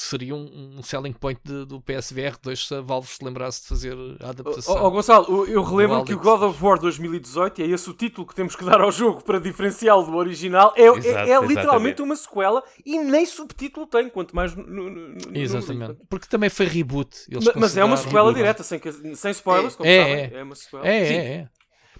que 0.00 0.06
seria 0.06 0.34
um, 0.34 0.76
um 0.78 0.82
selling 0.82 1.12
point 1.12 1.38
de, 1.44 1.66
do 1.66 1.78
PSVR 1.78 2.34
2 2.42 2.66
se 2.68 2.74
a 2.74 2.80
Valve 2.80 3.06
se 3.06 3.22
lembrasse 3.22 3.60
de 3.60 3.68
fazer 3.68 3.94
a 4.20 4.30
adaptação. 4.30 4.74
Oh, 4.74 4.86
oh 4.86 4.90
Gonçalo, 4.90 5.46
eu 5.46 5.62
relembro 5.62 6.02
que 6.04 6.14
o 6.14 6.18
God 6.18 6.42
of 6.42 6.64
War 6.64 6.78
2018, 6.78 7.60
e 7.60 7.64
é 7.64 7.66
esse 7.66 7.90
o 7.90 7.92
título 7.92 8.26
que 8.26 8.34
temos 8.34 8.56
que 8.56 8.64
dar 8.64 8.80
ao 8.80 8.90
jogo 8.90 9.22
para 9.22 9.38
diferenciá-lo 9.38 10.04
do 10.04 10.16
original, 10.16 10.72
é, 10.74 10.86
Exato, 10.86 11.06
é, 11.06 11.30
é 11.32 11.46
literalmente 11.46 12.00
uma 12.00 12.16
sequela 12.16 12.62
e 12.84 12.98
nem 12.98 13.26
subtítulo 13.26 13.86
tem, 13.86 14.08
quanto 14.08 14.34
mais 14.34 14.54
no, 14.56 14.64
no, 14.64 14.90
no 14.90 15.36
Exatamente. 15.36 15.98
No 15.98 16.06
Porque 16.08 16.26
também 16.26 16.48
foi 16.48 16.64
reboot. 16.64 17.26
Mas, 17.30 17.54
mas, 17.54 17.76
é 17.76 17.84
uma 17.84 17.98
sequela 17.98 18.30
reboot. 18.30 18.36
direta, 18.36 18.62
sem, 18.62 18.80
sem 19.14 19.30
spoilers, 19.32 19.76
como 19.76 19.86
é, 19.86 19.98
sabem. 19.98 20.14
É, 20.14 20.40
é 20.40 20.42
uma 20.42 20.54
sequela. 20.54 20.88
É, 20.88 20.96
é, 20.96 21.14
é. 21.14 21.48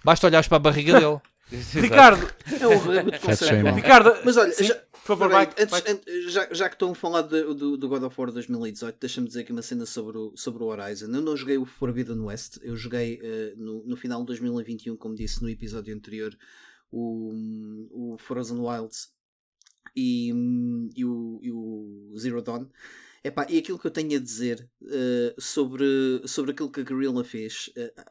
Basta 0.03 0.27
olhares 0.27 0.49
para 0.49 0.57
a 0.57 0.61
barriga 0.61 0.99
dele. 0.99 1.21
Ricardo, 1.75 2.33
é 2.61 2.67
um 2.67 2.79
reboot 2.79 3.75
Ricardo, 3.75 4.13
mas 4.25 4.37
olha, 4.37 4.53
sim? 4.53 4.65
já, 4.65 4.75
por 4.75 5.03
favor, 5.03 5.29
vai, 5.29 5.47
antes, 5.47 5.71
vai. 5.71 5.83
Antes, 5.87 6.33
já, 6.33 6.49
já 6.53 6.69
que 6.69 6.77
estão 6.77 6.93
a 6.93 6.95
falar 6.95 7.23
de, 7.23 7.43
do, 7.55 7.77
do, 7.77 7.89
God 7.89 8.05
of 8.05 8.21
War 8.21 8.31
2018, 8.31 8.97
deixa-me 9.01 9.27
dizer 9.27 9.41
aqui 9.41 9.53
uma 9.53 9.63
cena 9.63 9.85
sobre 9.85 10.17
o, 10.17 10.33
sobre 10.37 10.63
o 10.63 10.67
Horizon. 10.67 11.07
Eu 11.07 11.21
não 11.21 11.37
joguei 11.37 11.59
o 11.59 11.65
Forbidden 11.65 12.21
West, 12.21 12.59
eu 12.63 12.77
joguei 12.77 13.17
uh, 13.17 13.57
no, 13.57 13.85
no 13.85 13.97
final 13.97 14.21
de 14.21 14.27
2021, 14.27 14.97
como 14.97 15.15
disse 15.15 15.43
no 15.43 15.49
episódio 15.49 15.95
anterior, 15.95 16.37
o, 16.91 17.33
o 17.91 18.19
Frozen 18.19 18.59
Wilds 18.59 19.13
e, 19.97 20.29
e, 20.95 21.05
o, 21.05 21.41
e 21.43 21.51
o 21.51 22.15
Zero 22.17 22.43
Dawn. 22.43 22.67
Epá, 23.23 23.47
e 23.51 23.59
aquilo 23.59 23.79
que 23.79 23.87
eu 23.87 23.91
tenho 23.91 24.17
a 24.17 24.21
dizer 24.21 24.67
uh, 24.83 25.41
sobre, 25.41 26.23
sobre 26.27 26.53
aquilo 26.53 26.71
que 26.71 26.81
a 26.81 26.85
Guerrilla 26.85 27.23
fez, 27.23 27.71
uh, 27.77 28.03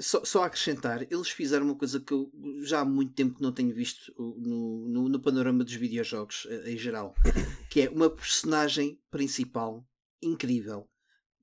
só, 0.00 0.24
só, 0.24 0.42
a 0.42 0.46
acrescentar, 0.46 1.02
eles 1.10 1.28
fizeram 1.28 1.66
uma 1.66 1.74
coisa 1.74 2.00
que 2.00 2.12
eu 2.12 2.30
já 2.62 2.80
há 2.80 2.84
muito 2.84 3.12
tempo 3.12 3.42
não 3.42 3.52
tenho 3.52 3.74
visto 3.74 4.12
no, 4.18 4.88
no, 4.88 5.08
no 5.08 5.20
panorama 5.20 5.64
dos 5.64 5.74
videojogos 5.74 6.46
em 6.64 6.76
geral, 6.76 7.14
que 7.70 7.82
é 7.82 7.90
uma 7.90 8.10
personagem 8.10 9.00
principal 9.10 9.86
incrível, 10.22 10.88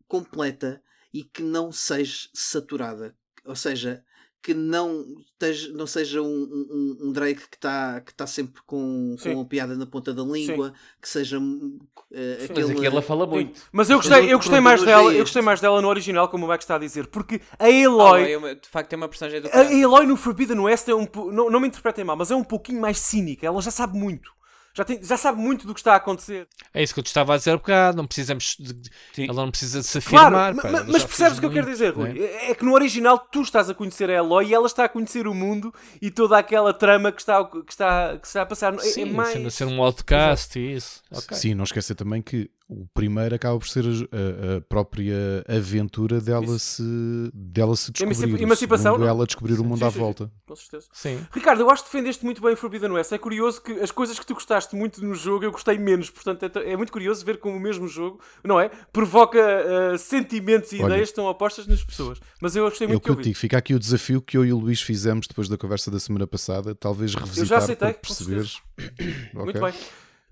completa 0.07 0.81
e 1.13 1.23
que 1.23 1.41
não 1.41 1.71
seja 1.71 2.29
saturada. 2.33 3.17
Ou 3.45 3.55
seja, 3.55 4.03
que 4.45 4.53
não, 4.53 5.03
esteja, 5.25 5.73
não 5.73 5.87
seja 5.87 6.21
um, 6.21 6.27
um, 6.27 6.97
um 7.07 7.11
Drake 7.11 7.49
que 7.49 7.55
está 7.55 7.99
que 7.99 8.13
tá 8.13 8.27
sempre 8.27 8.61
com, 8.63 9.15
com 9.19 9.33
uma 9.33 9.43
piada 9.43 9.75
na 9.75 9.87
ponta 9.87 10.13
da 10.13 10.21
língua, 10.21 10.67
Sim. 10.67 10.73
que 11.01 11.09
seja 11.09 11.39
uh, 11.39 12.43
aquele... 12.43 12.67
Mas 12.67 12.69
aqui 12.69 12.85
ela 12.85 13.01
fala 13.01 13.25
muito. 13.25 13.59
Mas 13.71 13.89
eu 13.89 13.97
gostei, 13.97 14.31
eu 14.31 14.37
gostei 14.37 14.59
mais 14.59 14.83
dela, 14.83 15.11
eu 15.11 15.21
gostei 15.21 15.41
mais 15.41 15.59
dela 15.59 15.81
no 15.81 15.87
original, 15.87 16.29
como 16.29 16.45
o 16.45 16.47
Max 16.47 16.63
está 16.63 16.75
a 16.75 16.77
dizer, 16.77 17.07
porque 17.07 17.41
a 17.57 17.71
Eloy, 17.71 18.35
oh, 18.35 18.53
de 18.53 18.69
facto 18.69 18.93
é 18.93 18.95
uma 18.95 19.09
personagem 19.09 19.41
do 19.41 19.49
A 19.51 19.63
Eloy 19.73 20.05
no 20.05 20.15
Forbidden 20.15 20.59
West 20.59 20.87
é 20.89 20.93
um 20.93 21.07
não, 21.31 21.49
não 21.49 21.59
me 21.59 21.67
interpretem 21.67 22.05
mal, 22.05 22.15
mas 22.15 22.29
é 22.29 22.35
um 22.35 22.43
pouquinho 22.43 22.79
mais 22.79 22.99
cínica, 22.99 23.47
ela 23.47 23.59
já 23.63 23.71
sabe 23.71 23.97
muito 23.97 24.34
já, 24.75 24.83
tem, 24.83 25.01
já 25.01 25.15
sabe 25.15 25.39
muito 25.39 25.65
do 25.65 25.73
que 25.73 25.79
está 25.79 25.93
a 25.93 25.95
acontecer. 25.95 26.47
É 26.73 26.83
isso 26.83 26.93
que 26.93 26.99
eu 26.99 27.03
te 27.03 27.07
estava 27.07 27.33
a 27.33 27.37
dizer 27.37 27.57
porque 27.57 27.71
não 27.95 28.05
precisamos 28.05 28.57
de, 28.59 29.23
ela 29.23 29.43
não 29.43 29.49
precisa 29.49 29.79
de 29.79 29.87
se 29.87 29.99
afirmar. 29.99 30.53
Claro, 30.53 30.57
pá, 30.57 30.85
mas 30.85 31.05
percebes 31.05 31.37
o 31.37 31.39
que 31.39 31.45
eu 31.47 31.51
quero 31.51 31.65
dizer, 31.65 31.93
Rui? 31.93 32.19
É? 32.19 32.51
é? 32.51 32.55
que 32.55 32.65
no 32.65 32.73
original 32.73 33.17
tu 33.17 33.41
estás 33.41 33.69
a 33.69 33.73
conhecer 33.73 34.09
a 34.09 34.13
Eloy 34.13 34.47
e 34.47 34.53
ela 34.53 34.67
está 34.67 34.83
a 34.83 34.89
conhecer 34.89 35.27
o 35.27 35.33
mundo 35.33 35.73
e 36.01 36.11
toda 36.11 36.37
aquela 36.37 36.73
trama 36.73 37.09
que 37.09 37.21
está, 37.21 37.45
que 37.45 37.71
está, 37.71 38.17
que 38.17 38.27
está 38.27 38.41
a 38.41 38.45
passar. 38.45 38.77
Sim, 38.81 39.03
é, 39.03 39.07
é 39.07 39.11
mais... 39.13 39.29
sendo 39.29 39.47
a 39.47 39.51
ser 39.51 39.65
um 39.65 39.77
podcast 39.77 40.59
e 40.59 40.75
isso. 40.75 41.01
Okay. 41.09 41.37
Sim, 41.37 41.53
não 41.53 41.63
esquecer 41.63 41.95
também 41.95 42.21
que 42.21 42.51
o 42.67 42.87
primeiro 42.93 43.35
acaba 43.35 43.59
por 43.59 43.67
ser 43.67 43.85
a, 43.85 44.57
a 44.57 44.61
própria 44.61 45.45
aventura 45.47 46.19
dela 46.19 46.57
se, 46.57 46.83
dela 47.31 47.75
se 47.75 47.91
descobrir. 47.91 48.41
Emancipação. 48.41 49.03
Ela 49.05 49.25
descobrir 49.25 49.55
sim, 49.55 49.61
o 49.61 49.63
mundo 49.63 49.79
sim, 49.79 49.85
à 49.85 49.91
sim, 49.91 49.99
volta. 49.99 50.31
Com 50.47 50.55
certeza. 50.55 50.87
Sim. 50.91 51.19
Ricardo, 51.31 51.59
eu 51.61 51.69
acho 51.69 51.83
que 51.83 51.91
defendeste 51.91 52.25
muito 52.25 52.41
bem 52.41 52.53
o 52.53 52.57
Forbidden 52.57 52.91
West. 52.91 53.11
É 53.11 53.17
curioso 53.19 53.61
que 53.61 53.71
as 53.73 53.91
coisas 53.91 54.17
que 54.17 54.25
tu 54.25 54.33
gostaste 54.33 54.75
muito 54.75 55.03
no 55.05 55.13
jogo 55.13 55.45
eu 55.45 55.51
gostei 55.51 55.77
menos. 55.77 56.09
Portanto, 56.09 56.57
é, 56.57 56.71
é 56.71 56.77
muito 56.77 56.91
curioso 56.91 57.23
ver 57.23 57.37
como 57.37 57.55
o 57.55 57.59
mesmo 57.59 57.87
jogo, 57.87 58.19
não 58.43 58.59
é? 58.59 58.69
Provoca 58.91 59.39
uh, 59.39 59.97
sentimentos 59.97 60.71
e 60.71 60.77
Olha, 60.77 60.93
ideias 60.93 61.09
que 61.09 61.11
estão 61.11 61.25
opostas 61.25 61.67
nas 61.67 61.83
pessoas. 61.83 62.19
Mas 62.41 62.55
eu 62.55 62.63
gostei 62.63 62.87
muito 62.87 62.97
eu 62.97 63.15
que 63.15 63.19
eu 63.19 63.23
digo, 63.23 63.37
fica 63.37 63.59
aqui 63.59 63.75
o 63.75 63.79
desafio 63.79 64.21
que 64.21 64.35
eu 64.35 64.43
e 64.43 64.51
o 64.51 64.57
Luís 64.57 64.81
fizemos 64.81 65.27
depois 65.27 65.47
da 65.47 65.57
conversa 65.57 65.91
da 65.91 65.99
semana 65.99 66.25
passada. 66.25 66.73
Talvez 66.73 67.13
revisitar 67.13 67.43
eu 67.43 67.45
já 67.45 67.57
aceitei, 67.57 67.93
para 67.93 68.01
perceberes. 68.01 68.59
okay. 68.79 69.33
Muito 69.33 69.61
bem. 69.61 69.73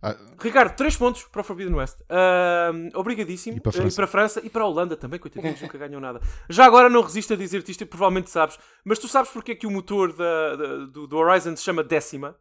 Ah, 0.04 0.18
Ricardo, 0.38 0.76
3 0.76 0.98
pontos 0.98 1.24
para 1.24 1.40
o 1.40 1.44
Forbidden 1.46 1.76
West. 1.76 1.98
Uh, 2.02 3.00
obrigadíssimo. 3.00 3.56
E 3.56 3.62
para, 3.62 3.72
uh, 3.82 3.88
e 3.88 3.96
para, 3.96 4.04
a 4.04 4.08
França 4.08 4.42
e 4.44 4.50
para 4.50 4.64
a 4.64 4.68
Holanda 4.68 4.98
também, 4.98 5.18
coitadinhos, 5.18 5.60
nunca 5.64 5.78
ganham 5.78 6.02
nada. 6.02 6.20
Já 6.50 6.66
agora 6.66 6.90
não 6.90 7.02
resisto 7.02 7.32
a 7.32 7.38
dizer-te 7.38 7.72
isto, 7.72 7.86
provavelmente 7.86 8.30
sabes, 8.30 8.60
mas 8.84 9.00
tu 9.00 9.08
sabes 9.08 9.32
porque 9.32 9.54
é 9.54 9.56
que 9.56 9.66
o 9.66 9.72
motor 9.72 10.12
da, 10.12 10.56
da, 10.58 10.78
do, 10.88 11.08
do, 11.08 11.18
Horizon 11.18 11.56
se 11.56 11.64
chama 11.64 11.82
Décima? 11.82 12.36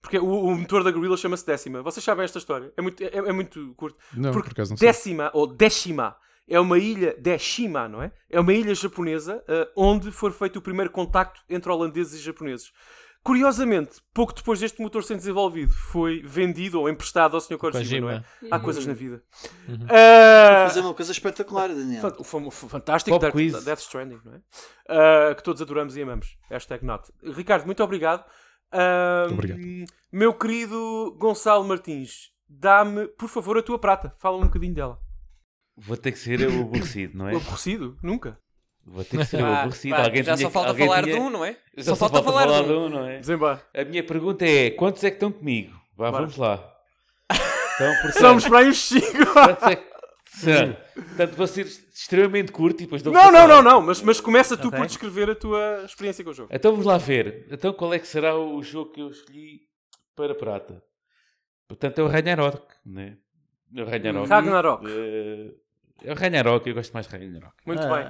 Porque 0.00 0.18
o, 0.18 0.24
o 0.24 0.56
motor 0.56 0.82
da 0.82 0.90
Gorilla 0.90 1.18
chama-se 1.18 1.44
Décima. 1.44 1.82
Vocês 1.82 2.02
sabem 2.02 2.24
esta 2.24 2.38
história? 2.38 2.72
É 2.74 2.80
muito, 2.80 3.02
é, 3.02 3.10
é 3.12 3.32
muito 3.32 3.74
curto. 3.74 3.98
Não, 4.16 4.32
porque 4.32 4.48
por 4.48 4.52
acaso 4.52 4.70
não 4.70 4.78
Décima, 4.78 5.24
sei. 5.24 5.32
ou 5.34 5.46
Décima, 5.46 6.16
é 6.50 6.58
uma 6.58 6.78
ilha, 6.78 7.14
Deshima, 7.16 7.88
não 7.88 8.02
é? 8.02 8.10
É 8.28 8.40
uma 8.40 8.52
ilha 8.52 8.74
japonesa 8.74 9.36
uh, 9.36 9.70
onde 9.76 10.10
foi 10.10 10.32
feito 10.32 10.58
o 10.58 10.62
primeiro 10.62 10.90
contacto 10.90 11.40
entre 11.48 11.70
holandeses 11.70 12.20
e 12.20 12.22
japoneses. 12.22 12.72
Curiosamente, 13.22 14.00
pouco 14.14 14.34
depois 14.34 14.60
deste 14.60 14.80
motor 14.80 15.04
ser 15.04 15.14
desenvolvido, 15.14 15.74
foi 15.74 16.22
vendido 16.22 16.80
ou 16.80 16.88
emprestado 16.88 17.34
ao 17.34 17.40
Sr. 17.40 17.58
Kojima, 17.58 18.00
não 18.00 18.10
é? 18.10 18.24
Há 18.50 18.56
uhum. 18.56 18.62
coisas 18.62 18.86
na 18.86 18.94
vida. 18.94 19.22
Uhum. 19.68 19.74
Uh... 19.84 20.68
Fazer 20.68 20.80
uma 20.80 20.94
coisa 20.94 21.12
espetacular, 21.12 21.68
Daniel. 21.68 22.02
O 22.18 22.50
fantástico 22.50 23.18
Death, 23.18 23.62
Death 23.62 23.80
Stranding, 23.80 24.20
não 24.24 24.34
é? 24.34 24.38
Uh, 24.40 25.34
que 25.34 25.42
todos 25.42 25.60
adoramos 25.60 25.96
e 25.96 26.02
amamos. 26.02 26.38
Hashtag 26.48 26.84
not. 26.84 27.12
Ricardo, 27.22 27.66
muito 27.66 27.82
obrigado. 27.84 28.24
Uh, 28.72 29.32
obrigado. 29.32 29.60
Meu 30.10 30.32
querido 30.32 31.14
Gonçalo 31.18 31.64
Martins, 31.64 32.30
dá-me, 32.48 33.06
por 33.06 33.28
favor, 33.28 33.58
a 33.58 33.62
tua 33.62 33.78
prata. 33.78 34.14
Fala 34.18 34.38
um 34.38 34.44
bocadinho 34.44 34.74
dela. 34.74 34.98
Vou 35.76 35.96
ter 35.96 36.12
que 36.12 36.18
ser 36.18 36.40
o 36.40 36.62
aborrecido, 36.62 37.18
não 37.18 37.28
é? 37.28 37.34
O 37.34 37.36
aborrecido? 37.36 37.98
Nunca. 38.02 38.38
Vou 38.86 39.04
ter 39.04 39.18
que 39.18 39.24
ser 39.24 39.40
ah, 39.44 39.60
aborrecido. 39.60 39.96
Pá, 39.96 40.04
alguém 40.04 40.22
já 40.22 40.36
tinha, 40.36 40.46
só 40.46 40.50
falta 40.50 40.74
falar 40.74 41.02
tinha... 41.02 41.14
de 41.14 41.20
um, 41.20 41.30
não 41.30 41.44
é? 41.44 41.56
Só, 41.78 41.94
só 41.94 41.96
falta, 41.96 42.22
falta, 42.22 42.30
falar, 42.30 42.46
falar 42.46 42.62
de 42.62 42.72
um, 42.72 42.88
não 42.88 43.06
é? 43.06 43.20
A 43.74 43.84
minha 43.84 44.02
pergunta 44.02 44.44
é: 44.44 44.70
quantos 44.70 45.04
é 45.04 45.10
que 45.10 45.16
estão 45.16 45.30
comigo? 45.32 45.78
Vá, 45.96 46.10
vamos 46.10 46.36
lá. 46.36 46.54
Então, 47.30 47.92
portanto, 48.02 48.20
Somos 48.20 48.48
para 48.48 48.58
aí 48.58 48.68
os 48.68 48.78
5. 48.78 49.32
Quantos 49.32 49.66
é 49.68 49.76
que. 49.76 49.90
Portanto, 50.94 51.34
vou 51.34 51.46
ser 51.46 51.66
extremamente 51.66 52.52
curto 52.52 52.82
e 52.82 52.84
depois 52.84 53.02
Não, 53.02 53.32
não, 53.32 53.46
não, 53.46 53.62
não, 53.62 53.80
mas, 53.80 54.00
mas 54.02 54.20
começa 54.20 54.56
tu 54.56 54.68
okay. 54.68 54.78
por 54.78 54.86
descrever 54.86 55.30
a 55.30 55.34
tua 55.34 55.82
experiência 55.84 56.24
com 56.24 56.30
o 56.30 56.34
jogo. 56.34 56.48
Então 56.52 56.70
vamos 56.70 56.86
lá 56.86 56.98
ver. 56.98 57.46
Então 57.50 57.72
qual 57.72 57.92
é 57.92 57.98
que 57.98 58.06
será 58.06 58.36
o 58.38 58.62
jogo 58.62 58.92
que 58.92 59.00
eu 59.00 59.10
escolhi 59.10 59.62
para 60.14 60.34
prata? 60.34 60.82
Portanto 61.68 61.98
é 61.98 62.02
o 62.02 62.08
Ragnarok, 62.08 62.62
né? 62.84 63.16
É 63.74 63.82
o 63.82 63.86
Ragnarok. 63.86 64.28
Ragnarok. 64.28 64.86
Uh, 64.86 65.54
é 66.04 66.12
o 66.12 66.16
Ragnarok, 66.16 66.68
eu 66.68 66.74
gosto 66.74 66.92
mais 66.92 67.06
de 67.06 67.12
Ragnarok. 67.12 67.54
Muito 67.66 67.82
ah. 67.82 67.94
bem. 67.94 68.06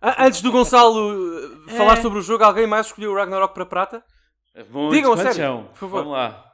Ah, 0.00 0.26
antes 0.26 0.42
do 0.42 0.52
Gonçalo 0.52 1.64
é... 1.68 1.76
falar 1.76 2.00
sobre 2.02 2.18
o 2.18 2.22
jogo, 2.22 2.44
alguém 2.44 2.66
mais 2.66 2.86
escolheu 2.86 3.12
o 3.12 3.14
Ragnarok 3.14 3.54
para 3.54 3.66
prata? 3.66 4.04
Muitos, 4.70 4.96
Digam, 4.96 5.16
sério, 5.16 5.34
são? 5.34 5.64
por 5.64 5.78
favor. 5.78 5.98
Vamos 5.98 6.12
lá. 6.12 6.44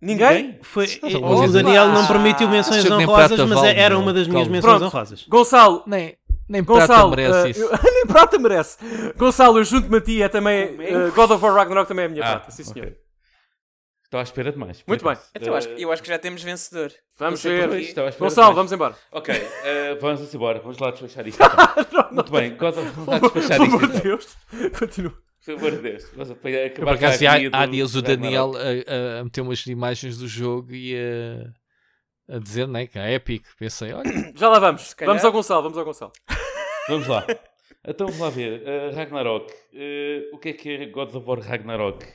Ninguém? 0.00 0.42
Ninguém? 0.42 0.58
Foi, 0.62 0.86
o, 1.02 1.48
Daniel 1.48 1.88
não 1.88 2.06
permitiu 2.06 2.48
menções 2.48 2.84
honrosas, 2.90 3.38
mas 3.38 3.60
vale, 3.60 3.78
era 3.78 3.96
uma 3.96 4.12
das 4.12 4.26
minhas 4.26 4.48
menções 4.48 4.78
Pronto. 4.78 4.84
honrosas. 4.86 5.26
Gonçalo. 5.28 5.84
Nem, 5.86 6.16
nem 6.48 6.62
Gonçalo, 6.62 7.12
prata 7.12 7.16
merece 7.16 7.46
uh, 7.46 7.50
isso. 7.50 7.70
nem 7.94 8.06
prata 8.06 8.38
merece. 8.38 8.78
Gonçalo, 9.16 9.58
eu 9.58 9.64
junto-me 9.64 9.98
a 9.98 10.00
ti, 10.00 10.20
é 10.20 10.28
também. 10.28 10.74
Uh, 10.74 11.12
God 11.14 11.30
of 11.30 11.44
War 11.44 11.54
Ragnarok 11.54 11.86
também 11.86 12.02
é 12.02 12.06
a 12.06 12.10
minha 12.10 12.24
ah, 12.24 12.30
prata, 12.30 12.50
sim 12.50 12.64
senhor. 12.64 12.88
Okay. 12.88 13.01
Estou 14.12 14.20
à 14.20 14.24
espera 14.24 14.52
de 14.52 14.58
mais. 14.58 14.84
Muito 14.86 15.02
bem. 15.02 15.16
Então, 15.34 15.48
eu, 15.48 15.56
acho, 15.56 15.68
eu 15.70 15.90
acho 15.90 16.02
que 16.02 16.08
já 16.10 16.18
temos 16.18 16.42
vencedor. 16.42 16.92
Vamos 17.18 17.42
ver. 17.42 17.94
Gonçalo, 18.18 18.54
vamos 18.54 18.70
embora. 18.70 18.94
Ok, 19.10 19.34
uh, 19.34 19.98
vamos 20.02 20.34
embora. 20.34 20.58
Vamos 20.58 20.76
lá 20.76 20.90
despachar 20.90 21.26
isto. 21.26 21.40
Então. 21.78 22.08
Muito 22.12 22.30
bem, 22.30 22.52
of 22.52 23.00
War, 23.06 23.20
despachar 23.20 23.62
isto. 23.62 23.64
Pelo 23.64 23.64
amor 23.64 23.80
de 23.80 23.86
então. 23.86 24.02
Deus, 24.02 24.36
continua. 24.78 25.14
Por 25.46 25.54
amor 25.54 25.70
de 25.70 25.78
Deus. 25.78 26.12
Mas 26.14 26.28
por 26.28 26.88
acaso, 26.90 27.24
há, 27.26 27.62
há 27.62 27.64
dias 27.64 27.94
o 27.94 28.02
Daniel 28.02 28.52
a, 28.54 29.20
a, 29.20 29.24
meter 29.24 29.40
umas 29.40 29.66
imagens 29.66 30.18
do 30.18 30.28
jogo 30.28 30.74
e 30.74 30.94
a, 30.94 32.36
a 32.36 32.38
dizer 32.38 32.68
né, 32.68 32.86
que 32.86 32.98
é 32.98 33.14
épico. 33.14 33.48
Pensei, 33.58 33.94
olha. 33.94 34.12
Já 34.36 34.50
lá 34.50 34.58
vamos. 34.58 34.94
Vamos 35.00 35.24
ao 35.24 35.32
Gonçalo, 35.32 35.62
vamos 35.62 35.78
ao 35.78 35.86
Gonçalo. 35.86 36.12
Vamos 36.86 37.06
lá. 37.06 37.26
Então 37.84 38.06
vamos 38.06 38.20
lá 38.20 38.30
ver. 38.30 38.62
Uh, 38.62 38.94
Ragnarok. 38.94 39.52
Uh, 39.72 40.36
o 40.36 40.38
que 40.38 40.50
é 40.50 40.52
que 40.52 40.70
é 40.70 40.86
God 40.86 41.12
of 41.16 41.28
War 41.28 41.40
Ragnarok? 41.40 42.06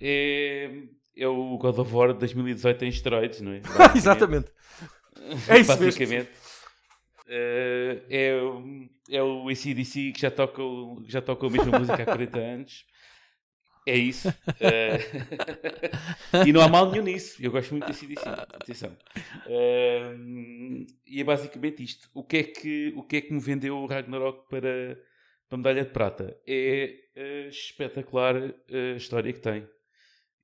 É, 0.00 0.68
é 1.16 1.26
o 1.26 1.56
God 1.56 1.78
of 1.78 1.94
War 1.94 2.12
2018 2.12 2.84
em 2.84 2.88
esteroides, 2.88 3.40
não 3.40 3.52
é? 3.52 3.62
Exatamente. 3.96 4.50
É 5.48 5.58
isso 5.58 5.76
Basicamente. 5.76 6.10
mesmo. 6.10 6.28
Uh, 7.26 8.04
é, 8.08 8.30
é 9.10 9.22
o 9.22 9.48
ACDC 9.48 10.12
que 10.12 10.20
já 10.20 10.30
toca, 10.30 10.62
já 11.08 11.20
toca 11.20 11.46
a 11.46 11.50
mesma 11.50 11.78
música 11.78 12.02
há 12.02 12.04
40 12.04 12.38
anos. 12.38 12.84
É 13.88 13.96
isso. 13.96 14.28
Uh, 14.28 14.32
e 16.46 16.52
não 16.52 16.60
há 16.60 16.68
mal 16.68 16.90
nenhum 16.90 17.04
nisso. 17.04 17.40
Eu 17.40 17.52
gosto 17.52 17.70
muito 17.70 17.86
de 17.86 17.92
ACDC. 17.92 18.28
Atenção. 18.28 18.96
Uh, 19.46 20.86
e 21.06 21.20
é 21.20 21.24
basicamente 21.24 21.82
isto. 21.82 22.10
O 22.12 22.22
que 22.22 22.36
é 22.36 22.42
que, 22.42 22.92
o 22.96 23.02
que, 23.04 23.16
é 23.16 23.20
que 23.20 23.32
me 23.32 23.40
vendeu 23.40 23.76
o 23.76 23.86
Ragnarok 23.86 24.48
para, 24.50 25.00
para 25.48 25.58
medalha 25.58 25.84
de 25.84 25.90
prata? 25.90 26.36
É 26.46 26.94
espetacular 27.48 28.36
a 28.36 28.96
história 28.96 29.32
que 29.32 29.40
tem 29.40 29.66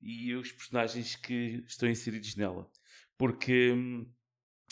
e 0.03 0.35
os 0.35 0.51
personagens 0.53 1.17
que 1.17 1.65
estão 1.67 1.89
inseridos 1.89 2.37
nela. 2.37 2.69
Porque 3.17 3.73
hum, 3.73 4.07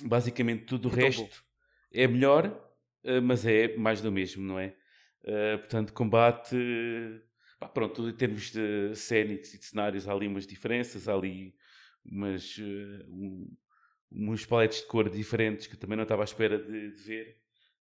basicamente 0.03 0.65
tudo 0.65 0.89
o 0.89 0.91
resto. 0.91 1.23
Bom 1.23 1.51
é 1.93 2.07
melhor, 2.07 2.73
eh, 3.03 3.21
mas 3.21 3.45
é 3.45 3.77
mais 3.77 4.01
do 4.01 4.13
mesmo, 4.13 4.43
não 4.43 4.59
é? 4.59 4.75
Uh, 5.23 5.59
portanto, 5.59 5.93
combate. 5.93 6.57
Pá, 7.59 7.69
pronto, 7.69 8.09
em 8.09 8.15
termos 8.15 8.51
de 8.51 8.95
cénicos 8.95 9.53
e 9.53 9.59
de 9.59 9.65
cenários, 9.67 10.09
há 10.09 10.13
ali 10.13 10.27
umas 10.27 10.47
diferenças, 10.47 11.09
há 11.09 11.15
ali 11.15 11.55
umas, 12.03 12.57
uh, 12.57 13.05
um, 13.07 13.55
uns 14.11 14.47
paletes 14.47 14.81
de 14.81 14.87
cor 14.87 15.11
diferentes 15.11 15.67
que 15.67 15.77
também 15.77 15.97
não 15.97 16.05
estava 16.05 16.23
à 16.23 16.25
espera 16.25 16.59
de, 16.59 16.93
de, 16.93 17.03
ver. 17.03 17.37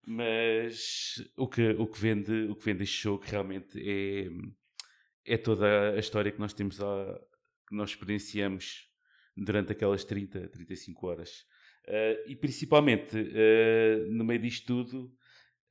Mas 0.05 1.23
o 1.37 1.47
que, 1.47 1.69
o, 1.71 1.87
que 1.87 1.99
vende, 1.99 2.47
o 2.49 2.55
que 2.55 2.65
vende 2.65 2.83
este 2.83 3.03
jogo 3.03 3.23
realmente 3.25 3.79
é, 3.79 5.33
é 5.33 5.37
toda 5.37 5.91
a 5.91 5.99
história 5.99 6.31
que 6.31 6.39
nós 6.39 6.51
temos, 6.53 6.81
a, 6.81 7.21
que 7.69 7.75
nós 7.75 7.91
experienciamos 7.91 8.89
durante 9.37 9.71
aquelas 9.71 10.03
30, 10.03 10.49
35 10.49 11.07
horas. 11.07 11.45
Uh, 11.87 12.27
e 12.27 12.35
principalmente, 12.35 13.15
uh, 13.15 14.11
no 14.11 14.25
meio 14.25 14.41
disto 14.41 14.65
tudo, 14.65 15.15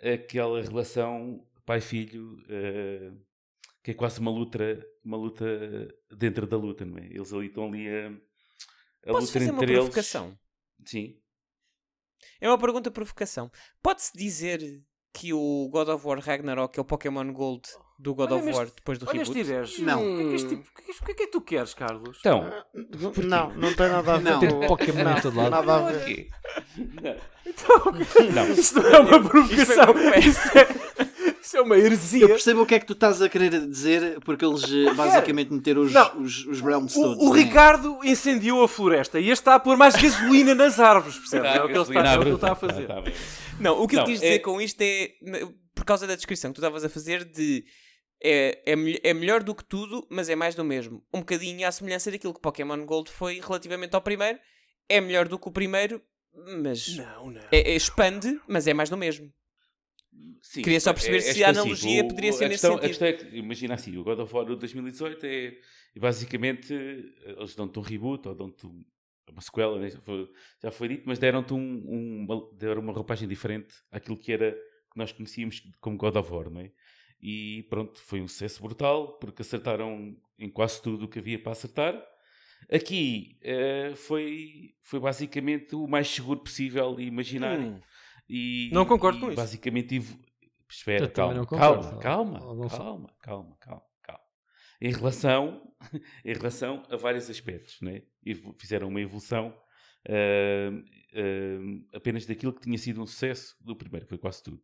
aquela 0.00 0.62
relação 0.62 1.46
pai-filho 1.66 2.38
uh, 2.44 3.28
que 3.82 3.90
é 3.90 3.94
quase 3.94 4.20
uma 4.20 4.30
luta, 4.30 4.86
uma 5.04 5.16
luta 5.16 5.44
dentro 6.16 6.46
da 6.46 6.56
luta, 6.56 6.84
não 6.84 6.98
é? 6.98 7.06
Eles 7.06 7.32
ali 7.32 7.46
estão 7.46 7.66
ali 7.66 7.88
a, 7.88 8.08
a 9.06 9.12
Posso 9.12 9.32
fazer 9.32 9.50
uma 9.50 9.60
provocação? 9.64 10.38
Sim. 10.84 11.20
É 12.40 12.48
uma 12.48 12.58
pergunta 12.58 12.90
provocação. 12.90 13.50
Pode-se 13.82 14.16
dizer 14.16 14.60
que 15.12 15.32
o 15.32 15.68
God 15.70 15.88
of 15.88 16.06
War 16.06 16.18
Ragnarok 16.20 16.78
é 16.78 16.82
o 16.82 16.84
Pokémon 16.84 17.32
Gold 17.32 17.68
do 17.98 18.14
God 18.14 18.30
olha, 18.30 18.40
of 18.42 18.52
War 18.52 18.66
depois 18.66 18.98
do 18.98 19.08
olha 19.08 19.18
reboot? 19.18 19.52
Olha 19.52 19.64
Não. 19.80 20.00
O 20.00 20.16
que, 20.16 20.22
é 20.22 20.36
que, 20.36 20.46
tipo, 20.46 20.62
o 20.62 21.04
que 21.04 21.10
é 21.10 21.14
que 21.14 21.26
tu 21.26 21.40
queres, 21.40 21.74
Carlos? 21.74 22.18
Então, 22.20 22.48
uh, 22.74 23.22
não, 23.24 23.52
não 23.54 23.74
tem 23.74 23.88
nada 23.88 24.14
a 24.14 24.18
ver. 24.18 24.22
Não, 24.22 24.40
tem 24.40 24.68
Pokémon 24.68 25.04
não, 25.04 25.20
todo 25.20 25.36
lado. 25.36 25.50
Nada 25.50 25.74
a 25.74 25.90
ver. 25.90 26.28
Então, 27.44 27.92
não. 28.32 28.52
Isto 28.54 28.80
não 28.80 28.88
é 28.88 28.98
uma 29.00 29.28
provocação. 29.28 29.94
Isto 30.16 30.58
é, 30.58 30.68
isso 31.42 31.56
é 31.56 31.60
uma 31.62 31.76
heresia. 31.76 32.24
Eu 32.24 32.28
percebo 32.28 32.62
o 32.62 32.66
que 32.66 32.74
é 32.74 32.78
que 32.78 32.86
tu 32.86 32.92
estás 32.92 33.20
a 33.20 33.28
querer 33.28 33.50
dizer, 33.66 34.20
porque 34.20 34.44
eles 34.44 34.62
eh, 34.64 34.92
basicamente 34.94 35.52
meteram 35.52 35.82
os, 35.82 35.94
os, 35.94 36.46
os 36.46 36.60
realms 36.60 36.94
o, 36.94 37.02
todos. 37.02 37.24
O, 37.24 37.34
né? 37.34 37.42
Ricardo 37.42 37.98
incendiou 38.04 38.62
a 38.62 38.68
floresta 38.68 39.18
e 39.18 39.30
este 39.30 39.40
está 39.40 39.54
a 39.54 39.60
pôr 39.60 39.76
mais 39.76 39.96
gasolina 39.96 40.54
nas 40.54 40.78
árvores, 40.78 41.16
percebes? 41.16 41.50
É 41.50 41.62
o 41.62 41.66
que 41.66 41.72
ele 41.72 41.80
está, 41.80 42.12
é 42.12 42.18
o 42.18 42.20
que 42.20 42.28
ele 42.28 42.34
está 42.34 42.52
a 42.52 42.54
fazer. 42.54 42.88
Não, 43.58 43.82
o 43.82 43.88
que 43.88 43.96
não, 43.96 44.02
eu 44.02 44.06
quis 44.06 44.20
dizer 44.20 44.34
é... 44.34 44.38
com 44.38 44.60
isto 44.60 44.80
é, 44.82 45.10
por 45.74 45.84
causa 45.84 46.06
da 46.06 46.14
descrição 46.14 46.50
que 46.50 46.56
tu 46.56 46.60
estavas 46.60 46.84
a 46.84 46.88
fazer 46.88 47.24
de 47.24 47.64
é, 48.22 48.62
é, 48.66 49.10
é 49.10 49.14
melhor 49.14 49.42
do 49.42 49.54
que 49.54 49.64
tudo, 49.64 50.06
mas 50.10 50.28
é 50.28 50.36
mais 50.36 50.54
do 50.54 50.64
mesmo. 50.64 51.04
Um 51.12 51.20
bocadinho 51.20 51.66
à 51.66 51.72
semelhança 51.72 52.10
daquilo 52.10 52.34
que 52.34 52.40
Pokémon 52.40 52.84
Gold 52.84 53.10
foi 53.10 53.40
relativamente 53.40 53.94
ao 53.94 54.02
primeiro. 54.02 54.38
É 54.88 55.00
melhor 55.00 55.28
do 55.28 55.38
que 55.38 55.48
o 55.48 55.52
primeiro, 55.52 56.02
mas 56.62 56.96
não, 56.96 57.30
não. 57.30 57.40
É, 57.52 57.72
é, 57.72 57.76
expande, 57.76 58.40
mas 58.46 58.66
é 58.66 58.74
mais 58.74 58.88
do 58.88 58.96
mesmo. 58.96 59.32
Sim, 60.42 60.62
Queria 60.62 60.80
só 60.80 60.92
perceber 60.92 61.18
é, 61.18 61.28
é 61.28 61.32
se 61.32 61.44
a 61.44 61.50
analogia 61.50 62.02
o, 62.02 62.08
poderia 62.08 62.32
ser 62.32 62.46
a 62.46 62.48
nesse 62.48 62.62
questão, 62.62 62.72
sentido. 62.72 62.84
A 62.84 62.88
questão 62.88 63.08
é 63.08 63.12
que, 63.12 63.36
imagina 63.36 63.74
assim, 63.74 63.96
o 63.96 64.04
God 64.04 64.18
of 64.20 64.34
War 64.34 64.44
2018 64.44 65.26
é 65.26 65.58
basicamente 65.96 66.72
eles 66.72 67.54
dão-te 67.54 67.78
um 67.78 67.82
reboot 67.82 68.28
ou 68.28 68.34
dão-te 68.34 68.66
uma 69.30 69.40
sequela, 69.40 69.78
né? 69.78 69.90
já, 69.90 70.00
foi, 70.00 70.30
já, 70.62 70.70
foi, 70.70 70.88
dito, 70.88 71.02
mas 71.06 71.18
deram-te 71.18 71.52
um, 71.52 71.58
um, 71.58 72.24
uma, 72.24 72.50
deram 72.56 72.80
uma 72.80 72.92
roupagem 72.92 73.28
diferente 73.28 73.74
àquilo 73.90 74.16
que 74.16 74.32
era 74.32 74.52
que 74.52 74.96
nós 74.96 75.12
conhecíamos 75.12 75.62
como 75.80 75.98
God 75.98 76.16
of 76.16 76.32
War, 76.32 76.50
não 76.50 76.60
é? 76.60 76.72
E 77.20 77.64
pronto, 77.68 78.00
foi 78.00 78.20
um 78.20 78.28
sucesso 78.28 78.62
brutal, 78.62 79.18
porque 79.18 79.42
acertaram 79.42 80.16
em 80.38 80.48
quase 80.48 80.80
tudo 80.80 81.04
o 81.04 81.08
que 81.08 81.18
havia 81.18 81.38
para 81.38 81.52
acertar. 81.52 82.00
Aqui 82.70 83.38
uh, 83.42 83.96
foi, 83.96 84.74
foi 84.82 85.00
basicamente 85.00 85.74
o 85.74 85.86
mais 85.86 86.08
seguro 86.08 86.40
possível 86.40 86.98
e 86.98 87.06
imaginário. 87.06 87.72
Hum. 87.72 87.80
E, 88.28 88.70
não 88.72 88.84
concordo 88.84 89.18
e 89.18 89.20
com 89.20 89.34
basicamente 89.34 89.96
isso. 89.96 90.12
Basicamente, 90.12 90.28
espera, 90.68 91.08
calma, 91.08 91.46
concordo, 91.46 91.98
calma, 91.98 92.00
calma, 92.00 92.40
calma, 92.40 92.68
calma, 92.68 93.16
calma, 93.20 93.56
calma, 93.58 93.82
calma, 94.02 94.20
Em 94.80 94.92
relação, 94.92 95.72
em 96.24 96.34
relação 96.34 96.82
a 96.90 96.96
vários 96.96 97.30
aspectos, 97.30 97.80
né? 97.80 98.02
E 98.24 98.34
fizeram 98.58 98.88
uma 98.88 99.00
evolução 99.00 99.48
uh, 100.08 100.76
uh, 100.78 101.86
apenas 101.94 102.26
daquilo 102.26 102.52
que 102.52 102.60
tinha 102.60 102.76
sido 102.76 103.02
um 103.02 103.06
sucesso 103.06 103.56
do 103.60 103.74
primeiro, 103.74 104.06
foi 104.06 104.18
quase 104.18 104.42
tudo. 104.42 104.62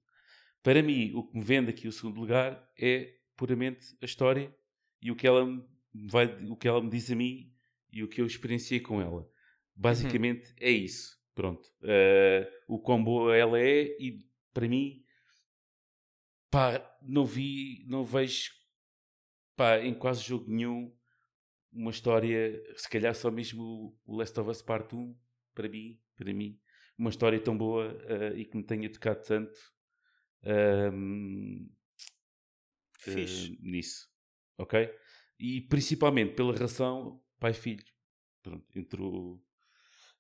Para 0.65 0.83
mim, 0.83 1.13
o 1.15 1.23
que 1.23 1.37
me 1.37 1.45
vende 1.45 1.69
aqui 1.69 1.87
o 1.87 1.93
segundo 1.93 2.19
lugar 2.19 2.73
é 2.81 3.19
puramente 3.37 3.95
a 4.01 4.07
história 4.07 4.53
e 5.03 5.11
o 5.11 5.15
que 5.15 5.27
ela 5.27 5.45
me, 5.45 5.63
vai, 6.11 6.25
o 6.49 6.57
que 6.57 6.67
ela 6.67 6.83
me 6.83 6.89
diz 6.89 7.11
a 7.11 7.15
mim 7.15 7.53
e 7.93 8.03
o 8.03 8.09
que 8.09 8.23
eu 8.23 8.27
experienciei 8.27 8.81
com 8.81 8.99
ela. 8.99 9.29
Basicamente 9.77 10.49
uhum. 10.53 10.57
é 10.61 10.71
isso. 10.71 11.23
Pronto. 11.35 11.69
Uh, 11.83 12.49
o 12.67 12.79
quão 12.79 13.05
boa 13.05 13.37
ela 13.37 13.61
é 13.61 13.95
e 14.01 14.25
para 14.55 14.67
mim, 14.67 15.05
pá, 16.51 16.81
não 17.03 17.27
vi, 17.27 17.85
não 17.87 18.03
vejo 18.03 18.51
pá, 19.55 19.81
em 19.81 19.93
quase 19.93 20.23
jogo 20.23 20.51
nenhum 20.51 20.97
uma 21.71 21.91
história, 21.91 22.63
se 22.75 22.89
calhar 22.89 23.15
só 23.15 23.31
mesmo 23.31 23.95
o 24.07 24.17
Last 24.17 24.41
of 24.41 24.49
Us 24.49 24.63
Part 24.63 24.95
1, 24.95 25.15
para 25.55 25.69
mim, 25.69 26.01
para 26.17 26.33
mim, 26.33 26.59
uma 26.97 27.11
história 27.11 27.39
tão 27.39 27.55
boa 27.55 27.93
uh, 27.93 28.35
e 28.35 28.47
que 28.47 28.57
me 28.57 28.63
tenha 28.63 28.91
tocado 28.91 29.23
tanto 29.25 29.74
um, 30.47 31.69
uh, 33.07 33.57
nisso. 33.61 34.09
Ok? 34.59 34.91
E 35.39 35.63
principalmente 35.63 36.35
pela 36.35 36.55
relação 36.55 37.21
pai-filho. 37.39 37.85
Entre, 38.77 39.01
o, 39.01 39.41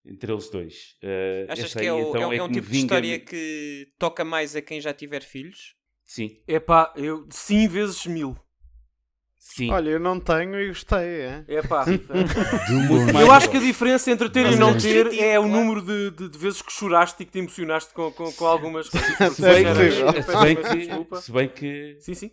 entre 0.05 0.32
eles 0.32 0.48
dois. 0.48 0.96
Uh, 1.02 1.51
Achas 1.52 1.74
que 1.74 1.84
é, 1.84 1.92
o, 1.92 2.09
então, 2.09 2.16
é, 2.16 2.24
é, 2.24 2.26
um, 2.26 2.32
é 2.32 2.42
um 2.42 2.52
tipo 2.52 2.70
de 2.70 2.78
história 2.78 3.20
que 3.20 3.92
toca 3.98 4.24
mais 4.24 4.56
a 4.56 4.62
quem 4.62 4.80
já 4.80 4.94
tiver 4.94 5.22
filhos? 5.22 5.76
Sim. 6.05 6.42
É 6.46 6.60
pá, 6.60 6.92
eu 6.96 7.26
100 7.30 7.68
vezes 7.68 8.06
mil. 8.06 8.36
Sim. 9.46 9.70
Olha, 9.70 9.90
eu 9.90 10.00
não 10.00 10.18
tenho 10.18 10.58
e 10.58 10.68
gostei. 10.68 10.98
É, 10.98 11.44
é 11.46 11.62
pá. 11.62 11.84
eu 13.20 13.30
acho 13.30 13.50
que 13.50 13.58
a 13.58 13.60
diferença 13.60 14.10
entre 14.10 14.30
ter 14.30 14.50
e 14.50 14.56
não 14.56 14.76
ter 14.76 15.14
é 15.20 15.38
o 15.38 15.46
número 15.46 15.82
de, 15.82 16.10
de, 16.12 16.30
de, 16.30 16.38
vezes 16.38 16.62
que 16.62 16.72
choraste 16.72 17.22
e 17.22 17.26
que 17.26 17.32
te 17.32 17.38
emocionaste 17.40 17.92
com, 17.92 18.10
com, 18.10 18.32
com 18.32 18.46
algumas 18.46 18.88
coisas. 18.88 19.34
Se 19.34 19.42
bem, 19.42 20.56
que, 20.56 21.20
se 21.20 21.30
bem 21.30 21.48
que. 21.48 21.96
Sim, 22.00 22.14
sim. 22.14 22.30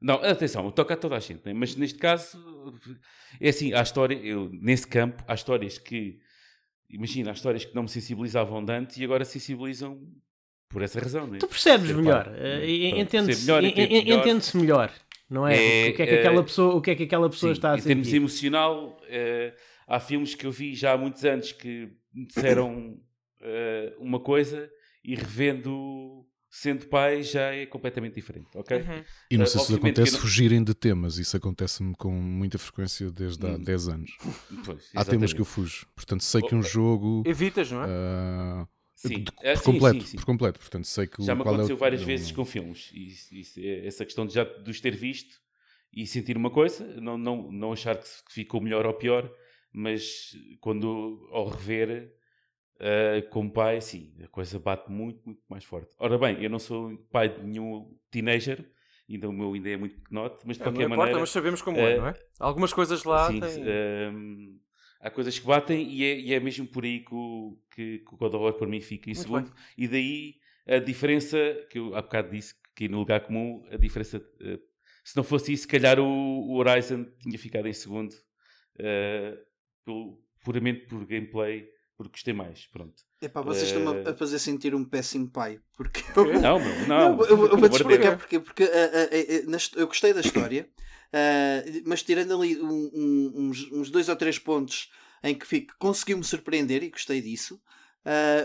Não, 0.00 0.14
atenção, 0.22 0.70
toca 0.70 0.94
a 0.94 0.96
toda 0.96 1.16
a 1.16 1.20
gente, 1.20 1.42
né? 1.44 1.52
mas 1.52 1.74
neste 1.74 1.98
caso, 1.98 2.38
é 3.40 3.48
assim, 3.48 3.74
há 3.74 3.82
história, 3.82 4.14
eu, 4.14 4.48
nesse 4.52 4.86
campo, 4.86 5.22
há 5.26 5.34
histórias 5.34 5.78
que, 5.78 6.20
imagina, 6.88 7.30
há 7.30 7.34
histórias 7.34 7.64
que 7.64 7.74
não 7.74 7.82
me 7.82 7.88
sensibilizavam 7.88 8.64
de 8.64 8.72
antes 8.72 8.96
e 8.98 9.04
agora 9.04 9.24
sensibilizam 9.24 10.00
por 10.68 10.80
essa 10.80 11.00
razão. 11.00 11.26
Né? 11.26 11.38
Tu 11.38 11.48
percebes 11.48 11.90
melhor, 11.90 12.32
entende-se 12.96 13.46
melhor, 13.46 13.64
entende 13.64 14.56
melhor, 14.56 14.92
não 15.32 15.48
é? 15.48 15.86
é 15.86 15.90
o, 15.90 15.94
que 15.94 16.02
é 16.02 16.06
que 16.06 16.14
aquela 16.14 16.42
pessoa, 16.42 16.74
o 16.74 16.80
que 16.80 16.90
é 16.90 16.94
que 16.94 17.02
aquela 17.04 17.30
pessoa 17.30 17.52
sim, 17.52 17.58
está 17.58 17.72
a 17.72 17.78
sentir. 17.78 17.84
Em 17.84 17.94
termos 17.94 18.12
emocional, 18.12 18.96
uh, 19.00 19.56
há 19.88 19.98
filmes 19.98 20.34
que 20.34 20.46
eu 20.46 20.52
vi 20.52 20.74
já 20.74 20.92
há 20.92 20.98
muitos 20.98 21.24
anos 21.24 21.52
que 21.52 21.88
me 22.12 22.26
disseram 22.26 22.98
uh, 23.40 23.98
uma 23.98 24.20
coisa 24.20 24.70
e 25.02 25.14
revendo 25.14 26.26
sendo 26.54 26.86
pai 26.86 27.22
já 27.22 27.54
é 27.54 27.64
completamente 27.64 28.14
diferente, 28.14 28.48
ok? 28.54 28.76
Uhum. 28.76 29.04
E 29.30 29.38
não 29.38 29.46
sei 29.46 29.58
uh, 29.58 29.64
se 29.64 29.74
acontece 29.74 30.12
não... 30.12 30.20
fugirem 30.20 30.62
de 30.62 30.74
temas, 30.74 31.16
isso 31.16 31.34
acontece-me 31.34 31.94
com 31.94 32.12
muita 32.12 32.58
frequência 32.58 33.10
desde 33.10 33.46
há 33.46 33.56
10 33.56 33.88
hum. 33.88 33.92
anos. 33.92 34.16
Pois, 34.62 34.90
há 34.94 35.02
temas 35.02 35.32
que 35.32 35.40
eu 35.40 35.46
fujo, 35.46 35.86
portanto 35.96 36.22
sei 36.22 36.42
que 36.42 36.54
um 36.54 36.62
jogo... 36.62 37.22
Evitas, 37.24 37.72
não 37.72 37.82
é? 37.82 37.86
Uh, 37.86 38.68
sim. 39.08 39.24
De, 39.24 39.32
por, 39.32 39.56
sim, 39.56 39.64
completo, 39.64 40.00
sim, 40.00 40.06
sim. 40.06 40.16
por 40.16 40.24
completo, 40.24 40.58
portanto 40.58 40.84
sei 40.86 41.06
que... 41.06 41.22
Já 41.22 41.34
me 41.34 41.42
aconteceu 41.42 41.74
é 41.74 41.76
o... 41.76 41.78
várias 41.78 42.02
vezes 42.02 42.30
com 42.32 42.44
filmes, 42.44 42.90
e, 42.92 43.12
e, 43.32 43.86
essa 43.86 44.04
questão 44.04 44.26
de 44.26 44.34
já 44.34 44.44
de 44.44 44.70
os 44.70 44.80
ter 44.80 44.94
visto 44.96 45.40
e 45.92 46.06
sentir 46.06 46.36
uma 46.36 46.50
coisa, 46.50 46.84
não, 47.00 47.18
não, 47.18 47.50
não 47.52 47.72
achar 47.72 47.96
que 47.96 48.08
ficou 48.30 48.60
melhor 48.60 48.86
ou 48.86 48.94
pior, 48.94 49.30
mas 49.72 50.36
quando 50.60 51.28
ao 51.32 51.48
rever 51.48 52.12
Uh, 52.82 53.22
como 53.30 53.48
pai, 53.48 53.80
sim, 53.80 54.12
a 54.24 54.26
coisa 54.26 54.58
bate 54.58 54.90
muito, 54.90 55.20
muito 55.24 55.40
mais 55.48 55.62
forte. 55.62 55.94
Ora 56.00 56.18
bem, 56.18 56.42
eu 56.42 56.50
não 56.50 56.58
sou 56.58 56.98
pai 57.12 57.28
de 57.28 57.40
nenhum 57.40 57.96
teenager, 58.10 58.68
ainda 59.08 59.28
o 59.28 59.32
meu 59.32 59.52
ainda 59.52 59.70
é 59.70 59.76
muito 59.76 59.94
pequenote, 59.94 60.44
mas 60.44 60.56
de 60.56 60.62
é, 60.62 60.66
qualquer 60.66 60.88
não 60.88 60.96
importa, 60.96 61.20
mas 61.20 61.30
sabemos 61.30 61.62
como 61.62 61.78
uh, 61.78 61.80
é, 61.80 61.96
não 61.96 62.08
é? 62.08 62.14
Algumas 62.40 62.72
coisas 62.72 63.04
lá 63.04 63.30
sim, 63.30 63.38
têm... 63.38 63.62
uh, 63.62 64.60
há 65.02 65.10
coisas 65.10 65.38
que 65.38 65.44
batem 65.44 65.86
e 65.90 66.04
é, 66.04 66.18
e 66.18 66.32
é 66.32 66.40
mesmo 66.40 66.66
por 66.66 66.84
aí 66.84 67.00
que 67.00 67.14
o, 67.14 67.58
que, 67.74 67.98
que 67.98 68.14
o 68.14 68.16
God 68.16 68.34
of 68.34 68.44
War 68.44 68.54
para 68.54 68.66
mim 68.66 68.80
fica 68.80 69.10
em 69.10 69.14
muito 69.14 69.22
segundo. 69.22 69.44
Bem. 69.50 69.54
E 69.76 69.88
daí 69.88 70.34
a 70.66 70.78
diferença, 70.78 71.36
que 71.68 71.78
eu 71.78 71.94
há 71.94 72.00
bocado 72.00 72.30
disse 72.30 72.54
que 72.74 72.88
no 72.88 72.98
lugar 72.98 73.20
comum, 73.20 73.66
a 73.70 73.76
diferença, 73.76 74.24
se 75.04 75.16
não 75.16 75.24
fosse 75.24 75.52
isso, 75.52 75.62
se 75.62 75.68
calhar 75.68 75.98
o, 75.98 76.06
o 76.06 76.54
Horizon 76.54 77.04
tinha 77.20 77.38
ficado 77.38 77.66
em 77.66 77.72
segundo, 77.72 78.14
pelo, 79.84 80.22
puramente 80.44 80.86
por 80.86 81.04
gameplay 81.04 81.68
porque 82.02 82.18
gostei 82.18 82.34
mais. 82.34 82.66
Pronto. 82.66 82.94
Epá, 83.20 83.40
vocês 83.40 83.70
uh... 83.70 83.78
estão 83.78 84.12
a 84.12 84.14
fazer 84.14 84.38
sentir 84.38 84.74
um 84.74 84.84
péssimo 84.84 85.28
pai. 85.28 85.60
Porque 85.76 86.02
eu... 86.16 86.40
Não, 86.40 86.58
não, 86.58 86.86
não. 86.88 87.24
Eu, 87.24 87.46
eu 87.46 87.56
vou-te 87.56 87.76
explicar 87.76 88.18
porque, 88.18 88.40
porque 88.40 88.64
uh, 88.64 89.48
uh, 89.48 89.56
eu 89.76 89.86
gostei 89.86 90.12
da 90.12 90.20
história, 90.20 90.68
mas 91.86 92.02
tirando 92.02 92.34
ali 92.34 92.60
um, 92.60 92.90
um, 92.92 93.32
uns, 93.36 93.70
uns, 93.70 93.90
dois 93.90 94.08
ou 94.08 94.16
três 94.16 94.38
pontos 94.38 94.90
em 95.22 95.34
que 95.34 95.66
conseguiu-me 95.78 96.24
surpreender 96.24 96.82
e 96.82 96.90
gostei 96.90 97.20
disso. 97.20 97.60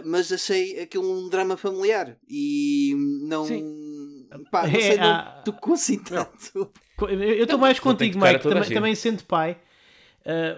mas 0.06 0.32
achei 0.32 0.80
aquilo 0.80 1.12
um 1.12 1.28
drama 1.28 1.58
familiar 1.58 2.16
e 2.30 2.94
não, 3.24 3.48
pá, 4.52 4.68
não 4.68 4.72
sei, 4.72 4.92
é, 4.92 4.98
não 4.98 5.06
ah, 5.08 5.42
tocou 5.44 5.74
assim 5.74 5.98
tanto. 5.98 6.72
Eu 7.02 7.44
estou 7.44 7.58
mais 7.58 7.80
contigo, 7.80 8.20
Mike, 8.20 8.44
também, 8.44 8.70
também 8.70 8.96
sendo 8.96 9.24
pai. 9.24 9.60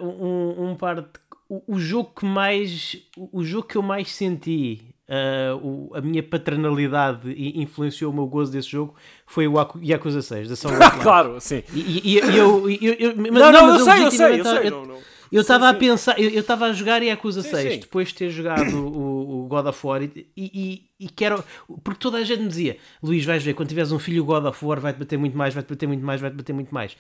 um, 0.02 0.72
um 0.72 0.76
par 0.76 1.02
de 1.02 1.08
o, 1.50 1.76
o, 1.76 1.80
jogo 1.80 2.12
que 2.16 2.26
mais 2.26 2.96
o, 3.18 3.44
jogo 3.44 3.68
que 3.68 3.76
eu 3.76 3.82
mais 3.82 4.12
senti 4.12 4.94
uh, 5.10 5.58
o, 5.58 5.92
a 5.96 6.00
minha 6.00 6.22
paternalidade 6.22 7.34
influenciou 7.60 8.12
o 8.12 8.16
meu 8.16 8.28
gozo 8.28 8.52
desse 8.52 8.70
jogo 8.70 8.94
foi 9.26 9.48
o 9.48 9.56
Yakuza 9.84 10.22
6 10.22 10.50
da 10.50 10.56
São 10.56 10.72
claro 11.02 11.42
sim 11.42 11.64
e, 11.74 11.80
e, 11.80 12.14
e 12.14 12.38
eu, 12.38 12.70
eu, 12.70 12.94
eu, 12.94 13.16
mas, 13.18 13.32
não, 13.32 13.52
não, 13.52 13.68
não 13.68 13.80
eu, 13.80 13.86
sei, 13.86 14.06
eu 14.06 14.12
sei 14.12 14.40
eu 14.40 14.46
sei 14.46 14.70
não, 14.70 14.86
não. 14.86 15.00
Eu 15.32 15.42
estava 15.42 15.70
a 15.70 15.74
pensar, 15.76 16.20
eu 16.20 16.40
estava 16.40 16.66
a 16.66 16.74
jogar 16.74 17.04
Yakuza 17.04 17.44
sim, 17.44 17.50
6 17.50 17.74
sim. 17.74 17.80
depois 17.82 18.08
de 18.08 18.16
ter 18.16 18.30
jogado 18.32 18.76
o, 18.76 19.44
o 19.44 19.48
God 19.48 19.68
of 19.68 19.86
War 19.86 20.02
e, 20.02 20.28
e, 20.36 20.84
e, 21.00 21.08
quero. 21.08 21.44
Porque 21.84 22.00
toda 22.00 22.18
a 22.18 22.24
gente 22.24 22.42
me 22.42 22.48
dizia: 22.48 22.78
Luís, 23.02 23.24
vais 23.26 23.44
ver, 23.44 23.54
quando 23.54 23.70
tiveres 23.70 23.92
um 23.92 24.00
filho 24.00 24.26
God 24.26 24.46
of 24.46 24.66
War, 24.66 24.80
vai-te 24.80 24.98
bater 24.98 25.20
muito 25.20 25.38
mais, 25.38 25.54
vai-te 25.54 25.70
bater 25.70 25.88
muito 25.88 26.04
mais, 26.04 26.20
vai-te 26.20 26.34
bater 26.36 26.54
muito 26.54 26.74
mais. 26.74 26.94
E, 26.94 26.98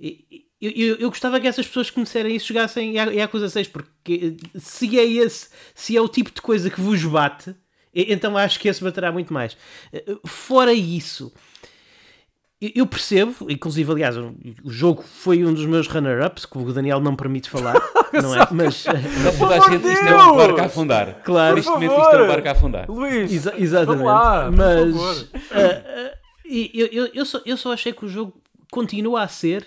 eu, 0.00 0.70
eu, 0.70 0.96
eu, 0.96 1.08
gostava 1.10 1.38
que 1.38 1.46
essas 1.46 1.66
pessoas 1.66 1.90
que 1.90 1.94
conhecerem 1.94 2.34
isso 2.34 2.48
jogassem 2.48 2.94
Yakuza 2.96 3.48
6, 3.48 3.68
porque 3.68 4.36
se 4.58 4.98
é 4.98 5.04
esse, 5.04 5.48
se 5.74 5.96
é 5.96 6.00
o 6.00 6.08
tipo 6.08 6.30
de 6.30 6.40
coisa 6.40 6.70
que 6.70 6.80
vos 6.80 7.04
bate, 7.04 7.54
então 7.94 8.36
acho 8.36 8.58
que 8.58 8.68
esse 8.68 8.82
baterá 8.82 9.12
muito 9.12 9.32
mais. 9.32 9.56
Fora 10.24 10.72
isso, 10.72 11.32
eu 12.60 12.86
percebo, 12.86 13.50
inclusive, 13.50 13.90
aliás, 13.90 14.16
o 14.18 14.70
jogo 14.70 15.02
foi 15.02 15.42
um 15.46 15.54
dos 15.54 15.64
meus 15.64 15.88
runner-ups, 15.88 16.44
que 16.44 16.58
o 16.58 16.72
Daniel 16.72 17.00
não 17.00 17.16
permite 17.16 17.48
falar, 17.48 17.74
não 18.12 18.34
é? 18.34 18.46
Mas. 18.50 18.84
Não, 18.84 19.38
toda 19.38 19.56
a 19.56 19.70
gente, 19.70 19.86
isto 19.86 20.06
é 20.06 20.24
um 20.24 20.36
barco 20.36 20.60
a 20.60 20.64
afundar. 20.66 21.22
Claro, 21.24 21.56
neste 21.56 21.70
momento, 21.70 21.98
isto 21.98 22.16
é 22.16 22.22
um 22.22 22.28
barco 22.28 22.48
a 22.48 22.52
afundar. 22.52 22.90
Luís, 22.90 23.32
Exa 23.32 23.54
exatamente. 23.56 24.04
Lá, 24.04 24.50
mas. 24.50 24.94
Uh, 24.94 25.24
uh, 25.24 26.20
eu, 26.44 26.86
eu, 26.88 27.06
eu, 27.14 27.24
só, 27.24 27.40
eu 27.46 27.56
só 27.56 27.72
achei 27.72 27.94
que 27.94 28.04
o 28.04 28.08
jogo 28.08 28.42
continua 28.70 29.22
a 29.22 29.28
ser 29.28 29.66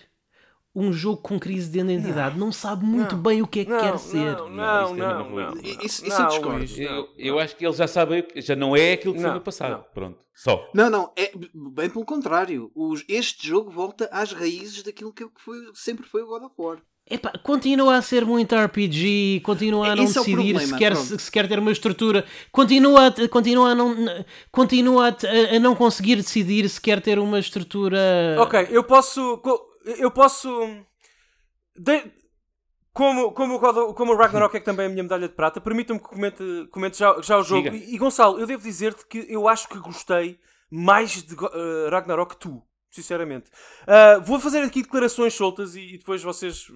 um 0.76 0.92
jogo 0.92 1.22
com 1.22 1.40
crise 1.40 1.70
de 1.70 1.80
identidade, 1.80 2.38
não, 2.38 2.48
não 2.48 2.52
sabe 2.52 2.84
muito 2.84 3.16
não, 3.16 3.22
bem 3.22 3.42
o 3.42 3.48
que 3.48 3.60
é 3.60 3.66
que 3.66 3.72
não, 3.72 3.80
quer 3.80 4.00
ser. 4.00 4.38
Não, 4.38 4.50
não, 4.50 4.96
não. 4.96 5.30
não, 5.30 5.54
Isso, 5.62 6.06
isso 6.06 6.22
eu 6.22 6.28
discordo. 6.28 6.66
Eu, 6.78 7.10
eu, 7.18 7.40
acho 7.40 7.56
que 7.56 7.66
ele 7.66 7.76
já 7.76 7.88
sabe, 7.88 8.28
já 8.38 8.56
não 8.56 8.76
é 8.76 8.94
aquilo 8.94 9.14
que 9.14 9.22
foi 9.22 9.32
no 9.32 9.42
passado. 9.42 9.86
Pronto, 9.94 10.20
só. 10.34 10.68
Não, 10.74 10.90
não, 10.90 11.12
é 11.16 11.32
bem 11.54 11.90
pelo 11.90 12.06
contrário. 12.06 12.72
Os, 12.74 13.06
este 13.08 13.48
jogo 13.48 13.70
volta 13.70 14.10
às 14.12 14.32
raízes 14.32 14.82
daquilo 14.82 15.14
que 15.14 15.28
foi, 15.38 15.58
sempre 15.76 16.08
foi 16.08 16.24
o 16.24 16.28
God 16.28 16.44
of 16.44 16.56
War. 16.58 16.80
Epá, 17.10 17.34
continua 17.44 17.98
a 17.98 18.02
ser 18.02 18.26
muito 18.26 18.56
RPG, 18.56 19.42
continua 19.44 19.90
a 19.90 19.96
não 19.96 20.06
Esse 20.06 20.14
decidir 20.20 20.56
é 20.56 20.60
se, 20.60 20.78
quer, 20.78 20.96
se 20.96 21.30
quer 21.30 21.50
ter 21.50 21.60
uma 21.60 21.72
estrutura, 21.72 22.24
continua 22.50 23.08
a, 23.08 23.28
continua 23.28 23.72
a, 23.72 23.76
não, 23.76 23.94
continua 24.50 25.10
a, 25.10 25.56
a 25.56 25.60
não 25.60 25.76
conseguir 25.76 26.16
decidir 26.16 26.68
se 26.70 26.80
quer 26.80 27.02
ter 27.02 27.20
uma 27.20 27.40
estrutura. 27.40 28.38
Ok, 28.40 28.70
eu 28.72 28.86
posso 28.86 29.38
eu 29.86 30.12
posso. 30.12 30.50
De... 31.76 32.12
Como, 32.94 33.32
como, 33.32 33.60
como 33.96 34.14
o 34.14 34.16
Ragnarok 34.16 34.56
é 34.56 34.60
que 34.60 34.66
também 34.66 34.86
é 34.86 34.88
a 34.88 34.92
minha 34.92 35.02
medalha 35.02 35.28
de 35.28 35.34
prata, 35.34 35.60
permitam-me 35.60 36.00
que 36.00 36.08
comente, 36.08 36.68
comente 36.72 37.00
já, 37.00 37.20
já 37.22 37.40
o 37.40 37.44
jogo. 37.44 37.70
E, 37.70 37.96
e, 37.96 37.98
Gonçalo, 37.98 38.40
eu 38.40 38.46
devo 38.46 38.62
dizer-te 38.62 39.08
que 39.08 39.26
eu 39.28 39.48
acho 39.48 39.68
que 39.68 39.80
gostei 39.80 40.40
mais 40.70 41.24
de 41.24 41.34
uh, 41.34 41.90
Ragnarok 41.90 42.36
que 42.36 42.42
tu, 42.42 42.62
sinceramente. 42.92 43.50
Uh, 43.82 44.22
vou 44.22 44.40
fazer 44.40 44.60
aqui 44.60 44.84
declarações 44.84 45.34
soltas 45.34 45.76
e, 45.76 45.96
e 45.96 45.98
depois 45.98 46.22
vocês 46.22 46.68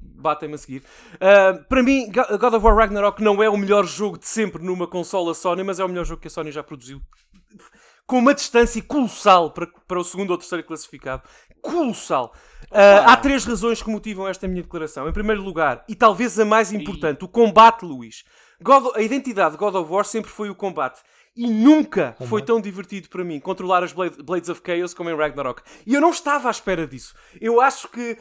batem-me 0.00 0.54
a 0.54 0.58
seguir. 0.58 0.82
Uh, 1.16 1.62
para 1.68 1.82
mim, 1.82 2.10
God 2.10 2.54
of 2.54 2.64
War 2.64 2.74
Ragnarok 2.74 3.22
não 3.22 3.42
é 3.42 3.50
o 3.50 3.56
melhor 3.58 3.84
jogo 3.84 4.18
de 4.18 4.26
sempre 4.26 4.64
numa 4.64 4.86
consola 4.86 5.34
Sony, 5.34 5.62
mas 5.62 5.78
é 5.78 5.84
o 5.84 5.88
melhor 5.88 6.06
jogo 6.06 6.22
que 6.22 6.28
a 6.28 6.30
Sony 6.30 6.50
já 6.50 6.62
produziu. 6.62 6.98
Com 8.08 8.18
uma 8.18 8.34
distância 8.34 8.82
colossal 8.82 9.52
para, 9.52 9.68
para 9.86 10.00
o 10.00 10.04
segundo 10.04 10.30
ou 10.30 10.38
terceiro 10.38 10.64
classificado. 10.64 11.22
Colossal. 11.62 12.32
Uh, 12.72 13.04
há 13.06 13.16
três 13.16 13.44
razões 13.44 13.82
que 13.82 13.90
motivam 13.90 14.26
esta 14.26 14.48
minha 14.48 14.62
declaração. 14.62 15.08
Em 15.08 15.12
primeiro 15.12 15.42
lugar, 15.42 15.84
e 15.86 15.94
talvez 15.94 16.40
a 16.40 16.44
mais 16.44 16.72
importante, 16.72 17.24
o 17.24 17.28
combate, 17.28 17.84
Luís. 17.84 18.24
God, 18.60 18.96
a 18.96 19.02
identidade 19.02 19.52
de 19.52 19.58
God 19.58 19.74
of 19.74 19.92
War 19.92 20.04
sempre 20.04 20.30
foi 20.30 20.50
o 20.50 20.54
combate. 20.54 21.00
E 21.38 21.46
nunca 21.48 22.16
Como 22.18 22.28
foi 22.28 22.42
tão 22.42 22.60
divertido 22.60 23.08
para 23.08 23.22
mim 23.22 23.38
controlar 23.38 23.84
as 23.84 23.92
Blades 23.92 24.48
of 24.48 24.60
Chaos 24.66 24.92
como 24.92 25.08
em 25.08 25.14
Ragnarok. 25.14 25.62
E 25.86 25.94
eu 25.94 26.00
não 26.00 26.10
estava 26.10 26.48
à 26.48 26.50
espera 26.50 26.84
disso. 26.84 27.14
Eu 27.40 27.60
acho 27.60 27.86
que 27.86 28.18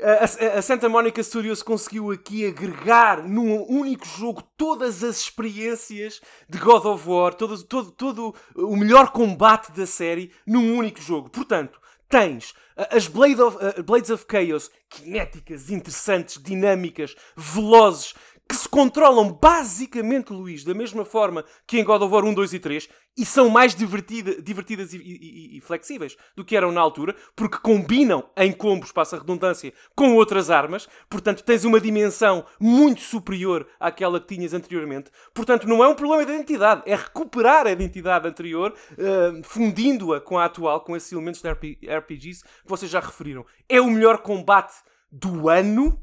a, 0.00 0.58
a 0.58 0.62
Santa 0.62 0.88
Monica 0.88 1.22
Studios 1.22 1.62
conseguiu 1.62 2.10
aqui 2.10 2.46
agregar 2.46 3.22
num 3.22 3.70
único 3.70 4.06
jogo 4.06 4.42
todas 4.56 5.04
as 5.04 5.20
experiências 5.20 6.22
de 6.48 6.56
God 6.56 6.86
of 6.86 7.06
War, 7.06 7.34
todo, 7.34 7.62
todo, 7.62 7.90
todo 7.90 8.34
o 8.56 8.74
melhor 8.76 9.12
combate 9.12 9.70
da 9.72 9.84
série 9.84 10.32
num 10.46 10.74
único 10.74 11.02
jogo. 11.02 11.28
Portanto, 11.28 11.78
tens 12.08 12.54
as 12.90 13.08
Blade 13.08 13.42
of, 13.42 13.58
uh, 13.58 13.82
Blades 13.82 14.08
of 14.08 14.24
Chaos 14.26 14.70
kinéticas, 14.88 15.70
interessantes, 15.70 16.42
dinâmicas, 16.42 17.14
velozes, 17.36 18.14
que 18.48 18.56
se 18.56 18.68
controlam 18.68 19.30
basicamente, 19.30 20.32
Luís, 20.32 20.64
da 20.64 20.72
mesma 20.72 21.04
forma 21.04 21.44
que 21.66 21.78
em 21.78 21.84
God 21.84 22.00
of 22.00 22.14
War 22.14 22.24
1, 22.24 22.32
2 22.32 22.54
e 22.54 22.58
3 22.58 22.88
e 23.18 23.26
são 23.26 23.50
mais 23.50 23.74
divertida, 23.74 24.40
divertidas 24.40 24.94
e, 24.94 24.96
e, 24.96 25.58
e, 25.58 25.60
flexíveis 25.60 26.16
do 26.36 26.44
que 26.44 26.56
eram 26.56 26.70
na 26.70 26.80
altura, 26.80 27.16
porque 27.34 27.58
combinam 27.58 28.30
em 28.36 28.52
combos, 28.52 28.92
passa 28.92 29.16
a 29.16 29.18
redundância, 29.18 29.74
com 29.94 30.14
outras 30.14 30.50
armas, 30.50 30.88
portanto 31.10 31.42
tens 31.42 31.64
uma 31.64 31.80
dimensão 31.80 32.44
muito 32.60 33.00
superior 33.00 33.66
àquela 33.80 34.20
que 34.20 34.34
tinhas 34.34 34.54
anteriormente. 34.54 35.10
Portanto, 35.34 35.68
não 35.68 35.82
é 35.82 35.88
um 35.88 35.96
problema 35.96 36.24
de 36.24 36.32
identidade, 36.32 36.82
é 36.86 36.94
recuperar 36.94 37.66
a 37.66 37.72
identidade 37.72 38.28
anterior, 38.28 38.72
uh, 38.92 39.42
fundindo-a 39.42 40.20
com 40.20 40.38
a 40.38 40.44
atual, 40.44 40.80
com 40.82 40.96
esses 40.96 41.10
elementos 41.10 41.42
de 41.42 41.48
RPGs 41.90 42.44
que 42.44 42.68
vocês 42.68 42.90
já 42.90 43.00
referiram. 43.00 43.44
É 43.68 43.80
o 43.80 43.90
melhor 43.90 44.18
combate 44.18 44.74
do 45.10 45.48
ano, 45.48 46.00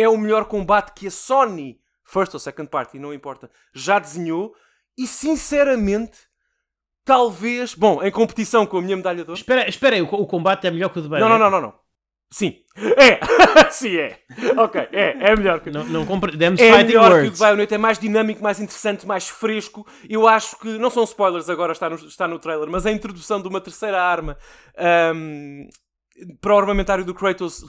é 0.00 0.08
o 0.08 0.16
melhor 0.16 0.44
combate 0.46 0.92
que 0.94 1.06
a 1.06 1.10
Sony, 1.10 1.80
first 2.04 2.32
ou 2.34 2.40
second 2.40 2.68
party, 2.70 2.98
não 2.98 3.12
importa, 3.12 3.50
já 3.74 3.98
desenhou, 3.98 4.54
e 4.96 5.06
sinceramente 5.06 6.18
talvez. 7.04 7.74
Bom, 7.74 8.02
em 8.02 8.10
competição 8.10 8.66
com 8.66 8.78
a 8.78 8.82
minha 8.82 8.96
medalha 8.96 9.24
de 9.24 9.30
ouro. 9.30 9.40
Espera, 9.40 9.68
espera 9.68 9.96
aí, 9.96 10.02
o, 10.02 10.06
o 10.06 10.26
combate 10.26 10.66
é 10.66 10.70
melhor 10.70 10.90
que 10.90 10.98
o 10.98 11.02
de 11.02 11.08
Bayonetta? 11.08 11.38
Não, 11.38 11.38
não, 11.38 11.50
não, 11.50 11.60
não. 11.60 11.68
não. 11.68 11.80
Sim. 12.32 12.58
É! 12.76 13.18
Sim, 13.72 13.96
é. 13.96 14.20
Ok, 14.56 14.88
é. 14.92 15.16
É 15.32 15.36
melhor 15.36 15.60
que. 15.60 15.70
Não, 15.70 15.84
não 15.84 16.06
compreendemos 16.06 16.60
É 16.60 16.84
melhor 16.84 17.10
words. 17.10 17.22
que 17.22 17.28
o 17.28 17.32
de 17.32 17.38
Bayonetta. 17.40 17.74
É 17.74 17.78
mais 17.78 17.98
dinâmico, 17.98 18.42
mais 18.42 18.60
interessante, 18.60 19.06
mais 19.06 19.28
fresco. 19.28 19.84
Eu 20.08 20.28
acho 20.28 20.56
que. 20.58 20.78
Não 20.78 20.90
são 20.90 21.02
spoilers 21.02 21.48
agora, 21.48 21.72
está 21.72 21.90
no, 21.90 21.96
está 21.96 22.28
no 22.28 22.38
trailer, 22.38 22.68
mas 22.70 22.86
a 22.86 22.92
introdução 22.92 23.42
de 23.42 23.48
uma 23.48 23.60
terceira 23.60 24.00
arma. 24.00 24.38
Um, 25.12 25.68
para 26.40 26.54
o 26.54 26.58
armamentário 26.58 27.04
do 27.04 27.14
Kratos 27.14 27.64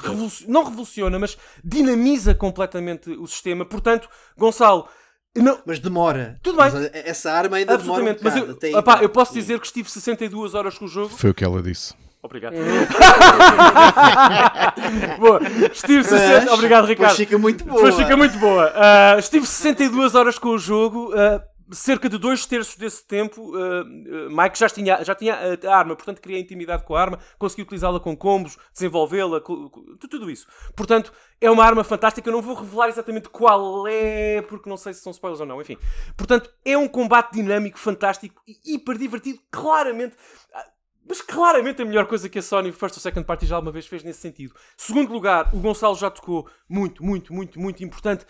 não 0.47 0.63
revoluciona, 0.63 1.19
mas 1.19 1.37
dinamiza 1.63 2.33
completamente 2.33 3.11
o 3.11 3.27
sistema. 3.27 3.65
Portanto, 3.65 4.09
Gonçalo, 4.37 4.87
não. 5.35 5.59
Mas 5.65 5.79
demora. 5.79 6.39
Tudo 6.43 6.57
bem. 6.57 6.71
Mas 6.71 6.91
essa 6.93 7.31
arma 7.31 7.57
ainda 7.57 7.77
demora 7.77 8.03
um 8.03 8.15
Mas 8.21 8.35
eu, 8.35 8.77
opá, 8.77 8.99
eu 9.01 9.09
posso 9.09 9.33
dizer 9.33 9.59
que 9.59 9.65
estive 9.65 9.89
62 9.89 10.53
horas 10.53 10.77
com 10.77 10.85
o 10.85 10.87
jogo. 10.87 11.09
Foi 11.09 11.29
o 11.29 11.33
que 11.33 11.43
ela 11.43 11.61
disse. 11.61 11.93
Obrigado. 12.23 12.53
boa. 15.17 15.41
Estive 15.71 16.03
60... 16.03 16.53
Obrigado, 16.53 16.85
Ricardo. 16.85 17.09
Pois 17.09 17.17
fica 17.17 17.37
muito 17.37 17.65
boa. 17.65 17.81
Pois 17.81 17.95
fica 17.95 18.15
muito 18.15 18.37
boa. 18.37 18.71
Uh, 18.71 19.19
estive 19.19 19.47
62 19.47 20.13
horas 20.13 20.37
com 20.37 20.49
o 20.49 20.59
jogo. 20.59 21.11
Uh, 21.13 21.41
cerca 21.71 22.09
de 22.09 22.17
dois 22.17 22.45
terços 22.45 22.75
desse 22.75 23.05
tempo, 23.05 23.55
uh, 23.55 23.85
Mike 24.29 24.57
já 24.57 24.69
tinha, 24.69 25.03
já 25.03 25.15
tinha 25.15 25.35
a, 25.35 25.67
a, 25.67 25.77
arma, 25.77 25.95
portanto 25.95 26.21
queria 26.21 26.39
intimidade 26.39 26.83
com 26.83 26.95
a 26.95 27.01
arma, 27.01 27.19
conseguiu 27.37 27.63
utilizá-la 27.63 27.99
com 27.99 28.15
combos, 28.15 28.57
desenvolvê-la, 28.73 29.39
tudo 29.39 30.29
isso. 30.29 30.47
Portanto, 30.75 31.13
é 31.39 31.49
uma 31.49 31.65
arma 31.65 31.83
fantástica. 31.83 32.29
Eu 32.29 32.33
não 32.33 32.41
vou 32.41 32.55
revelar 32.55 32.89
exatamente 32.89 33.29
qual 33.29 33.87
é, 33.87 34.41
porque 34.43 34.69
não 34.69 34.77
sei 34.77 34.93
se 34.93 35.01
são 35.01 35.11
spoilers 35.11 35.41
ou 35.41 35.47
não, 35.47 35.61
enfim. 35.61 35.77
Portanto, 36.15 36.49
é 36.63 36.77
um 36.77 36.87
combate 36.87 37.33
dinâmico, 37.33 37.79
fantástico 37.79 38.41
e 38.47 38.75
hiper 38.75 38.97
divertido, 38.97 39.39
claramente. 39.49 40.15
Ah, 40.53 40.65
mas 41.07 41.21
claramente 41.21 41.81
a 41.81 41.85
melhor 41.85 42.05
coisa 42.05 42.29
que 42.29 42.39
a 42.39 42.41
Sony 42.41 42.71
First 42.71 42.95
ou 42.95 43.01
Second 43.01 43.25
Party 43.25 43.45
já 43.45 43.55
alguma 43.55 43.71
vez 43.71 43.87
fez 43.87 44.03
nesse 44.03 44.21
sentido. 44.21 44.53
Segundo 44.77 45.11
lugar, 45.11 45.53
o 45.53 45.59
Gonçalo 45.59 45.95
já 45.95 46.09
tocou 46.09 46.47
muito, 46.69 47.03
muito, 47.03 47.33
muito, 47.33 47.59
muito 47.59 47.83
importante 47.83 48.25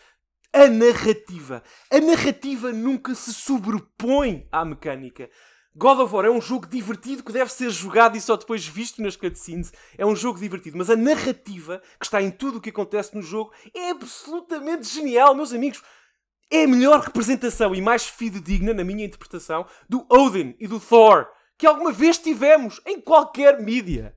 a 0.54 0.68
narrativa. 0.68 1.64
A 1.90 2.00
narrativa 2.00 2.72
nunca 2.72 3.16
se 3.16 3.34
sobrepõe 3.34 4.48
à 4.52 4.66
mecânica. 4.66 5.30
God 5.74 6.00
of 6.00 6.14
War 6.14 6.26
é 6.26 6.30
um 6.30 6.42
jogo 6.42 6.68
divertido 6.68 7.24
que 7.24 7.32
deve 7.32 7.52
ser 7.52 7.70
jogado 7.70 8.18
e 8.18 8.22
só 8.22 8.36
depois 8.36 8.68
visto 8.68 9.02
nas 9.02 9.16
cutscenes. 9.16 9.72
É 9.98 10.06
um 10.06 10.16
jogo 10.16 10.40
divertido, 10.40 10.78
mas 10.78 10.90
a 10.90 10.98
narrativa 10.98 11.82
que 11.98 12.06
está 12.06 12.22
em 12.22 12.30
tudo 12.30 12.58
o 12.58 12.62
que 12.62 12.70
acontece 12.70 13.16
no 13.16 13.22
jogo 13.22 13.54
é 13.74 13.92
absolutamente 13.92 14.88
genial, 14.88 15.34
meus 15.34 15.54
amigos. 15.54 15.82
É 16.52 16.66
a 16.66 16.68
melhor 16.68 17.00
representação 17.00 17.74
e 17.74 17.82
mais 17.82 18.06
fidedigna, 18.06 18.74
na 18.74 18.84
minha 18.84 19.06
interpretação, 19.06 19.66
do 19.88 20.06
Odin 20.10 20.56
e 20.60 20.68
do 20.68 20.80
Thor 20.80 21.28
que 21.62 21.68
alguma 21.68 21.92
vez 21.92 22.18
tivemos 22.18 22.82
em 22.88 23.00
qualquer 23.00 23.62
mídia. 23.62 24.16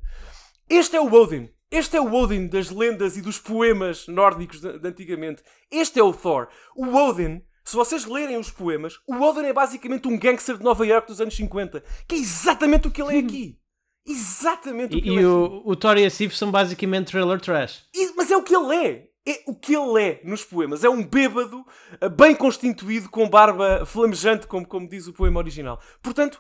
Este 0.67 0.97
é 0.97 1.01
o 1.01 1.13
Odin. 1.13 1.54
Este 1.71 1.97
é 1.97 2.01
o 2.01 2.13
Odin 2.13 2.47
das 2.47 2.71
lendas 2.71 3.17
e 3.17 3.23
dos 3.23 3.39
poemas 3.39 4.07
nórdicos 4.07 4.61
de, 4.61 4.79
de 4.79 4.89
antigamente. 4.89 5.43
Este 5.71 5.99
é 5.99 6.03
o 6.03 6.13
Thor. 6.13 6.49
O 6.77 6.87
Odin, 6.95 7.43
se 7.65 7.75
vocês 7.75 8.05
lerem 8.05 8.37
os 8.37 8.51
poemas, 8.51 9.01
o 9.07 9.15
Odin 9.21 9.47
é 9.47 9.53
basicamente 9.53 10.07
um 10.07 10.19
gangster 10.19 10.57
de 10.59 10.65
Nova 10.65 10.87
York 10.87 11.09
dos 11.09 11.21
anos 11.21 11.35
50, 11.35 11.83
que 12.07 12.15
é 12.15 12.19
exatamente 12.19 12.89
o 12.89 12.91
que 12.91 13.03
ele 13.03 13.17
é 13.17 13.19
aqui. 13.21 13.59
Exatamente 14.07 14.99
o 14.99 15.01
que 15.01 15.09
e, 15.09 15.13
ele 15.13 15.17
e 15.17 15.19
é. 15.21 15.23
E 15.23 15.27
o, 15.27 15.63
o 15.65 15.75
Thor 15.75 15.97
e 15.97 16.05
a 16.05 16.11
Sif 16.11 16.37
são 16.37 16.51
basicamente 16.51 17.11
trailer 17.11 17.41
trash. 17.41 17.87
E, 17.95 18.13
mas 18.15 18.31
é 18.31 18.37
o 18.37 18.43
que 18.43 18.55
ele 18.55 18.77
é. 18.77 19.09
É 19.27 19.43
o 19.47 19.55
que 19.55 19.75
ele 19.75 20.03
é 20.03 20.21
nos 20.23 20.45
poemas. 20.45 20.85
É 20.85 20.91
um 20.91 21.03
bêbado 21.03 21.65
eh, 21.99 22.11
bem 22.11 22.35
constituído, 22.35 23.09
com 23.09 23.27
barba 23.31 23.87
flamejante, 23.87 24.47
como, 24.47 24.67
como 24.67 24.87
diz 24.87 25.07
o 25.07 25.15
poema 25.15 25.41
original. 25.41 25.81
Portanto, 26.03 26.39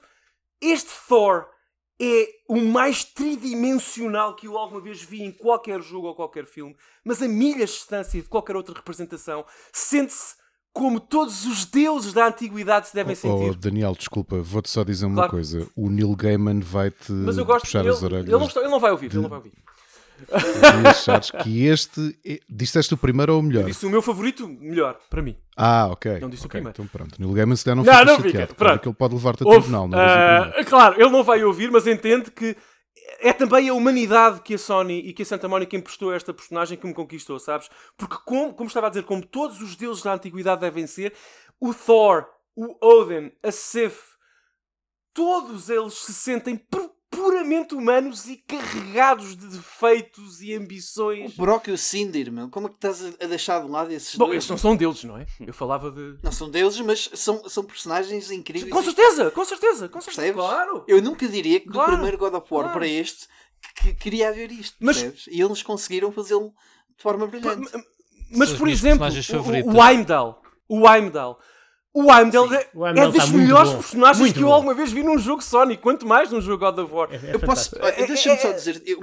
este 0.60 0.90
Thor 1.09 1.46
é 2.01 2.29
o 2.49 2.61
mais 2.61 3.05
tridimensional 3.05 4.35
que 4.35 4.47
eu 4.47 4.56
alguma 4.56 4.81
vez 4.81 5.03
vi 5.03 5.23
em 5.23 5.31
qualquer 5.31 5.81
jogo 5.81 6.09
ou 6.09 6.14
qualquer 6.14 6.47
filme, 6.47 6.77
mas 7.05 7.23
a 7.23 7.29
milhas 7.29 7.71
de 7.71 7.77
distância 7.77 8.21
de 8.21 8.29
qualquer 8.29 8.56
outra 8.56 8.74
representação, 8.74 9.45
sente-se 9.73 10.35
como 10.73 10.98
todos 10.98 11.47
os 11.47 11.64
deuses 11.64 12.13
da 12.13 12.27
antiguidade 12.27 12.89
se 12.89 12.95
devem 12.95 13.13
oh, 13.13 13.16
sentir. 13.16 13.51
Oh, 13.51 13.55
Daniel, 13.55 13.95
desculpa, 13.95 14.43
vou-te 14.43 14.69
só 14.69 14.82
dizer 14.82 15.06
uma 15.06 15.14
claro. 15.14 15.31
coisa. 15.31 15.69
O 15.77 15.89
Neil 15.89 16.14
Gaiman 16.16 16.59
vai-te 16.61 17.13
puxar 17.61 17.81
ele, 17.81 17.90
as 17.90 18.03
orelhas. 18.03 18.27
Ele 18.27 18.37
não, 18.37 18.47
está, 18.47 18.61
ele 18.61 18.69
não 18.71 18.81
vai 18.81 18.90
ouvir, 18.90 19.09
de... 19.09 19.16
ele 19.16 19.23
não 19.23 19.31
vai 19.31 19.39
ouvir. 19.39 19.53
E 20.28 20.86
achares 20.88 21.30
que 21.30 21.66
este. 21.66 22.18
É, 22.24 22.40
disseste 22.48 22.94
o 22.94 22.96
primeiro 22.96 23.34
ou 23.34 23.40
o 23.40 23.43
melhor? 23.43 23.62
Eu 23.62 23.66
disse 23.66 23.86
o 23.86 23.90
meu 23.90 24.02
favorito, 24.02 24.48
melhor, 24.48 24.98
para 25.10 25.22
mim. 25.22 25.36
Ah, 25.56 25.88
ok. 25.90 26.20
Não 26.20 26.30
disse 26.30 26.46
okay, 26.46 26.60
o 26.60 26.62
primeiro. 26.62 26.74
Então 26.74 26.86
pronto. 26.86 27.20
Neil 27.20 27.32
Gaiman 27.32 27.56
se 27.56 27.64
der 27.64 27.74
não, 27.74 27.84
não 27.84 27.93
fica 27.93 28.04
não 28.04 28.16
chateado. 28.16 28.48
Fica. 28.48 28.54
Pronto. 28.54 28.88
ele 28.88 28.94
pode 28.94 29.14
levar-te 29.14 29.43
a 29.43 29.51
tribunal. 29.51 29.88
Não 29.88 29.98
uh, 29.98 30.64
claro, 30.66 31.01
ele 31.01 31.10
não 31.10 31.22
vai 31.22 31.44
ouvir, 31.44 31.70
mas 31.70 31.86
entende 31.86 32.30
que 32.30 32.56
é 33.20 33.32
também 33.32 33.68
a 33.68 33.74
humanidade 33.74 34.40
que 34.40 34.54
a 34.54 34.59
Sony 34.59 35.01
e 35.01 35.12
que 35.12 35.22
a 35.22 35.26
Santa 35.26 35.48
Mónica 35.48 35.76
emprestou 35.76 36.10
a 36.10 36.16
esta 36.16 36.32
personagem 36.32 36.78
que 36.78 36.86
me 36.86 36.94
conquistou, 36.94 37.38
sabes? 37.38 37.68
Porque, 37.96 38.16
como, 38.24 38.54
como 38.54 38.68
estava 38.68 38.86
a 38.86 38.90
dizer, 38.90 39.04
como 39.04 39.24
todos 39.24 39.60
os 39.60 39.76
deuses 39.76 40.02
da 40.02 40.14
antiguidade 40.14 40.60
devem 40.60 40.86
ser, 40.86 41.12
o 41.60 41.74
Thor, 41.74 42.26
o 42.56 42.76
Odin, 42.84 43.32
a 43.43 43.51
Sif, 43.51 44.14
todos 45.12 45.68
eles 45.68 45.94
se 45.94 46.12
sentem 46.12 46.56
puramente 47.24 47.74
humanos 47.74 48.27
e 48.27 48.36
carregados 48.36 49.35
de 49.35 49.46
defeitos 49.46 50.43
e 50.43 50.54
ambições. 50.54 51.32
O 51.38 51.40
Brock 51.40 51.69
e 51.69 51.72
o 51.72 51.78
Cinder, 51.78 52.30
meu, 52.30 52.51
como 52.51 52.66
é 52.66 52.69
que 52.69 52.77
estás 52.77 53.03
a 53.19 53.27
deixar 53.27 53.64
de 53.64 53.70
lado 53.70 53.90
esses 53.90 54.14
Bom, 54.14 54.27
dois? 54.27 54.38
estes 54.38 54.51
não 54.51 54.59
são 54.59 54.77
deuses, 54.77 55.04
não 55.04 55.16
é? 55.16 55.24
Eu 55.40 55.54
falava 55.54 55.90
de. 55.90 56.19
Não 56.22 56.30
são 56.30 56.51
deuses, 56.51 56.80
mas 56.80 57.09
são, 57.14 57.48
são 57.48 57.64
personagens 57.64 58.30
incríveis. 58.30 58.70
Com 58.70 58.82
certeza, 58.82 59.30
com 59.30 59.44
certeza, 59.44 59.88
com 59.88 60.01
certeza. 60.03 60.22
Percebes? 60.22 60.44
Claro. 60.44 60.85
Eu 60.86 61.01
nunca 61.01 61.27
diria 61.27 61.61
que 61.61 61.69
claro. 61.69 61.93
do 61.93 61.94
primeiro 61.94 62.19
God 62.19 62.35
of 62.35 62.46
War 62.51 62.64
claro. 62.64 62.78
para 62.78 62.86
este 62.86 63.27
que 63.77 63.94
queria 63.94 64.28
haver 64.28 64.53
isto, 64.53 64.77
mas... 64.78 64.98
percebes? 64.98 65.27
E 65.28 65.40
eles 65.40 65.62
conseguiram 65.62 66.12
fazê-lo 66.12 66.53
de 66.94 67.03
forma 67.03 67.27
brilhante. 67.27 67.70
Mas, 67.72 68.51
mas 68.51 68.53
por 68.53 68.69
exemplo, 68.69 69.06
o, 69.06 69.77
o 69.77 69.82
Heimdall, 69.82 70.43
o 70.69 70.86
Heimdall 70.86 71.38
o 71.95 72.13
Heimdall 72.13 72.53
é, 72.53 72.69
é 72.97 73.09
dos 73.09 73.24
tá 73.24 73.27
melhores 73.29 73.73
personagens 73.73 74.19
muito 74.19 74.35
que 74.35 74.43
eu 74.43 74.48
bom. 74.48 74.53
alguma 74.53 74.74
vez 74.74 74.90
vi 74.90 75.05
num 75.05 75.16
jogo 75.16 75.40
Sonic, 75.40 75.81
quanto 75.81 76.05
mais 76.05 76.29
num 76.29 76.40
jogo 76.40 76.66
God 76.66 76.79
of 76.81 76.93
War. 76.93 77.09
É, 77.13 77.31
é 77.31 77.35
eu 77.37 77.39
posso. 77.39 77.77
É, 77.79 78.05
Deixa-me 78.05 78.37
só 78.39 78.51
dizer. 78.51 78.82
Eu, 78.85 79.01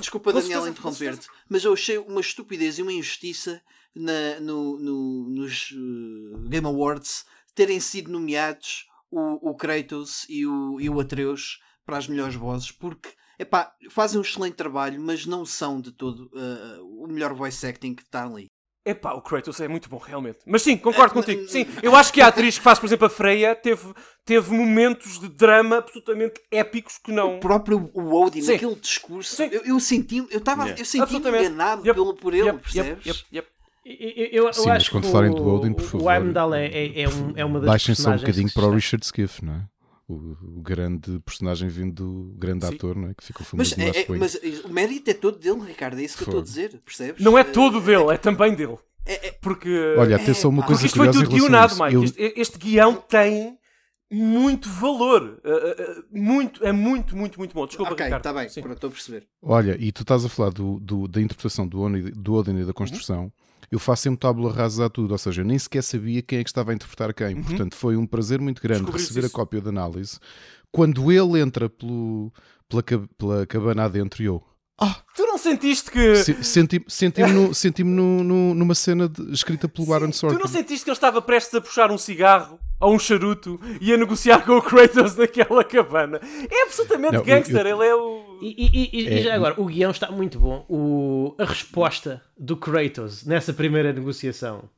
desculpa, 0.00 0.32
Daniel, 0.32 0.66
interromper-te, 0.66 1.28
mas 1.48 1.64
eu 1.64 1.72
achei 1.72 1.98
uma 1.98 2.20
estupidez 2.20 2.78
e 2.78 2.82
uma 2.82 2.92
injustiça 2.92 3.62
na, 3.94 4.40
no, 4.40 4.76
no, 4.76 5.28
nos 5.28 5.70
uh, 5.70 6.38
Game 6.48 6.66
Awards 6.66 7.24
terem 7.54 7.78
sido 7.78 8.10
nomeados 8.10 8.86
o, 9.10 9.50
o 9.50 9.54
Kratos 9.54 10.26
e 10.28 10.44
o, 10.44 10.80
e 10.80 10.90
o 10.90 10.98
Atreus 10.98 11.60
para 11.86 11.96
as 11.96 12.08
melhores 12.08 12.34
vozes, 12.34 12.72
porque 12.72 13.10
epá, 13.38 13.72
fazem 13.88 14.18
um 14.18 14.22
excelente 14.22 14.54
trabalho, 14.54 15.00
mas 15.00 15.24
não 15.26 15.46
são 15.46 15.80
de 15.80 15.92
todo 15.92 16.28
uh, 16.34 17.04
o 17.04 17.06
melhor 17.06 17.32
voice 17.32 17.64
acting 17.64 17.94
que 17.94 18.02
está 18.02 18.26
ali. 18.26 18.50
Epá, 18.86 19.14
o 19.14 19.20
Kratos 19.20 19.60
é 19.60 19.66
muito 19.66 19.90
bom, 19.90 19.98
realmente. 19.98 20.38
Mas 20.46 20.62
sim, 20.62 20.76
concordo 20.76 21.12
contigo. 21.12 21.48
Sim, 21.48 21.66
eu 21.82 21.96
acho 21.96 22.12
que 22.12 22.20
a 22.20 22.28
atriz 22.28 22.56
que 22.56 22.62
faz, 22.62 22.78
por 22.78 22.86
exemplo, 22.86 23.06
a 23.06 23.10
Freya 23.10 23.56
teve, 23.56 23.92
teve 24.24 24.54
momentos 24.54 25.18
de 25.18 25.28
drama 25.28 25.78
absolutamente 25.78 26.40
épicos 26.52 26.96
que 26.96 27.10
não. 27.10 27.38
O 27.38 27.40
próprio 27.40 27.90
Odin, 27.92 28.42
sim. 28.42 28.54
aquele 28.54 28.76
discurso, 28.76 29.42
eu, 29.42 29.62
eu, 29.64 29.80
senti, 29.80 30.24
eu, 30.30 30.40
tava, 30.40 30.62
yeah. 30.62 30.80
eu 30.80 30.84
senti 30.84 31.16
enganado 31.16 31.84
yep. 31.84 31.94
pelo, 31.94 32.14
por 32.14 32.32
ele, 32.32 32.44
yep. 32.44 32.62
percebes? 32.62 33.06
Yep. 33.06 33.24
Yep. 33.32 33.48
Eu, 33.88 34.46
eu, 34.46 34.52
sim, 34.52 34.66
mas 34.68 34.88
quando 34.88 35.08
falarem 35.08 35.32
do 35.32 35.46
Odin, 35.46 35.72
por 35.72 35.84
favor. 35.84 36.06
O 36.06 36.10
Heimdall 36.10 36.54
é, 36.54 36.66
é, 36.66 37.02
é, 37.02 37.08
um, 37.08 37.32
é 37.36 37.44
uma 37.44 37.60
das 37.60 37.68
Baixem 37.68 37.94
só 37.94 38.10
um 38.10 38.16
bocadinho 38.16 38.52
para 38.52 38.66
o 38.66 38.70
Richard 38.70 39.04
Skiff, 39.04 39.44
não 39.44 39.54
é? 39.54 39.62
O, 40.08 40.14
o, 40.14 40.62
grande 40.62 41.18
personagem 41.18 41.68
vindo 41.68 41.94
do 41.94 42.38
grande 42.38 42.64
Sim. 42.64 42.74
ator, 42.74 42.94
não 42.94 43.08
é? 43.08 43.14
Que 43.14 43.24
ficou 43.24 43.44
famoso 43.44 43.74
mas, 43.76 43.96
é, 43.96 44.02
é, 44.02 44.06
mas 44.16 44.64
o 44.64 44.68
mérito 44.68 45.10
é 45.10 45.14
todo 45.14 45.36
dele, 45.36 45.66
Ricardo, 45.66 45.98
é 45.98 46.04
isso 46.04 46.16
que 46.16 46.24
For. 46.24 46.34
eu 46.34 46.40
estou 46.40 46.42
a 46.42 46.64
dizer, 46.64 46.80
percebes? 46.84 47.24
Não 47.24 47.36
é 47.36 47.42
todo 47.42 47.80
dele, 47.80 48.14
é 48.14 48.16
também 48.16 48.54
dele. 48.54 48.78
É, 49.06 49.28
é, 49.28 49.32
porque. 49.32 49.68
Olha, 49.96 50.16
atenção, 50.16 50.50
uma 50.50 50.64
coisa 50.64 50.84
isto 50.84 50.96
foi 50.96 51.10
tudo 51.10 51.28
guionado, 51.28 51.74
Mike. 51.82 51.94
Eu... 51.94 52.04
Este, 52.04 52.40
este, 52.40 52.58
guião 52.58 52.94
tem 52.94 53.56
muito 54.10 54.68
valor. 54.68 55.40
Uh, 55.44 56.00
uh, 56.00 56.04
muito, 56.10 56.64
é 56.64 56.72
muito, 56.72 57.16
muito, 57.16 57.38
muito 57.38 57.54
bom. 57.54 57.66
Desculpa, 57.66 57.92
Ok, 57.92 58.04
Ricardo. 58.04 58.20
está 58.20 58.32
bem, 58.32 58.48
Sim. 58.48 58.62
pronto, 58.62 58.74
estou 58.76 58.88
a 58.88 58.92
perceber. 58.92 59.26
Olha, 59.40 59.76
e 59.78 59.92
tu 59.92 60.02
estás 60.02 60.24
a 60.24 60.28
falar 60.28 60.50
do, 60.50 60.80
do 60.80 61.06
da 61.06 61.20
interpretação 61.20 61.66
do, 61.66 61.88
do 62.12 62.34
Odin 62.34 62.58
e 62.58 62.64
da 62.64 62.72
construção. 62.72 63.32
Eu 63.70 63.78
faço 63.78 64.04
sempre 64.04 64.20
tábula 64.20 64.52
rasa 64.52 64.86
a 64.86 64.88
tudo, 64.88 65.12
ou 65.12 65.18
seja, 65.18 65.42
eu 65.42 65.44
nem 65.44 65.58
sequer 65.58 65.82
sabia 65.82 66.22
quem 66.22 66.38
é 66.38 66.44
que 66.44 66.50
estava 66.50 66.70
a 66.70 66.74
interpretar 66.74 67.12
quem. 67.12 67.34
Uhum. 67.34 67.42
Portanto, 67.42 67.74
foi 67.74 67.96
um 67.96 68.06
prazer 68.06 68.40
muito 68.40 68.62
grande 68.62 68.90
receber 68.90 69.20
isso. 69.20 69.28
a 69.28 69.30
cópia 69.30 69.60
de 69.60 69.68
análise. 69.68 70.18
Quando 70.70 71.10
ele 71.10 71.40
entra 71.40 71.68
pelo, 71.68 72.32
pela, 72.68 72.82
pela 73.18 73.46
cabana 73.46 73.84
adentro 73.84 74.22
e 74.22 74.26
eu. 74.26 74.42
Ah, 74.78 74.96
tu 75.14 75.22
não 75.26 75.38
sentiste 75.38 75.90
que. 75.90 76.16
Senti-me 76.16 76.84
senti 76.86 77.22
no, 77.22 77.54
senti 77.54 77.82
no, 77.82 78.22
no, 78.22 78.54
numa 78.54 78.74
cena 78.74 79.08
de, 79.08 79.32
escrita 79.32 79.66
pelo 79.66 79.86
Sim, 79.86 79.92
Aaron 79.94 80.12
Sorkin. 80.12 80.36
Tu 80.36 80.42
não 80.42 80.50
sentiste 80.50 80.84
que 80.84 80.90
ele 80.90 80.96
estava 80.96 81.22
prestes 81.22 81.54
a 81.54 81.60
puxar 81.62 81.90
um 81.90 81.96
cigarro 81.96 82.58
ou 82.78 82.94
um 82.94 82.98
charuto 82.98 83.58
e 83.80 83.92
a 83.92 83.96
negociar 83.96 84.44
com 84.44 84.52
o 84.52 84.62
Kratos 84.62 85.16
naquela 85.16 85.64
cabana? 85.64 86.20
É 86.50 86.62
absolutamente 86.64 87.14
não, 87.14 87.24
gangster, 87.24 87.66
eu, 87.66 87.68
eu... 87.68 87.82
ele 87.82 87.88
é 87.88 87.94
o. 87.94 88.38
E, 88.42 88.54
e, 88.58 88.90
e, 88.92 89.08
é. 89.08 89.20
e, 89.20 89.22
já 89.22 89.34
agora, 89.34 89.54
o 89.58 89.64
guião 89.64 89.90
está 89.90 90.10
muito 90.10 90.38
bom. 90.38 90.66
O, 90.68 91.34
a 91.38 91.44
resposta 91.46 92.22
do 92.38 92.54
Kratos 92.54 93.24
nessa 93.24 93.54
primeira 93.54 93.94
negociação 93.94 94.68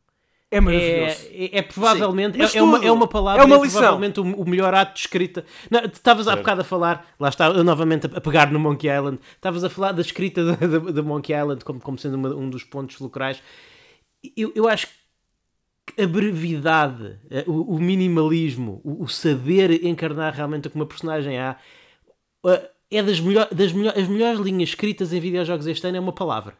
é 0.51 0.61
maravilhoso. 0.61 1.27
É, 1.31 1.45
é, 1.45 1.59
é 1.59 1.63
provavelmente, 1.63 2.41
é, 2.41 2.57
é, 2.57 2.63
uma, 2.63 2.85
é 2.85 2.91
uma 2.91 3.07
palavra, 3.07 3.43
é 3.43 3.45
uma 3.45 3.57
lição. 3.57 3.81
provavelmente 3.81 4.21
o, 4.21 4.23
o, 4.23 4.49
melhor 4.49 4.73
ato 4.73 4.95
de 4.95 5.01
escrita. 5.01 5.45
Estavas 5.93 6.27
há 6.27 6.35
bocado 6.37 6.63
a 6.63 6.65
falar, 6.65 7.07
lá 7.21 7.29
está, 7.29 7.49
eu 7.49 7.63
novamente 7.63 8.07
a, 8.07 8.21
pegar 8.21 8.51
no 8.51 8.59
Monkey 8.59 8.89
Island, 8.89 9.19
estavas 9.35 9.63
a 9.63 9.69
falar 9.69 9.93
da 9.93 10.01
escrita 10.01 10.43
da 10.93 11.03
Monkey 11.03 11.35
Island 11.35 11.65
como, 11.65 11.81
como 11.81 11.99
sendo 11.99 12.15
uma, 12.15 12.31
um 12.31 12.49
dos 12.49 12.65
pontos 12.65 12.97
fulcrais. 12.97 13.43
Eu, 14.37 14.51
eu 14.55 14.67
acho 14.67 14.87
que 14.87 16.03
a 16.03 16.07
brevidade, 16.07 17.19
eh, 17.31 17.45
o, 17.47 17.77
o 17.77 17.81
minimalismo, 17.81 18.81
o, 18.83 19.05
o, 19.05 19.09
saber 19.09 19.85
encarnar 19.85 20.35
realmente 20.35 20.69
o 20.69 20.71
que 20.71 20.77
uma 20.77 20.87
personagem 20.87 21.39
há, 21.39 21.57
eh, 22.47 22.71
é 22.91 23.03
das, 23.03 23.21
melhor, 23.21 23.49
das 23.53 23.73
melhor, 23.73 23.97
as 23.97 24.09
melhores 24.09 24.41
linhas 24.41 24.71
escritas 24.71 25.13
em 25.13 25.21
videojogos 25.21 25.67
este 25.67 25.87
ano 25.87 25.99
é 25.99 26.01
uma 26.01 26.13
palavra 26.13 26.57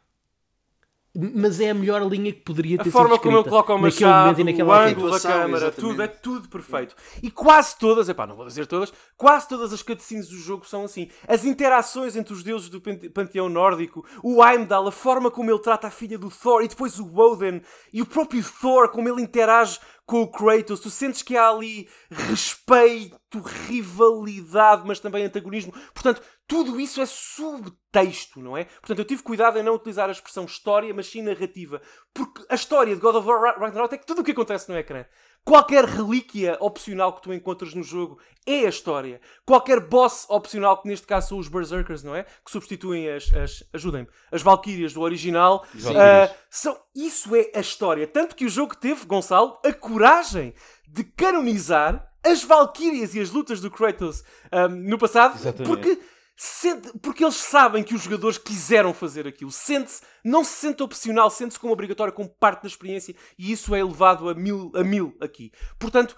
mas 1.21 1.59
é 1.59 1.71
a 1.71 1.75
melhor 1.75 2.01
linha 2.03 2.33
que 2.33 2.41
poderia 2.43 2.79
ter 2.79 2.89
a 2.89 2.93
forma 2.93 3.19
como 3.19 3.39
ele 3.39 3.49
coloca 3.49 3.75
o 3.75 3.79
machado, 3.79 4.41
o 4.41 4.73
ângulo 4.73 5.11
da 5.11 5.19
câmara, 5.19 5.67
exatamente. 5.67 5.81
tudo, 5.81 6.03
é 6.03 6.07
tudo 6.07 6.49
perfeito. 6.49 6.95
E 7.21 7.29
quase 7.29 7.77
todas, 7.77 8.09
epá, 8.09 8.25
não 8.25 8.37
vou 8.37 8.47
dizer 8.47 8.67
todas, 8.67 8.93
quase 9.17 9.49
todas 9.49 9.73
as 9.73 9.83
cutscenes 9.83 10.29
do 10.29 10.37
jogo 10.37 10.65
são 10.65 10.85
assim. 10.85 11.11
As 11.27 11.45
interações 11.45 12.15
entre 12.15 12.33
os 12.33 12.45
deuses 12.45 12.69
do 12.69 12.81
panteão 12.81 13.49
nórdico, 13.49 14.07
o 14.23 14.45
Heimdall, 14.45 14.87
a 14.87 14.93
forma 14.93 15.29
como 15.29 15.51
ele 15.51 15.59
trata 15.59 15.89
a 15.89 15.91
filha 15.91 16.17
do 16.17 16.31
Thor 16.31 16.63
e 16.63 16.69
depois 16.69 17.01
o 17.01 17.07
Woden 17.07 17.63
e 17.93 18.01
o 18.01 18.07
próprio 18.07 18.45
Thor, 18.61 18.89
como 18.89 19.09
ele 19.09 19.21
interage 19.21 19.81
com 20.07 20.23
o 20.23 20.29
Kratos, 20.29 20.81
tu 20.81 20.89
sentes 20.89 21.21
que 21.21 21.37
há 21.37 21.51
ali 21.51 21.87
respeito, 22.11 23.43
rivalidade, 23.69 24.83
mas 24.87 25.01
também 25.01 25.25
antagonismo. 25.25 25.71
Portanto, 25.93 26.23
tudo 26.49 26.81
isso 26.81 26.99
é 27.03 27.05
subtexto, 27.07 28.41
não 28.41 28.57
é? 28.57 28.65
Portanto, 28.65 28.99
eu 28.99 29.05
tive 29.05 29.23
cuidado 29.23 29.59
em 29.59 29.63
não 29.63 29.75
utilizar 29.75 30.09
a 30.09 30.13
expressão 30.13 30.47
história, 30.47 30.93
mas 30.95 31.07
sim 31.07 31.21
narrativa. 31.21 31.81
Porque 32.15 32.43
a 32.49 32.55
história 32.55 32.95
de 32.95 33.01
God 33.01 33.17
of 33.17 33.29
War 33.29 33.61
Ragnarok 33.61 33.95
é 33.95 33.99
que 33.99 34.07
tudo 34.07 34.23
o 34.23 34.25
que 34.25 34.31
acontece 34.31 34.67
no 34.71 34.79
ecrã 34.79 35.05
Qualquer 35.45 35.85
relíquia 35.85 36.57
opcional 36.61 37.15
que 37.15 37.23
tu 37.23 37.33
encontras 37.33 37.75
no 37.75 37.83
jogo 37.83 38.19
é 38.47 38.67
a 38.67 38.69
história. 38.69 39.21
Qualquer 39.47 39.81
boss 39.81 40.27
opcional, 40.29 40.81
que 40.81 40.89
neste 40.89 41.07
caso 41.07 41.29
são 41.29 41.39
os 41.39 41.49
Berserkers, 41.49 42.03
não 42.03 42.15
é? 42.15 42.25
Que 42.25 42.51
substituem 42.51 43.09
as. 43.11 43.33
as 43.35 43.65
Ajudem-me. 43.73 44.09
As 44.33 44.43
Valkyrias 44.43 44.95
do 44.95 45.03
original. 45.03 45.65
Uh, 45.75 46.35
são, 46.51 46.79
isso 46.95 47.35
é 47.37 47.51
a 47.55 47.61
história. 47.61 48.07
Tanto 48.07 48.35
que 48.35 48.45
o 48.47 48.49
jogo 48.49 48.75
teve, 48.75 49.07
Gonçalo, 49.07 49.59
a 49.65 49.73
coragem 49.73 50.55
de 50.87 51.05
canonizar 51.05 52.11
as 52.25 52.43
Valkyrias 52.43 53.15
e 53.15 53.21
as 53.21 53.31
lutas 53.31 53.61
do 53.61 53.71
Kratos 53.71 54.21
um, 54.21 54.25
ah, 54.53 54.69
no 54.69 54.99
passado. 54.99 55.37
Exatamente. 55.37 55.67
Porque 55.67 55.99
Sente, 56.41 56.97
porque 57.03 57.25
eles 57.25 57.35
sabem 57.35 57.83
que 57.83 57.97
os 57.97 58.03
jogadores 58.03 58.39
quiseram 58.39 58.95
fazer 58.95 59.27
aquilo. 59.27 59.51
Sente-se, 59.51 60.03
não 60.25 60.45
se 60.45 60.53
sente 60.53 60.85
opcional, 60.85 61.29
sente-se 61.31 61.59
como 61.59 61.73
obrigatório, 61.73 62.13
como 62.13 62.29
parte 62.29 62.63
da 62.63 62.69
experiência, 62.69 63.13
e 63.37 63.51
isso 63.51 63.75
é 63.75 63.81
elevado 63.81 64.29
a 64.29 64.35
mil, 64.35 64.71
a 64.73 64.85
mil 64.85 65.17
aqui. 65.21 65.51
Portanto, 65.81 66.15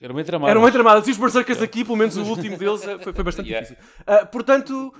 eram 0.00 0.14
muito 0.14 0.26
tramadas. 0.26 0.50
Eram. 0.52 1.08
E 1.08 1.10
os 1.10 1.16
Berserkers 1.16 1.60
aqui, 1.60 1.84
pelo 1.84 1.96
menos 1.96 2.16
o 2.16 2.22
último 2.30 2.56
deles, 2.56 2.86
eh, 2.86 3.00
foi, 3.00 3.12
foi 3.12 3.24
bastante 3.24 3.50
yeah. 3.50 3.68
difícil. 3.68 3.84
Uh, 4.02 4.26
portanto, 4.28 4.94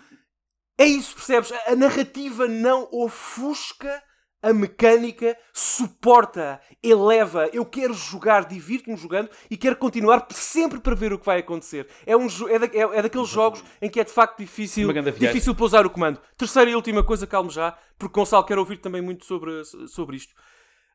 é 0.76 0.84
isso, 0.84 1.14
percebes? 1.14 1.52
A 1.68 1.76
narrativa 1.76 2.48
não 2.48 2.88
ofusca 2.90 4.02
a 4.42 4.52
mecânica 4.52 5.36
suporta, 5.52 6.60
eleva. 6.82 7.48
Eu 7.52 7.64
quero 7.64 7.92
jogar, 7.92 8.44
divirto-me 8.44 8.96
jogando 8.96 9.30
e 9.50 9.56
quero 9.56 9.76
continuar 9.76 10.26
sempre 10.30 10.80
para 10.80 10.94
ver 10.94 11.12
o 11.12 11.18
que 11.18 11.26
vai 11.26 11.40
acontecer. 11.40 11.88
É, 12.06 12.16
um, 12.16 12.26
é, 12.48 12.58
da, 12.58 12.66
é, 12.66 12.98
é 12.98 13.02
daqueles 13.02 13.28
jogos 13.28 13.62
em 13.82 13.90
que 13.90 14.00
é 14.00 14.04
de 14.04 14.12
facto 14.12 14.38
difícil, 14.38 14.92
difícil 15.18 15.54
pousar 15.54 15.84
o 15.86 15.90
comando. 15.90 16.20
Terceira 16.36 16.70
e 16.70 16.74
última 16.74 17.02
coisa, 17.02 17.26
calmo 17.26 17.50
já, 17.50 17.76
porque 17.98 18.14
Gonçalo 18.14 18.44
quer 18.44 18.58
ouvir 18.58 18.78
também 18.78 19.02
muito 19.02 19.24
sobre, 19.24 19.64
sobre 19.64 20.16
isto. 20.16 20.34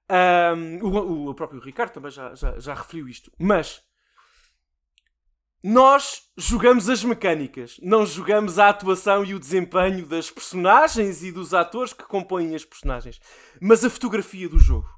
Um, 0.10 0.80
o, 0.86 1.30
o, 1.30 1.36
próprio 1.36 1.62
Ricardo 1.62 1.94
também 1.94 2.12
já, 2.12 2.36
já, 2.36 2.60
já 2.60 2.74
referiu 2.74 3.08
isto. 3.08 3.32
Mas 3.40 3.82
nós 5.64 6.24
jogamos 6.38 6.90
as 6.90 7.06
mecânicas, 7.06 7.80
não 7.82 8.06
jogamos 8.06 8.60
a 8.60 8.68
atuação 8.68 9.24
e 9.24 9.34
o 9.34 9.40
desempenho 9.40 10.06
das 10.06 10.30
personagens 10.30 11.24
e 11.24 11.32
dos 11.32 11.54
atores 11.54 11.94
que 11.94 12.04
compõem 12.04 12.54
as 12.54 12.66
personagens, 12.66 13.22
mas 13.62 13.86
a 13.86 13.90
fotografia 13.90 14.50
do 14.50 14.60
jogo. 14.60 14.90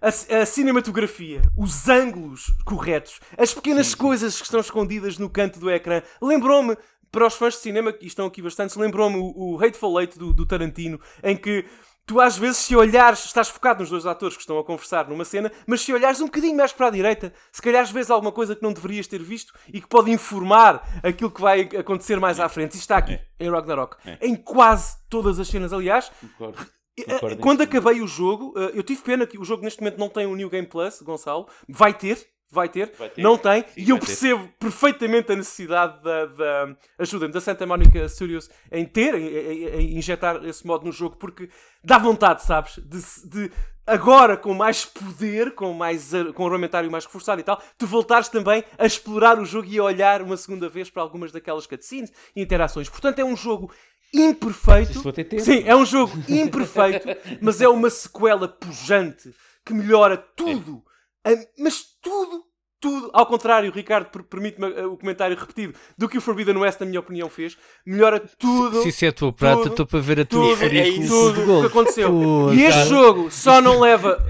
A, 0.00 0.08
a 0.08 0.46
cinematografia, 0.46 1.40
os 1.56 1.88
ângulos 1.88 2.52
corretos, 2.64 3.20
as 3.36 3.54
pequenas 3.54 3.86
sim, 3.86 3.92
sim. 3.92 3.98
coisas 3.98 4.36
que 4.36 4.44
estão 4.44 4.60
escondidas 4.60 5.18
no 5.18 5.30
canto 5.30 5.60
do 5.60 5.70
ecrã. 5.70 6.02
Lembrou-me, 6.20 6.76
para 7.10 7.26
os 7.26 7.34
fãs 7.34 7.54
de 7.54 7.60
cinema, 7.60 7.92
que 7.92 8.06
estão 8.06 8.26
aqui 8.26 8.42
bastantes, 8.42 8.76
lembrou-me 8.76 9.16
o, 9.16 9.54
o 9.54 9.64
Hateful 9.64 10.00
Eight 10.00 10.18
do, 10.18 10.32
do 10.32 10.44
Tarantino, 10.44 11.00
em 11.22 11.36
que 11.36 11.64
tu 12.08 12.18
às 12.18 12.38
vezes, 12.38 12.56
se 12.56 12.74
olhares, 12.74 13.26
estás 13.26 13.50
focado 13.50 13.80
nos 13.80 13.90
dois 13.90 14.06
atores 14.06 14.34
que 14.34 14.40
estão 14.40 14.58
a 14.58 14.64
conversar 14.64 15.06
numa 15.06 15.26
cena, 15.26 15.52
mas 15.66 15.82
se 15.82 15.92
olhares 15.92 16.22
um 16.22 16.24
bocadinho 16.24 16.56
mais 16.56 16.72
para 16.72 16.86
a 16.86 16.90
direita, 16.90 17.34
se 17.52 17.60
calhar 17.60 17.84
vês 17.92 18.10
alguma 18.10 18.32
coisa 18.32 18.56
que 18.56 18.62
não 18.62 18.72
deverias 18.72 19.06
ter 19.06 19.22
visto 19.22 19.52
e 19.72 19.78
que 19.78 19.86
pode 19.86 20.10
informar 20.10 21.00
aquilo 21.02 21.30
que 21.30 21.40
vai 21.40 21.60
acontecer 21.78 22.18
mais 22.18 22.40
à 22.40 22.48
frente. 22.48 22.72
Isto 22.72 22.80
está 22.80 22.96
aqui, 22.96 23.12
é. 23.12 23.26
em 23.38 23.50
Ragnarok. 23.50 23.96
É. 24.06 24.26
Em 24.26 24.34
quase 24.34 24.96
todas 25.10 25.38
as 25.38 25.48
cenas, 25.48 25.70
aliás. 25.70 26.10
Concordo. 26.18 26.66
Eh, 26.98 27.04
Concordo 27.04 27.36
Quando 27.36 27.62
acabei 27.62 28.00
o 28.00 28.06
jogo, 28.06 28.54
eh, 28.56 28.72
eu 28.72 28.82
tive 28.82 29.02
pena 29.02 29.26
que 29.26 29.38
o 29.38 29.44
jogo 29.44 29.62
neste 29.62 29.80
momento 29.80 29.98
não 29.98 30.08
tem 30.08 30.24
o 30.24 30.34
New 30.34 30.48
Game 30.48 30.66
Plus, 30.66 31.02
Gonçalo. 31.02 31.46
Vai 31.68 31.92
ter, 31.92 32.26
vai 32.50 32.68
ter, 32.68 32.92
vai 32.98 33.10
ter. 33.10 33.22
não 33.22 33.36
tem, 33.36 33.62
Sim, 33.62 33.68
e 33.76 33.90
eu 33.90 33.98
percebo 33.98 34.44
ter. 34.44 34.52
perfeitamente 34.58 35.32
a 35.32 35.36
necessidade 35.36 36.02
da, 36.02 36.26
da 36.26 36.76
ajuda 36.98 37.28
da 37.28 37.40
Santa 37.40 37.66
Monica 37.66 38.08
Studios 38.08 38.48
em 38.72 38.84
ter, 38.84 39.14
em, 39.14 39.26
em, 39.26 39.68
em, 39.68 39.98
injetar 39.98 40.44
esse 40.44 40.66
modo 40.66 40.86
no 40.86 40.92
jogo, 40.92 41.16
porque 41.16 41.48
dá 41.84 41.98
vontade, 41.98 42.42
sabes, 42.42 42.78
de, 42.78 43.00
de 43.28 43.52
agora 43.86 44.36
com 44.36 44.52
mais 44.54 44.84
poder, 44.84 45.54
com 45.54 45.72
mais 45.72 46.10
com 46.34 46.42
um 46.42 46.46
armamentário 46.46 46.90
mais 46.90 47.04
reforçado 47.04 47.40
e 47.40 47.44
tal, 47.44 47.60
tu 47.76 47.86
voltares 47.86 48.28
também 48.28 48.62
a 48.78 48.86
explorar 48.86 49.38
o 49.38 49.44
jogo 49.44 49.68
e 49.68 49.78
a 49.78 49.84
olhar 49.84 50.22
uma 50.22 50.36
segunda 50.36 50.68
vez 50.68 50.90
para 50.90 51.02
algumas 51.02 51.32
daquelas 51.32 51.66
cutscenes 51.66 52.12
e 52.36 52.42
interações. 52.42 52.88
Portanto, 52.88 53.18
é 53.18 53.24
um 53.24 53.36
jogo 53.36 53.72
imperfeito. 54.12 54.92
Sim, 55.40 55.64
é 55.66 55.74
um 55.74 55.84
jogo 55.84 56.12
imperfeito, 56.28 57.08
mas 57.40 57.60
é 57.60 57.68
uma 57.68 57.90
sequela 57.90 58.48
pujante 58.48 59.34
que 59.64 59.72
melhora 59.74 60.16
tudo. 60.16 60.82
É 61.24 61.34
mas 61.58 61.84
tudo, 62.00 62.44
tudo, 62.80 63.10
ao 63.12 63.26
contrário, 63.26 63.72
Ricardo, 63.72 64.08
permite-me 64.24 64.72
eh, 64.72 64.86
o 64.86 64.96
comentário 64.96 65.36
repetido 65.36 65.76
do 65.96 66.08
que 66.08 66.16
o 66.16 66.20
Forbidden 66.20 66.56
West, 66.58 66.78
na 66.78 66.86
minha 66.86 67.00
opinião, 67.00 67.28
fez, 67.28 67.58
melhora 67.84 68.20
tudo. 68.20 68.82
Se 68.82 68.88
isso 68.88 69.04
é 69.04 69.08
a 69.08 69.12
tua 69.12 69.32
prata, 69.32 69.68
estou 69.68 69.84
para 69.84 69.98
ver 69.98 70.20
a 70.20 70.24
tua 70.24 70.56
tudo, 70.56 70.64
é 70.64 71.06
tudo 71.06 71.58
o 71.58 71.60
que 71.62 71.66
aconteceu. 71.66 72.10
Pô, 72.10 72.52
e 72.52 72.62
este 72.62 72.88
jogo 72.88 73.30
só 73.30 73.60
não 73.60 73.80
leva, 73.80 74.24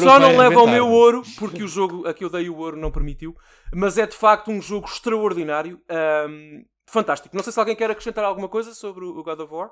só 0.00 0.18
não 0.20 0.36
leva 0.36 0.60
ao 0.60 0.66
meu 0.66 0.88
ouro, 0.88 1.22
porque 1.38 1.62
o 1.64 1.68
jogo 1.68 2.06
a 2.06 2.14
que 2.14 2.24
eu 2.24 2.30
dei 2.30 2.48
o 2.48 2.56
ouro 2.56 2.76
não 2.76 2.92
permitiu, 2.92 3.36
mas 3.74 3.98
é 3.98 4.06
de 4.06 4.14
facto 4.14 4.50
um 4.50 4.62
jogo 4.62 4.86
extraordinário, 4.86 5.80
um, 6.28 6.64
fantástico. 6.86 7.34
Não 7.34 7.42
sei 7.42 7.52
se 7.52 7.58
alguém 7.58 7.74
quer 7.74 7.90
acrescentar 7.90 8.24
alguma 8.24 8.48
coisa 8.48 8.74
sobre 8.74 9.04
o 9.04 9.22
God 9.24 9.40
of 9.40 9.52
War. 9.52 9.70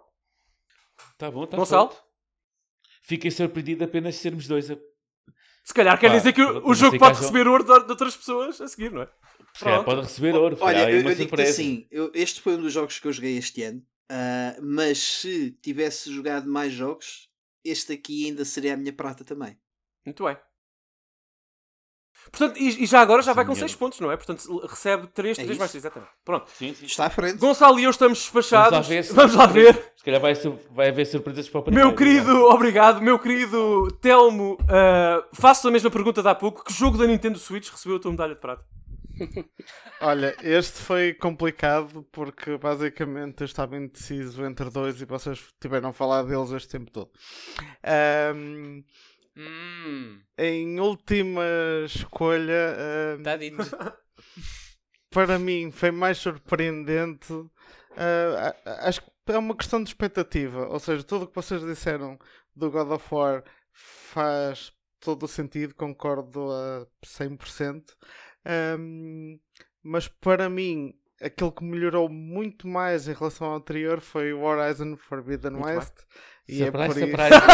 Tá 1.16 1.30
bom, 1.30 1.46
tá 1.46 1.56
Gonçalo? 1.56 1.92
Fiquei 3.02 3.30
surpreendido 3.30 3.84
apenas 3.84 4.16
sermos 4.16 4.46
dois 4.46 4.70
a 4.70 4.76
se 5.64 5.74
calhar 5.74 5.98
quer 5.98 6.10
dizer 6.10 6.32
que 6.32 6.42
o, 6.42 6.68
o 6.68 6.74
jogo 6.74 6.98
pode 6.98 7.18
receber 7.18 7.46
ouro 7.46 7.64
de, 7.64 7.84
de, 7.84 7.90
outras 7.90 8.16
pessoas 8.16 8.60
a 8.60 8.68
seguir, 8.68 8.92
não 8.92 9.02
é? 9.02 9.08
Pode 9.84 10.02
receber 10.02 10.34
ouro. 10.34 10.56
Olha, 10.60 10.90
eu, 10.90 11.00
eu 11.00 11.14
digo 11.14 11.40
assim, 11.40 11.86
eu, 11.90 12.10
este 12.14 12.40
foi 12.40 12.56
um 12.56 12.62
dos 12.62 12.72
jogos 12.72 12.98
que 12.98 13.06
eu 13.06 13.12
joguei 13.12 13.36
este 13.36 13.62
ano, 13.62 13.82
uh, 14.10 14.62
mas 14.62 14.98
se 14.98 15.52
tivesse 15.62 16.12
jogado 16.12 16.48
mais 16.48 16.72
jogos, 16.72 17.28
este 17.64 17.92
aqui 17.92 18.26
ainda 18.26 18.44
seria 18.44 18.74
a 18.74 18.76
minha 18.76 18.92
prata 18.92 19.24
também. 19.24 19.58
Muito 20.04 20.24
bem. 20.24 20.36
Portanto, 22.30 22.56
e, 22.58 22.84
e, 22.84 22.86
já 22.86 23.00
agora 23.00 23.22
já 23.22 23.32
vai 23.32 23.44
com 23.44 23.54
6 23.54 23.74
pontos, 23.74 24.00
não 24.00 24.10
é? 24.10 24.16
Portanto, 24.16 24.66
recebe 24.66 25.06
3, 25.08 25.36
3 25.36 25.50
é 25.50 25.54
mais 25.58 25.70
6, 25.70 25.84
exatamente. 25.84 26.12
Pronto. 26.24 26.50
Sim, 26.54 26.74
sim. 26.74 26.86
Está 26.86 27.06
à 27.06 27.10
frente. 27.10 27.38
Gonçalo 27.38 27.80
e 27.80 27.84
eu 27.84 27.90
estamos 27.90 28.18
despachados. 28.18 28.70
Vamos 28.70 28.88
lá 28.88 28.94
ver. 28.94 29.04
Se, 29.04 29.12
Vamos 29.12 29.34
lá 29.34 29.46
ver. 29.46 29.92
se 29.96 30.04
calhar 30.04 30.20
vai, 30.20 30.34
vai 30.70 30.88
haver 30.88 31.06
surpresas 31.06 31.48
para 31.48 31.60
o 31.60 31.62
primeiro. 31.62 31.88
Meu 31.88 31.96
querido, 31.96 32.32
não. 32.32 32.50
obrigado. 32.50 33.00
Meu 33.00 33.18
querido 33.18 33.88
Telmo, 34.00 34.54
uh, 34.54 35.24
faço 35.32 35.66
a 35.68 35.70
mesma 35.70 35.90
pergunta 35.90 36.22
de 36.22 36.28
há 36.28 36.34
pouco. 36.34 36.64
Que 36.64 36.72
jogo 36.72 36.96
da 36.96 37.06
Nintendo 37.06 37.38
Switch 37.38 37.68
recebeu 37.68 37.96
a 37.96 38.00
tua 38.00 38.10
medalha 38.12 38.34
de 38.34 38.40
prata? 38.40 38.64
Olha, 40.00 40.34
este 40.42 40.78
foi 40.78 41.14
complicado 41.14 42.06
porque 42.10 42.56
basicamente 42.56 43.42
eu 43.42 43.44
estava 43.44 43.76
indeciso 43.76 44.44
entre 44.44 44.70
dois 44.70 45.00
e 45.00 45.04
vocês 45.04 45.40
tiveram 45.60 45.90
a 45.90 45.92
falar 45.92 46.22
deles 46.22 46.50
este 46.52 46.68
tempo 46.68 46.90
todo. 46.90 47.10
Um, 48.34 48.82
Hum. 49.36 50.20
Em 50.36 50.80
última 50.80 51.42
escolha, 51.84 52.76
uh, 53.18 53.22
tá 53.22 53.36
dito. 53.36 53.58
para 55.10 55.38
mim 55.38 55.70
foi 55.70 55.90
mais 55.90 56.18
surpreendente. 56.18 57.32
Uh, 57.32 57.50
acho 58.82 59.02
que 59.02 59.10
é 59.32 59.38
uma 59.38 59.56
questão 59.56 59.82
de 59.82 59.90
expectativa. 59.90 60.68
Ou 60.68 60.78
seja, 60.78 61.02
tudo 61.04 61.24
o 61.24 61.28
que 61.28 61.34
vocês 61.34 61.62
disseram 61.62 62.18
do 62.54 62.70
God 62.70 62.90
of 62.90 63.14
War 63.14 63.44
faz 63.72 64.72
todo 65.00 65.24
o 65.24 65.28
sentido, 65.28 65.74
concordo 65.74 66.50
a 66.52 66.86
100%. 67.04 67.82
Um, 68.78 69.38
mas 69.82 70.08
para 70.08 70.48
mim, 70.48 70.94
aquilo 71.20 71.52
que 71.52 71.62
melhorou 71.62 72.08
muito 72.08 72.66
mais 72.66 73.06
em 73.06 73.12
relação 73.12 73.48
ao 73.48 73.56
anterior 73.56 74.00
foi 74.00 74.32
o 74.32 74.42
Horizon 74.42 74.96
Forbidden 74.96 75.52
muito 75.52 75.66
West. 75.66 75.94
E 76.48 76.64
surprise, 76.64 76.64
é 76.64 76.86
por 76.88 76.94
surprise, 76.94 77.36
isso... 77.36 77.46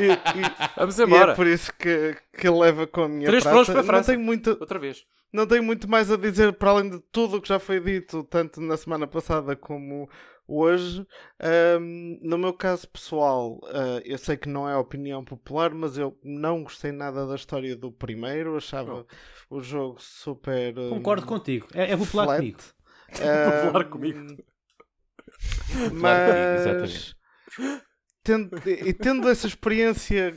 e, 0.00 0.40
e, 0.40 0.76
Vamos 0.76 0.98
embora. 0.98 1.30
E 1.30 1.32
é 1.32 1.36
por 1.36 1.46
isso 1.46 1.72
que, 1.74 2.16
que 2.38 2.48
leva 2.48 2.86
com 2.86 3.02
a 3.02 3.08
minha 3.08 3.26
Três 3.26 3.44
prata. 3.44 3.64
para 3.64 3.80
a 3.80 3.84
França. 3.84 4.12
Não 4.12 4.16
tenho 4.16 4.20
muito... 4.20 4.56
Outra 4.58 4.78
vez. 4.78 5.04
Não 5.32 5.46
tenho 5.46 5.62
muito 5.62 5.88
mais 5.88 6.10
a 6.10 6.16
dizer 6.16 6.54
para 6.54 6.70
além 6.70 6.90
de 6.90 6.98
tudo 7.12 7.36
o 7.36 7.42
que 7.42 7.48
já 7.48 7.58
foi 7.58 7.78
dito, 7.78 8.24
tanto 8.24 8.60
na 8.60 8.76
semana 8.76 9.06
passada 9.06 9.54
como 9.54 10.08
hoje. 10.50 11.06
Um, 11.80 12.18
no 12.22 12.36
meu 12.36 12.52
caso 12.52 12.88
pessoal, 12.88 13.60
uh, 13.62 14.00
eu 14.04 14.18
sei 14.18 14.36
que 14.36 14.48
não 14.48 14.68
é 14.68 14.76
opinião 14.76 15.24
popular, 15.24 15.72
mas 15.72 15.96
eu 15.96 16.18
não 16.24 16.64
gostei 16.64 16.90
nada 16.90 17.26
da 17.26 17.36
história 17.36 17.76
do 17.76 17.92
primeiro. 17.92 18.56
Achava 18.56 19.06
oh. 19.48 19.56
o 19.56 19.62
jogo 19.62 19.96
super. 20.00 20.76
Um, 20.78 20.90
Concordo 20.90 21.26
contigo. 21.26 21.68
É, 21.74 21.92
é 21.92 21.96
popular 21.96 22.26
flat. 22.26 22.38
comigo. 22.38 22.58
É 23.20 23.50
popular 23.62 23.84
comigo. 23.88 24.36
Mas 25.92 27.14
tendo, 28.30 28.68
e 28.68 28.92
tendo 28.92 29.28
essa 29.28 29.46
experiência 29.46 30.32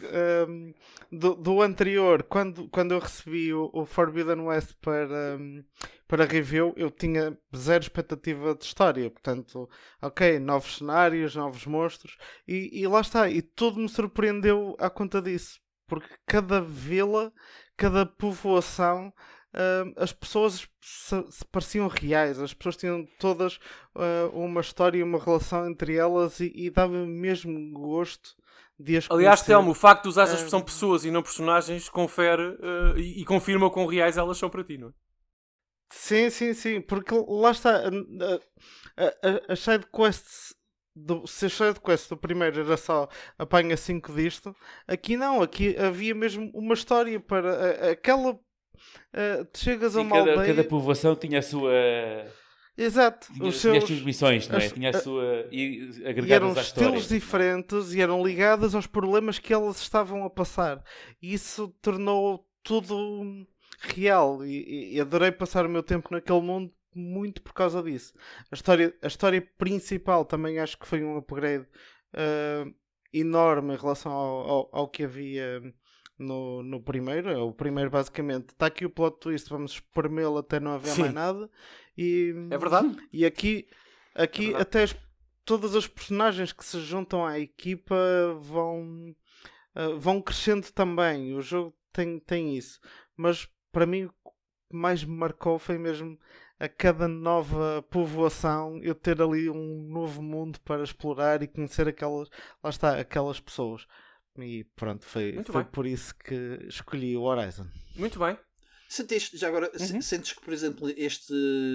um, 0.47 0.73
do, 1.11 1.35
do, 1.35 1.61
anterior, 1.61 2.23
quando, 2.23 2.67
quando 2.69 2.93
eu 2.93 2.99
recebi 2.99 3.53
o, 3.53 3.69
o 3.71 3.85
Forbidden 3.85 4.41
West 4.41 4.73
para, 4.81 5.37
um, 5.39 5.63
para 6.07 6.25
review, 6.25 6.73
eu 6.75 6.89
tinha 6.89 7.37
zero 7.55 7.83
expectativa 7.83 8.55
de 8.55 8.65
história. 8.65 9.11
Portanto, 9.11 9.69
ok, 10.01 10.39
novos 10.39 10.77
cenários, 10.77 11.35
novos 11.35 11.65
monstros, 11.67 12.17
e, 12.47 12.81
e 12.81 12.87
lá 12.87 13.01
está. 13.01 13.29
E 13.29 13.41
tudo 13.41 13.79
me 13.79 13.89
surpreendeu 13.89 14.75
à 14.79 14.89
conta 14.89 15.21
disso. 15.21 15.59
Porque 15.87 16.09
cada 16.25 16.61
vila, 16.61 17.31
cada 17.77 18.05
povoação 18.05 19.13
uh, 19.53 19.93
as 19.95 20.11
pessoas 20.11 20.67
se, 20.81 21.25
se, 21.29 21.45
pareciam 21.51 21.87
reais, 21.87 22.39
as 22.39 22.53
pessoas 22.53 22.77
tinham 22.77 23.07
todas 23.19 23.57
uh, 23.95 24.29
uma 24.33 24.61
história 24.61 24.97
e 24.97 25.03
uma 25.03 25.19
relação 25.19 25.69
entre 25.69 25.95
elas 25.95 26.39
e, 26.39 26.51
e 26.55 26.69
dava 26.69 27.05
mesmo 27.05 27.71
gosto 27.71 28.35
de 28.79 28.97
as 28.97 29.09
Aliás, 29.09 29.41
Telmo, 29.41 29.71
o 29.71 29.75
facto 29.75 30.03
de 30.03 30.09
usar 30.09 30.23
a 30.23 30.33
expressão 30.33 30.59
uh, 30.59 30.65
pessoas 30.65 31.05
e 31.05 31.11
não 31.11 31.21
personagens 31.21 31.87
confere 31.89 32.57
e, 32.97 33.21
e, 33.21 33.25
confirma 33.25 33.69
quão 33.69 33.85
reais 33.85 34.17
elas 34.17 34.37
são 34.37 34.49
para 34.49 34.63
ti, 34.63 34.77
não 34.77 34.89
é? 34.89 34.91
Sim, 35.91 36.29
sim, 36.31 36.53
sim, 36.55 36.81
porque 36.81 37.13
lá 37.27 37.51
está 37.51 37.83
a, 38.97 39.53
a, 39.53 39.55
side 39.55 39.85
quests 39.95 40.55
do, 40.95 41.25
se 41.27 41.45
a 41.45 41.49
side 41.49 41.79
quest 41.79 42.09
do 42.09 42.17
primeiro 42.17 42.61
era 42.61 42.77
só 42.77 43.07
apanha 43.37 43.77
5 43.77 44.11
disto, 44.13 44.55
aqui 44.87 45.15
não, 45.15 45.41
aqui 45.41 45.77
havia 45.77 46.15
mesmo 46.15 46.49
uma 46.53 46.73
história 46.73 47.19
para 47.19 47.91
aquela 47.91 48.39
Uh, 49.13 49.47
chegas 49.55 49.93
Sim, 49.93 49.99
a 49.99 50.01
uma 50.01 50.17
cada, 50.17 50.31
aldeia... 50.31 50.55
cada 50.55 50.67
povoação 50.67 51.15
tinha 51.15 51.39
a 51.39 51.41
sua. 51.41 51.71
Exato. 52.77 53.31
Tinha, 53.31 53.47
os 53.47 53.55
seus... 53.57 53.73
tinha 53.73 53.83
as 53.83 53.87
suas 53.87 54.01
missões, 54.01 54.47
não 54.47 54.57
é? 54.57 54.65
As... 54.65 54.71
Tinha 54.71 54.89
a 54.89 54.93
sua. 54.93 55.47
E, 55.51 55.91
e 56.03 56.33
eram 56.33 56.53
estilos 56.53 57.07
diferentes 57.07 57.93
e 57.93 58.01
eram 58.01 58.25
ligadas 58.25 58.73
aos 58.73 58.87
problemas 58.87 59.37
que 59.37 59.53
elas 59.53 59.79
estavam 59.79 60.23
a 60.23 60.29
passar. 60.29 60.83
E 61.21 61.33
isso 61.33 61.67
tornou 61.81 62.47
tudo 62.63 63.45
real. 63.79 64.43
E, 64.43 64.95
e 64.95 64.99
adorei 64.99 65.31
passar 65.31 65.65
o 65.65 65.69
meu 65.69 65.83
tempo 65.83 66.09
naquele 66.11 66.41
mundo 66.41 66.73
muito 66.95 67.41
por 67.41 67.53
causa 67.53 67.81
disso. 67.81 68.13
A 68.51 68.55
história, 68.55 68.93
a 69.01 69.07
história 69.07 69.41
principal 69.57 70.25
também 70.25 70.59
acho 70.59 70.77
que 70.77 70.87
foi 70.87 71.03
um 71.03 71.17
upgrade 71.17 71.65
uh, 72.13 72.73
enorme 73.11 73.73
em 73.73 73.77
relação 73.77 74.11
ao, 74.11 74.49
ao, 74.49 74.69
ao 74.71 74.87
que 74.87 75.03
havia 75.03 75.61
no, 76.23 76.63
no 76.63 76.81
primeiro. 76.81 77.29
É 77.29 77.37
o 77.37 77.51
primeiro, 77.51 77.89
basicamente, 77.89 78.49
está 78.49 78.67
aqui 78.67 78.85
o 78.85 78.89
plot 78.89 79.17
twist, 79.19 79.49
vamos 79.49 79.73
espremê-lo 79.73 80.37
até 80.37 80.59
não 80.59 80.73
haver 80.73 80.91
Sim. 80.91 81.01
mais 81.01 81.13
nada. 81.13 81.49
E, 81.97 82.33
é 82.49 82.57
verdade. 82.57 82.95
E 83.11 83.25
aqui, 83.25 83.67
aqui 84.15 84.53
é 84.53 84.61
até 84.61 84.83
as, 84.83 84.95
todas 85.45 85.75
as 85.75 85.87
personagens 85.87 86.51
que 86.51 86.65
se 86.65 86.79
juntam 86.81 87.25
à 87.25 87.39
equipa 87.39 87.95
vão, 88.39 89.15
uh, 89.75 89.99
vão 89.99 90.21
crescendo 90.21 90.71
também. 90.71 91.35
O 91.35 91.41
jogo 91.41 91.75
tem, 91.91 92.19
tem 92.19 92.57
isso. 92.57 92.79
Mas 93.15 93.47
para 93.71 93.85
mim, 93.85 94.05
o 94.05 94.09
que 94.09 94.75
mais 94.75 95.03
me 95.03 95.15
marcou 95.15 95.59
foi 95.59 95.77
mesmo 95.77 96.17
a 96.59 96.69
cada 96.69 97.07
nova 97.07 97.83
povoação 97.89 98.79
eu 98.81 98.95
ter 98.95 99.21
ali 99.21 99.49
um 99.49 99.83
novo 99.89 100.21
mundo 100.21 100.59
para 100.61 100.83
explorar 100.83 101.41
e 101.43 101.47
conhecer 101.47 101.87
aquelas, 101.87 102.29
lá 102.63 102.69
está, 102.69 102.99
aquelas 102.99 103.39
pessoas. 103.39 103.85
E 104.39 104.63
pronto, 104.75 105.05
foi, 105.05 105.43
foi 105.45 105.63
por 105.63 105.85
isso 105.85 106.15
que 106.15 106.59
escolhi 106.67 107.15
o 107.15 107.21
Horizon. 107.21 107.67
Muito 107.95 108.17
bem. 108.17 108.37
Sentiste, 108.89 109.37
já 109.37 109.47
agora, 109.47 109.71
uhum. 109.73 110.01
sentes 110.01 110.33
que, 110.33 110.41
por 110.41 110.53
exemplo, 110.53 110.89
este 110.95 111.33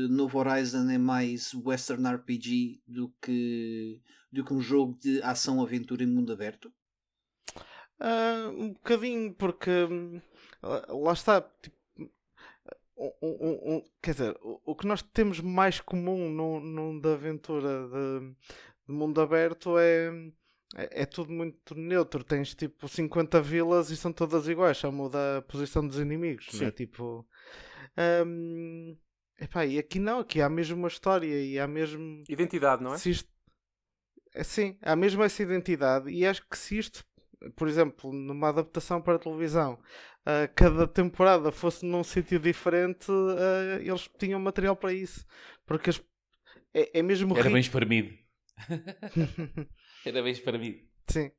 novo 0.08 0.38
Horizon 0.38 0.88
é 0.88 0.98
mais 0.98 1.52
Western 1.52 2.06
RPG 2.14 2.80
do 2.86 3.12
que, 3.20 4.00
do 4.30 4.44
que 4.44 4.54
um 4.54 4.60
jogo 4.60 4.96
de 5.00 5.20
ação-aventura 5.22 6.04
em 6.04 6.06
mundo 6.06 6.32
aberto? 6.32 6.72
Uh, 8.00 8.50
um 8.56 8.72
bocadinho, 8.72 9.34
porque 9.34 9.70
uh, 9.70 11.02
lá 11.02 11.12
está. 11.12 11.40
Tipo, 11.40 11.76
um, 12.96 13.12
um, 13.22 13.74
um, 13.74 13.84
quer 14.02 14.12
dizer, 14.12 14.36
o, 14.40 14.60
o, 14.64 14.76
que 14.76 14.86
nós 14.86 15.02
temos 15.02 15.40
mais 15.40 15.80
comum 15.80 16.28
num, 16.30 16.60
num 16.60 17.00
de 17.00 17.08
aventura 17.08 17.88
de, 17.88 18.30
de 18.86 18.92
mundo 18.92 19.20
aberto 19.20 19.78
é 19.78 20.10
é, 20.76 21.02
é, 21.02 21.06
tudo 21.06 21.32
muito 21.32 21.74
neutro. 21.74 22.22
Tens 22.22 22.54
tipo 22.54 22.88
50 22.88 23.40
vilas 23.40 23.90
e 23.90 23.96
são 23.96 24.12
todas 24.12 24.48
iguais, 24.48 24.76
só 24.76 24.90
muda 24.90 25.38
a 25.38 25.42
posição 25.42 25.86
dos 25.86 25.98
inimigos. 25.98 26.46
Sim. 26.50 26.60
Não 26.60 26.66
é? 26.66 26.70
Tipo. 26.70 27.26
Um, 28.26 28.96
epá, 29.40 29.64
e 29.64 29.78
aqui 29.78 29.98
não, 29.98 30.20
aqui 30.20 30.40
há 30.40 30.48
mesmo 30.48 30.76
uma 30.76 30.88
história 30.88 31.26
e 31.26 31.58
há 31.58 31.66
mesmo. 31.66 32.22
Identidade, 32.28 32.82
não 32.82 32.94
é? 32.94 32.98
Se 32.98 33.10
isto... 33.10 33.30
é 34.34 34.44
sim, 34.44 34.76
há 34.82 34.94
mesmo 34.94 35.22
essa 35.22 35.42
identidade. 35.42 36.10
E 36.10 36.26
acho 36.26 36.46
que 36.48 36.58
se 36.58 36.78
isto, 36.78 37.04
por 37.56 37.66
exemplo, 37.66 38.12
numa 38.12 38.50
adaptação 38.50 39.00
para 39.00 39.14
a 39.14 39.18
televisão, 39.18 39.74
uh, 40.26 40.52
cada 40.54 40.86
temporada 40.86 41.50
fosse 41.50 41.84
num 41.86 42.04
sítio 42.04 42.38
diferente, 42.38 43.10
uh, 43.10 43.80
eles 43.80 44.08
tinham 44.18 44.38
material 44.38 44.76
para 44.76 44.92
isso. 44.92 45.26
Porque 45.66 45.90
as... 45.90 46.02
é, 46.74 46.98
é 46.98 47.02
mesmo. 47.02 47.32
Era 47.32 47.44
rico. 47.44 47.52
bem 47.54 47.60
espremido. 47.60 48.18
Era 50.08 50.22
bem 50.22 50.34
para 50.36 50.58
mim. 50.58 50.80
Sim. 51.06 51.30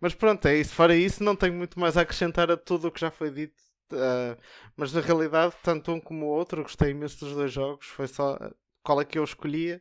Mas 0.00 0.14
pronto, 0.14 0.46
é 0.46 0.58
isso. 0.58 0.74
Fora 0.74 0.94
isso, 0.94 1.22
não 1.22 1.34
tenho 1.34 1.54
muito 1.54 1.80
mais 1.80 1.96
a 1.96 2.02
acrescentar 2.02 2.50
a 2.50 2.56
tudo 2.56 2.88
o 2.88 2.92
que 2.92 3.00
já 3.00 3.10
foi 3.10 3.30
dito. 3.30 3.56
Uh, 3.90 4.36
mas 4.76 4.92
na 4.92 5.00
realidade, 5.00 5.54
tanto 5.62 5.92
um 5.92 6.00
como 6.00 6.26
o 6.26 6.28
outro, 6.28 6.62
gostei 6.62 6.90
imenso 6.90 7.24
dos 7.24 7.34
dois 7.34 7.52
jogos. 7.52 7.86
Foi 7.86 8.06
só 8.06 8.38
qual 8.82 9.00
é 9.00 9.04
que 9.04 9.18
eu 9.18 9.24
escolhia. 9.24 9.80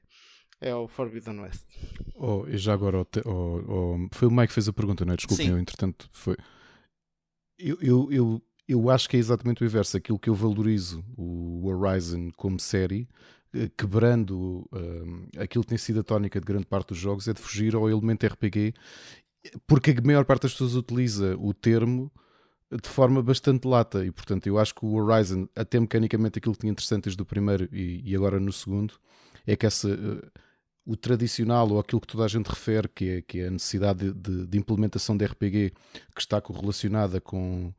É 0.60 0.74
o 0.74 0.88
Forbidden 0.88 1.42
West. 1.42 1.66
Oh, 2.16 2.46
e 2.48 2.58
já 2.58 2.74
agora, 2.74 2.98
oh, 2.98 3.06
oh, 3.26 4.08
foi 4.12 4.28
o 4.28 4.32
Mike 4.32 4.48
que 4.48 4.54
fez 4.54 4.68
a 4.68 4.74
pergunta, 4.74 5.06
não 5.06 5.14
é? 5.14 5.16
Desculpem, 5.16 5.50
eu 5.50 5.60
entretanto 5.60 6.10
foi. 6.12 6.36
Eu, 7.60 7.78
eu, 7.80 8.12
eu, 8.12 8.42
eu 8.68 8.90
acho 8.90 9.08
que 9.08 9.18
é 9.18 9.20
exatamente 9.20 9.62
o 9.62 9.66
inverso. 9.66 9.98
Aquilo 9.98 10.18
que 10.18 10.30
eu 10.30 10.34
valorizo 10.34 11.06
o 11.16 11.68
Horizon 11.68 12.32
como 12.36 12.60
série 12.60 13.08
quebrando 13.78 14.68
uh, 14.72 15.42
aquilo 15.42 15.64
que 15.64 15.70
tem 15.70 15.78
sido 15.78 16.00
a 16.00 16.04
tónica 16.04 16.40
de 16.40 16.46
grande 16.46 16.66
parte 16.66 16.90
dos 16.90 16.98
jogos, 16.98 17.28
é 17.28 17.34
de 17.34 17.42
fugir 17.42 17.76
ao 17.76 17.90
elemento 17.90 18.26
RPG, 18.26 18.74
porque 19.66 19.92
a 19.92 20.02
maior 20.02 20.26
parte 20.26 20.44
das 20.44 20.52
pessoas 20.52 20.76
utiliza 20.76 21.36
o 21.38 21.54
termo 21.54 22.12
de 22.70 22.90
forma 22.90 23.24
bastante 23.24 23.66
lata 23.66 24.06
e 24.06 24.12
portanto 24.12 24.46
eu 24.48 24.60
acho 24.60 24.76
que 24.76 24.86
o 24.86 24.94
Horizon, 24.94 25.48
até 25.56 25.80
mecanicamente 25.80 26.40
aquilo 26.40 26.54
que 26.54 26.60
tinha 26.60 26.72
interessante 26.72 27.06
desde 27.06 27.22
o 27.22 27.26
primeiro 27.26 27.70
e, 27.72 28.02
e 28.04 28.16
agora 28.16 28.40
no 28.40 28.52
segundo, 28.52 28.96
é 29.46 29.56
que 29.56 29.66
essa, 29.66 29.88
uh, 29.88 30.32
o 30.86 30.96
tradicional 30.96 31.70
ou 31.70 31.80
aquilo 31.80 32.02
que 32.02 32.08
toda 32.08 32.26
a 32.26 32.28
gente 32.28 32.48
refere, 32.48 32.90
que 32.90 33.10
é, 33.10 33.22
que 33.22 33.40
é 33.40 33.48
a 33.48 33.52
necessidade 33.52 34.12
de, 34.12 34.14
de, 34.14 34.48
de 34.48 34.58
implementação 34.58 35.16
de 35.16 35.26
RPG 35.26 35.74
que 36.14 36.22
está 36.22 36.42
correlacionada 36.42 37.22
com 37.22 37.74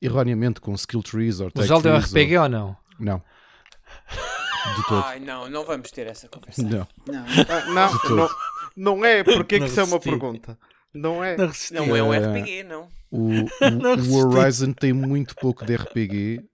erroneamente 0.00 0.60
com 0.60 0.74
skill 0.74 1.02
trees 1.02 1.40
ou 1.40 1.50
O 1.54 1.62
Zelda 1.62 1.90
é 1.90 1.98
RPG 1.98 2.36
ou... 2.36 2.42
ou 2.42 2.48
não? 2.48 2.76
Não. 2.98 3.22
De 4.74 4.86
todo. 4.86 5.04
Ai, 5.04 5.20
não, 5.20 5.48
não 5.48 5.64
vamos 5.64 5.90
ter 5.90 6.06
essa 6.06 6.28
conversa. 6.28 6.62
Não. 6.62 6.86
Não, 7.06 7.24
ah, 7.48 7.66
não, 7.66 8.16
não, 8.16 8.28
não, 8.76 9.04
é, 9.04 9.22
porque 9.22 9.56
é 9.56 9.58
que 9.60 9.66
isso 9.66 9.80
é 9.80 9.84
uma 9.84 10.00
pergunta? 10.00 10.58
Não 10.92 11.22
é. 11.22 11.36
Não, 11.36 11.50
não 11.72 11.96
é 11.96 12.02
um 12.02 12.12
RPG, 12.12 12.64
não. 12.64 12.88
O, 13.10 13.30
o, 14.10 14.12
o 14.12 14.38
Horizon 14.38 14.72
tem 14.72 14.92
muito 14.92 15.34
pouco 15.36 15.64
de 15.64 15.76
RPG 15.76 16.44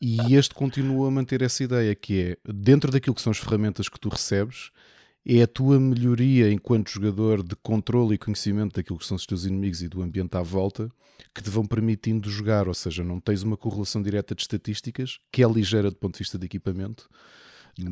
e 0.00 0.34
este 0.34 0.54
continua 0.54 1.08
a 1.08 1.10
manter 1.10 1.42
essa 1.42 1.62
ideia 1.62 1.94
que 1.94 2.20
é 2.20 2.36
dentro 2.52 2.90
daquilo 2.90 3.14
que 3.14 3.22
são 3.22 3.30
as 3.30 3.38
ferramentas 3.38 3.88
que 3.88 3.98
tu 3.98 4.08
recebes 4.08 4.70
é 5.24 5.42
a 5.42 5.46
tua 5.46 5.78
melhoria 5.78 6.50
enquanto 6.50 6.90
jogador 6.90 7.42
de 7.42 7.54
controle 7.54 8.16
e 8.16 8.18
conhecimento 8.18 8.74
daquilo 8.74 8.98
que 8.98 9.06
são 9.06 9.16
os 9.16 9.24
teus 9.24 9.44
inimigos 9.44 9.80
e 9.80 9.88
do 9.88 10.02
ambiente 10.02 10.36
à 10.36 10.42
volta 10.42 10.90
que 11.34 11.42
te 11.42 11.48
vão 11.48 11.64
permitindo 11.64 12.28
jogar, 12.28 12.68
ou 12.68 12.74
seja, 12.74 13.02
não 13.02 13.20
tens 13.20 13.42
uma 13.42 13.56
correlação 13.56 14.02
direta 14.02 14.34
de 14.34 14.42
estatísticas, 14.42 15.18
que 15.30 15.42
é 15.42 15.48
ligeira 15.48 15.90
do 15.90 15.96
ponto 15.96 16.14
de 16.14 16.18
vista 16.18 16.38
de 16.38 16.44
equipamento. 16.44 17.08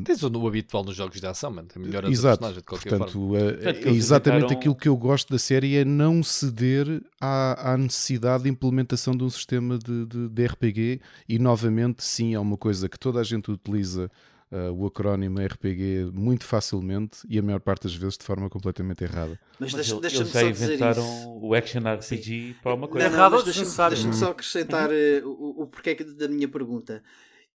Tens 0.03 0.21
o 0.21 0.47
habitual 0.47 0.83
nos 0.83 0.95
jogos 0.95 1.19
de 1.19 1.25
ação, 1.25 1.49
mano. 1.49 1.67
A 1.75 1.79
melhor 1.79 2.05
Exato. 2.05 2.37
personagem 2.37 2.59
de 2.59 2.65
qualquer 2.65 2.89
Portanto, 2.89 3.11
forma. 3.11 3.39
É, 3.39 3.89
é 3.89 3.89
exatamente 3.89 4.53
aquilo 4.53 4.75
que 4.75 4.87
eu 4.87 4.95
gosto 4.95 5.31
da 5.31 5.39
série 5.39 5.75
é 5.75 5.83
não 5.83 6.21
ceder 6.21 7.01
à, 7.19 7.73
à 7.73 7.77
necessidade 7.77 8.43
de 8.43 8.49
implementação 8.49 9.15
de 9.15 9.23
um 9.23 9.29
sistema 9.29 9.79
de, 9.79 10.05
de, 10.05 10.29
de, 10.29 10.45
RPG 10.45 11.01
e 11.27 11.39
novamente 11.39 12.03
sim 12.03 12.35
é 12.35 12.39
uma 12.39 12.57
coisa 12.57 12.87
que 12.87 12.99
toda 12.99 13.19
a 13.19 13.23
gente 13.23 13.49
utiliza 13.49 14.11
uh, 14.51 14.71
o 14.71 14.85
acrónimo 14.85 15.39
RPG 15.39 16.11
muito 16.13 16.43
facilmente 16.43 17.19
e 17.27 17.39
a 17.39 17.41
maior 17.41 17.59
parte 17.59 17.83
das 17.83 17.95
vezes 17.95 18.19
de 18.19 18.23
forma 18.23 18.47
completamente 18.51 19.03
errada. 19.03 19.39
Mas, 19.59 19.73
mas 19.73 19.87
deixa, 19.87 20.19
eles 20.19 20.31
já 20.31 20.43
inventaram 20.43 21.39
o 21.41 21.55
Action 21.55 21.81
RPG 21.81 22.23
sim. 22.23 22.55
para 22.61 22.75
uma 22.75 22.87
coisa. 22.87 23.09
Não, 23.09 23.29
não, 23.31 23.43
deixa-me 23.43 23.89
deixa 23.89 24.13
só 24.13 24.29
acrescentar 24.29 24.91
uh, 24.91 25.27
o, 25.27 25.63
o 25.63 25.67
porquê 25.67 25.95
da 25.95 26.27
minha 26.27 26.47
pergunta 26.47 27.01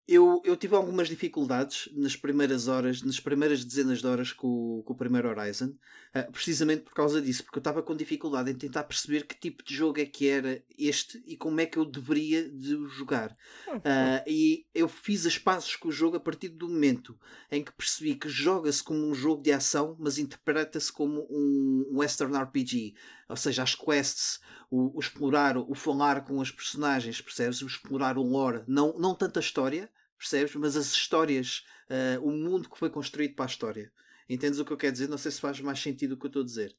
eu, 0.07 0.41
eu 0.45 0.55
tive 0.55 0.75
algumas 0.75 1.07
dificuldades 1.07 1.89
nas 1.93 2.15
primeiras 2.15 2.67
horas, 2.67 3.01
nas 3.01 3.19
primeiras 3.19 3.63
dezenas 3.65 3.99
de 3.99 4.07
horas 4.07 4.31
com, 4.31 4.83
com 4.85 4.93
o 4.93 4.95
primeiro 4.95 5.27
Horizon, 5.29 5.73
uh, 6.15 6.31
precisamente 6.31 6.83
por 6.83 6.93
causa 6.93 7.21
disso, 7.21 7.43
porque 7.43 7.57
eu 7.57 7.61
estava 7.61 7.83
com 7.83 7.95
dificuldade 7.95 8.49
em 8.49 8.55
tentar 8.55 8.83
perceber 8.83 9.25
que 9.25 9.35
tipo 9.35 9.63
de 9.63 9.75
jogo 9.75 9.99
é 9.99 10.05
que 10.05 10.27
era 10.27 10.63
este 10.77 11.21
e 11.25 11.35
como 11.35 11.59
é 11.59 11.65
que 11.65 11.77
eu 11.77 11.85
deveria 11.85 12.49
de 12.49 12.75
o 12.75 12.87
jogar. 12.87 13.35
Uh, 13.67 14.23
e 14.25 14.65
eu 14.73 14.87
fiz 14.87 15.25
as 15.25 15.37
passos 15.37 15.75
com 15.75 15.89
o 15.89 15.91
jogo 15.91 16.17
a 16.17 16.19
partir 16.19 16.49
do 16.49 16.69
momento 16.69 17.17
em 17.51 17.63
que 17.63 17.71
percebi 17.73 18.15
que 18.15 18.29
joga-se 18.29 18.83
como 18.83 19.05
um 19.05 19.13
jogo 19.13 19.41
de 19.41 19.51
ação, 19.51 19.95
mas 19.99 20.17
interpreta-se 20.17 20.91
como 20.91 21.27
um 21.29 21.97
Western 21.97 22.35
RPG. 22.37 22.95
Ou 23.27 23.35
seja, 23.35 23.63
as 23.63 23.75
quests, 23.75 24.39
o, 24.69 24.95
o 24.95 24.99
explorar, 24.99 25.57
o 25.57 25.73
falar 25.73 26.23
com 26.23 26.37
os 26.37 26.51
personagens, 26.51 27.21
percebes? 27.21 27.61
O 27.61 27.67
explorar 27.67 28.17
o 28.17 28.23
lore, 28.23 28.63
não, 28.67 28.97
não 28.97 29.15
tanto 29.15 29.37
a 29.37 29.41
história, 29.41 29.89
percebes? 30.17 30.55
Mas 30.55 30.77
as 30.77 30.91
histórias, 30.91 31.65
uh, 31.89 32.23
o 32.25 32.31
mundo 32.31 32.69
que 32.69 32.77
foi 32.77 32.89
construído 32.89 33.35
para 33.35 33.45
a 33.45 33.47
história. 33.47 33.91
Entendes 34.29 34.59
o 34.59 34.65
que 34.65 34.73
eu 34.73 34.77
quero 34.77 34.93
dizer? 34.93 35.07
Não 35.07 35.17
sei 35.17 35.31
se 35.31 35.39
faz 35.39 35.59
mais 35.61 35.79
sentido 35.79 36.13
o 36.13 36.17
que 36.17 36.25
eu 36.25 36.29
estou 36.29 36.41
a 36.41 36.45
dizer. 36.45 36.75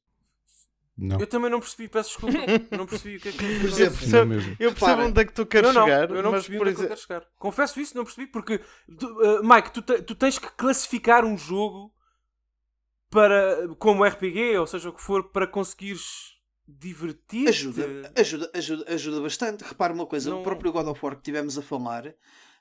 Não. 0.97 1.20
Eu 1.20 1.26
também 1.26 1.50
não 1.50 1.60
percebi, 1.60 1.89
peço 1.89 2.10
desculpa. 2.10 2.39
não 2.75 2.86
percebi 2.86 3.16
o 3.16 3.20
que 3.20 3.28
é 3.28 3.33
que 3.33 3.39
por 3.39 3.68
exemplo, 3.68 3.83
eu 3.83 3.91
percebo, 3.91 4.57
eu 4.58 4.73
percebo 4.73 5.02
onde 5.02 5.20
é 5.20 5.25
que 5.26 5.33
tu 5.33 5.47
queres 5.47 5.75
não, 5.75 5.84
chegar. 5.84 6.10
Eu 6.10 6.23
não 6.23 6.31
mas 6.31 6.47
percebi 6.47 6.58
onde 6.58 6.70
é 6.70 6.75
que 6.75 6.81
tu 6.81 6.89
queres 6.89 7.02
chegar. 7.02 7.26
Confesso 7.39 7.81
isso, 7.81 7.97
não 7.97 8.05
percebi, 8.05 8.26
porque 8.26 8.60
tu, 8.99 9.07
uh, 9.07 9.44
Mike, 9.47 9.73
tu, 9.73 9.83
te, 9.83 10.02
tu 10.02 10.15
tens 10.15 10.39
que 10.39 10.49
classificar 10.57 11.25
um 11.25 11.36
jogo 11.36 11.92
para 13.10 13.68
como 13.78 14.05
RPG, 14.05 14.57
ou 14.57 14.66
seja, 14.66 14.89
o 14.89 14.92
que 14.92 15.02
for, 15.02 15.31
para 15.31 15.47
conseguires 15.47 16.36
divertir. 16.66 17.49
Ajuda, 17.49 18.12
ajuda, 18.16 18.50
ajuda, 18.55 18.84
ajuda 18.89 19.20
bastante. 19.20 19.65
Repara 19.65 19.92
uma 19.92 20.07
coisa, 20.07 20.31
não... 20.31 20.41
o 20.41 20.42
próprio 20.42 20.73
God 20.73 20.89
of 20.89 21.05
War 21.05 21.15
que 21.15 21.23
tivemos 21.23 21.58
a 21.58 21.62
falar 21.62 22.15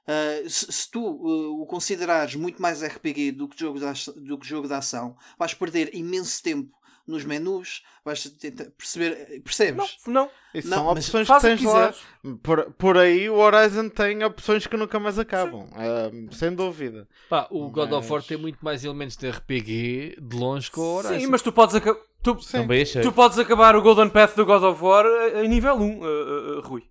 Uh, 0.07 0.47
se, 0.47 0.71
se, 0.71 0.91
tu 0.91 1.01
uh, 1.03 1.61
o 1.61 1.65
considerares 1.65 2.35
muito 2.35 2.61
mais 2.61 2.83
RPG 2.83 3.31
do 3.31 3.47
que, 3.47 3.59
jogo 3.59 3.79
de, 3.79 4.11
do 4.21 4.37
que 4.37 4.47
jogo 4.47 4.67
de 4.67 4.73
ação, 4.73 5.15
vais 5.37 5.53
perder 5.55 5.95
imenso 5.95 6.43
tempo 6.43 6.71
nos 7.07 7.23
menus, 7.23 7.83
vais 8.03 8.23
tentar 8.23 8.65
perceber, 8.77 9.41
percebes? 9.41 9.97
Não, 10.05 10.13
não. 10.13 10.29
Isso 10.53 10.69
não, 10.69 10.77
são 10.77 10.87
opções 10.87 11.27
que 11.27 11.41
tens 11.41 11.59
que 11.59 11.65
lá. 11.65 11.93
Por, 12.41 12.71
por 12.73 12.97
aí 12.97 13.29
o 13.29 13.35
Horizon 13.35 13.89
tem 13.89 14.23
opções 14.23 14.65
que 14.67 14.77
nunca 14.77 14.99
mais 14.99 15.17
acabam, 15.17 15.67
uh, 15.71 16.35
sem 16.35 16.53
dúvida. 16.53 17.07
Pá, 17.29 17.47
o 17.49 17.69
God 17.69 17.91
of 17.91 18.11
War 18.11 18.23
tem 18.23 18.37
muito 18.37 18.59
mais 18.63 18.83
elementos 18.83 19.17
de 19.17 19.29
RPG 19.29 20.17
de 20.21 20.37
longe 20.37 20.69
que 20.69 20.79
o 20.79 20.83
Horizon. 20.83 21.19
Sim, 21.19 21.27
mas 21.27 21.41
tu 21.41 21.51
podes 21.51 21.75
acabar. 21.75 21.99
Tu, 22.21 22.35
tu 23.03 23.11
podes 23.11 23.37
acabar 23.37 23.75
o 23.75 23.81
Golden 23.83 24.09
Path 24.09 24.35
do 24.35 24.45
God 24.45 24.63
of 24.63 24.83
War 24.83 25.05
em 25.35 25.47
nível 25.47 25.75
1, 25.75 26.61
Rui. 26.61 26.83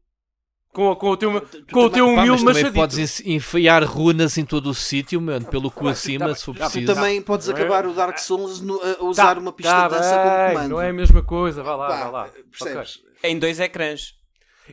Com, 0.75 0.97
com 0.97 1.11
o 1.11 1.17
teu, 1.17 1.41
tu, 1.41 1.65
com 1.73 1.85
o 1.85 1.91
teu 1.91 2.09
humilde 2.09 2.45
pá, 2.45 2.47
machadito. 2.47 2.75
podes 2.75 3.21
enfiar 3.21 3.85
runas 3.85 4.37
em 4.37 4.45
todo 4.45 4.71
o 4.71 4.75
sítio, 4.75 5.21
mano, 5.21 5.47
pelo 5.47 5.71
cu 5.71 5.87
acima, 5.87 6.27
tá, 6.27 6.35
se 6.35 6.45
for 6.45 6.53
preciso. 6.53 6.93
Tu 6.93 6.95
também 6.97 7.23
podes 7.23 7.49
acabar 7.49 7.87
o 7.87 7.95
Dark 7.95 8.19
Souls 8.19 8.61
no, 8.61 8.81
a 8.83 9.05
usar 9.05 9.37
tá, 9.37 9.41
uma 9.41 9.53
pista 9.53 9.73
tá 9.73 9.87
de 9.87 9.95
dança 9.95 10.17
bem, 10.17 10.25
como 10.25 10.49
comando. 10.49 10.71
Não 10.71 10.81
é 10.81 10.89
a 10.89 10.93
mesma 10.93 11.23
coisa, 11.23 11.63
vá 11.63 11.77
lá, 11.77 11.87
pá, 11.87 11.97
vá 11.97 12.11
lá. 12.11 12.31
Percebes? 12.51 12.97
Okay. 12.97 13.31
Em 13.31 13.39
dois 13.39 13.61
ecrãs. 13.61 14.15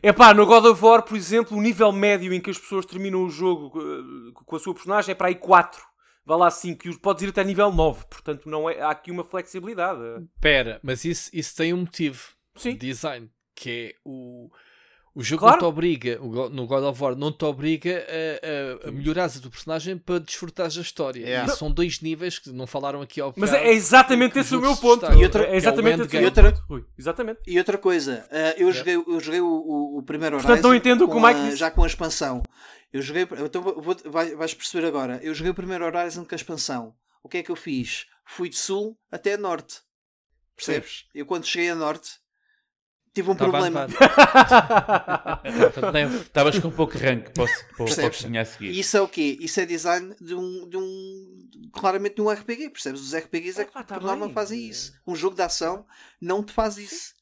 É 0.02 0.12
pá, 0.12 0.34
no 0.34 0.44
God 0.44 0.64
of 0.64 0.84
War, 0.84 1.04
por 1.04 1.16
exemplo, 1.16 1.56
o 1.56 1.62
nível 1.62 1.92
médio 1.92 2.32
em 2.34 2.40
que 2.40 2.50
as 2.50 2.58
pessoas 2.58 2.84
terminam 2.84 3.22
o 3.22 3.30
jogo 3.30 3.72
eh, 3.80 4.32
com 4.44 4.56
a 4.56 4.58
sua 4.58 4.74
personagem 4.74 5.12
é 5.12 5.14
para 5.14 5.28
aí 5.28 5.36
4. 5.36 5.80
Vá 6.26 6.34
lá 6.34 6.50
5 6.50 6.88
e 6.88 6.98
podes 6.98 7.22
ir 7.22 7.28
até 7.28 7.44
nível 7.44 7.70
9. 7.70 8.06
Portanto, 8.10 8.48
não 8.48 8.68
é, 8.68 8.80
há 8.80 8.90
aqui 8.90 9.12
uma 9.12 9.22
flexibilidade. 9.22 10.00
Pera, 10.40 10.80
mas 10.82 11.04
isso, 11.04 11.30
isso 11.32 11.54
tem 11.54 11.72
um 11.72 11.78
motivo. 11.78 12.32
Sim. 12.56 12.76
Design. 12.76 13.30
Que 13.54 13.70
é 13.70 13.94
o 14.04 14.50
o 15.14 15.22
jogo 15.22 15.40
claro. 15.40 15.56
não 15.56 15.60
te 15.60 15.64
obriga, 15.70 16.18
no 16.18 16.66
God 16.66 16.84
of 16.84 17.02
War, 17.02 17.14
não 17.14 17.30
te 17.30 17.44
obriga 17.44 18.06
a, 18.08 18.86
a, 18.86 18.88
a 18.88 18.92
melhorar 18.92 19.26
a 19.26 19.28
tua 19.28 19.50
personagem 19.50 19.98
para 19.98 20.18
desfrutares 20.20 20.78
a 20.78 20.80
história. 20.80 21.20
Yeah. 21.20 21.52
E 21.52 21.56
são 21.56 21.70
dois 21.70 22.00
níveis 22.00 22.38
que 22.38 22.50
não 22.50 22.66
falaram 22.66 23.02
aqui 23.02 23.20
ao 23.20 23.34
Mas 23.36 23.52
é 23.52 23.72
exatamente 23.72 24.38
esse 24.38 24.56
o 24.56 24.60
meu 24.60 24.74
ponto. 24.74 25.04
E 25.12 25.22
outra, 25.22 25.46
é 25.46 25.56
exatamente 25.56 26.02
esse 26.02 26.16
e 26.16 26.24
outra, 26.24 26.54
exatamente. 26.98 27.40
E 27.46 27.58
outra 27.58 27.76
coisa, 27.76 28.26
uh, 28.30 28.36
eu, 28.56 28.70
yeah. 28.70 28.72
joguei, 28.72 28.94
eu 28.94 29.20
joguei 29.20 29.40
o, 29.42 29.98
o 29.98 30.02
primeiro 30.02 30.36
Horizon 30.36 30.48
Portanto, 30.48 30.64
não 30.64 30.74
entendo 30.74 31.06
como 31.06 31.26
é 31.26 31.34
que 31.34 31.56
já 31.56 31.70
com 31.70 31.84
a 31.84 31.86
expansão. 31.86 32.42
Eu 32.90 33.02
joguei, 33.02 33.22
então 33.22 33.60
vou, 33.60 33.96
vais 34.36 34.54
perceber 34.54 34.86
agora. 34.86 35.20
Eu 35.22 35.34
joguei 35.34 35.50
o 35.50 35.54
primeiro 35.54 35.84
Horizon 35.84 36.24
com 36.24 36.34
a 36.34 36.36
expansão. 36.36 36.94
O 37.22 37.28
que 37.28 37.38
é 37.38 37.42
que 37.42 37.50
eu 37.50 37.56
fiz? 37.56 38.06
Fui 38.24 38.48
de 38.48 38.56
sul 38.56 38.98
até 39.10 39.36
norte. 39.36 39.80
Percebes? 40.56 41.00
Sim. 41.00 41.04
Eu 41.14 41.26
quando 41.26 41.46
cheguei 41.46 41.70
a 41.70 41.74
norte 41.74 42.21
tive 43.14 43.30
um 43.30 43.36
problema. 43.36 43.86
Estavas 46.22 46.58
com 46.58 46.70
pouco 46.70 46.96
rank 46.96 47.30
para, 47.30 47.46
para, 47.76 47.94
para 47.94 48.40
a 48.40 48.44
seguir. 48.44 48.78
Isso 48.78 48.96
é 48.96 49.00
o 49.00 49.08
quê? 49.08 49.36
Isso 49.40 49.60
é 49.60 49.66
design 49.66 50.14
de 50.20 50.34
um, 50.34 50.68
de 50.68 50.76
um 50.76 51.48
claramente 51.72 52.16
de 52.16 52.22
um 52.22 52.30
RPG, 52.30 52.70
percebes? 52.70 53.00
Os 53.00 53.14
RPGs 53.14 53.60
é 53.60 53.64
que 53.64 53.70
ah, 53.74 53.82
tá 53.82 53.98
por 53.98 54.04
norma 54.04 54.30
fazem 54.30 54.68
isso. 54.68 54.92
Um 55.06 55.14
jogo 55.14 55.36
de 55.36 55.42
ação 55.42 55.86
não 56.20 56.42
te 56.42 56.52
faz 56.52 56.76
isso. 56.78 57.14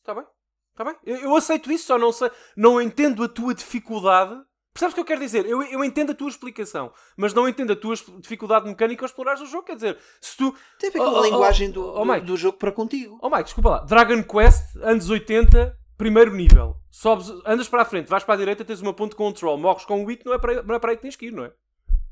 Está 0.00 0.14
bem. 0.14 0.24
Está 0.72 0.84
bem. 0.84 0.96
Eu, 1.04 1.16
eu, 1.18 1.36
aceito 1.36 1.70
isso, 1.70 1.86
só 1.86 1.98
não 1.98 2.12
sei, 2.12 2.30
não 2.56 2.82
entendo 2.82 3.22
a 3.22 3.28
tua 3.28 3.54
dificuldade 3.54 4.34
Percebes 4.74 4.92
o 4.92 4.94
que 4.96 5.00
eu 5.02 5.04
quero 5.04 5.20
dizer? 5.20 5.46
Eu, 5.46 5.62
eu 5.62 5.84
entendo 5.84 6.10
a 6.10 6.14
tua 6.16 6.28
explicação, 6.28 6.92
mas 7.16 7.32
não 7.32 7.48
entendo 7.48 7.72
a 7.72 7.76
tua 7.76 7.94
dificuldade 8.18 8.66
mecânica 8.66 9.04
ao 9.04 9.06
explorar 9.06 9.40
o 9.40 9.46
jogo. 9.46 9.62
Quer 9.62 9.76
dizer, 9.76 9.98
se 10.20 10.36
tu. 10.36 10.52
Tem 10.80 10.90
a 10.90 10.92
ver 10.92 10.98
com 10.98 11.04
oh, 11.04 11.16
a 11.16 11.20
oh, 11.20 11.24
linguagem 11.24 11.68
oh, 11.68 11.72
do, 11.72 11.94
oh, 11.94 12.04
do, 12.04 12.20
do, 12.22 12.36
jogo 12.36 12.58
para 12.58 12.72
contigo. 12.72 13.16
Oh, 13.22 13.30
Mike, 13.30 13.44
desculpa 13.44 13.70
lá. 13.70 13.78
Dragon 13.84 14.20
Quest, 14.24 14.74
anos 14.82 15.08
80, 15.08 15.78
primeiro 15.96 16.34
nível. 16.34 16.76
Sobes, 16.90 17.30
andas 17.46 17.68
para 17.68 17.82
a 17.82 17.84
frente, 17.84 18.08
vais 18.08 18.24
para 18.24 18.34
a 18.34 18.36
direita, 18.36 18.64
tens 18.64 18.80
uma 18.80 18.92
ponte 18.92 19.10
de 19.10 19.16
control. 19.16 19.56
Morres 19.56 19.84
com 19.84 20.04
o 20.04 20.08
it, 20.08 20.26
não 20.26 20.34
é 20.34 20.38
para, 20.38 20.60
não 20.64 20.74
é 20.74 20.78
para 20.80 20.90
aí 20.90 20.96
que 20.96 21.02
tens 21.02 21.14
que 21.14 21.26
ir, 21.26 21.32
não 21.32 21.44
é? 21.44 21.52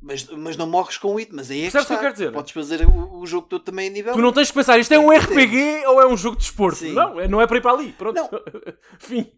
Mas, 0.00 0.24
mas 0.28 0.57
não 0.57 0.66
morres 0.68 0.97
com 0.97 1.15
o 1.15 1.18
it, 1.18 1.34
mas 1.34 1.50
aí 1.50 1.62
é 1.62 1.62
Percebes 1.62 1.89
que, 1.89 1.94
que 1.94 1.99
eu 1.99 2.00
quero 2.00 2.12
dizer? 2.12 2.32
Podes 2.32 2.52
fazer 2.52 2.86
o, 2.86 3.18
o, 3.18 3.26
jogo 3.26 3.49
todo 3.49 3.65
também 3.65 3.89
a 3.89 3.91
nível. 3.91 4.12
Tu 4.12 4.20
não 4.20 4.32
tens 4.32 4.49
que 4.50 4.55
pensar, 4.55 4.78
isto 4.78 4.94
é 4.94 4.99
um 5.00 5.10
RPG 5.10 5.84
ou 5.86 6.00
é 6.00 6.07
um 6.07 6.16
jogo 6.16 6.36
de 6.36 6.44
esporte? 6.44 6.86
Não, 6.92 7.18
é, 7.18 7.26
não 7.26 7.41
é 7.41 7.47
para 7.47 7.57
ir 7.57 7.60
para 7.60 7.73
ali. 7.73 7.92
Pronto. 7.92 8.15
Não. 8.15 8.31
Fim. 9.00 9.32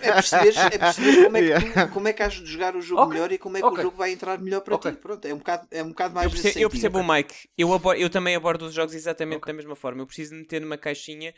É 0.00 0.12
perceber, 0.12 0.54
é 0.56 1.24
como, 1.24 1.36
é 1.36 1.60
que 1.60 1.72
tu, 1.72 1.88
como 1.92 2.08
é 2.08 2.12
que 2.12 2.22
has 2.22 2.34
de 2.34 2.46
jogar 2.46 2.76
o 2.76 2.82
jogo 2.82 3.02
okay. 3.02 3.14
melhor 3.14 3.32
e 3.32 3.38
como 3.38 3.56
é 3.56 3.60
que 3.60 3.66
okay. 3.66 3.78
o 3.78 3.82
jogo 3.82 3.96
vai 3.96 4.12
entrar 4.12 4.38
melhor 4.38 4.60
para 4.60 4.74
okay. 4.74 4.92
ti. 4.92 4.98
Pronto, 4.98 5.24
é 5.26 5.34
um 5.34 5.38
bocado, 5.38 5.66
é 5.70 5.82
um 5.82 5.88
bocado 5.88 6.14
mais 6.14 6.26
Eu 6.26 6.30
percebo, 6.30 6.58
eu 6.60 6.70
percebo 6.70 6.98
o 7.00 7.04
Mike. 7.06 7.34
Eu, 7.56 7.72
abordo, 7.72 8.00
eu 8.00 8.10
também 8.10 8.34
abordo 8.34 8.66
os 8.66 8.74
jogos 8.74 8.94
exatamente 8.94 9.40
da 9.40 9.52
mesma 9.52 9.76
forma. 9.76 10.02
Eu 10.02 10.06
preciso 10.06 10.32
de 10.32 10.40
meter 10.40 10.60
numa 10.60 10.76
caixinha 10.78 11.34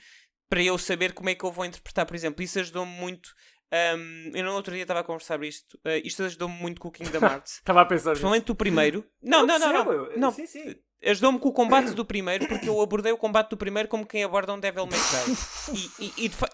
para 0.48 0.62
eu 0.62 0.76
saber 0.78 1.12
como 1.12 1.28
é 1.28 1.34
que 1.34 1.44
eu 1.44 1.52
vou 1.52 1.64
interpretar. 1.64 2.06
Por 2.06 2.14
exemplo, 2.14 2.42
isso 2.42 2.58
ajudou-me 2.58 2.92
muito. 2.92 3.30
Um, 3.72 4.30
eu 4.32 4.44
no 4.44 4.52
outro 4.52 4.72
dia 4.72 4.82
estava 4.82 5.00
a 5.00 5.04
conversar 5.04 5.42
isto. 5.42 5.76
Uh, 5.78 6.00
isto 6.04 6.22
ajudou-me 6.22 6.54
muito 6.54 6.80
com 6.80 6.88
o 6.88 6.92
King 6.92 7.10
da 7.10 7.18
Hearts. 7.26 7.54
Estava 7.54 7.82
a 7.82 7.84
pensar 7.84 8.10
Principalmente 8.10 8.52
o 8.52 8.54
primeiro. 8.54 9.04
Não, 9.22 9.44
não, 9.44 9.58
não, 9.58 9.72
não. 9.72 10.16
não. 10.16 10.30
Sim, 10.30 10.46
sim 10.46 10.76
ajudou-me 11.04 11.38
com 11.38 11.48
o 11.48 11.52
combate 11.52 11.90
do 11.92 12.04
primeiro, 12.04 12.46
porque 12.48 12.68
eu 12.68 12.80
abordei 12.80 13.12
o 13.12 13.18
combate 13.18 13.50
do 13.50 13.56
primeiro 13.56 13.88
como 13.88 14.06
quem 14.06 14.24
aborda 14.24 14.52
um 14.52 14.60
Devil 14.60 14.86
May 14.86 14.98
Cry. 14.98 15.76
E, 15.98 16.04
e, 16.04 16.26
e, 16.26 16.28
fa... 16.28 16.48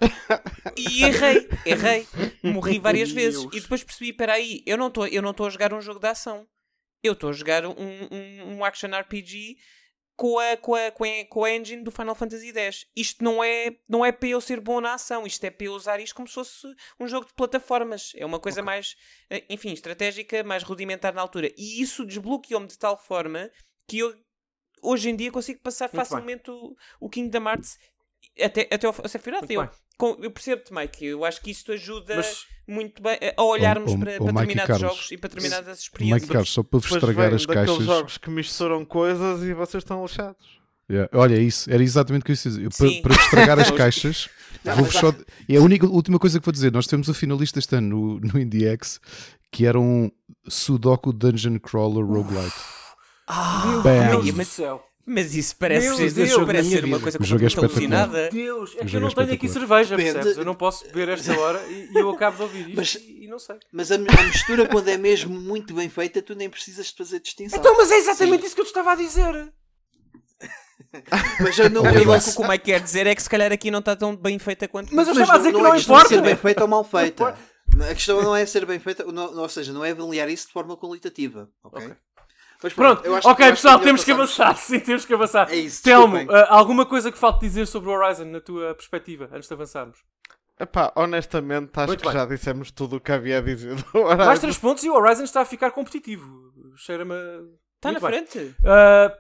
e 0.77 1.05
errei, 1.05 1.49
errei. 1.67 2.07
Morri 2.43 2.79
várias 2.79 3.11
vezes. 3.11 3.47
E 3.53 3.61
depois 3.61 3.85
percebi: 3.85 4.11
espera 4.11 4.35
aí, 4.35 4.62
eu 4.67 4.77
não 4.77 4.89
estou 4.89 5.47
a 5.47 5.51
jogar 5.51 5.73
um 5.73 5.81
jogo 5.81 6.01
de 6.01 6.09
ação. 6.09 6.47
Eu 7.03 7.15
estou 7.15 7.31
a 7.31 7.33
jogar 7.33 7.67
um, 7.67 7.73
um, 7.73 8.57
um 8.57 8.65
action 8.65 8.89
RPG 8.89 9.57
com 10.17 10.39
a, 10.39 10.57
com, 10.57 10.75
a, 10.75 10.91
com, 10.91 11.05
a, 11.05 11.25
com 11.29 11.45
a 11.45 11.51
engine 11.51 11.83
do 11.83 11.91
Final 11.91 12.15
Fantasy 12.15 12.53
X. 12.57 12.87
Isto 12.95 13.25
não 13.25 13.43
é, 13.43 13.77
não 13.89 14.05
é 14.05 14.12
para 14.12 14.29
eu 14.29 14.41
ser 14.41 14.61
bom 14.61 14.81
na 14.81 14.95
ação, 14.95 15.27
isto 15.27 15.43
é 15.45 15.51
para 15.51 15.67
eu 15.67 15.73
usar 15.73 15.99
isto 16.01 16.15
como 16.15 16.29
se 16.29 16.35
fosse 16.35 16.67
um 17.01 17.09
jogo 17.09 17.27
de 17.27 17.35
plataformas. 17.35 18.12
É 18.17 18.25
uma 18.25 18.39
coisa 18.39 18.61
okay. 18.61 18.67
mais, 18.67 18.97
eh, 19.31 19.45
enfim, 19.49 19.73
estratégica, 19.73 20.45
mais 20.45 20.62
rudimentar 20.62 21.12
na 21.15 21.21
altura. 21.21 21.53
E 21.57 21.83
isso 21.83 22.05
desbloqueou-me 22.05 22.69
de 22.69 22.79
tal 22.79 22.97
forma 22.97 23.51
que 23.89 23.99
eu 23.99 24.15
hoje 24.83 25.11
em 25.11 25.17
dia 25.17 25.31
consigo 25.31 25.61
passar 25.61 25.89
Muito 25.93 26.07
facilmente 26.07 26.51
o, 26.51 26.77
o 27.01 27.09
Kingdom 27.09 27.49
Hearts 27.49 27.78
até, 28.41 28.69
até 28.70 28.86
ao 28.86 29.09
Sephiroth. 29.09 29.51
Eu, 29.51 29.69
eu 30.20 30.31
percebo-te, 30.31 30.73
Mike. 30.73 31.05
Eu 31.05 31.25
acho 31.25 31.41
que 31.41 31.51
isto 31.51 31.73
ajuda 31.73 32.17
Mas... 32.17 32.47
muito 32.67 33.02
bem 33.02 33.19
a 33.36 33.43
olharmos 33.43 33.94
para, 33.94 34.19
para 34.19 34.33
determinados 34.33 34.67
Carlos, 34.67 34.81
jogos 34.81 35.12
e 35.12 35.17
para 35.17 35.28
determinadas 35.28 35.78
experiências. 35.81 36.23
Mike 36.23 36.33
Carlos, 36.33 36.51
só 36.51 36.62
para 36.62 36.78
vos 36.81 36.91
estragar 36.91 37.35
as 37.35 37.47
caixas. 37.47 37.85
jogos 37.85 38.19
que 38.19 38.31
misturam 38.31 38.85
coisas 38.85 39.43
e 39.43 39.55
vocês 39.55 39.83
estão 39.83 40.02
lixados. 40.02 40.61
Yeah. 40.91 41.09
Olha, 41.15 41.36
é 41.36 41.41
isso, 41.41 41.70
era 41.70 41.83
exatamente 41.83 42.23
o 42.23 42.25
que 42.27 42.33
eu 42.33 42.35
ia 42.35 42.69
dizer. 42.69 42.69
Para, 42.77 43.02
para 43.02 43.23
estragar 43.23 43.59
as 43.61 43.70
caixas, 43.73 44.28
vou 44.77 44.91
só... 44.91 45.15
é 45.49 45.57
a 45.57 45.61
única, 45.61 45.86
última 45.86 46.19
coisa 46.19 46.39
que 46.39 46.44
vou 46.44 46.52
dizer. 46.52 46.73
Nós 46.73 46.86
temos 46.86 47.09
o 47.09 47.15
finalista 47.15 47.59
este 47.59 47.77
ano 47.77 48.19
no, 48.19 48.20
no 48.20 48.39
IndieX 48.39 49.01
que 49.52 49.67
era 49.67 49.78
um 49.78 50.11
Sudoku 50.49 51.12
Dungeon 51.12 51.59
Crawler 51.59 52.05
Roguelite. 52.05 52.57
Ah, 53.26 53.81
meu 53.84 54.23
Deus 54.23 54.34
do 54.34 54.44
céu. 54.44 54.92
Mas 55.05 55.34
isso 55.34 55.57
parece, 55.57 55.89
Meu 55.89 55.97
ser, 55.97 56.12
Deus, 56.12 56.47
parece 56.47 56.70
ser 56.70 56.84
uma 56.84 57.01
coisa 57.01 57.18
é 57.18 57.47
espetacular. 57.47 58.31
Deus, 58.31 58.75
é 58.78 58.84
que 58.84 58.97
eu 58.97 59.01
não 59.01 59.10
tenho 59.10 59.33
aqui 59.33 59.49
cerveja, 59.49 59.97
percebes? 59.97 60.36
Eu 60.39 60.44
não 60.44 60.55
posso 60.55 60.84
beber 60.86 61.09
esta 61.09 61.34
hora 61.39 61.60
e, 61.68 61.91
eu 61.92 62.09
acabo 62.10 62.36
de 62.36 62.42
ouvir 62.44 62.68
isto 62.68 62.76
mas, 62.76 62.94
e, 62.94 63.26
não 63.26 63.39
sei. 63.39 63.57
Mas 63.73 63.91
a, 63.91 63.97
a, 63.97 64.23
mistura, 64.25 64.68
quando 64.68 64.89
é 64.89 64.97
mesmo 64.97 65.34
muito 65.34 65.75
bem 65.75 65.89
feita, 65.89 66.23
tu 66.23 66.36
nem 66.36 66.49
precisas 66.49 66.86
de 66.86 66.97
fazer 66.97 67.18
distinção. 67.18 67.59
Então, 67.59 67.76
mas 67.76 67.91
é 67.91 67.97
exatamente 67.97 68.42
Sim. 68.42 68.47
isso 68.47 68.55
que 68.55 68.60
eu 68.60 68.65
te 68.65 68.68
estava 68.68 68.92
a 68.92 68.94
dizer. 68.94 69.52
mas 71.41 71.59
eu 71.59 71.68
não. 71.68 71.84
Eu 71.84 72.12
acho 72.12 72.26
que 72.26 72.33
o 72.33 72.36
que 72.36 72.42
o 72.42 72.49
Mike 72.49 72.65
quer 72.67 72.81
dizer 72.81 73.07
é 73.09 73.15
que 73.15 73.23
se 73.23 73.31
calhar 73.31 73.51
aqui 73.51 73.73
não 73.73 73.81
está 73.81 73.97
tão 73.97 74.15
bem 74.15 74.39
feita 74.39 74.68
quanto. 74.68 74.94
Mas 74.94 75.09
eu 75.09 75.15
estava 75.15 75.34
a 75.34 75.39
dizer 75.39 75.51
que 75.51 75.57
não, 75.57 75.65
não 75.65 75.75
é 75.75 75.81
importa. 75.81 76.09
ser 76.10 76.23
bem 76.23 76.36
feita 76.36 76.62
ou 76.62 76.68
mal 76.68 76.84
feita. 76.84 77.36
A 77.91 77.94
questão 77.94 78.23
não 78.23 78.36
é 78.36 78.44
ser 78.44 78.67
bem 78.67 78.78
feita, 78.78 79.02
não, 79.05 79.34
ou 79.36 79.49
seja, 79.49 79.73
não 79.73 79.84
é 79.84 79.91
avaliar 79.92 80.28
isso 80.28 80.47
de 80.47 80.52
forma 80.52 80.76
qualitativa. 80.76 81.49
Ok. 81.65 81.86
okay. 81.86 81.97
Mas 82.62 82.73
pronto, 82.73 83.02
pronto 83.02 83.28
ok 83.28 83.50
pessoal, 83.50 83.81
temos 83.81 84.05
que 84.05 84.12
avançar. 84.12 84.55
Sim, 84.58 84.81
temos 84.81 85.05
que 85.05 85.12
avançar. 85.12 85.50
É 85.50 85.57
isso, 85.57 85.82
Telmo, 85.82 86.16
uh, 86.16 86.47
alguma 86.49 86.86
coisa 86.86 87.10
que 87.10 87.18
falte 87.18 87.41
dizer 87.41 87.66
sobre 87.66 87.89
o 87.91 87.92
Horizon 87.92 88.26
na 88.26 88.41
tua 88.41 88.74
perspectiva, 88.74 89.28
antes 89.32 89.49
de 89.49 89.55
avançarmos? 89.55 89.99
Epá, 90.60 90.92
honestamente, 90.94 91.70
acho 91.74 91.89
Muito 91.89 92.00
que 92.00 92.07
bem. 92.07 92.16
já 92.16 92.24
dissemos 92.26 92.70
tudo 92.70 92.97
o 92.97 93.00
que 93.00 93.10
havia 93.10 93.39
a 93.39 93.41
dizer 93.41 93.74
do 93.74 93.99
Horizon. 93.99 94.24
Mais 94.24 94.39
3 94.39 94.58
pontos 94.58 94.84
e 94.84 94.91
o 94.91 94.94
Horizon 94.94 95.24
está 95.24 95.41
a 95.41 95.44
ficar 95.44 95.70
competitivo. 95.73 96.52
Cheira-me. 96.76 97.15
Está 97.76 97.91
na 97.91 97.99
bem. 97.99 98.08
frente? 98.08 98.39
Uh, 98.39 99.12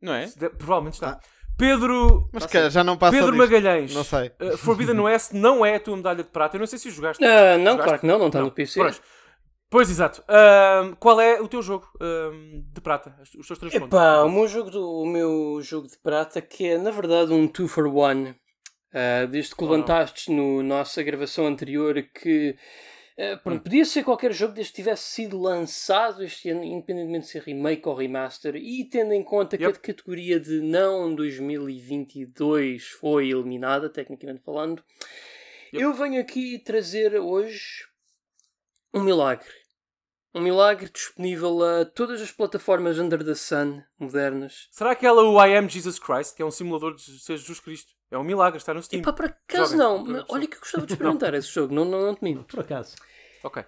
não 0.00 0.14
é? 0.14 0.26
Provavelmente 0.56 0.94
está. 0.94 1.10
Ah. 1.10 1.20
Pedro. 1.58 2.28
Mas 2.32 2.46
que 2.46 2.70
já 2.70 2.84
não 2.84 2.96
passa 2.96 3.12
Pedro 3.12 3.32
disto. 3.32 3.38
Magalhães. 3.38 3.94
Não 3.94 4.04
sei. 4.04 4.30
Uh, 4.40 4.56
Forbidden 4.56 5.00
West 5.00 5.32
não 5.32 5.64
é 5.64 5.76
a 5.76 5.80
tua 5.80 5.96
medalha 5.96 6.22
de 6.22 6.30
prata. 6.30 6.56
Eu 6.56 6.60
não 6.60 6.66
sei 6.66 6.78
se 6.78 6.88
o 6.88 6.92
jogaste. 6.92 7.22
Uh, 7.22 7.58
não, 7.58 7.72
jogaste? 7.72 7.82
claro 7.82 7.98
que 8.00 8.06
não, 8.06 8.18
não 8.18 8.26
está 8.26 8.40
no 8.40 8.50
PC. 8.50 8.80
Pois. 8.80 9.00
Pois, 9.68 9.90
exato. 9.90 10.22
Qual 11.00 11.20
é 11.20 11.40
o 11.40 11.48
teu 11.48 11.60
jogo 11.60 11.86
de 12.72 12.80
prata? 12.80 13.14
Os 13.38 13.46
teus 13.46 13.58
três 13.58 13.74
Epá, 13.74 13.86
pontos? 13.86 14.32
O 14.32 14.38
meu 14.38 14.48
jogo, 14.48 14.70
do, 14.70 15.02
o 15.02 15.06
meu 15.06 15.60
jogo 15.60 15.88
de 15.88 15.98
prata, 15.98 16.40
que 16.40 16.66
é 16.66 16.78
na 16.78 16.90
verdade 16.90 17.32
um 17.32 17.46
2 17.46 17.70
for 17.70 17.86
1. 17.86 18.34
Uh, 18.96 19.26
desde 19.28 19.54
que 19.54 19.62
oh, 19.62 19.68
levantaste 19.68 20.30
no 20.30 20.62
nossa 20.62 21.02
gravação 21.02 21.46
anterior 21.46 22.02
que 22.14 22.56
uh, 23.18 23.42
pronto, 23.42 23.58
hum. 23.58 23.62
podia 23.62 23.84
ser 23.84 24.02
qualquer 24.02 24.32
jogo 24.32 24.54
desde 24.54 24.72
que 24.72 24.76
tivesse 24.76 25.02
sido 25.10 25.38
lançado 25.38 26.24
este 26.24 26.48
ano, 26.48 26.64
independentemente 26.64 27.26
de 27.26 27.32
ser 27.32 27.42
remake 27.42 27.86
ou 27.86 27.94
remaster, 27.94 28.56
e 28.56 28.88
tendo 28.88 29.12
em 29.12 29.22
conta 29.22 29.56
yep. 29.56 29.78
que 29.78 29.90
a 29.90 29.94
categoria 29.94 30.40
de 30.40 30.62
não 30.62 31.14
2022 31.14 32.84
foi 32.84 33.28
eliminada, 33.28 33.90
tecnicamente 33.90 34.42
falando, 34.42 34.82
yep. 35.74 35.82
eu 35.82 35.92
venho 35.92 36.18
aqui 36.18 36.58
trazer 36.58 37.20
hoje 37.20 37.84
um 38.92 39.02
milagre. 39.02 39.48
Um 40.34 40.40
milagre 40.40 40.90
disponível 40.90 41.62
a 41.64 41.84
todas 41.84 42.20
as 42.20 42.30
plataformas 42.30 42.98
Under 42.98 43.24
the 43.24 43.34
Sun 43.34 43.82
modernas. 43.98 44.68
Será 44.70 44.94
que 44.94 45.06
ela 45.06 45.22
o 45.22 45.42
I 45.42 45.56
Am 45.56 45.68
Jesus 45.68 45.98
Christ, 45.98 46.36
que 46.36 46.42
é 46.42 46.44
um 46.44 46.50
simulador 46.50 46.94
de 46.94 47.02
ser 47.02 47.38
Jesus 47.38 47.58
Cristo? 47.58 47.94
É 48.10 48.18
um 48.18 48.22
milagre, 48.22 48.58
está 48.58 48.72
no 48.74 48.82
Steam. 48.82 49.00
Epá, 49.00 49.12
por 49.12 49.24
acaso 49.24 49.76
não. 49.76 50.04
Mas, 50.04 50.24
olha 50.28 50.46
que 50.46 50.56
eu 50.56 50.60
gostava 50.60 50.86
de 50.86 50.92
experimentar 50.94 51.34
esse 51.34 51.48
jogo, 51.48 51.74
não, 51.74 51.84
não, 51.84 52.02
não 52.02 52.14
te 52.14 52.22
minto. 52.22 52.54
Por 52.54 52.60
acaso. 52.60 52.96
Ok. 53.42 53.64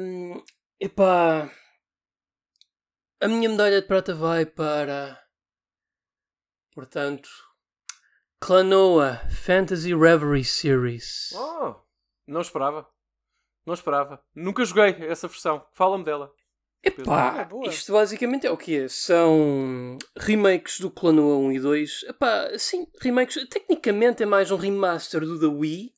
Um, 0.00 0.42
epá. 0.78 1.50
A 3.20 3.28
minha 3.28 3.48
medalha 3.48 3.80
de 3.80 3.86
prata 3.86 4.14
vai 4.14 4.44
para. 4.44 5.20
Portanto. 6.74 7.28
Clanoa 8.38 9.22
Fantasy 9.30 9.94
Reverie 9.94 10.44
Series. 10.44 11.32
Oh, 11.34 11.76
não 12.26 12.42
esperava. 12.42 12.86
Não 13.66 13.74
esperava. 13.74 14.22
Nunca 14.34 14.64
joguei 14.64 14.96
essa 15.00 15.26
versão. 15.26 15.66
Fala-me 15.72 16.04
dela. 16.04 16.32
Epá, 16.82 17.48
é 17.64 17.68
isto 17.68 17.92
basicamente 17.92 18.46
é 18.46 18.50
o 18.50 18.56
que 18.56 18.76
é. 18.76 18.88
São 18.88 19.98
remakes 20.16 20.78
do 20.78 20.88
Clonoa 20.88 21.36
1 21.38 21.52
e 21.52 21.60
2. 21.60 22.04
Epá, 22.08 22.48
sim, 22.58 22.86
remakes. 23.00 23.44
Tecnicamente 23.48 24.22
é 24.22 24.26
mais 24.26 24.52
um 24.52 24.56
remaster 24.56 25.20
do 25.22 25.40
da 25.40 25.48
Wii 25.48 25.92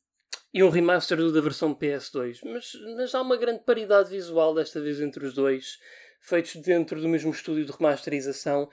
e 0.51 0.63
um 0.63 0.69
remaster 0.69 1.17
do 1.17 1.31
da 1.31 1.41
versão 1.41 1.75
PS2. 1.75 2.39
Mas, 2.43 2.71
mas 2.97 3.13
há 3.13 3.21
uma 3.21 3.37
grande 3.37 3.63
paridade 3.63 4.09
visual 4.09 4.55
desta 4.55 4.81
vez 4.81 4.99
entre 4.99 5.23
os 5.25 5.35
dois 5.35 5.77
feitos 6.19 6.55
dentro 6.57 7.01
do 7.01 7.07
mesmo 7.07 7.31
estúdio 7.31 7.65
de 7.65 7.71
remasterização. 7.71 8.69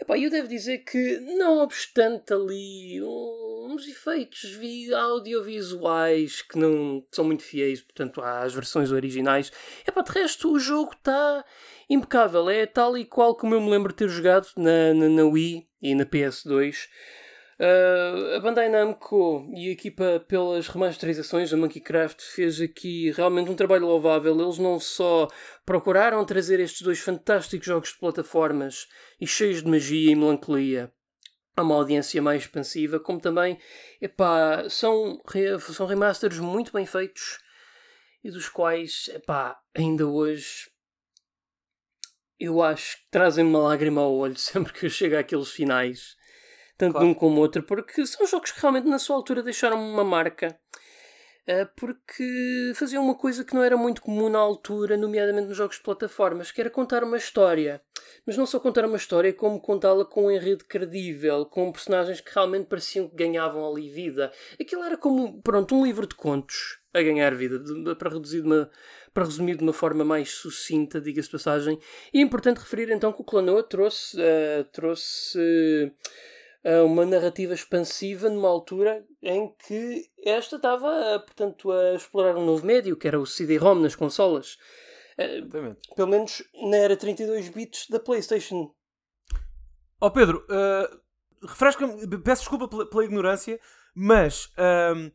Epá, 0.00 0.18
eu 0.18 0.30
devo 0.30 0.48
dizer 0.48 0.78
que, 0.78 1.20
não 1.36 1.58
obstante 1.58 2.32
ali 2.32 3.00
uns 3.02 3.86
efeitos 3.86 4.58
audiovisuais 4.94 6.42
que 6.42 6.58
não 6.58 7.04
são 7.10 7.24
muito 7.24 7.42
fiéis, 7.42 7.80
portanto, 7.80 8.20
às 8.20 8.54
versões 8.54 8.90
originais, 8.92 9.52
epá, 9.86 10.02
de 10.02 10.12
resto 10.12 10.52
o 10.52 10.58
jogo 10.58 10.92
está 10.92 11.44
impecável. 11.88 12.48
É 12.48 12.66
tal 12.66 12.96
e 12.96 13.04
qual 13.04 13.34
como 13.34 13.54
eu 13.54 13.60
me 13.60 13.70
lembro 13.70 13.92
de 13.92 13.98
ter 13.98 14.08
jogado 14.08 14.48
na, 14.56 14.94
na, 14.94 15.08
na 15.08 15.24
Wii 15.24 15.66
e 15.82 15.94
na 15.94 16.04
PS2. 16.04 16.88
Uh, 17.58 18.36
a 18.36 18.40
Bandai 18.40 18.68
Namco 18.68 19.50
e 19.54 19.68
a 19.68 19.72
equipa 19.72 20.22
pelas 20.28 20.68
remasterizações 20.68 21.50
da 21.50 21.56
Monkey 21.56 21.80
Craft 21.80 22.20
fez 22.20 22.60
aqui 22.60 23.10
realmente 23.12 23.50
um 23.50 23.56
trabalho 23.56 23.86
louvável. 23.86 24.38
Eles 24.38 24.58
não 24.58 24.78
só 24.78 25.26
procuraram 25.64 26.22
trazer 26.24 26.60
estes 26.60 26.82
dois 26.82 26.98
fantásticos 26.98 27.66
jogos 27.66 27.88
de 27.90 27.98
plataformas 27.98 28.86
e 29.18 29.26
cheios 29.26 29.62
de 29.62 29.70
magia 29.70 30.12
e 30.12 30.14
melancolia 30.14 30.92
a 31.56 31.62
uma 31.62 31.76
audiência 31.76 32.20
mais 32.20 32.42
expansiva, 32.42 33.00
como 33.00 33.18
também 33.18 33.58
epá, 34.02 34.68
são, 34.68 35.18
são 35.72 35.86
remasters 35.86 36.38
muito 36.38 36.70
bem 36.70 36.84
feitos 36.84 37.38
e 38.22 38.30
dos 38.30 38.50
quais 38.50 39.08
epá, 39.14 39.58
ainda 39.74 40.06
hoje 40.06 40.70
eu 42.38 42.62
acho 42.62 42.98
que 42.98 43.10
trazem 43.10 43.46
uma 43.46 43.60
lágrima 43.60 44.02
ao 44.02 44.14
olho 44.14 44.36
sempre 44.38 44.74
que 44.74 44.84
eu 44.84 44.90
chego 44.90 45.16
àqueles 45.16 45.48
finais 45.50 46.16
tanto 46.76 46.92
claro. 46.92 47.06
de 47.06 47.12
um 47.12 47.14
como 47.14 47.40
outro, 47.40 47.62
porque 47.62 48.06
são 48.06 48.26
jogos 48.26 48.52
que 48.52 48.60
realmente 48.60 48.88
na 48.88 48.98
sua 48.98 49.16
altura 49.16 49.42
deixaram 49.42 49.80
uma 49.80 50.04
marca. 50.04 50.58
Uh, 51.48 51.68
porque 51.76 52.72
faziam 52.74 53.04
uma 53.04 53.14
coisa 53.14 53.44
que 53.44 53.54
não 53.54 53.62
era 53.62 53.76
muito 53.76 54.02
comum 54.02 54.28
na 54.28 54.38
altura, 54.38 54.96
nomeadamente 54.96 55.46
nos 55.46 55.56
jogos 55.56 55.76
de 55.76 55.82
plataformas, 55.82 56.50
que 56.50 56.60
era 56.60 56.68
contar 56.68 57.04
uma 57.04 57.16
história. 57.16 57.80
Mas 58.26 58.36
não 58.36 58.44
só 58.44 58.58
contar 58.58 58.84
uma 58.84 58.96
história, 58.96 59.32
como 59.32 59.60
contá-la 59.60 60.04
com 60.04 60.26
um 60.26 60.30
enredo 60.30 60.64
credível, 60.64 61.46
com 61.46 61.70
personagens 61.70 62.20
que 62.20 62.34
realmente 62.34 62.66
pareciam 62.66 63.08
que 63.08 63.14
ganhavam 63.14 63.64
ali 63.64 63.88
vida. 63.88 64.32
Aquilo 64.60 64.82
era 64.82 64.96
como, 64.96 65.40
pronto, 65.40 65.76
um 65.76 65.84
livro 65.84 66.04
de 66.04 66.16
contos 66.16 66.80
a 66.92 67.00
ganhar 67.00 67.32
vida, 67.36 67.62
para, 67.94 68.10
reduzir 68.10 68.40
de 68.40 68.46
uma, 68.48 68.70
para 69.14 69.24
resumir 69.24 69.56
de 69.56 69.62
uma 69.62 69.72
forma 69.72 70.04
mais 70.04 70.30
sucinta, 70.30 71.00
diga-se 71.00 71.30
passagem. 71.30 71.78
E 72.12 72.18
é 72.18 72.22
importante 72.22 72.58
referir 72.58 72.90
então 72.90 73.12
que 73.12 73.20
o 73.20 73.24
Clonoa 73.24 73.62
trouxe, 73.62 74.16
uh, 74.18 74.64
trouxe 74.72 75.38
uh, 75.38 75.92
uma 76.84 77.06
narrativa 77.06 77.54
expansiva 77.54 78.28
numa 78.28 78.48
altura 78.48 79.04
em 79.22 79.54
que 79.66 80.10
esta 80.24 80.56
estava, 80.56 81.20
portanto, 81.20 81.70
a 81.70 81.94
explorar 81.94 82.36
um 82.36 82.44
novo 82.44 82.66
médio, 82.66 82.96
que 82.96 83.06
era 83.06 83.20
o 83.20 83.26
CD-ROM 83.26 83.76
nas 83.76 83.94
consolas. 83.94 84.58
Exatamente. 85.16 85.88
Pelo 85.94 86.08
menos 86.08 86.42
na 86.68 86.76
era 86.76 86.96
32 86.96 87.48
bits 87.50 87.88
da 87.88 88.00
PlayStation. 88.00 88.74
Ó 90.00 90.08
oh 90.08 90.10
Pedro, 90.10 90.44
uh, 90.50 91.46
refresca-me, 91.46 92.18
peço 92.18 92.42
desculpa 92.42 92.68
pela, 92.68 92.88
pela 92.88 93.04
ignorância, 93.04 93.58
mas 93.94 94.46
uh, 94.46 95.10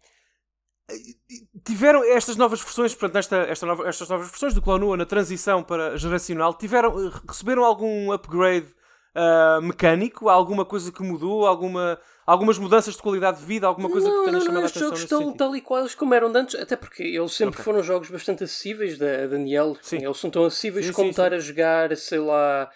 tiveram 1.64 2.04
estas 2.04 2.36
novas 2.36 2.62
versões, 2.62 2.96
portanto, 2.96 3.18
esta, 3.18 3.38
esta 3.44 3.66
nova, 3.66 3.88
estas 3.88 4.10
novas 4.10 4.30
versões 4.30 4.54
do 4.54 4.62
Clonua 4.62 4.98
na 4.98 5.06
transição 5.06 5.64
para 5.64 5.98
geracional, 5.98 6.54
tiveram, 6.54 7.10
receberam 7.28 7.64
algum 7.64 8.12
upgrade 8.12 8.74
uh, 9.16 9.62
mecânico? 9.62 10.30
Há 10.30 10.34
alguma 10.34 10.66
coisa 10.66 10.92
que 10.92 11.02
mudou? 11.02 11.46
Alguma, 11.46 12.00
algumas 12.26 12.58
mudanças 12.58 12.96
de 12.96 13.02
qualidade 13.02 13.40
de 13.40 13.46
vida? 13.46 13.68
Alguma 13.68 13.90
coisa 13.90 14.08
não, 14.08 14.20
que 14.20 14.26
tenha 14.26 14.38
não, 14.38 14.42
chamado 14.42 14.56
não, 14.56 14.64
a 14.64 14.68
atenção? 14.68 14.92
Os 14.92 15.00
jogos 15.00 15.04
estão 15.04 15.34
tal 15.34 15.56
e 15.56 15.62
quais 15.62 15.96
como 15.96 16.14
eram 16.14 16.28
antes, 16.36 16.56
até 16.56 16.76
porque 16.76 17.04
eles 17.04 17.32
sempre 17.32 17.56
okay. 17.56 17.64
foram 17.64 17.84
jogos 17.84 18.10
bastante 18.10 18.44
acessíveis 18.44 18.98
da 18.98 19.28
Daniel. 19.28 19.76
Sim. 19.82 20.04
Eles 20.04 20.18
são 20.18 20.30
tão 20.30 20.46
acessíveis 20.46 20.86
sim, 20.88 20.94
como 20.94 21.08
sim, 21.08 21.12
estar 21.12 21.30
sim. 21.30 21.36
a 21.36 21.40
jogar, 21.40 21.96
sei 21.98 22.20
lá. 22.20 22.70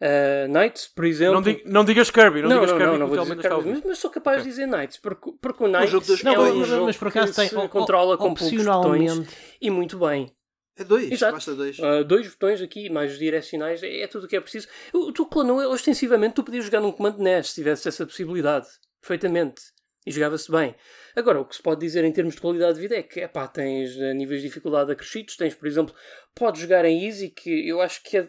Uh, 0.00 0.46
Knights, 0.46 0.86
por 0.86 1.04
exemplo. 1.04 1.34
Não, 1.34 1.42
dig, 1.42 1.62
não 1.66 1.84
digas 1.84 2.08
Kirby, 2.08 2.40
não, 2.42 2.50
não 2.50 2.56
digas 2.56 2.70
não, 2.70 2.78
Kirby, 2.78 2.92
não, 2.92 2.98
não, 3.00 3.08
vou 3.08 3.18
dizer 3.18 3.36
Kirby 3.36 3.68
mas, 3.68 3.82
mas, 3.84 3.98
sou 3.98 4.08
capaz 4.08 4.36
okay. 4.36 4.44
de 4.44 4.50
dizer 4.50 4.66
Knights, 4.68 4.96
porque, 4.98 5.32
porque 5.40 5.64
o 5.64 5.66
Knights 5.66 5.88
o 5.88 5.90
jogo 5.90 6.06
dos 6.06 6.24
é 6.24 6.38
um 6.38 6.64
jogo 6.64 6.84
mas 6.84 6.96
por 6.96 7.08
acaso 7.08 7.32
que 7.32 7.36
tem, 7.36 7.48
se 7.48 7.68
controla 7.68 8.16
com 8.16 8.32
poucos 8.32 8.64
botões 8.64 9.28
e 9.60 9.70
muito 9.72 9.98
bem. 9.98 10.32
É 10.78 10.84
dois, 10.84 11.10
Exato. 11.10 11.32
basta 11.32 11.54
dois. 11.54 11.78
Uh, 11.78 12.04
dois 12.04 12.28
botões 12.28 12.62
aqui, 12.62 12.88
mais 12.88 13.12
os 13.12 13.18
direcionais, 13.18 13.82
é, 13.82 14.02
é 14.02 14.06
tudo 14.06 14.24
o 14.24 14.28
que 14.28 14.36
é 14.36 14.40
preciso. 14.40 14.68
O, 14.92 15.12
tu 15.12 15.26
clonou 15.26 15.58
ostensivamente, 15.72 16.34
tu 16.34 16.44
podias 16.44 16.64
jogar 16.64 16.80
num 16.80 16.92
comando 16.92 17.18
NES 17.18 17.48
se 17.48 17.54
tivesse 17.56 17.88
essa 17.88 18.06
possibilidade. 18.06 18.66
Perfeitamente. 19.00 19.60
E 20.06 20.12
jogava-se 20.12 20.50
bem. 20.50 20.74
Agora, 21.18 21.40
o 21.40 21.44
que 21.44 21.56
se 21.56 21.62
pode 21.62 21.80
dizer 21.80 22.04
em 22.04 22.12
termos 22.12 22.36
de 22.36 22.40
qualidade 22.40 22.74
de 22.74 22.80
vida 22.80 22.96
é 22.96 23.02
que 23.02 23.18
epá, 23.18 23.48
tens 23.48 23.98
eh, 23.98 24.14
níveis 24.14 24.40
de 24.40 24.46
dificuldade 24.46 24.92
acrescidos, 24.92 25.36
tens, 25.36 25.52
por 25.52 25.66
exemplo, 25.66 25.92
podes 26.32 26.60
jogar 26.60 26.84
em 26.84 27.04
easy, 27.06 27.28
que 27.28 27.68
eu 27.68 27.80
acho 27.80 28.04
que 28.04 28.16
é 28.16 28.28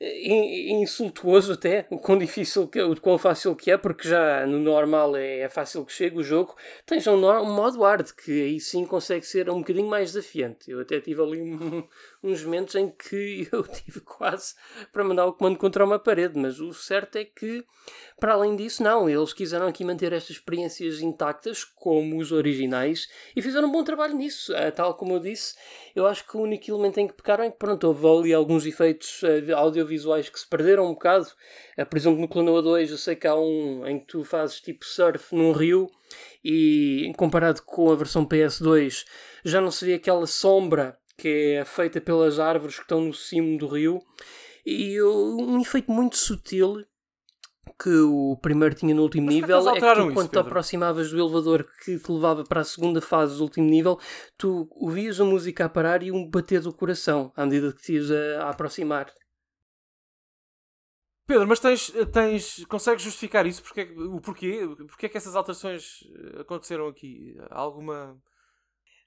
insultuoso 0.00 1.52
até, 1.52 1.86
o 1.90 1.98
quão 1.98 2.18
difícil, 2.18 2.70
o 2.90 3.00
quão 3.00 3.16
fácil 3.16 3.54
que 3.54 3.70
é, 3.70 3.76
porque 3.76 4.08
já 4.08 4.46
no 4.46 4.58
normal 4.58 5.16
é, 5.16 5.40
é 5.40 5.48
fácil 5.48 5.84
que 5.84 5.92
chegue 5.92 6.18
o 6.18 6.22
jogo. 6.22 6.54
Tens 6.84 7.06
um, 7.06 7.14
um 7.14 7.54
modo 7.54 7.82
hard, 7.82 8.10
que 8.12 8.42
aí 8.42 8.60
sim 8.60 8.84
consegue 8.84 9.26
ser 9.26 9.48
um 9.48 9.58
bocadinho 9.58 9.88
mais 9.88 10.12
desafiante. 10.12 10.70
Eu 10.70 10.80
até 10.80 11.00
tive 11.00 11.22
ali 11.22 11.40
um, 11.40 11.86
uns 12.22 12.44
momentos 12.44 12.74
em 12.74 12.90
que 12.90 13.48
eu 13.52 13.62
tive 13.62 14.00
quase 14.00 14.54
para 14.92 15.04
mandar 15.04 15.26
o 15.26 15.32
comando 15.32 15.58
contra 15.58 15.84
uma 15.84 15.98
parede, 15.98 16.38
mas 16.38 16.60
o 16.60 16.74
certo 16.74 17.16
é 17.16 17.24
que, 17.24 17.64
para 18.18 18.34
além 18.34 18.56
disso, 18.56 18.82
não, 18.82 19.08
eles 19.08 19.32
quiseram 19.32 19.66
aqui 19.66 19.84
manter 19.84 20.12
estas 20.12 20.36
experiências 20.36 21.00
intactas, 21.00 21.64
como 21.64 22.13
os 22.16 22.32
originais, 22.32 23.08
e 23.34 23.42
fizeram 23.42 23.68
um 23.68 23.72
bom 23.72 23.84
trabalho 23.84 24.14
nisso. 24.14 24.54
Ah, 24.54 24.70
tal 24.70 24.94
como 24.94 25.14
eu 25.14 25.20
disse, 25.20 25.54
eu 25.94 26.06
acho 26.06 26.26
que 26.26 26.36
o 26.36 26.40
único 26.40 26.70
elemento 26.70 27.00
em 27.00 27.06
que 27.06 27.14
pecaram 27.14 27.44
é 27.44 27.50
que, 27.50 27.58
pronto, 27.58 27.86
houve 27.86 28.06
ali 28.06 28.34
alguns 28.34 28.66
efeitos 28.66 29.22
uh, 29.22 29.54
audiovisuais 29.56 30.28
que 30.28 30.38
se 30.38 30.48
perderam 30.48 30.86
um 30.86 30.94
bocado. 30.94 31.26
Uh, 31.78 31.86
por 31.86 31.96
exemplo, 31.96 32.20
no 32.20 32.28
Clonoa 32.28 32.62
2, 32.62 32.90
eu 32.90 32.98
sei 32.98 33.16
que 33.16 33.26
há 33.26 33.34
um 33.34 33.86
em 33.86 33.98
que 33.98 34.06
tu 34.06 34.24
fazes 34.24 34.60
tipo 34.60 34.84
surf 34.84 35.34
num 35.34 35.52
rio 35.52 35.90
e 36.44 37.12
comparado 37.16 37.62
com 37.62 37.90
a 37.90 37.96
versão 37.96 38.26
PS2 38.26 39.04
já 39.44 39.60
não 39.60 39.70
se 39.70 39.84
vê 39.84 39.94
aquela 39.94 40.26
sombra 40.26 40.96
que 41.16 41.56
é 41.58 41.64
feita 41.64 42.00
pelas 42.00 42.38
árvores 42.38 42.76
que 42.76 42.82
estão 42.82 43.00
no 43.00 43.14
cimo 43.14 43.56
do 43.58 43.66
rio 43.66 44.02
e 44.66 45.00
um 45.02 45.60
efeito 45.60 45.90
muito 45.92 46.16
sutil 46.16 46.84
que 47.80 47.90
o 47.90 48.36
primeiro 48.40 48.74
tinha 48.74 48.94
no 48.94 49.02
último 49.02 49.26
Mas 49.26 49.34
nível 49.34 49.68
é 49.70 49.80
que 49.80 49.94
tu, 49.94 50.14
quando 50.14 50.30
te 50.30 50.38
aproximavas 50.38 51.10
do 51.10 51.18
elevador 51.18 51.66
que 51.84 51.98
te 51.98 52.12
levava 52.12 52.44
para 52.44 52.60
a 52.60 52.64
segunda 52.64 53.00
fase 53.00 53.36
do 53.36 53.42
último 53.42 53.68
nível, 53.68 53.98
tu 54.38 54.68
ouvias 54.70 55.20
a 55.20 55.24
música 55.24 55.64
a 55.64 55.68
parar 55.68 56.02
e 56.02 56.12
um 56.12 56.28
bater 56.28 56.60
do 56.60 56.72
coração 56.72 57.32
à 57.36 57.44
medida 57.44 57.72
que 57.72 57.82
te 57.82 57.94
ias 57.94 58.10
a, 58.10 58.44
a 58.44 58.50
aproximar. 58.50 59.12
Pedro, 61.26 61.48
mas 61.48 61.58
tens, 61.58 61.90
tens 62.12 62.64
consegues 62.66 63.02
justificar 63.02 63.46
isso? 63.46 63.62
Porque, 63.62 63.82
o 63.82 64.20
porquê? 64.20 64.60
Porquê 64.86 65.06
é 65.06 65.08
que 65.08 65.16
essas 65.16 65.34
alterações 65.34 66.00
eh, 66.36 66.42
aconteceram 66.42 66.86
aqui? 66.86 67.34
Há 67.50 67.58
alguma. 67.58 68.20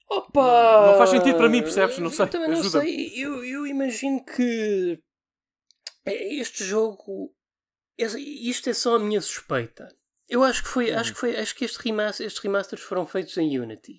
Opa! 0.10 0.42
Não, 0.42 0.92
não, 0.92 0.98
faz 0.98 1.12
sentido 1.12 1.38
para 1.38 1.50
mim, 1.50 1.62
percebes? 1.62 2.00
Não 2.00 2.10
sei. 2.10 2.26
Eu 2.26 2.30
também 2.30 2.50
não 2.50 2.64
sei. 2.64 3.14
Eu, 3.16 3.46
eu 3.46 3.68
imagino 3.68 4.26
que 4.26 5.00
este 6.08 6.64
jogo 6.64 7.32
isto 7.98 8.70
é 8.70 8.74
só 8.74 8.96
a 8.96 9.00
minha 9.00 9.22
suspeita. 9.22 9.88
Eu 10.30 10.44
acho 10.44 10.62
que 10.62 10.70
foi, 10.70 10.92
acho 10.92 11.14
que 11.14 11.20
foi, 11.20 11.36
acho 11.38 11.56
que 11.56 11.66
este 11.66 11.78
remaster, 11.84 12.28
estes 12.28 12.42
remasters 12.44 12.82
foram 12.82 13.06
feitos 13.06 13.38
em 13.38 13.58
Unity. 13.58 13.98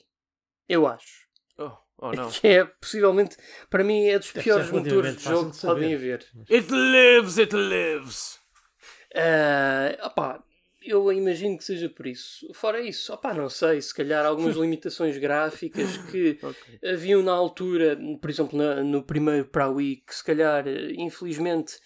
Eu 0.69 0.87
acho. 0.87 1.27
Oh, 1.57 1.73
oh 1.97 2.13
não. 2.13 2.31
Que 2.31 2.47
é 2.49 2.65
possivelmente, 2.65 3.37
para 3.71 3.83
mim, 3.83 4.07
é 4.07 4.19
dos 4.19 4.31
piores 4.31 4.71
motores 4.71 5.17
de 5.17 5.25
jogo 5.25 5.51
que 5.51 5.61
podem 5.61 5.95
haver. 5.95 6.27
It 6.51 6.71
lives, 6.71 7.39
it 7.39 7.57
lives. 7.57 8.39
Uh, 9.15 10.07
opá, 10.07 10.45
eu 10.83 11.11
imagino 11.13 11.57
que 11.57 11.65
seja 11.65 11.89
por 11.89 12.07
isso. 12.07 12.47
Fora 12.55 12.81
isso, 12.81 13.13
opá, 13.13 13.35
não 13.35 13.49
sei, 13.49 13.81
se 13.81 13.95
calhar 13.95 14.25
algumas 14.25 14.55
limitações 14.57 15.17
gráficas 15.17 15.97
que 15.97 16.39
okay. 16.43 16.91
haviam 16.93 17.23
na 17.23 17.33
altura, 17.33 17.99
por 18.21 18.31
exemplo, 18.31 18.59
na, 18.59 18.83
no 18.83 19.03
primeiro 19.03 19.47
para 19.47 19.65
a 19.65 19.71
Wii, 19.71 19.97
que 20.07 20.15
se 20.15 20.25
calhar, 20.25 20.65
infelizmente, 20.69 21.75
eh, 21.77 21.81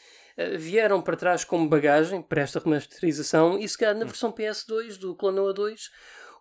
vieram 0.58 1.00
para 1.02 1.16
trás 1.16 1.44
como 1.44 1.68
bagagem 1.68 2.22
para 2.22 2.42
esta 2.42 2.58
remasterização 2.58 3.58
e 3.58 3.68
se 3.68 3.76
calhar 3.76 3.96
na 3.96 4.04
versão 4.04 4.32
PS2 4.32 4.98
do 4.98 5.14
Clonoa 5.14 5.52
2 5.52 5.90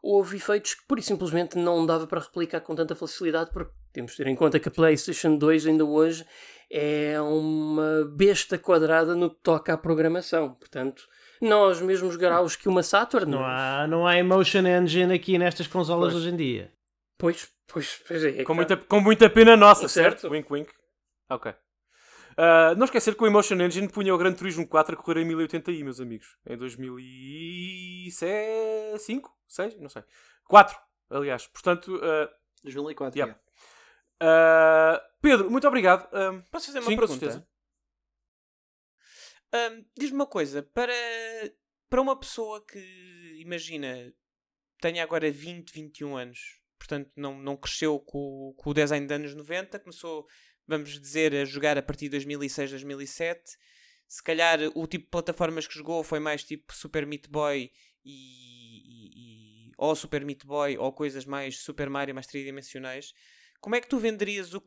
houve 0.01 0.37
efeitos 0.37 0.73
que 0.73 0.85
pura 0.87 0.99
e 0.99 1.03
simplesmente 1.03 1.57
não 1.57 1.85
dava 1.85 2.07
para 2.07 2.21
replicar 2.21 2.61
com 2.61 2.73
tanta 2.73 2.95
facilidade 2.95 3.51
porque 3.51 3.71
temos 3.93 4.11
de 4.11 4.17
ter 4.17 4.27
em 4.27 4.35
conta 4.35 4.59
que 4.59 4.67
a 4.67 4.71
PlayStation 4.71 5.35
2 5.35 5.67
ainda 5.67 5.85
hoje 5.85 6.25
é 6.71 7.19
uma 7.19 8.05
besta 8.05 8.57
quadrada 8.57 9.13
no 9.13 9.29
que 9.29 9.41
toca 9.43 9.73
à 9.73 9.77
programação. 9.77 10.53
Portanto, 10.53 11.03
nós 11.41 11.81
mesmos 11.81 12.15
graus 12.15 12.55
que 12.55 12.69
uma 12.69 12.81
Saturn. 12.81 13.29
Não 13.29 13.43
há, 13.43 13.85
não 13.87 14.07
há 14.07 14.17
Emotion 14.17 14.65
Engine 14.65 15.13
aqui 15.13 15.37
nestas 15.37 15.67
consolas 15.67 16.13
pois. 16.13 16.23
hoje 16.23 16.33
em 16.33 16.37
dia. 16.37 16.71
Pois, 17.17 17.49
pois, 17.67 18.01
pois 18.07 18.23
é. 18.23 18.41
é 18.41 18.43
com, 18.43 18.53
muita, 18.53 18.77
com 18.77 19.01
muita 19.01 19.29
pena 19.29 19.57
nossa, 19.57 19.87
certo? 19.89 20.21
certo? 20.21 20.33
Wink, 20.33 20.51
wink. 20.51 20.71
Ok. 21.29 21.53
Uh, 22.31 22.75
não 22.77 22.85
esquecer 22.85 23.15
que 23.15 23.23
o 23.23 23.27
Emotion 23.27 23.59
Engine 23.61 23.89
punha 23.89 24.13
o 24.13 24.17
Gran 24.17 24.33
Turismo 24.33 24.67
4 24.67 24.95
a 24.95 24.97
correr 24.97 25.21
em 25.21 25.27
1080i, 25.27 25.83
meus 25.83 25.99
amigos. 25.99 26.37
Em 26.45 26.57
2005? 26.57 29.37
6? 29.47 29.79
Não 29.79 29.89
sei. 29.89 30.03
4, 30.45 30.77
aliás. 31.09 31.47
Portanto. 31.47 31.95
Uh, 31.95 32.29
2004, 32.63 33.19
yeah. 33.19 33.39
Uh, 34.21 34.99
Pedro, 35.21 35.49
muito 35.49 35.67
obrigado. 35.67 36.05
Uh, 36.07 36.43
Posso 36.51 36.67
fazer 36.67 36.79
uma 36.79 36.89
sim, 36.89 36.95
pergunta? 36.95 37.47
Diz-me 39.97 40.15
uma 40.15 40.27
coisa. 40.27 40.63
Para, 40.63 40.93
para 41.89 42.01
uma 42.01 42.17
pessoa 42.17 42.65
que, 42.65 42.79
imagina, 43.39 44.13
tenha 44.81 45.03
agora 45.03 45.31
20, 45.31 45.71
21 45.71 46.17
anos, 46.17 46.59
portanto 46.77 47.09
não, 47.15 47.39
não 47.39 47.55
cresceu 47.55 47.99
com, 47.99 48.53
com 48.57 48.71
o 48.71 48.73
design 48.73 49.05
dos 49.05 49.15
anos 49.15 49.35
90, 49.35 49.79
começou 49.79 50.27
vamos 50.71 50.99
dizer, 50.99 51.35
a 51.35 51.45
jogar 51.45 51.77
a 51.77 51.81
partir 51.81 52.05
de 52.05 52.11
2006, 52.11 52.71
2007. 52.71 53.57
Se 54.07 54.23
calhar 54.23 54.59
o 54.73 54.87
tipo 54.87 55.05
de 55.05 55.11
plataformas 55.11 55.67
que 55.67 55.75
jogou 55.75 56.03
foi 56.03 56.19
mais 56.19 56.43
tipo 56.43 56.73
Super 56.73 57.05
Meat 57.05 57.29
Boy 57.29 57.71
e, 58.03 58.11
e, 58.13 59.67
e 59.67 59.71
ou 59.77 59.95
Super 59.95 60.25
Meat 60.25 60.45
Boy 60.45 60.77
ou 60.77 60.91
coisas 60.91 61.25
mais 61.25 61.59
Super 61.59 61.89
Mario, 61.89 62.15
mais 62.15 62.27
tridimensionais. 62.27 63.13
Como 63.59 63.75
é 63.75 63.81
que 63.81 63.87
tu 63.87 63.99
venderias 63.99 64.53
o 64.55 64.61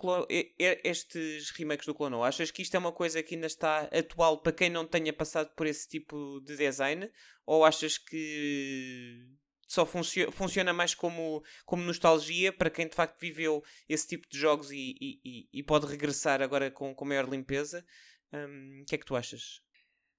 estes 0.84 1.50
remakes 1.50 1.84
do 1.84 1.94
Clono? 1.94 2.22
Achas 2.22 2.50
que 2.52 2.62
isto 2.62 2.76
é 2.76 2.78
uma 2.78 2.92
coisa 2.92 3.22
que 3.22 3.34
ainda 3.34 3.48
está 3.48 3.88
atual 3.92 4.40
para 4.40 4.52
quem 4.52 4.70
não 4.70 4.86
tenha 4.86 5.12
passado 5.12 5.52
por 5.56 5.66
esse 5.66 5.88
tipo 5.88 6.40
de 6.44 6.56
design? 6.56 7.10
Ou 7.44 7.64
achas 7.64 7.98
que 7.98 9.26
só 9.66 9.84
funcio 9.86 10.30
funciona 10.32 10.72
mais 10.72 10.94
como, 10.94 11.42
como 11.64 11.82
nostalgia 11.82 12.52
para 12.52 12.70
quem 12.70 12.88
de 12.88 12.94
facto 12.94 13.18
viveu 13.18 13.62
esse 13.88 14.08
tipo 14.08 14.28
de 14.28 14.38
jogos 14.38 14.70
e, 14.70 14.96
e, 15.00 15.48
e 15.52 15.62
pode 15.62 15.86
regressar 15.86 16.42
agora 16.42 16.70
com, 16.70 16.94
com 16.94 17.04
maior 17.04 17.28
limpeza. 17.28 17.84
Hum, 18.32 18.78
o 18.78 18.82
um, 18.82 18.84
que 18.86 18.94
é 18.94 18.98
que 18.98 19.06
tu 19.06 19.16
achas? 19.16 19.62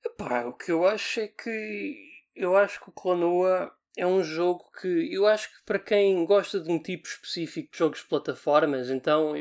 Epá, 0.06 0.45
o 0.45 0.53
que 0.53 0.72
eu 0.72 0.85
acho 0.85 1.19
é 1.19 1.27
que 1.27 2.15
eu 2.35 2.56
acho 2.56 2.80
que 2.82 2.90
o 2.90 2.93
Clonoa 2.93 3.75
é 3.98 4.06
um 4.06 4.22
jogo 4.24 4.69
que 4.80 5.14
eu 5.14 5.25
acho 5.25 5.49
que 5.49 5.64
para 5.65 5.80
quem 5.80 6.25
gosta 6.25 6.59
de 6.59 6.69
um 6.69 6.82
tipo 6.82 7.07
específico 7.07 7.72
de 7.72 7.77
jogos 7.77 7.99
de 7.99 8.07
plataformas, 8.07 8.90
então 8.90 9.33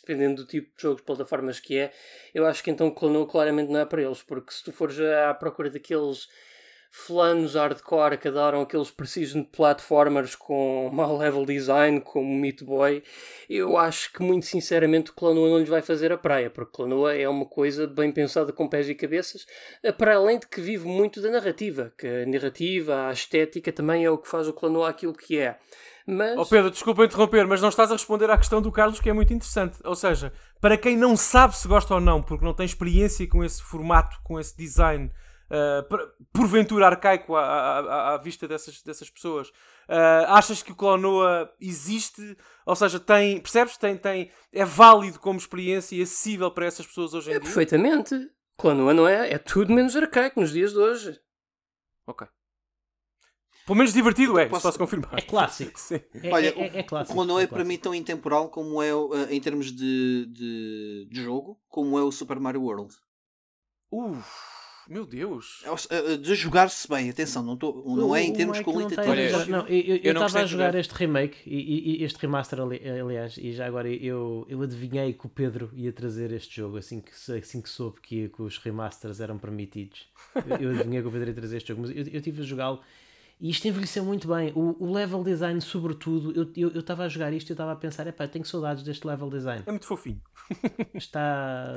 dependendo 0.00 0.42
do 0.42 0.46
tipo 0.46 0.76
de 0.76 0.82
jogos 0.82 1.00
de 1.00 1.06
plataformas 1.06 1.58
que 1.58 1.78
é, 1.78 1.92
eu 2.34 2.46
acho 2.46 2.62
que 2.62 2.70
então 2.70 2.90
Clonoa 2.90 3.26
claramente 3.26 3.72
não 3.72 3.80
é 3.80 3.86
para 3.86 4.02
eles, 4.02 4.22
porque 4.22 4.52
se 4.52 4.62
tu 4.62 4.72
fores 4.72 5.00
à 5.00 5.32
procura 5.32 5.70
daqueles 5.70 6.28
flanos 6.96 7.56
hardcore 7.56 8.16
que 8.16 8.28
adoram 8.28 8.60
aqueles 8.60 8.88
precision 8.88 9.42
platformers 9.42 10.36
com 10.36 10.88
mau 10.94 11.18
level 11.18 11.44
design, 11.44 12.00
como 12.00 12.32
Meat 12.32 12.62
Boy, 12.62 13.02
eu 13.50 13.76
acho 13.76 14.12
que 14.12 14.22
muito 14.22 14.46
sinceramente 14.46 15.10
o 15.10 15.14
Clanoa 15.14 15.50
não 15.50 15.58
lhes 15.58 15.68
vai 15.68 15.82
fazer 15.82 16.12
a 16.12 16.16
praia, 16.16 16.48
porque 16.48 16.70
Clanoa 16.70 17.12
é 17.12 17.28
uma 17.28 17.46
coisa 17.46 17.88
bem 17.88 18.12
pensada 18.12 18.52
com 18.52 18.68
pés 18.68 18.88
e 18.88 18.94
cabeças, 18.94 19.44
eh, 19.82 19.90
para 19.90 20.14
além 20.14 20.38
de 20.38 20.46
que 20.46 20.60
vive 20.60 20.86
muito 20.86 21.20
da 21.20 21.32
narrativa, 21.32 21.92
que 21.98 22.06
a 22.06 22.26
narrativa, 22.26 23.08
a 23.08 23.12
estética 23.12 23.72
também 23.72 24.04
é 24.04 24.10
o 24.10 24.16
que 24.16 24.28
faz 24.28 24.46
o 24.46 24.52
Clanoa 24.52 24.88
aquilo 24.88 25.14
que 25.14 25.36
é. 25.36 25.58
Mas... 26.06 26.38
Oh 26.38 26.46
Pedro, 26.46 26.70
desculpa 26.70 27.04
interromper, 27.04 27.44
mas 27.44 27.60
não 27.60 27.70
estás 27.70 27.90
a 27.90 27.94
responder 27.94 28.30
à 28.30 28.38
questão 28.38 28.62
do 28.62 28.70
Carlos 28.70 29.00
que 29.00 29.10
é 29.10 29.12
muito 29.12 29.34
interessante. 29.34 29.78
Ou 29.82 29.96
seja, 29.96 30.32
para 30.60 30.76
quem 30.76 30.96
não 30.96 31.16
sabe 31.16 31.56
se 31.56 31.66
gosta 31.66 31.94
ou 31.94 32.00
não, 32.00 32.22
porque 32.22 32.44
não 32.44 32.54
tem 32.54 32.66
experiência 32.66 33.26
com 33.26 33.42
esse 33.42 33.60
formato, 33.60 34.20
com 34.22 34.38
esse 34.38 34.56
design, 34.56 35.10
uh, 35.54 36.26
porventura 36.32 36.86
arcaico 36.86 37.36
à, 37.36 37.42
à, 37.42 38.14
à, 38.14 38.18
vista 38.18 38.48
dessas, 38.48 38.82
dessas 38.82 39.08
pessoas. 39.08 39.48
Uh, 39.88 40.26
achas 40.28 40.62
que 40.62 40.72
o 40.72 40.74
Clonoa 40.74 41.52
existe? 41.60 42.36
Ou 42.66 42.74
seja, 42.74 42.98
tem, 42.98 43.40
percebes? 43.40 43.76
Tem, 43.76 43.96
tem, 43.96 44.30
é 44.52 44.64
válido 44.64 45.18
como 45.18 45.38
experiência 45.38 45.96
e 45.96 46.02
acessível 46.02 46.50
para 46.50 46.66
essas 46.66 46.86
pessoas 46.86 47.14
hoje 47.14 47.30
em 47.30 47.34
é 47.34 47.38
dia? 47.38 47.44
Perfeitamente. 47.44 48.14
Clonoa 48.56 48.94
não 48.94 49.08
é, 49.08 49.32
é 49.32 49.38
tudo 49.38 49.72
menos 49.72 49.96
arcaico 49.96 50.40
nos 50.40 50.52
dias 50.52 50.72
de 50.72 50.78
hoje. 50.78 51.20
Ok. 52.06 52.26
Pelo 53.66 53.78
menos 53.78 53.94
divertido 53.94 54.38
é, 54.38 54.46
posso... 54.46 54.62
posso 54.62 54.78
confirmar. 54.78 55.14
É 55.16 55.22
clássico. 55.22 55.72
Sim. 55.80 56.00
É, 56.22 56.30
Olha, 56.30 56.48
é, 56.48 56.60
é, 56.60 56.78
é 56.80 56.82
clássico. 56.82 57.12
O 57.12 57.16
Clonoa 57.16 57.40
é, 57.40 57.44
é 57.44 57.46
para 57.46 57.64
mim 57.64 57.78
tão 57.78 57.94
intemporal 57.94 58.50
como 58.50 58.82
é 58.82 58.90
em 59.30 59.40
termos 59.40 59.72
de, 59.72 60.26
de, 60.26 61.08
de 61.10 61.22
jogo, 61.22 61.58
como 61.68 61.98
é 61.98 62.02
o 62.02 62.12
Super 62.12 62.38
Mario 62.38 62.62
World. 62.62 62.94
Uff. 63.90 64.53
Meu 64.88 65.06
Deus! 65.06 65.62
É 65.64 66.12
eh, 66.12 66.16
de 66.16 66.34
jogar-se 66.34 66.86
bem, 66.88 67.08
atenção, 67.08 67.42
não, 67.42 67.56
tô, 67.56 67.82
não 67.86 68.14
é 68.14 68.22
em 68.22 68.32
termos 68.32 68.60
qualitativos. 68.60 69.46
Não, 69.48 69.66
eu 69.66 70.12
estava 70.12 70.40
a 70.40 70.46
jogar 70.46 70.74
este 70.74 70.92
remake 70.92 71.38
e, 71.46 72.00
e, 72.00 72.04
este 72.04 72.18
remaster, 72.18 72.60
aliás, 72.60 73.36
e 73.38 73.52
já 73.52 73.66
agora 73.66 73.88
eu, 73.88 74.46
eu 74.48 74.60
adivinhei 74.62 75.12
que 75.12 75.26
o 75.26 75.28
Pedro 75.28 75.70
ia 75.74 75.92
trazer 75.92 76.32
este 76.32 76.56
jogo 76.56 76.76
assim 76.76 77.00
que, 77.00 77.10
assim 77.32 77.60
que 77.62 77.68
soube 77.68 78.00
que, 78.00 78.28
que 78.28 78.42
os 78.42 78.58
remasters 78.58 79.20
eram 79.20 79.38
permitidos. 79.38 80.06
Eu, 80.60 80.70
adivinhei 80.70 81.00
que 81.00 81.08
o 81.08 81.12
Pedro 81.12 81.30
ia 81.30 81.34
trazer 81.34 81.56
este 81.56 81.68
jogo, 81.68 81.82
mas 81.82 81.90
eu, 81.90 82.04
eu 82.12 82.20
tive 82.20 82.42
a 82.42 82.44
jogá-lo 82.44 82.80
E 83.40 83.50
isto 83.50 83.66
envelheceu 83.66 84.04
muito 84.04 84.28
bem. 84.28 84.52
O, 84.54 84.76
o 84.78 84.92
level 84.92 85.22
design, 85.22 85.60
sobretudo, 85.60 86.32
eu 86.32 86.44
estava 86.78 87.02
eu, 87.02 87.04
eu 87.04 87.06
a 87.06 87.08
jogar 87.08 87.32
isto 87.32 87.48
e 87.48 87.52
eu 87.52 87.54
estava 87.54 87.72
a 87.72 87.76
pensar, 87.76 88.06
epá, 88.06 88.26
tenho 88.26 88.44
saudades 88.44 88.82
deste 88.82 89.06
level 89.06 89.28
design. 89.28 89.62
É 89.66 89.70
muito 89.70 89.86
fofinho. 89.86 90.20
Está. 90.94 91.76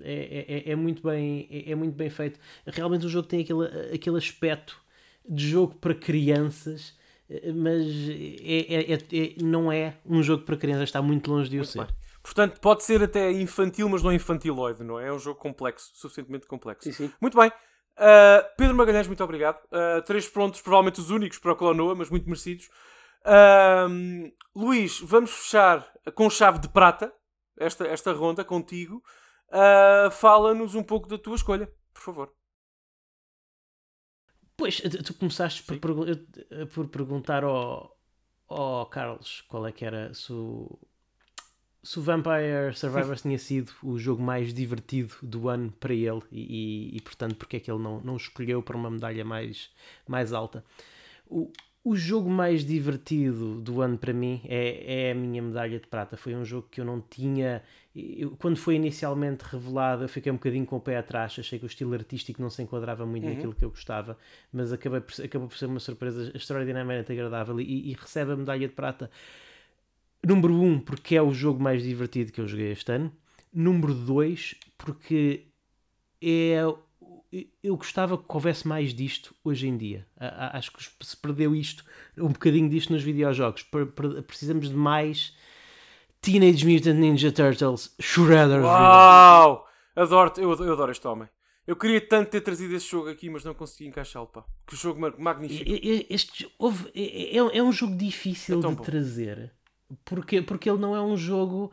É, 0.00 0.64
é, 0.66 0.72
é, 0.72 0.76
muito 0.76 1.02
bem, 1.02 1.48
é, 1.50 1.72
é, 1.72 1.74
muito 1.74 1.94
bem 1.94 2.08
feito. 2.08 2.38
Realmente 2.66 3.06
o 3.06 3.08
jogo 3.08 3.26
tem 3.26 3.40
aquele, 3.40 3.66
aquele 3.94 4.16
aspecto 4.16 4.80
de 5.28 5.48
jogo 5.48 5.74
para 5.74 5.94
crianças, 5.94 6.96
mas 7.54 7.86
é, 8.42 8.92
é, 8.92 8.94
é 8.94 9.42
não 9.42 9.70
é 9.70 9.96
um 10.06 10.22
jogo 10.22 10.44
para 10.44 10.56
crianças, 10.56 10.84
está 10.84 11.02
muito 11.02 11.30
longe 11.30 11.50
de 11.50 11.58
o 11.58 11.64
ser. 11.64 11.80
Bem. 11.80 11.88
Portanto, 12.22 12.60
pode 12.60 12.84
ser 12.84 13.02
até 13.02 13.30
infantil, 13.32 13.88
mas 13.88 14.02
não 14.02 14.12
infantiloide, 14.12 14.84
não 14.84 14.98
é? 14.98 15.08
É 15.08 15.12
um 15.12 15.18
jogo 15.18 15.40
complexo, 15.40 15.90
suficientemente 15.94 16.46
complexo. 16.46 16.84
Sim, 16.84 16.92
sim. 16.92 17.12
Muito 17.20 17.38
bem. 17.38 17.50
Uh, 17.98 18.46
Pedro 18.56 18.76
Magalhães, 18.76 19.08
muito 19.08 19.24
obrigado. 19.24 19.58
Uh, 19.64 20.00
três 20.02 20.28
pontos, 20.28 20.60
provavelmente 20.60 21.00
os 21.00 21.10
únicos 21.10 21.38
para 21.38 21.52
o 21.52 21.56
Clonoa, 21.56 21.96
mas 21.96 22.08
muito 22.08 22.26
merecidos. 22.26 22.70
Uh, 23.24 24.32
Luís, 24.54 25.00
vamos 25.00 25.30
fechar 25.32 25.92
com 26.14 26.30
chave 26.30 26.60
de 26.60 26.68
prata 26.68 27.12
esta, 27.58 27.86
esta 27.86 28.12
ronda 28.12 28.44
contigo. 28.44 29.02
Fala-nos 30.12 30.74
um 30.74 30.82
pouco 30.82 31.08
da 31.08 31.18
tua 31.18 31.34
escolha, 31.34 31.72
por 31.92 32.02
favor. 32.02 32.32
Pois, 34.56 34.80
tu 35.04 35.14
começaste 35.14 35.62
por, 35.62 35.78
por, 35.78 36.88
perguntar 36.88 37.44
ao, 37.44 37.96
ao 38.48 38.86
Carlos 38.86 39.42
qual 39.48 39.66
é 39.66 39.72
que 39.72 39.84
era 39.84 40.12
se 40.12 40.32
o, 40.32 40.78
se 41.82 41.98
o 41.98 42.02
Vampire 42.02 42.74
Survivors 42.74 43.22
tinha 43.22 43.38
sido 43.38 43.72
o 43.82 43.98
jogo 43.98 44.22
mais 44.22 44.52
divertido 44.52 45.14
do 45.22 45.48
ano 45.48 45.72
para 45.78 45.94
ele 45.94 46.22
e, 46.30 46.92
e, 46.92 46.96
e, 46.96 47.00
portanto 47.00 47.36
porque 47.36 47.56
é 47.56 47.60
que 47.60 47.70
ele 47.70 47.82
não, 47.82 48.00
não 48.00 48.16
escolheu 48.16 48.62
para 48.62 48.76
uma 48.76 48.90
medalha 48.90 49.24
mais, 49.24 49.70
mais 50.06 50.32
alta. 50.32 50.64
O, 51.26 51.50
o 51.84 51.96
jogo 51.96 52.28
mais 52.28 52.64
divertido 52.64 53.60
do 53.60 53.80
ano 53.80 53.96
para 53.96 54.12
mim 54.12 54.42
é, 54.44 55.06
é 55.08 55.12
a 55.12 55.14
minha 55.14 55.40
medalha 55.40 55.78
de 55.78 55.86
prata. 55.86 56.16
Foi 56.16 56.34
um 56.34 56.44
jogo 56.44 56.68
que 56.70 56.80
eu 56.80 56.84
não 56.84 57.00
tinha. 57.00 57.62
Eu, 57.94 58.32
quando 58.32 58.58
foi 58.58 58.74
inicialmente 58.74 59.44
revelado, 59.44 60.04
eu 60.04 60.08
fiquei 60.08 60.30
um 60.30 60.34
bocadinho 60.34 60.66
com 60.66 60.76
o 60.76 60.80
pé 60.80 60.98
atrás. 60.98 61.36
Achei 61.38 61.58
que 61.58 61.64
o 61.64 61.66
estilo 61.66 61.94
artístico 61.94 62.42
não 62.42 62.50
se 62.50 62.62
enquadrava 62.62 63.06
muito 63.06 63.24
uhum. 63.26 63.34
naquilo 63.34 63.54
que 63.54 63.64
eu 63.64 63.70
gostava, 63.70 64.18
mas 64.52 64.72
acabei 64.72 65.00
por, 65.00 65.24
acabou 65.24 65.48
por 65.48 65.56
ser 65.56 65.66
uma 65.66 65.80
surpresa 65.80 66.30
extraordinariamente 66.34 67.10
agradável 67.10 67.58
e, 67.60 67.90
e 67.90 67.92
recebe 67.94 68.32
a 68.32 68.36
medalha 68.36 68.68
de 68.68 68.74
prata 68.74 69.10
Número 70.26 70.54
1, 70.54 70.64
um, 70.64 70.80
porque 70.80 71.16
é 71.16 71.22
o 71.22 71.32
jogo 71.32 71.62
mais 71.62 71.82
divertido 71.82 72.32
que 72.32 72.40
eu 72.40 72.46
joguei 72.46 72.72
este 72.72 72.90
ano. 72.92 73.12
Número 73.52 73.94
2, 73.94 74.54
porque 74.76 75.46
é. 76.22 76.62
Eu 77.62 77.76
gostava 77.76 78.16
que 78.16 78.24
houvesse 78.28 78.66
mais 78.66 78.94
disto 78.94 79.34
hoje 79.44 79.68
em 79.68 79.76
dia. 79.76 80.06
Acho 80.18 80.72
que 80.72 80.82
se 81.04 81.16
perdeu 81.16 81.54
isto, 81.54 81.84
um 82.16 82.28
bocadinho 82.28 82.70
disto 82.70 82.90
nos 82.90 83.02
videojogos. 83.02 83.66
Precisamos 84.26 84.70
de 84.70 84.74
mais 84.74 85.36
Teenage 86.22 86.66
Mutant 86.66 86.98
Ninja 86.98 87.30
Turtles 87.30 87.94
Shredder. 88.00 88.62
Uau! 88.62 89.66
Adoro, 89.94 90.32
eu, 90.38 90.54
eu 90.54 90.72
adoro 90.72 90.90
este 90.90 91.06
homem. 91.06 91.28
Eu 91.66 91.76
queria 91.76 92.00
tanto 92.00 92.30
ter 92.30 92.40
trazido 92.40 92.74
esse 92.74 92.88
jogo 92.88 93.10
aqui, 93.10 93.28
mas 93.28 93.44
não 93.44 93.52
consegui 93.52 93.90
encaixá-lo, 93.90 94.26
pá. 94.26 94.42
Que 94.66 94.74
jogo 94.74 94.98
magnífico. 95.18 95.70
Este, 96.08 96.50
houve, 96.58 96.90
é, 96.94 97.36
é, 97.36 97.58
é 97.58 97.62
um 97.62 97.70
jogo 97.70 97.94
difícil 97.94 98.58
é 98.58 98.62
de 98.62 98.74
bom. 98.74 98.82
trazer 98.82 99.52
porque, 100.04 100.42
porque 100.42 100.68
ele 100.68 100.78
não 100.78 100.94
é 100.94 101.00
um 101.00 101.16
jogo 101.16 101.72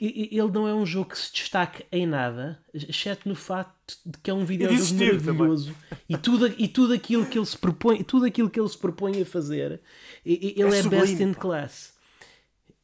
ele 0.00 0.50
não 0.50 0.66
é 0.66 0.74
um 0.74 0.84
jogo 0.84 1.10
que 1.10 1.18
se 1.18 1.32
destaque 1.32 1.84
em 1.92 2.04
nada, 2.04 2.58
exceto 2.74 3.28
no 3.28 3.34
facto 3.36 3.96
de 4.04 4.18
que 4.18 4.30
é 4.30 4.34
um 4.34 4.44
videojogo 4.44 5.22
maravilhoso. 5.24 5.74
E 6.08 6.16
tudo, 6.16 6.52
e 6.58 6.66
tudo 6.66 6.92
aquilo 6.92 7.24
que 7.26 7.38
ele 7.38 7.46
se 7.46 7.56
propõe, 7.56 8.02
tudo 8.02 8.24
aquilo 8.24 8.50
que 8.50 8.58
ele 8.58 8.68
se 8.68 8.76
propõe 8.76 9.22
a 9.22 9.26
fazer, 9.26 9.80
ele 10.24 10.62
é, 10.74 10.78
é 10.78 10.82
best 10.82 11.22
in 11.22 11.32
class. 11.32 11.93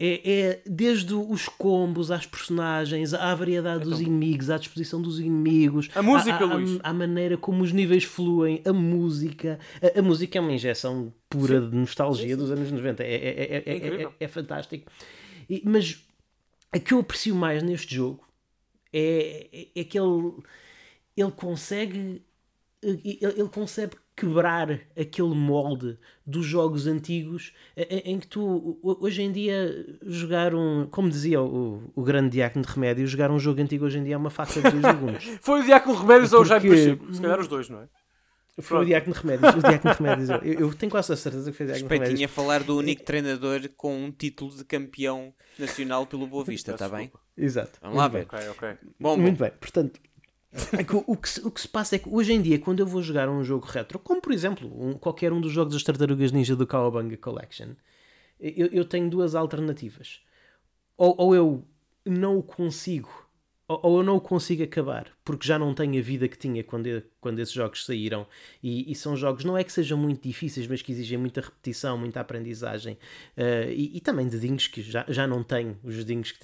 É, 0.03 0.41
é, 0.41 0.63
desde 0.65 1.13
os 1.13 1.47
combos 1.47 2.11
às 2.11 2.25
personagens, 2.25 3.13
à 3.13 3.35
variedade 3.35 3.81
então, 3.81 3.91
dos 3.91 4.01
inimigos, 4.01 4.49
à 4.49 4.57
disposição 4.57 5.03
dos 5.03 5.21
inimigos, 5.21 5.91
a 5.95 6.01
música, 6.01 6.39
à. 6.39 6.91
À, 6.91 6.95
maneira 6.95 7.37
como 7.37 7.63
os 7.63 7.71
níveis 7.71 8.05
fluem, 8.05 8.63
a 8.65 8.73
música. 8.73 9.59
A, 9.83 9.99
a 9.99 10.03
música 10.03 10.39
é 10.39 10.41
uma 10.41 10.53
injeção 10.53 11.13
pura 11.29 11.61
sim. 11.61 11.69
de 11.69 11.77
nostalgia 11.77 12.25
sim, 12.25 12.31
sim. 12.31 12.37
dos 12.37 12.51
anos 12.51 12.73
90. 12.73 13.05
É, 13.05 13.07
é, 13.07 13.63
é, 13.67 14.03
é, 14.03 14.09
é 14.19 14.29
fantástico. 14.29 14.91
E, 15.51 15.63
mas 15.67 16.03
a 16.73 16.79
que 16.79 16.95
eu 16.95 17.01
aprecio 17.01 17.35
mais 17.35 17.63
neste 17.63 17.95
jogo 17.95 18.27
é, 18.91 19.67
é 19.75 19.85
que 19.85 19.99
ele, 19.99 20.33
ele 21.15 21.33
consegue. 21.33 22.23
Ele, 22.83 23.19
ele 23.21 23.49
consegue 23.51 23.97
quebrar 24.21 24.81
aquele 24.99 25.35
molde 25.35 25.99
dos 26.27 26.45
jogos 26.45 26.87
antigos 26.87 27.55
em, 27.75 28.19
que 28.19 28.27
tu, 28.27 28.79
hoje 28.83 29.23
em 29.23 29.33
dia, 29.33 29.99
jogar 30.03 30.55
um. 30.55 30.87
Como 30.91 31.09
dizia 31.09 31.41
o, 31.41 31.91
o 31.95 32.03
grande 32.03 32.31
Diácono 32.31 32.65
de 32.65 32.71
Remédio, 32.71 33.07
jogar 33.07 33.31
um 33.31 33.39
jogo 33.39 33.63
antigo 33.63 33.87
hoje 33.87 33.99
em 33.99 34.05
dia 34.05 34.15
é 34.15 34.17
uma 34.19 34.29
faca 34.31 34.61
de 34.61 34.71
dois 34.71 34.83
legumes. 34.83 35.25
Foi 35.41 35.61
o 35.61 35.65
Diácono 35.65 35.97
de 35.97 36.03
Remédios 36.03 36.33
ou 36.35 36.43
o 36.43 36.45
Jaime 36.45 36.69
Pacheco? 36.69 37.15
Se 37.15 37.21
calhar 37.23 37.41
os 37.41 37.49
dois, 37.49 37.71
não 37.71 37.81
é? 37.81 37.89
Foi 38.57 38.65
Pronto. 38.65 38.83
o 38.83 38.87
Diácono 38.87 39.15
de 39.15 39.21
Remédios. 39.21 39.55
O 39.55 39.59
Diácono 39.61 39.95
de 39.95 40.03
Remédios. 40.03 40.31
Eu, 40.31 40.69
eu 40.69 40.75
tenho 40.75 40.91
quase 40.91 41.13
a 41.13 41.17
certeza 41.17 41.51
que 41.51 41.57
foi 41.57 41.65
o 41.65 41.69
Diácono 41.69 41.89
de 41.89 41.95
Remédios. 41.95 42.23
a 42.23 42.29
falar 42.29 42.63
do 42.63 42.77
único 42.77 43.03
treinador 43.03 43.61
com 43.75 44.05
um 44.05 44.11
título 44.11 44.55
de 44.55 44.65
campeão 44.65 45.33
nacional 45.59 46.07
pelo 46.07 46.27
Boa 46.27 46.45
Vista, 46.45 46.73
está 46.73 46.89
bem? 46.89 47.11
Exato. 47.37 47.79
Vamos 47.81 47.97
lá 47.97 48.09
ver. 48.09 48.25
Okay, 48.25 48.49
okay. 48.51 48.75
Bom, 48.99 49.17
Muito 49.17 49.39
bom. 49.39 49.45
bem. 49.45 49.53
Portanto, 49.59 49.99
é 50.77 50.83
que 50.83 50.97
o, 50.97 51.17
que 51.17 51.29
se, 51.29 51.41
o 51.47 51.51
que 51.51 51.61
se 51.61 51.69
passa 51.69 51.97
é 51.97 51.99
que 51.99 52.09
hoje 52.09 52.33
em 52.33 52.43
dia, 52.43 52.59
quando 52.59 52.81
eu 52.81 52.87
vou 52.87 53.03
jogar 53.03 53.29
um 53.29 53.45
jogo 53.45 53.67
retro, 53.67 53.99
como 53.99 54.21
por 54.21 54.33
exemplo 54.33 54.69
um, 54.83 54.95
qualquer 54.95 55.33
um 55.33 55.41
dos 55.41 55.53
jogos 55.53 55.75
das 55.75 55.83
Tartarugas 55.83 56.33
Ninja 56.33 56.57
do 56.57 56.67
Cowabunga 56.67 57.17
Collection, 57.17 57.71
eu, 58.41 58.67
eu 58.69 58.85
tenho 58.85 59.09
duas 59.09 59.35
alternativas. 59.35 60.21
Ou, 60.97 61.15
ou 61.19 61.35
eu 61.35 61.65
não 62.05 62.37
o 62.39 62.43
consigo, 62.43 63.29
ou, 63.69 63.81
ou, 63.83 63.99
eu 63.99 64.05
não 64.05 64.17
o 64.17 64.21
consigo 64.21 64.65
acabar, 64.65 65.07
porque 65.25 65.47
já 65.47 65.57
não 65.57 65.73
tenho 65.73 65.99
a 65.99 66.03
vida 66.03 66.27
que 66.27 66.37
tinha 66.37 66.65
quando, 66.65 67.03
quando 67.21 67.39
esses 67.39 67.55
jogos 67.55 67.85
saíram. 67.85 68.27
E, 68.61 68.91
e, 68.91 68.95
são 68.97 69.17
jogos, 69.17 69.45
não 69.45 69.57
é 69.57 69.63
que 69.63 69.73
sejam 69.73 69.97
muito 69.97 70.27
difíceis, 70.27 70.67
mas 70.67 70.83
que 70.83 70.91
exigem 70.91 71.17
muita 71.17 71.41
repetição, 71.41 71.97
muita 71.97 72.21
aprendizagem. 72.21 72.95
Uh, 73.37 73.71
e, 73.71 73.99
e, 73.99 74.01
também 74.01 74.27
dedinhos 74.27 74.67
que 74.67 74.83
já, 74.83 75.05
já 75.09 75.27
não 75.27 75.45
tenho, 75.45 75.79
os 75.85 75.97
dedinhos 75.97 76.33
que 76.33 76.39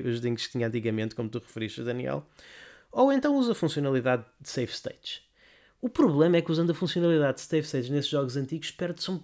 os 0.00 0.20
que 0.20 0.50
tinha 0.50 0.66
antigamente, 0.66 1.14
como 1.14 1.28
tu 1.28 1.38
referiste, 1.38 1.82
Daniel 1.84 2.26
ou 2.92 3.12
então 3.12 3.36
usa 3.36 3.52
a 3.52 3.54
funcionalidade 3.54 4.24
de 4.40 4.48
save 4.48 4.70
states. 4.70 5.22
O 5.80 5.88
problema 5.88 6.36
é 6.36 6.42
que 6.42 6.52
usando 6.52 6.70
a 6.70 6.74
funcionalidade 6.74 7.38
de 7.38 7.40
save 7.40 7.66
states 7.66 7.90
nesses 7.90 8.10
jogos 8.10 8.36
antigos 8.36 8.70
perde-se 8.70 9.10
um, 9.10 9.20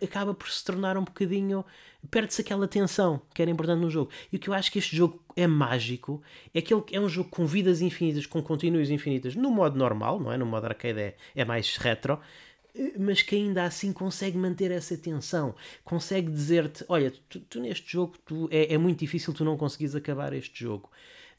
acaba 0.00 0.32
por 0.32 0.48
se 0.48 0.62
tornar 0.62 0.96
um 0.96 1.02
bocadinho 1.02 1.64
perde-se 2.10 2.40
aquela 2.40 2.68
tensão 2.68 3.20
que 3.34 3.42
era 3.42 3.50
importante 3.50 3.80
no 3.80 3.90
jogo. 3.90 4.10
E 4.32 4.36
o 4.36 4.38
que 4.38 4.48
eu 4.48 4.54
acho 4.54 4.70
que 4.70 4.78
este 4.78 4.96
jogo 4.96 5.22
é 5.36 5.46
mágico 5.46 6.22
é 6.54 6.60
que 6.60 6.72
ele 6.72 6.84
é 6.92 7.00
um 7.00 7.08
jogo 7.08 7.30
com 7.30 7.46
vidas 7.46 7.80
infinitas, 7.80 8.26
com 8.26 8.42
continues 8.42 8.90
infinitas, 8.90 9.34
no 9.34 9.50
modo 9.50 9.76
normal, 9.76 10.20
não 10.20 10.32
é? 10.32 10.36
No 10.36 10.46
modo 10.46 10.66
arcade 10.66 11.00
é, 11.00 11.16
é 11.34 11.44
mais 11.44 11.76
retro, 11.76 12.20
mas 12.98 13.22
que 13.22 13.36
ainda 13.36 13.64
assim 13.64 13.92
consegue 13.92 14.36
manter 14.36 14.70
essa 14.70 14.96
tensão, 14.96 15.54
consegue 15.84 16.30
dizer-te: 16.30 16.84
olha, 16.88 17.12
tu, 17.28 17.40
tu, 17.40 17.60
neste 17.60 17.90
jogo 17.90 18.14
tu, 18.24 18.48
é, 18.50 18.74
é 18.74 18.78
muito 18.78 19.00
difícil 19.00 19.32
tu 19.32 19.44
não 19.44 19.56
conseguires 19.56 19.94
acabar 19.94 20.32
este 20.32 20.64
jogo 20.64 20.90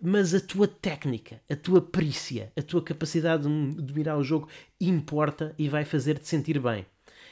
mas 0.01 0.33
a 0.33 0.39
tua 0.39 0.67
técnica, 0.67 1.41
a 1.49 1.55
tua 1.55 1.81
perícia, 1.81 2.51
a 2.57 2.61
tua 2.61 2.83
capacidade 2.83 3.43
de 3.43 3.81
dominar 3.81 4.17
o 4.17 4.23
jogo 4.23 4.49
importa 4.79 5.53
e 5.57 5.69
vai 5.69 5.85
fazer-te 5.85 6.27
sentir 6.27 6.59
bem. 6.59 6.85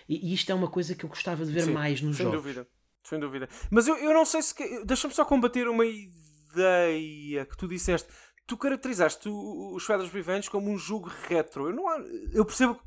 E, 0.08 0.34
isto 0.34 0.52
é 0.52 0.56
uma 0.56 0.68
coisa 0.68 0.96
que 0.96 1.06
eu 1.06 1.10
gostava 1.10 1.46
de 1.46 1.52
ver 1.52 1.64
Sim, 1.64 1.74
mais 1.74 2.02
nos 2.02 2.18
sem 2.18 2.26
jogos. 2.26 2.44
Sem 2.44 2.54
dúvida, 2.54 2.70
sem 3.04 3.20
dúvida. 3.20 3.50
Mas 3.70 3.88
eu, 3.88 3.96
eu 3.98 4.14
não 4.14 4.26
sei 4.26 4.42
se. 4.42 4.54
Deixa-me 4.86 5.14
só 5.14 5.24
combater 5.24 5.68
uma 5.68 5.86
ideia 5.86 7.46
que 7.46 7.58
tu 7.58 7.68
disseste. 7.68 8.10
Tu 8.46 8.58
caracterizaste 8.58 9.30
os 9.30 9.82
Shredder's 9.84 10.12
Revenge 10.12 10.50
como 10.50 10.70
um 10.70 10.78
jogo 10.78 11.10
retro. 11.28 11.70
Eu, 11.70 11.74
não, 11.74 11.90
eu 12.34 12.44
percebo. 12.44 12.80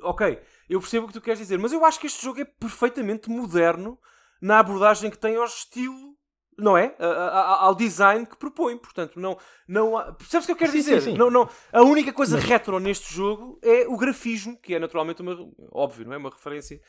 Ok, 0.00 0.40
eu 0.68 0.80
percebo 0.80 1.04
o 1.04 1.08
que 1.08 1.14
tu 1.14 1.20
queres 1.20 1.38
dizer, 1.38 1.58
mas 1.58 1.72
eu 1.72 1.84
acho 1.84 1.98
que 1.98 2.06
este 2.06 2.22
jogo 2.22 2.40
é 2.40 2.44
perfeitamente 2.44 3.28
moderno 3.28 3.98
na 4.40 4.60
abordagem 4.60 5.10
que 5.10 5.18
tem 5.18 5.36
ao 5.36 5.44
estilo 5.44 6.16
não 6.58 6.76
é? 6.76 6.94
ao 6.98 7.74
design 7.74 8.26
que 8.26 8.36
propõe. 8.36 8.76
Portanto, 8.76 9.18
não. 9.18 9.38
não 9.66 9.96
há... 9.96 10.12
Percebes 10.12 10.44
o 10.44 10.46
que 10.46 10.52
eu 10.52 10.56
quero 10.56 10.72
sim, 10.72 10.78
dizer? 10.78 11.00
Sim, 11.00 11.12
sim. 11.12 11.18
Não, 11.18 11.30
não, 11.30 11.48
a 11.72 11.82
única 11.82 12.12
coisa 12.12 12.38
retro 12.38 12.78
neste 12.80 13.14
jogo 13.14 13.58
é 13.62 13.86
o 13.86 13.96
grafismo, 13.96 14.56
que 14.56 14.74
é 14.74 14.78
naturalmente 14.78 15.22
uma. 15.22 15.36
Óbvio, 15.70 16.06
não 16.06 16.14
é? 16.14 16.16
Uma 16.16 16.30
referência 16.30 16.80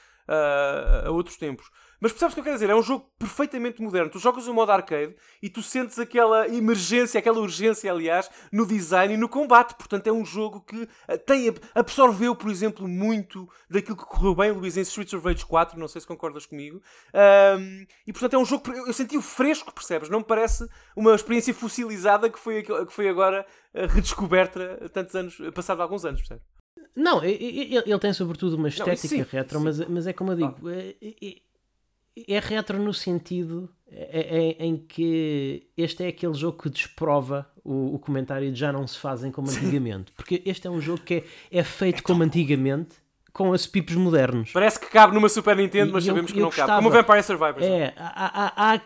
a 1.05 1.09
outros 1.11 1.37
tempos. 1.37 1.69
Mas 1.99 2.13
percebes 2.13 2.31
o 2.31 2.35
que 2.35 2.39
eu 2.39 2.43
quero 2.45 2.55
dizer? 2.55 2.69
É 2.69 2.75
um 2.75 2.81
jogo 2.81 3.11
perfeitamente 3.19 3.81
moderno. 3.81 4.09
Tu 4.09 4.19
jogas 4.19 4.47
o 4.47 4.53
modo 4.53 4.71
arcade 4.71 5.15
e 5.41 5.49
tu 5.49 5.61
sentes 5.61 5.99
aquela 5.99 6.47
emergência, 6.47 7.19
aquela 7.19 7.39
urgência, 7.39 7.91
aliás, 7.91 8.29
no 8.51 8.65
design 8.65 9.13
e 9.13 9.17
no 9.17 9.27
combate. 9.27 9.75
Portanto, 9.75 10.07
é 10.07 10.11
um 10.11 10.23
jogo 10.23 10.61
que 10.61 10.87
eh, 11.07 11.17
tem, 11.17 11.53
absorveu, 11.75 12.33
por 12.35 12.49
exemplo, 12.49 12.87
muito 12.87 13.49
daquilo 13.69 13.97
que 13.97 14.05
correu 14.05 14.33
bem, 14.33 14.51
Luís, 14.51 14.77
em 14.77 14.81
Streets 14.81 15.13
of 15.13 15.27
Rage 15.27 15.45
4. 15.45 15.77
Não 15.77 15.89
sei 15.89 15.99
se 15.99 16.07
concordas 16.07 16.45
comigo. 16.45 16.81
Um, 17.13 17.85
e, 18.07 18.13
portanto, 18.13 18.35
é 18.35 18.37
um 18.37 18.45
jogo. 18.45 18.71
Eu 18.71 18.93
senti 18.93 19.17
o 19.17 19.21
fresco, 19.21 19.73
percebes? 19.73 20.09
Não 20.09 20.19
me 20.19 20.25
parece 20.25 20.69
uma 20.95 21.13
experiência 21.13 21.53
fossilizada 21.53 22.29
que 22.29 22.39
foi, 22.39 22.63
que 22.63 22.93
foi 22.93 23.09
agora 23.09 23.45
eh, 23.73 23.85
redescoberta 23.87 24.89
tantos 24.93 25.15
anos, 25.15 25.37
passado 25.53 25.81
alguns 25.81 26.05
anos, 26.05 26.21
percebes? 26.21 26.58
Não, 26.99 27.23
ele, 27.23 27.77
ele 27.77 27.99
tem 27.99 28.11
sobretudo 28.11 28.57
uma 28.57 28.67
estética 28.67 29.15
não, 29.15 29.23
sim, 29.23 29.25
retro, 29.29 29.57
sim. 29.59 29.63
Mas, 29.63 29.79
mas 29.87 30.07
é 30.07 30.13
como 30.13 30.33
eu 30.33 30.35
digo, 30.35 30.67
ah. 30.67 30.73
é, 30.73 30.95
é, 31.01 32.35
é 32.35 32.39
retro 32.39 32.77
no 32.77 32.93
sentido 32.93 33.69
em, 33.89 34.55
em, 34.59 34.77
que 34.77 35.67
este 35.77 36.03
é 36.03 36.07
aquele 36.09 36.33
jogo 36.33 36.61
que 36.61 36.69
desprova 36.69 37.49
o, 37.63 37.95
o, 37.95 37.99
comentário 37.99 38.51
de 38.51 38.59
já 38.59 38.71
não 38.71 38.85
se 38.85 38.97
fazem 38.97 39.31
como 39.31 39.49
antigamente. 39.49 40.11
Porque 40.11 40.41
este 40.45 40.67
é 40.67 40.69
um 40.69 40.81
jogo 40.81 41.01
que 41.01 41.23
é, 41.51 41.59
é 41.59 41.63
feito 41.63 41.99
é 41.99 42.01
como 42.01 42.21
antigamente 42.21 42.97
com 43.31 43.49
os 43.51 43.65
pipos 43.65 43.95
modernos. 43.95 44.51
Parece 44.51 44.79
que 44.79 44.87
cabe 44.87 45.13
numa 45.13 45.29
Super 45.29 45.55
Nintendo, 45.55 45.93
mas 45.93 46.03
sabemos 46.03 46.31
que 46.31 46.39
não 46.39 46.47
gostava. 46.47 46.67
cabe. 46.67 46.83
Como 46.83 46.93
Vampire 46.93 47.23
Survivors. 47.23 47.65
É, 47.65 47.93
há, 47.95 48.73
há, 48.73 48.81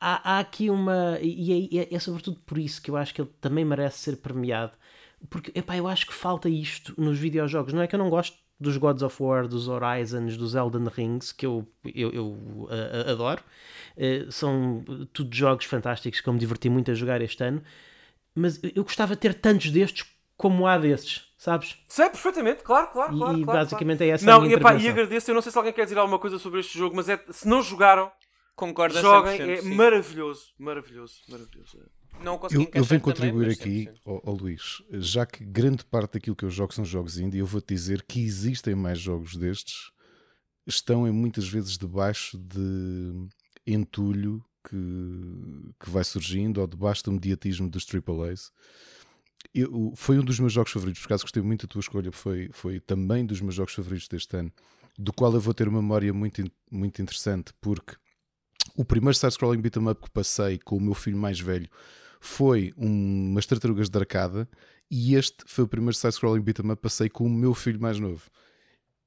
há, 0.00 0.36
há 0.36 0.38
aqui 0.38 0.70
uma. 0.70 1.18
E 1.20 1.76
é, 1.76 1.82
é, 1.82 1.94
é, 1.94 1.98
sobretudo 1.98 2.40
por 2.46 2.56
isso 2.56 2.80
que 2.80 2.90
eu 2.90 2.96
acho 2.96 3.14
que 3.14 3.20
ele 3.20 3.30
também 3.40 3.64
merece 3.64 3.98
ser 3.98 4.16
premiado. 4.16 4.72
Porque, 5.28 5.52
epá, 5.54 5.76
eu 5.76 5.86
acho 5.86 6.06
que 6.06 6.14
falta 6.14 6.48
isto 6.48 6.94
nos 6.96 7.18
videojogos. 7.18 7.72
Não 7.72 7.82
é 7.82 7.86
que 7.86 7.94
eu 7.94 7.98
não 7.98 8.08
gosto 8.08 8.36
dos 8.58 8.76
Gods 8.76 9.02
of 9.02 9.22
War, 9.22 9.46
dos 9.46 9.68
Horizons, 9.68 10.36
dos 10.36 10.54
Elden 10.54 10.86
Rings, 10.88 11.32
que 11.32 11.46
eu, 11.46 11.66
eu, 11.84 12.10
eu 12.12 12.26
uh, 12.26 13.10
adoro. 13.10 13.42
Uh, 13.96 14.30
são 14.30 14.84
tudo 15.12 15.34
jogos 15.34 15.64
fantásticos 15.64 16.20
que 16.20 16.28
eu 16.28 16.32
me 16.32 16.38
diverti 16.38 16.68
muito 16.68 16.90
a 16.90 16.94
jogar 16.94 17.20
este 17.20 17.42
ano. 17.42 17.62
Mas 18.34 18.60
eu 18.62 18.84
gostava 18.84 19.14
de 19.14 19.20
ter 19.20 19.34
tantos 19.34 19.70
destes 19.70 20.06
como 20.36 20.66
há 20.66 20.78
desses, 20.78 21.26
sabes? 21.36 21.76
Sei 21.88 22.08
perfeitamente, 22.08 22.62
claro, 22.62 22.88
claro. 22.92 23.14
E, 23.14 23.18
claro, 23.18 23.38
e 23.38 23.44
claro, 23.44 23.58
basicamente 23.60 23.98
claro. 23.98 24.10
é 24.10 24.14
essa 24.14 24.26
não, 24.26 24.38
a 24.38 24.40
minha 24.42 24.54
e, 24.54 24.56
epá, 24.56 24.74
e 24.74 24.88
agradeço. 24.88 25.30
Eu 25.30 25.34
não 25.34 25.42
sei 25.42 25.50
se 25.50 25.58
alguém 25.58 25.72
quer 25.72 25.84
dizer 25.84 25.98
alguma 25.98 26.18
coisa 26.18 26.38
sobre 26.38 26.60
este 26.60 26.78
jogo, 26.78 26.94
mas 26.94 27.08
é, 27.08 27.20
se 27.30 27.48
não 27.48 27.60
jogaram, 27.60 28.10
Concordo 28.58 29.00
joguem. 29.00 29.52
É 29.52 29.56
sim. 29.58 29.72
maravilhoso, 29.76 30.52
maravilhoso, 30.58 31.22
maravilhoso. 31.28 31.78
Não 32.22 32.40
eu, 32.50 32.68
eu 32.74 32.84
venho 32.84 33.00
contribuir 33.00 33.56
também, 33.56 33.88
aqui, 33.88 34.00
ao, 34.04 34.34
Luís, 34.34 34.82
já 34.92 35.24
que 35.24 35.44
grande 35.44 35.84
parte 35.84 36.14
daquilo 36.14 36.36
que 36.36 36.44
eu 36.44 36.50
jogo 36.50 36.74
são 36.74 36.84
jogos 36.84 37.18
indie, 37.18 37.38
eu 37.38 37.46
vou-te 37.46 37.74
dizer 37.74 38.02
que 38.02 38.20
existem 38.20 38.74
mais 38.74 38.98
jogos 38.98 39.36
destes, 39.36 39.90
estão 40.66 41.06
em 41.06 41.12
muitas 41.12 41.48
vezes 41.48 41.78
debaixo 41.78 42.36
de 42.38 43.28
entulho 43.66 44.44
que, 44.68 44.76
que 45.80 45.90
vai 45.90 46.04
surgindo 46.04 46.60
ou 46.60 46.66
debaixo 46.66 47.04
do 47.04 47.12
mediatismo 47.12 47.68
dos 47.68 47.86
AAAs. 47.86 48.50
Eu, 49.54 49.92
foi 49.96 50.18
um 50.18 50.24
dos 50.24 50.38
meus 50.40 50.52
jogos 50.52 50.72
favoritos, 50.72 51.00
por 51.00 51.06
acaso 51.06 51.24
gostei 51.24 51.42
muito 51.42 51.66
da 51.66 51.72
tua 51.72 51.80
escolha, 51.80 52.12
foi, 52.12 52.50
foi 52.52 52.80
também 52.80 53.24
dos 53.24 53.40
meus 53.40 53.54
jogos 53.54 53.74
favoritos 53.74 54.08
deste 54.08 54.36
ano, 54.36 54.52
do 54.98 55.12
qual 55.12 55.32
eu 55.32 55.40
vou 55.40 55.54
ter 55.54 55.68
uma 55.68 55.80
memória 55.80 56.12
muito, 56.12 56.44
muito 56.70 57.00
interessante, 57.00 57.52
porque 57.60 57.94
o 58.76 58.84
primeiro 58.84 59.16
side-scrolling 59.16 59.60
beat'em 59.60 59.88
up 59.88 60.02
que 60.02 60.10
passei 60.10 60.58
com 60.58 60.76
o 60.76 60.80
meu 60.80 60.94
filho 60.94 61.16
mais 61.16 61.40
velho 61.40 61.68
foi 62.20 62.72
um, 62.76 63.30
umas 63.30 63.46
tartarugas 63.46 63.88
de 63.88 63.98
arcada 63.98 64.48
e 64.90 65.14
este 65.14 65.44
foi 65.46 65.64
o 65.64 65.68
primeiro 65.68 65.96
side-scrolling 65.96 66.40
beat'em 66.40 66.66
up 66.66 66.76
que 66.76 66.82
passei 66.82 67.08
com 67.08 67.24
o 67.24 67.30
meu 67.30 67.54
filho 67.54 67.80
mais 67.80 67.98
novo. 67.98 68.22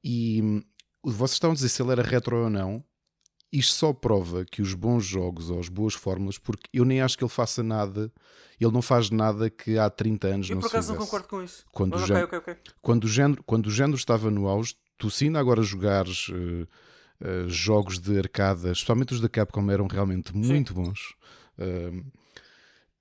E 0.03 0.41
hum, 0.41 0.63
vocês 1.03 1.33
estavam 1.33 1.53
a 1.53 1.55
dizer 1.55 1.69
se 1.69 1.81
ele 1.81 1.91
era 1.91 2.03
retro 2.03 2.35
ou 2.35 2.49
não. 2.49 2.83
Isto 3.51 3.73
só 3.73 3.93
prova 3.93 4.45
que 4.45 4.61
os 4.61 4.73
bons 4.73 5.03
jogos 5.05 5.49
ou 5.49 5.59
as 5.59 5.67
boas 5.67 5.93
fórmulas, 5.93 6.37
porque 6.37 6.69
eu 6.71 6.85
nem 6.85 7.01
acho 7.01 7.17
que 7.17 7.23
ele 7.23 7.29
faça 7.29 7.61
nada, 7.61 8.09
ele 8.57 8.71
não 8.71 8.81
faz 8.81 9.09
nada 9.09 9.49
que 9.49 9.77
há 9.77 9.89
30 9.89 10.27
anos 10.27 10.49
eu, 10.49 10.55
não 10.55 10.61
se 10.61 10.67
Eu 10.67 10.69
por 10.69 10.77
acaso 10.77 10.93
não 10.93 10.99
concordo 10.99 11.27
com 11.27 11.43
isso. 11.43 11.65
Quando, 11.69 11.95
o 11.95 11.99
género, 11.99 12.27
okay, 12.27 12.39
okay, 12.39 12.53
okay. 12.53 12.73
Quando, 12.81 13.03
o 13.03 13.07
género, 13.09 13.43
quando 13.43 13.65
o 13.65 13.71
género 13.71 13.97
estava 13.97 14.31
no 14.31 14.47
auge, 14.47 14.75
tu 14.97 15.11
sim 15.11 15.35
agora 15.35 15.61
jogares 15.63 16.29
uh, 16.29 16.33
uh, 16.33 17.49
jogos 17.49 17.99
de 17.99 18.17
arcada, 18.17 18.71
especialmente 18.71 19.13
os 19.13 19.19
da 19.19 19.27
Capcom 19.27 19.69
eram 19.69 19.87
realmente 19.87 20.33
muito 20.33 20.73
sim. 20.73 20.81
bons. 20.81 21.15
Uh, 21.57 22.05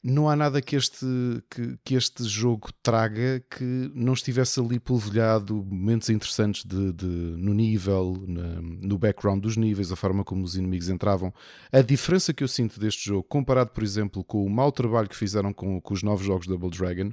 não 0.02 0.30
há 0.30 0.36
nada 0.36 0.62
que 0.62 0.76
este, 0.76 1.04
que, 1.50 1.78
que, 1.84 1.94
este 1.94 2.24
jogo 2.24 2.70
traga 2.82 3.44
que 3.50 3.90
não 3.94 4.14
estivesse 4.14 4.58
ali 4.58 4.80
polvilhado 4.80 5.62
momentos 5.62 6.08
interessantes 6.08 6.64
de, 6.64 6.92
de 6.92 7.06
no 7.06 7.52
nível, 7.52 8.16
na, 8.26 8.62
no 8.62 8.96
background 8.96 9.42
dos 9.42 9.56
níveis, 9.56 9.92
a 9.92 9.96
forma 9.96 10.24
como 10.24 10.42
os 10.42 10.56
inimigos 10.56 10.88
entravam. 10.88 11.34
A 11.70 11.82
diferença 11.82 12.32
que 12.32 12.42
eu 12.42 12.48
sinto 12.48 12.80
deste 12.80 13.04
jogo, 13.04 13.24
comparado, 13.24 13.70
por 13.70 13.82
exemplo, 13.82 14.24
com 14.24 14.44
o 14.44 14.50
mau 14.50 14.72
trabalho 14.72 15.08
que 15.08 15.16
fizeram 15.16 15.52
com, 15.52 15.80
com 15.80 15.94
os 15.94 16.02
novos 16.02 16.24
jogos 16.24 16.46
Double 16.46 16.70
Dragon, 16.70 17.10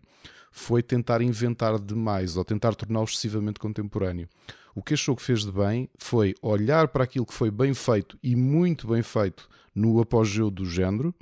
foi 0.49 0.81
tentar 0.81 1.21
inventar 1.21 1.77
demais 1.77 2.37
ou 2.37 2.45
tentar 2.45 2.73
torná-lo 2.73 3.05
excessivamente 3.05 3.59
contemporâneo. 3.59 4.29
O 4.73 4.81
que 4.81 4.93
este 4.93 5.07
jogo 5.07 5.19
fez 5.19 5.43
de 5.43 5.51
bem 5.51 5.89
foi 5.97 6.35
olhar 6.41 6.87
para 6.87 7.03
aquilo 7.03 7.25
que 7.25 7.33
foi 7.33 7.51
bem 7.51 7.73
feito 7.73 8.17
e 8.23 8.35
muito 8.35 8.87
bem 8.87 9.03
feito 9.03 9.49
no 9.75 9.99
apogeu 9.99 10.49
do 10.49 10.65
género 10.65 11.13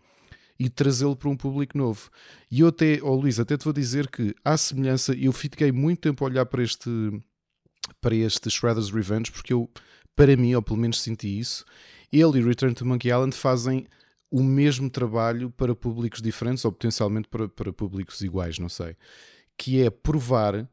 e 0.60 0.70
trazê-lo 0.70 1.16
para 1.16 1.30
um 1.30 1.36
público 1.36 1.78
novo. 1.78 2.10
E 2.50 2.62
eu 2.62 2.68
até, 2.68 3.00
oh 3.02 3.16
Luís, 3.16 3.40
até 3.40 3.58
te 3.58 3.64
vou 3.64 3.74
dizer 3.74 4.10
que, 4.10 4.34
à 4.44 4.58
semelhança, 4.58 5.14
eu 5.14 5.32
fiquei 5.32 5.72
muito 5.72 6.00
tempo 6.00 6.24
a 6.24 6.28
olhar 6.28 6.46
para 6.46 6.64
este, 6.64 6.90
para 8.00 8.16
este 8.16 8.50
Shredder's 8.50 8.90
Revenge, 8.90 9.32
porque 9.32 9.54
eu, 9.54 9.70
para 10.16 10.36
mim, 10.36 10.56
ou 10.56 10.62
pelo 10.62 10.80
menos 10.80 11.02
senti 11.02 11.40
isso, 11.40 11.66
ele 12.12 12.40
e 12.40 12.44
Return 12.44 12.74
to 12.74 12.86
Monkey 12.86 13.10
Island 13.10 13.36
fazem 13.36 13.86
o 14.32 14.44
mesmo 14.44 14.90
trabalho 14.90 15.52
para 15.52 15.76
públicos 15.76 16.22
diferentes, 16.22 16.66
ou 16.66 16.72
potencialmente 16.72 17.28
para, 17.28 17.48
para 17.48 17.74
públicos 17.74 18.22
iguais, 18.22 18.58
não 18.58 18.70
sei. 18.70 18.96
Que 19.58 19.84
é 19.84 19.90
provar 19.90 20.68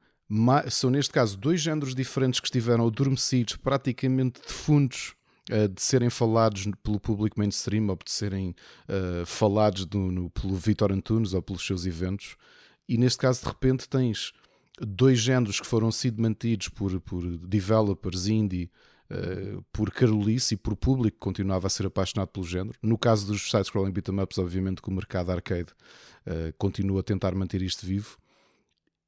são 0.71 0.91
neste 0.91 1.13
caso 1.13 1.37
dois 1.37 1.61
géneros 1.61 1.95
diferentes 1.95 2.41
que 2.41 2.47
estiveram 2.47 2.87
adormecidos, 2.87 3.57
praticamente 3.57 4.41
defuntos 4.41 5.15
de 5.49 5.83
serem 5.83 6.09
falados 6.09 6.67
pelo 6.83 7.01
público 7.01 7.39
mainstream 7.39 7.89
ou 7.89 7.97
de 7.97 8.11
serem 8.11 8.55
uh, 8.89 9.27
falados 9.27 9.85
do, 9.85 9.99
no, 9.99 10.31
pelo 10.31 10.55
Vitor 10.55 10.93
Antunes 10.93 11.35
ou 11.35 11.43
pelos 11.43 11.67
seus 11.67 11.85
eventos. 11.85 12.37
E 12.89 12.97
neste 12.97 13.19
caso, 13.19 13.41
de 13.41 13.49
repente, 13.49 13.89
tens 13.89 14.33
dois 14.81 15.19
géneros 15.19 15.61
que 15.61 15.67
foram 15.67 15.91
sido 15.91 16.23
mantidos 16.23 16.69
por, 16.69 17.01
por 17.01 17.23
developers 17.39 18.29
indie, 18.29 18.71
uh, 19.11 19.63
por 19.73 19.91
Carolice 19.91 20.55
e 20.55 20.57
por 20.57 20.77
público 20.77 21.17
que 21.17 21.25
continuava 21.25 21.67
a 21.67 21.71
ser 21.71 21.87
apaixonado 21.87 22.29
pelo 22.29 22.47
género. 22.47 22.79
No 22.81 22.97
caso 22.97 23.27
dos 23.27 23.51
side-scrolling 23.51 23.93
beat'em 23.93 24.21
ups, 24.21 24.39
obviamente 24.39 24.81
que 24.81 24.89
o 24.89 24.93
mercado 24.93 25.31
arcade 25.31 25.73
uh, 26.27 26.53
continua 26.57 27.01
a 27.01 27.03
tentar 27.03 27.35
manter 27.35 27.63
isto 27.63 27.85
vivo. 27.85 28.17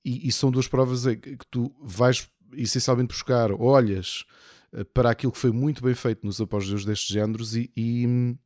E, 0.05 0.29
e, 0.29 0.33
são 0.33 0.51
duas 0.51 0.69
provas 0.69 1.05
que 1.07 1.47
tu 1.51 1.75
vais 1.81 2.29
essencialmente 2.53 3.09
buscar, 3.09 3.51
olhas 3.53 4.27
eh, 4.27 4.45
para 4.93 5.11
aquilo 5.11 5.33
que 5.33 5.39
foi 5.39 5.53
muito 5.53 5.83
bem 5.83 5.95
feito 5.95 6.25
nos 6.27 6.41
apógeos 6.41 6.85
destes 6.85 7.13
géneros 7.15 7.55
e, 7.55 7.71
e, 7.77 8.37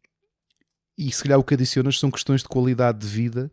e, 0.98 1.10
se 1.10 1.22
calhar 1.22 1.38
o 1.38 1.44
que 1.44 1.54
adicionas 1.54 1.98
são 1.98 2.10
questões 2.10 2.42
de 2.42 2.48
qualidade 2.48 2.98
de 2.98 3.06
vida, 3.06 3.50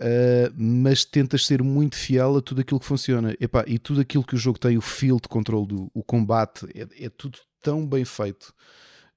uh, 0.00 0.54
mas 0.56 1.04
tentas 1.04 1.46
ser 1.46 1.62
muito 1.62 1.96
fiel 1.96 2.36
a 2.36 2.42
tudo 2.42 2.60
aquilo 2.60 2.78
que 2.78 2.86
funciona. 2.86 3.34
Epá, 3.40 3.64
e 3.66 3.78
tudo 3.78 4.00
aquilo 4.00 4.24
que 4.24 4.34
o 4.34 4.38
jogo 4.38 4.58
tem, 4.58 4.76
o 4.76 4.82
field 4.82 5.28
control, 5.28 5.66
do, 5.66 5.90
o 5.92 6.04
combate, 6.04 6.66
é, 6.74 7.06
é 7.06 7.08
tudo 7.08 7.38
tão 7.60 7.86
bem 7.86 8.04
feito. 8.04 8.54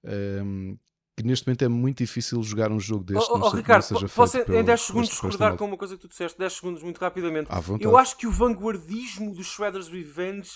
Um, 0.04 0.78
que 1.16 1.24
neste 1.24 1.46
momento 1.46 1.64
é 1.64 1.68
muito 1.68 1.98
difícil 2.00 2.42
jogar 2.42 2.72
um 2.72 2.80
jogo 2.80 3.04
deste. 3.04 3.30
Oh, 3.32 3.38
oh, 3.38 3.50
Ricardo, 3.50 3.84
seja 3.84 4.08
posso 4.10 4.38
em 4.38 4.64
10 4.64 4.82
segundos 4.82 5.10
discordar 5.10 5.56
com 5.56 5.66
uma 5.66 5.78
coisa 5.78 5.96
que 5.96 6.02
tu 6.02 6.08
disseste, 6.08 6.40
10 6.40 6.54
segundos 6.54 6.82
muito 6.82 6.98
rapidamente. 6.98 7.50
Eu 7.80 7.98
acho 7.98 8.18
que 8.18 8.26
o 8.26 8.32
vanguardismo 8.32 9.34
dos 9.34 9.48
Shredder's 9.48 9.88
Revenge 9.88 10.52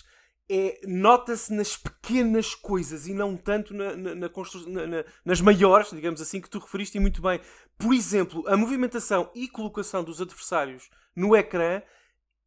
é, 0.49 0.79
nota-se 0.85 1.51
nas 1.53 1.75
pequenas 1.75 2.53
coisas 2.53 3.07
e 3.07 3.13
não 3.13 3.35
tanto 3.35 3.73
na, 3.73 3.95
na, 3.95 4.15
na 4.15 4.27
na, 4.27 5.05
nas 5.23 5.41
maiores, 5.41 5.89
digamos 5.91 6.21
assim, 6.21 6.39
que 6.39 6.49
tu 6.49 6.59
referiste 6.59 6.99
muito 6.99 7.21
bem. 7.21 7.39
Por 7.77 7.93
exemplo, 7.93 8.43
a 8.47 8.55
movimentação 8.55 9.31
e 9.33 9.47
colocação 9.47 10.03
dos 10.03 10.21
adversários 10.21 10.89
no 11.15 11.35
ecrã 11.35 11.81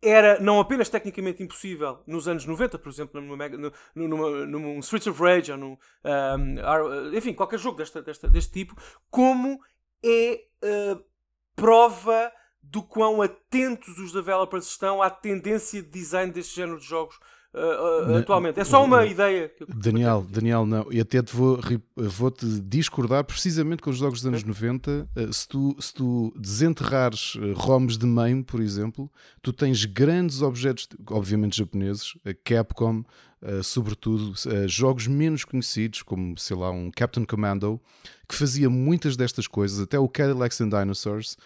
era 0.00 0.38
não 0.38 0.60
apenas 0.60 0.88
tecnicamente 0.88 1.42
impossível 1.42 2.02
nos 2.06 2.28
anos 2.28 2.44
90, 2.44 2.78
por 2.78 2.88
exemplo, 2.88 3.20
numa, 3.20 3.48
numa, 3.94 4.46
num 4.46 4.78
Streets 4.78 5.08
of 5.08 5.20
Rage 5.20 5.50
ou 5.50 5.58
num, 5.58 5.76
um, 6.04 7.16
enfim, 7.16 7.34
qualquer 7.34 7.58
jogo 7.58 7.78
desta, 7.78 8.00
desta, 8.00 8.28
deste 8.28 8.52
tipo, 8.52 8.80
como 9.10 9.58
é 10.04 10.44
uh, 10.62 11.04
prova 11.56 12.32
do 12.62 12.82
quão 12.82 13.20
atentos 13.20 13.98
os 13.98 14.12
developers 14.12 14.66
estão 14.66 15.02
à 15.02 15.10
tendência 15.10 15.82
de 15.82 15.88
design 15.88 16.30
deste 16.30 16.54
género 16.54 16.78
de 16.78 16.86
jogos 16.86 17.18
uh, 17.58 18.16
atualmente. 18.16 18.60
É 18.60 18.64
só 18.64 18.84
uma 18.84 19.04
ideia. 19.04 19.50
Daniel, 19.68 20.26
Daniel, 20.28 20.66
não. 20.66 20.86
E 20.90 21.00
até 21.00 21.22
te 21.22 21.34
vou, 21.34 21.58
vou 21.96 22.30
te 22.30 22.46
discordar 22.60 23.24
precisamente 23.24 23.82
com 23.82 23.90
os 23.90 23.96
jogos 23.96 24.20
dos 24.20 24.26
anos 24.26 24.44
90. 24.44 25.08
se, 25.32 25.48
tu, 25.48 25.76
se 25.80 25.92
tu 25.92 26.32
desenterrares 26.36 27.36
ROMs 27.54 27.98
de 27.98 28.06
MAME, 28.06 28.42
por 28.42 28.60
exemplo, 28.60 29.10
tu 29.42 29.52
tens 29.52 29.84
grandes 29.84 30.42
objetos, 30.42 30.88
obviamente 31.10 31.56
japoneses, 31.56 32.14
a 32.24 32.32
Capcom, 32.34 33.04
Uh, 33.40 33.62
sobretudo 33.62 34.32
uh, 34.32 34.66
jogos 34.66 35.06
menos 35.06 35.44
conhecidos, 35.44 36.02
como 36.02 36.36
sei 36.36 36.56
lá, 36.56 36.72
um 36.72 36.90
Captain 36.90 37.24
Commando, 37.24 37.80
que 38.28 38.34
fazia 38.34 38.68
muitas 38.68 39.16
destas 39.16 39.46
coisas, 39.46 39.78
até 39.78 39.96
o 39.96 40.08
Cadillacs 40.08 40.60
and 40.60 40.70
Dinosaurs, 40.70 41.36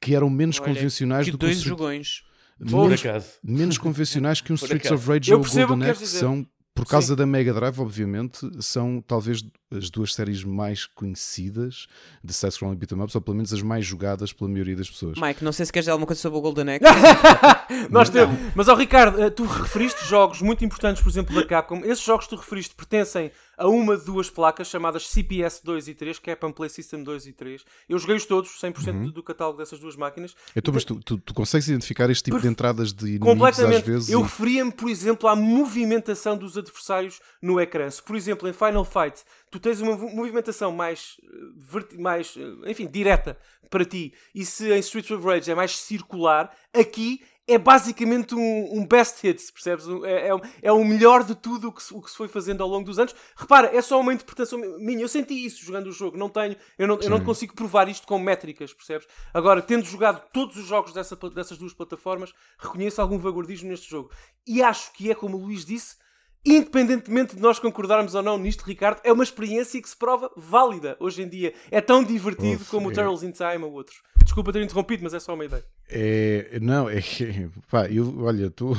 que 0.00 0.14
eram 0.14 0.30
menos 0.30 0.58
Olha, 0.58 0.72
convencionais 0.72 1.26
do 1.26 1.32
que 1.32 1.36
dois 1.36 1.60
jogões 1.60 2.24
menos, 2.62 3.02
menos 3.42 3.78
convencionais 3.78 4.40
que 4.40 4.52
um 4.52 4.54
Streets 4.56 4.90
of 4.90 5.08
Rage 5.08 5.32
ou 5.34 5.42
Golden 5.42 5.90
Axe, 5.90 6.00
que 6.00 6.06
são 6.06 6.46
por 6.74 6.86
causa 6.86 7.08
Sim. 7.08 7.16
da 7.16 7.26
Mega 7.26 7.52
Drive, 7.52 7.78
obviamente, 7.80 8.50
são 8.62 9.02
talvez 9.06 9.44
as 9.70 9.90
duas 9.90 10.14
séries 10.14 10.42
mais 10.42 10.86
conhecidas 10.86 11.86
de 12.24 12.32
side 12.32 12.54
scrolling 12.54 12.76
beat'em 12.76 12.98
ups, 12.98 13.14
ou 13.14 13.20
pelo 13.20 13.36
menos 13.36 13.52
as 13.52 13.60
mais 13.60 13.84
jogadas 13.84 14.32
pela 14.32 14.48
maioria 14.48 14.74
das 14.74 14.88
pessoas. 14.88 15.18
Mike, 15.20 15.44
não 15.44 15.52
sei 15.52 15.66
se 15.66 15.72
queres 15.72 15.84
dizer 15.84 15.92
alguma 15.92 16.06
coisa 16.06 16.22
sobre 16.22 16.38
o 16.38 16.40
Golden 16.40 16.66
Axe. 16.76 17.88
Nós 17.90 18.08
temos. 18.08 18.38
Mas, 18.54 18.70
ao 18.70 18.74
oh, 18.74 18.78
Ricardo, 18.78 19.22
eh, 19.22 19.28
tu 19.28 19.44
referiste 19.44 20.06
jogos 20.06 20.40
muito 20.40 20.64
importantes, 20.64 21.02
por 21.02 21.10
exemplo, 21.10 21.34
da 21.34 21.44
Capcom. 21.46 21.80
Esses 21.84 22.02
jogos 22.02 22.24
que 22.24 22.30
tu 22.30 22.36
referiste 22.36 22.74
pertencem 22.74 23.30
a 23.62 23.68
uma 23.68 23.96
de 23.96 24.04
duas 24.04 24.28
placas 24.28 24.66
chamadas 24.66 25.08
CPS 25.08 25.62
2 25.62 25.88
e 25.88 25.94
3, 25.94 26.18
Capcom 26.18 26.50
Play 26.50 26.68
System 26.68 27.04
2 27.04 27.28
e 27.28 27.32
3. 27.32 27.64
Eu 27.88 27.96
joguei-os 27.96 28.26
todos, 28.26 28.50
100% 28.60 28.88
uhum. 28.88 29.10
do 29.10 29.22
catálogo 29.22 29.58
dessas 29.58 29.78
duas 29.78 29.94
máquinas. 29.94 30.34
Então, 30.56 30.74
mas 30.74 30.84
tu, 30.84 30.96
tu, 30.96 31.16
tu 31.16 31.32
consegues 31.32 31.68
identificar 31.68 32.10
este 32.10 32.24
tipo 32.24 32.40
de 32.40 32.48
entradas 32.48 32.92
de 32.92 33.04
inimigos 33.04 33.28
Completamente. 33.28 33.76
às 33.76 33.86
vezes? 33.86 34.08
Eu 34.10 34.22
referia-me, 34.22 34.72
por 34.72 34.90
exemplo, 34.90 35.28
à 35.28 35.36
movimentação 35.36 36.36
dos 36.36 36.58
adversários 36.58 37.20
no 37.40 37.60
ecrã. 37.60 37.88
Se, 37.88 38.02
por 38.02 38.16
exemplo, 38.16 38.48
em 38.48 38.52
Final 38.52 38.84
Fight, 38.84 39.22
tu 39.48 39.60
tens 39.60 39.80
uma 39.80 39.96
movimentação 39.96 40.72
mais, 40.72 41.20
eh, 41.22 41.96
mais 41.98 42.34
eh, 42.36 42.70
enfim, 42.70 42.88
direta 42.88 43.38
para 43.70 43.84
ti, 43.86 44.12
e 44.34 44.44
se 44.44 44.70
em 44.70 44.80
Streets 44.80 45.10
of 45.10 45.24
Rage 45.24 45.50
é 45.50 45.54
mais 45.54 45.76
circular, 45.78 46.54
aqui 46.74 47.22
é 47.46 47.58
basicamente 47.58 48.34
um, 48.34 48.78
um 48.78 48.86
best 48.86 49.26
hits, 49.26 49.50
percebes? 49.50 49.86
É, 50.04 50.28
é, 50.28 50.30
é, 50.62 50.72
o 50.72 50.84
melhor 50.84 51.24
de 51.24 51.34
tudo 51.34 51.68
o 51.68 51.72
que, 51.72 51.82
se, 51.82 51.94
o 51.94 52.00
que 52.00 52.10
se 52.10 52.16
foi 52.16 52.28
fazendo 52.28 52.62
ao 52.62 52.68
longo 52.68 52.84
dos 52.84 52.98
anos. 52.98 53.14
Repara, 53.36 53.74
é 53.76 53.82
só 53.82 54.00
uma 54.00 54.14
interpretação 54.14 54.58
minha. 54.78 55.02
Eu 55.02 55.08
senti 55.08 55.34
isso 55.34 55.64
jogando 55.64 55.88
o 55.88 55.92
jogo. 55.92 56.16
Não 56.16 56.28
tenho, 56.28 56.56
eu 56.78 56.86
não, 56.86 56.98
eu 57.00 57.10
não 57.10 57.24
consigo 57.24 57.54
provar 57.54 57.88
isto 57.88 58.06
com 58.06 58.18
métricas, 58.18 58.72
percebes? 58.72 59.08
Agora, 59.34 59.60
tendo 59.60 59.84
jogado 59.84 60.22
todos 60.32 60.56
os 60.56 60.66
jogos 60.66 60.92
dessa, 60.92 61.16
dessas 61.34 61.58
duas 61.58 61.74
plataformas, 61.74 62.32
reconheço 62.58 63.00
algum 63.00 63.18
vagordismo 63.18 63.68
neste 63.68 63.90
jogo. 63.90 64.10
E 64.46 64.62
acho 64.62 64.92
que 64.92 65.10
é, 65.10 65.14
como 65.14 65.36
o 65.36 65.40
Luís 65.40 65.64
disse, 65.64 65.96
independentemente 66.44 67.36
de 67.36 67.42
nós 67.42 67.58
concordarmos 67.58 68.14
ou 68.14 68.22
não 68.22 68.38
nisto, 68.38 68.62
Ricardo, 68.62 69.00
é 69.04 69.12
uma 69.12 69.22
experiência 69.22 69.80
que 69.80 69.88
se 69.88 69.96
prova 69.96 70.30
válida 70.36 70.96
hoje 70.98 71.22
em 71.22 71.28
dia. 71.28 71.54
É 71.70 71.80
tão 71.80 72.02
divertido 72.02 72.62
Uf, 72.62 72.70
como 72.70 72.88
é... 72.88 72.92
o 72.92 72.94
Turtles 72.94 73.22
in 73.22 73.30
Time 73.30 73.64
ou 73.64 73.72
outros. 73.72 74.02
Desculpa 74.22 74.52
ter 74.52 74.62
interrompido, 74.62 75.02
mas 75.02 75.14
é 75.14 75.20
só 75.20 75.34
uma 75.34 75.44
ideia. 75.44 75.64
É, 75.88 76.58
não, 76.60 76.88
é 76.88 77.00
pá, 77.70 77.86
eu, 77.86 78.22
olha, 78.22 78.50
tô, 78.50 78.72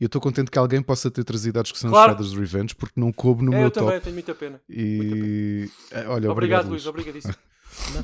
eu 0.00 0.06
estou 0.06 0.20
contente 0.20 0.50
que 0.50 0.58
alguém 0.58 0.82
possa 0.82 1.10
ter 1.10 1.24
trazido 1.24 1.58
a 1.58 1.62
discussão 1.62 1.90
claro. 1.90 2.14
de 2.14 2.22
Shadow's 2.22 2.38
Revenge 2.38 2.74
porque 2.74 3.00
não 3.00 3.12
coube 3.12 3.44
no 3.44 3.52
é, 3.52 3.56
meu 3.56 3.66
eu 3.66 3.70
top. 3.70 3.86
Eu 3.86 3.86
também 3.86 4.00
tenho 4.00 4.14
muita 4.14 4.34
pena. 4.34 4.60
E 4.68 4.96
muita 4.96 5.16
pena. 5.16 6.04
É, 6.04 6.08
olha, 6.08 6.30
obrigado, 6.30 6.30
obrigado 6.30 6.68
Luís, 6.68 6.86
obrigadíssimo. 6.86 7.34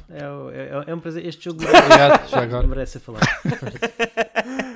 Não, 0.08 0.50
é, 0.50 0.56
é, 0.56 0.84
é, 0.86 0.94
um 0.94 1.00
prazer. 1.00 1.26
Este 1.26 1.46
jogo 1.46 1.58
obrigado, 1.64 2.28
já 2.28 2.42
agora. 2.42 2.66
merece 2.66 2.92
ser 2.92 3.00
falado. 3.00 3.26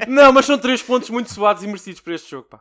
não, 0.09 0.33
mas 0.33 0.45
são 0.45 0.59
três 0.59 0.83
pontos 0.83 1.09
muito 1.09 1.33
suados 1.33 1.63
e 1.63 1.67
merecidos 1.67 2.01
para 2.01 2.15
este 2.15 2.31
jogo. 2.31 2.49
Pá. 2.49 2.61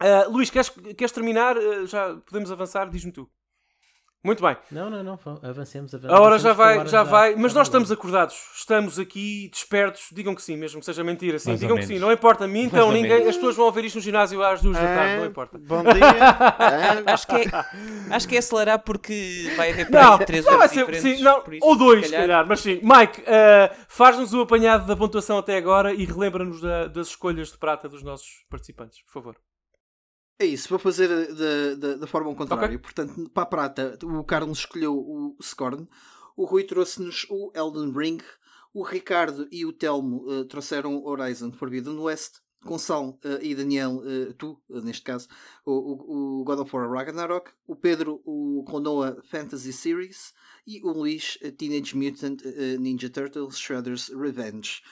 Uh, 0.00 0.30
Luís, 0.30 0.48
queres, 0.50 0.68
queres 0.68 1.12
terminar? 1.12 1.56
Uh, 1.56 1.86
já 1.86 2.14
podemos 2.26 2.50
avançar? 2.52 2.88
Diz-me 2.88 3.12
tu. 3.12 3.28
Muito 4.22 4.42
bem. 4.42 4.56
Não, 4.72 4.90
não, 4.90 5.02
não. 5.02 5.12
Avancemos, 5.42 5.94
avancemos. 5.94 6.04
A 6.10 6.20
hora 6.20 6.38
já 6.40 6.52
vai, 6.52 6.86
já 6.88 7.04
vai. 7.04 7.36
Mas 7.36 7.54
nós 7.54 7.68
estamos 7.68 7.90
acordados. 7.92 8.34
Estamos 8.56 8.98
aqui 8.98 9.48
despertos. 9.50 10.08
Digam 10.12 10.34
que 10.34 10.42
sim, 10.42 10.56
mesmo 10.56 10.80
que 10.80 10.86
seja 10.86 11.04
mentira. 11.04 11.38
Sim, 11.38 11.50
Mais 11.50 11.60
digam 11.60 11.76
que 11.76 11.86
sim. 11.86 12.00
Não 12.00 12.10
importa. 12.10 12.44
a 12.44 12.48
mim 12.48 12.64
então 12.64 12.90
ninguém. 12.90 13.28
As 13.28 13.36
pessoas 13.36 13.54
vão 13.54 13.66
ouvir 13.66 13.84
isto 13.84 13.94
no 13.94 14.00
ginásio 14.00 14.42
às 14.42 14.60
duas 14.60 14.76
da 14.76 14.82
tarde. 14.82 15.16
Não 15.18 15.26
importa. 15.26 15.58
Bom 15.58 15.84
dia. 15.84 15.92
acho, 17.06 17.26
que 17.28 17.36
é, 17.36 18.14
acho 18.14 18.28
que 18.28 18.34
é 18.34 18.38
acelerar 18.40 18.80
porque 18.80 19.52
vai 19.56 19.70
haver 19.70 19.88
não, 19.88 20.18
três 20.18 20.44
horas 20.46 20.70
ser, 20.72 20.94
sim, 20.96 21.22
não, 21.22 21.42
isso, 21.52 21.64
Ou 21.64 21.76
dois, 21.76 22.06
se 22.06 22.10
calhar. 22.10 22.26
calhar. 22.26 22.46
Mas 22.48 22.60
sim. 22.60 22.80
Mike, 22.82 23.20
uh, 23.20 23.74
faz-nos 23.86 24.34
o 24.34 24.40
apanhado 24.40 24.84
da 24.84 24.96
pontuação 24.96 25.38
até 25.38 25.56
agora 25.56 25.94
e 25.94 26.04
relembra-nos 26.04 26.60
da, 26.60 26.88
das 26.88 27.08
escolhas 27.08 27.52
de 27.52 27.56
prata 27.56 27.88
dos 27.88 28.02
nossos 28.02 28.44
participantes, 28.50 29.00
por 29.02 29.12
favor. 29.12 29.36
É 30.38 30.46
isso, 30.46 30.68
vou 30.68 30.78
fazer 30.78 31.08
da, 31.98 32.06
forma 32.06 32.28
ao 32.28 32.36
contrário. 32.36 32.66
Okay. 32.66 32.78
Portanto, 32.78 33.28
para 33.30 33.42
a 33.42 33.46
prata, 33.46 33.98
o 34.04 34.22
Carlos 34.22 34.58
escolheu 34.58 34.94
o 34.96 35.36
Scorn, 35.42 35.88
o 36.36 36.44
Rui 36.44 36.62
trouxe-nos 36.62 37.26
o 37.28 37.50
Elden 37.52 37.90
Ring, 37.92 38.22
o 38.72 38.84
Ricardo 38.84 39.48
e 39.50 39.66
o 39.66 39.72
Telmo 39.72 40.24
uh, 40.28 40.44
trouxeram 40.44 41.04
Horizon 41.04 41.50
Forbidden 41.50 41.98
West, 41.98 42.36
Gonçalo 42.64 43.18
uh, 43.24 43.42
e 43.42 43.52
Daniel, 43.52 43.96
uh, 43.96 44.32
tu, 44.34 44.60
neste 44.68 45.02
caso, 45.02 45.26
o, 45.66 45.72
o, 45.72 46.40
o, 46.40 46.44
God 46.44 46.60
of 46.60 46.76
War 46.76 46.88
Ragnarok, 46.88 47.50
o 47.66 47.74
Pedro, 47.74 48.20
o 48.24 48.62
Konoa 48.64 49.20
Fantasy 49.28 49.72
Series 49.72 50.32
e 50.64 50.80
o 50.84 50.92
Luís, 50.92 51.36
Teenage 51.56 51.96
Mutant 51.96 52.44
Ninja 52.78 53.10
Turtles 53.10 53.58
Shredder's 53.58 54.08
Revenge. 54.08 54.82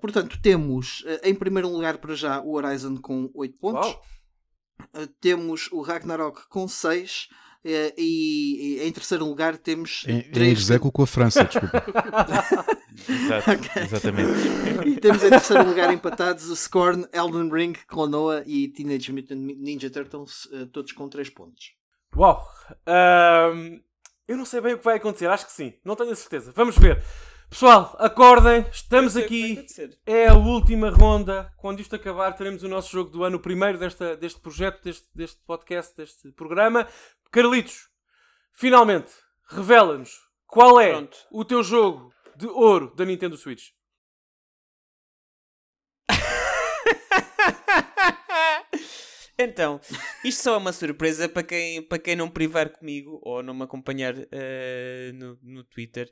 portanto, 0.00 0.38
temos 0.40 1.04
em 1.24 1.34
primeiro 1.34 1.68
lugar 1.68 1.98
para 1.98 2.14
já 2.14 2.40
o 2.40 2.52
Horizon 2.52 2.98
com 2.98 3.28
8 3.34 3.58
pontos. 3.58 3.88
Wow. 3.88 4.21
Temos 5.20 5.68
o 5.72 5.82
Ragnarok 5.82 6.48
com 6.48 6.66
6 6.68 7.28
eh, 7.64 7.94
e, 7.96 8.80
e, 8.80 8.88
em 8.88 8.92
terceiro 8.92 9.24
lugar 9.24 9.56
temos 9.56 10.04
em, 10.08 10.20
3 10.20 10.70
em 10.70 10.78
com 10.78 11.02
a 11.02 11.06
França, 11.06 11.44
desculpa. 11.44 11.82
Exato, 13.08 13.50
okay. 13.52 13.82
Exatamente. 13.82 14.88
E 14.88 15.00
temos 15.00 15.22
em 15.22 15.30
terceiro 15.30 15.66
lugar 15.66 15.92
empatados 15.92 16.50
o 16.50 16.56
Scorn, 16.56 17.06
Elden 17.12 17.50
Ring, 17.50 17.72
Clonoa 17.86 18.42
e 18.46 18.68
Teenage 18.68 19.12
Mutant 19.12 19.38
Ninja 19.38 19.88
Turtles, 19.90 20.48
eh, 20.52 20.66
todos 20.72 20.92
com 20.92 21.08
3 21.08 21.30
pontos. 21.30 21.72
Uau! 22.16 22.44
Um, 22.86 23.80
eu 24.26 24.36
não 24.36 24.44
sei 24.44 24.60
bem 24.60 24.74
o 24.74 24.78
que 24.78 24.84
vai 24.84 24.96
acontecer, 24.96 25.26
acho 25.28 25.46
que 25.46 25.52
sim, 25.52 25.74
não 25.84 25.96
tenho 25.96 26.10
a 26.10 26.16
certeza. 26.16 26.52
Vamos 26.54 26.76
ver. 26.76 27.02
Pessoal, 27.52 27.94
acordem, 27.98 28.64
estamos 28.72 29.14
aqui. 29.14 29.66
É 30.06 30.26
a 30.26 30.34
última 30.34 30.88
ronda. 30.88 31.52
Quando 31.58 31.80
isto 31.80 31.94
acabar, 31.94 32.32
teremos 32.32 32.62
o 32.62 32.68
nosso 32.68 32.90
jogo 32.90 33.10
do 33.10 33.24
ano, 33.24 33.36
o 33.36 33.40
primeiro 33.40 33.78
desta, 33.78 34.16
deste 34.16 34.40
projeto, 34.40 34.82
deste, 34.82 35.06
deste 35.14 35.38
podcast, 35.44 35.94
deste 35.94 36.32
programa. 36.32 36.88
Carlitos, 37.30 37.90
finalmente, 38.54 39.12
revela-nos 39.50 40.18
qual 40.46 40.80
é 40.80 40.92
Pronto. 40.92 41.18
o 41.30 41.44
teu 41.44 41.62
jogo 41.62 42.10
de 42.34 42.46
ouro 42.46 42.94
da 42.96 43.04
Nintendo 43.04 43.36
Switch. 43.36 43.68
Então, 49.38 49.80
isto 50.22 50.42
só 50.42 50.54
é 50.54 50.58
uma 50.58 50.72
surpresa 50.72 51.28
para 51.28 51.42
quem, 51.42 51.82
para 51.82 51.98
quem 51.98 52.14
não 52.14 52.30
privar 52.30 52.70
comigo 52.70 53.18
ou 53.24 53.42
não 53.42 53.52
me 53.52 53.64
acompanhar 53.64 54.14
uh, 54.14 55.12
no, 55.14 55.36
no 55.42 55.64
Twitter. 55.64 56.08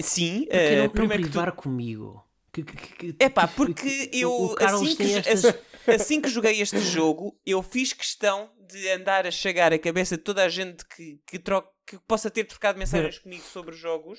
Sim, 0.00 0.46
porque 0.50 0.76
não, 0.76 0.88
primeiro 0.90 1.22
não 1.22 1.30
privar 1.30 1.52
tu... 1.52 1.62
comigo. 1.62 2.24
É 3.18 3.28
pá, 3.28 3.46
porque 3.46 4.10
eu 4.12 4.56
assim 4.58 4.96
que, 4.96 5.14
estas... 5.14 5.44
assim 5.86 6.20
que 6.20 6.28
joguei 6.28 6.60
este 6.60 6.80
jogo, 6.80 7.38
eu 7.46 7.62
fiz 7.62 7.92
questão 7.92 8.50
de 8.68 8.88
andar 8.90 9.26
a 9.26 9.30
chegar 9.30 9.72
a 9.72 9.78
cabeça 9.78 10.16
de 10.16 10.22
toda 10.22 10.44
a 10.44 10.48
gente 10.48 10.84
que, 10.86 11.20
que, 11.26 11.38
troca, 11.38 11.68
que 11.86 11.98
possa 12.00 12.30
ter 12.30 12.44
trocado 12.44 12.78
mensagens 12.78 13.18
comigo 13.18 13.42
sobre 13.44 13.74
jogos 13.74 14.18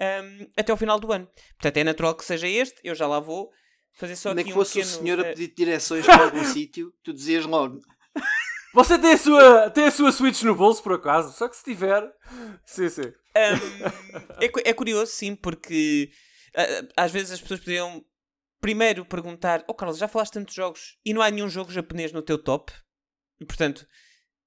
um, 0.00 0.46
até 0.56 0.72
ao 0.72 0.78
final 0.78 0.98
do 0.98 1.12
ano. 1.12 1.28
Portanto, 1.58 1.76
é 1.76 1.84
natural 1.84 2.14
que 2.14 2.24
seja 2.24 2.48
este, 2.48 2.80
eu 2.84 2.94
já 2.94 3.06
lá 3.06 3.20
vou 3.20 3.50
fazer 3.92 4.16
só 4.16 4.32
Nem 4.32 4.42
aqui 4.42 4.50
que 4.50 4.54
fosse 4.54 4.78
um 4.78 4.82
pequeno, 4.82 4.96
o 4.96 5.02
senhor 5.02 5.20
a 5.20 5.28
eh, 5.28 5.32
pedir 5.32 5.54
direções 5.54 6.04
para 6.04 6.24
algum 6.24 6.44
sítio, 6.52 6.92
tu 7.02 7.12
dizias 7.12 7.44
logo. 7.44 7.80
Você 8.74 8.98
tem 8.98 9.12
a, 9.12 9.16
sua, 9.16 9.70
tem 9.70 9.84
a 9.84 9.90
sua 9.90 10.12
Switch 10.12 10.42
no 10.42 10.54
bolso, 10.54 10.82
por 10.82 10.92
acaso? 10.92 11.32
Só 11.32 11.48
que 11.48 11.56
se 11.56 11.64
tiver. 11.64 12.06
Sim, 12.66 12.90
sim. 12.90 13.12
É, 14.40 14.70
é 14.70 14.72
curioso, 14.72 15.12
sim, 15.12 15.34
porque 15.34 16.10
uh, 16.56 16.88
às 16.96 17.10
vezes 17.10 17.32
as 17.32 17.40
pessoas 17.40 17.60
poderiam 17.60 18.04
primeiro 18.60 19.04
perguntar: 19.04 19.64
Oh 19.68 19.74
Carlos, 19.74 19.98
já 19.98 20.08
falaste 20.08 20.34
tantos 20.34 20.54
jogos 20.54 20.98
e 21.04 21.12
não 21.12 21.22
há 21.22 21.30
nenhum 21.30 21.48
jogo 21.48 21.70
japonês 21.70 22.12
no 22.12 22.22
teu 22.22 22.38
top? 22.38 22.72
E 23.40 23.44
portanto, 23.44 23.86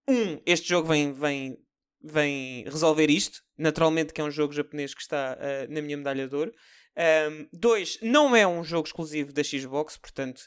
um, 0.09 0.42
este 0.45 0.68
jogo 0.68 0.88
vem, 0.88 1.14
vem, 1.14 1.58
vem 2.01 2.64
resolver 2.66 3.09
isto. 3.09 3.42
Naturalmente, 3.58 4.14
que 4.14 4.22
é 4.22 4.24
um 4.24 4.32
jogo 4.32 4.53
japonês 4.53 4.93
que 4.93 5.01
está 5.01 5.38
uh, 5.38 5.72
na 5.72 5.82
minha 5.82 5.98
medalha 5.98 6.27
de 6.27 6.35
ouro. 6.35 6.51
Um, 6.98 7.48
dois, 7.53 7.98
não 8.01 8.35
é 8.35 8.45
um 8.45 8.64
jogo 8.64 8.88
exclusivo 8.88 9.32
da 9.32 9.43
Xbox, 9.43 9.95
portanto, 9.95 10.42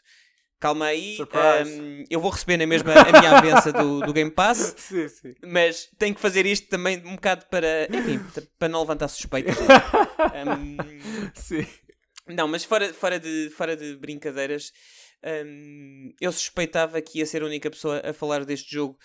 calma 0.63 0.87
aí, 0.87 1.19
um, 1.67 2.05
eu 2.09 2.21
vou 2.21 2.31
receber 2.31 2.57
na 2.57 2.67
mesma 2.69 2.93
a 2.93 3.21
minha 3.21 3.37
avença 3.37 3.73
do, 3.73 3.99
do 3.99 4.13
Game 4.13 4.31
Pass, 4.31 4.73
sim, 4.79 5.09
sim. 5.09 5.35
mas 5.45 5.89
tenho 5.99 6.15
que 6.15 6.21
fazer 6.21 6.47
isto 6.47 6.69
também 6.69 6.99
um 7.05 7.17
bocado 7.17 7.47
para, 7.47 7.89
enfim, 7.93 8.21
para 8.57 8.69
não 8.69 8.79
levantar 8.79 9.09
suspeitas. 9.09 9.57
um, 9.59 10.77
sim. 11.35 11.67
Não, 12.29 12.47
mas 12.47 12.63
fora, 12.63 12.95
fora, 12.95 13.19
de, 13.19 13.51
fora 13.51 13.77
de 13.77 13.97
brincadeiras, 13.97 14.71
um, 15.45 16.13
eu 16.21 16.31
suspeitava 16.31 17.03
que 17.03 17.19
ia 17.19 17.27
ser 17.27 17.43
a 17.43 17.47
única 17.47 17.69
pessoa 17.69 18.01
a 18.05 18.13
falar 18.13 18.45
deste 18.45 18.71
jogo 18.73 18.97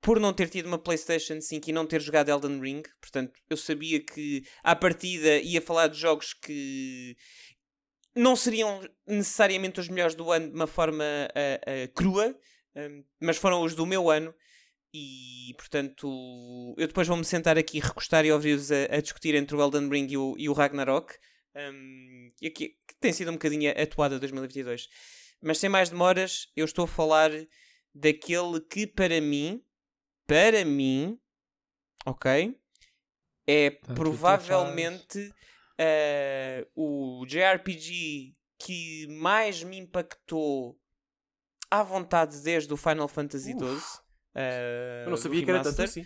por 0.00 0.18
não 0.18 0.32
ter 0.32 0.48
tido 0.48 0.66
uma 0.66 0.78
PlayStation 0.78 1.40
5 1.40 1.70
e 1.70 1.72
não 1.72 1.86
ter 1.86 2.00
jogado 2.02 2.28
Elden 2.28 2.60
Ring. 2.60 2.82
Portanto, 3.00 3.32
eu 3.48 3.56
sabia 3.56 4.04
que 4.04 4.42
à 4.64 4.74
partida 4.74 5.38
ia 5.38 5.62
falar 5.62 5.86
de 5.86 5.96
jogos 5.96 6.34
que 6.34 7.16
não 8.14 8.36
seriam 8.36 8.80
necessariamente 9.06 9.80
os 9.80 9.88
melhores 9.88 10.14
do 10.14 10.30
ano 10.30 10.48
de 10.48 10.54
uma 10.54 10.66
forma 10.66 11.04
uh, 11.04 11.84
uh, 11.84 11.92
crua, 11.94 12.36
um, 12.76 13.04
mas 13.20 13.36
foram 13.36 13.62
os 13.62 13.74
do 13.74 13.86
meu 13.86 14.10
ano. 14.10 14.34
E 14.92 15.52
portanto, 15.56 16.74
eu 16.78 16.86
depois 16.86 17.08
vou-me 17.08 17.24
sentar 17.24 17.58
aqui 17.58 17.80
recostar 17.80 18.24
e 18.24 18.30
ouvir-vos 18.30 18.70
a, 18.70 18.84
a, 18.96 19.00
discutir 19.00 19.34
entre 19.34 19.56
o 19.56 19.60
Elden 19.60 19.88
Ring 19.88 20.06
e 20.08 20.16
o, 20.16 20.36
e 20.38 20.48
o 20.48 20.52
Ragnarok, 20.52 21.12
um, 21.56 22.32
e 22.40 22.46
aqui, 22.46 22.76
que 22.86 22.94
tem 23.00 23.12
sido 23.12 23.30
um 23.30 23.34
bocadinho 23.34 23.72
atuada 23.80 24.20
2022. 24.20 24.88
Mas 25.42 25.58
sem 25.58 25.68
mais 25.68 25.90
demoras, 25.90 26.48
eu 26.56 26.64
estou 26.64 26.84
a 26.84 26.88
falar 26.88 27.30
daquele 27.92 28.60
que 28.60 28.86
para 28.86 29.20
mim, 29.20 29.60
para 30.26 30.64
mim, 30.64 31.18
ok, 32.06 32.56
é 33.46 33.70
Tanto 33.70 33.94
provavelmente 33.94 35.32
uh, 35.80 36.70
o 36.74 37.26
JRPG 37.26 38.34
que 38.58 39.06
mais 39.08 39.62
me 39.62 39.78
impactou 39.78 40.78
à 41.70 41.82
vontade 41.82 42.40
desde 42.42 42.72
o 42.72 42.76
Final 42.76 43.08
Fantasy 43.08 43.52
XII. 43.52 43.60
Uh, 43.60 45.04
eu 45.04 45.10
não 45.10 45.16
sabia 45.16 45.44
que 45.44 45.50
era 45.50 45.62
tanto 45.62 45.82
assim. 45.82 46.04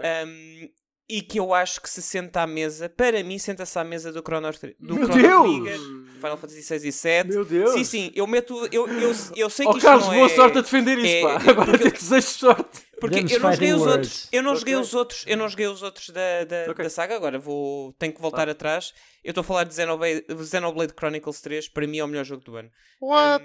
Um, 0.00 0.72
e 1.10 1.22
que 1.22 1.40
eu 1.40 1.52
acho 1.52 1.80
que 1.80 1.90
se 1.90 2.00
senta 2.00 2.42
à 2.42 2.46
mesa, 2.46 2.88
para 2.88 3.22
mim, 3.24 3.36
senta-se 3.38 3.76
à 3.76 3.82
mesa 3.82 4.12
do 4.12 4.22
Chrono, 4.22 4.48
do 4.78 4.94
Meu 4.94 5.06
Chrono 5.06 5.22
Deus! 5.22 5.64
Trigger, 5.64 5.78
Final 6.14 6.36
Fantasy 6.36 6.62
6 6.62 6.84
e 6.84 6.92
7. 6.92 7.28
Meu 7.30 7.44
Deus! 7.44 7.72
Sim, 7.72 7.84
sim, 7.84 8.12
eu 8.14 8.26
meto. 8.28 8.68
Eu, 8.70 8.86
eu, 8.86 9.12
eu 9.34 9.50
sei 9.50 9.66
que 9.66 9.72
oh, 9.72 9.76
isto 9.76 9.86
Carlos, 9.86 10.06
não 10.06 10.14
boa 10.14 10.26
é, 10.26 10.28
sorte 10.28 10.58
a 10.58 10.60
defender 10.60 10.98
isso, 10.98 11.08
é, 11.08 11.22
pá. 11.22 11.50
Agora 11.50 11.70
porque, 11.72 11.90
te 11.90 11.98
desejo 11.98 12.26
sorte. 12.26 12.90
Porque 13.00 13.34
eu 13.34 13.40
não 13.40 13.52
joguei 13.52 13.72
os 13.72 13.80
words. 13.80 13.92
outros. 13.92 14.28
Eu 14.30 14.42
não 14.42 14.56
joguei 14.56 14.74
okay. 14.74 14.86
os 14.86 14.94
outros. 14.94 15.24
Eu 15.26 15.36
não 15.36 15.48
joguei 15.48 15.66
os 15.66 15.82
outros 15.82 16.10
da, 16.10 16.44
da, 16.44 16.70
okay. 16.70 16.84
da 16.84 16.90
saga. 16.90 17.16
Agora 17.16 17.38
vou. 17.38 17.92
Tenho 17.94 18.12
que 18.12 18.20
voltar 18.20 18.48
ah. 18.48 18.52
atrás. 18.52 18.92
Eu 19.24 19.30
estou 19.30 19.40
a 19.40 19.44
falar 19.44 19.64
de 19.64 19.74
Xenoblade, 19.74 20.24
Xenoblade 20.46 20.92
Chronicles 20.96 21.40
3. 21.40 21.68
Para 21.68 21.86
mim 21.86 21.98
é 21.98 22.04
o 22.04 22.08
melhor 22.08 22.24
jogo 22.24 22.44
do 22.44 22.56
ano. 22.56 22.70
What? 23.00 23.44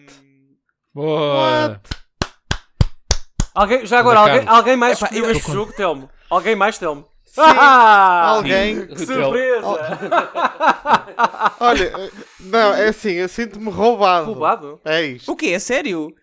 Um... 0.96 1.02
What? 1.02 1.82
Alguém, 3.56 3.86
já 3.86 4.00
agora, 4.00 4.20
alguém, 4.20 4.48
alguém 4.48 4.76
mais 4.76 5.02
Epá, 5.02 5.16
eu 5.16 5.32
este 5.32 5.50
jogo, 5.50 5.72
Telmo? 5.72 6.10
Alguém 6.30 6.58
mais, 6.58 6.78
Telmo? 6.78 7.08
Sim, 7.36 7.42
ah, 7.42 8.28
alguém. 8.30 8.88
Que 8.88 9.06
surpresa! 9.06 9.68
Olha, 11.60 12.12
não, 12.40 12.74
é 12.74 12.88
assim, 12.88 13.12
eu 13.12 13.28
sinto-me 13.28 13.70
roubado. 13.70 14.28
Roubado? 14.28 14.80
É 14.86 15.02
isto. 15.04 15.30
O 15.30 15.36
quê? 15.36 15.48
É 15.48 15.60
sério? 15.60 16.16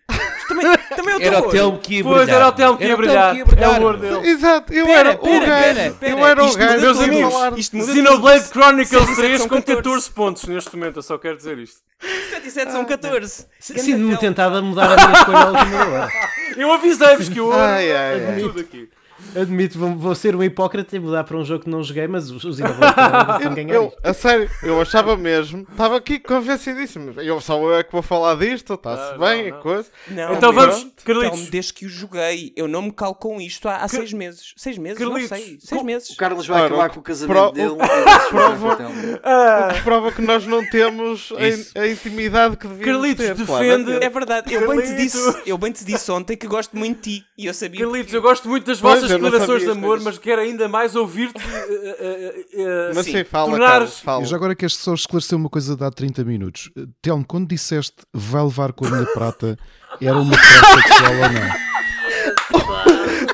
também, 0.47 0.65
também 0.95 1.15
era 1.21 1.39
o 1.39 1.49
Telmo 1.51 1.77
que 1.77 1.97
ia 1.97 2.03
brilhar. 2.03 2.17
Pois, 2.17 2.29
era 2.29 2.47
o 2.47 2.51
Telmo 2.51 2.77
que 2.79 2.85
ia 2.85 2.97
brilhar. 2.97 3.35
É 3.37 3.67
o 3.67 3.71
amor 3.75 3.97
dele. 3.97 4.27
Exato, 4.27 4.73
eu 4.73 4.87
pera, 4.87 5.09
era 5.09 5.19
o 5.19 5.21
gajo. 5.21 5.95
Eu 6.01 6.25
era 6.25 6.43
o 6.43 6.55
gajo. 6.55 6.81
Meus 6.81 6.99
amigos, 6.99 7.69
Xenoblade 7.93 8.45
Chronicles 8.45 9.15
3 9.15 9.45
com 9.45 9.61
14 9.61 10.11
pontos 10.11 10.45
neste 10.45 10.75
momento, 10.75 10.97
eu 10.97 11.03
só 11.03 11.19
quero 11.19 11.37
dizer 11.37 11.59
isto. 11.59 11.77
77 12.01 12.71
são 12.71 12.85
14. 12.85 13.45
Sinto-me 13.59 14.17
tentado 14.17 14.57
a 14.57 14.61
mudar 14.63 14.91
a 14.91 14.95
minha 14.95 15.19
escolha 15.19 15.37
à 15.37 15.45
última 15.51 15.87
hora. 15.89 16.09
Eu 16.57 16.73
avisei-vos 16.73 17.29
que 17.29 17.39
eu 17.39 17.53
admito 17.53 18.47
tudo 18.47 18.61
aqui. 18.61 18.89
Admito, 19.35 19.77
vou, 19.77 19.95
vou, 19.95 20.15
ser 20.15 20.35
um 20.35 20.43
hipócrita 20.43 20.95
e 20.95 20.99
mudar 20.99 21.23
para 21.23 21.37
um 21.37 21.43
jogo 21.43 21.63
que 21.63 21.69
não 21.69 21.83
joguei, 21.83 22.07
mas 22.07 22.29
os, 22.29 22.43
os 22.43 22.59
vão 22.59 22.69
ganhar. 23.53 23.73
Eu, 23.73 23.93
a 24.03 24.13
sério, 24.13 24.49
eu 24.61 24.81
achava 24.81 25.15
mesmo, 25.17 25.65
estava 25.71 25.97
aqui 25.97 26.19
convencidíssimo. 26.19 27.19
Eu 27.21 27.39
só 27.41 27.59
eu 27.61 27.75
é 27.75 27.83
que 27.83 27.91
vou 27.91 28.01
falar 28.01 28.35
disto, 28.35 28.73
está-se 28.73 29.17
bem, 29.17 29.49
não, 29.49 29.57
não. 29.57 29.63
coisa. 29.63 29.89
Não, 30.07 30.33
então 30.33 30.53
vamos, 30.53 30.87
Carlitos. 31.03 31.39
Então, 31.39 31.51
desde 31.51 31.73
que 31.73 31.85
o 31.85 31.89
joguei, 31.89 32.53
eu 32.55 32.67
não 32.67 32.83
me 32.83 32.91
calo 32.91 33.15
com 33.15 33.39
isto 33.41 33.67
há, 33.67 33.77
há 33.77 33.87
seis 33.87 34.13
meses. 34.13 34.53
Seis 34.55 34.77
meses? 34.77 34.97
Carlitos. 34.97 35.29
Não 35.29 35.37
sei. 35.37 35.57
Seis 35.59 35.83
meses. 35.83 36.09
O 36.09 36.15
Carlos 36.15 36.47
vai 36.47 36.65
acabar 36.65 36.89
com 36.89 36.99
o 36.99 37.03
casamento 37.03 37.39
pro, 37.39 37.51
dele. 37.51 37.73
O, 38.23 38.29
prova, 38.29 38.73
o 38.73 39.73
que 39.73 39.81
prova 39.81 40.11
que 40.11 40.21
nós 40.21 40.45
não 40.45 40.67
temos 40.69 41.31
a, 41.75 41.81
a, 41.81 41.87
intimidade 41.87 42.57
que 42.57 42.67
devíamos 42.67 43.01
Carlitos 43.01 43.25
ter. 43.25 43.35
defende. 43.35 44.03
É 44.03 44.09
verdade, 44.09 44.53
eu 44.53 44.67
bem, 44.67 44.81
te 44.81 44.95
disse, 44.95 45.41
eu 45.45 45.57
bem 45.57 45.71
te 45.71 45.85
disse 45.85 46.11
ontem 46.11 46.35
que 46.35 46.47
gosto 46.47 46.75
muito 46.75 47.01
de 47.01 47.19
ti 47.19 47.25
e 47.37 47.45
eu 47.45 47.53
sabia. 47.53 47.81
Carlitos, 47.81 48.05
porque... 48.05 48.17
eu 48.17 48.21
gosto 48.21 48.49
muito 48.49 48.65
das 48.65 48.79
vossas 48.79 49.11
declarações 49.23 49.63
de 49.63 49.71
amor, 49.71 49.99
mas 50.01 50.17
quero 50.17 50.41
ainda 50.41 50.67
mais 50.67 50.95
ouvir-te. 50.95 51.37
Uh, 51.37 51.49
uh, 51.49 52.91
uh, 52.91 52.95
mas 52.95 53.05
sim, 53.05 53.23
fala, 53.23 53.49
tornares... 53.49 53.99
fala. 53.99 54.25
Já 54.25 54.35
agora 54.35 54.55
queres 54.55 54.75
só 54.75 54.93
esclarecer 54.93 55.37
uma 55.37 55.49
coisa 55.49 55.75
de 55.75 55.83
há 55.83 55.91
30 55.91 56.23
minutos. 56.23 56.71
Telmo, 57.01 57.25
quando 57.25 57.47
disseste 57.47 57.97
vai 58.13 58.43
levar 58.43 58.73
com 58.73 58.85
a 58.85 58.89
minha 58.89 59.05
prata, 59.07 59.57
era 60.01 60.17
uma 60.17 60.37
frase 60.37 60.81
sexual 60.81 61.13
ou 61.13 61.29
não? 61.29 61.63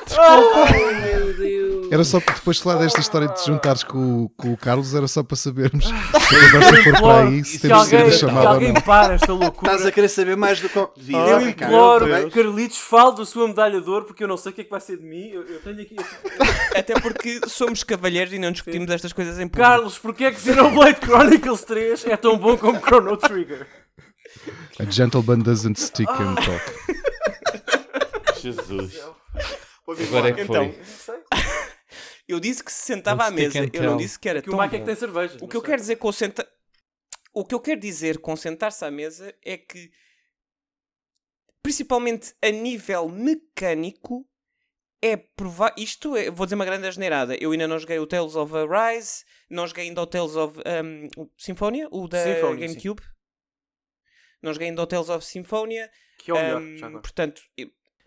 Desculpa. 0.06 1.19
Era 1.90 2.04
só 2.04 2.20
para 2.20 2.34
depois 2.34 2.58
falar 2.58 2.78
desta 2.78 3.00
história 3.00 3.26
de 3.26 3.34
te 3.34 3.46
juntares 3.46 3.82
com, 3.82 4.28
com 4.36 4.52
o 4.52 4.56
Carlos, 4.56 4.94
era 4.94 5.08
só 5.08 5.24
para 5.24 5.36
sabermos 5.36 5.86
se 5.88 6.36
a 6.36 6.52
conversa 6.52 6.82
for 6.84 7.00
para 7.00 7.28
aí, 7.28 7.44
se 7.44 7.58
temos 7.58 7.82
que 7.82 7.88
ser 7.88 8.04
a 8.04 8.10
chamada 8.12 8.48
alguém 8.48 8.74
para 8.74 9.14
esta 9.14 9.32
loucura. 9.32 9.72
Estás 9.72 9.86
a 9.86 9.92
querer 9.92 10.08
saber 10.08 10.36
mais 10.36 10.60
do 10.60 10.68
que 10.68 10.78
o 10.78 10.86
que 10.86 11.00
devia. 11.00 11.18
Eu 11.18 11.48
imploro, 11.48 12.30
Carlitos, 12.30 12.78
fale 12.78 13.16
da 13.16 13.24
sua 13.26 13.48
medalha 13.48 13.80
de 13.80 13.90
ouro, 13.90 14.04
porque 14.04 14.22
eu 14.22 14.28
não 14.28 14.36
sei 14.36 14.52
o 14.52 14.54
que 14.54 14.60
é 14.60 14.64
que 14.64 14.70
vai 14.70 14.80
ser 14.80 14.98
de 14.98 15.02
mim. 15.02 15.30
Eu, 15.30 15.42
eu 15.42 15.60
tenho 15.60 15.80
aqui. 15.80 15.96
Até 16.76 16.94
porque 17.00 17.40
somos 17.48 17.82
cavalheiros 17.82 18.32
e 18.32 18.38
não 18.38 18.52
discutimos 18.52 18.88
Sim. 18.88 18.94
estas 18.94 19.12
coisas 19.12 19.40
em 19.40 19.48
público. 19.48 19.68
Carlos, 19.68 19.98
porque 19.98 20.24
é 20.24 20.30
que 20.30 20.40
Xenoblade 20.40 21.00
Chronicles 21.00 21.64
3 21.64 22.06
é 22.06 22.16
tão 22.16 22.38
bom 22.38 22.56
como 22.56 22.78
Chrono 22.80 23.16
Trigger? 23.16 23.66
A 24.78 24.84
gentleman 24.84 25.40
doesn't 25.40 25.80
stick 25.80 26.08
and 26.08 26.36
talk. 26.36 26.62
Jesus. 28.40 29.00
Agora 30.08 30.28
é 30.28 30.32
que 30.32 30.44
foi. 30.44 30.64
Então, 30.66 30.74
eu 32.30 32.40
disse 32.40 32.62
que 32.62 32.72
se 32.72 32.84
sentava 32.84 33.24
à 33.24 33.30
mesa, 33.30 33.58
eu 33.72 33.82
não 33.82 33.96
disse 33.96 34.18
que 34.18 34.28
era 34.28 34.40
que 34.40 34.48
tão 34.48 34.58
o 34.58 34.62
Mike 34.62 34.76
é 34.76 34.78
que 34.78 34.84
tem 34.84 34.94
cerveja. 34.94 35.38
O 35.40 35.48
que 35.48 35.56
eu 35.56 35.62
quero 35.62 35.80
dizer 35.80 35.96
com 35.96 36.12
senta... 36.12 36.48
O 37.32 37.44
que 37.44 37.54
eu 37.54 37.60
quero 37.60 37.80
dizer 37.80 38.18
com 38.18 38.34
sentar-se 38.34 38.84
à 38.84 38.90
mesa 38.90 39.34
é 39.44 39.56
que 39.56 39.90
principalmente 41.62 42.34
a 42.42 42.50
nível 42.50 43.08
mecânico 43.08 44.26
é 45.02 45.16
provar 45.16 45.74
isto 45.76 46.16
é, 46.16 46.30
vou 46.30 46.46
dizer 46.46 46.56
uma 46.56 46.64
grande 46.64 46.86
asneirada 46.86 47.36
eu 47.40 47.52
ainda 47.52 47.66
não 47.66 47.78
joguei 47.78 47.98
o 47.98 48.06
Tales 48.06 48.34
of 48.34 48.52
Arise 48.54 49.24
não 49.48 49.66
joguei 49.66 49.84
ainda 49.88 50.02
o 50.02 50.06
Tales 50.06 50.36
of 50.36 50.58
um, 50.58 51.28
Symphonia 51.36 51.88
o 51.90 52.06
da 52.06 52.22
Symphonia, 52.22 52.66
GameCube 52.66 53.02
sim. 53.02 53.08
não 54.42 54.52
joguei 54.52 54.68
ainda 54.68 54.82
o 54.82 54.86
Tales 54.86 55.08
of 55.08 55.24
Symphonia 55.24 55.90
que 56.18 56.30
é 56.30 56.34
o 56.34 56.60
melhor, 56.60 56.92
um, 56.92 57.00
portanto 57.00 57.42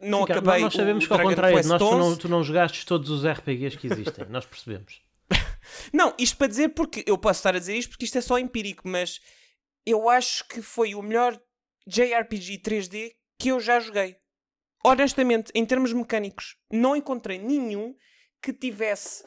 não 0.03 0.25
Sim, 0.25 0.31
acabei 0.31 0.61
nós 0.61 0.73
sabemos 0.73 1.07
que 1.07 1.13
ao 1.13 1.19
contrário 1.19 1.61
de 1.61 1.67
nós 1.67 1.79
tu 1.81 1.97
não, 1.97 2.15
tu 2.15 2.29
não 2.29 2.43
jogaste 2.43 2.85
todos 2.85 3.09
os 3.09 3.25
RPGs 3.25 3.77
que 3.77 3.87
existem, 3.87 4.25
nós 4.29 4.45
percebemos. 4.45 5.01
não, 5.93 6.13
isto 6.17 6.37
para 6.37 6.47
dizer 6.47 6.69
porque 6.69 7.03
eu 7.07 7.17
posso 7.17 7.39
estar 7.39 7.55
a 7.55 7.59
dizer 7.59 7.75
isto 7.75 7.89
porque 7.89 8.05
isto 8.05 8.17
é 8.17 8.21
só 8.21 8.37
empírico, 8.37 8.87
mas 8.87 9.19
eu 9.85 10.09
acho 10.09 10.47
que 10.47 10.61
foi 10.61 10.95
o 10.95 11.01
melhor 11.01 11.39
JRPG 11.87 12.61
3D 12.61 13.11
que 13.39 13.49
eu 13.49 13.59
já 13.59 13.79
joguei. 13.79 14.15
Honestamente, 14.85 15.51
em 15.55 15.65
termos 15.65 15.93
mecânicos, 15.93 16.57
não 16.71 16.95
encontrei 16.95 17.37
nenhum 17.37 17.95
que 18.41 18.51
tivesse. 18.51 19.23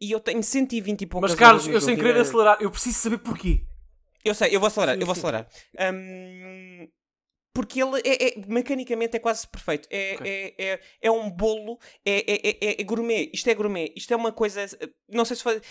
E 0.00 0.10
eu 0.10 0.20
tenho 0.20 0.42
120 0.42 1.02
e 1.02 1.06
poucas 1.06 1.30
Mas 1.30 1.38
Carlos, 1.38 1.66
eu 1.66 1.80
sem 1.80 1.96
querer 1.96 2.16
acelerar, 2.18 2.58
eu 2.60 2.70
preciso 2.70 2.98
saber 2.98 3.18
porquê. 3.18 3.64
Eu 4.24 4.34
sei, 4.34 4.54
eu 4.54 4.60
vou 4.60 4.66
acelerar, 4.66 4.94
sim, 4.94 5.00
eu 5.00 5.06
vou 5.06 5.12
acelerar. 5.12 5.48
Um, 5.78 6.88
porque 7.56 7.82
ele 7.82 8.02
é, 8.04 8.28
é, 8.28 8.34
mecanicamente 8.46 9.16
é 9.16 9.18
quase 9.18 9.48
perfeito. 9.48 9.88
É, 9.90 10.14
okay. 10.16 10.54
é, 10.58 10.72
é, 10.72 10.80
é, 11.00 11.10
um 11.10 11.30
bolo, 11.30 11.78
é, 12.04 12.18
é, 12.30 12.50
é, 12.50 12.80
é, 12.82 12.84
gourmet. 12.84 13.30
Isto 13.32 13.48
é 13.48 13.54
gourmet. 13.54 13.94
Isto 13.96 14.12
é 14.12 14.16
uma 14.16 14.30
coisa. 14.30 14.66
Não 15.08 15.24
sei 15.24 15.36
se 15.36 15.42
faz. 15.42 15.62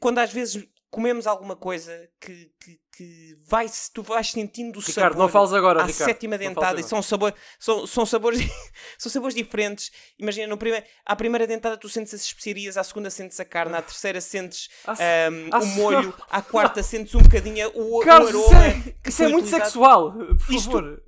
Quando 0.00 0.18
às 0.18 0.30
vezes 0.30 0.68
comemos 0.90 1.26
alguma 1.26 1.54
coisa 1.54 2.08
que, 2.20 2.50
que, 2.60 2.80
que 2.96 3.36
vai, 3.46 3.66
tu 3.92 4.02
vais 4.02 4.30
sentindo 4.30 4.78
o 4.78 4.80
Ricardo, 4.80 5.12
sabor 5.12 5.16
não 5.16 5.28
fales 5.28 5.52
agora, 5.52 5.82
à 5.82 5.86
Ricardo, 5.86 6.08
sétima 6.08 6.38
dentada 6.38 6.80
e 6.80 6.82
são, 6.82 7.02
sabor, 7.02 7.34
são, 7.58 7.86
são, 7.86 8.06
sabores, 8.06 8.40
são 8.98 9.10
sabores 9.12 9.34
diferentes. 9.34 9.90
Imagina, 10.18 10.46
no 10.46 10.56
primeiro, 10.56 10.84
à 11.04 11.14
primeira 11.14 11.46
dentada 11.46 11.76
tu 11.76 11.88
sentes 11.88 12.14
as 12.14 12.22
especiarias, 12.22 12.76
à 12.76 12.84
segunda 12.84 13.10
sentes 13.10 13.38
a 13.38 13.44
carne, 13.44 13.76
à 13.76 13.82
terceira 13.82 14.20
sentes 14.20 14.68
um, 14.88 15.56
o 15.56 15.66
molho, 15.76 16.14
à 16.30 16.40
quarta 16.40 16.82
sentes 16.82 17.14
um 17.14 17.20
bocadinho 17.20 17.70
o, 17.74 18.00
Carlos, 18.00 18.34
o 18.34 18.44
aroma. 18.46 18.68
Isso 18.68 18.88
é, 18.88 18.94
isso 19.08 19.22
é 19.24 19.28
muito 19.28 19.48
sexual, 19.48 20.12
por 20.12 20.38
favor. 20.38 20.84
Isto 20.84 21.07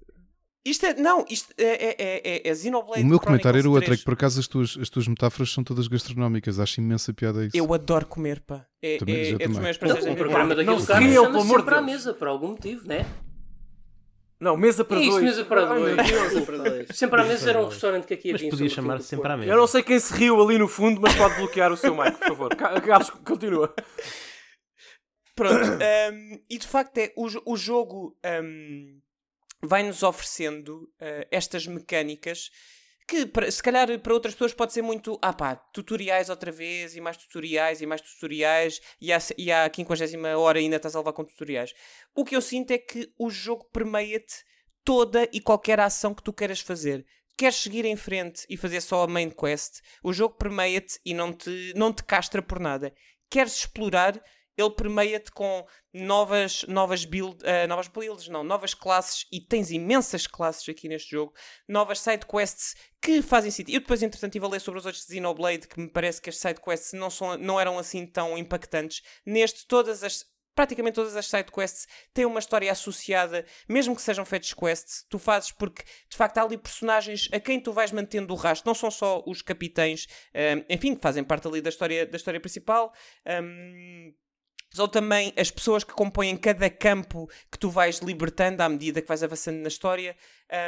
é, 0.67 0.95
não, 0.95 1.25
isto 1.29 1.53
é, 1.57 1.65
é, 1.65 1.97
é, 1.99 2.49
é 2.49 2.55
Xenoblade 2.55 3.03
O 3.03 3.07
meu 3.07 3.19
comentário 3.19 3.59
era 3.59 3.69
outro, 3.69 3.95
é 3.95 3.97
que 3.97 4.05
por 4.05 4.15
acaso 4.15 4.41
as 4.41 4.47
tuas, 4.47 4.77
as 4.81 4.91
tuas 4.91 5.09
metáforas 5.09 5.51
são 5.51 5.65
todas 5.65 5.89
gastronómicas, 5.89 6.61
acho 6.61 6.81
imensa 6.81 7.15
piada 7.15 7.47
isso. 7.47 7.57
Eu 7.57 7.73
adoro 7.73 8.07
comer, 8.07 8.41
pá. 8.41 8.67
É, 8.83 8.99
também, 8.99 9.17
é, 9.17 9.31
é 9.31 9.49
dos 9.49 9.59
meus 9.59 9.77
prazeres. 9.79 10.07
Um 10.07 10.15
programa 10.15 10.55
daquele 10.55 10.87
cara 10.87 11.13
chama 11.13 11.43
sempre 11.45 11.75
à 11.75 11.81
mesa, 11.83 12.15
por 12.15 12.29
algum 12.29 12.49
motivo, 12.49 12.87
né? 12.87 13.07
Não, 14.41 14.57
mesa 14.57 14.85
para 14.85 14.97
é 14.97 15.01
dois. 15.01 15.15
Isso, 15.15 15.25
mesa 15.25 15.45
para 15.45 15.65
dois. 15.67 16.89
sempre 16.97 17.21
à 17.21 17.25
mesa 17.25 17.51
era 17.51 17.61
um 17.61 17.69
restaurante 17.69 18.07
que 18.07 18.15
aqui 18.15 18.33
havia. 18.33 18.49
Mas 18.49 18.59
podia 18.59 18.71
chamar-se 18.71 19.07
sempre 19.07 19.31
à 19.31 19.37
mesa. 19.37 19.53
Eu 19.53 19.57
não 19.57 19.67
sei 19.67 19.83
quem 19.83 19.99
se 19.99 20.15
riu 20.15 20.41
ali 20.43 20.57
no 20.57 20.67
fundo, 20.67 21.01
mas 21.01 21.15
pode 21.15 21.37
bloquear 21.37 21.71
o 21.71 21.77
seu 21.77 21.95
mic, 21.95 22.17
por 22.19 22.29
favor. 22.29 22.57
Carlos, 22.57 23.11
continua. 23.25 23.75
Pronto. 25.35 25.71
Um, 26.13 26.41
e 26.49 26.59
de 26.59 26.67
facto 26.67 26.97
é 26.99 27.13
o, 27.17 27.53
o 27.53 27.57
jogo. 27.57 28.17
Um, 28.43 29.00
vai-nos 29.63 30.03
oferecendo 30.03 30.91
uh, 31.01 31.27
estas 31.31 31.67
mecânicas 31.67 32.51
que 33.11 33.51
se 33.51 33.61
calhar 33.61 33.99
para 33.99 34.15
outras 34.15 34.35
pessoas 34.35 34.55
pode 34.55 34.73
ser 34.73 34.83
muito 34.83 35.19
ah 35.21 35.33
pá, 35.33 35.57
tutoriais 35.57 36.29
outra 36.29 36.53
vez 36.53 36.95
e 36.95 37.01
mais 37.01 37.17
tutoriais 37.17 37.81
e 37.81 37.87
mais 37.87 38.01
tutoriais 38.01 38.81
e, 39.01 39.13
há, 39.13 39.19
e 39.37 39.51
à 39.51 39.69
50 39.75 40.39
hora 40.39 40.61
ainda 40.61 40.77
estás 40.77 40.95
a 40.95 41.01
levar 41.01 41.13
com 41.13 41.25
tutoriais. 41.25 41.75
O 42.15 42.25
que 42.25 42.37
eu 42.37 42.41
sinto 42.41 42.71
é 42.71 42.79
que 42.79 43.13
o 43.19 43.29
jogo 43.29 43.65
permeia-te 43.73 44.45
toda 44.85 45.29
e 45.33 45.41
qualquer 45.41 45.81
ação 45.81 46.15
que 46.15 46.23
tu 46.23 46.33
queiras 46.33 46.61
fazer. 46.61 47.05
Queres 47.37 47.57
seguir 47.57 47.85
em 47.85 47.97
frente 47.97 48.47
e 48.49 48.57
fazer 48.57 48.81
só 48.81 49.03
a 49.03 49.09
main 49.09 49.31
quest, 49.31 49.81
o 50.05 50.13
jogo 50.13 50.37
permeia-te 50.37 51.01
e 51.05 51.13
não 51.13 51.33
te, 51.33 51.73
não 51.75 51.93
te 51.93 52.05
castra 52.05 52.41
por 52.41 52.61
nada. 52.61 52.95
Queres 53.29 53.57
explorar, 53.57 54.23
ele 54.61 54.71
permeia-te 54.71 55.31
com 55.33 55.67
novas, 55.93 56.65
novas, 56.69 57.05
build, 57.05 57.43
uh, 57.43 57.67
novas 57.69 57.89
builds, 57.89 58.29
não, 58.29 58.45
novas 58.45 58.75
classes, 58.75 59.27
e 59.33 59.41
tens 59.41 59.71
imensas 59.71 60.27
classes 60.27 60.69
aqui 60.69 60.89
neste 60.89 61.11
jogo, 61.11 61.33
novas 61.69 62.01
side 62.01 62.27
quests 62.27 62.75
que 63.01 63.23
fazem 63.23 63.51
sentido. 63.51 63.75
Eu 63.75 63.81
depois, 63.81 64.03
entretanto, 64.03 64.31
estive 64.31 64.47
a 64.47 64.49
ler 64.49 64.61
sobre 64.61 64.79
os 64.81 64.87
outros 64.87 65.07
de 65.07 65.15
Xenoblade, 65.15 65.67
que 65.67 65.81
me 65.81 65.89
parece 65.89 66.21
que 66.21 66.31
as 66.31 66.37
side 66.37 66.61
quests 66.61 66.93
não, 66.93 67.11
são, 67.11 67.37
não 67.39 67.59
eram 67.59 67.79
assim 67.79 68.07
tão 68.07 68.37
impactantes. 68.37 69.03
Neste, 69.25 69.67
todas 69.67 70.05
as 70.05 70.25
praticamente 70.55 70.97
todas 70.97 71.17
as 71.17 71.27
side 71.27 71.51
quests 71.51 71.87
têm 72.13 72.27
uma 72.27 72.39
história 72.39 72.71
associada, 72.71 73.47
mesmo 73.69 73.97
que 73.97 74.03
sejam 74.03 74.25
fetch 74.25 74.53
quests, 74.55 75.07
tu 75.09 75.19
fazes 75.19 75.53
porque 75.53 75.83
de 76.09 76.17
facto 76.17 76.37
há 76.37 76.43
ali 76.43 76.59
personagens 76.59 77.29
a 77.33 77.41
quem 77.41 77.61
tu 77.61 77.73
vais 77.73 77.93
mantendo 77.93 78.35
o 78.35 78.37
rastro, 78.37 78.69
não 78.69 78.75
são 78.75 78.91
só 78.91 79.23
os 79.27 79.41
capitães, 79.41 80.07
um, 80.35 80.65
enfim, 80.69 80.95
que 80.95 81.01
fazem 81.01 81.25
parte 81.25 81.47
ali 81.49 81.61
da 81.61 81.71
história, 81.71 82.07
da 82.07 82.17
história 82.17 82.41
principal. 82.41 82.93
Um, 83.27 84.13
ou 84.79 84.87
também 84.87 85.33
as 85.37 85.51
pessoas 85.51 85.83
que 85.83 85.93
compõem 85.93 86.37
cada 86.37 86.71
campo 86.71 87.29
que 87.51 87.59
tu 87.59 87.71
vais 87.71 87.99
libertando 87.99 88.63
à 88.63 88.69
medida 88.69 89.03
que 89.03 89.09
vais 89.09 89.23
avançando 89.23 89.59
na 89.59 89.69
história. 89.69 90.17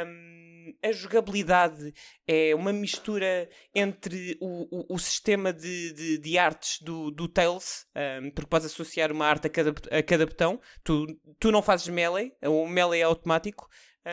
Um, 0.05 0.73
a 0.81 0.91
jogabilidade 0.91 1.93
é 2.27 2.55
uma 2.55 2.71
mistura 2.71 3.49
entre 3.75 4.37
o, 4.41 4.67
o, 4.71 4.95
o 4.95 4.99
sistema 4.99 5.51
de, 5.51 5.93
de, 5.93 6.17
de, 6.17 6.37
artes 6.37 6.81
do, 6.81 7.11
do 7.11 7.27
Tails, 7.27 7.85
um, 8.21 8.31
porque 8.31 8.49
podes 8.49 8.67
associar 8.67 9.11
uma 9.11 9.25
arte 9.25 9.47
a 9.47 9.49
cada, 9.49 9.73
a 9.91 10.03
cada 10.03 10.25
botão. 10.25 10.59
Tu, 10.83 11.19
tu 11.39 11.51
não 11.51 11.61
fazes 11.61 11.87
melee, 11.87 12.33
o 12.43 12.67
melee 12.67 13.01
é 13.01 13.03
automático, 13.03 13.69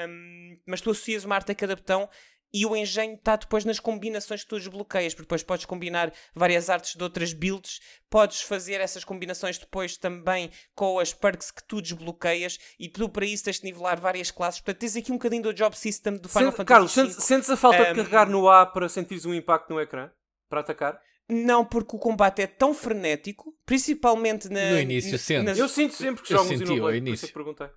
um, 0.09 0.59
mas 0.67 0.81
tu 0.81 0.91
associas 0.91 1.25
uma 1.25 1.37
arte 1.37 1.53
a 1.53 1.55
cada 1.55 1.75
botão 1.75 2.09
e 2.53 2.67
o 2.67 2.77
engenho 2.77 3.15
está 3.15 3.37
depois 3.37 3.65
nas 3.65 3.79
combinações 3.79 4.43
que 4.43 4.49
tu 4.49 4.59
desbloqueias, 4.59 5.15
porque 5.15 5.27
depois 5.27 5.43
podes 5.43 5.67
combinar 5.67 6.13
várias 6.35 6.69
artes 6.69 6.97
de 6.97 7.03
outras 7.03 7.33
builds, 7.33 7.81
podes 8.09 8.43
fazer 8.43 8.81
essas 8.81 9.05
combinações 9.05 9.59
depois 9.59 9.97
também 9.97 10.51
com 10.75 10.99
as 10.99 11.13
perks 11.13 11.51
que 11.51 11.63
tu 11.65 11.81
desbloqueias 11.81 12.59
e 12.79 12.89
tu 12.89 13.09
para 13.09 13.27
isso 13.27 13.45
tens 13.45 13.61
de 13.61 13.65
nivelar 13.65 14.01
várias 14.01 14.31
classes. 14.31 14.61
Portanto, 14.61 14.81
tens 14.81 14.97
aqui 14.97 15.13
um 15.13 15.17
bocadinho 15.17 15.43
do 15.43 15.55
job 15.55 15.77
system 15.77 16.17
do 16.17 16.29
Final 16.29 16.51
Sente, 16.51 16.57
Fantasy 16.57 16.67
Carlos, 16.67 16.93
sentes, 16.93 17.25
sentes 17.25 17.51
a 17.51 17.57
falta 17.57 17.83
um, 17.83 17.85
de 17.85 17.95
carregar 17.95 18.29
no 18.29 18.49
A 18.49 18.67
para 18.67 18.89
sentires 18.89 19.25
um 19.25 19.35
impacto 19.35 19.73
no 19.73 19.81
ecrã? 19.81 20.11
Para 20.49 20.61
atacar? 20.61 21.01
Não, 21.29 21.65
porque 21.65 21.95
o 21.95 21.99
combate 21.99 22.43
é 22.43 22.47
tão 22.49 22.75
frenético, 22.75 23.55
principalmente 23.65 24.49
na, 24.49 24.73
no 24.73 24.81
início. 24.81 25.45
Nas... 25.45 25.57
Eu 25.57 25.69
sinto 25.69 25.95
sempre 25.95 26.25
que 26.25 26.35
jogo 26.35 26.53
no 26.53 26.95
início. 26.95 27.33
perguntei. 27.33 27.69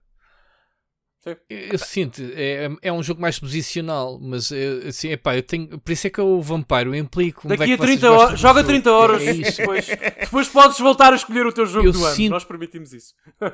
Eu, 1.26 1.38
eu 1.50 1.78
sinto, 1.78 2.22
é, 2.36 2.70
é 2.82 2.92
um 2.92 3.02
jogo 3.02 3.22
mais 3.22 3.40
posicional, 3.40 4.20
mas 4.22 4.52
é, 4.52 4.88
assim, 4.88 5.10
epá, 5.10 5.38
eu 5.38 5.44
tenho, 5.44 5.80
por 5.80 5.92
isso 5.92 6.08
é 6.08 6.10
que 6.10 6.20
eu 6.20 6.42
Vampire 6.42 6.86
eu 6.86 6.96
implico. 6.96 7.48
Daqui 7.48 7.72
é 7.72 7.76
a 7.76 7.78
30 7.78 8.12
horas, 8.12 8.40
joga 8.40 8.62
30 8.62 8.92
horas, 8.92 9.22
é 9.22 9.34
depois, 9.34 9.88
depois 10.20 10.50
podes 10.50 10.80
voltar 10.80 11.14
a 11.14 11.16
escolher 11.16 11.46
o 11.46 11.54
teu 11.54 11.66
jogo 11.66 11.88
eu 11.88 11.92
do 11.94 12.00
sinto, 12.00 12.26
ano. 12.26 12.30
Nós 12.32 12.44
permitimos 12.44 12.94
isso. 12.94 13.14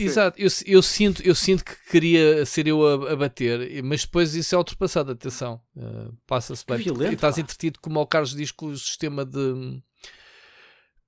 É, 0.00 0.02
exato, 0.02 0.40
eu, 0.40 0.48
eu, 0.66 0.82
sinto, 0.82 1.22
eu 1.22 1.34
sinto 1.34 1.64
que 1.64 1.72
queria 1.90 2.44
ser 2.44 2.66
eu 2.66 2.86
a, 2.86 3.12
a 3.12 3.16
bater, 3.16 3.82
mas 3.82 4.04
depois 4.04 4.34
isso 4.34 4.54
é 4.54 4.58
ultrapassado. 4.58 5.12
Atenção, 5.12 5.60
uh, 5.76 6.14
passa-se 6.26 6.64
bem. 6.66 6.78
Violento, 6.78 7.12
e 7.12 7.14
estás 7.14 7.38
entretido, 7.38 7.78
como 7.80 8.00
o 8.00 8.06
Carlos 8.06 8.34
diz, 8.34 8.50
com 8.50 8.66
o 8.66 8.76
sistema 8.76 9.24
de 9.24 9.80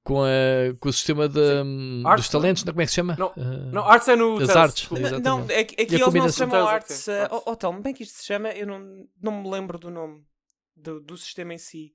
com, 0.04 0.22
a, 0.22 0.74
com 0.80 0.88
o 0.88 0.92
sistema 0.92 1.28
de, 1.28 1.40
um, 1.64 2.02
dos 2.16 2.28
talentos, 2.28 2.64
não, 2.64 2.72
como 2.72 2.82
é 2.82 2.84
que 2.84 2.90
se 2.90 2.96
chama? 2.96 3.16
Não, 3.18 3.28
uh, 3.28 3.72
não 3.72 3.84
artes 3.84 4.08
é 4.08 4.16
no 4.16 4.38
das 4.38 4.56
artes. 4.56 4.90
Não, 5.22 5.44
aqui 5.44 5.76
é 5.78 5.82
eles 5.82 6.00
não 6.00 6.28
se 6.28 6.38
chamam 6.38 6.66
artes. 6.66 7.06
Uh, 7.06 7.28
oh, 7.30 7.56
oh, 7.62 7.72
bem 7.74 7.94
que 7.94 8.02
isto 8.02 8.18
se 8.18 8.26
chama, 8.26 8.50
eu 8.50 8.66
não, 8.66 9.06
não 9.20 9.42
me 9.42 9.50
lembro 9.50 9.78
do 9.78 9.90
nome 9.90 10.24
do, 10.76 11.00
do 11.00 11.16
sistema 11.16 11.54
em 11.54 11.58
si. 11.58 11.92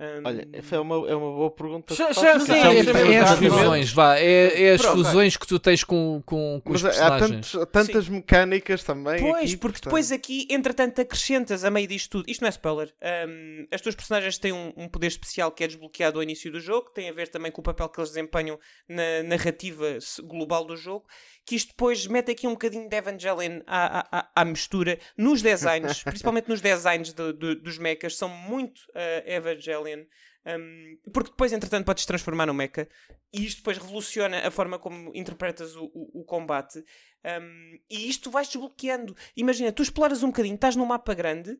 Um... 0.00 0.26
Olha, 0.26 0.48
essa 0.50 0.76
é 0.76 0.80
uma, 0.80 0.94
é 1.10 1.14
uma 1.14 1.30
boa 1.30 1.50
pergunta. 1.50 1.94
Sim, 1.94 2.04
é, 2.04 3.12
é, 3.12 3.18
as 3.18 3.38
fusões, 3.38 3.92
vá. 3.92 4.16
É, 4.16 4.62
é 4.62 4.72
as 4.72 4.80
Pronto, 4.80 5.04
fusões 5.04 5.36
que 5.36 5.46
tu 5.46 5.58
tens 5.58 5.84
com, 5.84 6.22
com, 6.24 6.62
com 6.64 6.72
os 6.72 6.80
personagens. 6.80 7.54
Há 7.54 7.66
tantas 7.66 8.06
sim. 8.06 8.12
mecânicas 8.12 8.82
também. 8.82 9.20
Pois, 9.20 9.50
aqui, 9.50 9.56
porque 9.58 9.72
portanto... 9.72 9.84
depois 9.84 10.10
aqui, 10.10 10.48
entretanto, 10.48 11.02
acrescentas 11.02 11.64
a 11.64 11.70
meio 11.70 11.86
disto 11.86 12.12
tudo. 12.12 12.30
Isto 12.30 12.40
não 12.40 12.46
é 12.46 12.50
spoiler. 12.50 12.94
Um, 13.28 13.66
as 13.70 13.82
tuas 13.82 13.94
personagens 13.94 14.38
têm 14.38 14.52
um, 14.52 14.72
um, 14.74 14.88
poder 14.88 15.08
especial 15.08 15.52
que 15.52 15.62
é 15.62 15.66
desbloqueado 15.66 16.18
ao 16.18 16.22
início 16.22 16.50
do 16.50 16.60
jogo, 16.60 16.86
que 16.88 16.94
tem 16.94 17.10
a 17.10 17.12
ver 17.12 17.28
também 17.28 17.52
com 17.52 17.60
o 17.60 17.64
papel 17.64 17.90
que 17.90 18.00
eles 18.00 18.08
desempenham 18.08 18.58
na 18.88 19.22
narrativa 19.22 19.98
global 20.24 20.64
do 20.64 20.78
jogo. 20.78 21.04
Que 21.46 21.56
isto 21.56 21.68
depois 21.68 22.06
mete 22.06 22.30
aqui 22.30 22.46
um 22.46 22.52
bocadinho 22.52 22.88
de 22.88 22.96
Evangelion 22.96 23.60
à, 23.66 24.18
à, 24.18 24.30
à 24.36 24.44
mistura 24.44 24.98
nos 25.16 25.42
designs, 25.42 26.02
principalmente 26.04 26.48
nos 26.48 26.60
designs 26.60 27.12
de, 27.12 27.32
de, 27.32 27.54
dos 27.56 27.78
mechas, 27.78 28.16
são 28.16 28.28
muito 28.28 28.78
uh, 28.90 29.26
Evangelion. 29.26 30.04
Um, 30.46 30.98
porque 31.12 31.30
depois, 31.30 31.52
entretanto, 31.52 31.84
podes 31.84 32.06
transformar 32.06 32.46
no 32.46 32.54
mecha 32.54 32.88
e 33.32 33.46
isto 33.46 33.58
depois 33.58 33.78
revoluciona 33.78 34.46
a 34.46 34.50
forma 34.50 34.78
como 34.78 35.14
interpretas 35.14 35.76
o, 35.76 35.84
o, 35.94 36.20
o 36.20 36.24
combate. 36.24 36.82
Um, 37.24 37.78
e 37.88 38.08
isto 38.08 38.30
vais 38.30 38.48
desbloqueando. 38.48 39.16
Imagina, 39.36 39.72
tu 39.72 39.82
exploras 39.82 40.22
um 40.22 40.28
bocadinho, 40.28 40.54
estás 40.54 40.76
num 40.76 40.86
mapa 40.86 41.14
grande. 41.14 41.58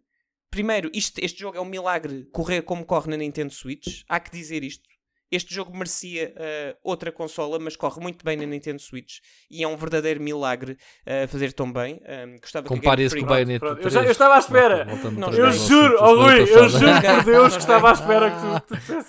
Primeiro, 0.50 0.91
isto, 0.92 1.20
este 1.23 1.39
jogo 1.41 1.57
é 1.57 1.60
um 1.60 1.67
milagre 1.67 2.25
correr 2.33 2.62
como 2.62 2.84
corre 2.84 3.10
na 3.10 3.17
Nintendo 3.17 3.52
Switch. 3.52 4.02
Há 4.09 4.18
que 4.18 4.33
dizer 4.33 4.65
isto. 4.65 4.89
Este 5.31 5.55
jogo 5.55 5.73
merecia 5.76 6.34
uh, 6.36 6.78
outra 6.83 7.12
consola, 7.12 7.59
mas 7.59 7.76
corre 7.76 8.00
muito 8.00 8.25
bem 8.25 8.36
na 8.36 8.47
Nintendo 8.47 8.81
Switch 8.81 9.18
e 9.50 9.62
é 9.62 9.68
um 9.68 9.76
verdadeiro 9.76 10.20
milagre 10.20 10.73
uh, 10.73 11.28
fazer 11.28 11.52
tão 11.52 11.73
bem. 11.73 12.00
Um, 12.07 12.36
gostava 12.41 12.67
Compare 12.67 13.05
isso 13.05 13.17
com 13.17 13.25
o 13.25 13.26
Bayonetta 13.26 13.67
eu, 13.67 14.02
eu, 14.02 14.10
estava 14.10 14.34
à 14.34 14.39
espera. 14.39 14.84
Não, 14.84 15.10
não, 15.12 15.33
eu 15.33 15.52
juro, 15.52 15.97
oh, 16.00 16.23
Rui, 16.23 16.41
eu 16.41 16.68
juro 16.68 17.00
por 17.00 17.25
Deus 17.25 17.52
que 17.55 17.60
estava 17.60 17.91
à 17.91 17.92
espera 17.92 18.31
que 18.31 18.36
tu, 18.36 18.67
tu 18.75 18.76
dissesse 18.76 19.05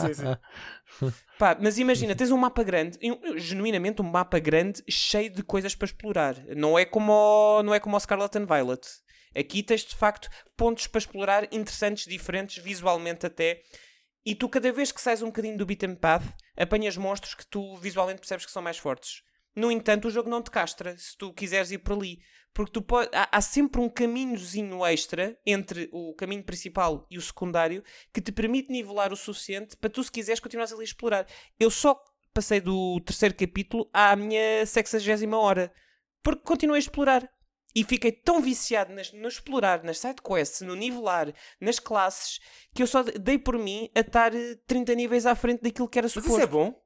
sim, 0.00 0.14
sim. 0.14 1.12
Pá, 1.38 1.56
mas 1.60 1.78
imagina, 1.78 2.14
tens 2.14 2.30
um 2.30 2.36
mapa 2.36 2.62
grande, 2.62 2.98
genuinamente 3.36 4.00
um 4.00 4.04
mapa 4.04 4.38
grande 4.38 4.82
cheio 4.88 5.30
de 5.30 5.42
coisas 5.42 5.74
para 5.74 5.86
explorar. 5.86 6.36
Não 6.54 6.78
é 6.78 6.84
como 6.84 7.12
o, 7.12 7.62
não 7.62 7.74
é 7.74 7.80
como 7.80 7.96
o 7.96 8.00
Scarlet 8.00 8.36
and 8.38 8.46
Violet. 8.46 8.86
Aqui 9.34 9.62
tens 9.62 9.80
de 9.84 9.96
facto 9.96 10.28
pontos 10.56 10.86
para 10.86 10.98
explorar 10.98 11.48
interessantes, 11.50 12.04
diferentes, 12.04 12.62
visualmente 12.62 13.26
até. 13.26 13.62
E 14.24 14.34
tu, 14.34 14.48
cada 14.48 14.72
vez 14.72 14.92
que 14.92 15.00
sais 15.00 15.22
um 15.22 15.26
bocadinho 15.26 15.58
do 15.58 15.66
beat'em 15.66 15.94
path, 15.94 16.24
apanhas 16.56 16.96
monstros 16.96 17.34
que 17.34 17.46
tu 17.46 17.76
visualmente 17.76 18.20
percebes 18.20 18.46
que 18.46 18.52
são 18.52 18.62
mais 18.62 18.78
fortes. 18.78 19.22
No 19.54 19.70
entanto, 19.70 20.08
o 20.08 20.10
jogo 20.10 20.30
não 20.30 20.42
te 20.42 20.50
castra 20.50 20.96
se 20.96 21.16
tu 21.16 21.32
quiseres 21.32 21.70
ir 21.72 21.78
por 21.78 21.94
ali. 21.94 22.20
Porque 22.54 22.72
tu 22.72 22.82
pode, 22.82 23.10
há, 23.14 23.28
há, 23.32 23.40
sempre 23.40 23.80
um 23.80 23.88
caminhozinho 23.88 24.84
extra 24.84 25.38
entre 25.44 25.88
o 25.90 26.14
caminho 26.14 26.44
principal 26.44 27.06
e 27.10 27.16
o 27.16 27.22
secundário 27.22 27.82
que 28.12 28.20
te 28.20 28.30
permite 28.30 28.70
nivelar 28.70 29.12
o 29.12 29.16
suficiente 29.16 29.76
para 29.76 29.90
tu, 29.90 30.04
se 30.04 30.12
quiseres, 30.12 30.40
continuares 30.40 30.72
ali 30.72 30.82
a 30.82 30.84
explorar. 30.84 31.26
Eu 31.58 31.70
só 31.70 31.98
passei 32.32 32.60
do 32.60 33.00
terceiro 33.00 33.34
capítulo 33.34 33.88
à 33.92 34.14
minha 34.14 34.64
sexagésima 34.66 35.38
hora. 35.38 35.72
Porque 36.22 36.42
continuei 36.44 36.78
a 36.78 36.80
explorar. 36.80 37.28
E 37.74 37.84
fiquei 37.84 38.12
tão 38.12 38.40
viciado 38.40 38.92
nas, 38.92 39.12
no 39.12 39.28
explorar, 39.28 39.82
nas 39.82 39.98
sidequests, 39.98 40.60
no 40.60 40.74
nivelar, 40.74 41.32
nas 41.60 41.78
classes, 41.78 42.38
que 42.74 42.82
eu 42.82 42.86
só 42.86 43.02
dei 43.02 43.38
por 43.38 43.58
mim 43.58 43.90
a 43.94 44.00
estar 44.00 44.32
30 44.66 44.92
eh, 44.92 44.94
níveis 44.94 45.24
à 45.26 45.34
frente 45.34 45.62
daquilo 45.62 45.88
que 45.88 45.98
era 45.98 46.08
suposto. 46.08 46.30
Mas 46.30 46.38
isso 46.38 46.48
é 46.48 46.50
bom? 46.50 46.82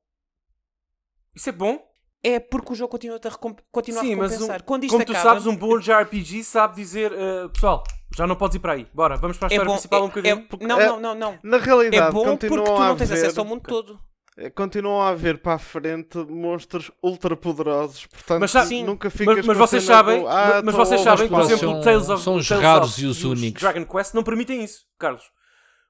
Isso 1.35 1.49
é 1.49 1.53
bom? 1.53 1.87
É 2.23 2.41
porque 2.41 2.73
o 2.73 2.75
jogo 2.75 2.91
continua 2.91 3.21
a, 3.23 3.29
recomp 3.29 3.61
continua 3.71 4.01
Sim, 4.01 4.13
a 4.13 4.17
recompensar. 4.17 4.49
Mas 4.49 4.63
um, 4.63 4.65
Quando 4.65 4.85
isto 4.85 4.93
como 4.93 5.03
acaba, 5.03 5.19
tu 5.19 5.23
sabes, 5.23 5.47
um 5.47 5.57
bom 5.57 5.77
RPG 5.77 6.45
sabe 6.45 6.75
dizer 6.77 7.13
uh, 7.13 7.49
pessoal, 7.51 7.85
já 8.17 8.27
não 8.27 8.37
podes 8.37 8.57
ir 8.57 8.61
para 8.61 8.73
aí. 8.73 8.89
Bora, 8.95 9.17
vamos 9.17 9.37
para 9.37 9.49
a 9.49 9.51
é 9.51 9.55
história 9.55 9.67
é 9.67 9.69
bom, 9.69 9.75
principal 9.75 10.01
é, 10.01 10.03
um 10.03 10.09
bocadinho. 10.09 10.49
É, 10.61 10.67
não, 10.67 10.79
não, 10.79 11.01
não, 11.01 11.15
não. 11.15 11.39
Na 11.43 11.59
realidade, 11.59 12.09
é 12.09 12.11
bom 12.11 12.37
porque 12.37 12.49
tu 12.49 12.79
não 12.79 12.97
tens 12.97 13.13
acesso 13.13 13.41
ao 13.41 13.47
mundo 13.47 13.63
todo. 13.63 14.01
Eh, 14.39 14.51
continuam 14.51 15.01
a 15.01 15.09
haver 15.09 15.39
para 15.39 15.55
a 15.55 15.59
frente 15.59 16.19
monstros 16.19 16.91
ultra 17.03 17.35
poderosos, 17.35 18.05
portanto 18.05 18.41
mas, 18.41 18.51
sim, 18.69 18.85
nunca 18.85 19.09
ficas 19.09 19.37
mas, 19.39 19.47
mas 19.47 19.57
vocês 19.57 19.83
sabem, 19.83 20.27
ah, 20.29 20.61
mas 20.63 20.75
vocês 20.75 21.01
sabem, 21.01 21.27
por 21.27 21.41
exemplo, 21.41 21.71
são, 21.71 21.81
Tales 21.81 22.11
of 22.11 22.23
são 22.23 22.35
os 22.35 22.47
Tales 22.47 22.63
raros 22.63 22.93
of, 22.93 23.03
e 23.03 23.07
os 23.07 23.25
únicos. 23.25 23.63
Dragon 23.63 23.87
Quest 23.87 24.13
não 24.13 24.23
permitem 24.23 24.63
isso, 24.63 24.85
Carlos. 24.99 25.23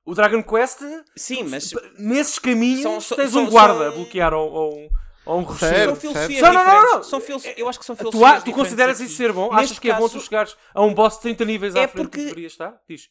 O 0.04 0.14
Dragon 0.14 0.44
Quest, 0.44 0.80
sim, 1.16 1.42
mas 1.42 1.72
nesses 1.98 2.38
caminhos 2.38 2.82
são, 3.02 3.16
tens 3.16 3.32
são, 3.32 3.42
um 3.42 3.50
guarda 3.50 3.88
a 3.88 3.90
bloquear 3.90 4.32
ou, 4.32 4.48
ou, 4.52 4.90
ou 5.24 5.40
um 5.40 5.42
rochedo. 5.42 5.86
São 5.86 5.96
filosofias 5.96 6.40
não, 6.40 6.52
não, 6.52 6.64
não, 6.64 6.94
não. 6.94 7.02
São 7.02 7.22
eu 7.56 7.68
acho 7.68 7.80
que 7.80 7.84
são 7.84 7.96
filosofias 7.96 8.44
Tu, 8.44 8.52
tu 8.52 8.54
consideras 8.54 9.00
isso 9.00 9.16
ser 9.16 9.32
bom? 9.32 9.50
Neste 9.50 9.64
Achas 9.64 9.78
que 9.80 9.90
é 9.90 9.94
bom 9.98 10.08
tu 10.08 10.20
chegares 10.20 10.56
a 10.72 10.82
um 10.84 10.94
boss 10.94 11.16
de 11.16 11.22
30 11.22 11.44
níveis 11.44 11.74
à 11.74 11.80
é 11.80 11.88
frente 11.88 12.04
porque... 12.04 12.18
que 12.18 12.24
deveria 12.26 12.46
estar? 12.46 12.80
Diz. 12.88 13.10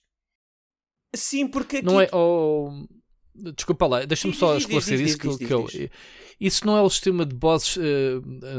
Sim, 1.13 1.45
porque 1.45 1.77
aqui... 1.77 1.85
Não 1.85 1.99
é... 1.99 2.07
Oh 2.13 2.85
Desculpa 3.55 3.87
lá, 3.87 4.05
deixa-me 4.05 4.33
só 4.33 4.55
esclarecer 4.57 5.01
isso 5.01 5.17
que, 5.17 5.45
que 5.45 5.53
eu, 5.53 5.67
Isso 6.39 6.65
não 6.65 6.77
é 6.77 6.81
o 6.81 6.89
sistema 6.89 7.25
de 7.25 7.35
bosses 7.35 7.75
uh, 7.77 7.81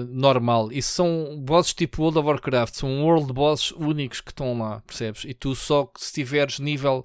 normal. 0.09 0.71
Isso 0.71 0.93
são 0.93 1.37
bosses 1.41 1.73
tipo 1.73 2.03
World 2.03 2.19
of 2.19 2.29
Warcraft. 2.29 2.75
São 2.75 3.05
world 3.05 3.33
bosses 3.33 3.71
únicos 3.73 4.21
que 4.21 4.31
estão 4.31 4.59
lá, 4.59 4.83
percebes? 4.87 5.25
E 5.25 5.33
tu 5.33 5.55
só 5.55 5.91
se 5.97 6.13
tiveres 6.13 6.59
nível 6.59 7.05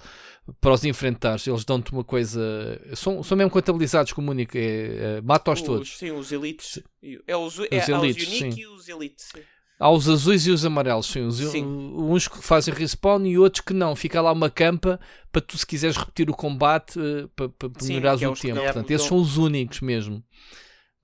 para 0.60 0.74
os 0.74 0.84
enfrentares, 0.84 1.48
eles 1.48 1.64
dão-te 1.64 1.92
uma 1.92 2.04
coisa. 2.04 2.82
São, 2.96 3.24
são 3.24 3.38
mesmo 3.38 3.52
contabilizados 3.52 4.12
como 4.12 4.32
único. 4.32 4.58
É, 4.58 5.18
é, 5.18 5.22
Mata-os 5.22 5.62
todos. 5.62 5.98
Sim, 5.98 6.12
os 6.12 6.32
elites. 6.32 6.80
É 7.28 7.38
os, 7.38 7.60
é, 7.60 7.78
os 7.78 7.90
elites. 7.90 8.28
Sim. 8.28 8.50
e 8.58 8.68
os 8.68 8.90
elites. 8.90 9.30
Sim. 9.34 9.42
Há 9.82 9.90
os 9.90 10.08
azuis 10.08 10.46
e 10.46 10.52
os 10.52 10.64
amarelos, 10.64 11.08
sim. 11.08 11.26
Os, 11.26 11.38
sim. 11.38 11.66
Uns 11.66 12.28
que 12.28 12.38
fazem 12.38 12.72
respawn 12.72 13.26
e 13.26 13.36
outros 13.38 13.62
que 13.66 13.74
não. 13.74 13.96
Fica 13.96 14.22
lá 14.22 14.32
uma 14.32 14.48
campa 14.48 15.00
para 15.32 15.42
tu, 15.42 15.58
se 15.58 15.66
quiseres 15.66 15.98
repetir 15.98 16.30
o 16.30 16.36
combate, 16.36 17.00
uh, 17.00 17.28
para, 17.36 17.50
para 17.50 17.70
melhorares 17.82 18.22
é 18.22 18.30
o 18.30 18.34
tempo. 18.34 18.62
Portanto, 18.62 18.92
esses 18.92 19.08
são 19.08 19.18
os 19.18 19.38
únicos 19.38 19.82
mesmo. 19.82 20.24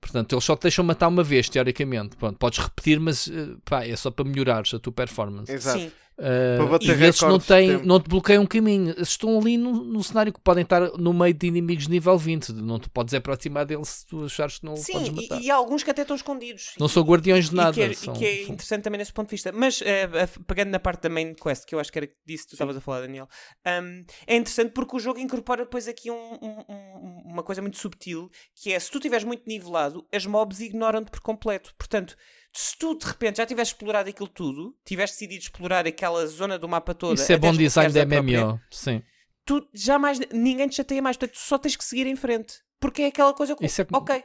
Portanto, 0.00 0.32
eles 0.32 0.44
só 0.44 0.54
te 0.54 0.62
deixam 0.62 0.84
matar 0.84 1.08
uma 1.08 1.24
vez, 1.24 1.48
teoricamente. 1.48 2.16
Pronto, 2.16 2.38
podes 2.38 2.60
repetir, 2.60 3.00
mas 3.00 3.26
eh, 3.28 3.56
pá, 3.64 3.84
é 3.84 3.96
só 3.96 4.12
para 4.12 4.24
melhorares 4.24 4.72
a 4.72 4.78
tua 4.78 4.92
performance. 4.92 5.52
Exato. 5.52 5.80
Sim. 5.80 5.90
Uh, 6.18 6.82
e 6.82 7.04
esses 7.04 7.22
não, 7.22 7.38
têm, 7.38 7.80
não 7.84 8.00
te 8.00 8.08
bloqueiam 8.08 8.42
um 8.42 8.46
caminho. 8.46 8.92
Estão 8.98 9.38
ali 9.38 9.56
no, 9.56 9.84
no, 9.84 10.02
cenário 10.02 10.32
que 10.32 10.40
podem 10.40 10.64
estar 10.64 10.80
no 10.98 11.14
meio 11.14 11.32
de 11.32 11.46
inimigos 11.46 11.84
de 11.84 11.90
nível 11.90 12.18
20. 12.18 12.52
Não 12.54 12.80
te 12.80 12.90
podes 12.90 13.14
aproximar 13.14 13.64
deles 13.64 13.88
se 13.88 14.06
tu 14.06 14.24
achares 14.24 14.58
que 14.58 14.64
não 14.64 14.74
Sim, 14.74 14.94
podes 14.94 15.10
matar. 15.10 15.40
E, 15.40 15.46
e 15.46 15.50
há 15.50 15.54
alguns 15.54 15.84
que 15.84 15.90
até 15.92 16.02
estão 16.02 16.16
escondidos. 16.16 16.72
Não 16.78 16.88
são 16.88 17.04
guardiões 17.04 17.50
de 17.50 17.54
nada. 17.54 17.70
E 17.70 17.74
que 17.74 17.82
é, 17.82 17.94
são, 17.94 18.14
que 18.14 18.24
é 18.24 18.42
interessante 18.42 18.82
também 18.82 18.98
nesse 18.98 19.12
ponto 19.12 19.28
de 19.28 19.32
vista. 19.32 19.52
Mas 19.52 19.80
uh, 19.80 20.44
pegando 20.44 20.70
na 20.70 20.80
parte 20.80 21.02
da 21.02 21.08
main 21.08 21.34
quest, 21.34 21.64
que 21.64 21.74
eu 21.76 21.78
acho 21.78 21.92
que 21.92 21.98
era 21.98 22.10
disso 22.26 22.44
que 22.44 22.50
tu 22.50 22.54
estavas 22.54 22.76
a 22.76 22.80
falar, 22.80 23.02
Daniel, 23.02 23.28
um, 23.64 24.04
é 24.26 24.34
interessante 24.36 24.72
porque 24.72 24.96
o 24.96 24.98
jogo 24.98 25.20
incorpora 25.20 25.62
depois 25.62 25.86
aqui 25.86 26.10
um, 26.10 26.34
um, 26.42 27.22
uma 27.26 27.44
coisa 27.44 27.62
muito 27.62 27.78
subtil 27.78 28.28
que 28.56 28.72
é 28.72 28.80
se 28.80 28.90
tu 28.90 28.98
estiveres 28.98 29.24
muito 29.24 29.44
nivelado, 29.46 30.04
as 30.12 30.26
mobs 30.26 30.58
ignoram-te 30.58 31.12
por 31.12 31.20
completo. 31.20 31.72
Portanto 31.78 32.16
se 32.58 32.76
tu 32.76 32.92
de 32.98 33.06
repente 33.06 33.36
já 33.36 33.46
tivesse 33.46 33.70
explorado 33.70 34.10
aquilo 34.10 34.28
tudo, 34.28 34.76
tivesse 34.84 35.12
decidido 35.12 35.42
explorar 35.42 35.86
aquela 35.86 36.26
zona 36.26 36.58
do 36.58 36.68
mapa 36.68 36.92
toda. 36.92 37.14
Isso 37.14 37.32
é 37.32 37.38
bom 37.38 37.52
design 37.52 37.92
da 37.92 38.04
MMO, 38.04 38.60
sim. 38.68 39.00
Tu 39.44 39.64
jamais, 39.72 40.18
ninguém 40.32 40.66
te 40.66 40.74
chateia 40.74 41.00
mais, 41.00 41.16
portanto, 41.16 41.36
tu 41.36 41.40
só 41.40 41.56
tens 41.56 41.76
que 41.76 41.84
seguir 41.84 42.08
em 42.08 42.16
frente. 42.16 42.60
Porque 42.80 43.02
é 43.02 43.06
aquela 43.06 43.32
coisa 43.32 43.54
que, 43.54 43.64
é 43.64 43.68
ok, 43.92 44.24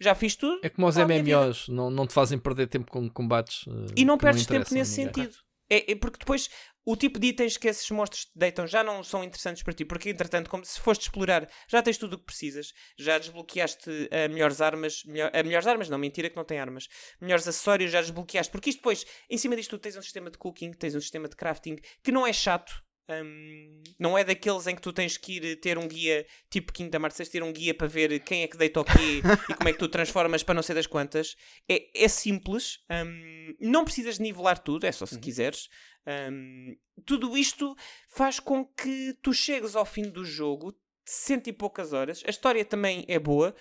já 0.00 0.14
fiz 0.14 0.36
tudo. 0.36 0.60
É 0.62 0.68
como 0.68 0.86
os 0.86 0.96
MMOs, 0.96 1.66
não, 1.68 1.90
não 1.90 2.06
te 2.06 2.14
fazem 2.14 2.38
perder 2.38 2.68
tempo 2.68 2.88
com 2.88 3.10
combates. 3.10 3.66
Uh, 3.66 3.86
e 3.96 4.04
não 4.04 4.16
perdes 4.16 4.46
não 4.46 4.58
tempo 4.58 4.72
nesse 4.74 4.92
sentido. 4.92 5.34
É, 5.68 5.90
é, 5.90 5.94
porque 5.96 6.18
depois 6.18 6.48
o 6.84 6.96
tipo 6.96 7.18
de 7.18 7.28
itens 7.28 7.56
que 7.56 7.68
esses 7.68 7.88
monstros 7.90 8.24
te 8.24 8.32
deitam 8.34 8.66
já 8.66 8.82
não 8.82 9.02
são 9.02 9.22
interessantes 9.22 9.62
para 9.62 9.72
ti, 9.72 9.84
porque 9.84 10.10
entretanto, 10.10 10.50
como 10.50 10.64
se 10.64 10.80
foste 10.80 11.02
explorar, 11.02 11.48
já 11.68 11.82
tens 11.82 11.98
tudo 11.98 12.14
o 12.14 12.18
que 12.18 12.24
precisas, 12.24 12.72
já 12.98 13.18
desbloqueaste 13.18 13.90
a 14.10 14.28
melhores 14.28 14.60
armas, 14.60 15.04
melhor, 15.04 15.30
a 15.32 15.42
melhores 15.42 15.66
armas, 15.66 15.88
não, 15.88 15.98
mentira 15.98 16.28
que 16.28 16.36
não 16.36 16.44
tem 16.44 16.58
armas, 16.58 16.88
melhores 17.20 17.46
acessórios 17.46 17.90
já 17.90 18.00
desbloqueaste, 18.00 18.50
porque 18.50 18.70
isto 18.70 18.78
depois, 18.78 19.06
em 19.30 19.38
cima 19.38 19.54
disto, 19.54 19.70
tu 19.70 19.78
tens 19.78 19.96
um 19.96 20.02
sistema 20.02 20.30
de 20.30 20.38
cooking, 20.38 20.72
tens 20.72 20.94
um 20.94 21.00
sistema 21.00 21.28
de 21.28 21.36
crafting 21.36 21.76
que 22.02 22.12
não 22.12 22.26
é 22.26 22.32
chato. 22.32 22.82
Um, 23.10 23.82
não 23.98 24.16
é 24.16 24.22
daqueles 24.22 24.66
em 24.68 24.76
que 24.76 24.80
tu 24.80 24.92
tens 24.92 25.18
que 25.18 25.36
ir 25.36 25.56
ter 25.56 25.76
um 25.76 25.88
guia 25.88 26.24
tipo 26.48 26.72
Kingdom 26.72 27.00
Hearts, 27.00 27.16
tens 27.16 27.26
de 27.26 27.32
ter 27.32 27.42
um 27.42 27.52
guia 27.52 27.74
para 27.74 27.88
ver 27.88 28.20
quem 28.20 28.42
é 28.42 28.46
que 28.46 28.56
deita 28.56 28.80
o 28.80 28.84
quê 28.84 29.20
e 29.50 29.54
como 29.54 29.68
é 29.68 29.72
que 29.72 29.78
tu 29.78 29.88
transformas 29.88 30.44
para 30.44 30.54
não 30.54 30.62
ser 30.62 30.74
das 30.74 30.86
quantas. 30.86 31.36
É, 31.68 32.04
é 32.04 32.08
simples, 32.08 32.78
um, 32.90 33.54
não 33.60 33.84
precisas 33.84 34.20
nivelar 34.20 34.58
tudo, 34.60 34.86
é 34.86 34.92
só 34.92 35.04
se 35.04 35.16
uhum. 35.16 35.20
quiseres. 35.20 35.68
Um, 36.06 36.76
tudo 37.06 37.36
isto 37.36 37.76
faz 38.08 38.40
com 38.40 38.64
que 38.64 39.16
tu 39.22 39.32
chegues 39.32 39.76
ao 39.76 39.84
fim 39.84 40.10
do 40.10 40.24
jogo 40.24 40.76
cento 41.04 41.48
e 41.48 41.52
poucas 41.52 41.92
horas. 41.92 42.22
A 42.26 42.30
história 42.30 42.64
também 42.64 43.04
é 43.08 43.18
boa. 43.18 43.54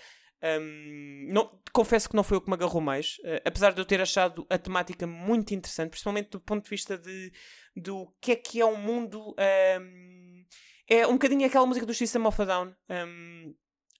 Um, 0.43 1.27
não, 1.31 1.61
confesso 1.71 2.09
que 2.09 2.15
não 2.15 2.23
foi 2.23 2.37
o 2.37 2.41
que 2.41 2.49
me 2.49 2.55
agarrou 2.55 2.81
mais, 2.81 3.17
uh, 3.19 3.41
apesar 3.45 3.73
de 3.73 3.81
eu 3.81 3.85
ter 3.85 4.01
achado 4.01 4.45
a 4.49 4.57
temática 4.57 5.05
muito 5.05 5.53
interessante, 5.53 5.91
principalmente 5.91 6.31
do 6.31 6.39
ponto 6.39 6.63
de 6.63 6.69
vista 6.69 6.97
de, 6.97 7.31
do 7.75 8.11
que 8.19 8.31
é 8.31 8.35
que 8.35 8.59
é 8.59 8.65
o 8.65 8.69
um 8.69 8.77
mundo. 8.77 9.35
Um, 9.79 10.45
é 10.89 11.07
um 11.07 11.13
bocadinho 11.13 11.45
aquela 11.45 11.65
música 11.65 11.85
do 11.85 11.93
System 11.93 12.25
of 12.25 12.41
a 12.41 12.45
Down. 12.45 12.75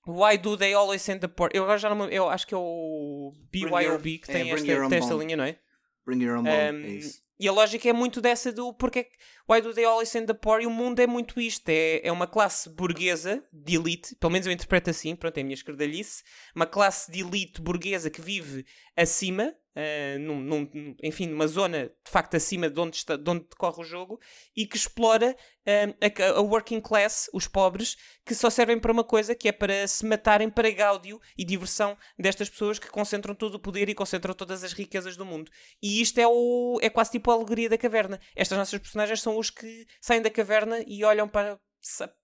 Why 0.05 0.37
do 0.37 0.57
they 0.57 0.73
always 0.73 1.03
send 1.03 1.19
the 1.19 1.27
poor? 1.27 1.49
Eu 1.53 1.63
agora 1.63 1.77
já 1.77 1.93
não 1.93 2.09
eu 2.09 2.27
acho 2.27 2.47
que 2.47 2.55
é 2.55 2.57
o 2.57 3.31
BYOB 3.51 4.17
que 4.17 4.27
tem, 4.27 4.49
é, 4.49 4.53
esta, 4.53 4.89
tem 4.89 4.97
esta 4.97 5.13
linha, 5.13 5.37
não 5.37 5.43
é? 5.43 5.59
Bring 6.05 6.23
your 6.23 6.37
own 6.37 6.43
bone, 6.43 6.85
é 6.85 6.89
isso. 6.89 7.21
E 7.41 7.47
a 7.47 7.51
lógica 7.51 7.89
é 7.89 7.93
muito 7.93 8.21
dessa 8.21 8.53
do 8.53 8.71
porque 8.71 9.07
Why 9.51 9.59
do 9.59 9.73
they 9.73 9.83
always 9.83 10.07
send 10.07 10.27
the 10.27 10.33
poor? 10.33 10.61
E 10.61 10.65
o 10.65 10.69
mundo 10.69 11.01
é 11.01 11.07
muito 11.07 11.37
isto. 11.41 11.67
É, 11.67 11.99
é 12.07 12.09
uma 12.09 12.25
classe 12.25 12.69
burguesa 12.69 13.43
de 13.51 13.75
elite, 13.75 14.15
pelo 14.15 14.31
menos 14.31 14.47
eu 14.47 14.53
interpreto 14.53 14.89
assim, 14.89 15.13
pronto, 15.13 15.37
é 15.37 15.41
a 15.41 15.43
minha 15.43 15.55
escardalhice. 15.55 16.23
Uma 16.55 16.65
classe 16.65 17.11
de 17.11 17.19
elite 17.19 17.61
burguesa 17.61 18.09
que 18.09 18.21
vive 18.21 18.65
acima 18.95 19.53
uh, 19.75 20.19
num, 20.19 20.39
num, 20.39 20.95
enfim, 21.03 21.27
numa 21.27 21.47
zona 21.47 21.85
de 21.85 22.11
facto 22.11 22.35
acima 22.35 22.69
de 22.69 22.79
onde, 22.79 22.97
está, 22.97 23.15
de 23.15 23.29
onde 23.29 23.45
decorre 23.49 23.81
o 23.81 23.85
jogo 23.85 24.19
e 24.55 24.65
que 24.65 24.77
explora 24.77 25.35
uh, 25.35 25.95
a, 26.01 26.37
a, 26.37 26.41
working 26.41 26.81
class, 26.81 27.29
os 27.33 27.47
pobres, 27.47 27.97
que 28.25 28.35
só 28.35 28.49
servem 28.49 28.79
para 28.79 28.91
uma 28.91 29.03
coisa 29.03 29.35
que 29.35 29.47
é 29.47 29.51
para 29.51 29.87
se 29.87 30.05
matarem 30.05 30.49
para 30.49 30.69
gáudio 30.71 31.19
e 31.37 31.45
diversão 31.45 31.97
destas 32.17 32.49
pessoas 32.49 32.79
que 32.79 32.89
concentram 32.89 33.33
todo 33.33 33.55
o 33.55 33.59
poder 33.59 33.89
e 33.89 33.95
concentram 33.95 34.33
todas 34.33 34.63
as 34.63 34.73
riquezas 34.73 35.15
do 35.15 35.25
mundo. 35.25 35.51
E 35.81 36.01
isto 36.01 36.19
é, 36.19 36.27
o, 36.27 36.79
é 36.81 36.89
quase 36.89 37.11
tipo 37.11 37.31
a 37.31 37.33
alegoria 37.33 37.69
da 37.69 37.77
caverna. 37.77 38.19
Estas 38.35 38.57
nossas 38.57 38.79
personagens 38.79 39.21
são 39.21 39.37
os 39.41 39.49
que 39.49 39.85
saem 39.99 40.21
da 40.21 40.29
caverna 40.29 40.81
e 40.87 41.03
olham 41.03 41.27
para, 41.27 41.59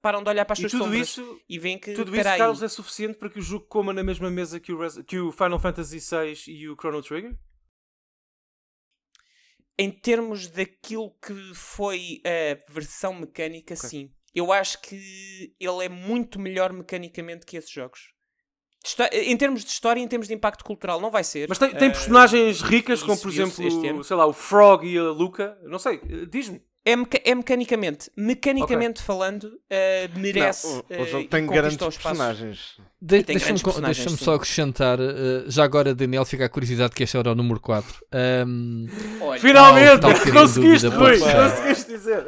param 0.02 0.24
de 0.24 0.30
olhar 0.30 0.46
para 0.46 0.54
as 0.54 0.60
suas 0.60 0.72
sombras 0.72 1.10
isso, 1.10 1.42
e 1.50 1.60
veem 1.60 1.78
que 1.78 1.94
tudo 1.94 2.16
isso, 2.16 2.24
Carlos, 2.24 2.64
é 2.64 2.68
suficiente 2.68 3.18
para 3.18 3.30
que 3.30 3.40
o 3.40 3.42
jogo 3.42 3.66
coma 3.66 3.92
na 3.92 4.04
mesma 4.04 4.30
mesa 4.30 4.60
que 4.60 4.72
o, 4.72 4.80
Res 4.80 4.98
que 5.06 5.20
o 5.20 5.32
Final 5.32 5.60
Fantasy 5.60 6.00
VI 6.00 6.52
e 6.52 6.70
o 6.70 6.76
Chrono 6.76 7.02
Trigger? 7.02 7.38
Em 9.80 9.92
termos 9.92 10.48
daquilo 10.48 11.16
que 11.22 11.54
foi 11.54 12.22
a 12.26 12.72
versão 12.72 13.14
mecânica, 13.14 13.76
okay. 13.76 13.90
sim. 13.90 14.12
Eu 14.34 14.52
acho 14.52 14.82
que 14.82 15.56
ele 15.60 15.86
é 15.86 15.90
muito 15.90 16.40
melhor 16.40 16.72
mecanicamente 16.74 17.46
que 17.46 17.58
esses 17.58 17.70
jogos. 17.70 18.14
Em 19.12 19.36
termos 19.36 19.64
de 19.64 19.70
história, 19.70 20.00
em 20.00 20.08
termos 20.08 20.28
de 20.28 20.34
impacto 20.34 20.64
cultural, 20.64 21.02
não 21.02 21.12
vai 21.12 21.24
ser. 21.24 21.50
Mas 21.50 21.58
tem, 21.58 21.72
tem 21.72 21.92
personagens 21.92 22.62
uh, 22.62 22.66
ricas, 22.66 23.04
como 23.04 23.20
por 23.20 23.30
exemplo, 23.30 24.04
sei 24.04 24.16
lá, 24.16 24.26
o 24.26 24.34
Frog 24.34 24.86
e 24.86 24.98
a 24.98 25.04
Luca. 25.04 25.58
Não 25.64 25.80
sei, 25.80 26.00
diz-me. 26.30 26.62
É, 26.88 26.96
meca 26.96 27.22
é 27.26 27.36
mecanicamente. 27.36 28.10
Mecanicamente 28.16 29.02
okay. 29.02 29.06
falando, 29.06 29.44
uh, 29.44 30.20
merece. 30.20 30.68
Não, 30.90 31.00
o, 31.00 31.02
o 31.02 31.06
jogo 31.06 31.26
uh, 31.26 31.28
tem 31.28 31.46
grandes 31.46 31.78
personagens. 31.78 32.78
De 33.00 33.22
Deixa-me 33.22 33.60
deixa 33.86 34.10
só 34.10 34.34
acrescentar, 34.34 35.00
uh, 35.00 35.44
já 35.48 35.64
agora, 35.64 35.94
Daniel, 35.94 36.26
fica 36.26 36.46
a 36.46 36.50
curiosidade 36.50 36.96
que 36.96 37.04
este 37.04 37.16
era 37.16 37.32
o 37.32 37.36
número 37.36 37.60
4. 37.60 37.96
Um, 38.48 38.88
Finalmente! 39.40 40.04
Oh, 40.04 40.32
conseguiste, 40.34 40.88
Luís! 40.88 41.22
Conseguiste 41.22 41.92
dizer! 41.92 42.24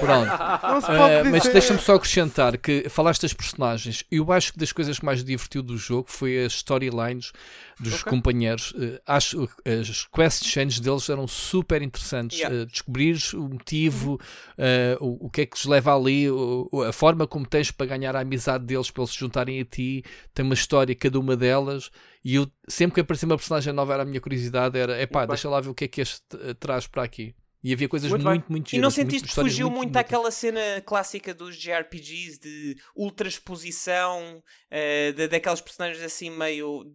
Pronto. 0.00 0.32
Uh, 0.32 1.30
mas 1.30 1.44
deixa-me 1.44 1.78
só 1.78 1.94
acrescentar 1.94 2.58
que 2.58 2.88
falaste 2.88 3.22
das 3.22 3.32
personagens. 3.32 4.04
Eu 4.10 4.32
acho 4.32 4.52
que 4.52 4.58
das 4.58 4.72
coisas 4.72 4.98
que 4.98 5.04
mais 5.04 5.22
divertiu 5.22 5.62
do 5.62 5.78
jogo 5.78 6.06
foi 6.10 6.44
as 6.44 6.54
storylines 6.54 7.30
dos 7.78 8.00
okay. 8.00 8.10
companheiros. 8.10 8.72
Uh, 8.72 9.00
acho 9.06 9.48
as 9.64 10.06
quest 10.06 10.44
changes 10.44 10.80
deles 10.80 11.08
eram 11.08 11.26
super 11.26 11.80
interessantes. 11.82 12.38
Yeah. 12.38 12.62
Uh, 12.62 12.66
descobrires 12.66 13.32
o 13.32 13.48
motivo, 13.48 14.20
uh, 14.58 15.04
o, 15.04 15.26
o 15.26 15.30
que 15.30 15.42
é 15.42 15.46
que 15.46 15.56
os 15.56 15.64
leva 15.64 15.96
ali, 15.96 16.28
o, 16.28 16.68
a 16.86 16.92
forma 16.92 17.26
como 17.26 17.46
tens 17.46 17.70
para 17.70 17.86
ganhar 17.86 18.14
a 18.14 18.20
amizade 18.20 18.64
deles, 18.64 18.90
para 18.90 19.02
eles 19.02 19.12
se 19.12 19.18
juntarem 19.18 19.60
a 19.60 19.64
ti. 19.64 19.99
Tem 20.34 20.44
uma 20.44 20.54
história, 20.54 20.94
cada 20.94 21.18
uma 21.18 21.36
delas. 21.36 21.90
E 22.24 22.34
eu, 22.34 22.50
sempre 22.68 22.94
que 22.94 23.00
aparecia 23.00 23.26
uma 23.26 23.36
personagem 23.36 23.72
nova, 23.72 23.94
era 23.94 24.02
a 24.02 24.06
minha 24.06 24.20
curiosidade: 24.20 24.78
era 24.78 25.00
epá, 25.00 25.26
deixa 25.26 25.48
lá 25.48 25.60
ver 25.60 25.70
o 25.70 25.74
que 25.74 25.84
é 25.84 25.88
que 25.88 26.00
este 26.00 26.22
traz 26.58 26.86
para 26.86 27.02
aqui. 27.02 27.34
E 27.62 27.74
havia 27.74 27.88
coisas 27.88 28.10
muito, 28.10 28.24
muito, 28.24 28.50
muito 28.50 28.70
giras, 28.70 28.78
E 28.78 28.82
não 28.82 28.90
sentiste 28.90 29.28
que 29.28 29.34
fugiu 29.34 29.68
muito, 29.68 29.82
muito 29.82 29.96
àquela 29.96 30.30
cena 30.30 30.80
clássica 30.84 31.34
dos 31.34 31.56
JRPGs 31.56 32.40
de 32.40 32.76
ultra 32.96 33.28
exposição, 33.28 34.38
uh, 34.38 35.12
de, 35.12 35.28
daquelas 35.28 35.60
personagens 35.60 36.02
assim 36.02 36.30
meio 36.30 36.90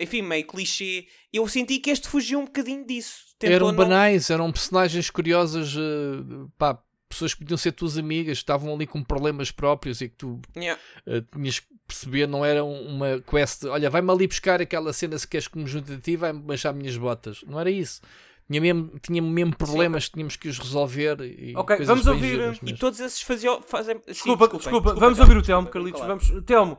enfim, 0.00 0.22
meio 0.22 0.46
clichê. 0.46 1.06
Eu 1.32 1.46
senti 1.48 1.78
que 1.78 1.90
este 1.90 2.08
fugiu 2.08 2.38
um 2.38 2.44
bocadinho 2.44 2.86
disso. 2.86 3.24
Tentou 3.38 3.56
eram 3.56 3.66
não... 3.68 3.74
banais, 3.74 4.30
eram 4.30 4.50
personagens 4.52 5.10
curiosas, 5.10 5.74
uh, 5.74 6.50
pá, 6.56 6.80
pessoas 7.08 7.34
que 7.34 7.40
podiam 7.40 7.58
ser 7.58 7.72
tuas 7.72 7.98
amigas, 7.98 8.38
estavam 8.38 8.72
ali 8.72 8.86
com 8.86 9.02
problemas 9.02 9.50
próprios 9.50 10.00
e 10.00 10.08
que 10.08 10.16
tu 10.16 10.40
yeah. 10.56 10.80
uh, 11.06 11.20
tinhas 11.22 11.60
perceber, 11.88 12.28
não 12.28 12.44
era 12.44 12.62
uma 12.64 13.20
quest, 13.20 13.64
olha, 13.64 13.90
vai-me 13.90 14.10
ali 14.10 14.26
buscar 14.28 14.60
aquela 14.60 14.92
cena 14.92 15.18
se 15.18 15.26
queres 15.26 15.48
que 15.48 15.58
me 15.58 15.66
junte 15.66 15.92
a 15.92 15.98
ti, 15.98 16.16
vai-me 16.16 16.40
baixar 16.40 16.72
minhas 16.72 16.96
botas. 16.96 17.42
Não 17.46 17.58
era 17.58 17.70
isso. 17.70 18.00
Tinha 18.46 18.60
mesmo, 18.60 18.92
tinha 19.02 19.20
mesmo 19.20 19.56
problemas, 19.56 20.04
Sim. 20.04 20.10
tínhamos 20.14 20.36
que 20.36 20.48
os 20.48 20.58
resolver. 20.58 21.20
E 21.20 21.54
ok, 21.56 21.84
vamos 21.84 22.06
ouvir. 22.06 22.58
E 22.62 22.72
todos 22.74 23.00
esses 23.00 23.20
faziam. 23.22 23.60
Fazem... 23.62 24.00
Desculpa, 24.06 24.48
Sim, 24.50 24.56
desculpa, 24.58 24.94
vamos 24.94 25.18
ouvir 25.18 25.36
o 25.36 25.42
Telmo, 25.42 25.68
Carlitos. 25.68 26.00
Claro. 26.00 26.18
Vamos, 26.18 26.44
Telmo, 26.44 26.78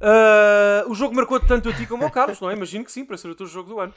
Uh, 0.00 0.90
o 0.90 0.94
jogo 0.94 1.14
marcou 1.14 1.38
tanto 1.38 1.68
a 1.68 1.74
ti 1.74 1.86
como 1.86 2.04
ao 2.04 2.10
Carlos, 2.10 2.40
não 2.40 2.50
é? 2.50 2.54
Imagino 2.54 2.84
que 2.84 2.90
sim, 2.90 3.04
para 3.04 3.18
ser 3.18 3.28
o 3.28 3.34
teu 3.34 3.46
jogo 3.46 3.68
do 3.68 3.80
ano. 3.80 3.92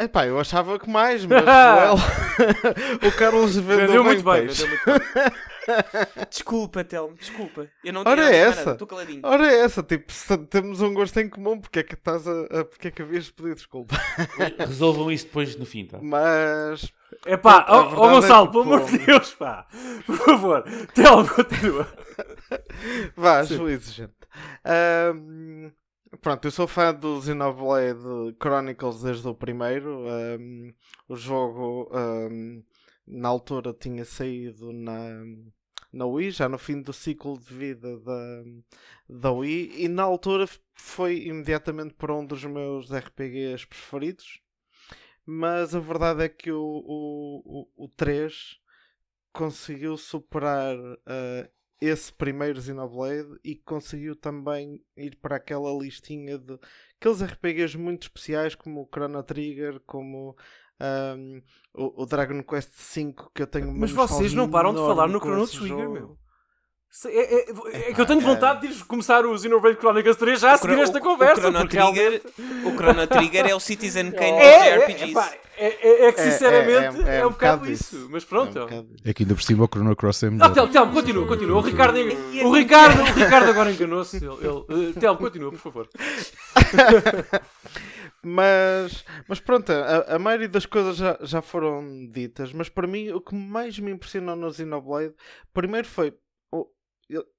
Epá, 0.00 0.26
eu 0.26 0.40
achava 0.40 0.78
que 0.78 0.88
mais, 0.88 1.26
mas 1.26 1.44
o 3.06 3.12
Carlos 3.18 3.56
vendeu, 3.56 3.86
vendeu 3.86 4.04
muito 4.04 4.24
bem. 4.24 4.46
Vendeu 4.46 4.68
muito 4.68 4.84
bem. 4.86 5.32
desculpa, 6.28 6.84
Telmo, 6.84 7.16
desculpa. 7.16 7.68
Eu 7.82 7.92
não 7.92 8.02
Ora 8.04 8.30
é 8.30 8.36
essa. 8.36 8.72
Estou 8.72 8.86
caladinho. 8.86 9.20
Ora 9.24 9.46
é 9.46 9.60
essa, 9.60 9.82
tipo, 9.82 10.12
se 10.12 10.36
temos 10.46 10.80
um 10.80 10.92
gosto 10.92 11.18
em 11.18 11.28
comum, 11.28 11.60
porque 11.60 11.80
é 11.80 11.82
que 11.82 11.94
estás 11.94 12.26
a, 12.26 12.60
a 12.60 12.64
porque 12.64 12.88
é 12.88 12.90
que 12.90 13.02
havias 13.02 13.30
pedido 13.30 13.56
desculpa? 13.56 13.96
Resolvam 14.58 15.10
isso 15.10 15.26
depois 15.26 15.56
no 15.56 15.66
fim, 15.66 15.86
tá? 15.86 15.98
Mas 16.02 16.92
é 17.26 17.36
pá, 17.36 17.64
ó 17.68 17.88
oh, 17.92 18.10
Gonçalo, 18.10 18.48
é 18.48 18.50
pelo 18.50 18.62
amor 18.62 18.84
de 18.84 18.98
Deus, 18.98 19.34
pá, 19.34 19.66
por 20.06 20.16
favor, 20.16 20.64
Telmo, 20.94 21.28
continua. 21.28 21.88
Vá, 23.16 23.42
juízo, 23.42 23.92
gente. 23.92 24.12
Um, 25.14 25.70
pronto, 26.20 26.44
eu 26.44 26.50
sou 26.50 26.66
fã 26.66 26.92
do 26.92 27.20
Xenoblade 27.22 28.36
Chronicles 28.40 29.02
desde 29.02 29.26
o 29.28 29.34
primeiro. 29.34 30.06
Um, 30.06 30.72
o 31.08 31.16
jogo 31.16 31.90
um, 31.92 32.62
na 33.06 33.28
altura 33.28 33.72
tinha 33.72 34.04
saído 34.04 34.72
na, 34.72 35.22
na 35.94 36.06
Wii, 36.06 36.30
já 36.32 36.48
no 36.48 36.58
fim 36.58 36.82
do 36.82 36.92
ciclo 36.92 37.38
de 37.38 37.54
vida 37.54 37.98
da, 38.00 38.42
da 39.08 39.32
Wii, 39.32 39.84
e 39.84 39.88
na 39.88 40.02
altura 40.02 40.46
foi 40.74 41.26
imediatamente 41.26 41.94
para 41.94 42.14
um 42.14 42.26
dos 42.26 42.44
meus 42.44 42.90
RPGs 42.92 43.66
preferidos. 43.66 44.40
Mas 45.24 45.74
a 45.74 45.80
verdade 45.80 46.24
é 46.24 46.28
que 46.28 46.52
o, 46.52 46.60
o, 46.60 47.68
o, 47.76 47.84
o 47.84 47.88
3 47.88 48.58
conseguiu 49.32 49.96
superar 49.96 50.76
uh, 50.76 51.48
esse 51.80 52.12
primeiro 52.12 52.60
Xenoblade 52.60 53.38
e 53.42 53.56
conseguiu 53.56 54.14
também 54.14 54.84
ir 54.96 55.16
para 55.16 55.36
aquela 55.36 55.72
listinha 55.72 56.38
de 56.38 56.58
aqueles 56.98 57.22
RPGs 57.22 57.76
muito 57.76 58.02
especiais 58.02 58.54
como 58.54 58.82
o 58.82 58.88
Chrono 58.92 59.22
Trigger, 59.22 59.80
como 59.80 60.36
um, 60.80 61.42
o, 61.74 62.02
o, 62.02 62.06
Dragon 62.06 62.42
Quest 62.42 62.70
V 62.94 63.14
que 63.34 63.42
eu 63.42 63.46
tenho 63.46 63.72
Mas 63.72 63.90
vocês 63.90 64.32
não 64.32 64.48
param 64.48 64.72
de 64.72 64.80
falar 64.80 65.08
no 65.08 65.18
Chrono 65.18 65.46
Trigger, 65.46 65.88
meu. 65.88 66.18
É, 67.06 67.08
é, 67.08 67.50
é, 67.50 67.90
é, 67.90 67.92
que 67.92 68.00
eu 68.00 68.06
tenho 68.06 68.20
vontade 68.20 68.68
de 68.68 68.84
começar 68.84 69.26
o 69.26 69.36
Xenoblade 69.36 69.78
Chronicles 69.78 70.16
3 70.16 70.40
já 70.40 70.52
a 70.52 70.56
seguir 70.56 70.78
esta 70.78 71.00
conversa. 71.00 71.48
O 71.48 71.50
Chrono, 71.50 71.68
Trigger, 71.68 72.22
realmente... 72.22 72.22
o 72.64 72.70
Chrono 72.72 73.06
Trigger 73.08 73.46
é 73.46 73.54
o 73.54 73.58
Citizen 73.58 74.12
Kane 74.14 74.38
é, 74.38 74.76
dos 74.76 74.84
RPGs. 74.84 75.44
É, 75.56 75.66
é, 75.66 76.06
é, 76.06 76.12
que 76.12 76.20
sinceramente 76.20 77.08
é, 77.08 77.24
um, 77.24 77.28
um 77.28 77.32
bocado 77.32 77.68
isso. 77.70 77.96
isso. 77.96 78.08
Mas 78.10 78.24
pronto. 78.24 78.58
Um 78.66 78.86
é 79.04 79.12
que 79.12 79.24
ainda 79.24 79.34
por 79.34 79.42
cima 79.42 79.64
o 79.64 79.68
Chrono 79.68 79.96
Cross 79.96 80.22
é 80.22 80.30
melhor. 80.30 80.54
Não, 80.54 80.68
Telmo, 80.68 80.92
continua, 80.92 81.26
continua. 81.26 81.58
O 81.58 81.60
Ricardo, 81.60 81.98
o 81.98 82.52
Ricardo, 82.52 83.00
o 83.00 83.12
Ricardo 83.12 83.50
agora 83.50 83.72
enganou-se. 83.72 84.16
Ele, 84.16 84.26
ele, 84.26 84.90
uh, 84.90 84.92
Telmo, 84.94 85.18
continua, 85.18 85.50
por 85.50 85.58
favor. 85.58 85.88
mas, 88.26 89.04
mas 89.28 89.40
pronto, 89.40 89.70
a, 89.70 90.14
a, 90.14 90.18
maioria 90.18 90.48
das 90.48 90.66
coisas 90.66 90.96
já, 90.96 91.18
já 91.22 91.42
foram 91.42 92.08
ditas. 92.10 92.52
Mas 92.52 92.68
para 92.68 92.86
mim, 92.86 93.10
o 93.10 93.20
que 93.20 93.34
mais 93.34 93.78
me 93.78 93.90
impressionou 93.90 94.36
no 94.36 94.52
Xenoblade, 94.52 95.14
primeiro 95.52 95.86
foi 95.86 96.16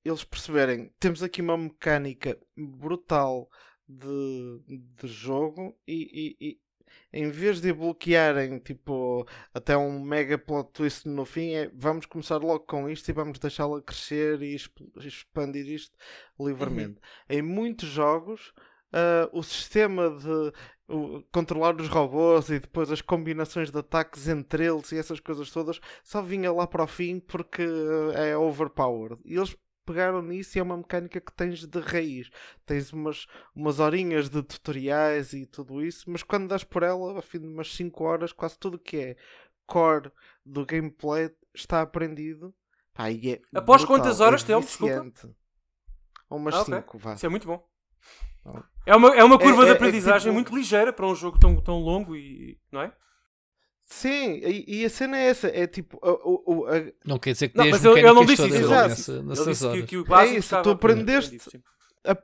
eles 0.04 0.24
perceberem 0.24 0.92
temos 1.00 1.24
aqui 1.24 1.42
uma 1.42 1.58
mecânica 1.58 2.38
brutal 2.56 3.50
de, 3.88 4.62
de 4.68 5.08
jogo 5.08 5.78
e, 5.88 6.36
e, 6.40 6.48
e, 6.50 6.60
em 7.12 7.30
vez 7.30 7.62
de 7.62 7.72
bloquearem 7.74 8.60
tipo 8.60 9.28
até 9.54 9.76
um 9.78 10.00
mega 10.00 10.38
plot 10.38 10.72
twist 10.72 11.08
no 11.08 11.26
fim 11.26 11.52
é 11.52 11.70
vamos 11.74 12.06
começar 12.06 12.38
logo 12.38 12.66
com 12.66 12.90
isto 12.90 13.10
e 13.10 13.14
vamos 13.14 13.40
deixá-la 13.40 13.82
crescer 13.82 14.42
e 14.42 14.56
expandir 14.56 15.68
isto 15.68 15.98
livremente. 16.40 17.00
Uhum. 17.00 17.38
Em 17.38 17.42
muitos 17.42 17.90
jogos 17.90 18.54
uh, 18.96 19.38
o 19.38 19.44
sistema 19.44 20.10
de 20.10 20.54
controlar 21.32 21.76
os 21.82 21.88
robôs 21.88 22.50
e 22.50 22.60
depois 22.60 22.92
as 22.92 23.02
combinações 23.02 23.72
de 23.72 23.78
ataques 23.80 24.28
entre 24.28 24.66
eles 24.66 24.92
e 24.92 24.98
essas 24.98 25.20
coisas 25.20 25.50
todas 25.50 25.80
só 26.04 26.22
vinha 26.22 26.52
lá 26.52 26.68
para 26.68 26.84
o 26.84 26.88
fim 26.88 27.20
porque 27.20 27.66
é 28.14 28.38
overpowered. 28.38 29.20
E 29.26 29.36
eles 29.36 29.56
pegaram 29.84 30.22
nisso 30.22 30.58
e 30.58 30.60
é 30.60 30.64
uma 30.64 30.78
mecânica 30.78 31.20
que 31.20 31.34
tens 31.34 31.66
de 31.66 31.80
raiz. 31.80 32.30
Tens 32.66 32.94
umas, 32.94 33.26
umas 33.56 33.80
horinhas 33.80 34.30
de 34.30 34.42
tutoriais 34.44 35.34
e 35.34 35.46
tudo 35.46 35.84
isso, 35.84 36.10
mas 36.10 36.24
quando 36.24 36.48
das 36.48 36.64
por 36.64 36.84
ela, 36.84 37.18
a 37.18 37.22
fim 37.22 37.40
de 37.40 37.48
umas 37.48 37.74
5 37.74 38.04
horas, 38.04 38.32
quase 38.32 38.58
tudo 38.58 38.80
que 38.80 38.98
é 38.98 39.16
core 39.66 40.12
do 40.46 40.66
gameplay 40.66 41.32
está 41.54 41.82
aprendido. 41.82 42.54
Pá, 42.94 43.10
é 43.12 43.42
Após 43.54 43.82
brutal, 43.82 43.98
quantas 43.98 44.20
horas, 44.20 44.48
é? 44.48 44.60
Desculpa. 44.60 45.12
Umas 46.30 46.56
5, 46.56 46.76
ah, 46.76 46.80
okay. 46.80 47.00
vá. 47.00 47.14
Isso 47.14 47.26
é 47.26 47.30
muito 47.30 47.48
bom. 47.48 47.75
É 48.86 48.96
uma, 48.96 49.16
é 49.16 49.24
uma 49.24 49.40
curva 49.40 49.64
é, 49.64 49.66
de 49.66 49.72
é, 49.72 49.74
é 49.74 49.76
aprendizagem 49.76 50.32
tipo... 50.32 50.34
muito 50.34 50.56
ligeira 50.56 50.94
para 50.94 51.08
um 51.08 51.16
jogo 51.16 51.40
tão, 51.40 51.60
tão 51.60 51.80
longo 51.80 52.16
e. 52.16 52.58
não 52.72 52.82
é? 52.82 52.94
Sim, 53.86 54.42
e, 54.44 54.82
e, 54.82 54.86
a 54.86 54.90
cena 54.90 55.18
é 55.18 55.28
essa, 55.28 55.48
é 55.48 55.68
tipo. 55.68 56.00
A, 56.04 56.10
a, 56.10 56.78
a... 56.78 56.92
Não 57.06 57.20
quer 57.20 57.34
dizer 57.34 57.50
que 57.50 57.58
não, 57.58 57.70
mas 57.70 57.86
ele 57.86 58.02
não 58.02 58.26
disse 58.26 58.48
isso, 58.48 58.70
nessa, 58.70 59.24
nessa 59.24 59.46
disse 59.46 59.72
que, 59.72 59.84
que, 59.84 59.98
o 59.98 60.16
é 60.16 60.28
isso, 60.36 60.62
tu 60.64 60.72
aprendeste, 60.72 61.62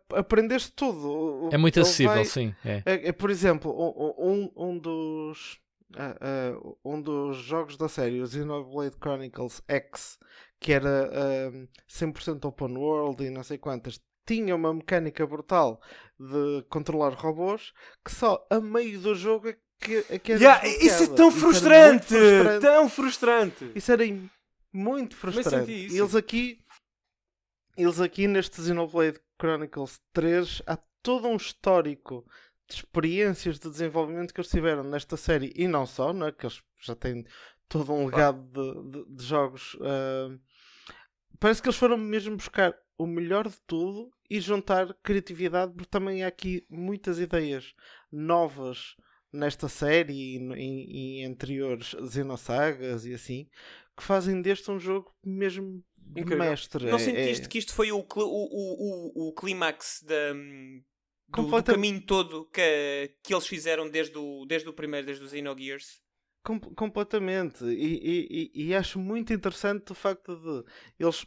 aprendeste 0.10 0.72
tudo. 0.76 1.50
É 1.52 1.58
muito 1.58 1.80
acessível, 1.80 2.16
vai, 2.16 2.26
sim. 2.26 2.56
É. 2.66 2.82
É, 2.86 3.10
é. 3.10 3.12
por 3.12 3.30
exemplo, 3.30 3.72
um, 4.18 4.52
um 4.56 4.78
dos. 4.78 5.60
Uh, 5.92 6.58
uh, 6.58 6.78
um 6.86 7.02
dos 7.02 7.36
jogos 7.36 7.76
da 7.76 7.90
série, 7.90 8.22
o 8.22 8.26
Xenoblade 8.26 8.96
Chronicles 8.96 9.62
X, 9.68 10.18
que 10.58 10.72
era 10.72 11.10
uh, 11.52 11.68
100% 11.90 12.46
open 12.46 12.78
world 12.78 13.22
e 13.22 13.30
não 13.30 13.44
sei 13.44 13.58
quantas, 13.58 14.00
tinha 14.32 14.56
uma 14.56 14.74
mecânica 14.74 15.28
brutal 15.28 15.82
de 16.18 16.64
controlar 16.70 17.14
robôs 17.14 17.74
que 18.06 18.12
só 18.12 18.46
a 18.50 18.62
meio 18.62 18.98
do 19.02 19.14
jogo 19.14 19.50
é 19.50 19.58
que, 19.78 20.06
é 20.10 20.20
que 20.20 20.34
yeah, 20.34 20.66
Isso 20.66 21.04
é 21.04 21.08
tão 21.08 21.28
isso 21.30 21.40
frustrante, 21.40 22.06
frustrante, 22.08 22.62
Tão 22.62 22.90
frustrante! 22.90 23.72
Isso 23.76 23.92
era 23.92 24.04
muito 24.72 25.16
frustrante. 25.18 25.72
E 25.72 25.98
eles 25.98 26.16
aqui. 26.16 26.64
Eles 27.76 28.00
aqui 28.00 28.28
neste 28.28 28.62
Xenoblade 28.62 29.20
Chronicles 29.40 30.00
3 30.14 30.62
há 30.68 30.78
todo 31.02 31.28
um 31.28 31.36
histórico 31.36 32.24
de 32.70 32.76
experiências 32.76 33.60
de 33.60 33.70
desenvolvimento 33.70 34.34
que 34.34 34.40
eles 34.40 34.52
tiveram 34.52 34.84
nesta 34.84 35.18
série 35.18 35.52
e 35.56 35.68
não 35.68 35.86
só, 35.86 36.14
não 36.14 36.28
é? 36.28 36.32
que 36.32 36.46
eles 36.46 36.62
já 36.80 36.96
têm 36.96 37.26
todo 37.68 37.92
um 37.92 38.06
legado 38.06 38.44
de, 38.44 38.92
de, 38.92 39.16
de 39.16 39.24
jogos. 39.24 39.74
Uh, 39.76 40.40
parece 41.40 41.62
que 41.62 41.68
eles 41.68 41.78
foram 41.78 41.98
mesmo 41.98 42.36
buscar 42.38 42.74
o 42.98 43.08
melhor 43.08 43.48
de 43.48 43.60
tudo 43.66 44.12
e 44.32 44.40
juntar 44.40 44.94
criatividade, 45.04 45.74
porque 45.74 45.90
também 45.90 46.24
há 46.24 46.28
aqui 46.28 46.66
muitas 46.70 47.20
ideias 47.20 47.76
novas 48.10 48.96
nesta 49.30 49.68
série 49.68 50.38
e, 50.38 51.20
em 51.20 51.26
anteriores 51.26 51.94
Xenosagas 52.10 53.06
e 53.06 53.14
assim, 53.14 53.50
que 53.96 54.02
fazem 54.02 54.42
deste 54.42 54.72
um 54.72 54.80
jogo 54.80 55.14
mesmo 55.22 55.84
Incrível. 56.16 56.46
mestre. 56.46 56.86
Não 56.86 56.96
é, 56.96 57.00
sentiste 57.00 57.46
é... 57.46 57.50
que 57.50 57.58
isto 57.58 57.74
foi 57.74 57.92
o, 57.92 57.98
o, 57.98 58.06
o, 58.16 59.28
o 59.28 59.34
clímax 59.34 60.02
da, 60.08 60.32
do, 61.28 61.48
do, 61.50 61.64
caminho 61.64 62.02
todo 62.06 62.46
que, 62.46 63.14
que 63.22 63.34
eles 63.34 63.46
fizeram 63.46 63.90
desde 63.90 64.18
o, 64.18 64.46
desde 64.46 64.70
o 64.70 64.74
primeiro, 64.74 65.08
desde 65.08 65.26
os 65.26 65.32
Xenogears? 65.32 66.02
Com, 66.42 66.58
completamente. 66.58 67.66
E, 67.66 68.50
e, 68.56 68.68
e, 68.68 68.76
acho 68.76 68.98
muito 68.98 69.34
interessante 69.34 69.92
o 69.92 69.96
facto 69.96 70.38
de 70.38 70.72
eles 70.98 71.26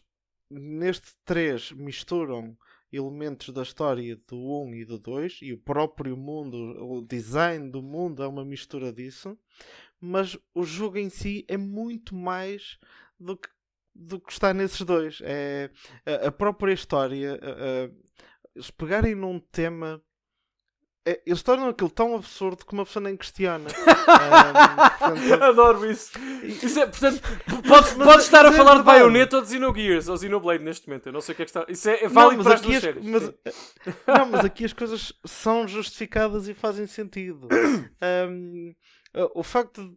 neste 0.51 1.13
3 1.27 1.73
misturam 1.73 2.57
elementos 2.97 3.53
da 3.53 3.63
história 3.63 4.17
do 4.29 4.37
1 4.63 4.75
e 4.75 4.85
do 4.85 4.99
2 4.99 5.41
e 5.43 5.53
o 5.53 5.59
próprio 5.59 6.17
mundo, 6.17 6.57
o 6.57 7.03
design 7.03 7.71
do 7.71 7.83
mundo 7.83 8.23
é 8.23 8.27
uma 8.27 8.45
mistura 8.45 8.93
disso, 8.93 9.39
mas 10.01 10.39
o 10.55 10.65
jogo 10.65 10.99
em 10.99 11.09
si 11.09 11.45
é 11.49 11.57
muito 11.57 12.15
mais 12.15 12.79
do 13.19 13.37
que, 13.37 13.49
do 13.95 14.21
que 14.21 14.33
está 14.33 14.53
nesses 14.53 14.83
dois. 14.83 15.21
É 15.23 15.71
a, 16.27 16.31
própria 16.31 16.73
história, 16.73 17.39
a, 17.43 17.85
a, 17.87 17.91
eles 18.55 18.71
pegarem 18.71 19.15
num 19.15 19.39
tema 19.41 20.03
é, 21.07 21.21
eles 21.27 21.43
tornam 21.43 21.69
aquilo 21.69 21.91
tão 21.91 22.15
absurdo 22.17 22.65
que 22.65 22.73
uma 22.73 22.87
pessoa 22.87 23.03
nem 23.03 23.17
questiona. 23.17 23.69
um, 23.69 25.15
portanto... 25.15 25.43
Adoro 25.43 25.91
isso. 25.91 26.13
isso 26.43 26.81
é, 26.81 26.87
portanto, 26.87 27.21
podes, 27.69 27.93
podes 27.93 28.25
estar 28.25 28.47
a 28.47 28.49
é 28.49 28.53
falar 28.53 28.79
de 28.79 28.85
Bayonetta 28.85 29.37
ou 29.37 29.43
de 29.43 29.49
Xenogears 29.49 30.09
ou 30.09 30.17
Xenoblade 30.17 30.65
neste 30.65 30.89
momento. 30.89 31.07
Eu 31.07 31.13
não 31.13 31.21
sei 31.21 31.35
o 31.35 31.37
que 31.37 31.43
é 31.43 31.45
que 31.45 31.51
está. 31.51 31.67
Isso 31.69 31.91
é, 31.91 32.05
é 32.05 32.09
válido 32.09 32.39
não, 32.39 32.45
para 32.45 32.55
as 32.55 32.61
duas 32.63 32.77
as, 32.77 32.83
séries. 32.83 33.05
Mas, 33.05 33.23
não, 34.07 34.27
mas 34.33 34.45
aqui 34.47 34.65
as 34.65 34.73
coisas 34.73 35.13
são 35.27 35.69
justificadas 35.69 36.49
e 36.49 36.55
fazem 36.55 36.87
sentido. 36.87 37.49
Um, 38.31 38.75
o 39.35 39.43
facto 39.43 39.83
de, 39.83 39.97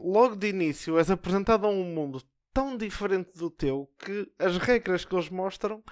logo 0.00 0.34
de 0.34 0.48
início, 0.48 0.98
és 0.98 1.10
apresentado 1.12 1.64
a 1.64 1.70
um 1.70 1.84
mundo 1.84 2.20
tão 2.52 2.76
diferente 2.76 3.30
do 3.38 3.50
teu 3.50 3.88
que 3.98 4.30
as 4.38 4.58
regras 4.58 5.04
que 5.04 5.14
eles 5.14 5.30
mostram, 5.30 5.82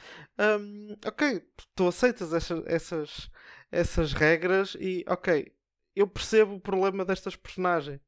um, 0.61 0.97
ok, 1.07 1.43
tu 1.75 1.89
aceitas 1.89 2.33
essas, 2.33 2.63
essas 2.67 3.31
essas 3.71 4.13
regras 4.13 4.77
e, 4.79 5.05
ok, 5.09 5.53
eu 5.95 6.07
percebo 6.07 6.55
o 6.55 6.61
problema 6.61 7.05
destas 7.05 7.37
personagens. 7.37 8.01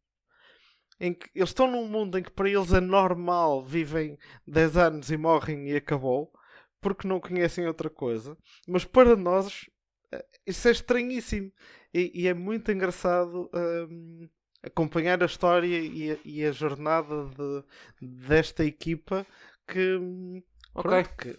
Em 1.01 1.13
que 1.13 1.29
eles 1.35 1.51
estão 1.51 1.71
num 1.71 1.89
mundo 1.89 2.19
em 2.19 2.23
que 2.23 2.31
para 2.31 2.49
eles 2.49 2.73
é 2.73 2.81
normal, 2.81 3.65
vivem 3.65 4.19
10 4.47 4.77
anos 4.77 5.11
e 5.11 5.17
morrem 5.17 5.71
e 5.71 5.77
acabou, 5.77 6.33
porque 6.81 7.09
não 7.09 7.21
conhecem 7.21 7.67
outra 7.67 7.91
coisa. 7.91 8.37
Mas 8.69 8.85
para 8.85 9.17
nós, 9.17 9.69
eh, 10.13 10.25
isso 10.47 10.69
é 10.69 10.71
estranhíssimo. 10.71 11.53
E, 11.93 12.23
e 12.23 12.29
é 12.29 12.35
muito 12.35 12.71
engraçado 12.71 13.51
um, 13.53 14.29
acompanhar 14.63 15.23
a 15.23 15.27
história 15.27 15.81
e 15.81 16.13
a, 16.13 16.19
e 16.25 16.45
a 16.45 16.53
jornada 16.53 17.27
de, 17.27 17.65
desta 18.27 18.65
equipa 18.65 19.27
que 19.67 19.97
hum, 19.97 20.43
Ok. 20.75 20.91
Pronto, 20.91 21.17
que, 21.17 21.37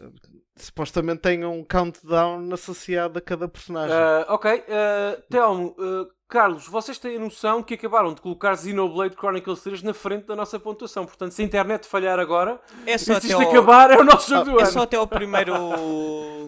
supostamente 0.55 1.21
tem 1.21 1.43
um 1.43 1.63
countdown 1.63 2.53
associado 2.53 3.17
a 3.17 3.21
cada 3.21 3.47
personagem. 3.47 3.95
Uh, 3.95 4.25
ok. 4.27 4.51
Uh, 4.51 5.21
Telmo, 5.29 5.75
uh, 5.79 6.07
Carlos, 6.27 6.67
vocês 6.67 6.97
têm 6.97 7.17
a 7.17 7.19
noção 7.19 7.63
que 7.63 7.73
acabaram 7.73 8.13
de 8.13 8.21
colocar 8.21 8.55
Xenoblade 8.55 9.15
Chronicles 9.15 9.61
3 9.61 9.83
na 9.83 9.93
frente 9.93 10.25
da 10.27 10.35
nossa 10.35 10.59
pontuação. 10.59 11.05
Portanto, 11.05 11.31
se 11.31 11.41
a 11.41 11.45
internet 11.45 11.87
falhar 11.87 12.19
agora, 12.19 12.61
é 12.85 12.97
só 12.97 13.19
se 13.19 13.27
isto 13.27 13.41
ao... 13.41 13.49
acabar, 13.49 13.91
é 13.91 13.97
o 13.97 14.03
nosso 14.03 14.29
jogo 14.29 14.41
ah, 14.41 14.53
do 14.53 14.59
é 14.59 14.63
ano. 14.63 14.69
É 14.69 14.71
só 14.71 14.81
até 14.83 14.99
o 14.99 15.07
primeiro. 15.07 15.53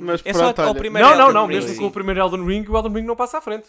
Mas 0.01 0.21
é 0.21 0.31
pronto, 0.31 0.43
só 0.43 0.49
até 0.49 0.65
o 0.65 0.75
primeiro. 0.75 1.09
Não, 1.09 1.17
não, 1.17 1.31
não. 1.33 1.47
Mesmo 1.47 1.75
com 1.77 1.87
o 1.87 1.91
primeiro 1.91 2.19
Elden 2.19 2.45
Ring, 2.45 2.65
o 2.69 2.77
Elden 2.77 2.93
Ring 2.93 3.05
não 3.05 3.15
passa 3.15 3.39
à 3.39 3.41
frente. 3.41 3.67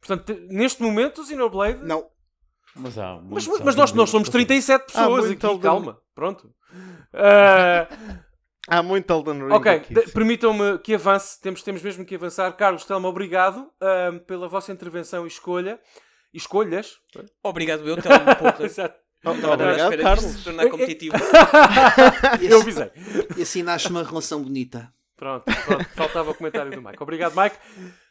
Portanto, 0.00 0.36
neste 0.48 0.82
momento, 0.82 1.22
o 1.22 1.24
Xenoblade. 1.24 1.84
Não. 1.84 2.06
Mas 2.74 2.98
há. 2.98 3.20
Mas, 3.22 3.46
mas 3.46 3.76
nós, 3.76 3.92
nós 3.92 4.10
somos 4.10 4.28
37 4.28 4.86
pessoas 4.86 5.30
aqui, 5.30 5.58
calma. 5.58 5.98
Pronto. 6.14 6.50
Uh... 7.12 8.21
Há 8.68 8.82
muito 8.82 9.12
Elden 9.12 9.44
Ring. 9.44 9.52
Ok, 9.52 9.82
permitam-me 10.14 10.78
que 10.78 10.94
avance. 10.94 11.40
Temos, 11.40 11.62
temos 11.62 11.82
mesmo 11.82 12.04
que 12.04 12.14
avançar. 12.14 12.52
Carlos 12.52 12.84
Telma, 12.84 13.08
obrigado 13.08 13.58
uh, 13.80 14.20
pela 14.20 14.48
vossa 14.48 14.72
intervenção 14.72 15.24
e 15.24 15.28
escolha. 15.28 15.80
E 16.32 16.38
escolhas. 16.38 16.98
Obrigado, 17.42 17.86
eu, 17.88 18.00
Telma, 18.00 18.34
porra. 18.36 18.56
Exato. 18.64 18.98
obrigado, 19.24 20.00
Carlos. 20.00 20.24
Se 20.24 20.44
tornar 20.44 20.68
competitivo. 20.70 21.16
eu 22.40 22.60
avisei. 22.60 22.90
E 23.36 23.42
assim 23.42 23.62
nasce 23.62 23.88
uma 23.88 24.04
relação 24.04 24.42
bonita. 24.42 24.92
Pronto, 25.16 25.44
pronto. 25.44 25.84
Faltava 25.90 26.30
o 26.30 26.34
comentário 26.34 26.70
do 26.70 26.82
Mike. 26.82 27.02
Obrigado, 27.02 27.34
Mike. 27.36 27.56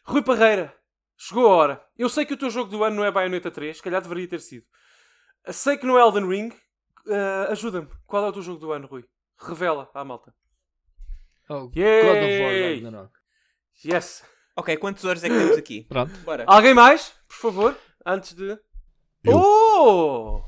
Rui 0.03 0.21
Parreira, 0.21 0.73
chegou 1.17 1.47
a 1.47 1.55
hora. 1.55 1.85
Eu 1.97 2.09
sei 2.09 2.25
que 2.25 2.33
o 2.33 2.37
teu 2.37 2.49
jogo 2.49 2.69
do 2.69 2.83
ano 2.83 2.97
não 2.97 3.05
é 3.05 3.11
Bayonetta 3.11 3.51
3, 3.51 3.77
se 3.77 3.83
calhar 3.83 4.01
deveria 4.01 4.27
ter 4.27 4.41
sido. 4.41 4.65
Sei 5.47 5.77
que 5.77 5.85
não 5.85 5.97
é 5.97 6.01
Elden 6.01 6.27
Ring. 6.27 6.49
Uh, 7.05 7.51
Ajuda-me. 7.51 7.87
Qual 8.05 8.23
é 8.23 8.29
o 8.29 8.33
teu 8.33 8.41
jogo 8.41 8.59
do 8.59 8.71
ano, 8.71 8.87
Rui? 8.87 9.03
Revela 9.37 9.89
à 9.93 10.03
malta. 10.03 10.33
Oh, 11.49 11.69
Yay! 11.75 12.01
God 12.03 12.17
of 12.17 12.41
War 12.41 12.71
Ragnarok. 12.73 13.13
Yes. 13.85 14.23
Ok, 14.55 14.77
quantos 14.77 15.03
horas 15.05 15.23
é 15.23 15.29
que 15.29 15.37
temos 15.37 15.57
aqui? 15.57 15.83
Pronto. 15.83 16.13
Bora. 16.19 16.43
Alguém 16.47 16.73
mais? 16.73 17.13
Por 17.27 17.35
favor, 17.35 17.77
antes 18.05 18.33
de. 18.33 18.57
Eu. 19.23 19.37
Oh! 19.37 20.43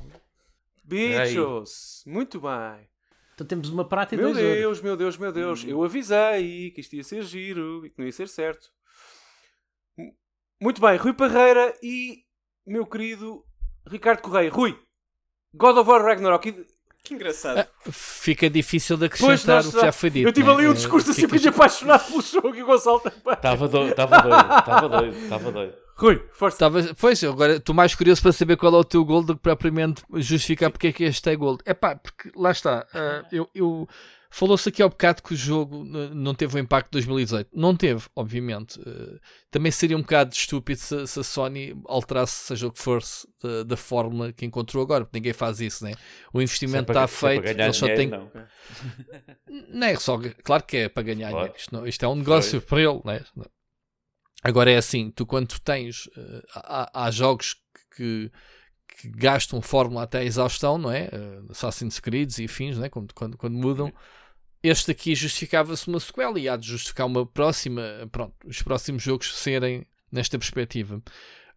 Bichos! 0.84 2.02
Muito 2.06 2.40
bem. 2.40 2.88
Então 3.34 3.46
temos 3.46 3.68
uma 3.68 3.86
prata 3.88 4.14
e 4.14 4.18
Meu 4.18 4.32
dois 4.32 4.36
Deus, 4.38 4.64
horas. 4.66 4.80
meu 4.82 4.96
Deus, 4.96 5.16
meu 5.16 5.32
Deus. 5.32 5.64
Eu 5.64 5.82
avisei 5.82 6.70
que 6.70 6.80
isto 6.80 6.94
ia 6.94 7.02
ser 7.02 7.22
giro 7.22 7.84
e 7.84 7.90
que 7.90 7.98
não 7.98 8.06
ia 8.06 8.12
ser 8.12 8.28
certo. 8.28 8.68
Muito 10.60 10.80
bem, 10.80 10.96
Rui 10.96 11.12
Parreira 11.12 11.76
e 11.82 12.24
meu 12.66 12.86
querido 12.86 13.44
Ricardo 13.86 14.22
Correia. 14.22 14.50
Rui, 14.50 14.78
God 15.52 15.76
of 15.78 15.90
War 15.90 16.02
Ragnarok. 16.02 16.66
Que 17.04 17.12
engraçado. 17.14 17.58
Ah, 17.58 17.66
fica 17.92 18.48
difícil 18.48 18.96
de 18.96 19.04
acrescentar 19.04 19.62
Pois, 19.62 19.66
o 19.66 19.72
que 19.78 19.80
já 19.84 19.92
foi 19.92 20.08
dito. 20.10 20.26
Eu 20.26 20.32
tive 20.32 20.48
né? 20.48 20.54
ali 20.54 20.66
um 20.68 20.70
Eh, 20.70 20.74
discurso 20.74 21.10
assim 21.10 21.20
fica- 21.22 21.34
muito 21.34 21.48
apaixonado 21.50 22.06
pelo 22.06 22.22
jogo 22.22 22.54
e 22.54 22.62
o 22.62 22.66
Gonçalo 22.66 22.98
também. 23.00 23.20
Estava 23.34 23.68
doido, 23.68 23.90
estava 23.90 24.22
doido, 24.22 24.58
estava 24.58 24.88
doido, 24.88 25.16
estava 25.18 25.52
doido. 25.52 25.74
Rui, 25.96 26.22
força. 26.32 26.58
Tava, 26.58 26.82
pois, 26.98 27.22
agora 27.22 27.56
estou 27.56 27.74
mais 27.74 27.94
curioso 27.94 28.20
para 28.22 28.32
saber 28.32 28.56
qual 28.56 28.74
é 28.74 28.78
o 28.78 28.84
teu 28.84 29.04
gold 29.04 29.26
do 29.28 29.36
que 29.36 29.42
propriamente 29.42 30.02
justificar 30.14 30.70
porque 30.70 30.86
é 30.88 30.92
que 30.92 31.04
este 31.04 31.28
é 31.30 31.36
gold. 31.36 31.60
É 31.66 31.74
pá, 31.74 31.94
porque 31.94 32.32
lá 32.34 32.50
está. 32.50 32.86
ah, 32.94 33.22
eu, 33.30 33.48
eu- 33.54 33.86
Falou-se 34.36 34.68
aqui 34.68 34.82
ao 34.82 34.88
bocado 34.88 35.22
que 35.22 35.32
o 35.32 35.36
jogo 35.36 35.84
não 35.84 36.34
teve 36.34 36.56
o 36.56 36.58
impacto 36.58 36.86
de 36.86 36.92
2018. 37.06 37.50
Não 37.52 37.76
teve, 37.76 38.04
obviamente. 38.16 38.80
Ah, 38.84 39.20
também 39.48 39.70
seria 39.70 39.96
um 39.96 40.00
bocado 40.00 40.34
estúpido 40.34 40.80
se, 40.80 41.06
se 41.06 41.20
a 41.20 41.22
Sony 41.22 41.80
alterasse, 41.86 42.46
seja 42.48 42.66
o 42.66 42.72
que 42.72 42.80
fosse, 42.80 43.28
da, 43.40 43.62
da 43.62 43.76
fórmula 43.76 44.32
que 44.32 44.44
encontrou 44.44 44.82
agora, 44.82 45.04
porque 45.04 45.18
ninguém 45.18 45.32
faz 45.32 45.60
isso, 45.60 45.84
né? 45.84 45.92
O 46.32 46.42
investimento 46.42 46.90
é 46.90 46.94
para- 46.94 47.04
está 47.04 47.26
é 47.28 47.30
feito, 47.42 47.46
eles 47.60 47.76
só 47.76 47.86
têm. 47.86 48.08
não. 48.08 48.28
Não 49.68 49.86
é 49.86 49.94
só, 49.96 50.18
claro 50.42 50.64
que 50.64 50.78
é 50.78 50.88
para 50.88 51.02
ganhar 51.04 51.30
Claro. 51.30 51.36
dinheiro. 51.44 51.56
Isto, 51.56 51.72
não- 51.74 51.86
isto 51.86 52.04
é 52.04 52.08
um 52.08 52.16
negócio 52.16 52.60
para 52.60 52.80
ele, 52.80 53.00
né? 53.04 53.20
Agora 54.42 54.68
é 54.68 54.76
assim, 54.76 55.12
tu 55.12 55.24
quando 55.24 55.58
tens, 55.60 56.08
eh, 56.16 56.42
há, 56.56 57.04
há 57.04 57.10
jogos 57.12 57.54
que, 57.96 58.32
que 59.00 59.08
gastam 59.10 59.62
fórmula 59.62 60.02
até 60.02 60.18
a 60.18 60.24
exaustão, 60.24 60.76
não 60.76 60.90
é? 60.90 61.08
Uh, 61.12 61.52
Assassin's 61.52 62.00
Creed 62.00 62.36
e 62.40 62.48
fins, 62.48 62.76
não 62.76 62.84
é? 62.84 62.88
Quando, 62.88 63.14
quando, 63.14 63.36
quando 63.38 63.54
mudam. 63.54 63.92
Este 64.64 64.92
aqui 64.92 65.14
justificava-se 65.14 65.86
uma 65.88 66.00
sequela 66.00 66.40
e 66.40 66.48
há 66.48 66.56
de 66.56 66.66
justificar 66.68 67.06
uma 67.06 67.26
próxima, 67.26 67.82
pronto, 68.10 68.34
os 68.46 68.62
próximos 68.62 69.02
jogos 69.02 69.36
serem 69.36 69.84
nesta 70.10 70.38
perspectiva. 70.38 71.02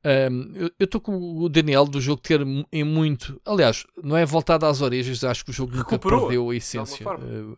Um, 0.05 0.53
eu 0.77 0.85
estou 0.85 0.99
com 0.99 1.15
o 1.17 1.49
Daniel 1.49 1.85
do 1.85 1.99
jogo 2.01 2.21
ter 2.21 2.41
em 2.71 2.83
muito, 2.83 3.41
aliás, 3.45 3.85
não 4.03 4.15
é 4.17 4.25
voltado 4.25 4.65
às 4.65 4.81
origens, 4.81 5.23
acho 5.23 5.43
que 5.45 5.51
o 5.51 5.53
jogo 5.53 5.75
nunca 5.75 5.97
perdeu 5.97 6.49
a 6.49 6.55
essência. 6.55 7.05
Uh, 7.09 7.57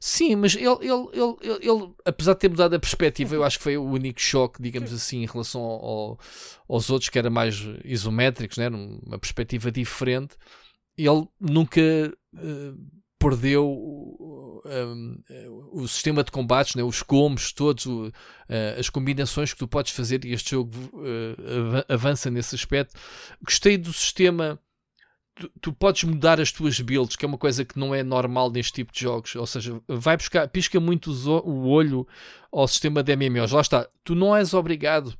Sim, 0.00 0.34
mas 0.36 0.54
ele, 0.56 0.64
ele, 0.80 1.08
ele, 1.12 1.58
ele, 1.60 1.94
apesar 2.04 2.32
de 2.32 2.40
ter 2.40 2.48
mudado 2.48 2.74
a 2.74 2.78
perspectiva, 2.80 3.34
eu 3.34 3.44
acho 3.44 3.58
que 3.58 3.64
foi 3.64 3.76
o 3.76 3.84
único 3.84 4.20
choque, 4.20 4.62
digamos 4.62 4.92
assim, 4.92 5.22
em 5.22 5.26
relação 5.26 5.60
ao- 5.60 6.18
aos 6.66 6.88
outros 6.90 7.10
que 7.10 7.18
era 7.18 7.28
mais 7.30 7.54
isométricos, 7.84 8.56
né? 8.56 8.68
uma 8.68 9.18
perspectiva 9.18 9.70
diferente. 9.70 10.36
Ele 10.96 11.28
nunca 11.38 11.80
eh, 11.80 12.72
perdeu 13.18 13.64
um, 14.68 15.22
o 15.72 15.88
sistema 15.88 16.22
de 16.22 16.30
combates, 16.30 16.74
né? 16.74 16.82
os 16.82 17.02
combos, 17.02 17.52
todos, 17.52 17.86
o, 17.86 18.12
eh, 18.48 18.76
as 18.78 18.88
combinações 18.90 19.52
que 19.52 19.58
tu 19.58 19.68
podes 19.68 19.92
fazer 19.92 20.24
e 20.24 20.32
este 20.32 20.50
jogo 20.52 20.70
ava- 21.68 21.86
avança 21.88 22.30
nesse 22.30 22.54
aspecto. 22.54 22.94
Gostei 23.42 23.76
do 23.76 23.92
sistema 23.92 24.58
tu, 25.38 25.50
tu 25.60 25.72
podes 25.72 26.04
mudar 26.04 26.40
as 26.40 26.50
tuas 26.52 26.80
builds, 26.80 27.16
que 27.16 27.24
é 27.24 27.28
uma 27.28 27.38
coisa 27.38 27.64
que 27.64 27.78
não 27.78 27.94
é 27.94 28.02
normal 28.02 28.50
neste 28.50 28.72
tipo 28.72 28.92
de 28.92 29.00
jogos. 29.00 29.34
Ou 29.36 29.46
seja, 29.46 29.80
vai 29.86 30.16
buscar, 30.16 30.48
pisca 30.48 30.78
muito 30.80 31.10
o 31.10 31.68
olho 31.68 32.06
ao 32.52 32.66
sistema 32.66 33.02
de 33.02 33.14
MMOs. 33.16 33.52
Lá 33.52 33.60
está, 33.60 33.88
tu 34.04 34.14
não 34.14 34.34
és 34.36 34.52
obrigado 34.54 35.14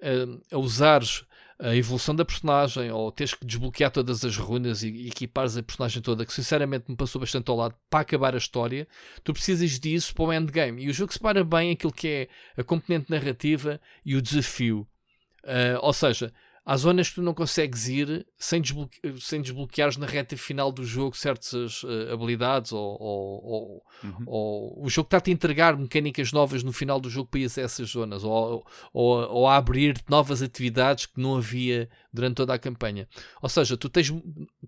eh, 0.00 0.26
a 0.52 0.58
usares 0.58 1.24
a 1.58 1.74
evolução 1.74 2.14
da 2.14 2.24
personagem 2.24 2.90
ou 2.90 3.12
tens 3.12 3.34
que 3.34 3.44
desbloquear 3.44 3.90
todas 3.90 4.24
as 4.24 4.36
runas 4.36 4.82
e, 4.82 5.06
equipares 5.06 5.56
a 5.56 5.62
personagem 5.62 6.02
toda, 6.02 6.26
que 6.26 6.32
sinceramente 6.32 6.86
me 6.88 6.96
passou 6.96 7.20
bastante 7.20 7.50
ao 7.50 7.56
lado 7.56 7.74
para 7.88 8.00
acabar 8.00 8.34
a 8.34 8.38
história. 8.38 8.88
Tu 9.22 9.32
precisas 9.32 9.78
disso 9.78 10.14
para 10.14 10.24
o 10.24 10.32
endgame. 10.32 10.84
E 10.84 10.88
o 10.88 10.92
jogo 10.92 11.12
separa 11.12 11.44
bem 11.44 11.72
aquilo 11.72 11.92
que 11.92 12.08
é 12.08 12.28
a 12.60 12.64
componente 12.64 13.10
narrativa 13.10 13.80
e 14.04 14.16
o 14.16 14.22
desafio. 14.22 14.86
Eh, 15.44 15.78
ou 15.80 15.92
seja, 15.92 16.32
há 16.66 16.76
zonas 16.76 17.08
que 17.08 17.16
tu 17.16 17.22
não 17.22 17.34
consegues 17.34 17.88
ir 17.88 18.26
sem, 18.36 18.60
desbloque 18.60 18.98
sem 19.20 19.40
desbloqueares 19.42 19.96
na 19.96 20.06
reta 20.06 20.36
final 20.36 20.72
do 20.72 20.84
jogo 20.84 21.16
certas 21.16 21.82
uh, 21.82 22.12
habilidades 22.12 22.72
ou, 22.72 22.96
ou, 23.00 23.44
ou, 23.44 23.84
Uhum. 24.02 24.24
ou 24.26 24.84
o 24.84 24.88
jogo 24.90 25.06
está-te 25.06 25.30
a 25.30 25.32
entregar 25.32 25.76
mecânicas 25.78 26.30
novas 26.32 26.62
no 26.62 26.72
final 26.72 27.00
do 27.00 27.08
jogo 27.08 27.28
para 27.30 27.40
ir 27.40 27.44
a 27.44 27.60
essas 27.62 27.88
zonas 27.90 28.22
ou, 28.22 28.66
ou, 28.92 29.48
a 29.48 29.56
abrir 29.56 29.98
novas 30.08 30.42
atividades 30.42 31.06
que 31.06 31.18
não 31.20 31.36
havia 31.36 31.88
durante 32.12 32.34
toda 32.34 32.52
a 32.52 32.58
campanha. 32.58 33.08
Ou 33.40 33.48
seja, 33.48 33.76
tu 33.76 33.88
tens 33.88 34.08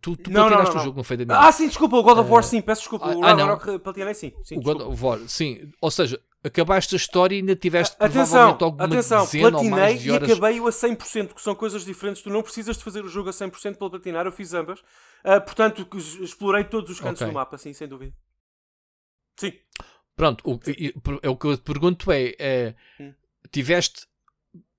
tu, 0.01 0.17
tu 0.17 0.31
Não, 0.31 0.49
não, 0.49 0.63
não, 0.63 0.71
o 0.71 0.79
jogo, 0.79 0.97
não 0.97 1.05
foi 1.05 1.17
Daniel? 1.19 1.39
Ah, 1.39 1.53
sim, 1.53 1.67
desculpa, 1.69 1.97
o 1.97 2.03
God 2.03 2.19
of 2.19 2.31
War, 2.31 2.41
Eh, 2.41 2.47
sim, 2.47 2.63
peço 2.63 2.83
desculpa. 2.83 3.07
ah, 3.07 3.17
o 3.17 3.23
ah. 3.25 3.27
Ragnarok 3.29 3.79
platinei, 3.81 4.15
sim. 4.15 4.33
sim 4.43 4.57
o 4.57 4.63
God 4.63 4.81
of 4.81 5.05
War, 5.05 5.19
sim. 5.27 5.69
Ou 5.81 5.91
seja, 5.91 6.19
acabaste 6.47 6.95
a 6.95 6.97
história 6.97 7.35
e 7.35 7.39
ainda 7.39 7.55
tiveste 7.57 7.95
Atenção, 7.99 8.25
provavelmente 8.25 8.65
alguma 8.65 8.85
atenção, 8.85 9.27
platinei 9.27 9.71
mais 9.71 10.01
de 10.03 10.09
e 10.11 10.15
acabei-o 10.17 10.67
a 10.67 10.71
100%, 10.71 11.35
que 11.35 11.41
são 11.43 11.55
coisas 11.55 11.85
diferentes. 11.85 12.23
Tu 12.23 12.31
não 12.31 12.43
precisas 12.43 12.77
de 12.79 12.85
fazer 12.85 13.05
o 13.05 13.09
jogo 13.09 13.29
a 13.29 13.33
100% 13.33 13.77
para 13.77 13.91
platinar, 13.91 14.27
eu 14.27 14.33
fiz 14.33 14.55
ambas. 14.55 14.83
Ah, 15.25 15.41
portanto, 15.41 15.87
explorei 16.21 16.65
todos 16.65 16.91
os 16.91 17.01
cantos 17.01 17.21
Ok. 17.23 17.31
do 17.33 17.35
mapa, 17.35 17.59
sim, 17.59 17.73
sem 17.73 17.89
dúvida. 17.89 18.15
Sim. 19.39 19.53
Pronto, 20.15 20.43
o, 20.51 20.59
e- 20.71 20.95
o 21.29 21.37
que 21.37 21.47
eu 21.47 21.57
te 21.57 21.63
pergunto 21.63 22.11
é, 22.11 22.35
é, 22.39 22.75
Hum. 22.99 23.13
tiveste 23.51 24.07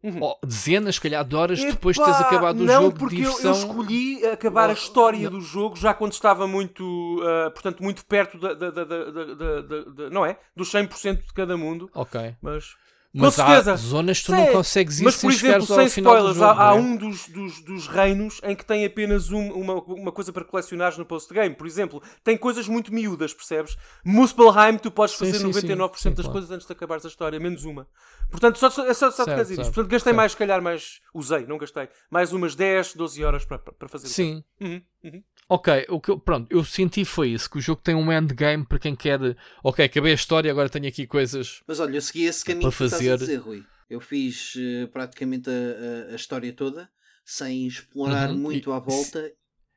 Uhum. 0.03 0.19
oh, 0.22 0.38
dezenas, 0.45 0.95
se 0.95 1.01
calhar, 1.01 1.26
de 1.26 1.35
horas 1.35 1.59
depois 1.59 1.95
de 1.98 2.03
teres 2.03 2.19
acabado 2.22 2.59
o 2.61 2.64
não, 2.64 2.84
jogo 2.84 3.00
porque 3.00 3.16
de 3.16 3.24
eu- 3.24 3.40
eu, 3.42 3.51
escolhi 3.51 4.26
acabar 4.27 4.69
a 4.69 4.74
história 4.74 5.27
do 5.30 5.42
jogo 5.42 5.76
já 5.76 5.92
quando 5.93 6.14
estava 6.14 6.48
muito, 6.48 7.19
ah, 7.24 7.50
portanto, 7.50 7.82
muito 7.82 8.06
perto 8.06 8.38
da- 8.38 8.53
da- 8.53 8.69
da- 8.69 8.84
da- 8.85 10.09
não 10.11 10.24
é? 10.26 10.38
Dos 10.56 10.69
100% 10.69 11.26
de 11.26 11.34
cada 11.34 11.58
mundo. 11.58 11.90
Ok. 11.95 12.35
Mas, 12.42 12.76
Mas 13.18 13.36
com 13.36 13.42
há 13.42 13.46
certeza. 13.48 13.76
zonas 13.76 14.20
que 14.20 14.26
tu 14.26 14.32
Sei, 14.32 14.40
não 14.46 14.52
consegues 14.54 15.00
ir 15.00 15.04
Mas, 15.04 15.16
por 15.18 15.32
exemplo, 15.32 15.66
sem 15.66 15.86
spoilers, 15.88 16.42
há, 16.42 16.70
há 16.72 16.76
é? 16.76 16.80
um 16.80 16.96
dos, 16.96 17.28
dos, 17.28 17.62
dos 17.62 17.88
reinos 17.88 18.40
em 18.44 18.56
que 18.56 18.66
tem 18.66 18.86
apenas 18.86 19.32
um- 19.32 19.52
uma, 19.52 19.74
uma 19.84 20.12
coisa 20.12 20.32
para 20.32 20.44
colecionares 20.44 20.98
no 20.98 21.06
post-game. 21.06 21.56
Por 21.56 21.66
exemplo, 21.68 22.02
tem 22.24 22.38
coisas 22.38 22.68
muito 22.68 22.94
miúdas, 22.94 23.34
percebes? 23.34 23.76
Muspelheim, 24.04 24.78
tu 24.78 24.92
podes 24.92 25.16
Sim, 25.16 25.26
fazer 25.26 25.40
sim, 25.40 25.48
99% 25.50 25.98
sim, 25.98 26.10
das 26.12 26.16
claro. 26.26 26.32
coisas 26.32 26.52
antes 26.52 26.68
de 26.68 26.74
acabares 26.74 27.06
a 27.06 27.08
história, 27.10 27.40
menos 27.40 27.66
uma. 27.66 27.88
Portanto, 28.30 28.58
só, 28.60 28.70
só, 28.70 28.86
é 28.86 28.94
só, 28.94 29.10
só 29.12 29.24
te 29.24 29.26
Certo, 29.26 29.36
quer 29.36 29.42
dizer 29.44 29.54
isto. 29.54 29.64
certo, 29.64 29.76
Portanto, 29.76 29.92
gastei 29.92 30.12
certo. 30.12 30.18
mais, 30.18 30.32
se 30.32 30.38
calhar, 30.38 30.62
mais. 30.62 31.00
Usei, 31.14 31.46
não 31.46 31.58
gastei. 31.58 31.90
Mais 32.10 32.34
umas 32.34 32.56
10, 32.56 32.94
12 32.96 33.24
horas 33.24 33.46
para, 33.46 33.58
para 33.60 33.74
para 33.74 33.88
fazer 33.88 34.08
o 34.08 34.10
Sim. 34.10 34.44
Uhum, 34.60 34.82
uhum. 35.04 35.24
Ok, 35.50 35.85
o 35.90 36.01
que 36.01 36.11
eu, 36.11 36.19
pronto, 36.19 36.48
eu 36.51 36.64
senti 36.64 37.06
foi 37.06 37.30
isso, 37.30 37.50
que 37.50 37.58
o 37.58 37.61
jogo 37.61 37.82
tem 37.82 37.95
um 37.95 38.11
endgame 38.11 38.66
para 38.66 38.80
quem 38.80 38.95
quer. 38.95 39.19
Ok, 39.64 39.84
acabei 39.85 40.11
a 40.11 40.16
história, 40.16 40.51
agora 40.51 40.69
tenho 40.69 40.88
aqui 40.88 41.08
coisas. 41.08 41.61
Mas 41.66 41.80
olha, 41.80 41.95
eu 41.95 42.01
segui 42.01 42.26
esse 42.26 42.43
caminho 42.43 42.69
Para 42.69 42.72
que 42.72 42.77
tu 42.77 42.84
estás 42.84 43.01
fazer- 43.01 43.14
a 43.14 43.17
dizer, 43.17 43.38
Rui. 43.38 43.64
Eu 43.90 44.01
fiz 44.01 44.53
eh, 44.58 44.88
praticamente 44.88 45.50
a, 45.50 45.53
a- 45.53 46.11
a 46.11 46.16
história 46.16 46.51
toda, 46.51 46.90
sem 47.26 47.66
explorar 47.66 48.27
Uhum, 48.30 48.38
muito 48.38 48.69
e- 48.69 48.74
à 48.74 48.80
volta. 48.80 49.32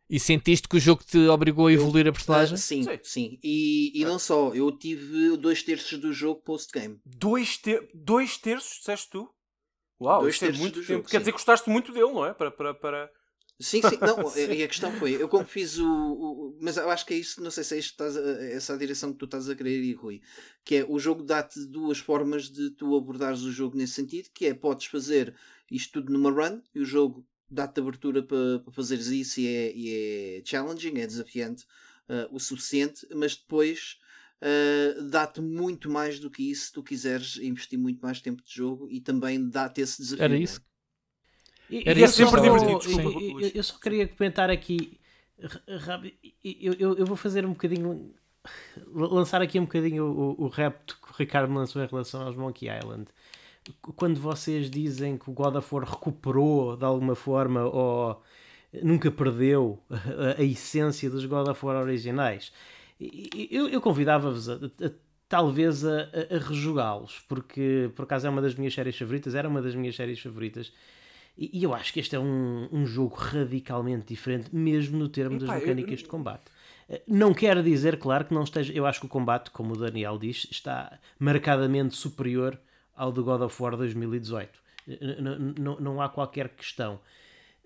E 0.09 0.19
sentiste 0.19 0.69
que 0.69 0.77
o 0.77 0.81
jogo 0.81 1.05
te 1.05 1.19
obrigou 1.29 1.69
a 1.69 1.73
evoluir 1.73 2.09
a 2.09 2.11
Ah, 2.11 2.13
personagem? 2.17 2.57
sim, 2.57 2.83
Sim. 2.83 2.99
sim. 3.05 3.39
E, 3.45 3.93
e 3.95 4.05
não 4.05 4.19
só, 4.19 4.53
eu 4.53 4.77
tive 4.77 5.37
dois 5.37 5.63
terços 5.63 5.99
do 6.01 6.13
jogo 6.13 6.41
post-game. 6.43 6.99
Dois, 7.07 7.57
ter... 7.57 7.89
dois 7.95 8.37
terços, 8.37 8.79
disseste 8.79 9.11
tu? 9.11 9.29
Uau, 10.01 10.23
Dois 10.23 10.35
isto 10.35 10.45
é 10.45 10.49
terços 10.49 10.61
muito 10.61 10.75
do 10.81 10.85
tempo. 10.85 10.97
jogo, 10.97 11.09
Quer 11.09 11.19
sim. 11.19 11.19
dizer 11.21 11.31
que 11.33 11.37
gostaste 11.39 11.71
muito 11.71 11.93
dele, 11.93 12.13
não 12.13 12.27
é? 12.27 12.35
Para, 12.35 12.51
para, 12.51 12.75
para... 12.75 13.11
Sim, 13.61 13.83
sim, 13.83 13.99
não, 14.03 14.17
e 14.37 14.63
a 14.63 14.69
questão 14.69 14.91
foi, 14.93 15.21
eu 15.21 15.29
como 15.29 15.45
fiz 15.45 15.79
o, 15.79 15.87
o- 15.87 16.59
Mas 16.61 16.77
eu 16.77 16.89
acho 16.91 17.05
que 17.05 17.15
é 17.15 17.19
isso, 17.19 17.43
não 17.43 17.51
sei 17.51 17.63
se 17.63 17.75
é 17.75 17.79
isto 17.79 17.91
estás 17.91 18.17
a- 18.17 18.45
essa 18.47 18.75
a 18.75 18.77
direção 18.77 19.13
que 19.13 19.19
tu 19.19 19.27
estás 19.27 19.49
a 19.49 19.55
querer 19.55 19.83
ir, 19.83 19.95
Rui. 19.95 20.21
Que 20.65 20.77
é 20.77 20.85
o 20.89 20.99
jogo 20.99 21.23
dá-te 21.23 21.65
duas 21.67 21.99
formas 21.99 22.49
de 22.51 22.71
tu 22.71 22.97
abordares 22.97 23.43
o 23.43 23.53
jogo 23.53 23.77
nesse 23.77 23.95
sentido, 23.95 24.31
que 24.35 24.47
é 24.47 24.55
podes 24.55 24.87
fazer 24.87 25.35
isto 25.71 25.93
tudo 26.01 26.13
numa 26.13 26.31
run 26.31 26.61
e 26.75 26.81
o 26.81 26.85
jogo 26.85 27.27
dá-te 27.51 27.81
abertura 27.81 28.23
para, 28.23 28.61
para 28.61 28.73
fazeres 28.73 29.09
isso 29.09 29.41
e 29.41 29.47
é, 29.47 29.77
e 29.77 30.39
é 30.39 30.43
challenging, 30.45 30.99
é 30.99 31.07
desafiante 31.07 31.67
o 32.33 32.39
suficiente, 32.41 33.07
mas 33.15 33.37
depois 33.37 33.97
uh, 34.43 35.03
dá-te 35.05 35.41
muito 35.41 35.89
mais 35.91 36.19
do 36.19 36.31
que 36.31 36.51
isso 36.51 36.67
se 36.67 36.73
tu 36.73 36.83
quiseres 36.83 37.37
investir 37.37 37.79
muito 37.79 38.01
mais 38.01 38.21
tempo 38.21 38.43
de 38.43 38.53
jogo 38.53 38.89
e 38.91 39.01
também 39.01 39.49
dá-te 39.49 39.81
esse 39.81 40.03
desafio. 40.03 40.25
Era 40.25 40.37
isso? 40.37 40.61
E, 41.71 41.89
Era 41.89 42.01
isso 42.01 42.15
sempre 42.15 42.41
divertido. 42.41 43.01
Eu, 43.01 43.41
eu, 43.41 43.51
eu, 43.55 43.63
só 43.63 43.79
queria 43.79 44.09
comentar 44.09 44.51
aqui. 44.51 44.99
Eu, 45.67 46.75
eu, 46.79 46.99
eu, 46.99 47.07
vou 47.07 47.17
fazer 47.17 47.47
um 47.47 47.51
bocadinho. 47.51 48.15
lançar 48.93 49.41
aqui 49.41 49.59
um 49.59 49.65
bocadinho 49.65 50.05
o, 50.05 50.43
o, 50.43 50.45
o 50.45 50.49
repto 50.49 50.99
que 51.03 51.13
o 51.13 51.17
Ricardo 51.17 51.53
lançou 51.55 51.83
em 51.83 51.87
relação 51.87 52.23
aos 52.23 52.37
Monkey 52.37 52.69
Island. 52.69 53.07
Quando 53.97 54.21
vocês 54.21 54.71
dizem 54.71 55.17
que 55.17 55.31
o 55.31 55.33
God 55.33 55.57
of 55.57 55.75
War 55.75 55.85
recuperou 55.85 56.77
de 56.77 56.85
alguma 56.85 57.15
forma 57.15 57.65
ou 57.65 58.23
nunca 58.83 59.11
perdeu 59.11 59.83
a, 59.91 60.41
a 60.41 60.43
essência 60.43 61.09
dos 61.09 61.25
God 61.25 61.49
of 61.49 61.65
War 61.65 61.77
originais 61.77 62.53
eu, 63.51 63.69
eu 63.69 63.81
convidava-vos 63.81 64.49
a, 64.49 64.55
a, 64.55 64.91
talvez 65.29 65.85
a, 65.85 66.03
a, 66.03 66.37
a 66.37 66.39
rejogá-los, 66.39 67.21
porque 67.29 67.91
por 67.97 68.03
acaso 68.03 68.27
é 68.27 68.31
uma 68.31 68.43
das 68.43 68.55
minhas 68.55 68.75
séries 68.75 68.97
favoritas, 68.97 69.35
era 69.35 69.49
uma 69.49 69.63
das 69.63 69.75
minhas 69.75 69.97
séries 69.97 70.21
favoritas. 70.21 70.73
E, 71.41 71.59
e 71.59 71.65
eu 71.65 71.75
acho 71.75 71.91
que 71.91 71.99
este 71.99 72.15
é 72.15 72.21
um, 72.21 72.69
um 72.71 72.85
jogo 72.85 73.15
radicalmente 73.15 74.07
diferente, 74.07 74.55
mesmo 74.55 74.99
no 74.99 75.09
termo 75.09 75.39
das 75.39 75.49
mecânicas 75.49 75.93
eu... 76.01 76.05
de 76.05 76.05
combate. 76.05 76.45
Eh, 76.87 77.01
não 77.09 77.33
quer 77.33 77.63
dizer, 77.63 77.99
claro, 77.99 78.27
que 78.27 78.35
não 78.35 78.45
esteja. 78.45 78.71
Eu 78.75 78.85
acho 78.85 79.01
que 79.01 79.07
o 79.07 79.09
combate, 79.09 79.51
como 79.51 79.73
o 79.73 79.77
Daniel 79.77 80.19
diz, 80.19 80.47
está 80.51 80.99
marcadamente 81.19 81.97
superior 81.97 82.61
ao 82.95 83.11
do 83.11 83.25
God 83.25 83.41
of 83.41 83.63
War 83.63 83.75
2018. 83.75 84.61
Não, 85.19 85.39
não, 85.39 85.81
não 85.81 86.03
há 86.03 86.11
qualquer 86.11 86.51
questão. 86.51 87.01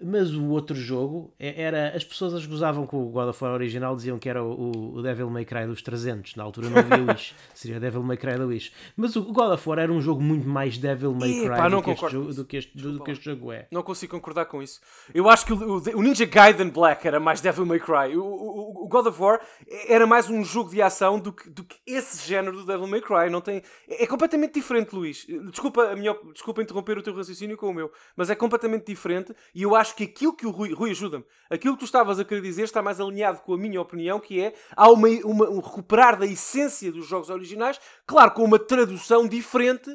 Mas 0.03 0.35
o 0.35 0.49
outro 0.49 0.75
jogo 0.75 1.33
é, 1.39 1.63
era. 1.63 1.97
As 1.97 2.03
pessoas 2.03 2.45
gozavam 2.47 2.87
com 2.87 3.07
o 3.07 3.11
God 3.11 3.29
of 3.29 3.45
War 3.45 3.55
original, 3.55 3.95
diziam 3.95 4.19
que 4.19 4.29
era 4.29 4.43
o, 4.43 4.97
o 4.97 5.03
Devil 5.03 5.31
May 5.31 5.45
Cry 5.45 5.67
dos 5.67 5.83
300. 5.83 6.35
Na 6.35 6.43
altura 6.43 6.69
não 6.69 6.79
havia 6.79 7.05
Wish, 7.15 7.35
seria 7.55 7.79
Devil 7.79 8.03
May 8.03 8.17
Cry 8.17 8.37
da 8.37 8.45
Wish. 8.45 8.73
Mas 8.97 9.15
o 9.15 9.23
God 9.23 9.53
of 9.53 9.69
War 9.69 9.79
era 9.79 9.93
um 9.93 10.01
jogo 10.01 10.21
muito 10.21 10.49
mais 10.49 10.79
Devil 10.79 11.15
May 11.15 11.33
Cry 11.33 11.71
do, 11.71 11.83
que 11.83 11.91
este 11.91 12.09
jogo, 12.11 12.35
do, 12.35 12.45
que 12.45 12.57
este, 12.57 12.77
do, 12.77 12.93
do, 12.93 13.05
que 13.05 13.11
este 13.13 13.25
jogo 13.25 13.53
é. 13.53 13.69
Não 13.71 13.83
consigo 13.83 14.13
concordar 14.13 14.47
com 14.47 14.63
isso. 14.63 14.81
Eu 15.15 15.29
acho 15.29 15.47
que 15.47 15.53
o, 15.53 15.77
o 15.77 16.03
Ninja 16.03 16.25
Gaiden 16.25 16.71
Black 16.71 17.07
era 17.07 17.21
mais 17.21 17.41
Devil 17.41 17.65
May 17.65 17.79
Cry. 17.79 18.17
O, 18.17 18.25
o, 18.25 18.85
o, 18.85 18.89
God 18.89 19.07
of 19.07 19.23
War 19.23 19.41
era 19.89 20.07
mais 20.07 20.29
um 20.29 20.45
jogo 20.45 20.71
de 20.71 20.83
ação 20.83 21.21
do 21.21 21.33
que, 21.33 21.49
do 21.49 21.63
que 21.63 21.77
esse 21.87 22.27
género 22.27 22.57
do 22.57 22.67
Devil 22.67 22.89
May 22.89 23.01
Cry. 23.01 23.31
Não 23.31 23.41
tem, 23.41 23.63
é, 23.89 24.03
é 24.03 24.07
completamente 24.07 24.55
diferente, 24.55 24.95
Luís. 24.95 25.25
Desculpa, 25.51 25.93
a 25.93 25.97
minha, 25.97 26.17
desculpa 26.33 26.63
interromper 26.63 26.99
o 26.99 27.03
teu 27.03 27.15
raciocínio 27.15 27.57
com 27.57 27.71
o 27.71 27.75
meu, 27.75 27.93
mas 28.17 28.29
é 28.29 28.35
completamente 28.35 28.87
diferente 28.87 29.33
e 29.55 29.63
eu 29.63 29.77
acho 29.77 29.84
que 29.93 30.05
aquilo 30.05 30.35
que 30.35 30.47
o 30.47 30.51
Rui, 30.51 30.73
Rui 30.73 30.91
ajuda-me, 30.91 31.25
aquilo 31.51 31.75
que 31.75 31.81
tu 31.81 31.85
estavas 31.85 32.19
a 32.19 32.25
querer 32.25 32.41
dizer 32.41 32.63
está 32.63 32.83
mais 32.83 33.01
alinhado 33.01 33.41
com 33.41 33.55
a 33.55 33.59
minha 33.59 33.81
opinião, 33.81 34.21
que 34.21 34.41
é 34.41 34.55
há 34.77 34.91
uma, 34.91 35.09
uma, 35.25 35.49
um 35.51 35.61
recuperar 35.61 36.19
da 36.19 36.27
essência 36.27 36.93
dos 36.93 37.07
jogos 37.07 37.31
originais, 37.31 37.81
claro, 38.07 38.33
com 38.33 38.45
uma 38.45 38.59
tradução 38.59 39.27
diferente 39.27 39.91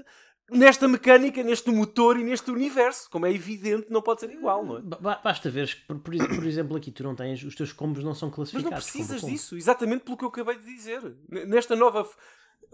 nesta 0.51 0.87
mecânica, 0.87 1.43
neste 1.43 1.69
motor 1.69 2.19
e 2.19 2.23
neste 2.23 2.49
universo. 2.51 3.09
Como 3.09 3.25
é 3.25 3.33
evidente, 3.33 3.87
não 3.89 4.01
pode 4.01 4.21
ser 4.21 4.31
igual, 4.31 4.65
não 4.65 4.77
é? 4.77 4.81
Basta 4.81 5.49
ver 5.49 5.67
que, 5.67 5.85
por, 5.85 5.99
por, 5.99 6.45
exemplo, 6.45 6.75
aqui 6.75 6.91
tu 6.91 7.03
não 7.03 7.15
tens, 7.15 7.43
os 7.43 7.55
teus 7.55 7.71
combos 7.71 8.03
não 8.03 8.13
são 8.13 8.29
classificados. 8.29 8.71
Mas 8.71 8.85
não 8.85 9.05
precisas 9.05 9.21
disso, 9.21 9.55
exatamente 9.55 10.03
pelo 10.03 10.17
que 10.17 10.25
eu 10.25 10.29
acabei 10.29 10.57
de 10.57 10.65
dizer. 10.65 11.01
Nesta 11.47 11.75
nova 11.75 12.07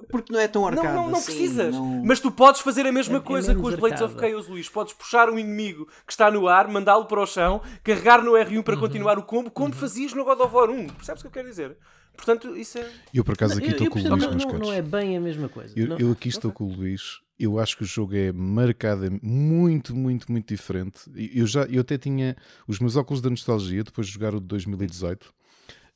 porque 0.10 0.32
não 0.32 0.40
é 0.40 0.48
tão 0.48 0.68
arcade. 0.68 0.88
Não, 0.88 1.04
não, 1.04 1.12
não 1.12 1.20
assim, 1.20 1.26
precisas. 1.26 1.74
Não... 1.74 2.04
Mas 2.04 2.20
tu 2.20 2.32
podes 2.32 2.62
fazer 2.62 2.86
a 2.86 2.92
mesma 2.92 3.16
é, 3.16 3.18
é 3.18 3.22
coisa 3.22 3.52
é 3.54 3.56
com 3.56 3.64
os 3.64 3.76
Blades 3.76 4.02
of 4.02 4.16
Chaos, 4.20 4.48
Luís. 4.48 4.70
Podes 4.70 4.94
puxar 4.94 5.30
um 5.30 5.40
inimigo 5.40 5.88
que 6.06 6.12
está 6.12 6.30
no 6.30 6.48
ar, 6.48 6.68
mandá-lo 6.68 7.06
para 7.06 7.22
o 7.22 7.26
chão, 7.26 7.62
carregar 7.84 8.22
no 8.24 8.34
R1 8.34 8.64
para 8.64 8.76
uhum. 8.76 8.82
continuar 8.82 9.18
o 9.18 9.24
combo, 9.24 9.50
como 9.50 9.70
uhum. 9.70 9.74
fazias 9.74 10.14
no 10.14 10.24
God 10.26 10.40
of 10.40 10.54
War 10.54 10.70
1. 10.70 10.88
Percebes 10.88 11.22
o 11.22 11.24
que 11.24 11.28
eu 11.28 11.32
quero 11.32 11.48
dizer? 11.48 11.78
Portanto, 12.16 12.56
isso 12.56 12.78
é. 12.78 12.90
Eu 13.14 13.24
por 13.24 13.34
acaso 13.34 13.58
aqui 13.58 13.70
estou 13.72 13.90
com 13.90 14.00
o 14.00 14.02
Luís, 14.02 14.24
não, 14.24 14.48
não, 14.48 14.60
não, 14.60 14.74
é 14.74 14.82
bem 14.82 15.18
a 15.18 15.22
mesma 15.22 15.50
coisa. 15.50 15.74
Eu, 15.78 15.98
eu 15.98 16.12
aqui 16.12 16.30
estou 16.30 16.52
com 16.52 16.66
o 16.66 16.74
Luís. 16.74 17.20
Eu 17.38 17.60
acho 17.60 17.76
que 17.76 17.84
o 17.84 17.86
jogo 17.86 18.16
é 18.16 18.32
marcado 18.32 19.20
muito, 19.22 19.94
muito, 19.94 20.32
muito 20.32 20.48
diferente. 20.48 21.00
Eu 21.14 21.46
já 21.46 21.64
eu 21.64 21.82
até 21.82 21.98
tinha 21.98 22.38
os 22.66 22.80
meus 22.80 22.96
óculos 22.96 23.22
da 23.22 23.30
nostalgia 23.30 23.84
depois 23.84 24.08
de 24.08 24.14
jogar 24.14 24.34
o 24.34 24.40
de 24.40 24.48
2018 24.48 25.34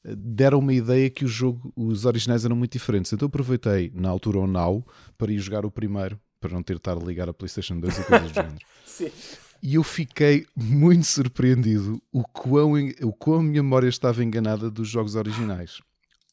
deram 0.03 0.59
uma 0.59 0.73
ideia 0.73 1.09
que 1.09 1.25
o 1.25 1.27
jogo, 1.27 1.71
os 1.75 2.05
originais 2.05 2.45
eram 2.45 2.55
muito 2.55 2.73
diferentes. 2.73 3.11
Então 3.11 3.27
aproveitei 3.27 3.91
na 3.93 4.09
altura 4.09 4.39
o 4.39 4.47
Now 4.47 4.85
para 5.17 5.31
ir 5.31 5.39
jogar 5.39 5.65
o 5.65 5.71
primeiro, 5.71 6.19
para 6.39 6.53
não 6.53 6.63
ter 6.63 6.73
de 6.73 6.79
estar 6.79 6.97
a 6.97 7.03
ligar 7.03 7.29
a 7.29 7.33
PlayStation 7.33 7.79
2 7.79 7.97
e 7.97 8.03
coisas 8.03 8.31
do 8.31 8.35
género. 8.35 8.57
Sim. 8.85 9.11
E 9.61 9.75
eu 9.75 9.83
fiquei 9.83 10.45
muito 10.55 11.05
surpreendido 11.05 12.01
o 12.13 12.23
quão, 12.23 12.73
o 13.01 13.13
quão 13.13 13.39
a 13.39 13.43
minha 13.43 13.61
memória 13.61 13.89
estava 13.89 14.23
enganada 14.23 14.71
dos 14.71 14.87
jogos 14.87 15.15
originais. 15.15 15.81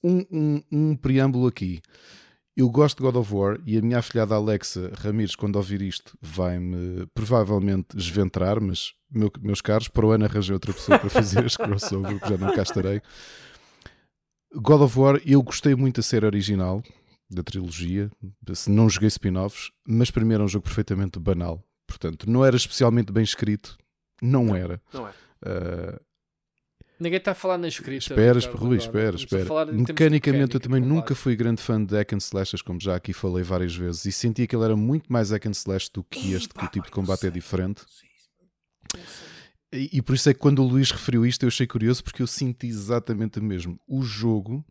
Um, 0.02 0.24
um, 0.30 0.62
um 0.70 0.96
preâmbulo 0.96 1.48
aqui. 1.48 1.80
Eu 2.56 2.70
gosto 2.70 2.98
de 2.98 3.02
God 3.02 3.16
of 3.16 3.34
War 3.34 3.58
e 3.66 3.76
a 3.76 3.82
minha 3.82 3.98
afilhada 3.98 4.34
Alexa 4.34 4.90
Ramires, 4.94 5.34
quando 5.34 5.56
ouvir 5.56 5.82
isto, 5.82 6.16
vai-me 6.22 7.06
provavelmente 7.12 7.96
esventrar, 7.96 8.60
mas, 8.62 8.94
meu, 9.10 9.30
meus 9.42 9.60
caros, 9.60 9.88
para 9.88 10.06
o 10.06 10.10
ano 10.10 10.24
arranjei 10.24 10.54
outra 10.54 10.72
pessoa 10.72 10.98
para 10.98 11.10
fazer 11.10 11.44
este 11.44 11.58
crossover, 11.62 12.18
que 12.18 12.28
já 12.28 12.38
não 12.38 12.54
cá 12.54 12.62
estarei. 12.62 13.02
God 14.54 14.82
of 14.82 14.98
War, 14.98 15.20
eu 15.24 15.42
gostei 15.42 15.74
muito 15.74 15.96
da 15.96 16.02
série 16.02 16.26
original, 16.26 16.82
da 17.30 17.42
trilogia. 17.42 18.10
Não 18.68 18.88
joguei 18.88 19.08
spin-offs, 19.08 19.70
mas 19.86 20.10
primeiro 20.10 20.42
é 20.42 20.46
um 20.46 20.48
jogo 20.48 20.64
perfeitamente 20.64 21.18
banal. 21.18 21.62
Portanto, 21.86 22.28
não 22.28 22.44
era 22.44 22.56
especialmente 22.56 23.12
bem 23.12 23.22
escrito. 23.24 23.76
Não, 24.20 24.46
não 24.46 24.56
era. 24.56 24.80
Não 24.92 25.06
é. 25.06 25.10
Uh, 25.42 26.06
Ninguém 26.98 27.18
está 27.18 27.32
a 27.32 27.34
falar 27.34 27.58
na 27.58 27.68
escrita. 27.68 28.14
Espera, 28.14 28.40
Rui, 28.54 28.78
espera, 28.78 29.16
espera. 29.16 29.66
Mecanicamente, 29.66 30.54
eu 30.54 30.60
também 30.60 30.80
nunca 30.80 31.14
fui 31.14 31.36
grande 31.36 31.60
fã 31.60 31.82
de 31.82 31.94
hack 31.94 32.14
and 32.14 32.18
slashers, 32.18 32.62
como 32.62 32.80
já 32.80 32.96
aqui 32.96 33.12
falei 33.12 33.44
várias 33.44 33.76
vezes, 33.76 34.06
e 34.06 34.12
sentia 34.12 34.46
que 34.46 34.56
ele 34.56 34.64
era 34.64 34.74
muito 34.74 35.12
mais 35.12 35.30
hack 35.30 35.46
and 35.46 35.50
slash 35.50 35.90
do 35.92 36.02
que 36.02 36.32
este, 36.32 36.54
que 36.54 36.64
o 36.64 36.68
tipo 36.68 36.86
de 36.86 36.92
combate 36.92 37.26
é 37.26 37.30
diferente. 37.30 37.82
E, 38.94 38.98
e, 39.76 40.02
por 40.02 40.14
isso 40.14 40.28
é 40.28 40.34
que 40.34 40.40
quando 40.40 40.60
o 40.60 40.66
Luís 40.66 40.90
referiu 40.90 41.26
isto 41.26 41.44
eu 41.44 41.48
achei 41.48 41.66
curioso 41.66 42.02
porque 42.02 42.22
eu 42.22 42.26
senti 42.26 42.66
exatamente 42.66 43.38
o 43.38 43.42
mesmo. 43.42 43.78
O 43.86 44.02
jogo 44.02 44.64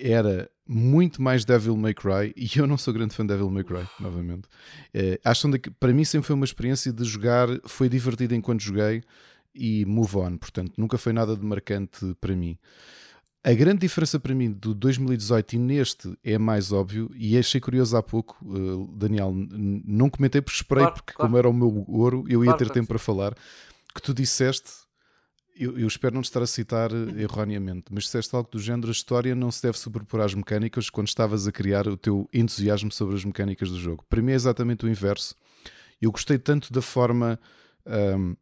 era 0.00 0.50
muito 0.66 1.22
mais 1.22 1.44
Devil 1.44 1.76
May 1.76 1.94
Cry 1.94 2.32
e 2.36 2.50
eu 2.58 2.66
não 2.66 2.76
sou 2.76 2.92
grande 2.92 3.14
fã 3.14 3.24
de 3.24 3.32
Devil 3.32 3.50
May 3.50 3.64
Cry, 3.64 3.86
novamente. 4.00 4.48
É, 4.92 5.20
acham 5.24 5.50
que 5.52 5.70
para 5.70 5.92
mim 5.92 6.04
sempre 6.04 6.26
foi 6.26 6.34
uma 6.34 6.44
experiência 6.44 6.92
de 6.92 7.04
jogar, 7.04 7.48
foi 7.66 7.88
divertido 7.88 8.34
enquanto 8.34 8.62
joguei 8.62 9.02
e 9.54 9.84
move 9.84 10.16
on, 10.16 10.36
portanto 10.36 10.72
nunca 10.76 10.98
foi 10.98 11.12
nada 11.12 11.36
de 11.36 11.44
marcante 11.44 12.14
para 12.20 12.34
mim. 12.34 12.58
A 13.46 13.52
grande 13.52 13.80
diferença 13.80 14.18
para 14.18 14.34
mim 14.34 14.50
do 14.50 14.74
2018 14.74 15.52
e 15.52 15.58
neste 15.58 16.18
é 16.24 16.38
mais 16.38 16.72
óbvio, 16.72 17.10
e 17.14 17.36
achei 17.36 17.60
curioso 17.60 17.94
há 17.94 18.02
pouco, 18.02 18.38
uh, 18.42 18.90
Daniel, 18.96 19.34
não 19.34 20.08
comentei 20.08 20.40
porque 20.40 20.56
esperei, 20.56 20.84
claro, 20.84 20.94
porque 20.94 21.12
claro. 21.12 21.28
como 21.28 21.38
era 21.38 21.48
o 21.48 21.52
meu 21.52 21.84
ouro, 21.86 22.24
eu 22.26 22.42
ia 22.42 22.52
claro, 22.52 22.58
ter 22.58 22.70
tempo 22.70 22.88
para 22.88 22.98
falar 22.98 23.34
que 23.94 24.02
tu 24.02 24.12
disseste, 24.12 24.70
eu, 25.56 25.78
eu, 25.78 25.86
espero 25.86 26.14
não 26.14 26.22
te 26.22 26.26
estar 26.26 26.42
a 26.42 26.46
citar 26.46 26.90
eh, 26.92 27.22
erroneamente, 27.22 27.84
mas 27.90 28.04
disseste 28.04 28.34
algo 28.34 28.50
do 28.50 28.58
género: 28.58 28.88
a 28.88 28.92
história 28.92 29.34
não 29.34 29.50
se 29.50 29.62
deve 29.62 29.78
sobrepor 29.78 30.20
às 30.20 30.34
mecânicas 30.34 30.90
quando 30.90 31.08
estavas 31.08 31.46
a 31.46 31.52
criar 31.52 31.86
o 31.86 31.96
teu 31.96 32.28
entusiasmo 32.32 32.90
sobre 32.90 33.14
as 33.14 33.24
mecânicas 33.24 33.70
do 33.70 33.78
jogo. 33.78 34.04
Para 34.08 34.20
mim 34.20 34.32
é 34.32 34.34
exatamente 34.34 34.84
o 34.84 34.88
inverso. 34.88 35.36
Eu 36.02 36.10
gostei 36.10 36.38
tanto 36.38 36.72
da 36.72 36.82
forma. 36.82 37.38
Um, 37.86 38.36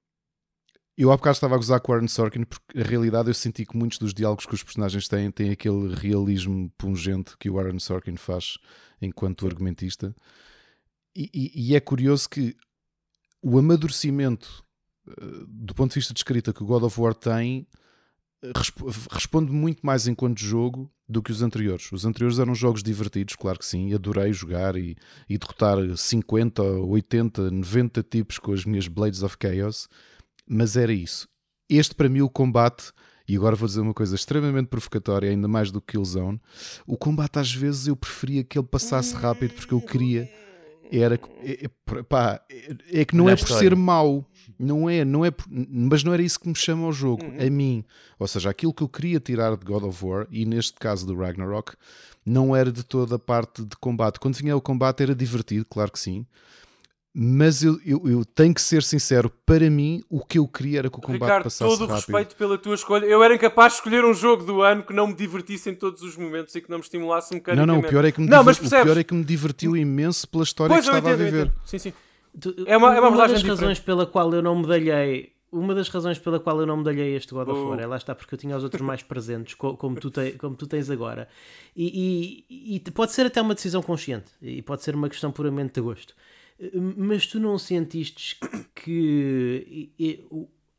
eu 0.97 1.11
há 1.11 1.17
bocado 1.17 1.35
estava 1.35 1.55
a 1.55 1.59
gozar 1.59 1.81
com 1.81 1.91
o 1.91 1.95
Aaron 1.95 2.09
Sorkin 2.09 2.45
porque 2.45 2.79
a 2.79 2.83
realidade 2.83 3.29
eu 3.29 3.35
senti 3.35 3.65
que 3.65 3.77
muitos 3.77 3.99
dos 3.99 4.13
diálogos 4.13 4.45
que 4.45 4.55
os 4.55 4.63
personagens 4.63 5.09
têm 5.09 5.31
têm 5.31 5.51
aquele 5.51 5.95
realismo 5.95 6.71
pungente 6.77 7.37
que 7.39 7.49
o 7.49 7.59
Aaron 7.59 7.79
Sorkin 7.79 8.17
faz 8.17 8.59
enquanto 9.01 9.47
argumentista. 9.47 10.15
E, 11.15 11.31
e, 11.33 11.71
e 11.71 11.77
é 11.77 11.81
curioso 11.81 12.29
que 12.29 12.55
o 13.43 13.59
amadurecimento 13.59 14.65
do 15.49 15.75
ponto 15.75 15.91
de 15.91 15.97
vista 15.97 16.15
de 16.15 16.21
escrita 16.21 16.53
que 16.53 16.63
o 16.63 16.67
God 16.67 16.85
of 16.85 17.01
War 17.01 17.15
tem, 17.15 17.67
responde 19.11 19.53
muito 19.53 19.85
mais 19.85 20.07
enquanto 20.07 20.41
jogo 20.41 20.91
do 21.09 21.23
que 21.23 21.31
os 21.31 21.43
anteriores. 21.43 21.91
Os 21.93 22.05
anteriores 22.05 22.39
eram 22.39 22.55
jogos 22.55 22.83
divertidos, 22.83 23.37
claro 23.37 23.59
que 23.59 23.67
sim, 23.67 23.93
adorei 23.95 24.33
jogar 24.33 24.77
e, 24.77 24.97
e 25.29 25.39
derrotar 25.39 25.77
50, 25.97 26.63
80, 26.63 27.51
90 27.51 28.03
tipos 28.03 28.39
com 28.39 28.53
as 28.53 28.65
minhas 28.65 28.89
Blades 28.89 29.23
of 29.23 29.37
Chaos, 29.41 29.89
mas 30.47 30.77
era 30.77 30.93
isso. 30.93 31.29
Este, 31.69 31.95
para 31.95 32.09
mim, 32.09 32.21
o 32.21 32.29
combate, 32.29 32.93
e 33.29 33.37
agora 33.37 33.55
vou 33.55 33.69
dizer 33.69 33.81
uma 33.81 33.95
coisa 33.95 34.15
extremamente 34.17 34.67
provocatória, 34.67 35.31
ainda 35.31 35.47
mais 35.47 35.71
do 35.71 35.81
que 35.81 35.93
Killzone, 35.93 36.41
o 36.87 36.97
combate 36.97 37.39
às 37.39 37.53
vezes 37.53 37.87
eu 37.87 37.97
preferia 37.97 38.43
que 38.43 38.59
ele 38.59 38.67
passasse 38.67 39.15
rápido 39.15 39.55
porque 39.55 39.75
eu 39.75 39.81
queria 39.81 40.29
era 41.01 41.19
é, 41.43 41.65
é, 41.65 42.03
pá, 42.03 42.41
é 42.93 43.05
que 43.05 43.17
não 43.17 43.29
é 43.29 43.37
por 43.37 43.49
ser 43.49 43.75
mau, 43.75 44.25
não 44.59 44.89
é, 44.89 45.05
não 45.05 45.25
é, 45.25 45.31
mas 45.49 46.05
não 46.05 46.13
era 46.13 46.23
isso 46.23 46.39
que 46.39 46.49
me 46.49 46.55
chama 46.55 46.85
ao 46.85 46.93
jogo, 46.93 47.25
uhum. 47.25 47.47
a 47.47 47.51
mim. 47.51 47.85
Ou 48.19 48.27
seja, 48.27 48.51
aquilo 48.51 48.75
que 48.75 48.83
eu 48.83 48.89
queria 48.89 49.19
tirar 49.19 49.57
de 49.57 49.65
God 49.65 49.85
of 49.85 50.05
War, 50.05 50.27
e 50.31 50.45
neste 50.45 50.75
caso 50.75 51.07
do 51.07 51.17
Ragnarok, 51.17 51.75
não 52.25 52.55
era 52.55 52.71
de 52.71 52.83
toda 52.83 53.17
a 53.17 53.19
parte 53.19 53.65
de 53.65 53.77
combate. 53.77 54.21
Quando 54.21 54.37
vinha 54.37 54.57
o 54.57 54.61
combate 54.61 55.03
era 55.03 55.15
divertido, 55.15 55.65
claro 55.69 55.91
que 55.91 55.99
sim. 55.99 56.27
Mas 57.15 57.63
eu, 57.63 57.79
eu, 57.85 58.03
eu, 58.09 58.25
tenho 58.25 58.55
que 58.55 58.61
ser 58.63 58.83
sincero, 58.83 59.31
para 59.45 59.69
mim 59.69 60.03
o 60.09 60.25
que 60.25 60.39
eu 60.39 60.49
queria 60.49 60.79
era 60.79 60.91
que 60.91 60.97
o 60.97 61.01
combate 61.01 61.23
Ricardo, 61.23 61.45
passasse 61.45 61.71
todo 61.71 61.81
rápido. 61.81 61.95
respeito 61.95 62.37
pela 62.37 62.57
tua 62.57 62.75
escolha. 62.75 63.05
Eu 63.05 63.23
era 63.23 63.35
incapaz 63.35 63.75
de 63.75 63.79
escolher 63.81 64.05
um 64.05 64.15
jogo 64.15 64.45
do 64.45 64.63
ano 64.63 64.83
que 64.83 64.95
não 64.95 65.09
me 65.09 65.15
divertisse 65.15 65.69
em 65.69 65.75
todos 65.75 66.03
os 66.03 66.17
momentos 66.17 66.55
e 66.55 66.61
que 66.61 66.71
não 66.71 66.79
me 66.79 66.85
estimulasse 66.85 67.35
mecanicamente. 67.35 67.67
Não, 67.67 67.81
não, 67.81 67.87
o 67.87 67.89
pior 67.89 68.05
é 68.05 68.13
que 68.13 68.21
me, 68.21 68.29
não, 68.29 68.43
diver... 68.43 68.67
o 68.67 68.85
pior 68.85 68.99
é 68.99 69.05
que 69.05 69.15
me 69.15 69.25
divertiu 69.25 69.77
imenso 69.77 70.27
pela 70.27 70.43
história 70.43 70.75
pois, 70.75 70.89
que 70.89 70.95
estava 70.95 71.13
entendo, 71.13 71.27
a 71.27 71.31
viver. 71.31 71.53
Sim, 71.67 71.79
sim. 71.79 71.93
É 72.67 72.77
uma, 72.79 72.97
é 72.97 73.01
uma, 73.01 73.09
uma 73.11 73.29
das 73.29 73.43
razões 73.43 73.79
pela 73.79 74.07
qual 74.07 74.33
eu 74.33 74.43
não 74.43 74.57
medalhei 74.57 75.33
uma 75.53 75.75
das 75.75 75.89
razões 75.89 76.19
pela 76.19 76.41
qual 76.41 76.59
eu 76.61 76.67
não 76.67 76.79
medalhei 76.79 77.15
este 77.15 77.35
God 77.35 77.47
of 77.47 77.61
War 77.61 77.79
é 77.79 77.87
lá 77.87 77.99
está 77.99 78.15
porque 78.15 78.35
eu 78.35 78.39
tinha 78.39 78.57
os 78.57 78.65
outros 78.65 78.81
mais 78.81 79.03
presentes, 79.03 79.55
como 79.55 80.01
tu, 80.01 80.11
te, 80.11 80.33
como 80.33 80.57
tu 80.57 80.67
tens 80.67 80.89
agora. 80.89 81.29
E, 81.77 82.47
e, 82.49 82.77
e, 82.77 82.91
pode 82.91 83.13
ser 83.13 83.27
até 83.27 83.41
uma 83.43 83.55
decisão 83.55 83.83
consciente 83.83 84.33
e 84.41 84.63
pode 84.63 84.83
ser 84.83 84.95
uma 84.95 85.11
questão 85.11 85.31
puramente 85.31 85.75
de 85.75 85.83
gosto. 85.83 86.15
Mas 86.97 87.27
tu 87.27 87.41
não 87.41 87.59
sentiste 87.59 88.39
que 88.75 89.93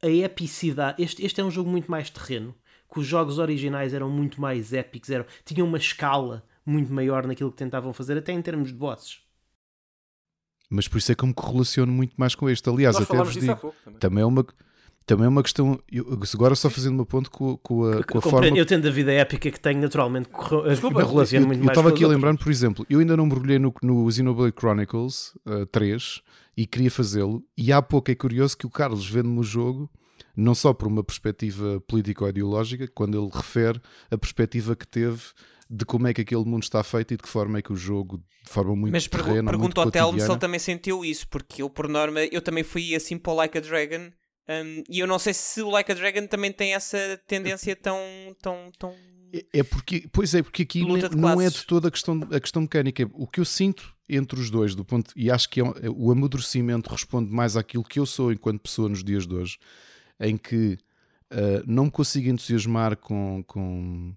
a 0.01 0.09
epicidade. 0.09 1.01
Este, 1.01 1.25
este 1.25 1.41
é 1.41 1.43
um 1.43 1.51
jogo 1.51 1.69
muito 1.69 1.89
mais 1.89 2.09
terreno, 2.09 2.53
que 2.91 2.99
os 2.99 3.07
jogos 3.07 3.39
originais 3.39 3.93
eram 3.93 4.09
muito 4.09 4.39
mais 4.39 4.73
épicos, 4.73 5.09
eram, 5.09 5.25
tinham 5.45 5.67
uma 5.67 5.77
escala 5.77 6.45
muito 6.65 6.91
maior 6.93 7.25
naquilo 7.25 7.51
que 7.51 7.57
tentavam 7.57 7.93
fazer, 7.93 8.17
até 8.17 8.31
em 8.31 8.41
termos 8.41 8.69
de 8.69 8.77
bosses. 8.77 9.21
Mas 10.69 10.87
por 10.87 10.97
isso 10.97 11.11
é 11.11 11.15
que 11.15 11.23
eu 11.23 11.27
me 11.27 11.33
correlaciono 11.33 11.91
muito 11.91 12.15
mais 12.17 12.33
com 12.35 12.49
este. 12.49 12.67
Aliás, 12.69 12.95
Nós 12.95 13.03
até 13.03 13.17
vos 13.17 13.33
digo, 13.33 13.73
também. 13.83 13.99
também 13.99 14.21
é 14.23 14.25
uma 14.25 14.45
também 15.05 15.25
é 15.25 15.29
uma 15.29 15.43
questão. 15.43 15.79
Eu, 15.91 16.19
agora 16.33 16.55
só 16.55 16.69
fazendo 16.69 16.93
uma 16.93 17.05
ponto 17.05 17.29
com, 17.29 17.57
com 17.57 17.85
a, 17.85 18.03
com 18.03 18.17
a 18.17 18.21
forma. 18.21 18.57
Eu 18.57 18.65
tendo 18.65 18.87
a 18.87 18.91
vida 18.91 19.11
épica 19.11 19.51
que 19.51 19.59
tenho, 19.59 19.81
naturalmente, 19.81 20.29
Desculpa, 20.69 21.03
relaciono 21.03 21.47
muito 21.47 21.59
eu, 21.59 21.65
mais. 21.65 21.77
Eu 21.77 21.81
estava 21.81 21.89
aqui 21.89 22.03
a 22.03 22.07
lembrar 22.07 22.37
por 22.37 22.49
exemplo, 22.49 22.85
eu 22.89 22.99
ainda 22.99 23.17
não 23.17 23.25
mergulhei 23.25 23.59
no, 23.59 23.73
no 23.81 24.09
Xenoblade 24.11 24.53
Chronicles 24.57 25.33
uh, 25.45 25.65
3 25.67 26.21
e 26.55 26.65
queria 26.65 26.89
fazê-lo. 26.89 27.43
E 27.57 27.71
há 27.71 27.81
pouco 27.81 28.11
é 28.11 28.15
curioso 28.15 28.57
que 28.57 28.65
o 28.65 28.69
Carlos 28.69 29.07
vende-me 29.07 29.39
o 29.39 29.43
jogo, 29.43 29.89
não 30.35 30.55
só 30.55 30.73
por 30.73 30.87
uma 30.87 31.03
perspectiva 31.03 31.81
político-ideológica, 31.81 32.87
quando 32.87 33.17
ele 33.21 33.29
refere 33.33 33.81
a 34.09 34.17
perspectiva 34.17 34.75
que 34.75 34.87
teve 34.87 35.21
de 35.69 35.85
como 35.85 36.07
é 36.07 36.13
que 36.13 36.21
aquele 36.21 36.45
mundo 36.45 36.63
está 36.63 36.83
feito 36.83 37.13
e 37.13 37.17
de 37.17 37.23
que 37.23 37.29
forma 37.29 37.57
é 37.57 37.61
que 37.61 37.73
o 37.73 37.75
jogo, 37.75 38.17
de 38.17 38.49
forma 38.49 38.75
muito 38.75 38.91
Mas 38.93 39.07
terrena, 39.07 39.49
pergunto 39.49 39.81
ao 39.81 39.89
Telmo 39.89 40.19
se 40.19 40.29
ele 40.29 40.37
também 40.37 40.59
sentiu 40.59 41.03
isso, 41.03 41.27
porque 41.27 41.61
eu, 41.61 41.69
por 41.69 41.87
norma, 41.87 42.23
eu 42.25 42.41
também 42.41 42.63
fui 42.63 42.93
assim 42.95 43.17
para 43.17 43.33
o 43.33 43.35
Like 43.35 43.57
a 43.57 43.61
Dragon 43.61 44.11
um, 44.49 44.83
e 44.89 44.99
eu 44.99 45.07
não 45.07 45.17
sei 45.17 45.33
se 45.33 45.61
o 45.61 45.69
Like 45.69 45.91
a 45.91 45.95
Dragon 45.95 46.27
também 46.27 46.51
tem 46.51 46.73
essa 46.73 47.19
tendência 47.27 47.75
tão. 47.75 47.97
tão, 48.41 48.71
tão... 48.77 48.93
É, 49.31 49.59
é 49.59 49.63
porque, 49.63 50.07
pois 50.11 50.35
é, 50.35 50.43
porque 50.43 50.63
aqui 50.63 50.83
não 51.15 51.41
é 51.41 51.49
de 51.49 51.65
toda 51.65 51.87
a 51.87 51.91
questão, 51.91 52.19
a 52.31 52.39
questão 52.39 52.61
mecânica. 52.61 53.09
O 53.13 53.25
que 53.25 53.39
eu 53.39 53.45
sinto 53.45 53.95
entre 54.07 54.39
os 54.39 54.49
dois, 54.49 54.75
do 54.75 54.83
ponto, 54.83 55.11
e 55.15 55.31
acho 55.31 55.49
que 55.49 55.61
é, 55.61 55.63
o 55.89 56.11
amadurecimento 56.11 56.89
responde 56.89 57.31
mais 57.31 57.55
àquilo 57.55 57.83
que 57.83 57.99
eu 57.99 58.05
sou 58.05 58.31
enquanto 58.31 58.61
pessoa 58.61 58.89
nos 58.89 59.03
dias 59.03 59.25
de 59.25 59.33
hoje, 59.33 59.57
em 60.19 60.37
que 60.37 60.77
uh, 61.31 61.63
não 61.65 61.85
me 61.85 61.91
consigo 61.91 62.29
entusiasmar 62.29 62.97
com. 62.97 63.43
com 63.47 64.13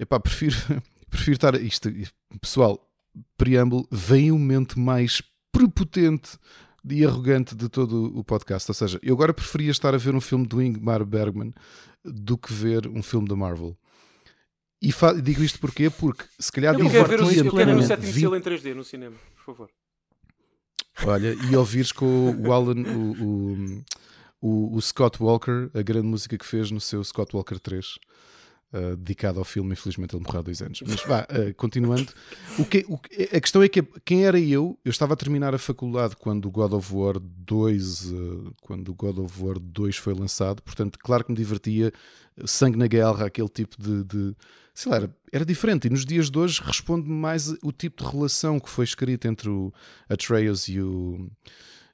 epá, 0.00 0.18
prefiro, 0.18 0.56
prefiro 1.10 1.34
estar. 1.34 1.54
Isto, 1.60 1.92
pessoal, 2.40 2.90
preâmbulo, 3.36 3.86
vem 3.90 4.32
um 4.32 4.38
momento 4.38 4.80
mais 4.80 5.22
prepotente 5.52 6.38
e 6.88 7.04
arrogante 7.04 7.54
de 7.54 7.68
todo 7.68 8.16
o 8.16 8.22
podcast. 8.22 8.70
Ou 8.70 8.74
seja, 8.74 9.00
eu 9.02 9.14
agora 9.14 9.32
preferia 9.32 9.70
estar 9.70 9.94
a 9.94 9.98
ver 9.98 10.14
um 10.14 10.20
filme 10.20 10.46
do 10.46 10.62
Ingmar 10.62 11.04
Bergman 11.04 11.52
do 12.04 12.36
que 12.36 12.52
ver 12.52 12.86
um 12.86 13.02
filme 13.02 13.28
da 13.28 13.36
Marvel. 13.36 13.76
E 14.82 14.92
digo 15.22 15.42
isto 15.42 15.58
porquê? 15.58 15.88
Porque 15.88 16.24
se 16.38 16.52
calhar 16.52 16.78
eu 16.78 16.90
quero 16.90 17.08
ver 17.08 17.20
o, 17.20 17.30
eu 17.30 17.50
quero 17.52 17.74
ver 17.74 17.78
o 17.78 17.82
sétimo 17.82 18.12
20... 18.12 18.24
em 18.34 18.40
3D 18.40 18.74
no 18.74 18.84
cinema, 18.84 19.16
por 19.36 19.44
favor. 19.44 19.70
Olha, 21.06 21.34
e 21.50 21.56
ouvires 21.56 21.90
com 21.90 22.36
o 22.36 22.52
Alan, 22.52 22.82
o, 22.82 23.24
o, 23.24 23.84
o, 24.40 24.76
o 24.76 24.82
Scott 24.82 25.22
Walker, 25.22 25.70
a 25.74 25.82
grande 25.82 26.06
música 26.06 26.36
que 26.36 26.44
fez 26.44 26.70
no 26.70 26.80
seu 26.80 27.02
Scott 27.02 27.34
Walker 27.34 27.58
3 27.58 27.98
uh, 28.74 28.96
dedicado 28.96 29.38
ao 29.38 29.44
filme. 29.44 29.72
Infelizmente 29.72 30.14
ele 30.14 30.24
morreu 30.24 30.40
há 30.40 30.42
dois 30.42 30.60
anos. 30.60 30.82
Mas 30.86 31.02
vá, 31.04 31.22
uh, 31.30 31.54
continuando. 31.54 32.12
O 32.58 32.64
que, 32.64 32.84
o, 32.88 32.98
a 33.32 33.40
questão 33.40 33.62
é 33.62 33.68
que 33.68 33.82
quem 34.04 34.26
era 34.26 34.38
eu? 34.38 34.78
Eu 34.84 34.90
estava 34.90 35.14
a 35.14 35.16
terminar 35.16 35.54
a 35.54 35.58
faculdade 35.58 36.16
quando 36.16 36.46
o 36.46 36.50
God 36.50 36.72
of 36.72 36.94
War 36.94 37.18
2, 37.18 38.10
uh, 38.10 38.14
eh, 38.14 38.52
quando 38.60 38.88
o 38.88 38.94
God 38.94 39.18
of 39.18 39.42
War 39.42 39.58
2 39.58 39.96
foi 39.96 40.14
lançado. 40.14 40.62
Portanto, 40.62 40.98
claro 40.98 41.24
que 41.24 41.30
me 41.30 41.36
divertia. 41.36 41.92
Sangue 42.46 42.76
na 42.76 42.88
guerra, 42.88 43.26
aquele 43.26 43.48
tipo 43.48 43.80
de, 43.80 44.02
de 44.02 44.36
sei 44.74 44.90
lá, 44.90 44.96
era, 44.96 45.16
era, 45.32 45.44
diferente. 45.44 45.86
E 45.86 45.90
nos 45.90 46.04
dias 46.04 46.28
de 46.28 46.36
hoje 46.36 46.60
responde-me 46.60 47.14
mais 47.14 47.54
o 47.62 47.70
tipo 47.70 48.02
de 48.02 48.10
relação 48.10 48.58
que 48.58 48.68
foi 48.68 48.84
escrita 48.84 49.28
entre 49.28 49.48
o 49.48 49.72
Atreus 50.08 50.66
e 50.66 50.80
o, 50.80 51.30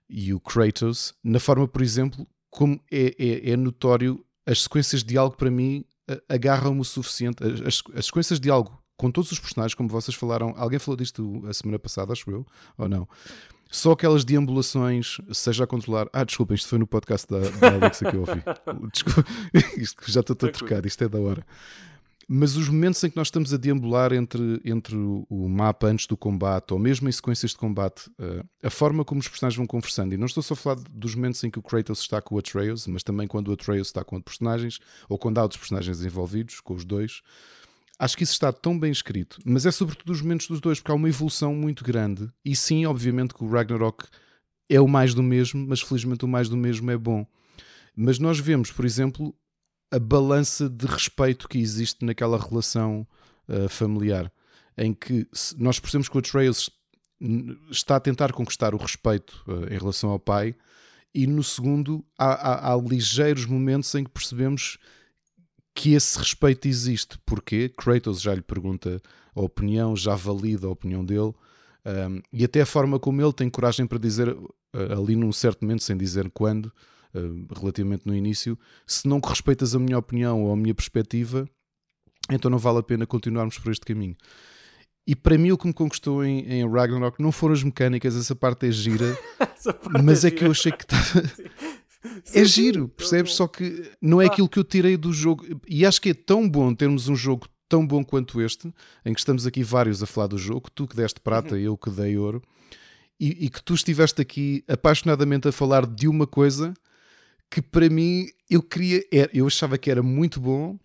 e 0.09 0.33
o 0.33 0.41
Kratos, 0.41 1.13
na 1.23 1.39
forma, 1.39 1.69
por 1.69 1.83
exemplo, 1.83 2.27
como 2.49 2.81
é, 2.91 3.15
é, 3.19 3.51
é 3.51 3.57
notório 3.57 4.25
as 4.47 4.63
sequências 4.63 5.03
de 5.03 5.11
diálogo 5.11 5.37
para 5.37 5.51
mim 5.51 5.85
agarram-me 6.29 6.81
o 6.81 6.85
suficiente. 6.85 7.43
As, 7.45 7.83
as 7.95 8.07
sequências 8.07 8.41
de 8.41 8.51
algo 8.51 8.81
com 8.97 9.11
todos 9.11 9.33
os 9.33 9.39
personagens, 9.39 9.75
como 9.75 9.89
vocês 9.89 10.15
falaram, 10.15 10.53
alguém 10.57 10.79
falou 10.79 10.97
disto 10.97 11.43
a 11.49 11.55
semana 11.55 11.79
passada, 11.79 12.13
acho 12.13 12.31
eu, 12.31 12.47
ou 12.77 12.89
não? 12.89 13.09
Só 13.71 13.93
aquelas 13.93 14.25
deambulações, 14.25 15.19
seja 15.33 15.65
a 15.65 15.67
controlar. 15.67 16.07
Ah, 16.13 16.25
desculpa, 16.25 16.55
isto 16.55 16.69
foi 16.69 16.79
no 16.79 16.87
podcast 16.87 17.27
da, 17.27 17.39
da 17.39 17.75
Alexa 17.77 18.11
que 18.11 18.17
eu 18.17 18.21
ouvi. 18.21 18.43
Desculpa, 18.93 19.25
isto, 19.79 20.11
já 20.11 20.21
estou 20.21 20.35
a 20.35 20.51
trocar, 20.51 20.85
isto 20.85 21.05
é 21.05 21.09
da 21.09 21.19
hora 21.19 21.47
mas 22.33 22.57
os 22.57 22.69
momentos 22.69 23.03
em 23.03 23.11
que 23.11 23.17
nós 23.17 23.27
estamos 23.27 23.53
a 23.53 23.57
deambular 23.57 24.13
entre, 24.13 24.61
entre 24.65 24.95
o 24.95 25.49
mapa 25.49 25.89
antes 25.89 26.07
do 26.07 26.17
combate, 26.17 26.73
ou 26.73 26.79
mesmo 26.79 27.09
em 27.09 27.13
sequências 27.13 27.51
de 27.51 27.57
combate, 27.57 28.09
uh, 28.21 28.49
a 28.63 28.71
forma 28.71 29.05
como 29.05 29.21
os 29.21 29.27
personagens 29.27 29.57
vão 29.57 29.67
conversando, 29.67 30.15
e 30.15 30.17
não 30.17 30.27
estou 30.27 30.41
só 30.41 30.55
a 30.55 30.57
falar 30.57 30.77
dos 30.93 31.17
momentos 31.17 31.43
em 31.43 31.51
que 31.51 31.59
o 31.59 31.63
Kratos 31.63 31.99
está 31.99 32.23
com 32.23 32.37
o 32.37 32.39
Atreus, 32.39 32.87
mas 32.87 33.03
também 33.03 33.27
quando 33.27 33.49
o 33.49 33.53
Atreus 33.53 33.89
está 33.89 34.05
com 34.05 34.15
outros 34.15 34.37
personagens, 34.37 34.79
ou 35.09 35.19
quando 35.19 35.39
há 35.39 35.43
outros 35.43 35.59
personagens 35.59 36.05
envolvidos, 36.05 36.61
com 36.61 36.73
os 36.73 36.85
dois, 36.85 37.21
acho 37.99 38.17
que 38.17 38.23
isso 38.23 38.35
está 38.35 38.53
tão 38.53 38.79
bem 38.79 38.93
escrito, 38.93 39.41
mas 39.45 39.67
é 39.67 39.73
sobretudo 39.73 40.13
os 40.13 40.23
momentos 40.23 40.47
dos 40.47 40.61
dois, 40.61 40.79
porque 40.79 40.93
há 40.93 40.95
uma 40.95 41.09
evolução 41.09 41.53
muito 41.53 41.83
grande, 41.83 42.31
e 42.45 42.55
sim, 42.55 42.87
obviamente 42.87 43.35
que 43.35 43.43
o 43.43 43.51
Ragnarok 43.51 44.05
é 44.69 44.81
o 44.81 44.87
mais 44.87 45.15
do 45.15 45.23
mesmo, 45.25 45.67
mas 45.67 45.81
felizmente 45.81 46.25
o 46.25 46.29
mais 46.29 46.49
do 46.49 46.57
mesmo 46.57 46.93
é 46.93 46.97
bom. 46.97 47.27
Mas 47.97 48.21
nós 48.21 48.39
vemos, 48.39 48.71
por 48.71 48.85
exemplo, 48.85 49.35
a 49.91 49.99
balança 49.99 50.69
de 50.69 50.87
respeito 50.87 51.49
que 51.49 51.59
existe 51.59 52.05
naquela 52.05 52.39
relação 52.39 53.07
uh, 53.49 53.69
familiar, 53.69 54.33
em 54.77 54.95
que 54.95 55.27
nós 55.59 55.79
percebemos 55.81 56.09
que 56.09 56.17
o 56.17 56.21
Atreus 56.21 56.71
está 57.71 57.97
a 57.97 58.01
tentar 58.01 58.33
conquistar 58.33 58.75
o 58.75 58.79
respeito 58.79 59.43
uh, 59.47 59.73
em 59.73 59.79
relação 59.79 60.11
ao 60.11 60.19
pai, 60.19 60.55
e 61.15 61.27
no 61.27 61.43
segundo 61.43 62.05
há, 62.17 62.33
há, 62.33 62.73
há, 62.73 62.77
ligeiros 62.77 63.45
momentos 63.45 63.93
em 63.95 64.05
que 64.05 64.11
percebemos 64.11 64.79
que 65.75 65.95
esse 65.95 66.19
respeito 66.19 66.69
existe. 66.69 67.19
Porquê? 67.27 67.69
Kratos 67.69 68.21
já 68.21 68.35
lhe 68.35 68.43
pergunta 68.43 69.01
a 69.35 69.41
opinião, 69.41 69.97
já 69.97 70.15
valida 70.15 70.67
a 70.67 70.71
opinião 70.71 71.05
dele. 71.05 71.33
Um, 71.85 72.21
e 72.33 72.45
até 72.45 72.61
a 72.61 72.67
forma 72.67 72.99
como 72.99 73.21
ele 73.23 73.33
tem 73.33 73.49
coragem 73.49 73.87
para 73.87 73.99
dizer 73.99 74.29
uh, 74.29 74.49
ali 74.73 75.17
num 75.17 75.33
certo 75.33 75.63
momento, 75.63 75.83
sem 75.83 75.97
dizer 75.97 76.31
quando, 76.31 76.73
relativamente 77.57 78.07
no 78.07 78.15
início, 78.15 78.59
se 78.87 79.09
não 79.09 79.21
respeitas 79.21 79.75
a 79.75 79.79
minha 79.79 79.99
opinião 79.99 80.45
ou 80.45 80.53
a 80.53 80.57
minha 80.57 80.75
perspectiva, 80.75 81.49
então 82.31 82.51
não 82.51 82.59
vale 82.59 82.79
a 82.79 82.83
pena 82.83 83.07
continuarmos 83.07 83.59
por 83.59 83.71
este 83.71 83.85
caminho. 83.85 84.17
E 85.07 85.17
para 85.17 85.37
mim 85.37 85.51
o 85.51 85.59
que 85.59 85.67
me 85.67 85.73
conquistou 85.73 86.25
em, 86.25 86.41
em 86.47 86.71
Ragnarok 86.71 87.21
não 87.21 87.33
foram 87.33 87.55
as 87.55 87.63
mecânicas, 87.63 88.17
essa 88.17 88.37
parte 88.37 88.67
é 88.67 88.71
gira, 88.71 89.19
parte 89.39 90.03
mas 90.05 90.25
é, 90.25 90.29
é 90.29 90.31
que 90.31 90.45
eu 90.45 90.51
achei 90.51 90.71
que 90.71 90.85
estava. 90.85 91.23
é 92.33 92.45
giro, 92.45 92.89
percebes? 92.89 93.33
Só 93.33 93.49
que 93.49 93.91
não 94.01 94.21
é 94.21 94.27
aquilo 94.27 94.49
que 94.49 94.59
eu 94.59 94.65
tirei 94.65 94.97
do 94.97 95.13
jogo. 95.13 95.45
E 95.67 95.85
acho 95.85 96.01
que 96.01 96.11
é 96.11 96.15
tão 96.15 96.49
bom 96.49 96.75
termos 96.75 97.09
um 97.09 97.17
jogo 97.17 97.49
tão 97.69 97.87
bom 97.87 98.05
quanto 98.05 98.41
este, 98.43 98.73
em 99.05 99.15
que 99.15 99.21
estamos 99.21 99.47
aqui 99.47 99.63
vários 99.63 100.03
a 100.03 100.07
falar 100.07 100.27
do 100.27 100.37
jogo, 100.37 100.69
tu 100.75 100.89
que 100.89 100.97
deste 100.97 101.21
prata, 101.21 101.55
uhum. 101.55 101.61
eu 101.61 101.79
que 101.79 101.89
dei 101.89 102.19
ouro, 102.19 102.43
e, 103.19 103.47
e, 103.47 103.49
que 103.49 103.63
tu 103.63 103.75
estiveste 103.75 104.21
aqui 104.21 104.65
apaixonadamente 104.67 105.47
a 105.47 105.53
falar 105.53 105.87
de 105.87 106.09
uma 106.09 106.27
coisa 106.27 106.75
que 107.51 107.61
para 107.61 107.89
mim 107.91 108.27
eu 108.49 108.63
queria, 108.63 109.03
eu 109.33 109.47
achava 109.47 109.77
que 109.77 109.91
era 109.91 110.03
muito 110.03 110.41
bom. 110.41 110.79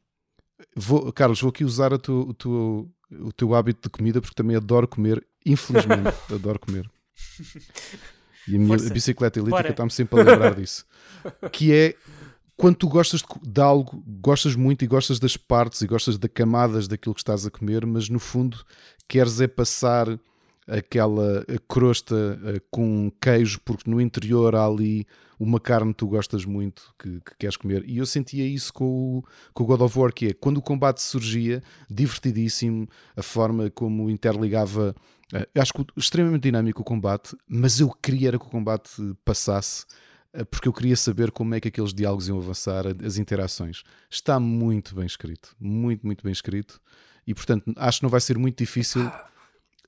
Vou, 0.76 1.12
Carlos, 1.14 1.40
vou 1.40 1.50
aqui 1.50 1.64
usar 1.64 1.94
a 1.94 1.96
o, 1.96 2.34
teu, 2.34 2.92
o 3.12 3.32
teu 3.32 3.54
hábito 3.54 3.82
de 3.84 3.90
comida 3.90 4.20
porque 4.20 4.36
também 4.36 4.56
adoro 4.56 4.88
comer, 4.88 5.26
infelizmente, 5.46 6.16
adoro 6.34 6.60
comer. 6.60 6.90
E 8.48 8.56
a 8.56 8.60
minha 8.60 8.78
Força. 8.78 8.94
bicicleta 8.94 9.40
elíptica 9.40 9.70
está-me 9.70 9.92
sempre 9.92 10.20
a 10.20 10.24
lembrar 10.24 10.56
disso. 10.60 10.86
Que 11.52 11.74
é 11.74 11.96
quando 12.58 12.78
tu 12.78 12.88
gostas 12.88 13.22
de, 13.22 13.52
de, 13.52 13.62
algo, 13.62 14.04
gostas 14.06 14.56
muito 14.56 14.84
e 14.84 14.88
gostas 14.88 15.20
das 15.20 15.38
partes 15.38 15.82
e 15.82 15.88
gostas 15.88 16.18
das 16.18 16.32
camadas 16.34 16.88
daquilo 16.88 17.14
que 17.14 17.22
estás 17.22 17.46
a 17.46 17.52
comer, 17.52 17.86
mas 17.86 18.10
no 18.10 18.20
fundo 18.20 18.64
queres 19.08 19.40
é 19.42 19.48
passar 19.48 20.08
aquela 20.68 21.46
crosta 21.68 22.16
uh, 22.16 22.62
com 22.72 23.12
queijo, 23.22 23.60
porque 23.64 23.90
no 23.90 24.02
interior 24.02 24.56
há 24.56 24.66
ali 24.66 25.06
uma 25.40 25.60
carne 25.60 25.92
que 25.92 25.98
tu 25.98 26.08
gostas 26.08 26.46
muito, 26.46 26.94
que, 26.98 27.20
que, 27.22 27.36
queres 27.38 27.58
comer. 27.58 27.84
E 27.88 27.98
eu 27.98 28.06
sentia 28.06 28.48
isso 28.48 28.74
com 28.74 29.20
o, 29.20 29.24
com 29.54 29.64
o 29.64 29.68
God 29.68 29.82
of 29.82 30.00
War, 30.00 30.14
que 30.14 30.28
é 30.28 30.34
quando 30.34 30.58
o 30.58 30.62
combate 30.62 31.02
surgia, 31.02 31.62
divertidíssimo, 31.90 32.88
a 33.16 33.22
forma 33.22 33.70
como 33.70 34.10
interligava. 34.10 34.96
Eu 35.54 35.62
acho 35.62 35.74
que 35.74 35.86
extremamente 35.98 36.44
dinâmico 36.44 36.82
o 36.82 36.86
combate, 36.86 37.36
mas 37.48 37.80
eu 37.80 37.90
queria 37.90 38.30
era 38.30 38.40
que 38.40 38.46
o 38.46 38.50
combate 38.50 38.92
passasse 39.24 39.86
porque 40.52 40.68
eu 40.68 40.74
queria 40.74 40.98
saber 40.98 41.32
como 41.32 41.56
é 41.56 41.62
que 41.62 41.70
aqueles 41.70 41.94
diálogos 41.94 42.28
iam 42.28 42.38
avançar, 42.38 42.84
as 43.06 43.18
interações. 43.18 43.84
Está 44.10 44.38
muito 44.38 44.94
bem 44.94 45.06
escrito, 45.06 45.56
muito, 45.58 46.06
muito 46.06 46.24
bem 46.24 46.34
escrito, 46.34 46.82
e 47.26 47.34
portanto 47.34 47.74
acho 47.78 48.00
que 48.00 48.04
não 48.04 48.10
vai 48.10 48.20
ser 48.20 48.38
muito 48.38 48.58
difícil 48.58 49.10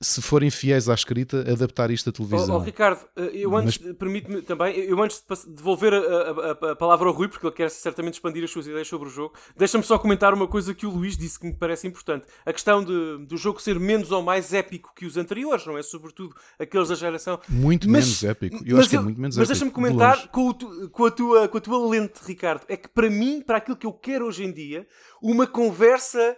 se 0.00 0.22
forem 0.22 0.50
fiéis 0.50 0.88
à 0.88 0.94
escrita, 0.94 1.40
adaptar 1.40 1.90
isto 1.90 2.10
à 2.10 2.12
televisão. 2.12 2.56
Oh, 2.56 2.58
oh 2.58 2.62
Ricardo, 2.62 3.04
eh, 3.16 3.30
eu 3.34 3.56
antes, 3.56 3.78
Mas... 3.78 3.96
permite-me 3.96 4.42
também, 4.42 4.76
eu 4.76 5.02
antes 5.02 5.22
de 5.28 5.50
devolver 5.54 5.92
a, 5.92 5.98
a, 5.98 6.70
a, 6.72 6.76
palavra 6.76 7.08
ao 7.08 7.14
Rui, 7.14 7.28
porque 7.28 7.46
ele 7.46 7.54
quer 7.54 7.70
certamente 7.70 8.14
expandir 8.14 8.44
as 8.44 8.50
suas 8.50 8.66
ideias 8.66 8.86
sobre 8.86 9.08
o 9.08 9.10
jogo, 9.10 9.34
deixa-me 9.56 9.82
só 9.82 9.98
comentar 9.98 10.32
uma 10.32 10.46
coisa 10.46 10.72
que 10.74 10.86
o 10.86 10.90
Luís 10.90 11.16
disse 11.16 11.38
que 11.38 11.46
me 11.46 11.52
parece 11.54 11.86
importante. 11.86 12.26
A 12.46 12.52
questão 12.52 12.84
de, 12.84 13.26
do 13.26 13.36
jogo 13.36 13.60
ser 13.60 13.78
menos 13.78 14.12
ou 14.12 14.22
mais 14.22 14.52
épico 14.54 14.92
que 14.94 15.04
os 15.04 15.16
anteriores, 15.16 15.66
não 15.66 15.76
é? 15.76 15.82
Sobretudo 15.82 16.34
aqueles 16.58 16.88
da 16.88 16.94
geração. 16.94 17.40
Muito 17.48 17.88
mas, 17.88 18.04
menos 18.04 18.24
épico. 18.24 18.62
Eu 18.64 18.78
acho 18.78 18.90
que 18.90 18.96
é 18.96 19.00
muito 19.00 19.20
menos 19.20 19.36
mas 19.36 19.50
épico. 19.50 19.50
Mas 19.50 19.58
deixa-me 19.58 19.70
comentar 19.70 20.28
com, 20.28 20.48
o, 20.48 20.88
com, 20.90 21.04
a 21.06 21.10
tua, 21.10 21.48
com 21.48 21.58
a 21.58 21.60
tua 21.60 21.88
lente, 21.88 22.20
Ricardo. 22.24 22.62
É 22.68 22.76
que 22.76 22.88
para 22.88 23.10
mim, 23.10 23.42
para 23.44 23.58
aquilo 23.58 23.76
que 23.76 23.86
eu 23.86 23.92
quero 23.92 24.26
hoje 24.26 24.44
em 24.44 24.52
dia, 24.52 24.86
uma 25.20 25.46
conversa 25.46 26.36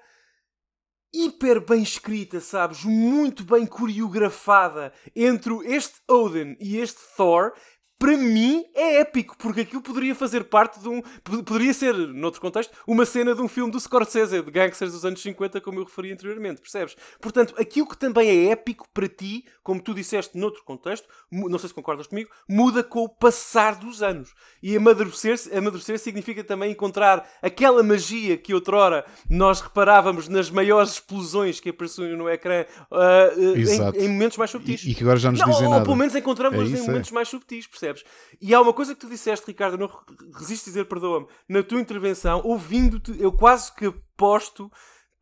hiper 1.12 1.60
bem 1.60 1.82
escrita, 1.82 2.40
sabes? 2.40 2.84
Muito 2.84 3.44
bem 3.44 3.66
coreografada 3.66 4.92
entre 5.14 5.54
este 5.66 6.00
Odin 6.08 6.56
e 6.60 6.78
este 6.78 7.00
Thor 7.16 7.52
para 8.00 8.16
mim 8.16 8.64
é 8.74 9.00
épico, 9.00 9.36
porque 9.36 9.60
aquilo 9.60 9.82
poderia 9.82 10.14
fazer 10.14 10.44
parte 10.44 10.80
de 10.80 10.88
um. 10.88 11.02
Poderia 11.44 11.74
ser, 11.74 11.94
noutro 11.94 12.40
contexto, 12.40 12.72
uma 12.86 13.04
cena 13.04 13.34
de 13.34 13.42
um 13.42 13.46
filme 13.46 13.70
do 13.70 13.78
Scorsese, 13.78 14.40
de 14.40 14.50
gangsters 14.50 14.92
dos 14.92 15.04
anos 15.04 15.20
50, 15.20 15.60
como 15.60 15.78
eu 15.78 15.84
referi 15.84 16.10
anteriormente, 16.10 16.62
percebes? 16.62 16.96
Portanto, 17.20 17.54
aquilo 17.58 17.86
que 17.86 17.98
também 17.98 18.26
é 18.26 18.52
épico 18.52 18.88
para 18.94 19.06
ti, 19.06 19.44
como 19.62 19.82
tu 19.82 19.92
disseste 19.92 20.38
noutro 20.38 20.64
contexto, 20.64 21.06
não 21.30 21.58
sei 21.58 21.68
se 21.68 21.74
concordas 21.74 22.06
comigo, 22.06 22.30
muda 22.48 22.82
com 22.82 23.00
o 23.00 23.08
passar 23.08 23.74
dos 23.74 24.02
anos. 24.02 24.32
E 24.62 24.74
amadurecer, 24.74 25.36
amadurecer 25.54 25.98
significa 25.98 26.42
também 26.42 26.72
encontrar 26.72 27.28
aquela 27.42 27.82
magia 27.82 28.38
que 28.38 28.54
outrora 28.54 29.04
nós 29.28 29.60
reparávamos 29.60 30.26
nas 30.26 30.48
maiores 30.48 30.92
explosões 30.92 31.60
que 31.60 31.68
apareciam 31.68 32.16
no 32.16 32.30
ecrã 32.30 32.64
uh, 32.90 32.96
uh, 33.38 33.56
em, 33.56 34.04
em, 34.04 34.08
momentos 34.08 34.38
mais 34.38 34.50
subtis. 34.50 34.84
E, 34.84 34.92
e, 34.92 34.94
que 34.94 35.02
agora 35.02 35.18
já 35.18 35.30
nos 35.30 35.40
não, 35.40 35.50
dizem 35.50 35.64
ou, 35.64 35.70
nada. 35.70 35.82
Ou 35.82 35.84
pelo 35.84 35.96
menos 35.96 36.14
encontramos 36.14 36.58
é 36.58 36.78
em 36.78 36.80
momentos 36.80 37.10
é. 37.10 37.14
mais 37.14 37.28
subtis, 37.28 37.66
percebes? 37.66 37.89
Percebes? 37.92 38.04
E 38.40 38.54
há 38.54 38.60
uma 38.60 38.72
coisa 38.72 38.94
que 38.94 39.00
tu 39.00 39.08
disseste, 39.08 39.46
Ricardo, 39.46 39.78
não 39.78 39.90
resisto 40.34 40.68
a 40.68 40.70
dizer, 40.70 40.84
perdoa-me, 40.86 41.26
na 41.48 41.62
tua 41.62 41.80
intervenção, 41.80 42.42
ouvindo-te, 42.44 43.14
eu 43.20 43.32
quase 43.32 43.74
que 43.74 43.86
aposto 43.86 44.70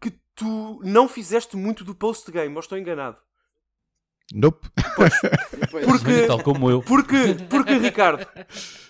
que 0.00 0.12
tu 0.34 0.80
não 0.84 1.08
fizeste 1.08 1.56
muito 1.56 1.84
do 1.84 1.94
post-game, 1.94 2.54
ou 2.54 2.60
estou 2.60 2.78
enganado? 2.78 3.18
Nope. 4.32 4.68
Pois, 4.94 5.12
porque, 5.86 6.26
Tal 6.26 6.42
como 6.42 6.70
eu. 6.70 6.82
Porque, 6.82 7.16
porque 7.48 7.74
Ricardo, 7.74 8.26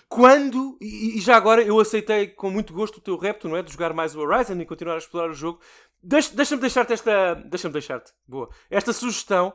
quando, 0.09 0.77
e, 0.81 1.17
e, 1.17 1.21
já 1.21 1.37
agora 1.37 1.61
eu 1.61 1.79
aceitei 1.79 2.27
com 2.27 2.49
muito 2.49 2.73
gosto 2.73 2.97
o 2.97 3.01
teu 3.01 3.17
repto, 3.17 3.47
não 3.47 3.55
é? 3.55 3.63
De 3.63 3.71
jogar 3.71 3.93
mais 3.93 4.15
o 4.15 4.19
Horizon 4.19 4.59
e 4.59 4.65
continuar 4.65 4.95
a 4.95 4.97
explorar 4.97 5.29
o 5.29 5.33
jogo. 5.33 5.61
Deixa-me 6.01 6.35
deixa 6.35 6.57
deixar-te 6.57 6.93
esta. 6.93 7.35
Deixa-me 7.35 7.73
deixar-te. 7.73 8.11
Boa. 8.27 8.49
Esta 8.69 8.91
sugestão. 8.91 9.53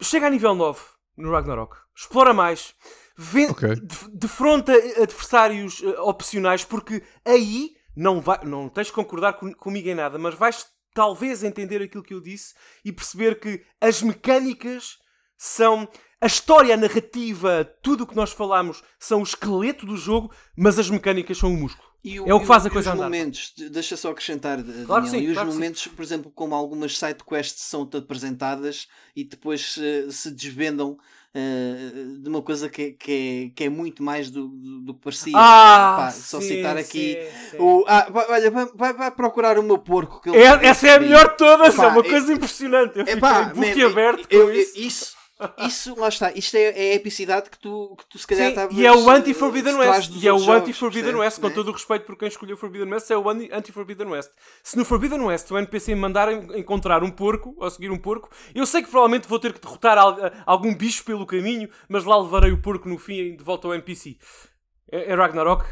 Chega 0.00 0.26
a 0.26 0.30
nível 0.30 0.54
9 0.54 0.80
no 1.16 1.30
Ragnarok. 1.30 1.76
Explora 1.96 2.34
mais. 2.34 2.74
Vê, 3.16 3.46
okay. 3.46 3.76
defronta 4.12 4.72
adversários 4.72 5.80
uh, 5.80 6.00
opcionais, 6.00 6.64
porque 6.64 7.02
aí 7.24 7.70
não, 7.96 8.20
vai, 8.20 8.44
não 8.44 8.68
tens 8.68 8.88
de 8.88 8.92
concordar 8.92 9.34
com, 9.34 9.52
comigo 9.54 9.88
em 9.88 9.94
nada, 9.94 10.18
mas 10.18 10.34
vais 10.34 10.66
talvez 10.92 11.44
entender 11.44 11.82
aquilo 11.82 12.02
que 12.02 12.14
eu 12.14 12.20
disse 12.20 12.54
e 12.84 12.92
perceber 12.92 13.38
que 13.38 13.62
as 13.80 14.02
mecânicas 14.02 14.98
são 15.36 15.88
a 16.20 16.26
história, 16.26 16.74
a 16.74 16.76
narrativa, 16.76 17.64
tudo 17.82 18.04
o 18.04 18.06
que 18.06 18.16
nós 18.16 18.32
falamos 18.32 18.82
são 18.98 19.20
o 19.20 19.24
esqueleto 19.24 19.84
do 19.84 19.96
jogo, 19.96 20.32
mas 20.56 20.78
as 20.78 20.88
mecânicas 20.88 21.36
são 21.36 21.52
o 21.52 21.56
músculo. 21.56 21.86
O, 22.02 22.28
é 22.28 22.34
o 22.34 22.40
que 22.40 22.46
faz 22.46 22.66
a 22.66 22.70
coisa 22.70 22.90
os 22.90 22.94
andar. 22.94 23.04
momentos, 23.04 23.52
deixa 23.70 23.96
só 23.96 24.10
acrescentar, 24.10 24.62
Daniel, 24.62 24.86
claro 24.86 25.06
sim, 25.06 25.18
e 25.18 25.28
os 25.28 25.34
claro 25.34 25.52
momentos, 25.52 25.86
por 25.86 26.02
exemplo, 26.02 26.30
como 26.30 26.54
algumas 26.54 26.98
side 26.98 27.24
quests 27.24 27.62
são 27.62 27.88
apresentadas 27.96 28.88
e 29.16 29.24
depois 29.24 29.76
uh, 29.76 30.10
se 30.12 30.30
desvendam 30.30 30.98
uh, 31.34 32.18
de 32.20 32.28
uma 32.28 32.40
coisa 32.42 32.68
que, 32.68 32.92
que, 32.92 33.50
é, 33.52 33.56
que 33.56 33.64
é 33.64 33.68
muito 33.68 34.02
mais 34.02 34.30
do, 34.30 34.48
do, 34.48 34.80
do 34.80 34.94
que 34.94 35.00
parecia. 35.00 35.32
Ah, 35.36 35.96
Pá, 35.98 36.10
só 36.10 36.40
sim, 36.40 36.48
citar 36.48 36.76
aqui 36.76 37.14
sim, 37.14 37.50
sim. 37.50 37.56
o. 37.58 37.84
Ah, 37.88 38.06
olha, 38.28 38.50
vai, 38.50 38.92
vai 38.92 39.10
procurar 39.10 39.58
o 39.58 39.62
meu 39.62 39.78
porco. 39.78 40.20
Que 40.20 40.30
é, 40.30 40.66
essa 40.66 40.88
é 40.88 40.94
a 40.94 41.00
melhor 41.00 41.30
de 41.30 41.36
todas, 41.36 41.78
é 41.78 41.86
uma 41.86 42.02
coisa 42.02 42.32
é, 42.32 42.34
impressionante. 42.34 42.98
Eu 42.98 43.62
fiquei 43.62 43.84
aberto 43.84 44.28
com 44.28 44.50
isso. 44.50 44.78
isso 44.78 45.23
isso, 45.66 45.98
lá 45.98 46.08
está, 46.08 46.32
isto 46.32 46.56
é, 46.56 46.62
é 46.62 46.92
a 46.92 46.94
epicidade 46.94 47.50
que 47.50 47.58
tu, 47.58 47.96
que 47.98 48.06
tu 48.08 48.18
se 48.18 48.26
calhar 48.26 48.50
estavas. 48.50 48.76
E 48.76 48.86
é 48.86 48.92
o 48.92 49.10
Anti-Forbidden 49.10 49.74
West. 49.74 50.12
E 50.14 50.28
é 50.28 50.32
o 50.32 50.52
Anti-Forbidden 50.52 51.16
West, 51.16 51.40
com 51.40 51.48
né? 51.48 51.54
todo 51.54 51.68
o 51.68 51.72
respeito 51.72 52.06
por 52.06 52.16
quem 52.16 52.28
escolheu 52.28 52.56
Forbidden 52.56 52.92
West, 52.92 53.10
é 53.10 53.16
o 53.16 53.28
Anti-Forbidden 53.28 54.06
West. 54.08 54.30
Se 54.62 54.76
no 54.78 54.84
Forbidden 54.84 55.20
West 55.22 55.50
o 55.50 55.58
NPC 55.58 55.94
me 55.94 56.00
mandar 56.00 56.32
encontrar 56.56 57.02
um 57.02 57.10
porco, 57.10 57.54
ou 57.58 57.68
seguir 57.68 57.90
um 57.90 57.98
porco, 57.98 58.30
eu 58.54 58.64
sei 58.64 58.82
que 58.82 58.88
provavelmente 58.88 59.26
vou 59.26 59.40
ter 59.40 59.52
que 59.52 59.60
derrotar 59.60 59.98
algum 60.46 60.72
bicho 60.72 61.04
pelo 61.04 61.26
caminho, 61.26 61.68
mas 61.88 62.04
lá 62.04 62.16
levarei 62.16 62.52
o 62.52 62.62
porco 62.62 62.88
no 62.88 62.96
fim 62.96 63.36
de 63.36 63.42
volta 63.42 63.66
ao 63.66 63.74
NPC. 63.74 64.16
É, 64.90 65.12
é 65.12 65.14
Ragnarok. 65.14 65.64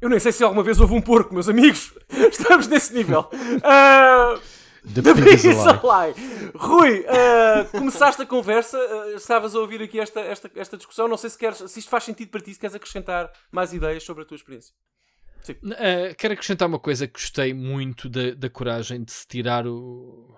Eu 0.00 0.08
nem 0.08 0.18
sei 0.18 0.32
se 0.32 0.42
alguma 0.42 0.64
vez 0.64 0.80
houve 0.80 0.92
um 0.92 1.00
porco, 1.00 1.32
meus 1.32 1.48
amigos. 1.48 1.94
Estamos 2.10 2.66
nesse 2.66 2.92
nível. 2.92 3.28
Uh... 3.32 4.40
The, 4.84 5.00
The 5.00 5.14
Pig 5.14 5.48
is 5.48 5.56
Alive. 5.66 6.52
Rui, 6.54 7.00
uh, 7.00 7.70
começaste 7.70 8.20
a 8.20 8.26
conversa, 8.26 8.78
uh, 8.78 9.16
estavas 9.16 9.54
a 9.54 9.58
ouvir 9.58 9.82
aqui 9.82 9.98
esta, 9.98 10.20
esta, 10.20 10.50
esta 10.54 10.76
discussão. 10.76 11.08
Não 11.08 11.16
sei 11.16 11.30
se, 11.30 11.38
queres, 11.38 11.58
se 11.58 11.78
isto 11.78 11.88
faz 11.88 12.04
sentido 12.04 12.28
para 12.28 12.40
ti, 12.40 12.52
se 12.52 12.60
queres 12.60 12.76
acrescentar 12.76 13.32
mais 13.50 13.72
ideias 13.72 14.02
sobre 14.02 14.24
a 14.24 14.26
tua 14.26 14.36
experiência. 14.36 14.74
Uh, 15.48 16.14
quero 16.18 16.34
acrescentar 16.34 16.68
uma 16.68 16.78
coisa 16.78 17.06
que 17.06 17.14
gostei 17.14 17.54
muito 17.54 18.08
da, 18.08 18.34
da 18.34 18.50
coragem 18.50 19.02
de 19.02 19.12
se 19.12 19.26
tirar 19.26 19.66
o, 19.66 20.36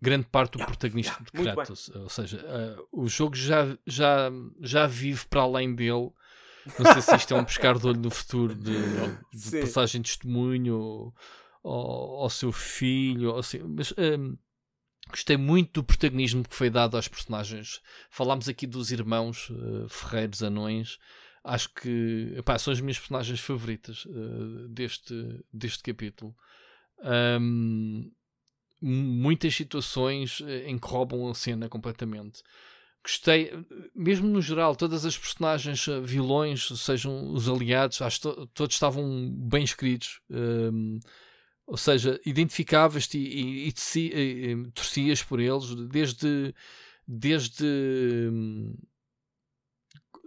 grande 0.00 0.26
parte 0.26 0.52
do 0.52 0.58
yeah, 0.58 0.72
protagonista 0.72 1.12
yeah, 1.34 1.50
de 1.50 1.54
Kratos. 1.54 1.88
Ou 1.94 2.08
seja, 2.08 2.44
o 2.92 3.08
jogo 3.08 3.34
já, 3.34 3.76
já, 3.86 4.30
já 4.60 4.86
vive 4.86 5.26
para 5.26 5.42
além 5.42 5.74
dele. 5.74 6.10
Não 6.78 6.92
sei 6.92 7.02
se 7.02 7.16
isto 7.16 7.34
é 7.34 7.36
um 7.36 7.44
pescar 7.44 7.78
de 7.78 7.86
olho 7.86 8.00
no 8.00 8.10
futuro 8.10 8.54
de, 8.54 8.76
de 9.34 9.60
passagem 9.60 10.00
de 10.00 10.10
testemunho 10.10 11.12
ao, 11.62 12.22
ao 12.22 12.30
seu 12.30 12.52
filho, 12.52 13.34
mas 13.68 13.92
um, 13.92 14.36
gostei 15.08 15.36
muito 15.36 15.80
do 15.80 15.84
protagonismo 15.84 16.44
que 16.44 16.54
foi 16.54 16.70
dado 16.70 16.96
aos 16.96 17.08
personagens. 17.08 17.80
Falámos 18.10 18.48
aqui 18.48 18.66
dos 18.66 18.90
irmãos 18.90 19.50
uh, 19.50 19.88
Ferreiros 19.88 20.42
Anões. 20.42 20.98
Acho 21.42 21.72
que 21.74 22.34
epá, 22.36 22.58
são 22.58 22.72
as 22.72 22.80
minhas 22.80 22.98
personagens 22.98 23.40
favoritas 23.40 24.04
uh, 24.04 24.68
deste, 24.68 25.44
deste 25.52 25.82
capítulo. 25.82 26.34
Um, 27.02 28.10
muitas 28.80 29.54
situações 29.54 30.42
eh, 30.46 30.70
em 30.70 30.78
a 31.30 31.34
cena 31.34 31.68
completamente. 31.68 32.42
Gostei, 33.02 33.50
mesmo 33.94 34.28
no 34.28 34.42
geral, 34.42 34.76
todas 34.76 35.06
as 35.06 35.16
personagens 35.16 35.86
vilões, 36.02 36.68
sejam 36.78 37.32
os 37.32 37.48
aliados, 37.48 38.00
acho 38.02 38.20
que 38.20 38.28
to 38.28 38.46
todos 38.48 38.74
estavam 38.74 39.30
bem 39.30 39.64
escritos. 39.64 40.20
Um, 40.30 40.98
ou 41.70 41.76
seja, 41.76 42.20
identificavas-te 42.26 43.16
e, 43.16 43.68
e, 43.68 43.74
e, 43.94 44.50
e, 44.50 44.70
torcias 44.72 45.22
por 45.22 45.38
eles 45.38 45.72
desde 45.88 46.52
desde 47.06 47.64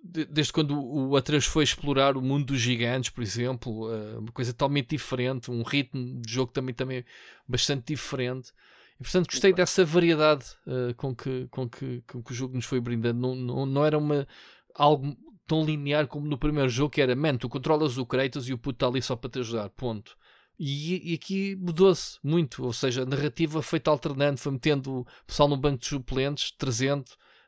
desde 0.02 0.54
quando 0.54 0.82
o 0.82 1.18
Atreus 1.18 1.46
foi 1.46 1.66
explorar 1.66 2.16
o 2.16 2.22
mundo 2.22 2.48
dos 2.48 2.60
gigantes, 2.60 3.10
por 3.10 3.22
exemplo, 3.22 3.94
eh, 3.94 4.18
uma 4.20 4.32
coisa 4.32 4.52
totalmente 4.52 4.90
diferente, 4.90 5.50
um 5.50 5.64
ritmo 5.64 6.22
de 6.22 6.32
jogo 6.32 6.52
também, 6.52 6.74
também 6.74 7.06
bastante 7.48 7.94
diferente. 7.94 8.52
E, 9.00 9.04
portanto, 9.04 9.28
gostei 9.28 9.54
dessa 9.54 9.86
variedade 9.86 10.46
uh, 10.68 10.94
com, 10.96 11.16
que, 11.16 11.48
com, 11.50 11.70
que, 11.70 12.04
com 12.06 12.22
que 12.22 12.32
o 12.32 12.36
jogo 12.36 12.56
nos 12.56 12.66
foi 12.66 12.82
brindando. 12.82 13.20
Não, 13.20 13.36
não, 13.36 13.66
não 13.66 13.86
era 13.86 13.98
uma, 13.98 14.28
algo 14.76 15.16
tão 15.48 15.66
linear 15.66 16.06
como 16.08 16.28
no 16.28 16.38
primeiro 16.38 16.70
jogo, 16.70 16.90
que 16.90 17.02
era, 17.02 17.16
man, 17.16 17.38
tu 17.38 17.48
controlas 17.48 17.98
o 17.98 18.06
Kratos 18.06 18.50
e 18.50 18.54
o 18.54 18.58
puto 18.58 18.76
está 18.76 18.88
ali 18.88 19.02
só 19.02 19.16
para 19.16 19.30
te 19.30 19.40
ajudar, 19.40 19.70
ponto. 19.70 20.18
E, 20.60 21.12
e 21.12 21.16
aqui 21.16 21.56
mudou-se 21.56 22.20
muito, 22.24 22.64
ou 22.64 22.74
seja, 22.74 23.04
a 23.04 23.06
narrativa 23.06 23.62
foi-te 23.62 23.90
alternando, 23.90 24.38
foi 24.38 24.52
metendo 24.52 25.00
o 25.00 25.08
pessoal 25.26 25.50
no 25.50 25.58
banco 25.58 25.80
de 25.80 25.88
suplentes, 25.88 26.52
trazendo 26.52 27.06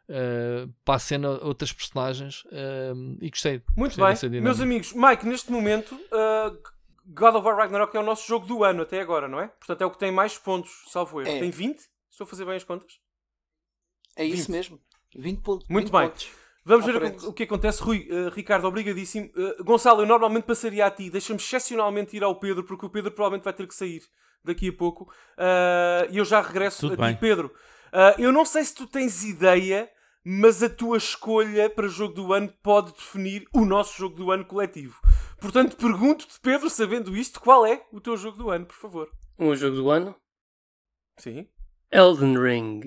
uh, 0.09 0.67
para 0.84 0.95
a 0.95 1.00
cena 1.00 1.30
outras 1.43 1.72
personagens 1.72 2.43
uh, 2.45 3.17
e 3.22 3.30
gostei. 3.30 3.61
Muito 3.75 3.98
gostei 3.98 4.30
bem, 4.30 4.42
meus 4.42 4.59
amigos, 4.59 4.93
Mike, 4.93 5.25
neste 5.25 5.51
momento 5.51 5.93
uh, 5.95 6.58
God 7.06 7.35
of 7.35 7.45
War 7.45 7.56
Ragnarok 7.56 7.95
é 7.95 8.00
o 8.00 8.03
nosso 8.03 8.27
jogo 8.27 8.45
do 8.48 8.64
ano 8.64 8.82
até 8.82 9.00
agora, 9.00 9.27
não 9.27 9.40
é? 9.40 9.48
Portanto, 9.48 9.82
é 9.82 9.85
o 9.85 9.92
que 9.92 10.00
tem 10.00 10.11
mais 10.11 10.38
pontos, 10.38 10.72
salvo 10.88 11.22
erro. 11.22 11.30
É. 11.30 11.40
Tem 11.40 11.51
20? 11.51 11.80
Estou 12.09 12.25
a 12.25 12.27
fazer 12.27 12.45
bem 12.45 12.56
as 12.56 12.64
contas? 12.64 13.00
É 14.16 14.25
isso 14.25 14.48
20. 14.48 14.51
mesmo. 14.51 14.80
20 15.16 15.42
pontos. 15.42 15.67
Muito 15.69 15.92
20 15.92 15.93
bem. 15.93 16.09
Pontos. 16.09 16.44
Vamos 16.66 16.85
ver 16.85 16.95
o, 16.95 17.30
o 17.30 17.34
que 17.34 17.44
acontece. 17.44 17.82
Rui, 17.82 18.08
uh, 18.10 18.30
Ricardo, 18.30 18.66
obrigadíssimo. 18.68 19.30
Uh, 19.35 19.64
Gonçalo, 19.64 20.02
eu 20.02 20.08
normalmente 20.08 20.45
passaria 20.45 20.85
a 20.85 20.90
ti. 20.90 21.11
Deixa-me 21.11 21.40
excepcionalmente 21.40 22.18
ir 22.18 22.24
ao 22.24 22.40
Pedro, 22.40 22.64
porque 22.64 22.88
o 22.88 22.90
Pedro 22.90 23.11
provavelmente 23.11 23.44
vai 23.44 23.53
ter 23.53 23.68
que 23.68 23.76
sair 23.76 24.02
daqui 24.44 24.69
a 24.69 24.74
pouco. 24.74 25.03
Uh, 25.38 26.10
e 26.11 26.18
eu 26.18 26.26
já 26.26 26.42
regresso 26.42 26.90
Tudo 26.90 27.02
a 27.02 27.06
bem. 27.06 27.14
ti, 27.14 27.19
Pedro. 27.22 27.53
eu 28.18 28.32
não 28.32 28.44
sei 28.44 28.64
se 28.64 28.74
tu 28.74 28.88
tens 28.88 29.24
ideia, 29.24 29.90
mas 30.24 30.64
a 30.64 30.69
tua 30.69 30.98
escolha 30.98 31.69
para 31.69 31.88
jogo 31.88 32.16
do 32.16 32.34
ano 32.34 32.52
pode 32.64 32.92
definir 32.94 33.48
o 33.53 33.64
nosso 33.64 33.95
jogo 33.95 34.16
do 34.16 34.32
ano 34.32 34.44
coletivo. 34.44 35.00
Portanto, 35.40 35.77
pergunto-te, 35.77 36.40
Pedro, 36.42 36.68
sabendo 36.68 37.16
isto, 37.16 37.40
qual 37.40 37.64
é 37.64 37.85
o 37.92 38.02
teu 38.02 38.18
jogo 38.18 38.38
do 38.38 38.50
ano, 38.50 38.66
por 38.66 38.76
favor? 38.76 39.11
O 39.38 39.56
jogo 39.56 39.76
do 39.76 39.92
ano? 39.92 40.16
Sim. 41.18 41.48
Elden 41.92 42.40
Ring. 42.40 42.82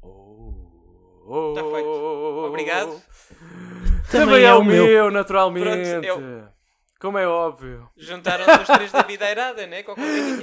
Oh, 0.00 0.53
Está 1.24 1.70
feito. 1.70 1.88
Obrigado. 2.48 3.02
Também, 4.10 4.26
Também 4.26 4.44
é, 4.44 4.48
é 4.48 4.54
o 4.54 4.64
meu, 4.64 4.86
meu 4.86 5.10
naturalmente. 5.10 5.66
Pronto, 5.66 6.04
eu... 6.04 6.48
Como 7.00 7.18
é 7.18 7.26
óbvio. 7.26 7.90
Juntaram-se 7.96 8.62
os 8.62 8.68
três 8.68 8.92
da 8.92 9.02
vida 9.02 9.30
irada, 9.30 9.66
né? 9.66 9.84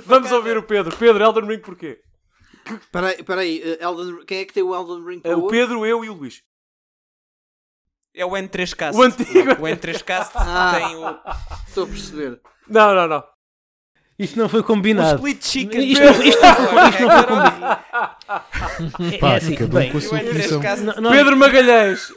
Vamos 0.06 0.32
ouvir 0.32 0.58
o 0.58 0.64
Pedro. 0.64 0.96
Pedro, 0.96 1.24
Elden 1.24 1.46
Ring 1.46 1.60
porquê? 1.60 2.00
Espera 3.18 3.42
aí, 3.42 3.62
uh, 3.62 3.84
Elden... 3.84 4.26
quem 4.26 4.40
é 4.40 4.46
que 4.46 4.54
tem 4.54 4.64
o 4.64 4.76
Elden 4.76 5.06
Ring? 5.06 5.22
É 5.24 5.36
o 5.36 5.48
Pedro, 5.48 5.86
eu 5.86 6.06
e 6.06 6.10
o 6.10 6.14
Luís. 6.14 6.44
É 8.14 8.26
o 8.26 8.32
N3Cast. 8.32 8.94
O 8.94 9.02
antigo. 9.02 9.52
O 9.54 9.68
N3Cast 9.68 10.32
ah, 10.36 10.74
tem 10.76 10.96
o. 10.96 11.20
Estou 11.68 11.86
a 11.86 11.88
perceber. 11.88 12.42
Não, 12.68 12.94
não, 12.94 13.08
não. 13.08 13.24
Isto 14.20 14.38
não 14.38 14.48
foi 14.48 14.62
combinado. 14.62 15.24
O 15.24 15.28
split 15.28 15.44
chicken. 15.44 15.82
Isto, 15.82 16.04
isto, 16.04 16.24
isto, 16.24 16.46
isto 16.46 17.02
não 17.02 17.12
foi 17.12 17.24
combinado. 17.24 17.84
Pá, 19.20 19.34
é 19.34 19.38
assim, 19.38 19.56
cada 19.56 19.80
um 19.80 19.90
com 19.90 19.98
a 19.98 20.02
sua 20.02 20.20
comissão. 20.20 20.62
Pedro 21.12 21.38
Magalhães. 21.38 22.14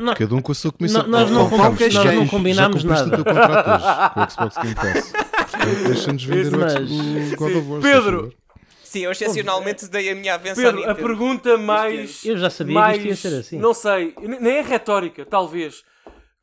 Não, 0.00 0.14
cada 0.14 0.34
um 0.34 0.42
com 0.42 0.52
a 0.52 0.54
sua 0.54 0.72
comissão. 0.72 1.06
Nós 1.06 1.30
não, 1.30 1.50
nós 1.50 1.94
não 2.14 2.26
combinámos 2.26 2.84
nada. 2.84 3.06
o 3.06 3.10
teu 3.10 3.24
contrato 3.24 3.70
hoje 3.70 4.14
com 4.14 4.20
o 4.20 4.30
Xbox 4.30 4.56
Game 4.56 4.74
Pass. 4.74 5.12
Deixa-nos 5.86 6.24
vender 6.24 6.54
o 6.54 7.36
God 7.36 7.56
of 7.56 7.68
War. 7.68 7.80
Pedro, 7.82 8.32
Sim, 8.90 9.00
eu 9.00 9.12
excepcionalmente 9.12 9.86
dei 9.86 10.10
a 10.10 10.16
minha 10.16 10.34
avença 10.34 10.60
Pedro, 10.60 10.90
a 10.90 10.94
pergunta 10.96 11.56
mais. 11.56 12.24
Eu 12.24 12.36
já 12.36 12.50
sabia 12.50 12.74
mais, 12.74 13.00
que 13.00 13.08
isto 13.10 13.24
ia 13.24 13.30
ser 13.30 13.38
assim. 13.38 13.56
Não 13.56 13.72
sei, 13.72 14.12
nem 14.40 14.56
é 14.56 14.62
retórica, 14.62 15.24
talvez. 15.24 15.84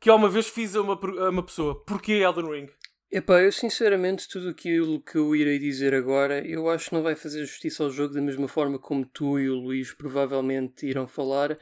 Que 0.00 0.10
uma 0.10 0.30
vez 0.30 0.46
fiz 0.48 0.74
a 0.74 0.80
uma, 0.80 0.94
a 0.94 1.28
uma 1.28 1.42
pessoa. 1.42 1.74
Porquê 1.84 2.12
Elden 2.12 2.50
Ring? 2.50 2.68
Epá, 3.10 3.40
eu 3.40 3.50
sinceramente, 3.50 4.28
tudo 4.28 4.50
aquilo 4.50 5.00
que 5.00 5.16
eu 5.16 5.34
irei 5.34 5.58
dizer 5.58 5.94
agora, 5.94 6.46
eu 6.46 6.68
acho 6.68 6.90
que 6.90 6.94
não 6.94 7.02
vai 7.02 7.14
fazer 7.14 7.40
justiça 7.46 7.82
ao 7.82 7.90
jogo 7.90 8.12
da 8.12 8.20
mesma 8.20 8.46
forma 8.46 8.78
como 8.78 9.06
tu 9.06 9.38
e 9.38 9.48
o 9.48 9.54
Luís 9.54 9.94
provavelmente 9.94 10.86
irão 10.86 11.06
falar. 11.06 11.58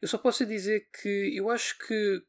Eu 0.00 0.06
só 0.06 0.16
posso 0.16 0.46
dizer 0.46 0.86
que 0.92 1.36
eu 1.36 1.50
acho 1.50 1.76
que. 1.78 2.22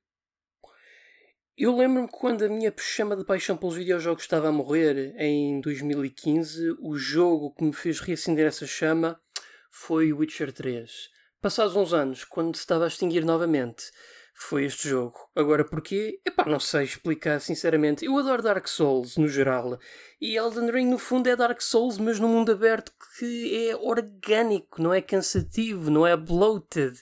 Eu 1.56 1.78
lembro-me 1.78 2.08
quando 2.12 2.44
a 2.44 2.50
minha 2.50 2.74
chama 2.80 3.16
de 3.16 3.24
paixão 3.24 3.56
pelos 3.56 3.76
videojogos 3.76 4.24
estava 4.24 4.50
a 4.50 4.52
morrer, 4.52 5.14
em 5.20 5.62
2015, 5.62 6.76
o 6.80 6.98
jogo 6.98 7.54
que 7.54 7.64
me 7.64 7.72
fez 7.72 8.00
reacender 8.00 8.48
essa 8.48 8.66
chama 8.66 9.22
foi 9.70 10.12
Witcher 10.12 10.52
3. 10.52 10.92
Passados 11.40 11.76
uns 11.76 11.94
anos, 11.94 12.24
quando 12.24 12.56
se 12.56 12.62
estava 12.62 12.86
a 12.86 12.88
extinguir 12.88 13.24
novamente, 13.24 13.92
foi 14.38 14.66
este 14.66 14.90
jogo. 14.90 15.18
Agora 15.34 15.64
porquê? 15.64 16.20
Epá, 16.26 16.46
não 16.46 16.60
sei 16.60 16.84
explicar 16.84 17.40
sinceramente. 17.40 18.04
Eu 18.04 18.18
adoro 18.18 18.44
Dark 18.44 18.68
Souls 18.68 19.16
no 19.16 19.30
geral. 19.30 19.80
E 20.20 20.36
Elden 20.36 20.70
Ring 20.70 20.88
no 20.88 21.00
fundo 21.00 21.30
é 21.30 21.36
Dark 21.38 21.62
Souls, 21.62 21.98
mas 21.98 22.20
num 22.20 22.28
mundo 22.28 22.52
aberto 22.52 22.92
que 23.18 23.70
é 23.70 23.76
orgânico, 23.78 24.82
não 24.82 24.94
é 24.94 25.02
cansativo, 25.02 25.90
não 25.90 26.06
é 26.06 26.18
bloated. 26.18 27.02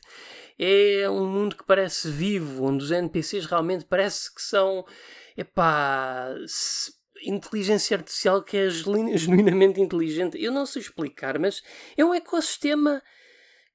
É 0.60 1.10
um 1.10 1.26
mundo 1.26 1.56
que 1.56 1.66
parece 1.66 2.08
vivo, 2.08 2.66
onde 2.66 2.84
os 2.84 2.92
NPCs 2.92 3.48
realmente 3.48 3.86
parece 3.86 4.34
que 4.34 4.42
são. 4.42 4.86
Epá. 5.36 6.30
Inteligência 7.26 7.98
artificial 7.98 8.44
que 8.44 8.58
é 8.58 8.70
genuinamente 9.18 9.82
inteligente. 9.82 10.42
Eu 10.42 10.52
não 10.52 10.68
sei 10.68 10.84
explicar, 10.84 11.40
mas 11.40 11.64
é 11.98 12.06
um 12.06 12.14
ecossistema 12.14 13.02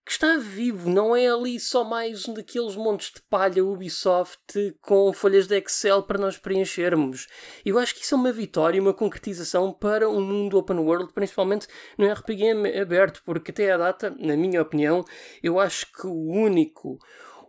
que 0.08 0.12
está 0.12 0.38
vivo, 0.38 0.88
não 0.88 1.14
é 1.14 1.28
ali 1.28 1.60
só 1.60 1.84
mais 1.84 2.26
um 2.26 2.32
daqueles 2.32 2.74
montes 2.74 3.12
de 3.12 3.20
palha 3.28 3.62
Ubisoft 3.62 4.74
com 4.80 5.12
folhas 5.12 5.46
de 5.46 5.58
Excel 5.58 6.02
para 6.02 6.18
nós 6.18 6.38
preenchermos. 6.38 7.26
Eu 7.62 7.78
acho 7.78 7.94
que 7.94 8.02
isso 8.02 8.14
é 8.14 8.16
uma 8.16 8.32
vitória, 8.32 8.80
uma 8.80 8.94
concretização 8.94 9.70
para 9.70 10.08
um 10.08 10.22
mundo 10.22 10.56
open 10.56 10.78
world, 10.78 11.12
principalmente 11.12 11.66
no 11.98 12.10
RPG 12.10 12.78
aberto, 12.80 13.20
porque 13.22 13.50
até 13.50 13.70
a 13.70 13.76
data, 13.76 14.08
na 14.18 14.34
minha 14.34 14.62
opinião, 14.62 15.04
eu 15.42 15.60
acho 15.60 15.92
que 15.92 16.06
o 16.06 16.30
único 16.30 16.98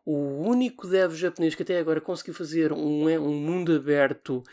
o 0.05 0.17
único 0.45 0.85
dev 0.85 1.13
japonês 1.13 1.55
que 1.55 1.63
até 1.63 1.79
agora 1.79 2.01
conseguiu 2.01 2.33
fazer 2.33 2.73
um, 2.73 3.07
um 3.07 3.35
mundo 3.35 3.73
aberto 3.73 4.43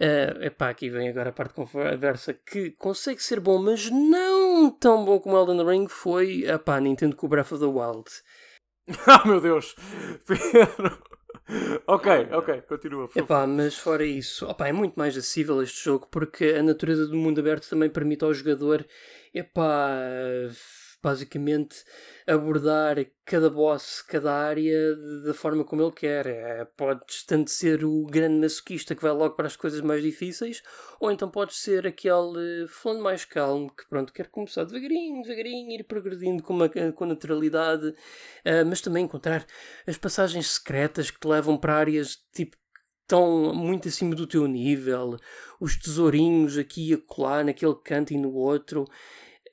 Uh, 0.00 0.44
epá, 0.44 0.68
aqui 0.68 0.88
vem 0.88 1.08
agora 1.08 1.30
a 1.30 1.32
parte 1.32 1.54
conversa 1.54 2.32
que 2.32 2.70
consegue 2.72 3.20
ser 3.20 3.40
bom, 3.40 3.60
mas 3.60 3.90
não 3.90 4.70
tão 4.70 5.04
bom 5.04 5.18
como 5.18 5.36
Elden 5.36 5.66
Ring 5.66 5.88
foi 5.88 6.44
epá, 6.44 6.80
Nintendo 6.80 7.16
com 7.16 7.26
Breath 7.26 7.52
of 7.52 7.58
the 7.58 7.66
Wild. 7.66 8.08
ah, 9.06 9.26
meu 9.26 9.40
Deus! 9.40 9.74
Pedro! 10.24 11.02
ok, 11.86 12.28
ok, 12.30 12.62
continua. 12.62 13.08
Epá, 13.16 13.44
mas 13.44 13.76
fora 13.76 14.04
isso, 14.04 14.46
opa, 14.46 14.68
é 14.68 14.72
muito 14.72 14.94
mais 14.94 15.16
acessível 15.16 15.60
este 15.62 15.84
jogo 15.84 16.06
porque 16.10 16.54
a 16.56 16.62
natureza 16.62 17.06
do 17.06 17.16
mundo 17.16 17.40
aberto 17.40 17.68
também 17.68 17.90
permite 17.90 18.24
ao 18.24 18.32
jogador 18.32 18.86
epá, 19.34 19.98
basicamente 21.02 21.76
abordar 22.26 22.96
cada 23.24 23.48
boss, 23.48 24.02
cada 24.02 24.32
área 24.32 24.96
da 25.24 25.32
forma 25.32 25.64
como 25.64 25.82
ele 25.82 25.92
quer. 25.92 26.26
É, 26.26 26.64
podes 26.76 27.24
tanto 27.24 27.50
ser 27.50 27.84
o 27.84 28.04
grande 28.06 28.40
masoquista 28.40 28.94
que 28.94 29.02
vai 29.02 29.12
logo 29.12 29.34
para 29.34 29.46
as 29.46 29.56
coisas 29.56 29.80
mais 29.80 30.02
difíceis, 30.02 30.62
ou 31.00 31.10
então 31.10 31.30
podes 31.30 31.58
ser 31.58 31.86
aquele 31.86 32.66
falando 32.68 33.02
mais 33.02 33.24
calmo 33.24 33.70
que 33.74 33.88
pronto, 33.88 34.12
quer 34.12 34.28
começar 34.28 34.64
devagarinho, 34.64 35.22
devagarinho, 35.22 35.72
ir 35.72 35.84
progredindo 35.84 36.42
com, 36.42 36.54
uma, 36.54 36.68
com 36.68 37.06
naturalidade, 37.06 37.88
uh, 37.88 38.66
mas 38.66 38.80
também 38.80 39.04
encontrar 39.04 39.46
as 39.86 39.96
passagens 39.96 40.48
secretas 40.48 41.10
que 41.10 41.20
te 41.20 41.28
levam 41.28 41.56
para 41.56 41.76
áreas 41.76 42.16
tipo 42.32 42.56
estão 43.08 43.54
muito 43.54 43.88
acima 43.88 44.14
do 44.14 44.26
teu 44.26 44.46
nível, 44.46 45.16
os 45.58 45.78
tesourinhos 45.78 46.58
aqui 46.58 46.90
e 46.90 46.94
acolá, 46.94 47.42
naquele 47.42 47.74
canto 47.82 48.12
e 48.12 48.18
no 48.18 48.34
outro. 48.34 48.84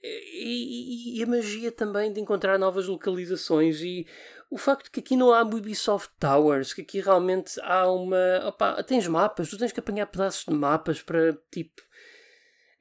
E, 0.06 1.19
e, 1.19 1.24
a 1.24 1.27
magia 1.27 1.72
também 1.72 2.11
de 2.14 2.19
encontrar 2.19 2.59
novas 2.59 2.88
localizações 2.88 3.82
e 3.82 4.06
o 4.50 4.58
facto 4.58 4.92
que 4.92 5.00
aqui 5.00 5.16
não 5.16 5.34
há 5.34 5.42
Ubisoft 5.42 6.11
Towers, 6.19 6.74
que 6.74 6.82
aqui 6.82 7.01
realmente 7.01 7.59
há 7.61 7.90
uma. 7.90 8.48
Opa, 8.48 8.84
tens 8.84 9.08
mapas, 9.08 9.50
tu 9.50 9.58
tens 9.58 9.72
que 9.72 9.80
apanhar 9.80 10.06
pedaços 10.08 10.45
de 10.45 10.53
mapas 10.53 11.01
para 11.01 11.34
tipo. 11.51 11.82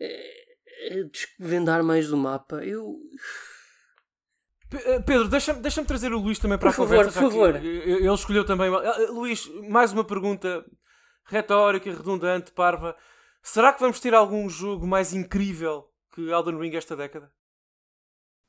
É, 0.00 1.04
desvendar 1.10 1.82
mais 1.82 2.08
do 2.08 2.16
mapa. 2.16 2.64
Eu. 2.64 2.96
Eh, 4.72 5.00
Pedro, 5.00 5.28
deixa-me 5.28 5.60
deixa 5.60 5.84
trazer 5.84 6.12
o 6.12 6.18
Luís 6.18 6.38
também 6.38 6.58
para 6.58 6.70
por 6.70 6.74
a 6.74 6.76
favor, 6.76 6.96
conversa. 6.96 7.20
Por 7.20 7.30
favor, 7.30 7.56
Ele 7.56 8.12
escolheu 8.12 8.44
também. 8.44 8.70
Luís, 9.10 9.46
mais 9.68 9.92
uma 9.92 10.04
pergunta 10.04 10.64
retórica, 11.26 11.90
redundante, 11.90 12.52
parva. 12.52 12.96
Será 13.42 13.72
que 13.72 13.80
vamos 13.80 14.00
ter 14.00 14.14
algum 14.14 14.48
jogo 14.48 14.86
mais 14.86 15.12
incrível 15.12 15.88
que 16.14 16.30
Elden 16.30 16.58
Ring 16.58 16.74
esta 16.76 16.96
década? 16.96 17.30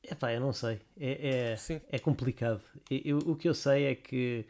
É 0.04 0.14
pá, 0.14 0.32
eu 0.32 0.40
não 0.40 0.54
sei. 0.54 0.80
É, 0.98 1.56
é, 1.58 1.82
é 1.90 2.00
complicado. 2.00 2.62
Eu, 2.90 3.18
o 3.20 3.36
que 3.36 3.50
eu 3.50 3.56
sei 3.56 3.86
é 3.86 3.96
que 3.96 4.46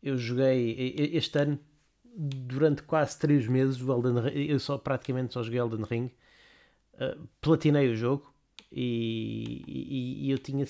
eu 0.00 0.16
joguei 0.16 0.94
este 1.12 1.38
ano 1.38 1.58
durante 2.16 2.82
quase 2.82 3.18
3 3.18 3.48
meses 3.48 3.80
o 3.82 3.92
Elden 3.92 4.22
Ring, 4.22 4.50
eu 4.50 4.60
só 4.60 4.78
praticamente 4.78 5.34
só 5.34 5.42
joguei 5.42 5.58
Elden 5.58 5.84
Ring. 5.84 6.10
Uh, 6.94 7.28
platinei 7.40 7.88
o 7.88 7.96
jogo 7.96 8.32
e, 8.70 9.64
e, 9.66 10.26
e 10.26 10.30
eu 10.30 10.38
tinha 10.38 10.66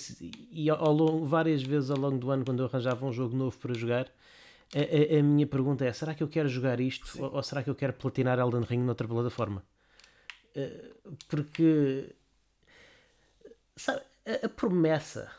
e 0.53 0.71
ao 0.71 0.93
longo, 0.93 1.27
várias 1.27 1.63
vezes 1.63 1.91
ao 1.91 1.99
longo 1.99 2.19
do 2.19 2.31
ano 2.31 2.45
quando 2.45 2.63
eu 2.63 2.67
arranjava 2.67 3.05
um 3.05 3.13
jogo 3.13 3.37
novo 3.37 3.59
para 3.59 3.75
jogar 3.75 4.07
a, 4.73 5.17
a, 5.17 5.19
a 5.19 5.23
minha 5.25 5.47
pergunta 5.47 5.85
é 5.85 5.93
será 5.93 6.15
que 6.15 6.23
eu 6.23 6.29
quero 6.29 6.49
jogar 6.49 6.79
isto 6.79 7.21
ou, 7.21 7.35
ou, 7.35 7.43
será 7.43 7.65
que 7.65 7.71
eu 7.71 7.75
quero 7.75 7.95
platinar 7.95 8.39
Elden 8.39 8.63
Ring 8.63 8.79
noutra 8.79 9.09
plataforma 9.09 9.65
porque 11.29 12.15
sabe, 13.77 14.03
a, 14.27 14.47
a, 14.47 14.49
promessa 14.49 15.31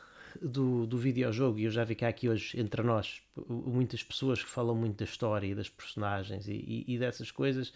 do, 0.41 0.85
do 0.87 0.97
videojogo, 0.97 1.59
e 1.59 1.65
eu 1.65 1.71
já 1.71 1.83
vi 1.83 1.95
cá 1.95 2.07
aqui 2.07 2.29
hoje 2.29 2.59
entre 2.59 2.81
nós 2.81 3.21
muitas 3.47 4.03
pessoas 4.03 4.43
que 4.43 4.49
falam 4.49 4.75
muito 4.75 4.97
da 4.97 5.05
história 5.05 5.47
e 5.47 5.55
das 5.55 5.69
personagens 5.69 6.47
e, 6.47 6.53
e, 6.53 6.95
e 6.95 6.97
dessas 6.97 7.31
coisas, 7.31 7.73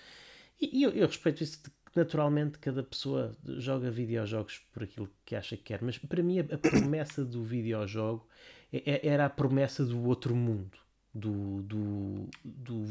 e, 0.59 0.79
e 0.79 0.83
eu, 0.83 0.91
eu, 0.91 1.07
respeito 1.07 1.43
isso 1.43 1.61
de, 1.63 1.71
naturalmente 1.95 2.57
cada 2.59 2.83
pessoa 2.83 3.35
joga 3.57 3.89
videojogos 3.89 4.61
por 4.73 4.83
aquilo 4.83 5.09
que 5.25 5.35
acha 5.35 5.55
que 5.55 5.63
quer, 5.63 5.81
mas 5.81 5.97
para 5.97 6.23
mim 6.23 6.39
a, 6.39 6.55
a 6.55 6.57
promessa 6.57 7.23
do 7.23 7.43
videojogo 7.43 8.27
é, 8.71 8.91
é, 8.91 9.07
era 9.07 9.25
a 9.25 9.29
promessa 9.29 9.85
do 9.85 10.03
outro 10.05 10.35
mundo, 10.35 10.77
do, 11.13 11.61
do, 11.63 12.29
do 12.43 12.85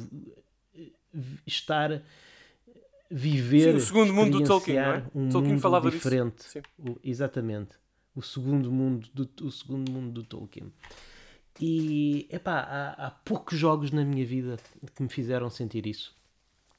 estar 1.46 2.02
viver 3.10 3.72
Sim, 3.72 3.76
o 3.76 3.80
segundo 3.80 4.12
mundo 4.12 4.38
do 4.38 4.44
Tolkien, 4.44 4.76
não 4.76 4.92
é? 4.92 5.04
um 5.14 5.28
Tolkien 5.28 5.52
mundo 5.52 5.62
falava 5.62 5.90
diferente. 5.90 6.36
Disso. 6.36 6.60
exatamente. 7.02 7.76
o 8.14 8.22
segundo 8.22 8.70
mundo 8.70 9.08
do, 9.12 9.46
o 9.46 9.50
segundo 9.50 9.90
mundo 9.90 10.12
do 10.12 10.22
Tolkien. 10.24 10.72
E 11.60 12.26
epá, 12.30 12.60
há, 12.60 13.06
há 13.06 13.10
poucos 13.10 13.58
jogos 13.58 13.90
na 13.92 14.04
minha 14.04 14.26
vida 14.26 14.56
que 14.94 15.02
me 15.02 15.08
fizeram 15.08 15.48
sentir 15.48 15.86
isso. 15.86 16.16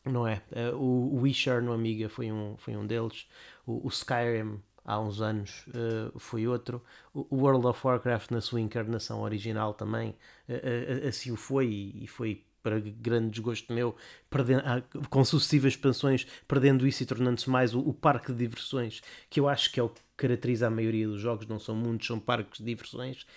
Não 0.03 0.27
é? 0.27 0.41
Uh, 0.51 0.75
o, 0.75 1.21
Wishar 1.21 1.61
no 1.61 1.71
Amiga 1.73 2.09
foi 2.09 2.31
um, 2.31 2.55
foi 2.57 2.75
um 2.75 2.85
deles. 2.85 3.27
O, 3.65 3.85
o 3.85 3.89
Skyrim 3.89 4.59
há 4.83 4.99
uns 4.99 5.21
anos 5.21 5.65
uh, 5.69 6.19
foi 6.19 6.45
outro. 6.45 6.83
O 7.13 7.37
World 7.37 7.65
of 7.65 7.79
Warcraft 7.85 8.31
na 8.31 8.41
sua 8.41 8.61
encarnação 8.61 9.21
original 9.21 9.73
também 9.73 10.15
uh, 10.49 11.07
assim 11.07 11.31
o 11.31 11.35
foi 11.35 11.67
e, 11.67 12.03
e 12.03 12.07
foi 12.07 12.43
para 12.65 12.79
grande 12.79 13.29
desgosto 13.29 13.71
meu, 13.71 13.95
perdendo, 14.27 14.63
ah, 14.65 14.81
com 15.07 15.23
sucessivas 15.23 15.73
expansões, 15.73 16.25
perdendo 16.47 16.87
isso 16.87 17.03
e 17.03 17.05
tornando-se 17.05 17.47
mais 17.47 17.75
o, 17.75 17.79
o, 17.79 17.93
parque 17.93 18.31
de 18.31 18.39
diversões, 18.39 19.03
que 19.29 19.39
eu 19.39 19.47
acho 19.47 19.71
que 19.71 19.79
é 19.79 19.83
o 19.83 19.89
que 19.89 20.01
caracteriza 20.17 20.65
a 20.65 20.71
maioria 20.71 21.07
dos 21.07 21.21
jogos, 21.21 21.45
não 21.45 21.59
são 21.59 21.75
muitos, 21.75 22.07
são 22.07 22.19
parques 22.19 22.57
de 22.57 22.65
diversões. 22.65 23.27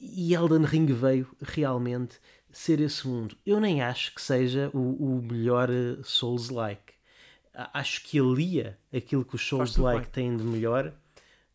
E 0.00 0.34
Elden 0.34 0.64
Ring 0.64 0.86
veio 0.86 1.28
realmente 1.40 2.18
ser 2.50 2.80
esse 2.80 3.06
mundo. 3.06 3.36
Eu 3.46 3.60
nem 3.60 3.82
acho 3.82 4.12
que 4.12 4.20
seja 4.20 4.68
o, 4.74 5.18
o 5.18 5.22
melhor 5.22 5.70
eh, 5.70 5.98
Souls-like. 6.02 6.94
Acho 7.72 8.02
que 8.02 8.18
alia 8.18 8.76
aquilo 8.92 9.24
que 9.24 9.36
os 9.36 9.46
Souls-like 9.46 10.08
têm 10.08 10.36
de 10.36 10.42
melhor 10.42 10.92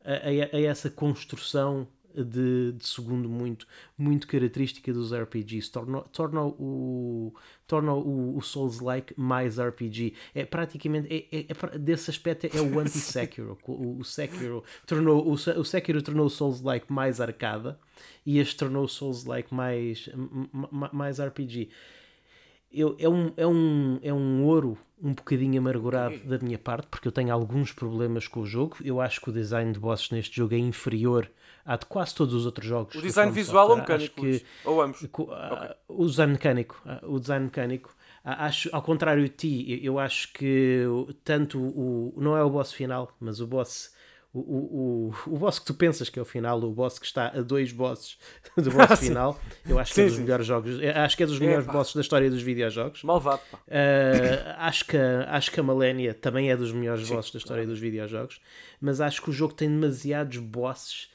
a, 0.01 0.13
a, 0.13 0.57
a 0.57 0.61
essa 0.61 0.89
construção 0.89 1.85
de, 2.15 2.73
de, 2.73 2.87
segundo 2.87 3.29
muito, 3.29 3.67
muito 3.97 4.27
característica 4.27 4.91
dos 4.93 5.13
RPGs. 5.13 5.71
Torna, 5.71 6.01
torna 6.01 6.43
o, 6.43 7.33
torna 7.67 7.93
o, 7.93 8.37
o 8.37 8.41
Souls-like 8.41 9.13
mais 9.17 9.59
RPG. 9.59 10.13
É 10.33 10.45
praticamente, 10.45 11.07
é, 11.13 11.37
é, 11.39 11.45
é 11.49 11.77
desse 11.77 12.09
aspecto, 12.09 12.45
é 12.45 12.61
o 12.61 12.77
anti-Sekiro. 12.79 13.57
o, 13.67 13.99
o, 13.99 14.03
Sekiro 14.03 14.63
tornou, 14.85 15.27
o, 15.27 15.31
o 15.33 15.65
Sekiro 15.65 16.01
tornou 16.01 16.25
o 16.25 16.29
Souls-like 16.29 16.91
mais 16.91 17.21
arcada 17.21 17.79
e 18.25 18.39
este 18.39 18.57
tornou 18.57 18.85
o 18.85 18.89
Souls-like 18.89 19.53
mais, 19.53 20.09
mais 20.91 21.19
RPG. 21.19 21.69
Eu, 22.73 22.95
é, 22.97 23.09
um, 23.09 23.33
é, 23.35 23.45
um, 23.45 23.99
é 24.01 24.13
um 24.13 24.45
ouro 24.45 24.77
um 25.01 25.13
bocadinho 25.13 25.59
amargurado 25.59 26.17
da 26.19 26.37
minha 26.37 26.57
parte, 26.57 26.87
porque 26.87 27.07
eu 27.07 27.11
tenho 27.11 27.33
alguns 27.33 27.73
problemas 27.73 28.27
com 28.27 28.41
o 28.41 28.45
jogo. 28.45 28.77
Eu 28.81 29.01
acho 29.01 29.19
que 29.19 29.29
o 29.29 29.33
design 29.33 29.73
de 29.73 29.79
bosses 29.79 30.09
neste 30.11 30.37
jogo 30.37 30.53
é 30.53 30.57
inferior 30.57 31.29
a 31.65 31.75
de 31.75 31.85
quase 31.85 32.13
todos 32.15 32.33
os 32.33 32.45
outros 32.45 32.67
jogos. 32.67 32.95
O 32.95 33.01
design 33.01 33.31
visual 33.31 33.69
ou 33.69 33.77
mecânico? 33.77 34.21
Que, 34.21 34.43
ou 34.65 34.81
ambos? 34.81 35.03
okay. 35.03 35.75
O 35.87 36.05
design 36.05 36.33
mecânico. 36.33 36.81
O 37.03 37.19
design 37.19 37.45
mecânico. 37.45 37.95
Acho, 38.23 38.69
ao 38.71 38.81
contrário 38.81 39.23
de 39.23 39.29
ti, 39.29 39.79
eu 39.83 39.97
acho 39.97 40.31
que 40.33 40.85
tanto 41.23 41.59
o. 41.59 42.13
Não 42.17 42.37
é 42.37 42.43
o 42.43 42.49
boss 42.49 42.71
final, 42.71 43.15
mas 43.19 43.39
o 43.39 43.47
boss 43.47 43.91
o, 44.33 44.39
o, 44.39 45.13
o, 45.27 45.37
boss 45.37 45.59
que 45.59 45.65
tu 45.65 45.73
pensas 45.73 46.09
que 46.09 46.17
é 46.17 46.21
o 46.21 46.25
final, 46.25 46.57
o 46.63 46.71
boss 46.71 46.97
que 46.97 47.05
está 47.05 47.27
a 47.27 47.41
dois 47.41 47.73
bosses 47.73 48.17
do 48.55 48.71
boss 48.71 48.97
final, 48.99 49.37
eu 49.67 49.77
acho 49.77 49.93
que 49.93 50.01
é 50.01 50.03
sim, 50.03 50.07
é 50.07 50.07
dos 50.07 50.15
sim. 50.15 50.21
melhores 50.23 50.45
jogos, 50.45 50.79
acho 50.81 51.17
que 51.17 51.23
é 51.23 51.25
dos 51.25 51.39
melhores 51.39 51.67
é, 51.67 51.71
bosses 51.71 51.93
da 51.93 52.01
história 52.01 52.29
dos 52.29 52.41
videojogos. 52.41 53.03
Malvado. 53.03 53.41
Uh, 53.53 54.55
acho, 54.57 54.85
que, 54.85 54.97
acho 54.97 55.51
que 55.51 55.59
a 55.59 55.63
Malenia 55.63 56.13
também 56.13 56.49
é 56.49 56.55
dos 56.55 56.71
melhores 56.71 57.07
sim, 57.07 57.13
bosses 57.13 57.31
da 57.31 57.39
história 57.39 57.67
dos 57.67 57.77
videojogos, 57.77 58.39
mas 58.79 59.01
acho 59.01 59.21
que 59.21 59.29
o 59.29 59.33
jogo 59.33 59.53
tem 59.53 59.67
demasiados 59.67 60.37
bosses 60.37 61.09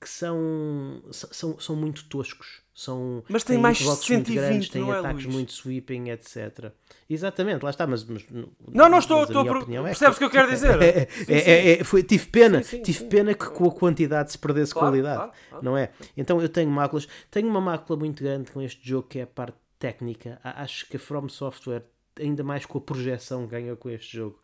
que 0.00 0.08
são, 0.08 1.02
são, 1.10 1.60
são 1.60 1.76
muito 1.76 2.04
toscos. 2.04 2.62
São, 2.74 3.22
mas 3.28 3.44
tem 3.44 3.58
mais 3.58 3.76
de 3.76 3.84
120, 3.84 4.34
grandes, 4.34 4.68
têm 4.70 4.90
é, 4.90 4.92
ataques 4.94 5.24
Luís? 5.24 5.34
muito 5.34 5.52
sweeping, 5.52 6.08
etc. 6.08 6.72
Exatamente, 7.08 7.62
lá 7.62 7.68
está, 7.68 7.86
mas, 7.86 8.02
mas 8.02 8.24
não, 8.30 8.88
não 8.88 8.98
estou, 8.98 9.24
estou 9.24 9.44
por... 9.44 9.70
É 9.70 9.82
percebes 9.82 10.16
o 10.16 10.18
que 10.18 10.24
eu 10.24 10.30
quero 10.30 10.50
dizer? 10.50 10.72
É, 10.82 11.08
é, 11.28 11.80
é, 11.80 11.84
foi, 11.84 12.02
tive 12.02 12.26
pena, 12.26 12.62
sim, 12.62 12.82
tive 12.82 13.04
pena 13.04 13.34
que 13.34 13.44
com 13.50 13.68
a 13.68 13.70
quantidade 13.70 14.32
se 14.32 14.38
perdesse 14.38 14.72
claro, 14.72 14.88
qualidade, 14.88 15.16
claro, 15.16 15.32
claro. 15.50 15.64
não 15.64 15.76
é? 15.76 15.90
Então 16.16 16.40
eu 16.40 16.48
tenho 16.48 16.70
máculas, 16.70 17.06
tenho 17.30 17.46
uma 17.46 17.60
mácula 17.60 17.98
muito 17.98 18.22
grande 18.22 18.50
com 18.50 18.62
este 18.62 18.88
jogo 18.88 19.06
que 19.06 19.18
é 19.18 19.22
a 19.22 19.26
parte 19.26 19.58
técnica. 19.78 20.40
Acho 20.42 20.88
que 20.88 20.96
a 20.96 21.00
From 21.00 21.28
Software, 21.28 21.84
ainda 22.18 22.42
mais 22.42 22.64
com 22.64 22.78
a 22.78 22.80
projeção 22.80 23.44
que 23.44 23.50
ganhou 23.50 23.76
com 23.76 23.90
este 23.90 24.16
jogo, 24.16 24.40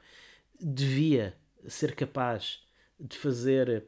devia 0.61 1.35
ser 1.67 1.95
capaz 1.95 2.61
de 3.01 3.17
fazer. 3.17 3.87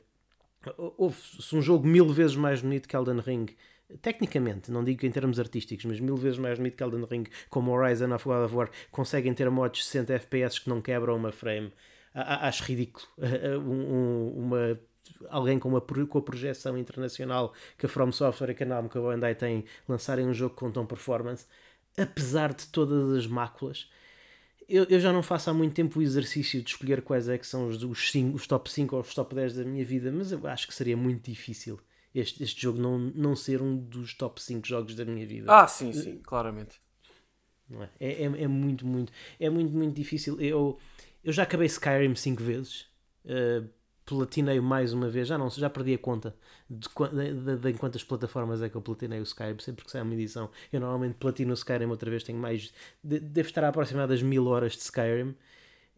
Houve-se 0.76 1.56
um 1.56 1.62
jogo 1.62 1.86
mil 1.86 2.08
vezes 2.08 2.36
mais 2.36 2.60
bonito 2.60 2.88
que 2.88 2.96
Elden 2.96 3.20
Ring 3.20 3.46
tecnicamente, 4.02 4.70
não 4.70 4.84
digo 4.84 5.04
em 5.04 5.10
termos 5.10 5.38
artísticos, 5.40 5.84
mas 5.84 6.00
mil 6.00 6.16
vezes 6.16 6.38
mais 6.38 6.58
bonito 6.58 6.76
que 6.76 6.82
Elden 6.82 7.04
Ring, 7.10 7.24
como 7.48 7.72
Horizon 7.72 8.14
of 8.14 8.24
God 8.24 8.44
of 8.44 8.54
War, 8.54 8.70
conseguem 8.90 9.34
ter 9.34 9.50
mods 9.50 9.86
60 9.86 10.14
FPS 10.14 10.60
que 10.60 10.68
não 10.68 10.80
quebram 10.80 11.16
uma 11.16 11.32
frame. 11.32 11.72
Acho 12.14 12.64
ridículo. 12.64 13.06
uma, 14.36 14.78
alguém 15.28 15.58
com, 15.58 15.68
uma, 15.68 15.80
com 15.80 16.18
a 16.18 16.22
projeção 16.22 16.76
internacional 16.76 17.52
que 17.78 17.86
a 17.86 17.88
From 17.88 18.12
Software 18.12 18.50
e 18.50 18.54
que 18.54 18.62
a 18.62 18.66
Namco 18.66 18.98
a 18.98 19.02
Bandai 19.02 19.34
têm 19.34 19.64
lançarem 19.88 20.26
um 20.26 20.34
jogo 20.34 20.54
com 20.54 20.70
tão 20.70 20.86
performance, 20.86 21.46
apesar 21.96 22.52
de 22.52 22.66
todas 22.66 23.16
as 23.16 23.26
máculas. 23.26 23.90
Eu, 24.70 24.84
eu, 24.84 25.00
já 25.00 25.12
não 25.12 25.22
faço 25.22 25.50
há 25.50 25.54
muito 25.54 25.74
tempo 25.74 25.98
o 25.98 26.02
exercício 26.02 26.62
de 26.62 26.70
escolher 26.70 27.02
quais 27.02 27.28
é 27.28 27.36
que 27.36 27.46
são 27.46 27.66
os, 27.66 27.82
os, 27.82 28.10
cinco, 28.10 28.36
os 28.36 28.46
top 28.46 28.70
5 28.70 28.94
ou 28.94 29.02
os 29.02 29.12
top 29.12 29.34
10 29.34 29.54
da 29.54 29.64
minha 29.64 29.84
vida, 29.84 30.12
mas 30.12 30.30
eu 30.30 30.46
acho 30.46 30.68
que 30.68 30.74
seria 30.74 30.96
muito 30.96 31.28
difícil 31.28 31.80
este, 32.14 32.42
este 32.42 32.62
jogo 32.62 32.78
não, 32.80 32.98
não 32.98 33.36
ser 33.36 33.62
um 33.62 33.76
dos 33.76 34.14
top 34.14 34.40
5 34.42 34.66
jogos 34.66 34.94
da 34.94 35.04
minha 35.04 35.26
vida. 35.26 35.52
Ah, 35.52 35.66
sim, 35.66 35.92
sim, 35.92 36.18
claramente. 36.18 36.80
Não 37.68 37.82
é? 37.82 37.90
É, 38.00 38.22
é, 38.22 38.24
é 38.24 38.48
muito, 38.48 38.86
muito, 38.86 39.12
é 39.38 39.48
muito, 39.48 39.72
muito 39.72 39.94
difícil. 39.94 40.40
Eu, 40.40 40.78
eu 41.22 41.32
já 41.32 41.44
acabei 41.44 41.66
Skyrim 41.66 42.14
5 42.14 42.42
vezes. 42.42 42.86
Uh, 43.24 43.68
platinei 44.10 44.60
mais 44.60 44.92
uma 44.92 45.08
vez, 45.08 45.28
já 45.28 45.38
não 45.38 45.48
já 45.48 45.70
perdi 45.70 45.94
a 45.94 45.98
conta 45.98 46.34
de, 46.68 46.88
de, 46.88 47.56
de, 47.56 47.72
de, 47.72 47.78
quantas 47.78 48.02
plataformas 48.02 48.60
é 48.60 48.68
que 48.68 48.76
eu 48.76 48.82
platinei 48.82 49.20
o 49.20 49.22
Skyrim, 49.22 49.58
sempre 49.60 49.84
que 49.84 49.90
sai 49.90 50.02
uma 50.02 50.14
edição. 50.14 50.50
Eu 50.72 50.80
normalmente 50.80 51.14
platino 51.14 51.52
o 51.52 51.54
Skyrim 51.54 51.86
outra 51.86 52.10
vez, 52.10 52.24
tenho 52.24 52.38
mais. 52.38 52.72
De, 53.02 53.20
devo 53.20 53.48
estar 53.48 53.64
aproximadamente 53.64 54.20
das 54.20 54.28
mil 54.28 54.46
horas 54.46 54.72
de 54.72 54.82
Skyrim. 54.82 55.36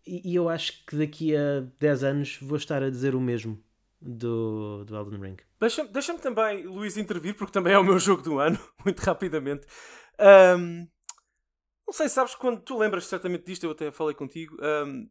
E, 0.07 0.33
e, 0.33 0.35
eu 0.35 0.49
acho 0.49 0.85
que 0.85 0.97
daqui 0.97 1.35
a 1.37 1.65
10 1.79 2.05
anos 2.05 2.39
vou 2.43 2.57
estar 2.57 2.83
a 2.83 2.91
dizer 2.91 3.15
o 3.15 3.21
mesmo 3.21 3.59
do, 4.01 4.85
do 4.85 4.97
Elden 4.97 5.21
Ring. 5.21 5.37
Deixa-me 5.61 5.89
deixa 5.91 6.15
também, 6.19 6.67
Luís, 6.67 6.97
intervir, 6.97 7.35
porque 7.35 7.53
também 7.53 7.73
é 7.73 7.79
o 7.79 7.85
meu 7.85 7.99
jogo 7.99 8.21
do 8.21 8.39
ano, 8.39 8.59
muito 8.85 9.01
rapidamente. 9.01 9.67
Um, 10.59 10.89
não 11.87 11.93
sei, 11.93 12.09
sabes, 12.09 12.35
quando 12.35 12.61
tu 12.61 12.79
lembras 12.79 13.07
certamente 13.07 13.45
disto, 13.45 13.65
eu 13.65 13.71
até 13.71 13.93
falei 13.93 14.15
contigo. 14.15 14.57
Um, 14.61 15.09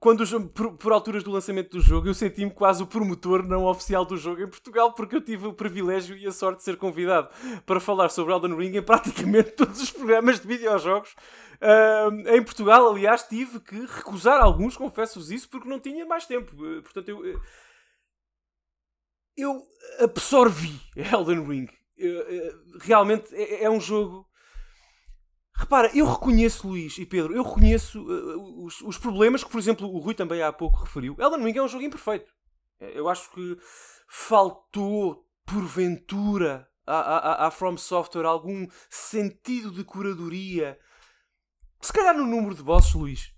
quando 0.00 0.24
por, 0.50 0.76
por, 0.76 0.92
alturas 0.92 1.22
do 1.22 1.30
lançamento 1.30 1.70
do 1.70 1.80
jogo, 1.80 2.08
eu 2.08 2.14
senti-me 2.14 2.50
quase 2.50 2.82
o 2.82 2.86
promotor 2.86 3.42
não 3.42 3.64
oficial 3.64 4.04
do 4.04 4.16
jogo 4.16 4.42
em 4.42 4.48
Portugal, 4.48 4.92
porque 4.92 5.16
eu 5.16 5.20
tive 5.20 5.46
o 5.46 5.52
privilégio 5.52 6.16
e 6.16 6.26
a 6.26 6.32
sorte 6.32 6.58
de 6.58 6.64
ser 6.64 6.76
convidado 6.76 7.28
para 7.66 7.80
falar 7.80 8.08
sobre 8.08 8.32
Elden 8.32 8.56
Ring 8.56 8.76
em 8.76 8.82
praticamente 8.82 9.52
todos 9.56 9.80
os 9.82 9.90
programas 9.90 10.40
de 10.40 10.46
videojogos 10.46 11.14
uh, 11.62 12.28
em 12.28 12.42
Portugal. 12.42 12.88
Aliás, 12.88 13.24
tive 13.24 13.60
que 13.60 13.76
recusar 13.86 14.40
alguns, 14.40 14.76
confesso-vos 14.76 15.30
isso, 15.30 15.48
porque 15.48 15.68
não 15.68 15.80
tinha 15.80 16.06
mais 16.06 16.26
tempo. 16.26 16.54
Portanto, 16.82 17.08
eu 17.08 17.40
eu 19.38 19.62
absorvi 20.00 20.80
Elden 20.96 21.46
Ring. 21.46 21.68
realmente 22.80 23.32
é, 23.34 23.64
é, 23.64 23.70
um 23.70 23.80
jogo. 23.80 24.26
Repara, 25.58 25.90
eu 25.92 26.06
reconheço, 26.06 26.68
Luís 26.68 26.96
e 26.98 27.04
Pedro, 27.04 27.34
eu 27.34 27.42
reconheço 27.42 28.00
uh, 28.00 28.64
os, 28.64 28.80
os, 28.80 28.96
problemas 28.96 29.42
que, 29.42 29.50
por 29.50 29.58
exemplo, 29.58 29.92
o 29.92 29.98
Rui 29.98 30.14
também 30.14 30.40
há 30.40 30.52
pouco 30.52 30.84
referiu. 30.84 31.16
Elden 31.18 31.44
Ring 31.44 31.58
é 31.58 31.62
um 31.62 31.66
jogo 31.66 31.82
imperfeito. 31.82 32.32
Eu 32.78 33.08
acho 33.08 33.28
que 33.32 33.58
faltou, 34.08 35.26
porventura, 35.44 36.70
à, 36.86 37.00
à, 37.42 37.46
à 37.48 37.50
From 37.50 37.76
Software 37.76 38.24
algum 38.24 38.68
sentido 38.88 39.72
de 39.72 39.82
curadoria. 39.82 40.78
Se 41.80 41.92
calhar 41.92 42.16
no 42.16 42.24
número 42.24 42.54
de 42.54 42.62
bosses, 42.62 42.94
Luís. 42.94 43.34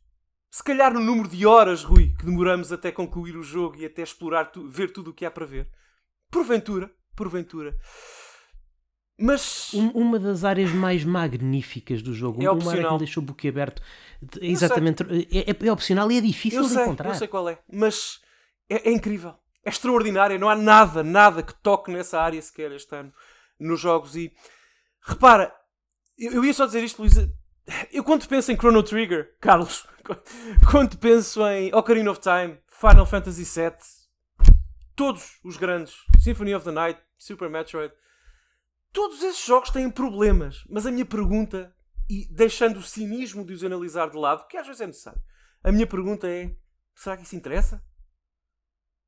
Se 0.51 0.63
calhar 0.63 0.93
no 0.93 1.01
número 1.01 1.27
de 1.27 1.47
horas, 1.47 1.83
Rui, 1.83 2.15
que 2.19 2.27
demoramos 2.27 2.71
até 2.71 2.93
concluir 2.93 3.35
o 3.35 3.43
jogo 3.43 3.79
e 3.79 3.87
até 3.87 4.03
explorar, 4.03 4.53
tu, 4.53 4.69
ver 4.69 4.93
tudo 4.93 5.11
o 5.11 5.15
que 5.15 5.25
há 5.25 5.31
para 5.31 5.47
ver. 5.47 5.71
Porventura, 6.31 6.95
porventura. 7.17 7.75
Mas. 9.21 9.75
uma 9.75 10.19
das 10.19 10.45
áreas 10.45 10.73
mais 10.73 11.05
magníficas 11.05 12.01
do 12.01 12.15
jogo. 12.15 12.43
É 12.43 12.51
uma 12.51 12.55
opcional. 12.55 12.77
área 12.77 12.87
que 12.87 12.93
me 12.95 12.99
deixou 13.01 13.23
o 13.23 13.49
aberto. 13.49 13.83
Exatamente. 14.41 15.03
É, 15.31 15.51
é, 15.51 15.67
é, 15.67 15.73
opcional 15.73 16.11
e 16.11 16.17
é 16.17 16.21
difícil 16.23 16.61
eu 16.61 16.67
de 16.67 16.73
sei, 16.73 16.83
encontrar. 16.83 17.11
Eu 17.11 17.15
sei 17.15 17.29
qual 17.29 17.47
é. 17.49 17.59
Mas 17.71 18.21
é, 18.69 18.89
é 18.89 18.93
incrível. 18.93 19.35
É 19.63 19.69
extraordinário. 19.69 20.39
Não 20.39 20.49
há 20.49 20.57
nada, 20.57 21.03
nada 21.03 21.43
que 21.43 21.53
toque 21.55 21.91
nessa 21.91 22.19
área 22.19 22.41
sequer 22.41 22.73
este 22.73 22.95
ano 22.97 23.13
nos 23.59 23.79
jogos. 23.79 24.17
E 24.17 24.33
repara, 25.03 25.55
eu, 26.19 26.33
eu 26.33 26.45
ia 26.45 26.55
só 26.55 26.65
dizer 26.65 26.83
isto, 26.83 27.03
Luísa. 27.03 27.31
Eu 27.93 28.03
quando 28.03 28.27
penso 28.27 28.51
em 28.51 28.57
Chrono 28.57 28.83
Trigger, 28.83 29.35
Carlos, 29.39 29.87
quando 30.71 30.97
penso 30.97 31.47
em 31.47 31.75
Ocarina 31.75 32.11
of 32.11 32.21
Time, 32.21 32.59
Final 32.67 33.05
Fantasy 33.05 33.45
VII, 33.45 33.77
todos 34.97 35.39
os 35.45 35.59
grandes, 35.59 35.95
Symphony 36.19 36.55
of 36.55 36.65
the 36.65 36.73
Night, 36.73 36.99
Super 37.19 37.51
Metroid, 37.51 37.93
todos 38.93 39.23
esses 39.23 39.45
jogos 39.45 39.71
têm 39.71 39.91
problemas. 39.91 40.65
Mas 40.69 40.87
a 40.87 40.91
minha 40.91 41.07
pergunta, 41.07 41.75
e 42.09 42.27
deixando 42.33 42.79
o 42.79 42.83
cinismo 42.83 43.45
de 43.45 43.53
os 43.53 43.65
analisar 43.65 44.11
de 44.11 44.17
lado, 44.17 44.47
que 44.47 44.57
às 44.57 44.67
vezes 44.67 44.81
é 44.81 44.87
necessário, 44.87 45.23
a 45.63 45.73
minha 45.73 45.87
pergunta 45.87 46.29
é: 46.29 46.55
será 46.95 47.17
que 47.17 47.25
isso 47.25 47.37
interessa? 47.37 47.83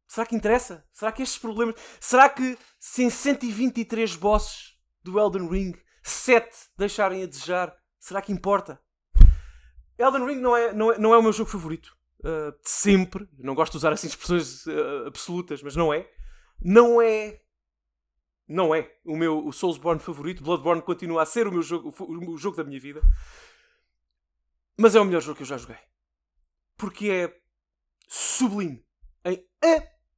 Será 0.06 0.26
que 0.26 0.36
interessa? 0.36 0.86
Será 0.92 1.10
que 1.10 1.22
estes 1.22 1.38
problemas. 1.38 1.74
Será 1.98 2.28
que 2.28 2.58
se 2.78 3.02
em 3.02 3.08
123 3.08 4.14
bosses 4.16 4.78
do 5.02 5.18
Elden 5.18 5.48
Ring 5.48 5.72
7 6.02 6.48
deixarem 6.76 7.22
a 7.22 7.26
desejar, 7.26 7.74
será 7.98 8.20
que 8.20 8.32
importa? 8.32 8.80
Elden 9.98 10.26
Ring 10.26 10.40
não 10.40 10.56
é, 10.56 10.72
não 10.72 10.92
é, 10.92 10.98
não 10.98 11.14
é 11.14 11.18
o 11.18 11.22
meu 11.22 11.32
jogo 11.32 11.50
favorito. 11.50 11.96
Uh, 12.20 12.52
de 12.62 12.70
sempre. 12.70 13.28
Não 13.38 13.54
gosto 13.54 13.72
de 13.72 13.78
usar 13.78 13.92
assim 13.92 14.06
expressões 14.06 14.66
uh, 14.66 15.06
absolutas, 15.06 15.62
mas 15.62 15.74
não 15.74 15.92
é. 15.92 16.08
Não 16.60 17.00
é. 17.00 17.40
Não 18.48 18.74
é 18.74 18.94
o 19.04 19.16
meu 19.16 19.46
o 19.46 19.52
Soulsborne 19.52 20.00
favorito. 20.00 20.42
Bloodborne 20.42 20.82
continua 20.82 21.22
a 21.22 21.26
ser 21.26 21.46
o 21.46 21.52
meu 21.52 21.62
jogo, 21.62 21.94
o, 21.98 22.36
jogo 22.36 22.56
da 22.56 22.64
minha 22.64 22.80
vida. 22.80 23.02
Mas 24.76 24.94
é 24.94 25.00
o 25.00 25.04
melhor 25.04 25.20
jogo 25.20 25.36
que 25.36 25.42
eu 25.42 25.46
já 25.46 25.56
joguei. 25.56 25.78
Porque 26.76 27.08
é 27.08 27.40
sublime 28.08 28.84
em 29.24 29.46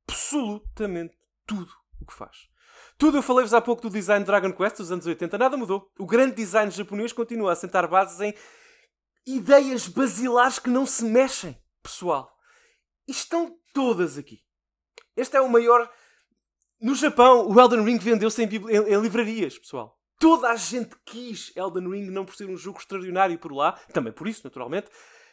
absolutamente 0.08 1.16
tudo 1.46 1.72
o 2.00 2.06
que 2.06 2.14
faz. 2.14 2.48
Tudo, 2.96 3.18
eu 3.18 3.22
falei-vos 3.22 3.52
há 3.52 3.60
pouco 3.60 3.82
do 3.82 3.90
design 3.90 4.24
Dragon 4.24 4.52
Quest 4.52 4.78
dos 4.78 4.92
anos 4.92 5.06
80, 5.06 5.36
nada 5.36 5.56
mudou. 5.56 5.92
O 5.98 6.06
grande 6.06 6.36
design 6.36 6.70
japonês 6.70 7.12
continua 7.12 7.52
a 7.52 7.56
sentar 7.56 7.88
bases 7.88 8.20
em 8.20 8.34
ideias 9.26 9.88
basilares 9.88 10.58
que 10.58 10.70
não 10.70 10.86
se 10.86 11.04
mexem, 11.04 11.60
pessoal. 11.82 12.32
E 13.06 13.12
estão 13.12 13.58
todas 13.72 14.16
aqui. 14.16 14.40
Este 15.16 15.36
é 15.36 15.40
o 15.40 15.48
maior. 15.48 15.90
No 16.84 16.94
Japão, 16.94 17.48
o 17.48 17.58
Elden 17.58 17.82
Ring 17.82 17.96
vendeu-se 17.96 18.42
em, 18.42 18.46
em, 18.46 18.92
em, 18.92 19.00
livrarias, 19.00 19.58
pessoal. 19.58 19.98
Toda 20.20 20.50
a 20.50 20.54
gente 20.54 20.94
quis 21.06 21.50
Elden 21.56 21.88
Ring, 21.88 22.10
não 22.10 22.26
por 22.26 22.36
ser 22.36 22.46
um 22.46 22.58
jogo 22.58 22.78
extraordinário 22.78 23.38
por 23.38 23.52
lá, 23.52 23.72
também 23.94 24.12
por 24.12 24.28
isso, 24.28 24.42
naturalmente, 24.44 24.88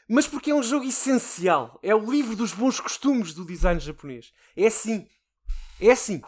mas 0.07 0.25
porque 0.25 0.51
é 0.51 0.55
um 0.55 0.63
jogo 0.63 0.85
essencial. 0.85 1.77
É 1.83 1.93
o 1.93 2.09
livro 2.09 2.37
dos 2.37 2.53
bons 2.53 2.79
costumes 2.79 3.33
do 3.33 3.43
design 3.43 3.81
japonês. 3.81 4.31
É 4.55 4.67
assim. 4.67 5.05
É 5.81 5.91
assim. 5.91 6.21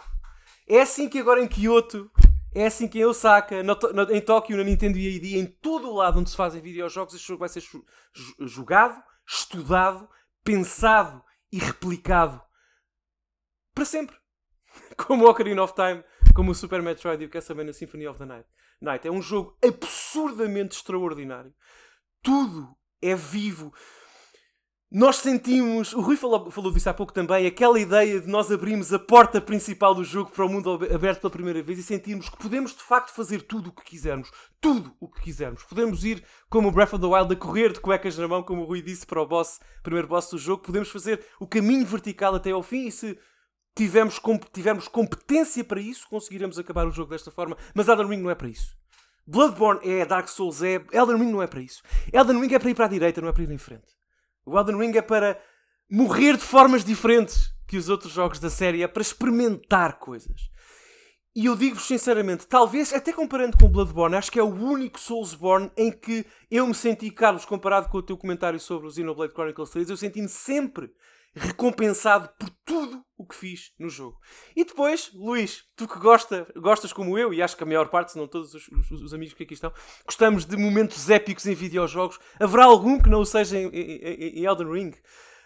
É 0.67 0.81
assim 0.81 1.07
que 1.07 1.19
agora 1.19 1.41
em 1.41 1.47
Kyoto, 1.47 2.11
é 2.53 2.65
assim 2.65 2.85
que 2.85 2.99
em 2.99 3.05
Osaka, 3.05 3.63
no, 3.63 3.79
no, 3.93 4.11
em 4.13 4.19
Tóquio, 4.19 4.57
na 4.57 4.63
Nintendo 4.65 4.97
ID, 4.97 5.35
em 5.37 5.45
todo 5.45 5.87
o 5.87 5.95
lado 5.95 6.19
onde 6.19 6.31
se 6.31 6.35
fazem 6.35 6.61
videojogos, 6.61 7.13
este 7.13 7.29
jogo 7.29 7.39
vai 7.39 7.49
ser 7.49 7.63
jogado, 8.41 9.01
estudado, 9.25 10.05
pensado 10.43 11.23
e 11.49 11.59
replicado 11.59 12.41
para 13.73 13.85
sempre. 13.85 14.21
Como 14.97 15.25
o 15.25 15.29
Ocarina 15.29 15.63
of 15.63 15.73
Time, 15.73 16.03
como 16.33 16.51
o 16.51 16.55
Super 16.55 16.81
Metroid 16.81 17.23
e 17.23 17.27
o 17.27 17.29
Castlevania 17.29 17.73
Symphony 17.73 18.07
of 18.07 18.17
the 18.17 18.25
Night. 18.25 18.47
Night. 18.81 19.07
É 19.07 19.11
um 19.11 19.21
jogo 19.21 19.57
absurdamente 19.63 20.75
extraordinário. 20.75 21.53
Tudo 22.21 22.75
é 23.01 23.15
vivo. 23.15 23.73
Nós 24.95 25.15
sentimos, 25.15 25.91
o 25.93 26.01
Rui 26.01 26.15
falou, 26.15 26.51
falou 26.51 26.71
disso 26.71 26.87
há 26.87 26.93
pouco 26.93 27.11
também, 27.11 27.47
aquela 27.47 27.79
ideia 27.79 28.21
de 28.21 28.27
nós 28.27 28.51
abrirmos 28.51 28.93
a 28.93 28.99
porta 28.99 29.41
principal 29.41 29.95
do 29.95 30.03
jogo 30.03 30.29
para 30.29 30.45
o 30.45 30.49
mundo 30.49 30.71
aberto 30.93 31.21
pela 31.21 31.31
primeira 31.31 31.63
vez 31.63 31.79
e 31.79 31.83
sentirmos 31.83 32.29
que 32.29 32.37
podemos 32.37 32.75
de 32.75 32.83
facto 32.83 33.11
fazer 33.11 33.41
tudo 33.41 33.69
o 33.69 33.71
que 33.71 33.83
quisermos. 33.83 34.29
Tudo 34.61 34.93
o 34.99 35.07
que 35.07 35.21
quisermos. 35.21 35.63
Podemos 35.63 36.05
ir 36.05 36.23
como 36.47 36.67
o 36.67 36.71
Breath 36.71 36.93
of 36.93 37.01
the 37.01 37.07
Wild 37.07 37.33
a 37.33 37.35
correr 37.35 37.73
de 37.73 37.79
cuecas 37.79 38.15
na 38.19 38.27
mão, 38.27 38.43
como 38.43 38.61
o 38.61 38.65
Rui 38.65 38.83
disse 38.83 39.03
para 39.03 39.19
o 39.19 39.25
boss, 39.25 39.59
primeiro 39.81 40.07
boss 40.07 40.29
do 40.29 40.37
jogo. 40.37 40.61
Podemos 40.61 40.89
fazer 40.89 41.25
o 41.39 41.47
caminho 41.47 41.87
vertical 41.87 42.35
até 42.35 42.51
ao 42.51 42.61
fim 42.61 42.85
e 42.85 42.91
se 42.91 43.17
tivermos, 43.75 44.19
tivermos 44.51 44.87
competência 44.87 45.63
para 45.63 45.79
isso, 45.79 46.07
conseguiremos 46.07 46.59
acabar 46.59 46.87
o 46.87 46.91
jogo 46.91 47.11
desta 47.11 47.31
forma. 47.31 47.57
Mas 47.73 47.87
Elden 47.87 48.07
Ring 48.07 48.21
não 48.21 48.29
é 48.29 48.35
para 48.35 48.49
isso. 48.49 48.75
Bloodborne 49.25 49.79
é, 49.89 50.05
Dark 50.05 50.27
Souls 50.27 50.61
é, 50.61 50.83
Elden 50.91 51.17
Ring 51.17 51.31
não 51.31 51.41
é 51.41 51.47
para 51.47 51.61
isso. 51.61 51.81
Elden 52.11 52.39
Ring 52.39 52.53
é 52.53 52.59
para 52.59 52.69
ir 52.69 52.75
para 52.75 52.85
a 52.85 52.89
direita, 52.89 53.21
não 53.21 53.29
é 53.29 53.31
para 53.31 53.43
ir 53.43 53.51
em 53.51 53.57
frente. 53.57 53.87
O 54.45 54.57
Elden 54.57 54.77
Ring 54.77 54.97
é 54.97 55.01
para 55.01 55.39
morrer 55.89 56.37
de 56.37 56.43
formas 56.43 56.83
diferentes 56.83 57.53
que 57.67 57.77
os 57.77 57.89
outros 57.89 58.11
jogos 58.11 58.39
da 58.39 58.49
série, 58.49 58.83
é 58.83 58.87
para 58.87 59.01
experimentar 59.01 59.99
coisas. 59.99 60.51
E 61.35 61.47
eu 61.47 61.55
digo-vos 61.55 61.87
sinceramente, 61.87 62.45
talvez, 62.45 62.93
até 62.93 63.11
comparando 63.11 63.57
com 63.57 63.67
Bloodborne, 63.67 64.15
acho 64.15 64.31
que 64.31 64.37
é 64.37 64.43
o 64.43 64.53
único 64.53 64.99
Soulsborne 64.99 65.71
em 65.75 65.91
que 65.91 66.23
eu 66.51 66.67
me 66.67 66.75
senti, 66.75 67.09
Carlos, 67.09 67.45
comparado 67.45 67.89
com 67.89 67.97
o 67.97 68.03
teu 68.03 68.15
comentário 68.15 68.59
sobre 68.59 68.87
o 68.87 68.91
Xenoblade 68.91 69.33
Chronicles 69.33 69.71
3, 69.71 69.89
eu 69.89 69.97
senti-me 69.97 70.29
sempre 70.29 70.91
recompensado 71.35 72.29
por 72.37 72.49
tudo 72.63 73.03
o 73.17 73.25
que 73.25 73.35
fiz 73.35 73.71
no 73.79 73.89
jogo. 73.89 74.19
E 74.55 74.63
depois, 74.63 75.11
Luís, 75.13 75.63
tu 75.75 75.87
que 75.87 75.97
gosta, 75.99 76.47
gostas 76.55 76.93
como 76.93 77.17
eu, 77.17 77.33
e 77.33 77.41
acho 77.41 77.57
que 77.57 77.63
a 77.63 77.65
maior 77.65 77.89
parte, 77.89 78.11
se 78.11 78.17
não 78.17 78.27
todos 78.27 78.53
os, 78.53 78.67
os, 78.67 78.91
os, 78.91 79.13
amigos 79.13 79.33
que 79.33 79.43
aqui 79.43 79.53
estão, 79.53 79.71
gostamos 80.05 80.45
de 80.45 80.55
momentos 80.57 81.09
épicos 81.09 81.45
em 81.45 81.55
videojogos. 81.55 82.19
Haverá 82.39 82.65
algum 82.65 83.01
que 83.01 83.09
não 83.09 83.21
o 83.21 83.25
seja 83.25 83.57
em, 83.57 83.67
em, 83.67 84.39
em 84.39 84.45
Elden 84.45 84.71
Ring? 84.71 84.93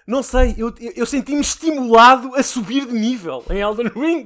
Não 0.07 0.23
sei, 0.23 0.55
eu, 0.57 0.73
eu 0.95 1.05
senti-me 1.05 1.41
estimulado 1.41 2.33
a 2.33 2.41
subir 2.41 2.85
de 2.85 2.93
nível 2.93 3.43
em 3.49 3.59
Elden 3.59 3.89
Ring, 3.89 4.25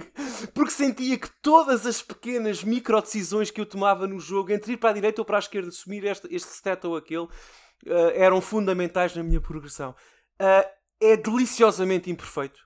porque 0.53 0.71
sentia 0.71 1.17
que 1.17 1.27
todas 1.41 1.87
as 1.87 2.03
pequenas 2.03 2.63
micro 2.63 3.01
decisões 3.01 3.49
que 3.49 3.59
eu 3.59 3.65
tomava 3.65 4.05
no 4.05 4.19
jogo, 4.19 4.51
entre 4.51 4.73
ir 4.73 4.77
para 4.77 4.91
a 4.91 4.93
direita 4.93 5.21
ou 5.21 5.25
para 5.25 5.37
a 5.37 5.39
esquerda, 5.39 5.69
assumir 5.69 6.05
este, 6.05 6.27
este 6.29 6.51
stat 6.53 6.85
ou 6.85 6.95
aquele, 6.95 7.23
uh, 7.23 8.11
eram 8.13 8.39
fundamentais 8.39 9.15
na 9.15 9.23
minha 9.23 9.41
progressão. 9.41 9.95
Uh, 10.39 10.80
é 11.01 11.17
deliciosamente 11.17 12.09
imperfeito. 12.09 12.59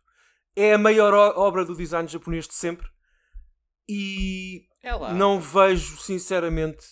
É 0.55 0.73
a 0.73 0.77
maior 0.77 1.13
obra 1.37 1.65
do 1.65 1.75
design 1.75 2.07
japonês 2.07 2.47
de 2.47 2.53
sempre. 2.53 2.87
E 3.87 4.63
é 4.83 5.13
não 5.13 5.39
vejo, 5.39 5.97
sinceramente. 5.97 6.85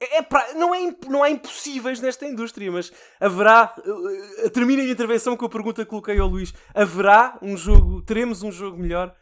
É, 0.00 0.18
é 0.18 0.22
pra... 0.22 0.54
não, 0.54 0.74
é 0.74 0.94
não 1.08 1.22
há 1.22 1.30
impossíveis 1.30 2.00
nesta 2.00 2.26
indústria, 2.26 2.70
mas 2.70 2.92
haverá. 3.20 3.74
Uh, 3.78 4.50
termina 4.50 4.82
a 4.82 4.88
intervenção 4.88 5.36
com 5.36 5.46
a 5.46 5.48
pergunta 5.48 5.84
que 5.84 5.90
coloquei 5.90 6.18
ao 6.18 6.28
Luís: 6.28 6.52
haverá 6.74 7.38
um 7.40 7.56
jogo, 7.56 8.02
teremos 8.02 8.42
um 8.42 8.52
jogo 8.52 8.76
melhor 8.76 9.14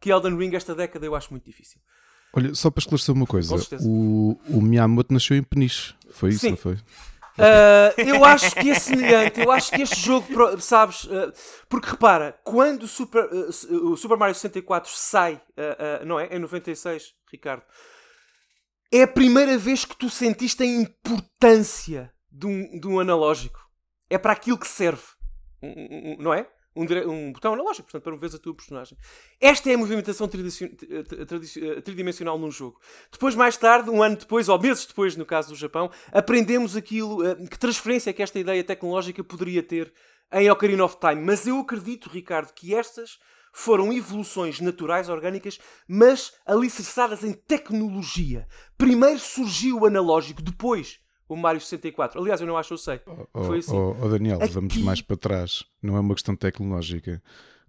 que 0.00 0.10
Elden 0.10 0.36
Ring 0.36 0.54
esta 0.54 0.74
década? 0.74 1.04
Eu 1.04 1.14
acho 1.14 1.30
muito 1.30 1.44
difícil. 1.44 1.80
Olha, 2.32 2.54
só 2.54 2.70
para 2.70 2.80
esclarecer 2.80 3.14
uma 3.14 3.26
coisa: 3.26 3.54
o, 3.82 4.38
o 4.48 4.60
Miyamoto 4.60 5.12
nasceu 5.12 5.36
em 5.36 5.42
Peniche, 5.42 5.94
foi 6.10 6.30
isso, 6.30 6.40
Sim. 6.40 6.50
não 6.50 6.56
foi? 6.56 6.78
Uh, 7.36 8.00
eu 8.00 8.24
acho 8.24 8.54
que 8.54 8.70
é 8.70 8.74
semelhante. 8.74 9.40
Eu 9.40 9.50
acho 9.50 9.70
que 9.70 9.82
este 9.82 10.00
jogo, 10.00 10.26
sabes, 10.60 11.04
uh, 11.04 11.32
porque 11.68 11.90
repara, 11.90 12.38
quando 12.44 12.84
o 12.84 12.88
Super, 12.88 13.24
uh, 13.24 13.90
o 13.90 13.96
Super 13.96 14.16
Mario 14.16 14.34
64 14.34 14.90
sai, 14.92 15.40
não 16.06 16.18
é? 16.18 16.28
Em 16.34 16.38
96, 16.38 17.12
Ricardo, 17.30 17.62
é 18.92 19.02
a 19.02 19.08
primeira 19.08 19.58
vez 19.58 19.84
que 19.84 19.96
tu 19.96 20.08
sentiste 20.08 20.62
a 20.62 20.66
importância 20.66 22.12
de 22.30 22.46
um, 22.46 22.78
de 22.78 22.86
um 22.86 23.00
analógico. 23.00 23.60
É 24.08 24.18
para 24.18 24.32
aquilo 24.32 24.58
que 24.58 24.68
serve, 24.68 25.02
não 26.18 26.32
é? 26.32 26.48
Um, 26.74 26.84
um 27.10 27.32
botão 27.32 27.54
analógico, 27.54 27.84
portanto, 27.84 28.02
para 28.02 28.12
moveres 28.12 28.34
a 28.34 28.38
tua 28.38 28.54
personagem. 28.54 28.98
Esta 29.40 29.70
é 29.70 29.74
a 29.74 29.78
movimentação 29.78 30.28
tridimensional 31.84 32.38
num 32.38 32.50
jogo. 32.50 32.80
Depois, 33.10 33.34
mais 33.34 33.56
tarde, 33.56 33.90
um 33.90 34.02
ano 34.02 34.16
depois, 34.16 34.48
ou 34.48 34.60
meses 34.60 34.86
depois, 34.86 35.16
no 35.16 35.24
caso 35.24 35.50
do 35.50 35.56
Japão, 35.56 35.90
aprendemos 36.12 36.76
aquilo, 36.76 37.24
eh, 37.24 37.36
que 37.48 37.58
transferência 37.58 38.10
é 38.10 38.12
que 38.12 38.22
esta 38.22 38.38
ideia 38.38 38.64
tecnológica 38.64 39.22
poderia 39.22 39.62
ter 39.62 39.92
em 40.32 40.50
Ocarina 40.50 40.84
of 40.84 40.96
Time. 40.98 41.22
Mas 41.22 41.46
eu 41.46 41.58
acredito, 41.58 42.08
Ricardo, 42.08 42.52
que 42.52 42.74
estas 42.74 43.18
foram 43.52 43.92
evoluções 43.92 44.58
naturais, 44.58 45.08
orgânicas, 45.08 45.60
mas 45.86 46.32
alicerçadas 46.44 47.22
em 47.22 47.32
tecnologia. 47.32 48.48
Primeiro 48.76 49.20
surgiu 49.20 49.78
o 49.78 49.86
analógico, 49.86 50.42
depois 50.42 50.98
o 51.28 51.36
Mario 51.36 51.60
64. 51.60 52.20
Aliás, 52.20 52.40
eu 52.40 52.46
não 52.46 52.56
acho, 52.56 52.74
eu 52.74 52.78
sei. 52.78 53.00
Oh, 53.32 53.44
Foi 53.44 53.58
assim. 53.58 53.74
Oh, 53.74 53.96
oh 54.00 54.08
Daniel, 54.08 54.42
Aqui... 54.42 54.52
vamos 54.52 54.76
mais 54.78 55.00
para 55.00 55.16
trás. 55.16 55.64
Não 55.82 55.96
é 55.96 56.00
uma 56.00 56.14
questão 56.14 56.36
tecnológica. 56.36 57.22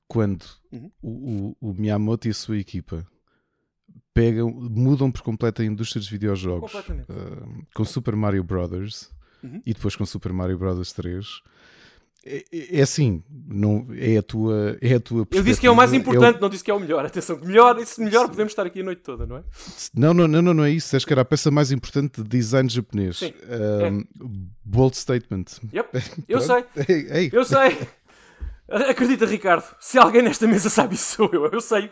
Quando 0.07 0.45
uhum. 0.71 0.91
o, 1.01 1.55
o, 1.61 1.69
o, 1.69 1.73
Miyamoto 1.73 2.27
e 2.27 2.31
a 2.31 2.33
sua 2.33 2.57
equipa 2.57 3.07
pegam, 4.13 4.49
mudam 4.51 5.11
por 5.11 5.21
completo 5.21 5.61
a 5.61 5.65
indústria 5.65 5.99
dos 5.99 6.09
videojogos 6.09 6.73
uh, 6.73 7.65
com 7.73 7.83
Super 7.83 8.15
Mario 8.15 8.43
Brothers 8.43 9.11
uhum. 9.43 9.61
e 9.65 9.73
depois 9.73 9.95
com 9.95 10.05
Super 10.05 10.31
Mario 10.31 10.57
Brothers 10.59 10.93
3 10.93 11.41
é, 12.25 12.43
é, 12.51 12.79
é, 12.79 12.81
assim, 12.81 13.23
não, 13.47 13.87
é 13.95 14.17
a 14.17 14.23
tua, 14.23 14.77
é 14.81 14.95
a 14.95 14.99
tua 14.99 15.27
Eu 15.29 15.43
disse 15.43 15.61
que 15.61 15.67
é 15.67 15.69
o 15.69 15.75
mais 15.75 15.93
importante, 15.93 16.35
é 16.35 16.39
o... 16.39 16.41
não 16.41 16.49
disse 16.49 16.63
que 16.63 16.71
é 16.71 16.73
o 16.73 16.79
melhor. 16.79 17.05
Atenção, 17.05 17.37
melhor, 17.37 17.77
isso 17.79 18.01
melhor 18.01 18.27
podemos 18.27 18.51
estar 18.51 18.65
aqui 18.65 18.81
a 18.81 18.83
noite 18.83 19.03
toda, 19.03 19.27
não 19.27 19.37
é? 19.37 19.43
Não, 19.93 20.11
não, 20.11 20.27
não, 20.27 20.53
não, 20.53 20.63
é 20.63 20.71
isso. 20.71 20.95
Acho 20.95 21.05
que 21.05 21.13
era 21.13 21.21
a 21.21 21.25
peça 21.25 21.51
mais 21.51 21.71
importante 21.71 22.23
de 22.23 22.27
design 22.27 22.67
japonês. 22.67 23.17
Sim, 23.17 23.33
um, 23.47 23.99
é. 23.99 24.03
Bold 24.63 24.97
statement. 24.97 25.45
Yep, 25.71 25.89
eu 26.27 26.41
sei. 26.41 26.65
Ei, 26.89 27.07
ei. 27.11 27.29
Eu 27.31 27.45
sei. 27.45 27.77
Acredita, 28.67 29.27
Ricardo, 29.27 29.63
se 29.79 29.99
alguém 29.99 30.23
nesta 30.23 30.47
mesa 30.47 30.71
sabe 30.71 30.95
isso 30.95 31.17
sou 31.17 31.29
eu. 31.31 31.45
Eu 31.45 31.61
sei. 31.61 31.91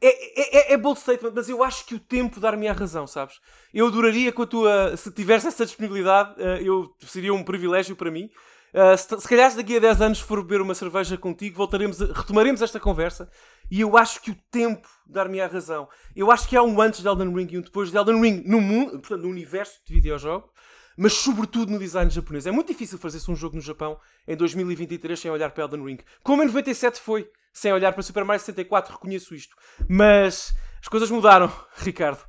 É, 0.00 0.70
é, 0.70 0.72
é 0.74 0.76
bold 0.76 1.00
statement, 1.00 1.32
mas 1.34 1.48
eu 1.48 1.64
acho 1.64 1.84
que 1.84 1.96
o 1.96 1.98
tempo 1.98 2.38
dar-me 2.38 2.68
a 2.68 2.72
razão, 2.72 3.08
sabes? 3.08 3.40
Eu 3.74 3.88
adoraria 3.88 4.30
que 4.30 4.40
a 4.40 4.46
tua, 4.46 4.96
se 4.96 5.10
tivesse 5.10 5.48
essa 5.48 5.66
disponibilidade, 5.66 6.34
eh, 6.38 6.60
eu 6.62 6.94
seria 7.00 7.34
um 7.34 7.42
privilégio 7.42 7.96
para 7.96 8.08
mim 8.08 8.30
Uh, 8.74 8.96
se, 8.96 9.20
se 9.20 9.28
calhar 9.28 9.50
se 9.50 9.56
daqui 9.56 9.76
a 9.76 9.80
10 9.80 10.00
anos 10.00 10.20
for 10.20 10.42
beber 10.42 10.62
uma 10.62 10.74
cerveja 10.74 11.18
contigo, 11.18 11.56
voltaremos 11.56 12.00
a, 12.00 12.06
retomaremos 12.06 12.62
esta 12.62 12.80
conversa 12.80 13.30
e 13.70 13.82
eu 13.82 13.98
acho 13.98 14.22
que 14.22 14.30
o 14.30 14.36
tempo 14.50 14.88
dar-me 15.06 15.40
a 15.40 15.46
razão. 15.46 15.88
Eu 16.16 16.30
acho 16.30 16.48
que 16.48 16.56
há 16.56 16.62
um 16.62 16.80
antes 16.80 17.02
de 17.02 17.08
Elden 17.08 17.34
Ring 17.34 17.48
e 17.50 17.58
um 17.58 17.60
depois 17.60 17.90
de 17.90 17.98
Elden 17.98 18.20
Ring 18.20 18.42
no 18.46 18.60
mundo, 18.60 18.92
portanto, 18.92 19.22
no 19.22 19.28
universo 19.28 19.78
de 19.86 19.92
videojogo, 19.92 20.50
mas 20.96 21.12
sobretudo 21.14 21.70
no 21.70 21.78
design 21.78 22.10
japonês. 22.10 22.46
É 22.46 22.50
muito 22.50 22.68
difícil 22.68 22.98
fazer-se 22.98 23.30
um 23.30 23.36
jogo 23.36 23.56
no 23.56 23.62
Japão 23.62 23.98
em 24.26 24.36
2023 24.36 25.18
sem 25.20 25.30
olhar 25.30 25.50
para 25.50 25.64
Elden 25.64 25.84
Ring. 25.84 25.98
Como 26.22 26.42
em 26.42 26.46
97 26.46 27.00
foi. 27.00 27.28
sem 27.52 27.72
olhar 27.72 27.92
para 27.92 28.02
Super 28.02 28.24
Mario 28.24 28.40
64, 28.40 28.94
reconheço 28.94 29.34
isto. 29.34 29.54
Mas 29.86 30.54
as 30.80 30.88
coisas 30.88 31.10
mudaram, 31.10 31.52
Ricardo. 31.76 32.24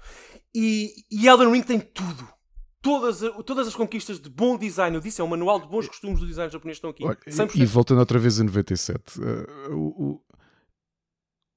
E, 0.53 0.91
e 1.09 1.27
Elden 1.27 1.51
Ring 1.51 1.63
tem 1.63 1.79
tudo. 1.79 2.27
Todas, 2.83 3.21
todas 3.45 3.65
as 3.69 3.75
conquistas 3.75 4.19
de 4.19 4.29
bom 4.29 4.57
design, 4.57 4.93
eu 4.93 5.01
disse, 5.01 5.21
é 5.21 5.23
um 5.23 5.27
manual 5.27 5.57
de 5.57 5.69
bons 5.69 5.87
costumes 5.87 6.19
do 6.19 6.27
design 6.27 6.51
japonês 6.51 6.75
estão 6.75 6.89
aqui. 6.89 7.05
Olha, 7.05 7.17
e 7.55 7.65
voltando 7.65 7.99
outra 7.99 8.19
vez 8.19 8.39
em 8.39 8.43
97, 8.43 9.21
uh, 9.21 9.73
o, 9.73 10.21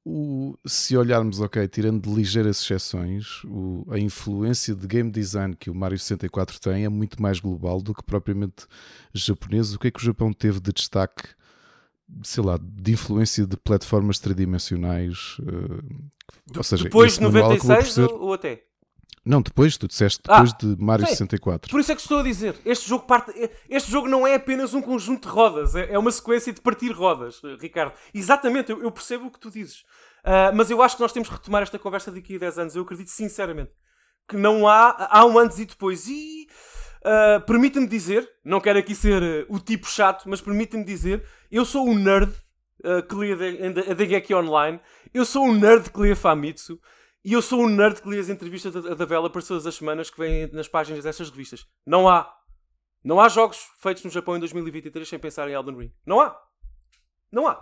o, 0.04 0.56
se 0.64 0.96
olharmos, 0.96 1.40
ok, 1.40 1.66
tirando 1.66 2.14
ligeiras 2.14 2.60
exceções, 2.62 3.42
o, 3.44 3.84
a 3.90 3.98
influência 3.98 4.72
de 4.72 4.86
game 4.86 5.10
design 5.10 5.56
que 5.56 5.68
o 5.68 5.74
Mario 5.74 5.98
64 5.98 6.60
tem 6.60 6.84
é 6.84 6.88
muito 6.88 7.20
mais 7.20 7.40
global 7.40 7.82
do 7.82 7.92
que 7.92 8.04
propriamente 8.04 8.64
japonês. 9.12 9.74
O 9.74 9.80
que 9.80 9.88
é 9.88 9.90
que 9.90 9.98
o 9.98 10.04
Japão 10.04 10.32
teve 10.32 10.60
de 10.60 10.72
destaque, 10.72 11.24
sei 12.22 12.44
lá, 12.44 12.56
de 12.56 12.92
influência 12.92 13.44
de 13.44 13.56
plataformas 13.56 14.20
tridimensionais? 14.20 15.38
Uh, 15.40 16.08
ou 16.56 16.62
seja, 16.62 16.84
depois 16.84 17.14
de 17.14 17.22
96 17.22 17.92
ser... 17.92 18.12
ou 18.12 18.32
até? 18.32 18.62
Não, 19.26 19.42
depois, 19.42 19.76
tu 19.76 19.88
disseste 19.88 20.20
depois 20.22 20.52
ah, 20.52 20.56
de 20.60 20.76
Mario 20.78 21.04
sim. 21.06 21.12
64. 21.12 21.68
Por 21.68 21.80
isso 21.80 21.90
é 21.90 21.96
que 21.96 22.00
estou 22.00 22.20
a 22.20 22.22
dizer. 22.22 22.54
Este 22.64 22.88
jogo, 22.88 23.04
parte, 23.06 23.32
este 23.68 23.90
jogo 23.90 24.06
não 24.06 24.24
é 24.24 24.36
apenas 24.36 24.72
um 24.72 24.80
conjunto 24.80 25.28
de 25.28 25.34
rodas, 25.34 25.74
é, 25.74 25.92
é 25.92 25.98
uma 25.98 26.12
sequência 26.12 26.52
de 26.52 26.60
partir 26.60 26.92
rodas, 26.92 27.42
Ricardo. 27.60 27.92
Exatamente, 28.14 28.70
eu, 28.70 28.80
eu 28.82 28.92
percebo 28.92 29.26
o 29.26 29.30
que 29.30 29.40
tu 29.40 29.50
dizes. 29.50 29.80
Uh, 30.24 30.54
mas 30.54 30.70
eu 30.70 30.80
acho 30.80 30.96
que 30.96 31.02
nós 31.02 31.12
temos 31.12 31.28
que 31.28 31.34
retomar 31.34 31.62
esta 31.62 31.76
conversa 31.76 32.12
daqui 32.12 32.36
a 32.36 32.38
10 32.38 32.58
anos. 32.58 32.76
Eu 32.76 32.82
acredito 32.82 33.08
sinceramente 33.08 33.72
que 34.28 34.36
não 34.36 34.66
há, 34.66 35.08
há 35.10 35.24
um 35.24 35.38
antes 35.38 35.58
e 35.58 35.64
depois. 35.64 36.06
E 36.06 36.46
uh, 37.02 37.40
permita-me 37.46 37.86
dizer, 37.86 38.28
não 38.44 38.60
quero 38.60 38.78
aqui 38.78 38.94
ser 38.94 39.22
uh, 39.22 39.46
o 39.48 39.58
tipo 39.58 39.88
chato, 39.88 40.28
mas 40.28 40.40
permita-me 40.40 40.84
dizer, 40.84 41.24
eu 41.50 41.64
sou 41.64 41.88
um 41.88 41.94
nerd 41.94 42.32
uh, 42.84 43.02
que 43.02 43.14
lia 43.14 43.34
a 43.90 43.94
Dengeki 43.94 44.34
Online, 44.34 44.80
eu 45.12 45.24
sou 45.24 45.44
um 45.44 45.54
nerd 45.54 45.90
que 45.90 46.00
lia 46.00 46.16
Famitsu. 46.16 46.78
E 47.26 47.32
eu 47.32 47.42
sou 47.42 47.60
um 47.60 47.68
nerd 47.68 48.00
que 48.00 48.08
lê 48.08 48.20
as 48.20 48.28
entrevistas 48.28 48.72
da, 48.72 48.80
da 48.80 48.94
Developers 48.94 49.48
todas 49.48 49.66
as 49.66 49.74
semanas 49.74 50.08
que 50.08 50.16
vêm 50.16 50.48
nas 50.52 50.68
páginas 50.68 51.02
dessas 51.02 51.28
revistas. 51.28 51.66
Não 51.84 52.08
há. 52.08 52.32
Não 53.02 53.20
há 53.20 53.28
jogos 53.28 53.66
feitos 53.82 54.04
no 54.04 54.10
Japão 54.10 54.36
em 54.36 54.38
2023 54.38 55.08
sem 55.08 55.18
pensar 55.18 55.48
em 55.48 55.52
Elden 55.52 55.76
Ring. 55.76 55.92
Não 56.06 56.20
há. 56.20 56.40
Não 57.32 57.48
há. 57.48 57.60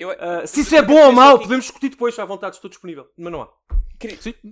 Eu, 0.00 0.08
uh, 0.08 0.46
se 0.46 0.62
isso 0.62 0.74
é 0.74 0.80
bom 0.80 0.98
ou 1.08 1.12
mau, 1.12 1.38
podemos 1.38 1.66
discutir 1.66 1.90
depois, 1.90 2.18
à 2.18 2.24
vontade, 2.24 2.56
estou 2.56 2.70
disponível. 2.70 3.06
Mas 3.18 3.30
não 3.30 3.42
há. 3.42 3.48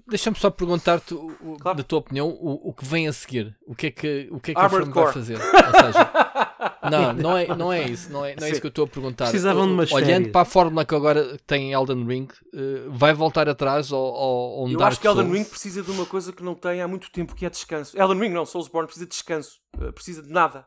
Deixa-me 0.07 0.37
só 0.37 0.51
perguntar-te, 0.51 1.15
claro. 1.63 1.79
da 1.79 1.85
tua 1.85 2.01
opinião, 2.01 2.29
o, 2.29 2.69
o 2.69 2.75
que 2.75 2.85
vem 2.85 3.09
a 3.09 3.15
seguir. 3.15 3.57
O 3.67 3.75
que 3.75 3.87
é 3.87 3.91
que, 3.91 4.29
o 4.31 4.41
que, 4.41 4.51
é 4.51 4.55
que 4.55 4.61
a 4.61 4.69
Firm 4.69 4.91
vai 4.91 5.11
fazer? 5.11 5.39
Ou 5.39 5.85
seja, 5.85 6.13
não, 6.91 7.13
não 7.13 7.37
é, 7.37 7.47
não 7.57 7.73
é 7.73 7.85
isso. 7.85 8.13
Não 8.13 8.25
é, 8.25 8.37
não 8.37 8.47
é 8.47 8.51
isso 8.51 8.61
que 8.61 8.67
eu 8.67 8.71
estou 8.71 8.85
a 8.85 8.89
perguntar. 8.89 9.25
Precisavam 9.25 9.67
de 9.67 9.73
umas 9.73 9.93
Olhando 9.93 10.07
férias. 10.09 10.33
para 10.33 10.41
a 10.41 10.45
fórmula 10.45 10.85
que 10.85 10.95
agora 10.95 11.39
tem 11.47 11.73
Elden 11.73 12.07
Ring, 12.07 12.27
uh, 12.27 12.91
vai 12.91 13.13
voltar 13.13 13.49
atrás 13.49 13.93
ou, 13.93 14.03
ou, 14.03 14.51
ou 14.61 14.71
Eu 14.71 14.83
acho 14.83 15.01
que 15.01 15.07
Elden 15.07 15.31
Ring 15.31 15.45
precisa 15.45 15.83
de 15.83 15.91
uma 15.91 16.07
coisa 16.07 16.33
que 16.33 16.43
não 16.43 16.55
tem 16.55 16.81
há 16.81 16.89
muito 16.89 17.11
tempo, 17.11 17.35
que 17.35 17.47
é 17.47 17.51
descanso. 17.51 17.99
Elden 17.99 18.19
Ring 18.19 18.31
não, 18.31 18.47
Soulsborne 18.47 18.87
precisa 18.87 19.07
de 19.07 19.11
descanso. 19.11 19.61
Uh, 19.77 19.93
precisa 19.93 20.23
de 20.23 20.31
nada. 20.31 20.67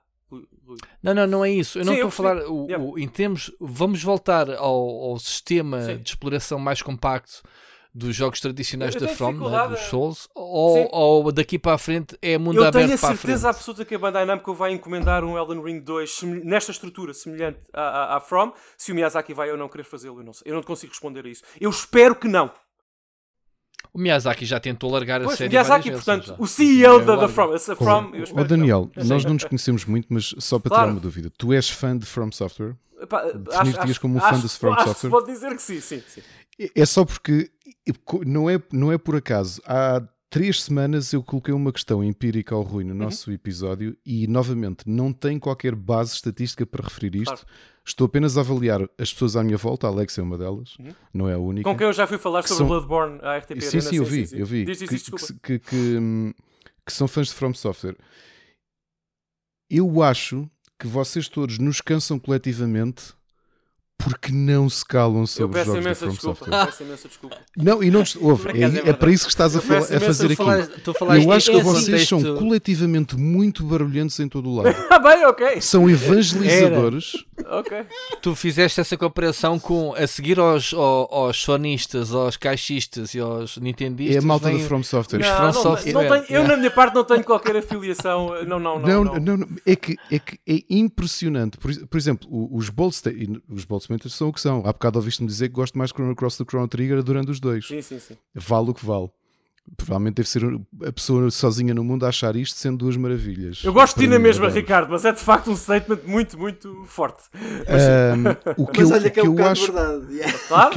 Não, 1.01 1.13
não, 1.13 1.25
não 1.25 1.45
é 1.45 1.51
isso. 1.51 1.79
Eu 1.79 1.83
Sim, 1.83 1.89
não 1.89 1.93
estou 1.95 2.07
a 2.09 2.11
falar 2.11 2.37
o, 2.49 2.65
yeah. 2.65 2.83
o, 2.83 2.99
em 2.99 3.07
termos. 3.07 3.51
Vamos 3.59 4.03
voltar 4.03 4.49
ao, 4.49 4.75
ao 4.75 5.19
sistema 5.19 5.81
Sim. 5.81 5.97
de 5.97 6.09
exploração 6.09 6.59
mais 6.59 6.81
compacto 6.81 7.41
dos 7.93 8.15
jogos 8.15 8.39
tradicionais 8.39 8.95
da 8.95 9.07
From, 9.07 9.33
né, 9.33 9.67
dos 9.67 9.79
Souls, 9.81 10.27
ou, 10.35 10.87
ou, 10.91 11.31
daqui 11.31 11.57
para 11.57 11.73
a 11.73 11.77
frente 11.77 12.17
é 12.21 12.37
mundo 12.37 12.57
eu 12.57 12.65
aberto 12.65 12.73
para 12.73 12.81
a 12.83 12.85
frente? 12.85 12.93
Eu 12.93 12.99
tenho 12.99 13.11
a 13.11 13.17
certeza 13.17 13.49
absoluta 13.49 13.85
que 13.85 13.95
a 13.95 13.99
Bandai 13.99 14.25
Namco 14.25 14.53
vai 14.53 14.71
encomendar 14.71 15.23
um 15.23 15.37
Elden 15.37 15.61
Ring 15.61 15.79
2 15.79 16.23
nesta 16.43 16.71
estrutura 16.71 17.13
semelhante 17.13 17.59
à, 17.73 17.81
à, 17.81 18.17
à 18.17 18.19
From. 18.19 18.53
Se 18.77 18.91
o 18.91 18.95
Miyazaki 18.95 19.33
vai 19.33 19.51
ou 19.51 19.57
não 19.57 19.67
querer 19.67 19.83
fazê-lo, 19.83 20.19
eu 20.19 20.23
não 20.23 20.33
sei. 20.33 20.51
Eu 20.51 20.55
não 20.55 20.63
consigo 20.63 20.91
responder 20.91 21.25
a 21.25 21.29
isso. 21.29 21.43
Eu 21.59 21.69
espero 21.69 22.15
que 22.15 22.27
não. 22.27 22.51
O 23.93 23.99
Miyazaki 23.99 24.45
já 24.45 24.59
tentou 24.59 24.91
largar 24.91 25.21
pois, 25.21 25.33
a 25.33 25.37
série 25.37 25.49
Miyazaki, 25.49 25.91
portanto, 25.91 26.35
o 26.37 26.45
CEO 26.45 27.03
da, 27.03 27.15
da 27.15 27.27
From. 27.27 27.53
A 27.53 27.59
From 27.75 28.15
eu 28.15 28.25
oh, 28.35 28.43
Daniel, 28.43 28.91
nós 28.95 29.25
não 29.25 29.33
nos 29.33 29.43
conhecemos 29.43 29.85
muito, 29.85 30.07
mas 30.09 30.35
só 30.37 30.59
para 30.59 30.69
claro. 30.69 30.83
tirar 30.83 30.93
uma 30.93 30.99
dúvida. 30.99 31.31
Tu 31.35 31.53
és 31.53 31.69
fã 31.69 31.97
de 31.97 32.05
From 32.05 32.31
Software? 32.31 32.75
Definir-te 33.35 33.99
como 33.99 34.17
um 34.17 34.19
fã 34.19 34.39
de 34.39 34.49
From 34.49 34.73
acho 34.73 34.87
Software? 34.89 35.09
pode 35.09 35.27
dizer 35.27 35.55
que 35.55 35.61
sim, 35.61 35.79
sim, 35.79 36.03
sim. 36.07 36.21
É 36.75 36.85
só 36.85 37.05
porque 37.05 37.51
não 38.25 38.49
é, 38.49 38.61
não 38.71 38.91
é 38.91 38.97
por 38.97 39.15
acaso. 39.15 39.61
Há 39.65 40.01
três 40.29 40.63
semanas 40.63 41.13
eu 41.13 41.23
coloquei 41.23 41.53
uma 41.53 41.71
questão 41.71 42.03
empírica 42.03 42.53
ao 42.53 42.61
Rui 42.61 42.83
no 42.83 42.91
uhum. 42.91 42.97
nosso 42.97 43.29
uhum. 43.29 43.35
episódio 43.35 43.97
e, 44.05 44.27
novamente, 44.27 44.83
não 44.87 45.13
tem 45.13 45.39
qualquer 45.39 45.75
base 45.75 46.13
estatística 46.13 46.65
para 46.65 46.83
referir 46.83 47.15
isto. 47.15 47.25
Claro. 47.25 47.47
Estou 47.85 48.05
apenas 48.05 48.37
a 48.37 48.41
avaliar 48.41 48.81
as 48.97 49.13
pessoas 49.13 49.37
à 49.37 49.43
minha 49.43 49.55
volta. 49.57 49.87
A 49.87 49.89
Alex 49.89 50.17
é 50.17 50.21
uma 50.21 50.37
delas, 50.37 50.77
uhum. 50.77 50.93
não 51.13 51.29
é 51.29 51.33
a 51.35 51.37
única. 51.37 51.69
Com 51.69 51.77
quem 51.77 51.87
eu 51.87 51.93
já 51.93 52.05
fui 52.05 52.17
falar 52.17 52.43
sobre 52.43 52.57
são... 52.57 52.67
Bloodborne 52.67 53.19
à 53.21 53.37
RTP. 53.37 53.61
Sim, 53.61 53.81
sim, 53.81 53.95
eu 53.97 54.05
vi, 54.05 54.27
eu 54.33 54.45
vi. 54.45 54.65
Diz, 54.65 54.79
diz, 54.79 54.89
que, 54.89 55.11
que, 55.11 55.33
que, 55.33 55.59
que, 55.59 56.35
que 56.85 56.93
são 56.93 57.07
fãs 57.07 57.27
de 57.27 57.33
From 57.33 57.53
Software. 57.53 57.95
Eu 59.69 60.01
acho 60.01 60.49
que 60.79 60.87
vocês 60.87 61.27
todos 61.27 61.57
nos 61.57 61.81
cansam 61.81 62.19
coletivamente 62.19 63.13
porque 63.97 64.31
não 64.31 64.69
se 64.69 64.85
calam 64.85 65.25
sobre 65.25 65.59
os 65.59 65.65
jogos 65.65 65.83
da 65.83 65.95
From 65.95 66.09
desculpa, 66.09 66.45
Software. 66.45 66.65
Peço 66.65 66.83
imensa 66.83 67.07
desculpa. 67.07 67.37
Não, 67.57 67.83
e 67.83 67.89
não 67.89 68.03
ouve, 68.21 68.49
é, 68.49 68.89
é, 68.89 68.93
para 68.93 69.11
isso 69.11 69.25
que 69.25 69.31
estás 69.31 69.55
a, 69.55 69.59
a 69.59 69.61
fazer 69.61 70.31
aqui. 70.31 71.23
Eu 71.23 71.31
acho 71.31 71.51
que 71.51 71.61
vocês 71.61 72.07
são 72.07 72.21
coletivamente 72.35 73.17
muito 73.17 73.63
barulhentos 73.63 74.19
em 74.19 74.29
todo 74.29 74.49
o 74.49 74.55
lado. 74.61 74.75
Ah, 74.89 74.99
bem, 74.99 75.25
ok. 75.25 75.61
São 75.61 75.89
evangelizadores. 75.89 77.13
ok. 77.45 77.85
Tu 78.21 78.35
fizeste 78.35 78.79
essa 78.79 78.95
comparação 78.97 79.59
com 79.59 79.93
a 79.93 80.07
seguir 80.07 80.39
aos, 80.39 80.73
aos, 80.73 81.07
aos 81.11 81.41
sonistas, 81.43 82.13
aos 82.13 82.37
caixistas 82.37 83.13
e 83.13 83.19
aos 83.19 83.57
nintendistas. 83.57 84.15
É 84.15 84.19
a 84.19 84.21
malta 84.21 84.47
vem... 84.47 84.57
do 84.57 84.63
From 84.63 84.81
Software. 84.81 85.19
Não, 85.19 85.35
From 85.35 85.45
não, 85.45 85.53
Software. 85.53 85.93
Não 85.93 86.01
tenho, 86.01 86.25
eu, 86.29 86.47
na 86.47 86.57
minha 86.57 86.71
parte, 86.71 86.95
não 86.95 87.03
tenho 87.03 87.23
qualquer 87.23 87.57
afiliação. 87.57 88.43
Não, 88.45 88.59
não, 88.59 88.79
não. 88.79 89.03
Não, 89.03 89.19
não, 89.19 89.37
não 89.37 89.47
é, 89.65 89.75
que, 89.75 89.97
é 90.09 90.19
que 90.19 90.39
é 90.47 90.63
impressionante. 90.69 91.57
Por, 91.57 91.73
por 91.87 91.97
exemplo, 91.97 92.27
os 92.51 92.69
Bolt, 92.69 92.95
os 93.49 93.65
São 94.09 94.29
o 94.29 94.33
que 94.33 94.41
são. 94.41 94.59
Há 94.59 94.73
bocado 94.73 94.99
ouviste-me 94.99 95.27
dizer 95.27 95.49
que 95.49 95.55
gosto 95.55 95.77
mais 95.77 95.89
de 95.89 95.95
Chrono 95.95 96.15
Cross 96.15 96.37
do 96.37 96.45
Chrono 96.45 96.67
Trigger 96.67 97.03
durante 97.03 97.31
os 97.31 97.39
dois. 97.39 97.67
Sim, 97.67 97.81
sim, 97.81 97.99
sim. 97.99 98.15
Vale 98.33 98.69
o 98.69 98.73
que 98.73 98.85
vale. 98.85 99.09
Provavelmente 99.75 100.15
deve 100.15 100.29
ser 100.29 100.43
a 100.85 100.91
pessoa 100.93 101.29
sozinha 101.29 101.73
no 101.73 101.83
mundo 101.83 102.05
a 102.05 102.09
achar 102.09 102.37
isto 102.37 102.57
sendo 102.57 102.77
duas 102.77 102.95
maravilhas. 102.95 103.61
Eu 103.65 103.73
gosto 103.73 103.97
de 103.97 104.05
ti 104.05 104.09
na 104.09 104.17
mesma, 104.17 104.47
Ricardo, 104.47 104.89
mas 104.89 105.03
é 105.03 105.11
de 105.11 105.19
facto 105.19 105.51
um 105.51 105.57
statement 105.57 105.99
muito, 106.05 106.39
muito 106.39 106.85
forte. 106.85 107.23
Um, 107.35 108.29
o 108.63 108.67
que 108.67 108.79
mas 108.79 108.89
eu, 108.89 108.95
olha 108.95 109.09
que, 109.09 109.19
é 109.19 109.23
um 109.23 109.37
eu 109.37 109.45
acho, 109.45 109.71
o, 109.71 110.69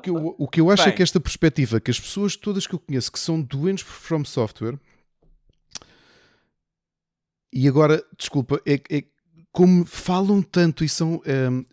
que 0.00 0.10
eu, 0.10 0.34
o 0.38 0.48
que 0.48 0.60
eu 0.60 0.70
acho 0.70 0.82
é 0.82 0.86
Bem. 0.86 0.92
é 0.92 0.96
que 0.96 1.02
esta 1.02 1.18
perspectiva, 1.18 1.80
que 1.80 1.90
as 1.90 1.98
pessoas 1.98 2.36
todas 2.36 2.64
que 2.64 2.76
eu 2.76 2.78
conheço 2.78 3.10
que 3.10 3.18
são 3.18 3.42
doentes 3.42 3.82
por 3.82 3.92
From 3.92 4.24
Software, 4.24 4.78
e 7.52 7.66
agora, 7.66 8.04
desculpa, 8.16 8.60
é, 8.64 8.74
é 8.90 9.02
como 9.50 9.84
falam 9.86 10.42
tanto 10.42 10.84
e 10.84 10.88
são 10.88 11.22
um, 11.26 11.64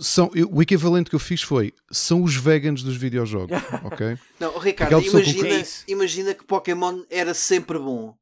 são, 0.00 0.30
o 0.50 0.62
equivalente 0.62 1.10
que 1.10 1.16
eu 1.16 1.20
fiz 1.20 1.42
foi 1.42 1.74
são 1.90 2.22
os 2.22 2.36
vegans 2.36 2.82
dos 2.82 2.96
videojogos, 2.96 3.56
ok? 3.84 4.18
Não, 4.38 4.58
Ricardo, 4.58 5.00
imagina, 5.00 5.62
que... 5.62 5.92
imagina 5.92 6.34
que 6.34 6.44
Pokémon 6.44 7.02
era 7.10 7.34
sempre 7.34 7.78
bom. 7.78 8.14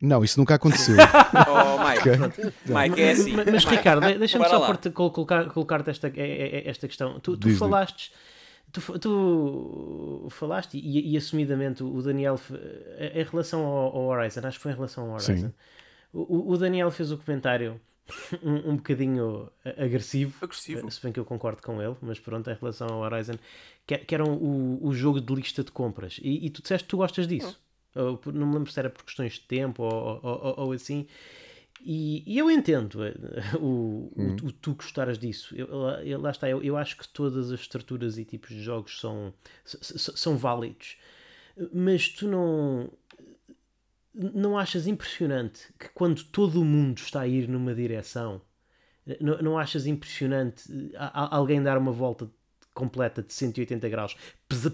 Não, 0.00 0.24
isso 0.24 0.40
nunca 0.40 0.54
aconteceu. 0.54 0.96
oh, 1.46 1.88
Mike, 1.88 2.26
okay. 2.26 2.52
Mike 2.66 3.02
é 3.02 3.10
assim. 3.10 3.32
Mas, 3.32 3.46
mas 3.46 3.64
Ricardo, 3.64 4.18
deixa-me 4.18 4.48
só 4.48 4.74
colocar, 4.92 5.44
colocar-te 5.50 5.90
esta, 5.90 6.10
esta 6.16 6.88
questão. 6.88 7.20
Tu, 7.20 7.36
tu 7.36 7.54
falaste, 7.56 8.10
tu, 8.72 8.98
tu 8.98 10.28
falaste 10.30 10.78
e, 10.78 11.12
e, 11.12 11.16
assumidamente 11.18 11.82
o 11.82 12.00
Daniel, 12.00 12.40
em 13.14 13.24
relação 13.24 13.60
ao, 13.66 13.94
ao, 13.94 14.06
Horizon, 14.06 14.40
acho 14.44 14.56
que 14.56 14.62
foi 14.62 14.72
em 14.72 14.76
relação 14.76 15.04
ao 15.04 15.10
Horizon, 15.16 15.52
o, 16.12 16.52
o 16.52 16.56
Daniel 16.56 16.90
fez 16.90 17.12
o 17.12 17.18
comentário 17.18 17.78
um, 18.42 18.70
um 18.70 18.76
bocadinho 18.76 19.50
agressivo, 19.76 20.36
agressivo, 20.42 20.90
se 20.90 21.02
bem 21.02 21.12
que 21.12 21.20
eu 21.20 21.24
concordo 21.24 21.62
com 21.62 21.80
ele, 21.80 21.96
mas 22.00 22.18
pronto, 22.18 22.50
em 22.50 22.54
relação 22.54 22.88
ao 22.88 23.00
Horizon, 23.00 23.38
que, 23.86 23.98
que 23.98 24.14
era 24.14 24.24
o, 24.24 24.78
o 24.86 24.92
jogo 24.92 25.20
de 25.20 25.34
lista 25.34 25.64
de 25.64 25.70
compras. 25.70 26.18
E, 26.22 26.46
e 26.46 26.50
tu 26.50 26.62
disseste 26.62 26.84
que 26.84 26.90
tu 26.90 26.96
gostas 26.96 27.26
disso. 27.26 27.60
Ou, 27.94 28.20
não 28.32 28.46
me 28.46 28.54
lembro 28.54 28.70
se 28.70 28.78
era 28.78 28.88
por 28.88 29.04
questões 29.04 29.34
de 29.34 29.40
tempo 29.40 29.82
ou, 29.82 30.20
ou, 30.22 30.54
ou 30.58 30.72
assim. 30.72 31.06
E, 31.82 32.22
e, 32.26 32.38
eu 32.38 32.50
entendo 32.50 33.04
eh, 33.04 33.14
o, 33.58 34.12
hum. 34.16 34.36
o, 34.42 34.46
o, 34.46 34.52
tu 34.52 34.74
gostaras 34.74 35.18
disso. 35.18 35.54
Eu, 35.56 35.66
eu, 36.04 36.20
lá 36.20 36.30
está, 36.30 36.48
eu, 36.48 36.62
eu 36.62 36.76
acho 36.76 36.96
que 36.96 37.08
todas 37.08 37.50
as 37.50 37.60
estruturas 37.60 38.18
e 38.18 38.24
tipos 38.24 38.50
de 38.50 38.62
jogos 38.62 39.00
são, 39.00 39.32
são 39.64 40.36
válidos. 40.36 40.96
Mas 41.72 42.08
tu 42.08 42.28
não 42.28 42.90
não 44.14 44.58
achas 44.58 44.86
impressionante 44.86 45.72
que 45.78 45.88
quando 45.90 46.24
todo 46.24 46.60
o 46.60 46.64
mundo 46.64 46.98
está 46.98 47.20
a 47.20 47.28
ir 47.28 47.48
numa 47.48 47.74
direção, 47.74 48.42
não, 49.20 49.38
não 49.40 49.58
achas 49.58 49.86
impressionante 49.86 50.64
alguém 50.96 51.62
dar 51.62 51.78
uma 51.78 51.92
volta 51.92 52.30
completa 52.74 53.22
de 53.22 53.32
180 53.32 53.88
graus, 53.88 54.16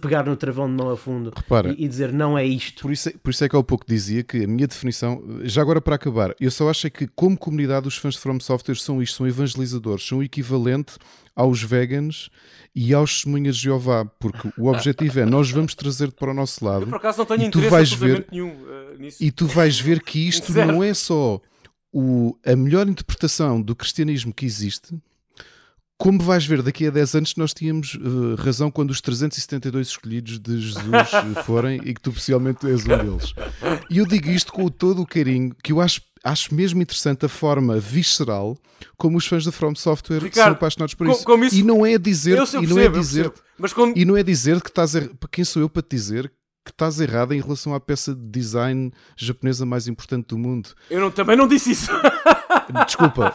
pegar 0.01 0.25
no 0.25 0.37
travão 0.37 0.69
de 0.69 0.75
mão 0.75 0.91
a 0.91 0.97
fundo 0.97 1.33
Repara, 1.35 1.71
e, 1.73 1.85
e, 1.85 1.89
dizer 1.89 2.13
não 2.13 2.37
é 2.37 2.45
isto. 2.45 2.83
Por 2.83 2.93
isso 2.93 3.09
é, 3.09 3.13
por 3.13 3.31
isso 3.31 3.45
é 3.45 3.49
que 3.49 3.57
há 3.57 3.63
pouco 3.63 3.85
dizia 3.87 4.23
que 4.23 4.45
a 4.45 4.47
minha 4.47 4.67
definição, 4.67 5.23
já 5.43 5.63
agora 5.63 5.81
para 5.81 5.97
acabar, 5.97 6.35
eu 6.41 6.51
só 6.51 6.69
acho 6.69 6.87
é 6.87 6.91
que 6.91 7.07
como 7.09 7.37
comunidade 7.37 7.89
os 7.89 7.97
fãs 7.97 8.15
de 8.15 8.21
From 8.21 8.39
Software 8.41 8.77
são 8.77 9.03
isto, 9.03 9.17
são 9.17 9.27
evangelizadores, 9.27 10.07
são 10.07 10.19
o 10.19 10.23
equivalente 10.23 10.97
aos 11.35 11.63
vegans 11.63 12.31
e 12.75 12.95
aos 12.95 13.15
testemunhas 13.15 13.57
de 13.57 13.65
Jeová, 13.65 14.05
porque 14.05 14.51
o 14.59 14.69
objetivo 14.69 15.21
é 15.21 15.25
nós 15.25 15.51
vamos 15.51 15.75
trazer-te 15.75 16.15
para 16.15 16.31
o 16.31 16.35
nosso 16.35 16.65
lado. 16.65 16.83
Eu 16.83 16.89
por 16.89 16.97
acaso 16.97 17.19
não 17.19 17.27
tenho 17.27 17.45
interesse 17.45 17.71
vais 17.71 17.93
ver, 17.93 18.27
nenhum 18.31 18.51
uh, 18.51 18.99
nisso. 18.99 19.23
E 19.23 19.31
tu 19.31 19.47
vais 19.47 19.79
ver 19.79 20.03
que 20.03 20.27
isto 20.27 20.53
não 20.55 20.83
é 20.83 20.95
só 20.95 21.41
o, 21.93 22.37
a 22.45 22.55
melhor 22.55 22.89
interpretação 22.89 23.61
do 23.61 23.75
cristianismo 23.75 24.33
que 24.33 24.45
existe, 24.45 24.95
como 25.99 26.23
vais 26.23 26.45
ver, 26.45 26.63
daqui 26.63 26.87
a 26.87 26.91
10 26.91 27.15
anos 27.15 27.37
nós 27.37 27.55
tínhamos 27.55 27.95
uh, 27.95 28.35
razão 28.37 28.71
quando 28.71 28.91
os 28.91 29.01
372 29.01 29.89
escolhidos 29.89 30.39
de 30.39 30.61
Jesus 30.61 30.85
forem 31.47 31.81
e 31.85 31.95
que 31.95 32.01
tu 32.01 32.13
possivelmente 32.13 32.67
és 32.67 32.85
um 32.85 32.89
deles. 32.89 33.33
E 33.89 33.99
eu 33.99 34.07
digo 34.07 34.29
isto 34.29 34.53
com 34.53 34.69
todo 34.69 35.01
o 35.01 35.07
carinho, 35.07 35.55
que 35.63 35.73
eu 35.73 35.81
acho, 35.81 36.03
acho 36.23 36.55
mesmo 36.55 36.83
interessante 36.83 37.25
a 37.25 37.29
forma 37.29 37.81
visceral 37.81 38.59
como 38.99 39.17
os 39.17 39.27
fãs 39.27 39.45
da 39.45 39.53
From 39.53 39.75
Software 39.75 40.23
Ricardo, 40.23 40.49
são 40.49 40.53
apaixonados 40.53 40.95
por 40.95 41.09
isso. 41.09 41.25
Com, 41.25 41.43
isso. 41.45 41.57
E 41.57 41.63
não 41.63 41.87
é 41.87 41.97
dizer, 41.97 42.39
e 42.63 42.67
não 42.67 42.79
é 42.79 42.89
dizer, 42.89 43.33
mas 43.59 43.73
como... 43.73 43.95
e 43.97 44.05
não 44.05 44.17
é 44.17 44.23
dizer 44.23 44.61
que 44.61 44.69
estás 44.69 44.95
a, 44.95 45.09
quem 45.33 45.45
sou 45.45 45.63
eu 45.63 45.69
para 45.69 45.83
te 45.83 45.97
dizer 45.97 46.31
que 46.67 46.73
estás 46.73 47.01
errado 47.01 47.33
em 47.33 47.41
relação 47.41 47.73
à 47.73 47.79
peça 47.79 48.13
de 48.13 48.21
design 48.29 48.93
japonesa 49.17 49.65
mais 49.65 49.87
importante 49.87 50.27
do 50.27 50.39
mundo. 50.39 50.71
Eu 50.91 51.01
não, 51.01 51.13
também 51.13 51.37
não 51.37 51.47
disse 51.47 51.71
isso. 51.71 51.93
Desculpa, 52.85 53.33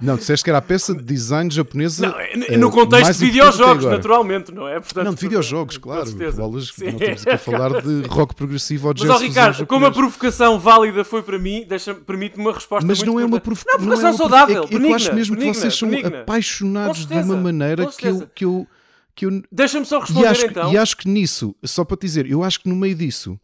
não, 0.00 0.16
disseste 0.16 0.42
que 0.42 0.48
era 0.48 0.58
a 0.58 0.62
peça 0.62 0.94
de 0.94 1.02
design 1.02 1.50
japonesa. 1.50 2.08
Não, 2.08 2.18
eh, 2.18 2.56
no 2.56 2.70
contexto 2.70 3.18
de 3.18 3.26
videojogos, 3.26 3.84
naturalmente, 3.84 4.50
não 4.52 4.66
é? 4.66 4.80
Portanto, 4.80 5.04
não, 5.04 5.12
de 5.12 5.20
videojogos, 5.20 5.76
claro. 5.76 6.10
Bolas, 6.34 6.72
não 6.78 6.92
temos 6.94 7.24
que 7.24 7.36
falar 7.36 7.82
de 7.82 8.02
rock 8.08 8.34
progressivo 8.34 8.88
ou 8.88 8.94
de 8.94 9.06
Mas, 9.06 9.16
ó, 9.16 9.22
Ricardo, 9.22 9.66
como 9.66 9.84
a 9.84 9.90
provocação 9.90 10.58
válida 10.58 11.04
foi 11.04 11.22
para 11.22 11.38
mim, 11.38 11.66
permite-me 12.06 12.42
uma 12.42 12.54
resposta 12.54 12.86
Mas 12.86 13.02
não 13.02 13.20
é 13.20 13.24
uma 13.26 13.38
provocação. 13.38 13.78
Não, 13.78 13.86
provocação 13.86 14.08
não 14.08 14.14
é 14.14 14.18
saudável. 14.18 14.68
É, 14.70 14.74
eu 14.74 14.94
acho 14.94 15.14
mesmo 15.14 15.36
benigna, 15.36 15.52
que 15.52 15.60
vocês 15.60 15.76
são 15.76 15.90
benigna. 15.90 16.20
apaixonados 16.20 17.04
de 17.04 17.14
uma 17.14 17.36
maneira 17.36 17.86
que 17.86 18.06
eu. 18.06 18.28
Que 18.34 18.44
eu 18.46 18.66
que 19.14 19.26
eu... 19.26 19.42
Deixa-me 19.50 19.86
só 19.86 20.00
responder 20.00 20.24
e 20.24 20.26
acho, 20.26 20.46
então. 20.46 20.72
E 20.72 20.78
acho 20.78 20.96
que 20.96 21.08
nisso, 21.08 21.54
só 21.64 21.84
para 21.84 21.96
te 21.96 22.02
dizer, 22.02 22.26
eu 22.30 22.42
acho 22.42 22.60
que 22.60 22.68
no 22.68 22.76
meio 22.76 22.94
disso 22.94 23.38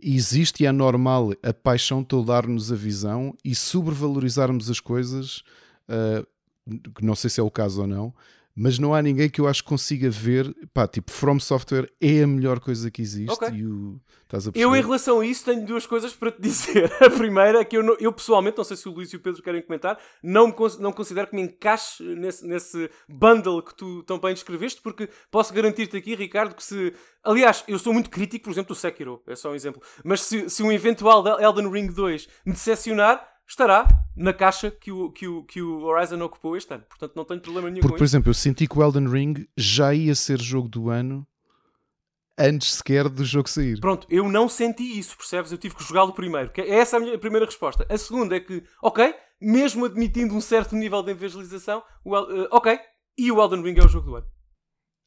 existe 0.00 0.62
e 0.62 0.66
é 0.66 0.72
normal 0.72 1.32
a 1.42 1.52
paixão 1.52 2.02
toldar-nos 2.02 2.72
a 2.72 2.74
visão 2.74 3.34
e 3.44 3.54
sobrevalorizarmos 3.54 4.70
as 4.70 4.80
coisas, 4.80 5.42
uh, 5.88 6.26
não 7.02 7.14
sei 7.14 7.28
se 7.30 7.40
é 7.40 7.42
o 7.42 7.50
caso 7.50 7.82
ou 7.82 7.86
não, 7.86 8.14
mas 8.54 8.78
não 8.78 8.94
há 8.94 9.00
ninguém 9.00 9.28
que 9.28 9.40
eu 9.40 9.46
acho 9.46 9.62
que 9.62 9.68
consiga 9.68 10.10
ver, 10.10 10.54
pá, 10.74 10.86
tipo, 10.86 11.10
From 11.10 11.38
Software 11.38 11.90
é 12.00 12.22
a 12.22 12.26
melhor 12.26 12.60
coisa 12.60 12.90
que 12.90 13.00
existe 13.00 13.32
okay. 13.32 13.50
e 13.50 13.66
o, 13.66 14.00
estás 14.22 14.48
a 14.48 14.50
Eu, 14.54 14.74
em 14.74 14.82
relação 14.82 15.20
a 15.20 15.26
isso, 15.26 15.44
tenho 15.44 15.64
duas 15.64 15.86
coisas 15.86 16.12
para 16.12 16.32
te 16.32 16.40
dizer. 16.42 16.92
A 17.00 17.10
primeira 17.10 17.60
é 17.60 17.64
que 17.64 17.76
eu, 17.76 17.96
eu 17.98 18.12
pessoalmente, 18.12 18.58
não 18.58 18.64
sei 18.64 18.76
se 18.76 18.88
o 18.88 18.92
Luís 18.92 19.12
e 19.12 19.16
o 19.16 19.20
Pedro 19.20 19.42
querem 19.42 19.62
comentar, 19.62 19.98
não, 20.22 20.48
me, 20.48 20.54
não 20.78 20.92
considero 20.92 21.28
que 21.28 21.36
me 21.36 21.42
encaixe 21.42 22.02
nesse, 22.02 22.46
nesse 22.46 22.90
bundle 23.08 23.62
que 23.62 23.74
tu 23.74 24.02
tão 24.02 24.18
bem 24.18 24.34
descreveste, 24.34 24.80
porque 24.82 25.08
posso 25.30 25.54
garantir-te 25.54 25.96
aqui, 25.96 26.14
Ricardo, 26.14 26.54
que 26.54 26.62
se. 26.62 26.92
Aliás, 27.22 27.64
eu 27.68 27.78
sou 27.78 27.92
muito 27.92 28.10
crítico, 28.10 28.44
por 28.44 28.50
exemplo, 28.50 28.74
do 28.74 28.78
Sekiro, 28.78 29.22
é 29.26 29.36
só 29.36 29.50
um 29.50 29.54
exemplo, 29.54 29.82
mas 30.02 30.22
se, 30.22 30.48
se 30.48 30.62
um 30.62 30.72
eventual 30.72 31.24
Elden 31.38 31.70
Ring 31.70 31.88
2 31.88 32.26
me 32.46 32.52
decepcionar, 32.52 33.26
estará 33.50 33.86
na 34.16 34.32
caixa 34.32 34.70
que 34.70 34.92
o, 34.92 35.10
que 35.10 35.26
o, 35.26 35.42
que 35.44 35.60
o 35.60 35.82
Horizon 35.82 36.20
ocupou 36.22 36.56
este 36.56 36.72
ano. 36.72 36.84
Portanto, 36.88 37.12
não 37.16 37.24
tenho 37.24 37.40
problema 37.40 37.68
nenhum 37.68 37.80
Porque, 37.80 37.94
com 37.94 37.98
por 37.98 38.04
exemplo, 38.04 38.30
eu 38.30 38.34
senti 38.34 38.66
que 38.66 38.78
o 38.78 38.82
Elden 38.82 39.08
Ring 39.08 39.46
já 39.56 39.92
ia 39.92 40.14
ser 40.14 40.40
jogo 40.40 40.68
do 40.68 40.88
ano 40.88 41.26
antes 42.38 42.74
sequer 42.74 43.08
do 43.08 43.24
jogo 43.24 43.48
sair. 43.48 43.78
Pronto, 43.80 44.06
eu 44.08 44.28
não 44.28 44.48
senti 44.48 44.98
isso, 44.98 45.16
percebes? 45.16 45.52
Eu 45.52 45.58
tive 45.58 45.74
que 45.74 45.84
jogá-lo 45.84 46.12
primeiro. 46.12 46.50
Que 46.50 46.60
essa 46.62 46.96
é 46.96 46.98
a 46.98 47.02
minha 47.02 47.18
primeira 47.18 47.44
resposta. 47.44 47.86
A 47.88 47.98
segunda 47.98 48.36
é 48.36 48.40
que, 48.40 48.62
ok, 48.82 49.14
mesmo 49.40 49.84
admitindo 49.84 50.34
um 50.34 50.40
certo 50.40 50.74
nível 50.74 51.02
de 51.02 51.10
evangelização, 51.10 51.82
o, 52.04 52.16
uh, 52.16 52.48
ok, 52.50 52.78
e 53.18 53.30
o 53.30 53.42
Elden 53.42 53.62
Ring 53.62 53.78
é 53.78 53.84
o 53.84 53.88
jogo 53.88 54.06
do 54.06 54.16
ano. 54.16 54.26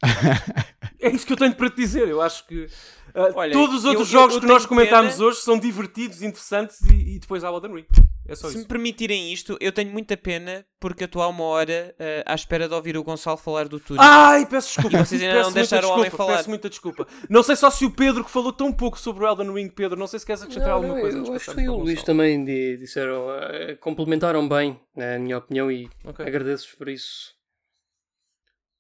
é 1.00 1.10
isso 1.10 1.26
que 1.26 1.34
eu 1.34 1.38
tenho 1.38 1.56
para 1.56 1.70
te 1.70 1.78
dizer. 1.78 2.08
Eu 2.08 2.22
acho 2.22 2.46
que 2.46 2.66
uh, 2.66 3.34
Olha, 3.36 3.54
todos 3.54 3.78
os 3.78 3.86
outros 3.86 4.08
eu, 4.10 4.20
jogos 4.20 4.36
eu, 4.36 4.38
eu 4.38 4.42
que 4.42 4.48
nós 4.48 4.66
comentámos 4.66 5.14
pena... 5.14 5.26
hoje 5.26 5.40
são 5.40 5.58
divertidos, 5.58 6.22
interessantes 6.22 6.82
e, 6.82 7.16
e 7.16 7.20
depois 7.20 7.44
há 7.44 7.50
o 7.50 7.56
Elden 7.56 7.74
Ring. 7.74 7.88
É 8.28 8.36
Se 8.36 8.48
isso. 8.48 8.58
me 8.60 8.66
permitirem 8.66 9.34
isto, 9.34 9.58
eu 9.60 9.72
tenho 9.72 9.92
muita 9.92 10.16
pena 10.16 10.66
porque 10.80 11.04
estou 11.04 11.22
há 11.22 11.28
uma 11.28 11.44
hora 11.44 11.94
uh, 12.00 12.24
à 12.26 12.36
espera 12.36 12.68
de 12.68 12.74
ouvir 12.74 12.98
o 12.98 13.04
Gonçalo 13.04 13.38
falar 13.38 13.68
do 13.68 13.80
túnel. 13.80 14.02
Ai, 14.02 14.46
peço 14.46 14.68
desculpa. 14.68 14.98
E 14.98 15.06
vocês 15.06 15.22
ainda 15.22 15.36
peço 15.36 15.50
não 15.50 15.54
deixaram 15.54 15.90
o 15.90 15.92
homem 15.94 16.10
falar. 16.10 16.38
Peço 16.38 16.50
muita 16.50 16.70
desculpa. 16.70 17.08
Não 17.30 17.44
sei 17.44 17.56
só 17.56 17.70
se 17.70 17.86
o 17.86 17.92
Pedro, 17.92 18.24
que 18.24 18.32
falou 18.32 18.54
tão 18.54 18.72
pouco 18.72 19.00
sobre 19.00 19.24
o 19.24 19.28
Elden 19.28 19.54
Ring, 19.54 19.70
Pedro, 19.70 20.00
não 20.00 20.08
sei 20.08 20.20
se 20.20 20.26
queres 20.26 20.42
acrescentar 20.42 20.70
não, 20.70 20.76
alguma 20.76 20.96
não, 20.96 21.02
coisa. 21.02 21.18
Eu 21.18 21.34
acho 21.34 21.46
que 21.46 21.54
foi 21.54 21.68
o 21.68 21.76
Luís 21.76 22.04
também 22.04 22.44
disseram, 22.78 23.28
uh, 23.28 23.78
complementaram 23.80 24.48
bem, 24.48 24.80
na 24.96 25.20
minha 25.20 25.38
opinião, 25.38 25.72
e 25.72 25.90
okay. 26.04 26.26
agradeço-vos 26.26 26.76
por 26.76 26.90
isso. 26.90 27.34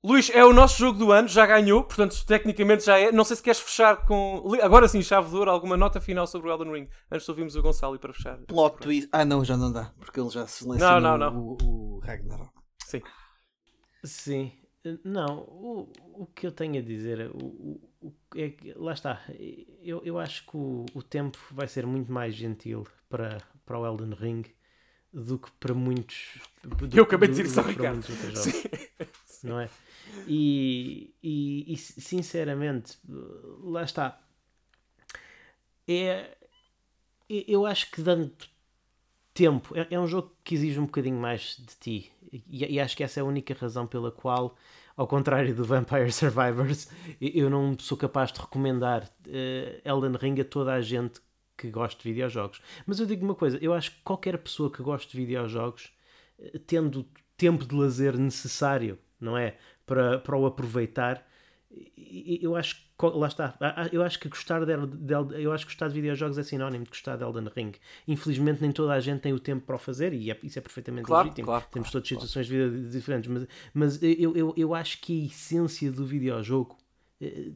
Luís, 0.06 0.30
é 0.32 0.44
o 0.44 0.52
nosso 0.52 0.78
jogo 0.78 1.00
do 1.00 1.14
ano, 1.14 1.30
já 1.30 1.46
ganhou, 1.46 1.82
portanto, 1.82 2.26
tecnicamente 2.26 2.84
já 2.84 3.00
é. 3.00 3.10
Não 3.10 3.24
sei 3.24 3.38
se 3.38 3.42
queres 3.42 3.62
fechar 3.62 4.06
com. 4.06 4.44
Agora 4.62 4.86
sim, 4.88 5.02
chave 5.02 5.30
de 5.30 5.36
ouro, 5.36 5.50
alguma 5.50 5.78
nota 5.78 6.02
final 6.02 6.28
sobre 6.28 6.50
o 6.50 6.52
Elden 6.52 6.74
Ring, 6.74 6.90
antes 7.10 7.24
de 7.26 7.32
ouvirmos 7.32 7.56
o 7.56 7.62
Gonçalo 7.62 7.96
e 7.96 8.00
para 8.00 8.14
fechar. 8.14 8.38
Plot 8.40 8.80
twist. 8.80 9.10
Ah, 9.14 9.24
não, 9.24 9.46
já 9.46 9.56
não 9.56 9.72
dá, 9.72 9.94
porque 9.98 10.20
ele 10.20 10.30
já 10.30 10.46
selecionou 10.46 11.00
não, 11.00 11.18
não, 11.18 11.32
não. 11.32 11.40
O, 11.40 11.58
o 11.62 12.00
Ragnarok. 12.00 12.52
Sim. 12.86 13.02
Sim. 14.04 14.52
Não, 15.06 15.38
o, 15.40 15.90
o 16.16 16.26
que 16.26 16.46
eu 16.46 16.52
tenho 16.52 16.78
a 16.78 16.82
dizer 16.82 17.32
o, 17.34 17.80
o, 18.02 18.14
é 18.36 18.50
que, 18.50 18.74
lá 18.76 18.92
está, 18.92 19.22
eu, 19.82 20.02
eu 20.04 20.20
acho 20.20 20.46
que 20.46 20.58
o, 20.58 20.86
o 20.94 21.02
tempo 21.02 21.40
vai 21.52 21.70
ser 21.70 21.86
muito 21.86 22.12
mais 22.12 22.36
gentil 22.36 22.86
para, 23.08 23.38
para 23.66 23.80
o 23.80 23.88
Elden 23.88 24.14
Ring 24.14 24.44
do 25.14 25.40
que 25.40 25.50
para 25.54 25.74
muitos. 25.74 26.40
Do, 26.62 26.90
eu 26.98 27.04
acabei 27.04 27.30
de 27.30 27.36
dizer 27.36 27.46
isso 27.46 27.60
ao 27.62 27.66
Ricardo. 27.66 28.04
Não 29.44 29.60
é? 29.60 29.70
E, 30.26 31.14
e, 31.22 31.74
e, 31.74 31.78
sinceramente, 31.78 32.98
lá 33.62 33.84
está. 33.84 34.20
É, 35.86 36.38
eu 37.30 37.66
acho 37.66 37.92
que 37.92 38.02
dando 38.02 38.32
tempo, 39.34 39.76
é, 39.78 39.88
é, 39.90 40.00
um 40.00 40.08
jogo 40.08 40.32
que 40.44 40.56
exige 40.56 40.80
um 40.80 40.86
bocadinho 40.86 41.18
mais 41.18 41.58
de 41.58 41.76
ti. 41.80 42.12
E, 42.32 42.76
e, 42.76 42.80
acho 42.80 42.96
que 42.96 43.04
essa 43.04 43.20
é 43.20 43.22
a 43.22 43.26
única 43.26 43.54
razão 43.54 43.86
pela 43.86 44.12
qual, 44.12 44.56
ao 44.96 45.08
contrário 45.08 45.54
do 45.54 45.64
Vampire 45.66 46.12
Survivors, 46.12 46.90
eu 47.20 47.50
não 47.50 47.78
sou 47.80 47.98
capaz 47.98 48.32
de 48.32 48.40
recomendar 48.40 49.04
uh, 49.04 49.82
Elden 49.84 50.18
Ring 50.20 50.40
a 50.40 50.46
toda 50.46 50.74
a 50.74 50.82
gente 50.82 51.20
que 51.58 51.70
gosta 51.70 52.02
de 52.02 52.10
videojogos. 52.10 52.62
Mas 52.86 53.00
eu 53.00 53.06
digo 53.06 53.26
uma 53.26 53.36
coisa: 53.36 53.58
eu 53.62 53.74
acho 53.74 53.92
que 53.92 53.98
qualquer 54.04 54.38
pessoa 54.38 54.72
que 54.72 54.82
goste 54.82 55.12
de 55.12 55.18
videojogos, 55.18 55.92
uh, 56.40 56.60
tendo 56.60 57.06
tempo 57.38 57.66
de 57.66 57.76
lazer 57.76 58.18
necessário, 58.18 58.98
não 59.24 59.38
é? 59.38 59.56
para, 59.86 60.20
para 60.20 60.38
o 60.38 60.46
aproveitar. 60.46 61.26
Eu 62.42 62.56
acho 62.56 62.76
que 62.76 62.84
lá 63.06 63.28
está, 63.28 63.58
eu 63.92 64.04
acho 64.04 64.20
que 64.20 64.30
gostar 64.30 64.64
de, 64.64 64.74
de, 64.86 65.44
eu 65.44 65.52
acho 65.52 65.66
que 65.66 65.72
gostar 65.72 65.88
de 65.88 65.96
videojogos 65.96 66.38
é 66.38 66.44
sinónimo 66.44 66.84
de 66.84 66.92
gostar 66.92 67.18
de 67.18 67.24
Elden 67.24 67.50
Ring. 67.56 67.72
Infelizmente 68.08 68.62
nem 68.62 68.72
toda 68.72 68.94
a 68.94 69.00
gente 69.00 69.22
tem 69.22 69.34
o 69.34 69.40
tempo 69.40 69.66
para 69.66 69.76
o 69.76 69.80
fazer 69.80 70.14
e 70.14 70.30
é, 70.30 70.40
isso 70.44 70.60
é 70.60 70.62
perfeitamente 70.62 71.08
claro, 71.08 71.24
legítimo. 71.24 71.48
Claro, 71.48 71.66
Temos 71.72 71.90
claro, 71.90 71.92
todas 71.92 72.08
situações 72.08 72.46
de 72.46 72.70
vida 72.70 72.90
diferentes, 72.90 73.30
mas, 73.30 73.48
mas 73.74 74.04
eu, 74.04 74.36
eu, 74.36 74.54
eu 74.56 74.76
acho 74.76 75.02
que 75.02 75.24
a 75.24 75.26
essência 75.26 75.92
do 75.92 76.06
videojogo 76.06 76.78
eh, 77.20 77.54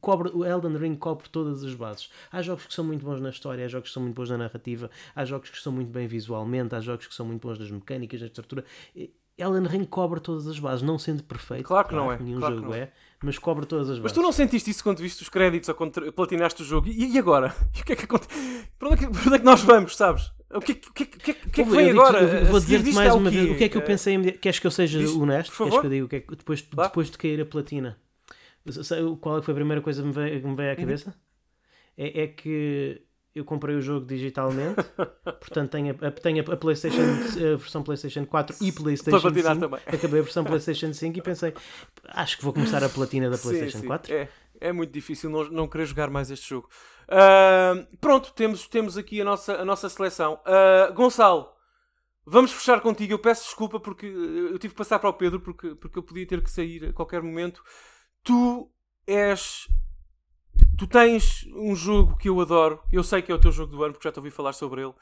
cobre, 0.00 0.32
o 0.34 0.44
Elden 0.44 0.76
Ring 0.76 0.96
cobre 0.96 1.28
todas 1.28 1.62
as 1.62 1.74
bases. 1.74 2.10
Há 2.32 2.42
jogos 2.42 2.66
que 2.66 2.74
são 2.74 2.84
muito 2.84 3.04
bons 3.06 3.20
na 3.20 3.30
história, 3.30 3.64
há 3.64 3.68
jogos 3.68 3.88
que 3.88 3.94
são 3.94 4.02
muito 4.02 4.16
bons 4.16 4.30
na 4.30 4.38
narrativa, 4.38 4.90
há 5.14 5.24
jogos 5.24 5.48
que 5.48 5.60
são 5.60 5.72
muito 5.72 5.92
bem 5.92 6.08
visualmente, 6.08 6.74
há 6.74 6.80
jogos 6.80 7.06
que 7.06 7.14
são 7.14 7.24
muito 7.24 7.40
bons 7.40 7.56
nas 7.56 7.70
mecânicas, 7.70 8.20
na 8.20 8.26
estrutura. 8.26 8.64
Elden 9.36 9.66
Ring 9.66 9.84
cobre 9.84 10.20
todas 10.20 10.46
as 10.46 10.58
bases, 10.58 10.82
não 10.82 10.98
sendo 10.98 11.24
perfeito. 11.24 11.64
Claro 11.64 11.88
que 11.88 11.94
não 11.94 12.12
é. 12.12 12.18
Nenhum 12.18 12.38
claro 12.38 12.56
jogo 12.56 12.74
é. 12.74 12.78
é, 12.78 12.92
mas 13.22 13.38
cobre 13.38 13.66
todas 13.66 13.90
as 13.90 13.98
bases. 13.98 14.02
Mas 14.02 14.12
tu 14.12 14.22
não 14.22 14.30
sentiste 14.30 14.70
isso 14.70 14.82
quando 14.82 14.98
viste 14.98 15.22
os 15.22 15.28
créditos 15.28 15.68
ou 15.68 15.74
quando 15.74 16.12
platinaste 16.12 16.62
o 16.62 16.64
jogo? 16.64 16.88
E, 16.88 17.12
e 17.12 17.18
agora? 17.18 17.54
E 17.76 17.80
o 17.80 17.84
que 17.84 17.92
é 17.92 17.96
que 17.96 18.04
acontece? 18.04 18.68
Para 18.78 18.88
onde 18.90 19.04
é 19.04 19.06
que, 19.06 19.12
para 19.12 19.22
onde 19.22 19.34
é 19.34 19.38
que 19.38 19.44
nós 19.44 19.62
vamos, 19.62 19.96
sabes? 19.96 20.32
O 20.50 20.60
que, 20.60 20.74
que, 20.74 20.92
que, 20.92 21.06
que, 21.06 21.34
que 21.34 21.60
é 21.62 21.64
que 21.64 21.70
vem 21.70 21.90
agora? 21.90 22.20
Eu 22.20 22.46
vou 22.46 22.60
dizer-te 22.60 22.92
mais 22.92 23.08
é 23.08 23.12
uma 23.12 23.28
vez 23.28 23.50
o 23.50 23.56
que 23.56 23.64
é 23.64 23.68
que 23.68 23.76
eu 23.76 23.82
pensei. 23.82 24.16
Queres 24.32 24.60
que 24.60 24.66
eu 24.66 24.70
seja 24.70 25.00
Diz, 25.00 25.10
honesto? 25.10 25.56
Queres 25.56 25.80
que 25.80 25.86
eu 25.86 25.90
diga 25.90 26.04
o 26.04 26.08
que 26.08 26.16
é 26.16 26.20
que, 26.20 26.36
depois, 26.36 26.62
claro. 26.62 26.90
depois 26.90 27.10
de 27.10 27.18
cair 27.18 27.40
a 27.40 27.46
platina? 27.46 27.98
Qual 29.20 29.36
é 29.36 29.40
que 29.40 29.44
foi 29.46 29.52
a 29.52 29.56
primeira 29.56 29.82
coisa 29.82 30.00
que 30.00 30.06
me 30.06 30.14
veio, 30.14 30.40
que 30.40 30.46
me 30.46 30.54
veio 30.54 30.70
à 30.70 30.72
uhum. 30.72 30.78
cabeça? 30.78 31.08
Uhum. 31.08 31.14
É, 31.96 32.22
é 32.22 32.26
que 32.28 33.02
eu 33.34 33.44
comprei 33.44 33.74
o 33.74 33.80
jogo 33.80 34.06
digitalmente, 34.06 34.82
portanto 35.24 35.70
tenho 35.70 35.96
a, 36.00 36.10
tenho 36.10 36.52
a 36.52 36.56
PlayStation, 36.56 37.00
a 37.00 37.56
versão 37.56 37.82
PlayStation 37.82 38.24
4 38.24 38.56
e 38.60 38.72
PlayStation 38.72 39.30
5. 39.30 39.60
Também. 39.60 39.80
Acabei 39.86 40.20
a 40.20 40.22
versão 40.22 40.44
PlayStation 40.44 40.92
5 40.92 41.18
e 41.18 41.22
pensei, 41.22 41.54
acho 42.08 42.38
que 42.38 42.44
vou 42.44 42.52
começar 42.52 42.82
a 42.84 42.88
platina 42.88 43.28
da 43.28 43.38
PlayStation 43.38 43.78
sim, 43.78 43.82
sim. 43.82 43.88
4. 43.88 44.12
É, 44.12 44.28
é 44.60 44.72
muito 44.72 44.92
difícil 44.92 45.28
não, 45.30 45.44
não 45.50 45.68
querer 45.68 45.86
jogar 45.86 46.10
mais 46.10 46.30
este 46.30 46.48
jogo. 46.48 46.68
Uh, 47.08 47.96
pronto, 47.98 48.32
temos, 48.32 48.66
temos 48.68 48.96
aqui 48.96 49.20
a 49.20 49.24
nossa, 49.24 49.54
a 49.54 49.64
nossa 49.64 49.88
seleção. 49.88 50.40
Uh, 50.46 50.92
Gonçalo, 50.94 51.54
Vamos 52.26 52.52
fechar 52.52 52.80
contigo. 52.80 53.12
Eu 53.12 53.18
peço 53.18 53.44
desculpa 53.44 53.78
porque 53.78 54.06
eu 54.06 54.58
tive 54.58 54.72
que 54.72 54.78
passar 54.78 54.98
para 54.98 55.10
o 55.10 55.12
Pedro 55.12 55.40
porque, 55.40 55.74
porque 55.74 55.98
eu 55.98 56.02
podia 56.02 56.26
ter 56.26 56.42
que 56.42 56.50
sair 56.50 56.86
a 56.86 56.92
qualquer 56.92 57.22
momento. 57.22 57.62
Tu 58.22 58.70
és. 59.06 59.68
Tu 60.76 60.86
tens 60.86 61.46
um 61.54 61.74
jogo 61.74 62.16
que 62.16 62.28
eu 62.28 62.40
adoro. 62.40 62.80
Eu 62.92 63.02
sei 63.02 63.22
que 63.22 63.30
é 63.30 63.34
o 63.34 63.38
teu 63.38 63.52
jogo 63.52 63.72
do 63.72 63.84
ano 63.84 63.92
porque 63.92 64.08
já 64.08 64.12
te 64.12 64.18
ouvi 64.18 64.30
falar 64.30 64.52
sobre 64.52 64.82
ele. 64.82 64.94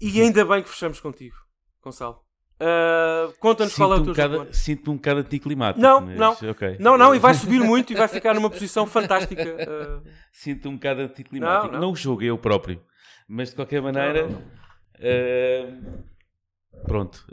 E 0.00 0.20
ainda 0.20 0.44
bem 0.44 0.62
que 0.62 0.68
fechamos 0.68 1.00
contigo, 1.00 1.36
Gonçalo. 1.82 2.20
Uh, 2.60 3.32
Conta-nos 3.38 3.74
qual 3.74 3.92
é 3.94 3.96
o 3.96 4.02
teu 4.02 4.12
um 4.12 4.14
jogo. 4.14 4.52
Sinto-me 4.52 4.94
um 4.94 4.96
bocado 4.96 5.20
anticlimático. 5.20 5.80
Não, 5.80 6.00
mas, 6.00 6.16
não. 6.16 6.50
Okay. 6.50 6.76
Não, 6.80 6.98
não, 6.98 7.14
e 7.14 7.18
vai 7.18 7.34
subir 7.34 7.60
muito 7.60 7.92
e 7.92 7.96
vai 7.96 8.08
ficar 8.08 8.34
numa 8.34 8.50
posição 8.50 8.86
fantástica. 8.88 9.44
Uh... 9.44 10.08
Sinto-me 10.32 10.74
um 10.74 10.76
bocado 10.76 11.02
anticlimático. 11.02 11.66
Não, 11.66 11.72
não. 11.72 11.80
não 11.88 11.92
o 11.92 11.96
jogo 11.96 12.22
eu 12.22 12.36
próprio. 12.36 12.82
Mas 13.28 13.50
de 13.50 13.56
qualquer 13.56 13.80
maneira. 13.80 14.28
Uh, 14.98 16.02
pronto. 16.84 17.24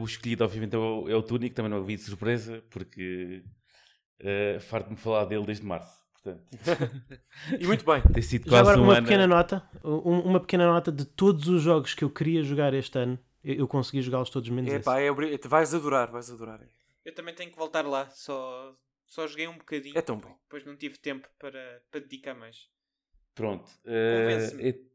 o 0.00 0.04
escolhido, 0.04 0.44
obviamente, 0.44 0.74
é 0.74 0.78
o, 0.78 1.08
é 1.08 1.14
o 1.14 1.22
Tunic. 1.22 1.54
Também 1.54 1.70
não 1.70 1.78
havia 1.78 1.96
de 1.96 2.02
surpresa, 2.02 2.62
porque 2.70 3.42
farto-me 4.62 4.96
falar 4.96 5.26
dele 5.26 5.46
desde 5.46 5.64
março. 5.64 6.01
Portanto. 6.22 6.44
e 7.58 7.66
muito 7.66 7.84
bem. 7.84 8.00
Tem 8.12 8.22
sido 8.22 8.48
quase 8.48 8.54
Já 8.54 8.60
agora, 8.60 8.80
um 8.80 8.84
uma 8.84 8.98
ano... 8.98 9.06
pequena 9.06 9.26
nota. 9.26 9.62
Uma 9.82 10.40
pequena 10.40 10.66
nota 10.66 10.92
de 10.92 11.04
todos 11.04 11.48
os 11.48 11.62
jogos 11.62 11.94
que 11.94 12.04
eu 12.04 12.10
queria 12.10 12.42
jogar 12.42 12.72
este 12.74 12.98
ano 12.98 13.18
eu 13.44 13.66
consegui 13.66 14.00
jogá-los 14.02 14.30
todos 14.30 14.48
menos 14.48 14.72
Epá, 14.72 15.00
é, 15.00 15.10
vais 15.44 15.74
adorar, 15.74 16.10
vais 16.10 16.30
adorar. 16.30 16.60
Eu 17.04 17.12
também 17.14 17.34
tenho 17.34 17.50
que 17.50 17.58
voltar 17.58 17.84
lá, 17.84 18.08
só, 18.10 18.76
só 19.06 19.26
joguei 19.26 19.48
um 19.48 19.58
bocadinho. 19.58 19.98
É 19.98 20.02
tão 20.02 20.16
bom. 20.16 20.36
Depois 20.44 20.64
não 20.64 20.76
tive 20.76 20.96
tempo 20.98 21.28
para, 21.38 21.82
para 21.90 22.00
dedicar 22.00 22.34
mais. 22.34 22.68
Pronto. 23.34 23.68
Uh, 23.84 24.92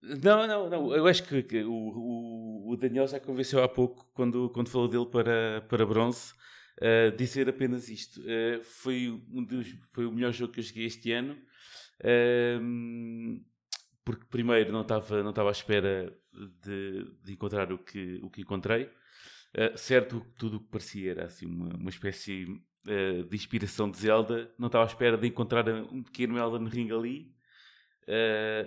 não, 0.00 0.46
não, 0.46 0.70
não. 0.70 0.94
Eu 0.94 1.06
acho 1.08 1.24
que, 1.24 1.42
que 1.42 1.64
o, 1.64 2.70
o, 2.70 2.76
Daniel 2.76 3.08
já 3.08 3.18
convenceu 3.18 3.62
há 3.62 3.68
pouco, 3.68 4.08
quando, 4.14 4.48
quando 4.50 4.68
falou 4.68 4.86
dele 4.86 5.06
para, 5.06 5.62
para 5.62 5.84
bronze, 5.84 6.32
uh, 6.78 7.16
dizer 7.16 7.48
apenas 7.48 7.88
isto. 7.88 8.20
Uh, 8.20 8.62
foi, 8.62 9.08
um 9.30 9.44
dos, 9.44 9.74
foi 9.92 10.06
o 10.06 10.12
melhor 10.12 10.32
jogo 10.32 10.52
que 10.52 10.60
eu 10.60 10.64
joguei 10.64 10.86
este 10.86 11.12
ano. 11.12 11.36
Uh, 12.00 13.44
porque 14.04 14.24
primeiro 14.30 14.72
não 14.72 14.82
estava 14.82 15.22
não 15.22 15.30
estava 15.30 15.50
à 15.50 15.52
espera 15.52 16.16
de, 16.62 17.04
de, 17.22 17.32
encontrar 17.32 17.70
o 17.72 17.78
que 17.78 18.20
o 18.22 18.30
que 18.30 18.40
encontrei 18.40 18.84
uh, 18.84 19.76
certo 19.76 20.24
tudo 20.38 20.56
o 20.56 20.60
que 20.60 20.70
parecia 20.70 21.10
era 21.10 21.24
assim 21.26 21.44
uma, 21.44 21.74
uma 21.74 21.90
espécie 21.90 22.46
de 22.84 23.36
inspiração 23.36 23.90
de 23.90 23.98
Zelda 23.98 24.50
não 24.58 24.68
estava 24.68 24.84
à 24.84 24.86
espera 24.86 25.18
de 25.18 25.26
encontrar 25.26 25.68
um 25.68 26.02
pequeno 26.02 26.38
Elden 26.38 26.68
Ring 26.68 26.90
ali 26.90 27.34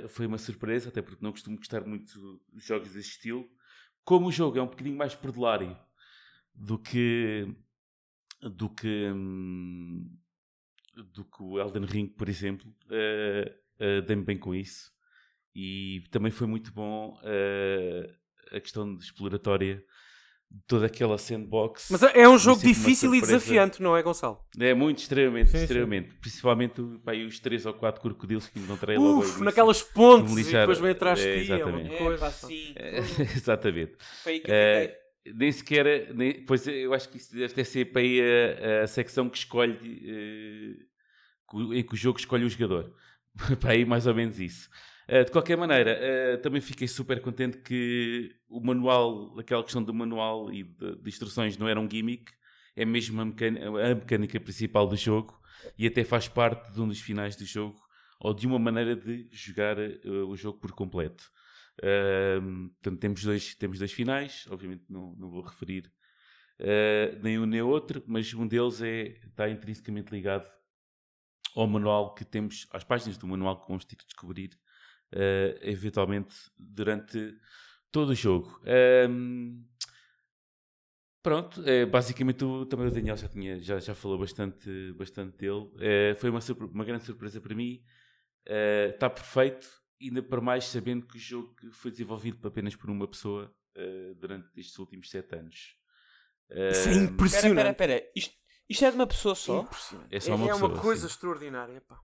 foi 0.10 0.28
uma 0.28 0.38
surpresa 0.38 0.90
até 0.90 1.02
porque 1.02 1.24
não 1.24 1.32
costumo 1.32 1.58
gostar 1.58 1.84
muito 1.88 2.40
de 2.54 2.64
jogos 2.64 2.94
desse 2.94 3.10
estilo 3.10 3.50
como 4.04 4.28
o 4.28 4.32
jogo 4.32 4.60
é 4.60 4.62
um 4.62 4.68
bocadinho 4.68 4.98
mais 4.98 5.16
perdulário 5.16 5.76
do 6.54 6.78
que 6.78 7.48
do 8.42 8.70
que 8.70 9.10
hum, 9.14 10.10
do 11.14 11.24
que 11.26 11.42
o 11.44 11.60
Elden 11.60 11.86
Ring 11.86 12.08
por 12.08 12.28
exemplo 12.28 12.68
uh, 12.88 14.02
dei-me 14.06 14.24
bem 14.24 14.38
com 14.38 14.54
isso 14.54 14.92
e 15.56 16.04
também 16.12 16.32
foi 16.32 16.48
muito 16.48 16.72
bom 16.74 17.20
uh, 17.24 18.56
a 18.56 18.60
questão 18.60 18.96
de 18.96 19.04
exploratória 19.04 19.84
de 20.50 20.62
toda 20.68 20.86
aquela 20.86 21.18
sandbox. 21.18 21.88
Mas 21.90 22.04
é 22.04 22.28
um 22.28 22.38
jogo 22.38 22.62
difícil 22.62 23.16
e 23.16 23.22
desafiante, 23.22 23.82
não 23.82 23.96
é, 23.96 24.04
Gonçalo? 24.04 24.40
É 24.60 24.74
muito, 24.74 25.00
extremamente, 25.00 25.52
sim, 25.52 25.58
extremamente. 25.58 26.12
Sim. 26.12 26.18
Principalmente 26.20 26.82
pá, 27.06 27.14
os 27.14 27.40
três 27.40 27.66
ou 27.66 27.74
quatro 27.74 28.02
crocodilos 28.02 28.48
que 28.48 28.60
encontrei 28.60 28.98
Uf, 28.98 29.06
logo 29.06 29.38
aí. 29.38 29.44
naquelas 29.44 29.82
pontes 29.82 30.48
e 30.48 30.52
depois 30.52 30.80
vem 30.80 30.92
atrás 30.92 31.20
de 31.20 31.28
é, 31.28 31.36
ti. 31.36 31.52
Exatamente. 31.52 31.94
É 31.94 31.98
coisa 31.98 32.28
assim. 32.28 32.74
É, 32.76 32.98
exatamente. 33.36 33.94
Uh, 33.94 35.01
nem 35.26 35.52
sequer, 35.52 36.14
nem, 36.14 36.46
pois 36.46 36.66
eu 36.68 36.94
acho 36.94 37.10
que 37.10 37.18
isso 37.18 37.32
deve 37.34 37.46
até 37.46 37.64
ser 37.64 37.92
para 37.92 38.02
aí 38.02 38.22
a, 38.22 38.84
a 38.84 38.88
secção 38.88 39.30
que 39.30 39.38
escolhe, 39.38 40.88
uh, 41.54 41.74
em 41.74 41.84
que 41.84 41.94
o 41.94 41.98
jogo 41.98 42.20
escolhe 42.20 42.46
o 42.46 42.50
jogador. 42.50 42.94
para 43.60 43.72
aí 43.72 43.86
mais 43.86 44.08
ou 44.08 44.14
menos 44.14 44.40
isso. 44.40 44.70
Uh, 45.08 45.26
de 45.26 45.32
qualquer 45.32 45.58
maneira, 45.58 46.00
uh, 46.00 46.42
também 46.42 46.62
fiquei 46.62 46.88
super 46.88 47.22
contente 47.22 47.58
que 47.58 48.36
o 48.50 48.60
manual, 48.62 49.38
aquela 49.40 49.64
questão 49.64 49.84
do 49.84 49.94
manual 49.94 50.52
e 50.52 50.64
de, 50.64 50.96
de 50.96 51.10
instruções 51.10 51.58
não 51.58 51.68
era 51.68 51.80
um 51.80 51.90
gimmick, 51.90 52.32
é 52.76 52.86
mesmo 52.86 53.20
a 53.22 53.26
mecânica, 53.26 53.68
a 53.68 53.96
mecânica, 53.96 54.40
principal 54.40 54.88
do 54.88 54.96
jogo 54.96 55.40
e 55.78 55.86
até 55.86 56.04
faz 56.04 56.28
parte 56.28 56.72
de 56.72 56.82
um 56.82 56.88
dos 56.88 57.00
finais 57.00 57.36
do 57.36 57.46
jogo 57.46 57.80
ou 58.20 58.34
de 58.34 58.48
uma 58.48 58.60
maneira 58.60 58.96
de 58.96 59.28
jogar 59.32 59.78
uh, 59.78 60.28
o 60.28 60.38
jogo 60.38 60.60
por 60.60 60.72
completo. 60.72 61.24
Portanto, 61.80 63.00
temos 63.00 63.24
dois, 63.24 63.56
temos 63.56 63.80
dois 63.80 63.92
finais, 63.92 64.46
obviamente 64.50 64.84
não, 64.90 65.16
não 65.16 65.30
vou 65.30 65.42
referir 65.42 65.92
nem 67.22 67.40
um 67.40 67.46
nem 67.46 67.62
outro, 67.62 68.04
mas 68.06 68.34
um 68.34 68.48
deles 68.48 68.82
é, 68.82 69.18
está 69.26 69.50
intrinsecamente 69.50 70.12
ligado 70.12 70.48
ao 71.56 71.68
manual 71.68 72.14
que 72.14 72.24
temos, 72.24 72.68
às 72.72 72.84
páginas 72.84 73.18
do 73.18 73.28
manual 73.28 73.62
que 73.62 73.68
vamos 73.68 73.86
ter 73.86 73.96
que 73.96 74.06
descobrir 74.06 74.52
uh, 75.14 75.58
eventualmente 75.62 76.36
durante 76.58 77.36
todo 77.92 78.10
o 78.10 78.16
jogo. 78.16 78.62
Pronto, 81.24 81.62
é, 81.68 81.86
basicamente 81.86 82.44
o, 82.44 82.66
também 82.66 82.88
o 82.88 82.92
Daniel 82.92 83.16
já, 83.16 83.28
tinha, 83.28 83.60
já, 83.60 83.80
já 83.80 83.94
falou 83.94 84.18
bastante, 84.18 84.92
bastante 84.94 85.38
dele. 85.38 85.70
É, 85.80 86.16
foi 86.16 86.32
uma, 86.32 86.40
uma 86.72 86.84
grande 86.86 87.04
surpresa 87.04 87.40
para 87.40 87.54
mim. 87.54 87.84
Está 88.44 89.08
perfeito, 89.08 89.68
ainda 90.02 90.24
para 90.24 90.42
mais 90.42 90.66
sabendo 90.66 91.06
que 91.06 91.18
o 91.18 91.20
jogo 91.20 91.56
foi 91.72 91.92
desenvolvido 91.92 92.48
apenas 92.48 92.76
por 92.76 92.90
uma 92.90 93.08
pessoa 93.08 93.54
uh, 93.78 94.16
durante 94.16 94.48
estes 94.60 94.78
últimos 94.80 95.10
sete 95.10 95.36
anos. 95.36 95.76
Isso 96.50 96.90
é 96.90 96.94
impressionante. 96.94 97.72
Espera, 97.72 97.96
espera, 97.96 98.12
isto, 98.14 98.36
isto, 98.70 98.86
é 98.86 98.90
de 98.90 98.96
uma 98.96 99.08
pessoa 99.08 99.36
só? 99.36 99.70
É 100.10 100.20
só 100.20 100.36
uma 100.36 100.46
é, 100.46 100.50
pessoa. 100.50 100.70
É 100.70 100.74
uma 100.74 100.82
coisa 100.82 101.08
sim. 101.08 101.14
extraordinária. 101.14 101.80
Pá. 101.82 102.00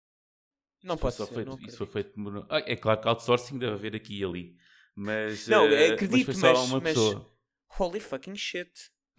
Não 0.84 0.96
isso 0.96 1.02
pode 1.02 1.16
ser. 1.16 1.28
Feito, 1.28 1.50
não 1.50 1.60
isso 1.60 1.78
foi 1.78 1.88
feito 1.88 2.12
por... 2.14 2.46
ah, 2.50 2.64
É 2.66 2.76
claro 2.76 3.02
que 3.02 3.08
outsourcing 3.08 3.58
deve 3.58 3.74
haver 3.74 3.96
aqui 3.96 4.20
e 4.20 4.24
ali. 4.24 4.56
Mas, 4.96 5.48
não, 5.48 5.70
uh, 5.70 5.94
acredito, 5.94 6.28
mas, 6.28 6.42
mas, 6.42 6.60
uma 6.70 6.82
pessoa. 6.82 7.32
holy 7.78 8.00
fucking 8.00 8.36
shit. 8.36 8.72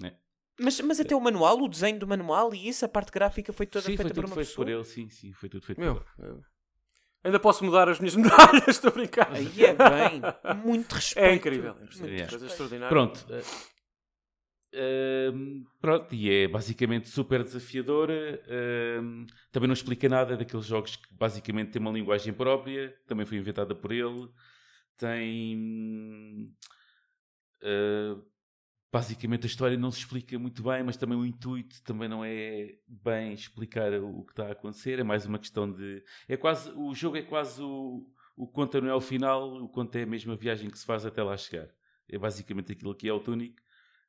É. 0.02 0.16
Mas, 0.58 0.80
mas 0.80 0.98
até 0.98 1.14
o 1.14 1.20
manual, 1.20 1.60
o 1.60 1.68
desenho 1.68 1.98
do 2.00 2.06
manual 2.06 2.52
e 2.52 2.68
isso, 2.68 2.84
a 2.84 2.88
parte 2.88 3.12
gráfica 3.12 3.52
foi 3.52 3.66
toda 3.66 3.82
sim, 3.82 3.96
feita 3.96 4.12
foi 4.12 4.14
por 4.14 4.24
uma 4.24 4.34
feito 4.34 4.48
pessoa. 4.48 4.64
por 4.64 4.72
ele, 4.72 4.84
sim, 4.84 5.08
sim, 5.08 5.32
foi 5.32 5.48
tudo 5.48 5.64
feito 5.64 5.78
Meu, 5.78 6.00
por 6.16 6.24
ele. 6.24 6.42
Ainda 7.24 7.40
posso 7.40 7.64
mudar 7.64 7.88
as 7.88 7.98
minhas 7.98 8.14
medalhas, 8.16 8.68
estou 8.68 8.90
a 8.90 8.94
brincar. 8.94 9.32
Aí 9.32 9.64
é 9.64 9.74
bem, 9.74 10.22
muito 10.64 10.94
respeito. 10.94 11.26
É 11.26 11.34
incrível, 11.34 11.74
é 11.76 11.80
muito 11.80 12.06
yeah. 12.06 12.36
extraordinário. 12.36 12.88
Pronto, 12.88 13.26
uh, 13.30 13.78
Uh, 14.74 15.64
pronto, 15.80 16.14
e 16.14 16.30
é 16.30 16.48
basicamente 16.48 17.08
super 17.08 17.42
desafiadora. 17.42 18.40
Uh, 18.44 19.26
também 19.50 19.66
não 19.66 19.72
explica 19.72 20.08
nada 20.08 20.36
daqueles 20.36 20.66
jogos 20.66 20.96
que 20.96 21.14
basicamente 21.14 21.70
têm 21.70 21.80
uma 21.80 21.90
linguagem 21.90 22.32
própria, 22.34 22.94
também 23.06 23.24
foi 23.24 23.38
inventada 23.38 23.74
por 23.74 23.92
ele. 23.92 24.28
Tem. 24.96 26.54
Uh, 27.62 28.22
basicamente 28.92 29.44
a 29.44 29.46
história 29.46 29.76
não 29.76 29.90
se 29.90 29.98
explica 29.98 30.38
muito 30.38 30.62
bem, 30.62 30.82
mas 30.82 30.96
também 30.96 31.18
o 31.18 31.26
intuito 31.26 31.82
também 31.82 32.08
não 32.08 32.24
é 32.24 32.74
bem 32.86 33.32
explicar 33.32 33.92
o, 33.94 34.24
que 34.24 34.32
está 34.32 34.46
a 34.46 34.52
acontecer. 34.52 34.98
É 34.98 35.04
mais 35.04 35.26
uma 35.26 35.38
questão 35.38 35.70
de. 35.70 36.02
É 36.28 36.36
quase, 36.36 36.70
o 36.76 36.94
jogo 36.94 37.16
é 37.16 37.22
quase 37.22 37.62
o, 37.62 38.06
o 38.36 38.46
conto 38.46 38.80
não 38.80 38.88
é 38.88 38.94
o 38.94 39.00
final, 39.00 39.62
o 39.62 39.68
conto 39.68 39.96
é 39.96 40.02
a 40.02 40.06
mesma 40.06 40.36
viagem 40.36 40.70
que 40.70 40.78
se 40.78 40.86
faz 40.86 41.04
até 41.04 41.22
lá 41.22 41.36
chegar. 41.36 41.68
É 42.08 42.18
basicamente 42.18 42.72
aquilo 42.72 42.94
que 42.94 43.08
é 43.08 43.12
o 43.12 43.20
Tunic 43.20 43.60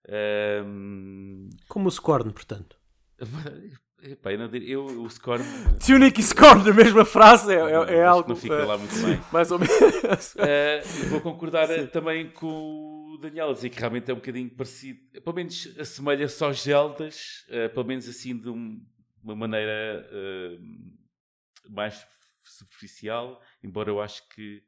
um... 0.07 1.49
Como 1.67 1.87
o 1.87 1.91
Scorn, 1.91 2.31
portanto. 2.31 2.77
Epá, 4.01 4.31
eu, 4.31 4.39
não 4.39 4.49
eu, 4.55 4.85
o 5.03 5.09
Scorn. 5.09 5.43
Tunic 5.85 6.21
e 6.21 6.23
Scorn, 6.23 6.69
a 6.69 6.73
mesma 6.73 7.03
frase, 7.03 7.53
é, 7.53 7.57
é, 7.57 7.95
é 7.95 8.05
algo. 8.05 8.29
Não 8.29 8.35
fica 8.35 8.65
lá 8.65 8.77
muito 8.77 8.95
bem. 8.95 9.21
Mais 9.29 9.51
ou 9.51 9.59
menos. 9.59 10.35
Uh, 10.35 11.09
vou 11.09 11.19
concordar 11.19 11.67
Sim. 11.67 11.87
também 11.87 12.29
com 12.29 12.98
o 13.13 13.17
Daniel, 13.17 13.49
a 13.49 13.53
dizer 13.53 13.69
que 13.69 13.79
realmente 13.79 14.09
é 14.09 14.13
um 14.13 14.17
bocadinho 14.17 14.49
parecido. 14.49 14.99
Pelo 15.21 15.35
menos 15.35 15.75
assemelha-se 15.77 16.43
aos 16.43 16.61
Zeldas, 16.61 17.45
uh, 17.49 17.73
pelo 17.73 17.85
menos 17.85 18.07
assim 18.07 18.37
de 18.37 18.49
um, 18.49 18.85
uma 19.23 19.35
maneira 19.35 20.07
uh, 20.11 21.71
mais 21.71 22.05
superficial, 22.43 23.41
embora 23.63 23.89
eu 23.89 24.01
acho 24.01 24.27
que 24.29 24.63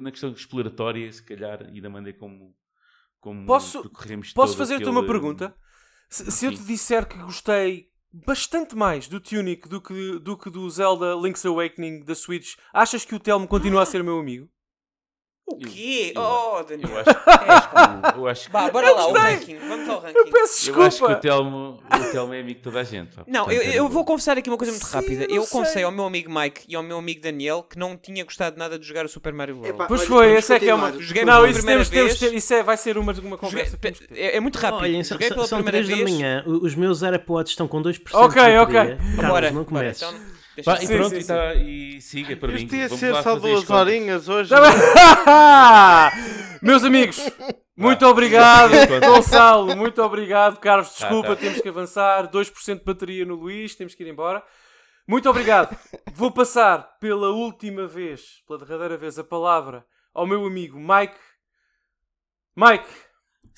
na 0.00 0.10
questão 0.10 0.30
exploratória, 0.32 1.10
se 1.12 1.22
calhar, 1.22 1.68
e 1.72 1.80
da 1.80 1.88
maneira 1.88 2.18
como, 2.18 2.54
como 3.20 3.46
posso, 3.46 3.90
Posso 4.34 4.56
fazer-te 4.56 4.88
uma 4.88 5.06
pergunta? 5.06 5.54
Se, 6.08 6.30
se, 6.30 6.46
eu 6.46 6.52
te 6.52 6.62
disser 6.62 7.08
que 7.08 7.18
gostei 7.18 7.88
bastante 8.12 8.76
mais 8.76 9.08
do 9.08 9.20
Tunic 9.20 9.68
do 9.68 9.80
que, 9.80 10.18
do 10.20 10.36
que 10.36 10.50
do 10.50 10.68
Zelda 10.70 11.14
Link's 11.14 11.44
Awakening 11.44 12.04
da 12.04 12.14
Switch, 12.14 12.56
achas 12.72 13.04
que 13.04 13.14
o 13.14 13.20
Telmo 13.20 13.48
continua 13.48 13.82
a 13.82 13.86
ser 13.86 14.04
meu 14.04 14.18
amigo? 14.18 14.48
O 15.46 15.58
quê? 15.58 16.12
Eu, 16.16 16.22
oh, 16.22 16.62
Daniel. 16.62 16.88
Eu 16.94 16.98
acho, 16.98 18.12
que, 18.12 18.18
eu 18.18 18.28
acho 18.28 18.44
que... 18.44 18.50
Bah, 18.50 18.70
bora 18.70 18.90
lá, 18.92 19.08
o 19.08 19.12
ranking. 19.12 19.58
Vamos 19.58 19.88
ao 19.88 20.00
ranking. 20.00 20.18
Eu 20.18 20.30
peço 20.30 20.54
desculpa. 20.56 20.80
Eu 20.80 20.86
acho 20.86 20.98
que 20.98 21.12
o 21.12 21.16
Telmo, 21.16 21.82
o 21.84 22.12
Telmo 22.12 22.34
é 22.34 22.40
amigo 22.40 22.58
de 22.58 22.64
toda 22.64 22.80
a 22.80 22.84
gente. 22.84 23.14
Pá. 23.14 23.24
Não, 23.26 23.50
eu, 23.50 23.62
eu 23.62 23.88
vou 23.88 24.04
confessar 24.04 24.38
aqui 24.38 24.48
uma 24.48 24.56
coisa 24.56 24.72
muito 24.72 24.86
Sim, 24.86 24.94
rápida. 24.94 25.26
Eu 25.28 25.46
confessei 25.46 25.82
ao 25.82 25.92
meu 25.92 26.04
amigo 26.04 26.32
Mike 26.32 26.64
e 26.68 26.74
ao 26.74 26.82
meu 26.82 26.98
amigo 26.98 27.20
Daniel 27.20 27.62
que 27.62 27.78
não 27.78 27.96
tinha 27.96 28.24
gostado 28.24 28.56
nada 28.58 28.78
de 28.78 28.86
jogar 28.86 29.04
o 29.04 29.08
Super 29.08 29.32
Mario 29.32 29.56
World. 29.56 29.74
Epa, 29.74 29.86
pois 29.86 30.04
foi, 30.04 30.32
esse 30.34 30.54
é 30.54 30.58
que 30.58 30.68
é 30.68 30.74
uma... 30.74 30.92
Joguei 30.92 31.24
não, 31.24 31.46
isso, 31.46 31.64
temos, 31.64 31.88
temos, 31.90 32.22
isso 32.22 32.54
é, 32.54 32.62
vai 32.62 32.76
ser 32.76 32.96
uma, 32.96 33.12
uma 33.12 33.36
conversa. 33.36 33.78
É, 34.12 34.36
é, 34.36 34.40
muito 34.40 34.56
rápido. 34.58 34.82
Olhem, 34.82 35.04
Joguei 35.04 35.28
pela 35.28 35.46
são 35.46 35.62
primeira 35.62 35.86
vez. 35.86 35.98
da 35.98 36.04
manhã, 36.04 36.44
os 36.46 36.74
meus 36.74 37.02
AirPods 37.02 37.52
estão 37.52 37.68
com 37.68 37.82
2% 37.82 38.00
Ok, 38.12 38.42
de 38.42 38.58
ok. 38.58 38.74
Carlos, 39.20 39.52
não 39.52 39.64
comeces. 39.64 40.02
Então, 40.02 40.33
Bah, 40.64 40.78
e 40.80 40.86
pronto, 40.86 41.10
sim, 41.10 41.20
sim. 41.20 41.20
E, 41.20 41.26
tá, 41.26 41.54
e 41.54 42.00
siga 42.00 42.36
para 42.36 42.52
mim. 42.52 42.62
Isto 42.62 42.76
ia 42.76 42.88
ser 42.88 43.22
só 43.22 43.36
duas 43.36 43.68
horinhas 43.68 44.28
hoje. 44.28 44.54
Meus 46.62 46.84
amigos, 46.84 47.18
muito 47.76 48.06
obrigado. 48.06 48.72
Gonçalo, 49.00 49.76
muito 49.76 50.00
obrigado. 50.02 50.60
Carlos, 50.60 50.94
desculpa, 50.96 51.30
tá, 51.30 51.34
tá. 51.34 51.40
temos 51.40 51.60
que 51.60 51.68
avançar. 51.68 52.30
2% 52.30 52.78
de 52.78 52.84
bateria 52.84 53.24
no 53.24 53.34
Luís, 53.34 53.74
temos 53.74 53.94
que 53.94 54.04
ir 54.04 54.08
embora. 54.08 54.42
Muito 55.06 55.28
obrigado. 55.28 55.76
Vou 56.12 56.30
passar 56.30 56.96
pela 57.00 57.30
última 57.30 57.86
vez, 57.86 58.42
pela 58.46 58.60
derradeira 58.60 58.96
vez, 58.96 59.18
a 59.18 59.24
palavra 59.24 59.84
ao 60.14 60.26
meu 60.26 60.46
amigo 60.46 60.78
Mike. 60.78 61.18
Mike, 62.56 62.88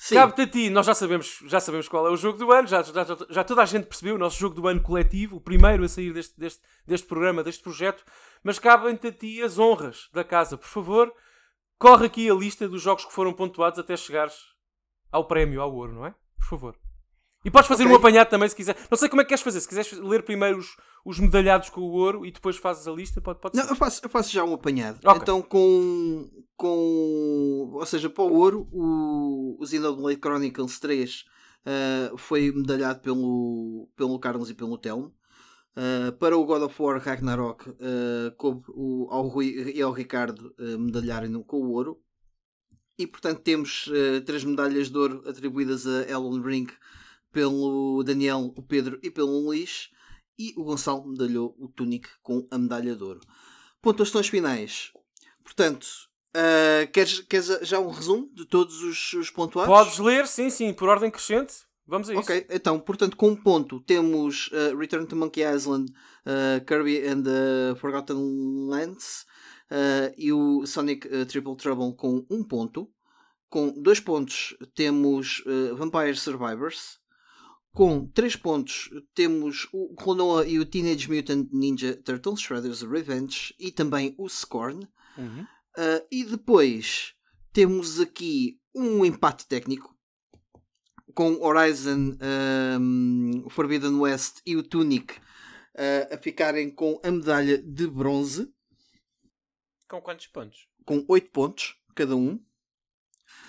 Cabe-te 0.09 0.41
a 0.41 0.47
ti, 0.47 0.69
nós 0.69 0.85
já 0.85 0.93
sabemos, 0.93 1.39
já 1.47 1.59
sabemos 1.59 1.87
qual 1.87 2.07
é 2.07 2.11
o 2.11 2.15
jogo 2.15 2.37
do 2.37 2.51
ano, 2.51 2.67
já, 2.67 2.83
já, 2.83 3.03
já, 3.29 3.43
toda 3.43 3.63
a 3.63 3.65
gente 3.65 3.87
percebeu 3.87 4.15
o 4.15 4.17
nosso 4.19 4.39
jogo 4.39 4.53
do 4.53 4.67
ano 4.67 4.81
coletivo, 4.81 5.37
o 5.37 5.41
primeiro 5.41 5.83
a 5.83 5.89
sair 5.89 6.13
deste, 6.13 6.39
deste, 6.39 6.61
deste 6.85 7.07
programa, 7.07 7.43
deste 7.43 7.63
projeto, 7.63 8.05
mas 8.43 8.59
cabem-te 8.59 9.07
a 9.07 9.11
ti 9.11 9.41
as 9.41 9.57
honras 9.57 10.07
da 10.13 10.23
casa. 10.23 10.55
Por 10.55 10.67
favor, 10.67 11.11
corre 11.79 12.05
aqui 12.05 12.29
a 12.29 12.33
lista 12.35 12.67
dos 12.67 12.81
jogos 12.81 13.05
que 13.05 13.13
foram 13.13 13.33
pontuados 13.33 13.79
até 13.79 13.97
chegares 13.97 14.35
ao 15.11 15.25
prémio, 15.25 15.61
ao 15.61 15.73
ouro, 15.73 15.93
não 15.93 16.05
é? 16.05 16.13
Por 16.37 16.47
favor. 16.47 16.86
E 17.47 17.49
podes 17.49 17.69
fazer 17.69 17.83
okay. 17.83 17.95
um 17.95 17.97
apanhado 17.97 18.29
também 18.29 18.49
se 18.49 18.53
quiser. 18.53 18.75
Não 18.91 18.97
sei 18.97 19.07
como 19.07 19.21
é 19.21 19.23
que 19.23 19.29
queres 19.29 19.41
fazer. 19.41 19.61
Se 19.61 19.67
quiseres 19.69 19.93
ler 19.93 20.21
primeiro 20.21 20.57
os, 20.57 20.75
os 21.05 21.17
medalhados 21.17 21.69
com 21.69 21.79
o 21.79 21.91
ouro 21.91 22.25
e 22.25 22.31
depois 22.31 22.57
fazes 22.57 22.85
a 22.89 22.91
lista, 22.91 23.21
pode, 23.21 23.39
pode 23.39 23.55
Não, 23.55 23.63
eu 23.69 23.75
faço, 23.75 24.01
eu 24.03 24.09
faço 24.09 24.33
já 24.33 24.43
um 24.43 24.53
apanhado. 24.53 24.99
Okay. 25.01 25.21
Então, 25.21 25.41
com, 25.41 26.29
com. 26.57 27.71
Ou 27.73 27.85
seja, 27.85 28.09
para 28.09 28.25
o 28.25 28.33
ouro, 28.33 28.67
o, 28.69 29.55
o 29.61 29.65
Xenoblade 29.65 30.19
Chronicles 30.19 30.77
3 30.77 31.21
uh, 31.21 31.23
eh, 31.65 32.11
foi 32.17 32.51
medalhado 32.51 32.99
pelo, 32.99 33.87
pelo 33.95 34.19
Carlos 34.19 34.49
e 34.49 34.53
pelo 34.53 34.77
Telmo. 34.77 35.15
Uh, 35.71 36.11
para 36.19 36.37
o 36.37 36.43
God 36.43 36.63
of 36.63 36.81
War 36.81 36.99
Ragnarok, 36.99 37.69
uh, 37.69 38.35
coube 38.35 38.65
o, 38.71 39.07
ao 39.09 39.25
Rui 39.25 39.71
e 39.73 39.81
ao 39.81 39.93
Ricardo 39.93 40.53
uh, 40.59 40.77
medalharem 40.77 41.31
com 41.43 41.61
o 41.61 41.71
ouro. 41.71 41.97
E 42.99 43.07
portanto 43.07 43.39
temos 43.39 43.87
uh, 43.87 44.19
três 44.25 44.43
medalhas 44.43 44.89
de 44.89 44.97
ouro 44.97 45.23
atribuídas 45.25 45.87
a 45.87 46.01
Elden 46.11 46.41
Ring 46.41 46.67
pelo 47.31 48.03
Daniel, 48.03 48.53
o 48.55 48.61
Pedro 48.61 48.99
e 49.03 49.09
pelo 49.09 49.39
Luís. 49.39 49.89
E 50.39 50.53
o 50.55 50.63
Gonçalo 50.63 51.07
medalhou 51.07 51.55
o 51.57 51.67
Tunic 51.67 52.07
com 52.21 52.47
a 52.51 52.57
medalha 52.57 52.95
de 52.95 53.03
ouro. 53.03 53.21
Pontuações 53.81 54.27
finais. 54.27 54.91
Portanto, 55.43 55.87
uh, 56.35 56.91
queres, 56.91 57.21
queres 57.21 57.47
já 57.63 57.79
um 57.79 57.89
resumo 57.89 58.29
de 58.33 58.45
todos 58.45 58.83
os, 58.83 59.13
os 59.13 59.29
pontuados? 59.29 59.73
Podes 59.73 59.97
ler, 59.97 60.27
sim, 60.27 60.49
sim, 60.49 60.73
por 60.73 60.89
ordem 60.89 61.09
crescente. 61.09 61.55
Vamos 61.87 62.09
a 62.09 62.13
isso. 62.13 62.21
Ok, 62.21 62.45
então, 62.49 62.79
portanto, 62.79 63.15
com 63.15 63.29
um 63.29 63.35
ponto 63.35 63.79
temos 63.79 64.49
uh, 64.49 64.77
Return 64.77 65.07
to 65.07 65.15
Monkey 65.15 65.41
Island, 65.41 65.91
uh, 66.25 66.63
Kirby 66.65 67.07
and 67.07 67.23
the 67.23 67.79
Forgotten 67.79 68.67
Lands 68.67 69.25
e 70.17 70.31
o 70.31 70.65
Sonic 70.65 71.09
Triple 71.25 71.57
Trouble 71.57 71.93
com 71.93 72.25
um 72.29 72.41
ponto. 72.41 72.89
Com 73.49 73.73
dois 73.81 73.99
pontos 73.99 74.55
temos 74.73 75.43
Vampire 75.75 76.15
Survivors, 76.15 76.99
com 77.77 78.07
3 78.07 78.35
pontos 78.37 78.89
temos 79.13 79.67
o 79.71 79.93
Clonoa 79.93 80.47
e 80.47 80.57
o 80.57 80.65
Teenage 80.65 81.07
Mutant 81.07 81.47
Ninja 81.51 81.95
Turtles 81.95 82.41
Shredder's 82.41 82.81
Revenge 82.81 83.53
e 83.59 83.71
também 83.71 84.15
o 84.17 84.27
Scorn. 84.27 84.89
Uhum. 85.15 85.43
Uh, 85.43 86.07
e 86.11 86.25
depois 86.25 87.13
temos 87.53 87.99
aqui 87.99 88.59
um 88.73 89.05
empate 89.05 89.47
técnico 89.47 89.95
com 91.13 91.39
Horizon 91.39 92.17
um, 92.79 93.47
Forbidden 93.51 93.99
West 93.99 94.39
e 94.43 94.55
o 94.55 94.63
Tunic 94.63 95.13
uh, 95.13 96.15
a 96.15 96.17
ficarem 96.17 96.71
com 96.71 96.99
a 97.03 97.11
medalha 97.11 97.59
de 97.59 97.85
bronze. 97.85 98.51
Com 99.87 100.01
quantos 100.01 100.25
pontos? 100.25 100.67
Com 100.83 101.05
8 101.07 101.29
pontos 101.29 101.75
cada 101.93 102.15
um. 102.15 102.43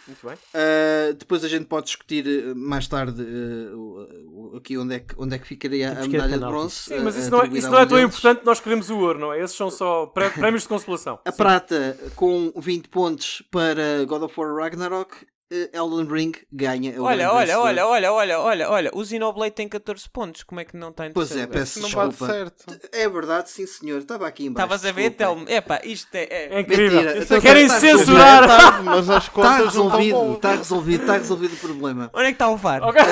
Muito 0.09 0.27
bem. 0.27 0.37
Uh, 0.37 1.15
depois 1.15 1.45
a 1.45 1.49
gente 1.49 1.67
pode 1.67 1.85
discutir 1.87 2.27
eh, 2.27 2.55
mais 2.55 2.89
tarde 2.89 3.23
uh, 3.23 4.57
aqui 4.57 4.79
onde 4.79 4.95
é, 4.95 5.01
que, 5.01 5.15
onde 5.19 5.37
é 5.37 5.39
que 5.39 5.47
ficaria 5.47 5.93
a 5.93 6.09
medalha 6.09 6.39
de 6.39 6.47
bronze. 6.47 6.75
Sim, 6.75 7.01
mas 7.01 7.15
isso 7.15 7.31
não, 7.31 7.43
é, 7.43 7.49
isso 7.49 7.71
não 7.71 7.79
é 7.79 7.85
tão 7.85 8.01
importante, 8.01 8.41
nós 8.43 8.59
queremos 8.59 8.89
o 8.89 8.99
ouro, 8.99 9.19
não 9.19 9.35
é? 9.35 9.43
Esses 9.43 9.55
são 9.55 9.71
só 9.71 10.07
prémios 10.07 10.63
de 10.63 10.69
consolação. 10.69 11.19
A 11.27 11.31
Sim. 11.31 11.37
prata 11.37 11.99
com 12.17 12.51
20 12.57 12.89
pontos 12.89 13.43
para 13.51 14.03
God 14.07 14.23
of 14.23 14.41
War 14.41 14.55
Ragnarok 14.55 15.15
eh, 15.15 15.27
Elden 15.51 16.07
Ring 16.07 16.33
ganha. 16.53 17.01
Olha, 17.01 17.33
olha, 17.33 17.59
olha, 17.59 17.87
olha, 17.87 18.13
olha, 18.13 18.41
olha, 18.41 18.71
olha, 18.71 18.91
o 18.93 19.05
Xenoblade 19.05 19.55
tem 19.55 19.67
14 19.69 20.09
pontos, 20.11 20.43
como 20.43 20.61
é 20.61 20.65
que 20.65 20.77
não 20.77 20.91
está 20.91 21.07
em 21.07 21.13
Pois 21.13 21.35
é, 21.35 21.47
peço 21.47 21.81
não 21.81 21.89
desculpa. 21.89 22.27
certo. 22.27 22.79
É 22.93 23.09
verdade, 23.09 23.51
sim 23.51 23.67
senhor, 23.67 23.99
estava 23.99 24.27
aqui 24.27 24.47
embaixo. 24.47 24.67
Estavas 24.67 24.85
a 24.85 24.93
ver, 24.93 25.11
Telmo? 25.11 25.49
Epá, 25.49 25.81
isto 25.85 26.15
é, 26.15 26.25
é... 26.25 26.55
é 26.55 26.61
incrível. 26.61 27.23
Então, 27.23 27.41
Querem 27.41 27.69
censurar. 27.69 28.47
Tá, 28.47 28.83
mas 28.85 29.09
as 29.09 29.29
contas 29.31 29.53
está 29.53 29.65
resolvido, 29.65 30.33
está 30.35 30.55
resolvido, 30.55 31.01
está 31.01 31.13
resolvido 31.15 31.55
o 31.55 31.59
problema. 31.59 32.11
Onde 32.13 32.25
é 32.25 32.29
que 32.29 32.33
está 32.33 32.51
o 32.51 32.57
VAR? 32.57 32.83
Okay. 32.87 33.03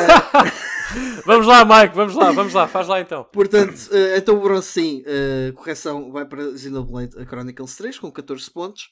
vamos 1.25 1.47
lá, 1.47 1.65
Mike, 1.65 1.95
vamos 1.95 2.15
lá, 2.15 2.33
vamos 2.33 2.53
lá, 2.53 2.69
faz 2.69 2.87
lá 2.87 3.01
então. 3.01 3.25
Portanto, 3.33 3.79
uh, 3.91 4.17
então 4.17 4.37
o 4.37 4.41
bronze 4.41 4.67
sim, 4.69 5.03
uh, 5.03 5.55
correção 5.55 6.13
vai 6.13 6.27
para 6.27 6.57
Xenoblade 6.57 7.13
Chronicles 7.27 7.77
3 7.77 7.99
com 7.99 8.13
14 8.13 8.51
pontos. 8.51 8.91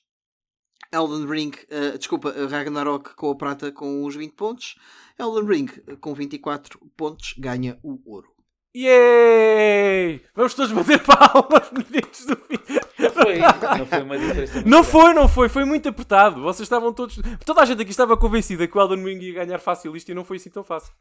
Elden 0.95 1.27
Ring, 1.27 1.53
uh, 1.71 1.99
desculpa, 1.99 2.33
Ragnarok 2.49 3.15
com 3.17 3.31
a 3.31 3.35
prata 3.35 3.73
com 3.73 4.05
os 4.05 4.15
20 4.15 4.33
pontos. 4.33 4.77
Elden 5.19 5.45
Ring 5.45 5.67
com 6.01 6.15
24 6.15 6.79
pontos 6.97 7.35
ganha 7.37 7.79
o 7.83 7.99
ouro. 8.05 8.33
Yay! 8.77 10.23
Vamos 10.35 10.55
todos 10.55 10.73
bater 10.73 11.03
palmas, 11.05 11.71
meninos 11.73 12.27
do 12.27 12.37
fim. 12.37 12.84
Não 13.05 13.11
foi, 13.11 13.39
não 13.79 13.87
foi 13.87 14.03
uma 14.03 14.19
diferença. 14.19 14.63
Não 14.65 14.85
foi, 14.85 15.15
não 15.15 15.29
foi, 15.29 15.49
foi 15.49 15.65
muito 15.65 15.89
apertado. 15.89 16.43
Vocês 16.43 16.67
estavam 16.67 16.93
todos. 16.93 17.19
Toda 17.45 17.63
a 17.63 17.65
gente 17.65 17.83
aqui 17.83 17.91
estava 17.91 18.17
convencida 18.17 18.67
que 18.67 18.77
o 18.77 18.81
Elden 18.81 19.05
Ring 19.05 19.21
ia 19.21 19.45
ganhar 19.45 19.59
fácil 19.59 19.97
isto 19.97 20.11
e 20.11 20.15
não 20.15 20.25
foi 20.25 20.37
assim 20.37 20.51
tão 20.51 20.65
fácil. 20.65 20.93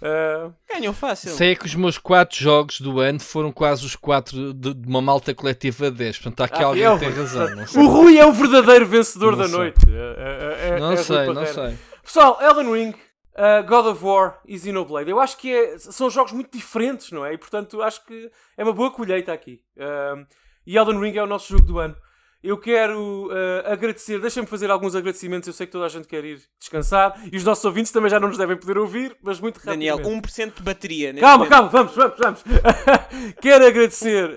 Uh... 0.00 0.52
Ganhou 0.72 0.92
fácil. 0.92 1.30
Sei 1.30 1.54
que 1.54 1.66
os 1.66 1.74
meus 1.74 1.98
4 1.98 2.36
jogos 2.36 2.80
do 2.80 3.00
ano 3.00 3.20
foram 3.20 3.52
quase 3.52 3.84
os 3.84 3.96
4 3.96 4.54
de, 4.54 4.74
de 4.74 4.88
uma 4.88 5.00
malta 5.00 5.34
coletiva 5.34 5.90
10. 5.90 6.18
Portanto, 6.18 6.32
está 6.32 6.44
aqui 6.44 6.64
ah, 6.64 6.66
alguém 6.66 6.84
é, 6.84 6.92
que 6.92 6.98
tem 6.98 7.10
razão. 7.10 7.46
O 7.76 7.86
Rui 7.86 8.18
é 8.18 8.26
o 8.26 8.32
verdadeiro 8.32 8.86
vencedor 8.86 9.32
não 9.32 9.38
da 9.38 9.48
sei. 9.48 9.58
noite. 9.58 9.80
É, 9.88 10.70
é, 10.70 10.76
é 10.76 10.80
não 10.80 10.96
sei, 10.96 11.26
não 11.26 11.46
sei. 11.46 11.78
Pessoal, 12.02 12.38
Elden 12.40 12.72
Ring 12.72 12.94
Uh, 13.32 13.66
God 13.66 13.86
of 13.86 14.04
War 14.04 14.40
e 14.46 14.58
Xenoblade. 14.58 15.10
Eu 15.10 15.18
acho 15.18 15.38
que 15.38 15.50
é, 15.50 15.78
são 15.78 16.10
jogos 16.10 16.32
muito 16.32 16.52
diferentes, 16.52 17.10
não 17.10 17.24
é? 17.24 17.32
E 17.32 17.38
portanto 17.38 17.80
acho 17.80 18.04
que 18.04 18.30
é 18.58 18.62
uma 18.62 18.74
boa 18.74 18.90
colheita 18.90 19.32
aqui. 19.32 19.62
Uh, 19.74 20.26
e 20.66 20.76
Elden 20.76 21.00
Ring 21.00 21.16
é 21.16 21.22
o 21.22 21.26
nosso 21.26 21.48
jogo 21.52 21.66
do 21.66 21.78
ano. 21.78 21.96
Eu 22.42 22.58
quero 22.58 23.28
uh, 23.28 23.70
agradecer, 23.72 24.18
deixem-me 24.18 24.48
fazer 24.48 24.68
alguns 24.68 24.96
agradecimentos. 24.96 25.46
Eu 25.46 25.52
sei 25.52 25.64
que 25.64 25.72
toda 25.72 25.86
a 25.86 25.88
gente 25.88 26.08
quer 26.08 26.24
ir 26.24 26.42
descansar 26.58 27.14
e 27.32 27.36
os 27.36 27.44
nossos 27.44 27.64
ouvintes 27.64 27.92
também 27.92 28.10
já 28.10 28.18
não 28.18 28.26
nos 28.26 28.36
devem 28.36 28.56
poder 28.56 28.78
ouvir, 28.78 29.16
mas 29.22 29.38
muito 29.38 29.64
Daniel, 29.64 29.96
rapidamente. 29.96 30.36
Daniel, 30.36 30.50
1% 30.50 30.56
de 30.56 30.62
bateria. 30.62 31.14
Calma, 31.14 31.44
momento. 31.44 31.50
calma, 31.50 31.68
vamos, 31.68 31.94
vamos, 31.94 32.18
vamos. 32.18 32.44
quero 33.40 33.64
agradecer, 33.64 34.28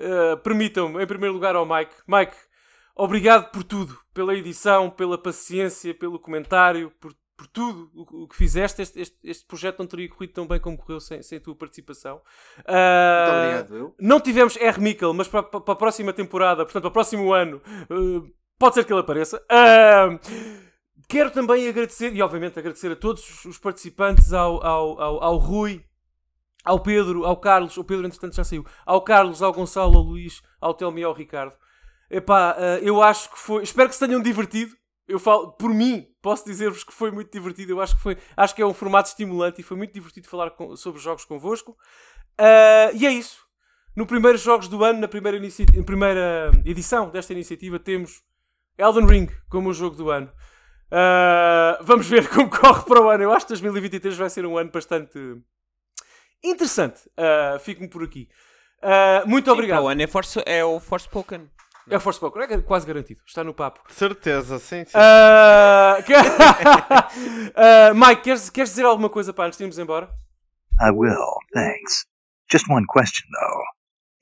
permitam-me, 0.44 1.02
em 1.02 1.06
primeiro 1.06 1.34
lugar 1.34 1.56
ao 1.56 1.66
Mike. 1.66 1.96
Mike, 2.06 2.36
obrigado 2.94 3.50
por 3.50 3.64
tudo, 3.64 3.98
pela 4.14 4.36
edição, 4.36 4.88
pela 4.88 5.18
paciência, 5.18 5.92
pelo 5.92 6.20
comentário, 6.20 6.92
por 7.00 7.12
por 7.36 7.46
tudo 7.46 7.90
o, 7.94 8.26
que 8.26 8.34
fizeste. 8.34 8.80
Este, 8.80 9.00
este, 9.00 9.18
este, 9.22 9.44
projeto 9.44 9.78
não 9.78 9.86
teria 9.86 10.08
corrido 10.08 10.32
tão 10.32 10.46
bem 10.46 10.58
como 10.58 10.76
correu 10.76 10.98
sem, 10.98 11.22
sem 11.22 11.38
a 11.38 11.40
tua 11.40 11.54
participação. 11.54 12.16
Uh, 12.60 13.22
Muito 13.22 13.36
obrigado, 13.36 13.76
eu. 13.76 13.94
Não 14.00 14.20
tivemos 14.20 14.56
R. 14.56 14.80
Mikkel, 14.80 15.12
mas 15.12 15.28
para, 15.28 15.42
para, 15.42 15.72
a 15.72 15.76
próxima 15.76 16.12
temporada, 16.12 16.64
portanto, 16.64 16.82
para 16.82 16.88
o 16.88 16.92
próximo 16.92 17.32
ano, 17.32 17.60
uh, 17.90 18.32
pode 18.58 18.74
ser 18.74 18.84
que 18.84 18.92
ele 18.92 19.00
apareça. 19.00 19.36
Uh, 19.36 20.18
quero 21.06 21.30
também 21.30 21.68
agradecer, 21.68 22.14
e 22.14 22.22
obviamente 22.22 22.58
agradecer 22.58 22.90
a 22.90 22.96
todos 22.96 23.44
os 23.44 23.58
participantes, 23.58 24.32
ao, 24.32 24.64
ao, 24.64 25.00
ao, 25.00 25.24
ao 25.24 25.36
Rui, 25.36 25.84
ao 26.64 26.80
Pedro, 26.80 27.26
ao 27.26 27.36
Carlos, 27.36 27.76
o 27.76 27.84
Pedro 27.84 28.06
entretanto 28.06 28.34
já 28.34 28.44
saiu, 28.44 28.64
ao 28.84 29.02
Carlos, 29.02 29.42
ao 29.42 29.52
Gonçalo, 29.52 29.98
ao 29.98 30.02
Luís, 30.02 30.42
ao 30.60 30.72
Telmo 30.72 30.98
e 30.98 31.04
ao 31.04 31.12
Ricardo. 31.12 31.54
Epá, 32.08 32.56
eu 32.82 33.02
acho 33.02 33.30
que 33.30 33.38
foi. 33.38 33.64
Espero 33.64 33.88
que 33.88 33.96
se 33.96 34.06
tenham 34.06 34.22
divertido 34.22 34.76
eu 35.08 35.18
falo 35.18 35.52
por 35.52 35.70
mim, 35.70 36.06
posso 36.20 36.44
dizer-vos 36.44 36.82
que 36.82 36.92
foi 36.92 37.10
muito 37.10 37.30
divertido. 37.30 37.72
Eu 37.72 37.80
acho 37.80 37.96
que 37.96 38.02
foi, 38.02 38.18
acho 38.36 38.54
que 38.54 38.62
é 38.62 38.66
um 38.66 38.74
formato 38.74 39.08
estimulante 39.08 39.60
e 39.60 39.64
foi 39.64 39.76
muito 39.76 39.92
divertido 39.92 40.28
falar 40.28 40.50
com, 40.50 40.76
sobre 40.76 41.00
jogos 41.00 41.24
convosco. 41.24 41.72
Uh, 42.38 42.94
e 42.94 43.06
é 43.06 43.12
isso. 43.12 43.46
No 43.94 44.06
primeiro 44.06 44.36
jogos 44.36 44.68
do 44.68 44.84
ano, 44.84 45.00
na 45.00 45.08
primeira, 45.08 45.40
primeira 45.86 46.50
edição 46.64 47.08
desta 47.08 47.32
iniciativa, 47.32 47.78
temos 47.78 48.22
Elden 48.76 49.06
Ring 49.06 49.28
como 49.48 49.70
o 49.70 49.72
jogo 49.72 49.96
do 49.96 50.10
ano. 50.10 50.30
Uh, 50.86 51.82
vamos 51.82 52.06
ver 52.06 52.28
como 52.30 52.50
corre 52.50 52.82
para 52.84 53.00
o 53.00 53.08
ano. 53.08 53.22
Eu 53.22 53.32
acho 53.32 53.46
que 53.46 53.52
2023 53.52 54.16
vai 54.16 54.28
ser 54.28 54.44
um 54.44 54.58
ano 54.58 54.70
bastante 54.70 55.18
interessante. 56.42 57.00
Uh, 57.08 57.58
Fico-me 57.60 57.88
por 57.88 58.02
aqui. 58.02 58.28
Uh, 58.82 59.26
muito 59.26 59.46
Sim, 59.46 59.50
obrigado. 59.52 59.84
o 59.84 59.88
ano 59.88 60.02
é, 60.02 60.06
force, 60.06 60.42
é 60.44 60.64
o 60.64 60.78
Forspoken. 60.78 61.48
É 61.88 61.96
o 61.96 62.00
Forspoken, 62.00 62.42
é 62.42 62.60
quase 62.60 62.84
garantido. 62.84 63.20
Está 63.24 63.44
no 63.44 63.54
papo. 63.54 63.80
Certeza, 63.88 64.58
sim, 64.58 64.84
sim. 64.84 64.96
Uh, 64.96 66.02
uh, 67.60 67.94
Mike, 67.94 68.22
queres, 68.22 68.50
queres 68.50 68.70
dizer 68.70 68.84
alguma 68.84 69.08
coisa 69.08 69.32
para 69.32 69.46
antes 69.46 69.56
de 69.56 69.64
irmos 69.64 69.78
embora? 69.78 70.10
I 70.80 70.90
will, 70.90 71.38
thanks. 71.54 72.04
Just 72.50 72.68
one 72.68 72.84
question 72.86 73.26
though. 73.30 73.62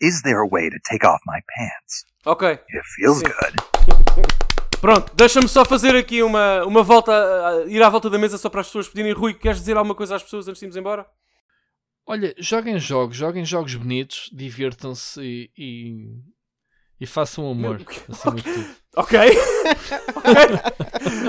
Is 0.00 0.22
there 0.22 0.40
a 0.40 0.46
way 0.46 0.68
to 0.68 0.76
take 0.88 1.06
off 1.06 1.20
my 1.26 1.40
pants? 1.56 2.04
Ok. 2.26 2.50
It 2.52 2.84
feels 2.96 3.18
sim. 3.18 3.24
good. 3.24 3.54
Pronto, 4.80 5.14
deixa-me 5.14 5.48
só 5.48 5.64
fazer 5.64 5.96
aqui 5.96 6.22
uma, 6.22 6.62
uma 6.66 6.82
volta, 6.82 7.10
uh, 7.12 7.68
ir 7.68 7.82
à 7.82 7.88
volta 7.88 8.10
da 8.10 8.18
mesa 8.18 8.36
só 8.36 8.50
para 8.50 8.60
as 8.60 8.66
pessoas 8.66 8.88
pedirem. 8.88 9.12
Rui, 9.12 9.32
queres 9.32 9.60
dizer 9.60 9.78
alguma 9.78 9.94
coisa 9.94 10.16
às 10.16 10.22
pessoas 10.22 10.46
antes 10.46 10.60
de 10.60 10.66
irmos 10.66 10.76
embora? 10.76 11.06
Olha, 12.06 12.34
joguem 12.38 12.78
jogos, 12.78 13.16
joguem 13.16 13.46
jogos 13.46 13.74
bonitos, 13.74 14.28
divirtam-se 14.30 15.22
e, 15.22 15.50
e, 15.56 16.22
e, 17.04 17.06
façam 17.06 17.50
amor. 17.50 17.80
Acima 18.10 18.34
de 18.34 18.42
tudo. 18.42 18.66
Ok. 18.96 19.20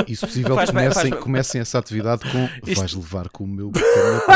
E 0.07 0.15
se 0.15 0.25
possível, 0.25 0.55
faz, 0.55 0.69
comecem, 0.69 1.11
faz, 1.11 1.23
comecem 1.23 1.59
essa 1.61 1.79
atividade 1.79 2.21
com 2.31 2.45
Isto... 2.65 2.79
vais 2.79 2.93
levar 2.93 3.27
com 3.29 3.43
o 3.43 3.47
meu 3.47 3.71
Está 3.75 4.35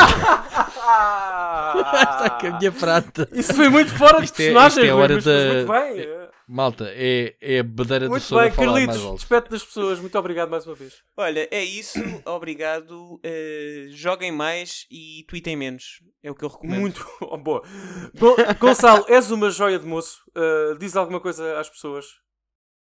com 2.42 2.48
a 2.48 2.58
minha 2.58 2.72
prata. 2.72 3.30
Isso 3.32 3.54
foi 3.54 3.70
muito 3.70 3.92
fora 3.92 4.20
de 4.22 4.32
personagem, 4.32 4.84
é, 4.84 4.88
é 4.88 4.94
hora 4.94 5.16
mas, 5.16 5.24
da... 5.24 5.32
Malta, 6.52 6.86
é, 6.96 7.36
é 7.40 7.60
a 7.60 7.64
badeira 7.64 8.10
muito 8.10 8.28
do 8.28 8.40
bem, 8.40 8.52
Carlitos, 8.52 9.14
despeito 9.14 9.52
das 9.52 9.64
pessoas. 9.64 10.00
Muito 10.00 10.18
obrigado 10.18 10.50
mais 10.50 10.66
uma 10.66 10.74
vez. 10.74 10.96
Olha, 11.16 11.48
é 11.52 11.64
isso. 11.64 12.00
obrigado. 12.26 13.22
Uh, 13.24 13.92
joguem 13.92 14.32
mais 14.32 14.88
e 14.90 15.24
tweetem 15.28 15.56
menos. 15.56 16.02
É 16.24 16.32
o 16.32 16.34
que 16.34 16.44
eu 16.44 16.50
recomendo. 16.50 16.80
Muito 16.80 17.08
oh, 17.22 17.38
boa. 17.38 17.62
Gonçalo, 18.60 19.06
és 19.08 19.30
uma 19.30 19.52
joia 19.52 19.78
de 19.78 19.86
moço. 19.86 20.24
Uh, 20.30 20.76
diz 20.80 20.96
alguma 20.96 21.20
coisa 21.20 21.60
às 21.60 21.70
pessoas. 21.70 22.08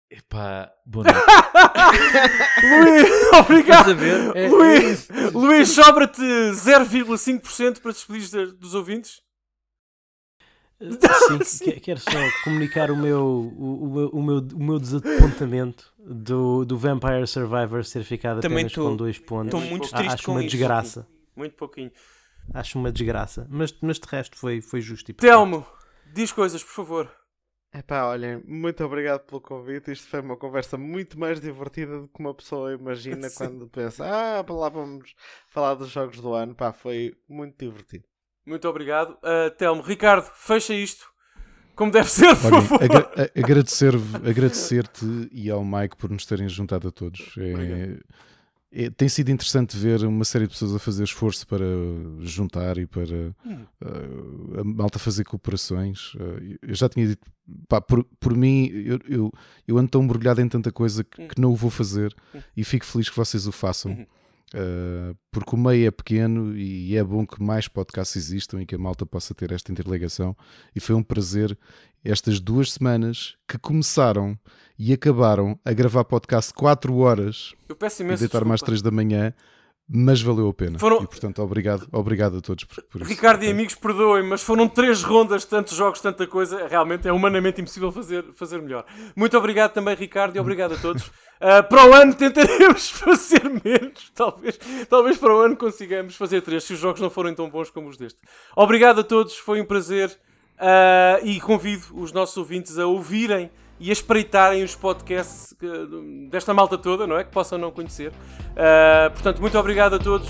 Epá, 0.10 0.72
boa 0.84 1.06
noite. 1.06 1.20
Luís, 2.66 3.34
obrigado. 3.40 3.92
É, 4.36 4.50
Luís, 4.50 5.08
é 5.08 5.30
Luís 5.30 5.70
sobra-te 5.70 6.20
0,5% 6.20 7.80
para 7.80 7.92
despedir 7.92 8.54
dos 8.54 8.74
ouvintes? 8.74 9.22
Sim, 11.44 11.72
quero 11.80 12.00
só 12.00 12.10
comunicar 12.44 12.90
o 12.90 12.96
meu, 12.96 13.24
o, 13.24 14.10
o, 14.14 14.24
meu, 14.24 14.38
o 14.38 14.64
meu 14.64 14.80
desapontamento 14.80 15.94
do, 16.00 16.66
do 16.66 16.78
Vampire 16.78 17.28
Survivors 17.28 17.92
ter 17.92 18.04
ficado 18.04 18.42
Também 18.42 18.60
apenas 18.60 18.74
tô, 18.74 18.90
com 18.90 18.96
dois 18.96 19.20
pontos. 19.20 19.54
Estou 19.54 19.62
muito 19.62 19.90
triste 19.90 20.14
Acho 20.14 20.24
com 20.24 20.32
uma 20.32 20.42
isso. 20.44 20.50
desgraça. 20.50 21.08
Muito 21.36 21.56
pouquinho. 21.56 21.92
Acho 22.54 22.80
uma 22.80 22.92
desgraça. 22.92 23.48
Mas, 23.50 23.76
mas 23.82 24.00
de 24.00 24.08
resto 24.08 24.36
foi, 24.38 24.62
foi 24.62 24.82
justo. 24.82 25.12
E 25.12 25.14
Telmo, 25.14 25.66
diz 26.14 26.32
coisas, 26.32 26.64
por 26.64 26.72
favor. 26.72 27.12
Epá, 27.74 28.06
olhem, 28.06 28.44
muito 28.46 28.84
obrigado 28.84 29.22
pelo 29.22 29.40
convite. 29.40 29.92
Isto 29.92 30.08
foi 30.10 30.20
uma 30.20 30.36
conversa 30.36 30.78
muito 30.78 31.18
mais 31.18 31.40
divertida 31.40 32.02
do 32.02 32.08
que 32.08 32.20
uma 32.20 32.34
pessoa 32.34 32.74
imagina 32.74 33.30
Sim. 33.30 33.36
quando 33.38 33.68
pensa, 33.70 34.06
ah, 34.06 34.46
lá 34.52 34.68
vamos 34.68 35.16
falar 35.48 35.76
dos 35.76 35.90
jogos 35.90 36.20
do 36.20 36.34
ano. 36.34 36.54
Pá, 36.54 36.74
foi 36.74 37.16
muito 37.30 37.58
divertido. 37.58 38.04
Muito 38.46 38.68
obrigado. 38.68 39.12
Uh, 39.18 39.52
Telmo, 39.58 39.82
Ricardo, 39.82 40.30
fecha 40.36 40.74
isto. 40.74 41.12
Como 41.76 41.92
deve 41.92 42.10
ser, 42.10 42.36
por 42.36 42.54
Olhem, 42.54 42.68
favor. 42.68 42.84
Agra 42.84 43.32
agradecer, 43.36 43.94
agradecer-te 44.28 45.30
e 45.32 45.50
ao 45.50 45.64
Mike 45.64 45.96
por 45.96 46.10
nos 46.10 46.26
terem 46.26 46.48
juntado 46.48 46.88
a 46.90 46.92
todos. 46.92 47.34
É, 47.38 47.98
é, 48.74 48.90
tem 48.90 49.10
sido 49.10 49.30
interessante 49.30 49.76
ver 49.76 50.06
uma 50.06 50.24
série 50.24 50.46
de 50.46 50.54
pessoas 50.54 50.74
a 50.74 50.80
fazer 50.80 51.04
esforço 51.04 51.46
para 51.46 51.66
juntar 52.20 52.78
e 52.78 52.86
para 52.86 53.34
hum. 53.46 53.66
uh, 53.84 54.62
a 54.62 54.64
malta 54.64 54.98
fazer 54.98 55.26
cooperações. 55.26 56.14
Uh, 56.16 56.58
eu 56.62 56.74
já 56.76 56.88
tinha 56.88 57.08
dito, 57.08 57.26
pá, 57.68 57.82
por, 57.82 58.04
por 58.20 58.36
mim, 58.36 58.68
eu, 58.68 59.00
eu, 59.10 59.32
eu, 59.68 59.78
ando 59.78 59.90
tão 59.90 60.04
embrulhado 60.04 60.40
em 60.40 60.48
tanta 60.48 60.72
coisa 60.72 61.04
que, 61.04 61.22
hum. 61.22 61.28
que 61.28 61.42
não 61.42 61.52
o 61.52 61.56
vou 61.56 61.70
fazer 61.70 62.16
hum. 62.34 62.40
e 62.56 62.64
fico 62.64 62.86
feliz 62.86 63.10
que 63.10 63.18
vocês 63.18 63.46
o 63.46 63.52
façam. 63.52 64.08
Uh, 64.54 65.16
porque 65.32 65.56
o 65.56 65.58
meio 65.58 65.88
é 65.88 65.92
pequeno 65.92 66.58
e 66.58 66.98
é 66.98 67.04
bom 67.04 67.26
que 67.26 67.42
mais 67.42 67.70
podcasts 67.70 68.18
existam 68.18 68.62
e 68.62 68.66
que 68.66 68.76
a 68.76 68.78
malta 68.78 69.06
possa 69.06 69.34
ter 69.34 69.52
esta 69.52 69.72
interligação. 69.72 70.36
E 70.76 70.80
foi 70.80 70.94
um 70.96 71.04
prazer 71.04 71.58
estas 72.04 72.40
duas 72.40 72.74
semanas 72.74 73.36
que 73.48 73.58
começaram 73.58 74.38
e 74.78 74.92
acabaram 74.92 75.58
a 75.64 75.72
gravar 75.72 76.04
podcast 76.04 76.54
4 76.54 76.96
horas 76.98 77.54
Eu 77.70 77.76
peço 77.76 78.02
imenso 78.02 78.20
e 78.20 78.28
deitar 78.28 78.40
desculpa. 78.40 78.50
mais 78.50 78.62
3 78.62 78.82
da 78.82 78.92
manhã, 78.92 79.34
mas 79.90 80.22
valeu 80.22 80.48
a 80.48 80.54
pena. 80.54 80.80
Foram... 80.80 81.04
E 81.04 81.08
portanto, 81.08 81.42
obrigado, 81.42 81.88
obrigado 81.92 82.38
a 82.38 82.42
todos 82.42 82.64
por, 82.64 82.82
por 82.84 83.02
Ricardo 83.02 83.42
isso. 83.42 83.50
e 83.50 83.54
amigos, 83.54 83.76
perdoem, 83.76 84.24
mas 84.24 84.42
foram 84.42 84.68
três 84.68 85.04
rondas, 85.04 85.44
tantos 85.44 85.76
jogos, 85.76 86.00
tanta 86.00 86.26
coisa. 86.26 86.68
Realmente 86.68 87.08
é 87.08 87.12
humanamente 87.12 87.62
impossível 87.62 87.92
fazer, 87.92 88.24
fazer 88.34 88.62
melhor. 88.62 88.86
Muito 89.16 89.38
obrigado 89.38 89.74
também, 89.74 89.96
Ricardo, 89.96 90.36
e 90.36 90.40
obrigado 90.40 90.76
a 90.76 90.78
todos. 90.78 91.08
Uh, 91.08 91.64
para 91.68 91.90
o 91.90 91.94
ano 91.94 92.14
tentaremos 92.14 92.90
fazer 92.92 93.44
menos, 93.44 94.12
talvez, 94.16 94.58
talvez 94.90 95.18
para 95.18 95.36
o 95.36 95.40
ano 95.40 95.58
consigamos 95.58 96.16
fazer 96.16 96.42
três, 96.42 96.64
se 96.64 96.74
os 96.74 96.80
jogos 96.80 97.02
não 97.02 97.10
forem 97.10 97.34
tão 97.34 97.50
bons 97.50 97.70
como 97.70 97.90
os 97.90 97.98
deste. 97.98 98.20
Obrigado 98.56 99.02
a 99.02 99.04
todos, 99.04 99.36
foi 99.38 99.62
um 99.62 99.66
prazer. 99.66 100.18
Uh, 100.62 101.26
e 101.26 101.42
convido 101.42 101.86
os 101.94 102.12
nossos 102.12 102.38
ouvintes 102.38 102.78
a 102.78 102.86
ouvirem 102.86 103.50
e 103.82 103.90
a 103.90 103.94
espreitarem 103.94 104.64
os 104.64 104.76
podcasts 104.76 105.56
desta 106.30 106.54
malta 106.54 106.78
toda, 106.78 107.08
não 107.08 107.18
é? 107.18 107.24
Que 107.24 107.32
possam 107.32 107.58
não 107.58 107.72
conhecer. 107.72 108.10
Uh, 108.10 109.12
portanto, 109.12 109.42
muito 109.42 109.58
obrigado 109.58 109.96
a 109.96 110.00
todos 110.00 110.30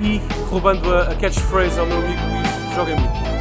e 0.00 0.20
roubando 0.50 0.92
a, 0.92 1.02
a 1.02 1.14
catchphrase 1.14 1.78
ao 1.78 1.86
meu 1.86 1.98
amigo 1.98 2.20
Luís, 2.20 2.74
joguem 2.74 2.96
muito. 2.96 3.39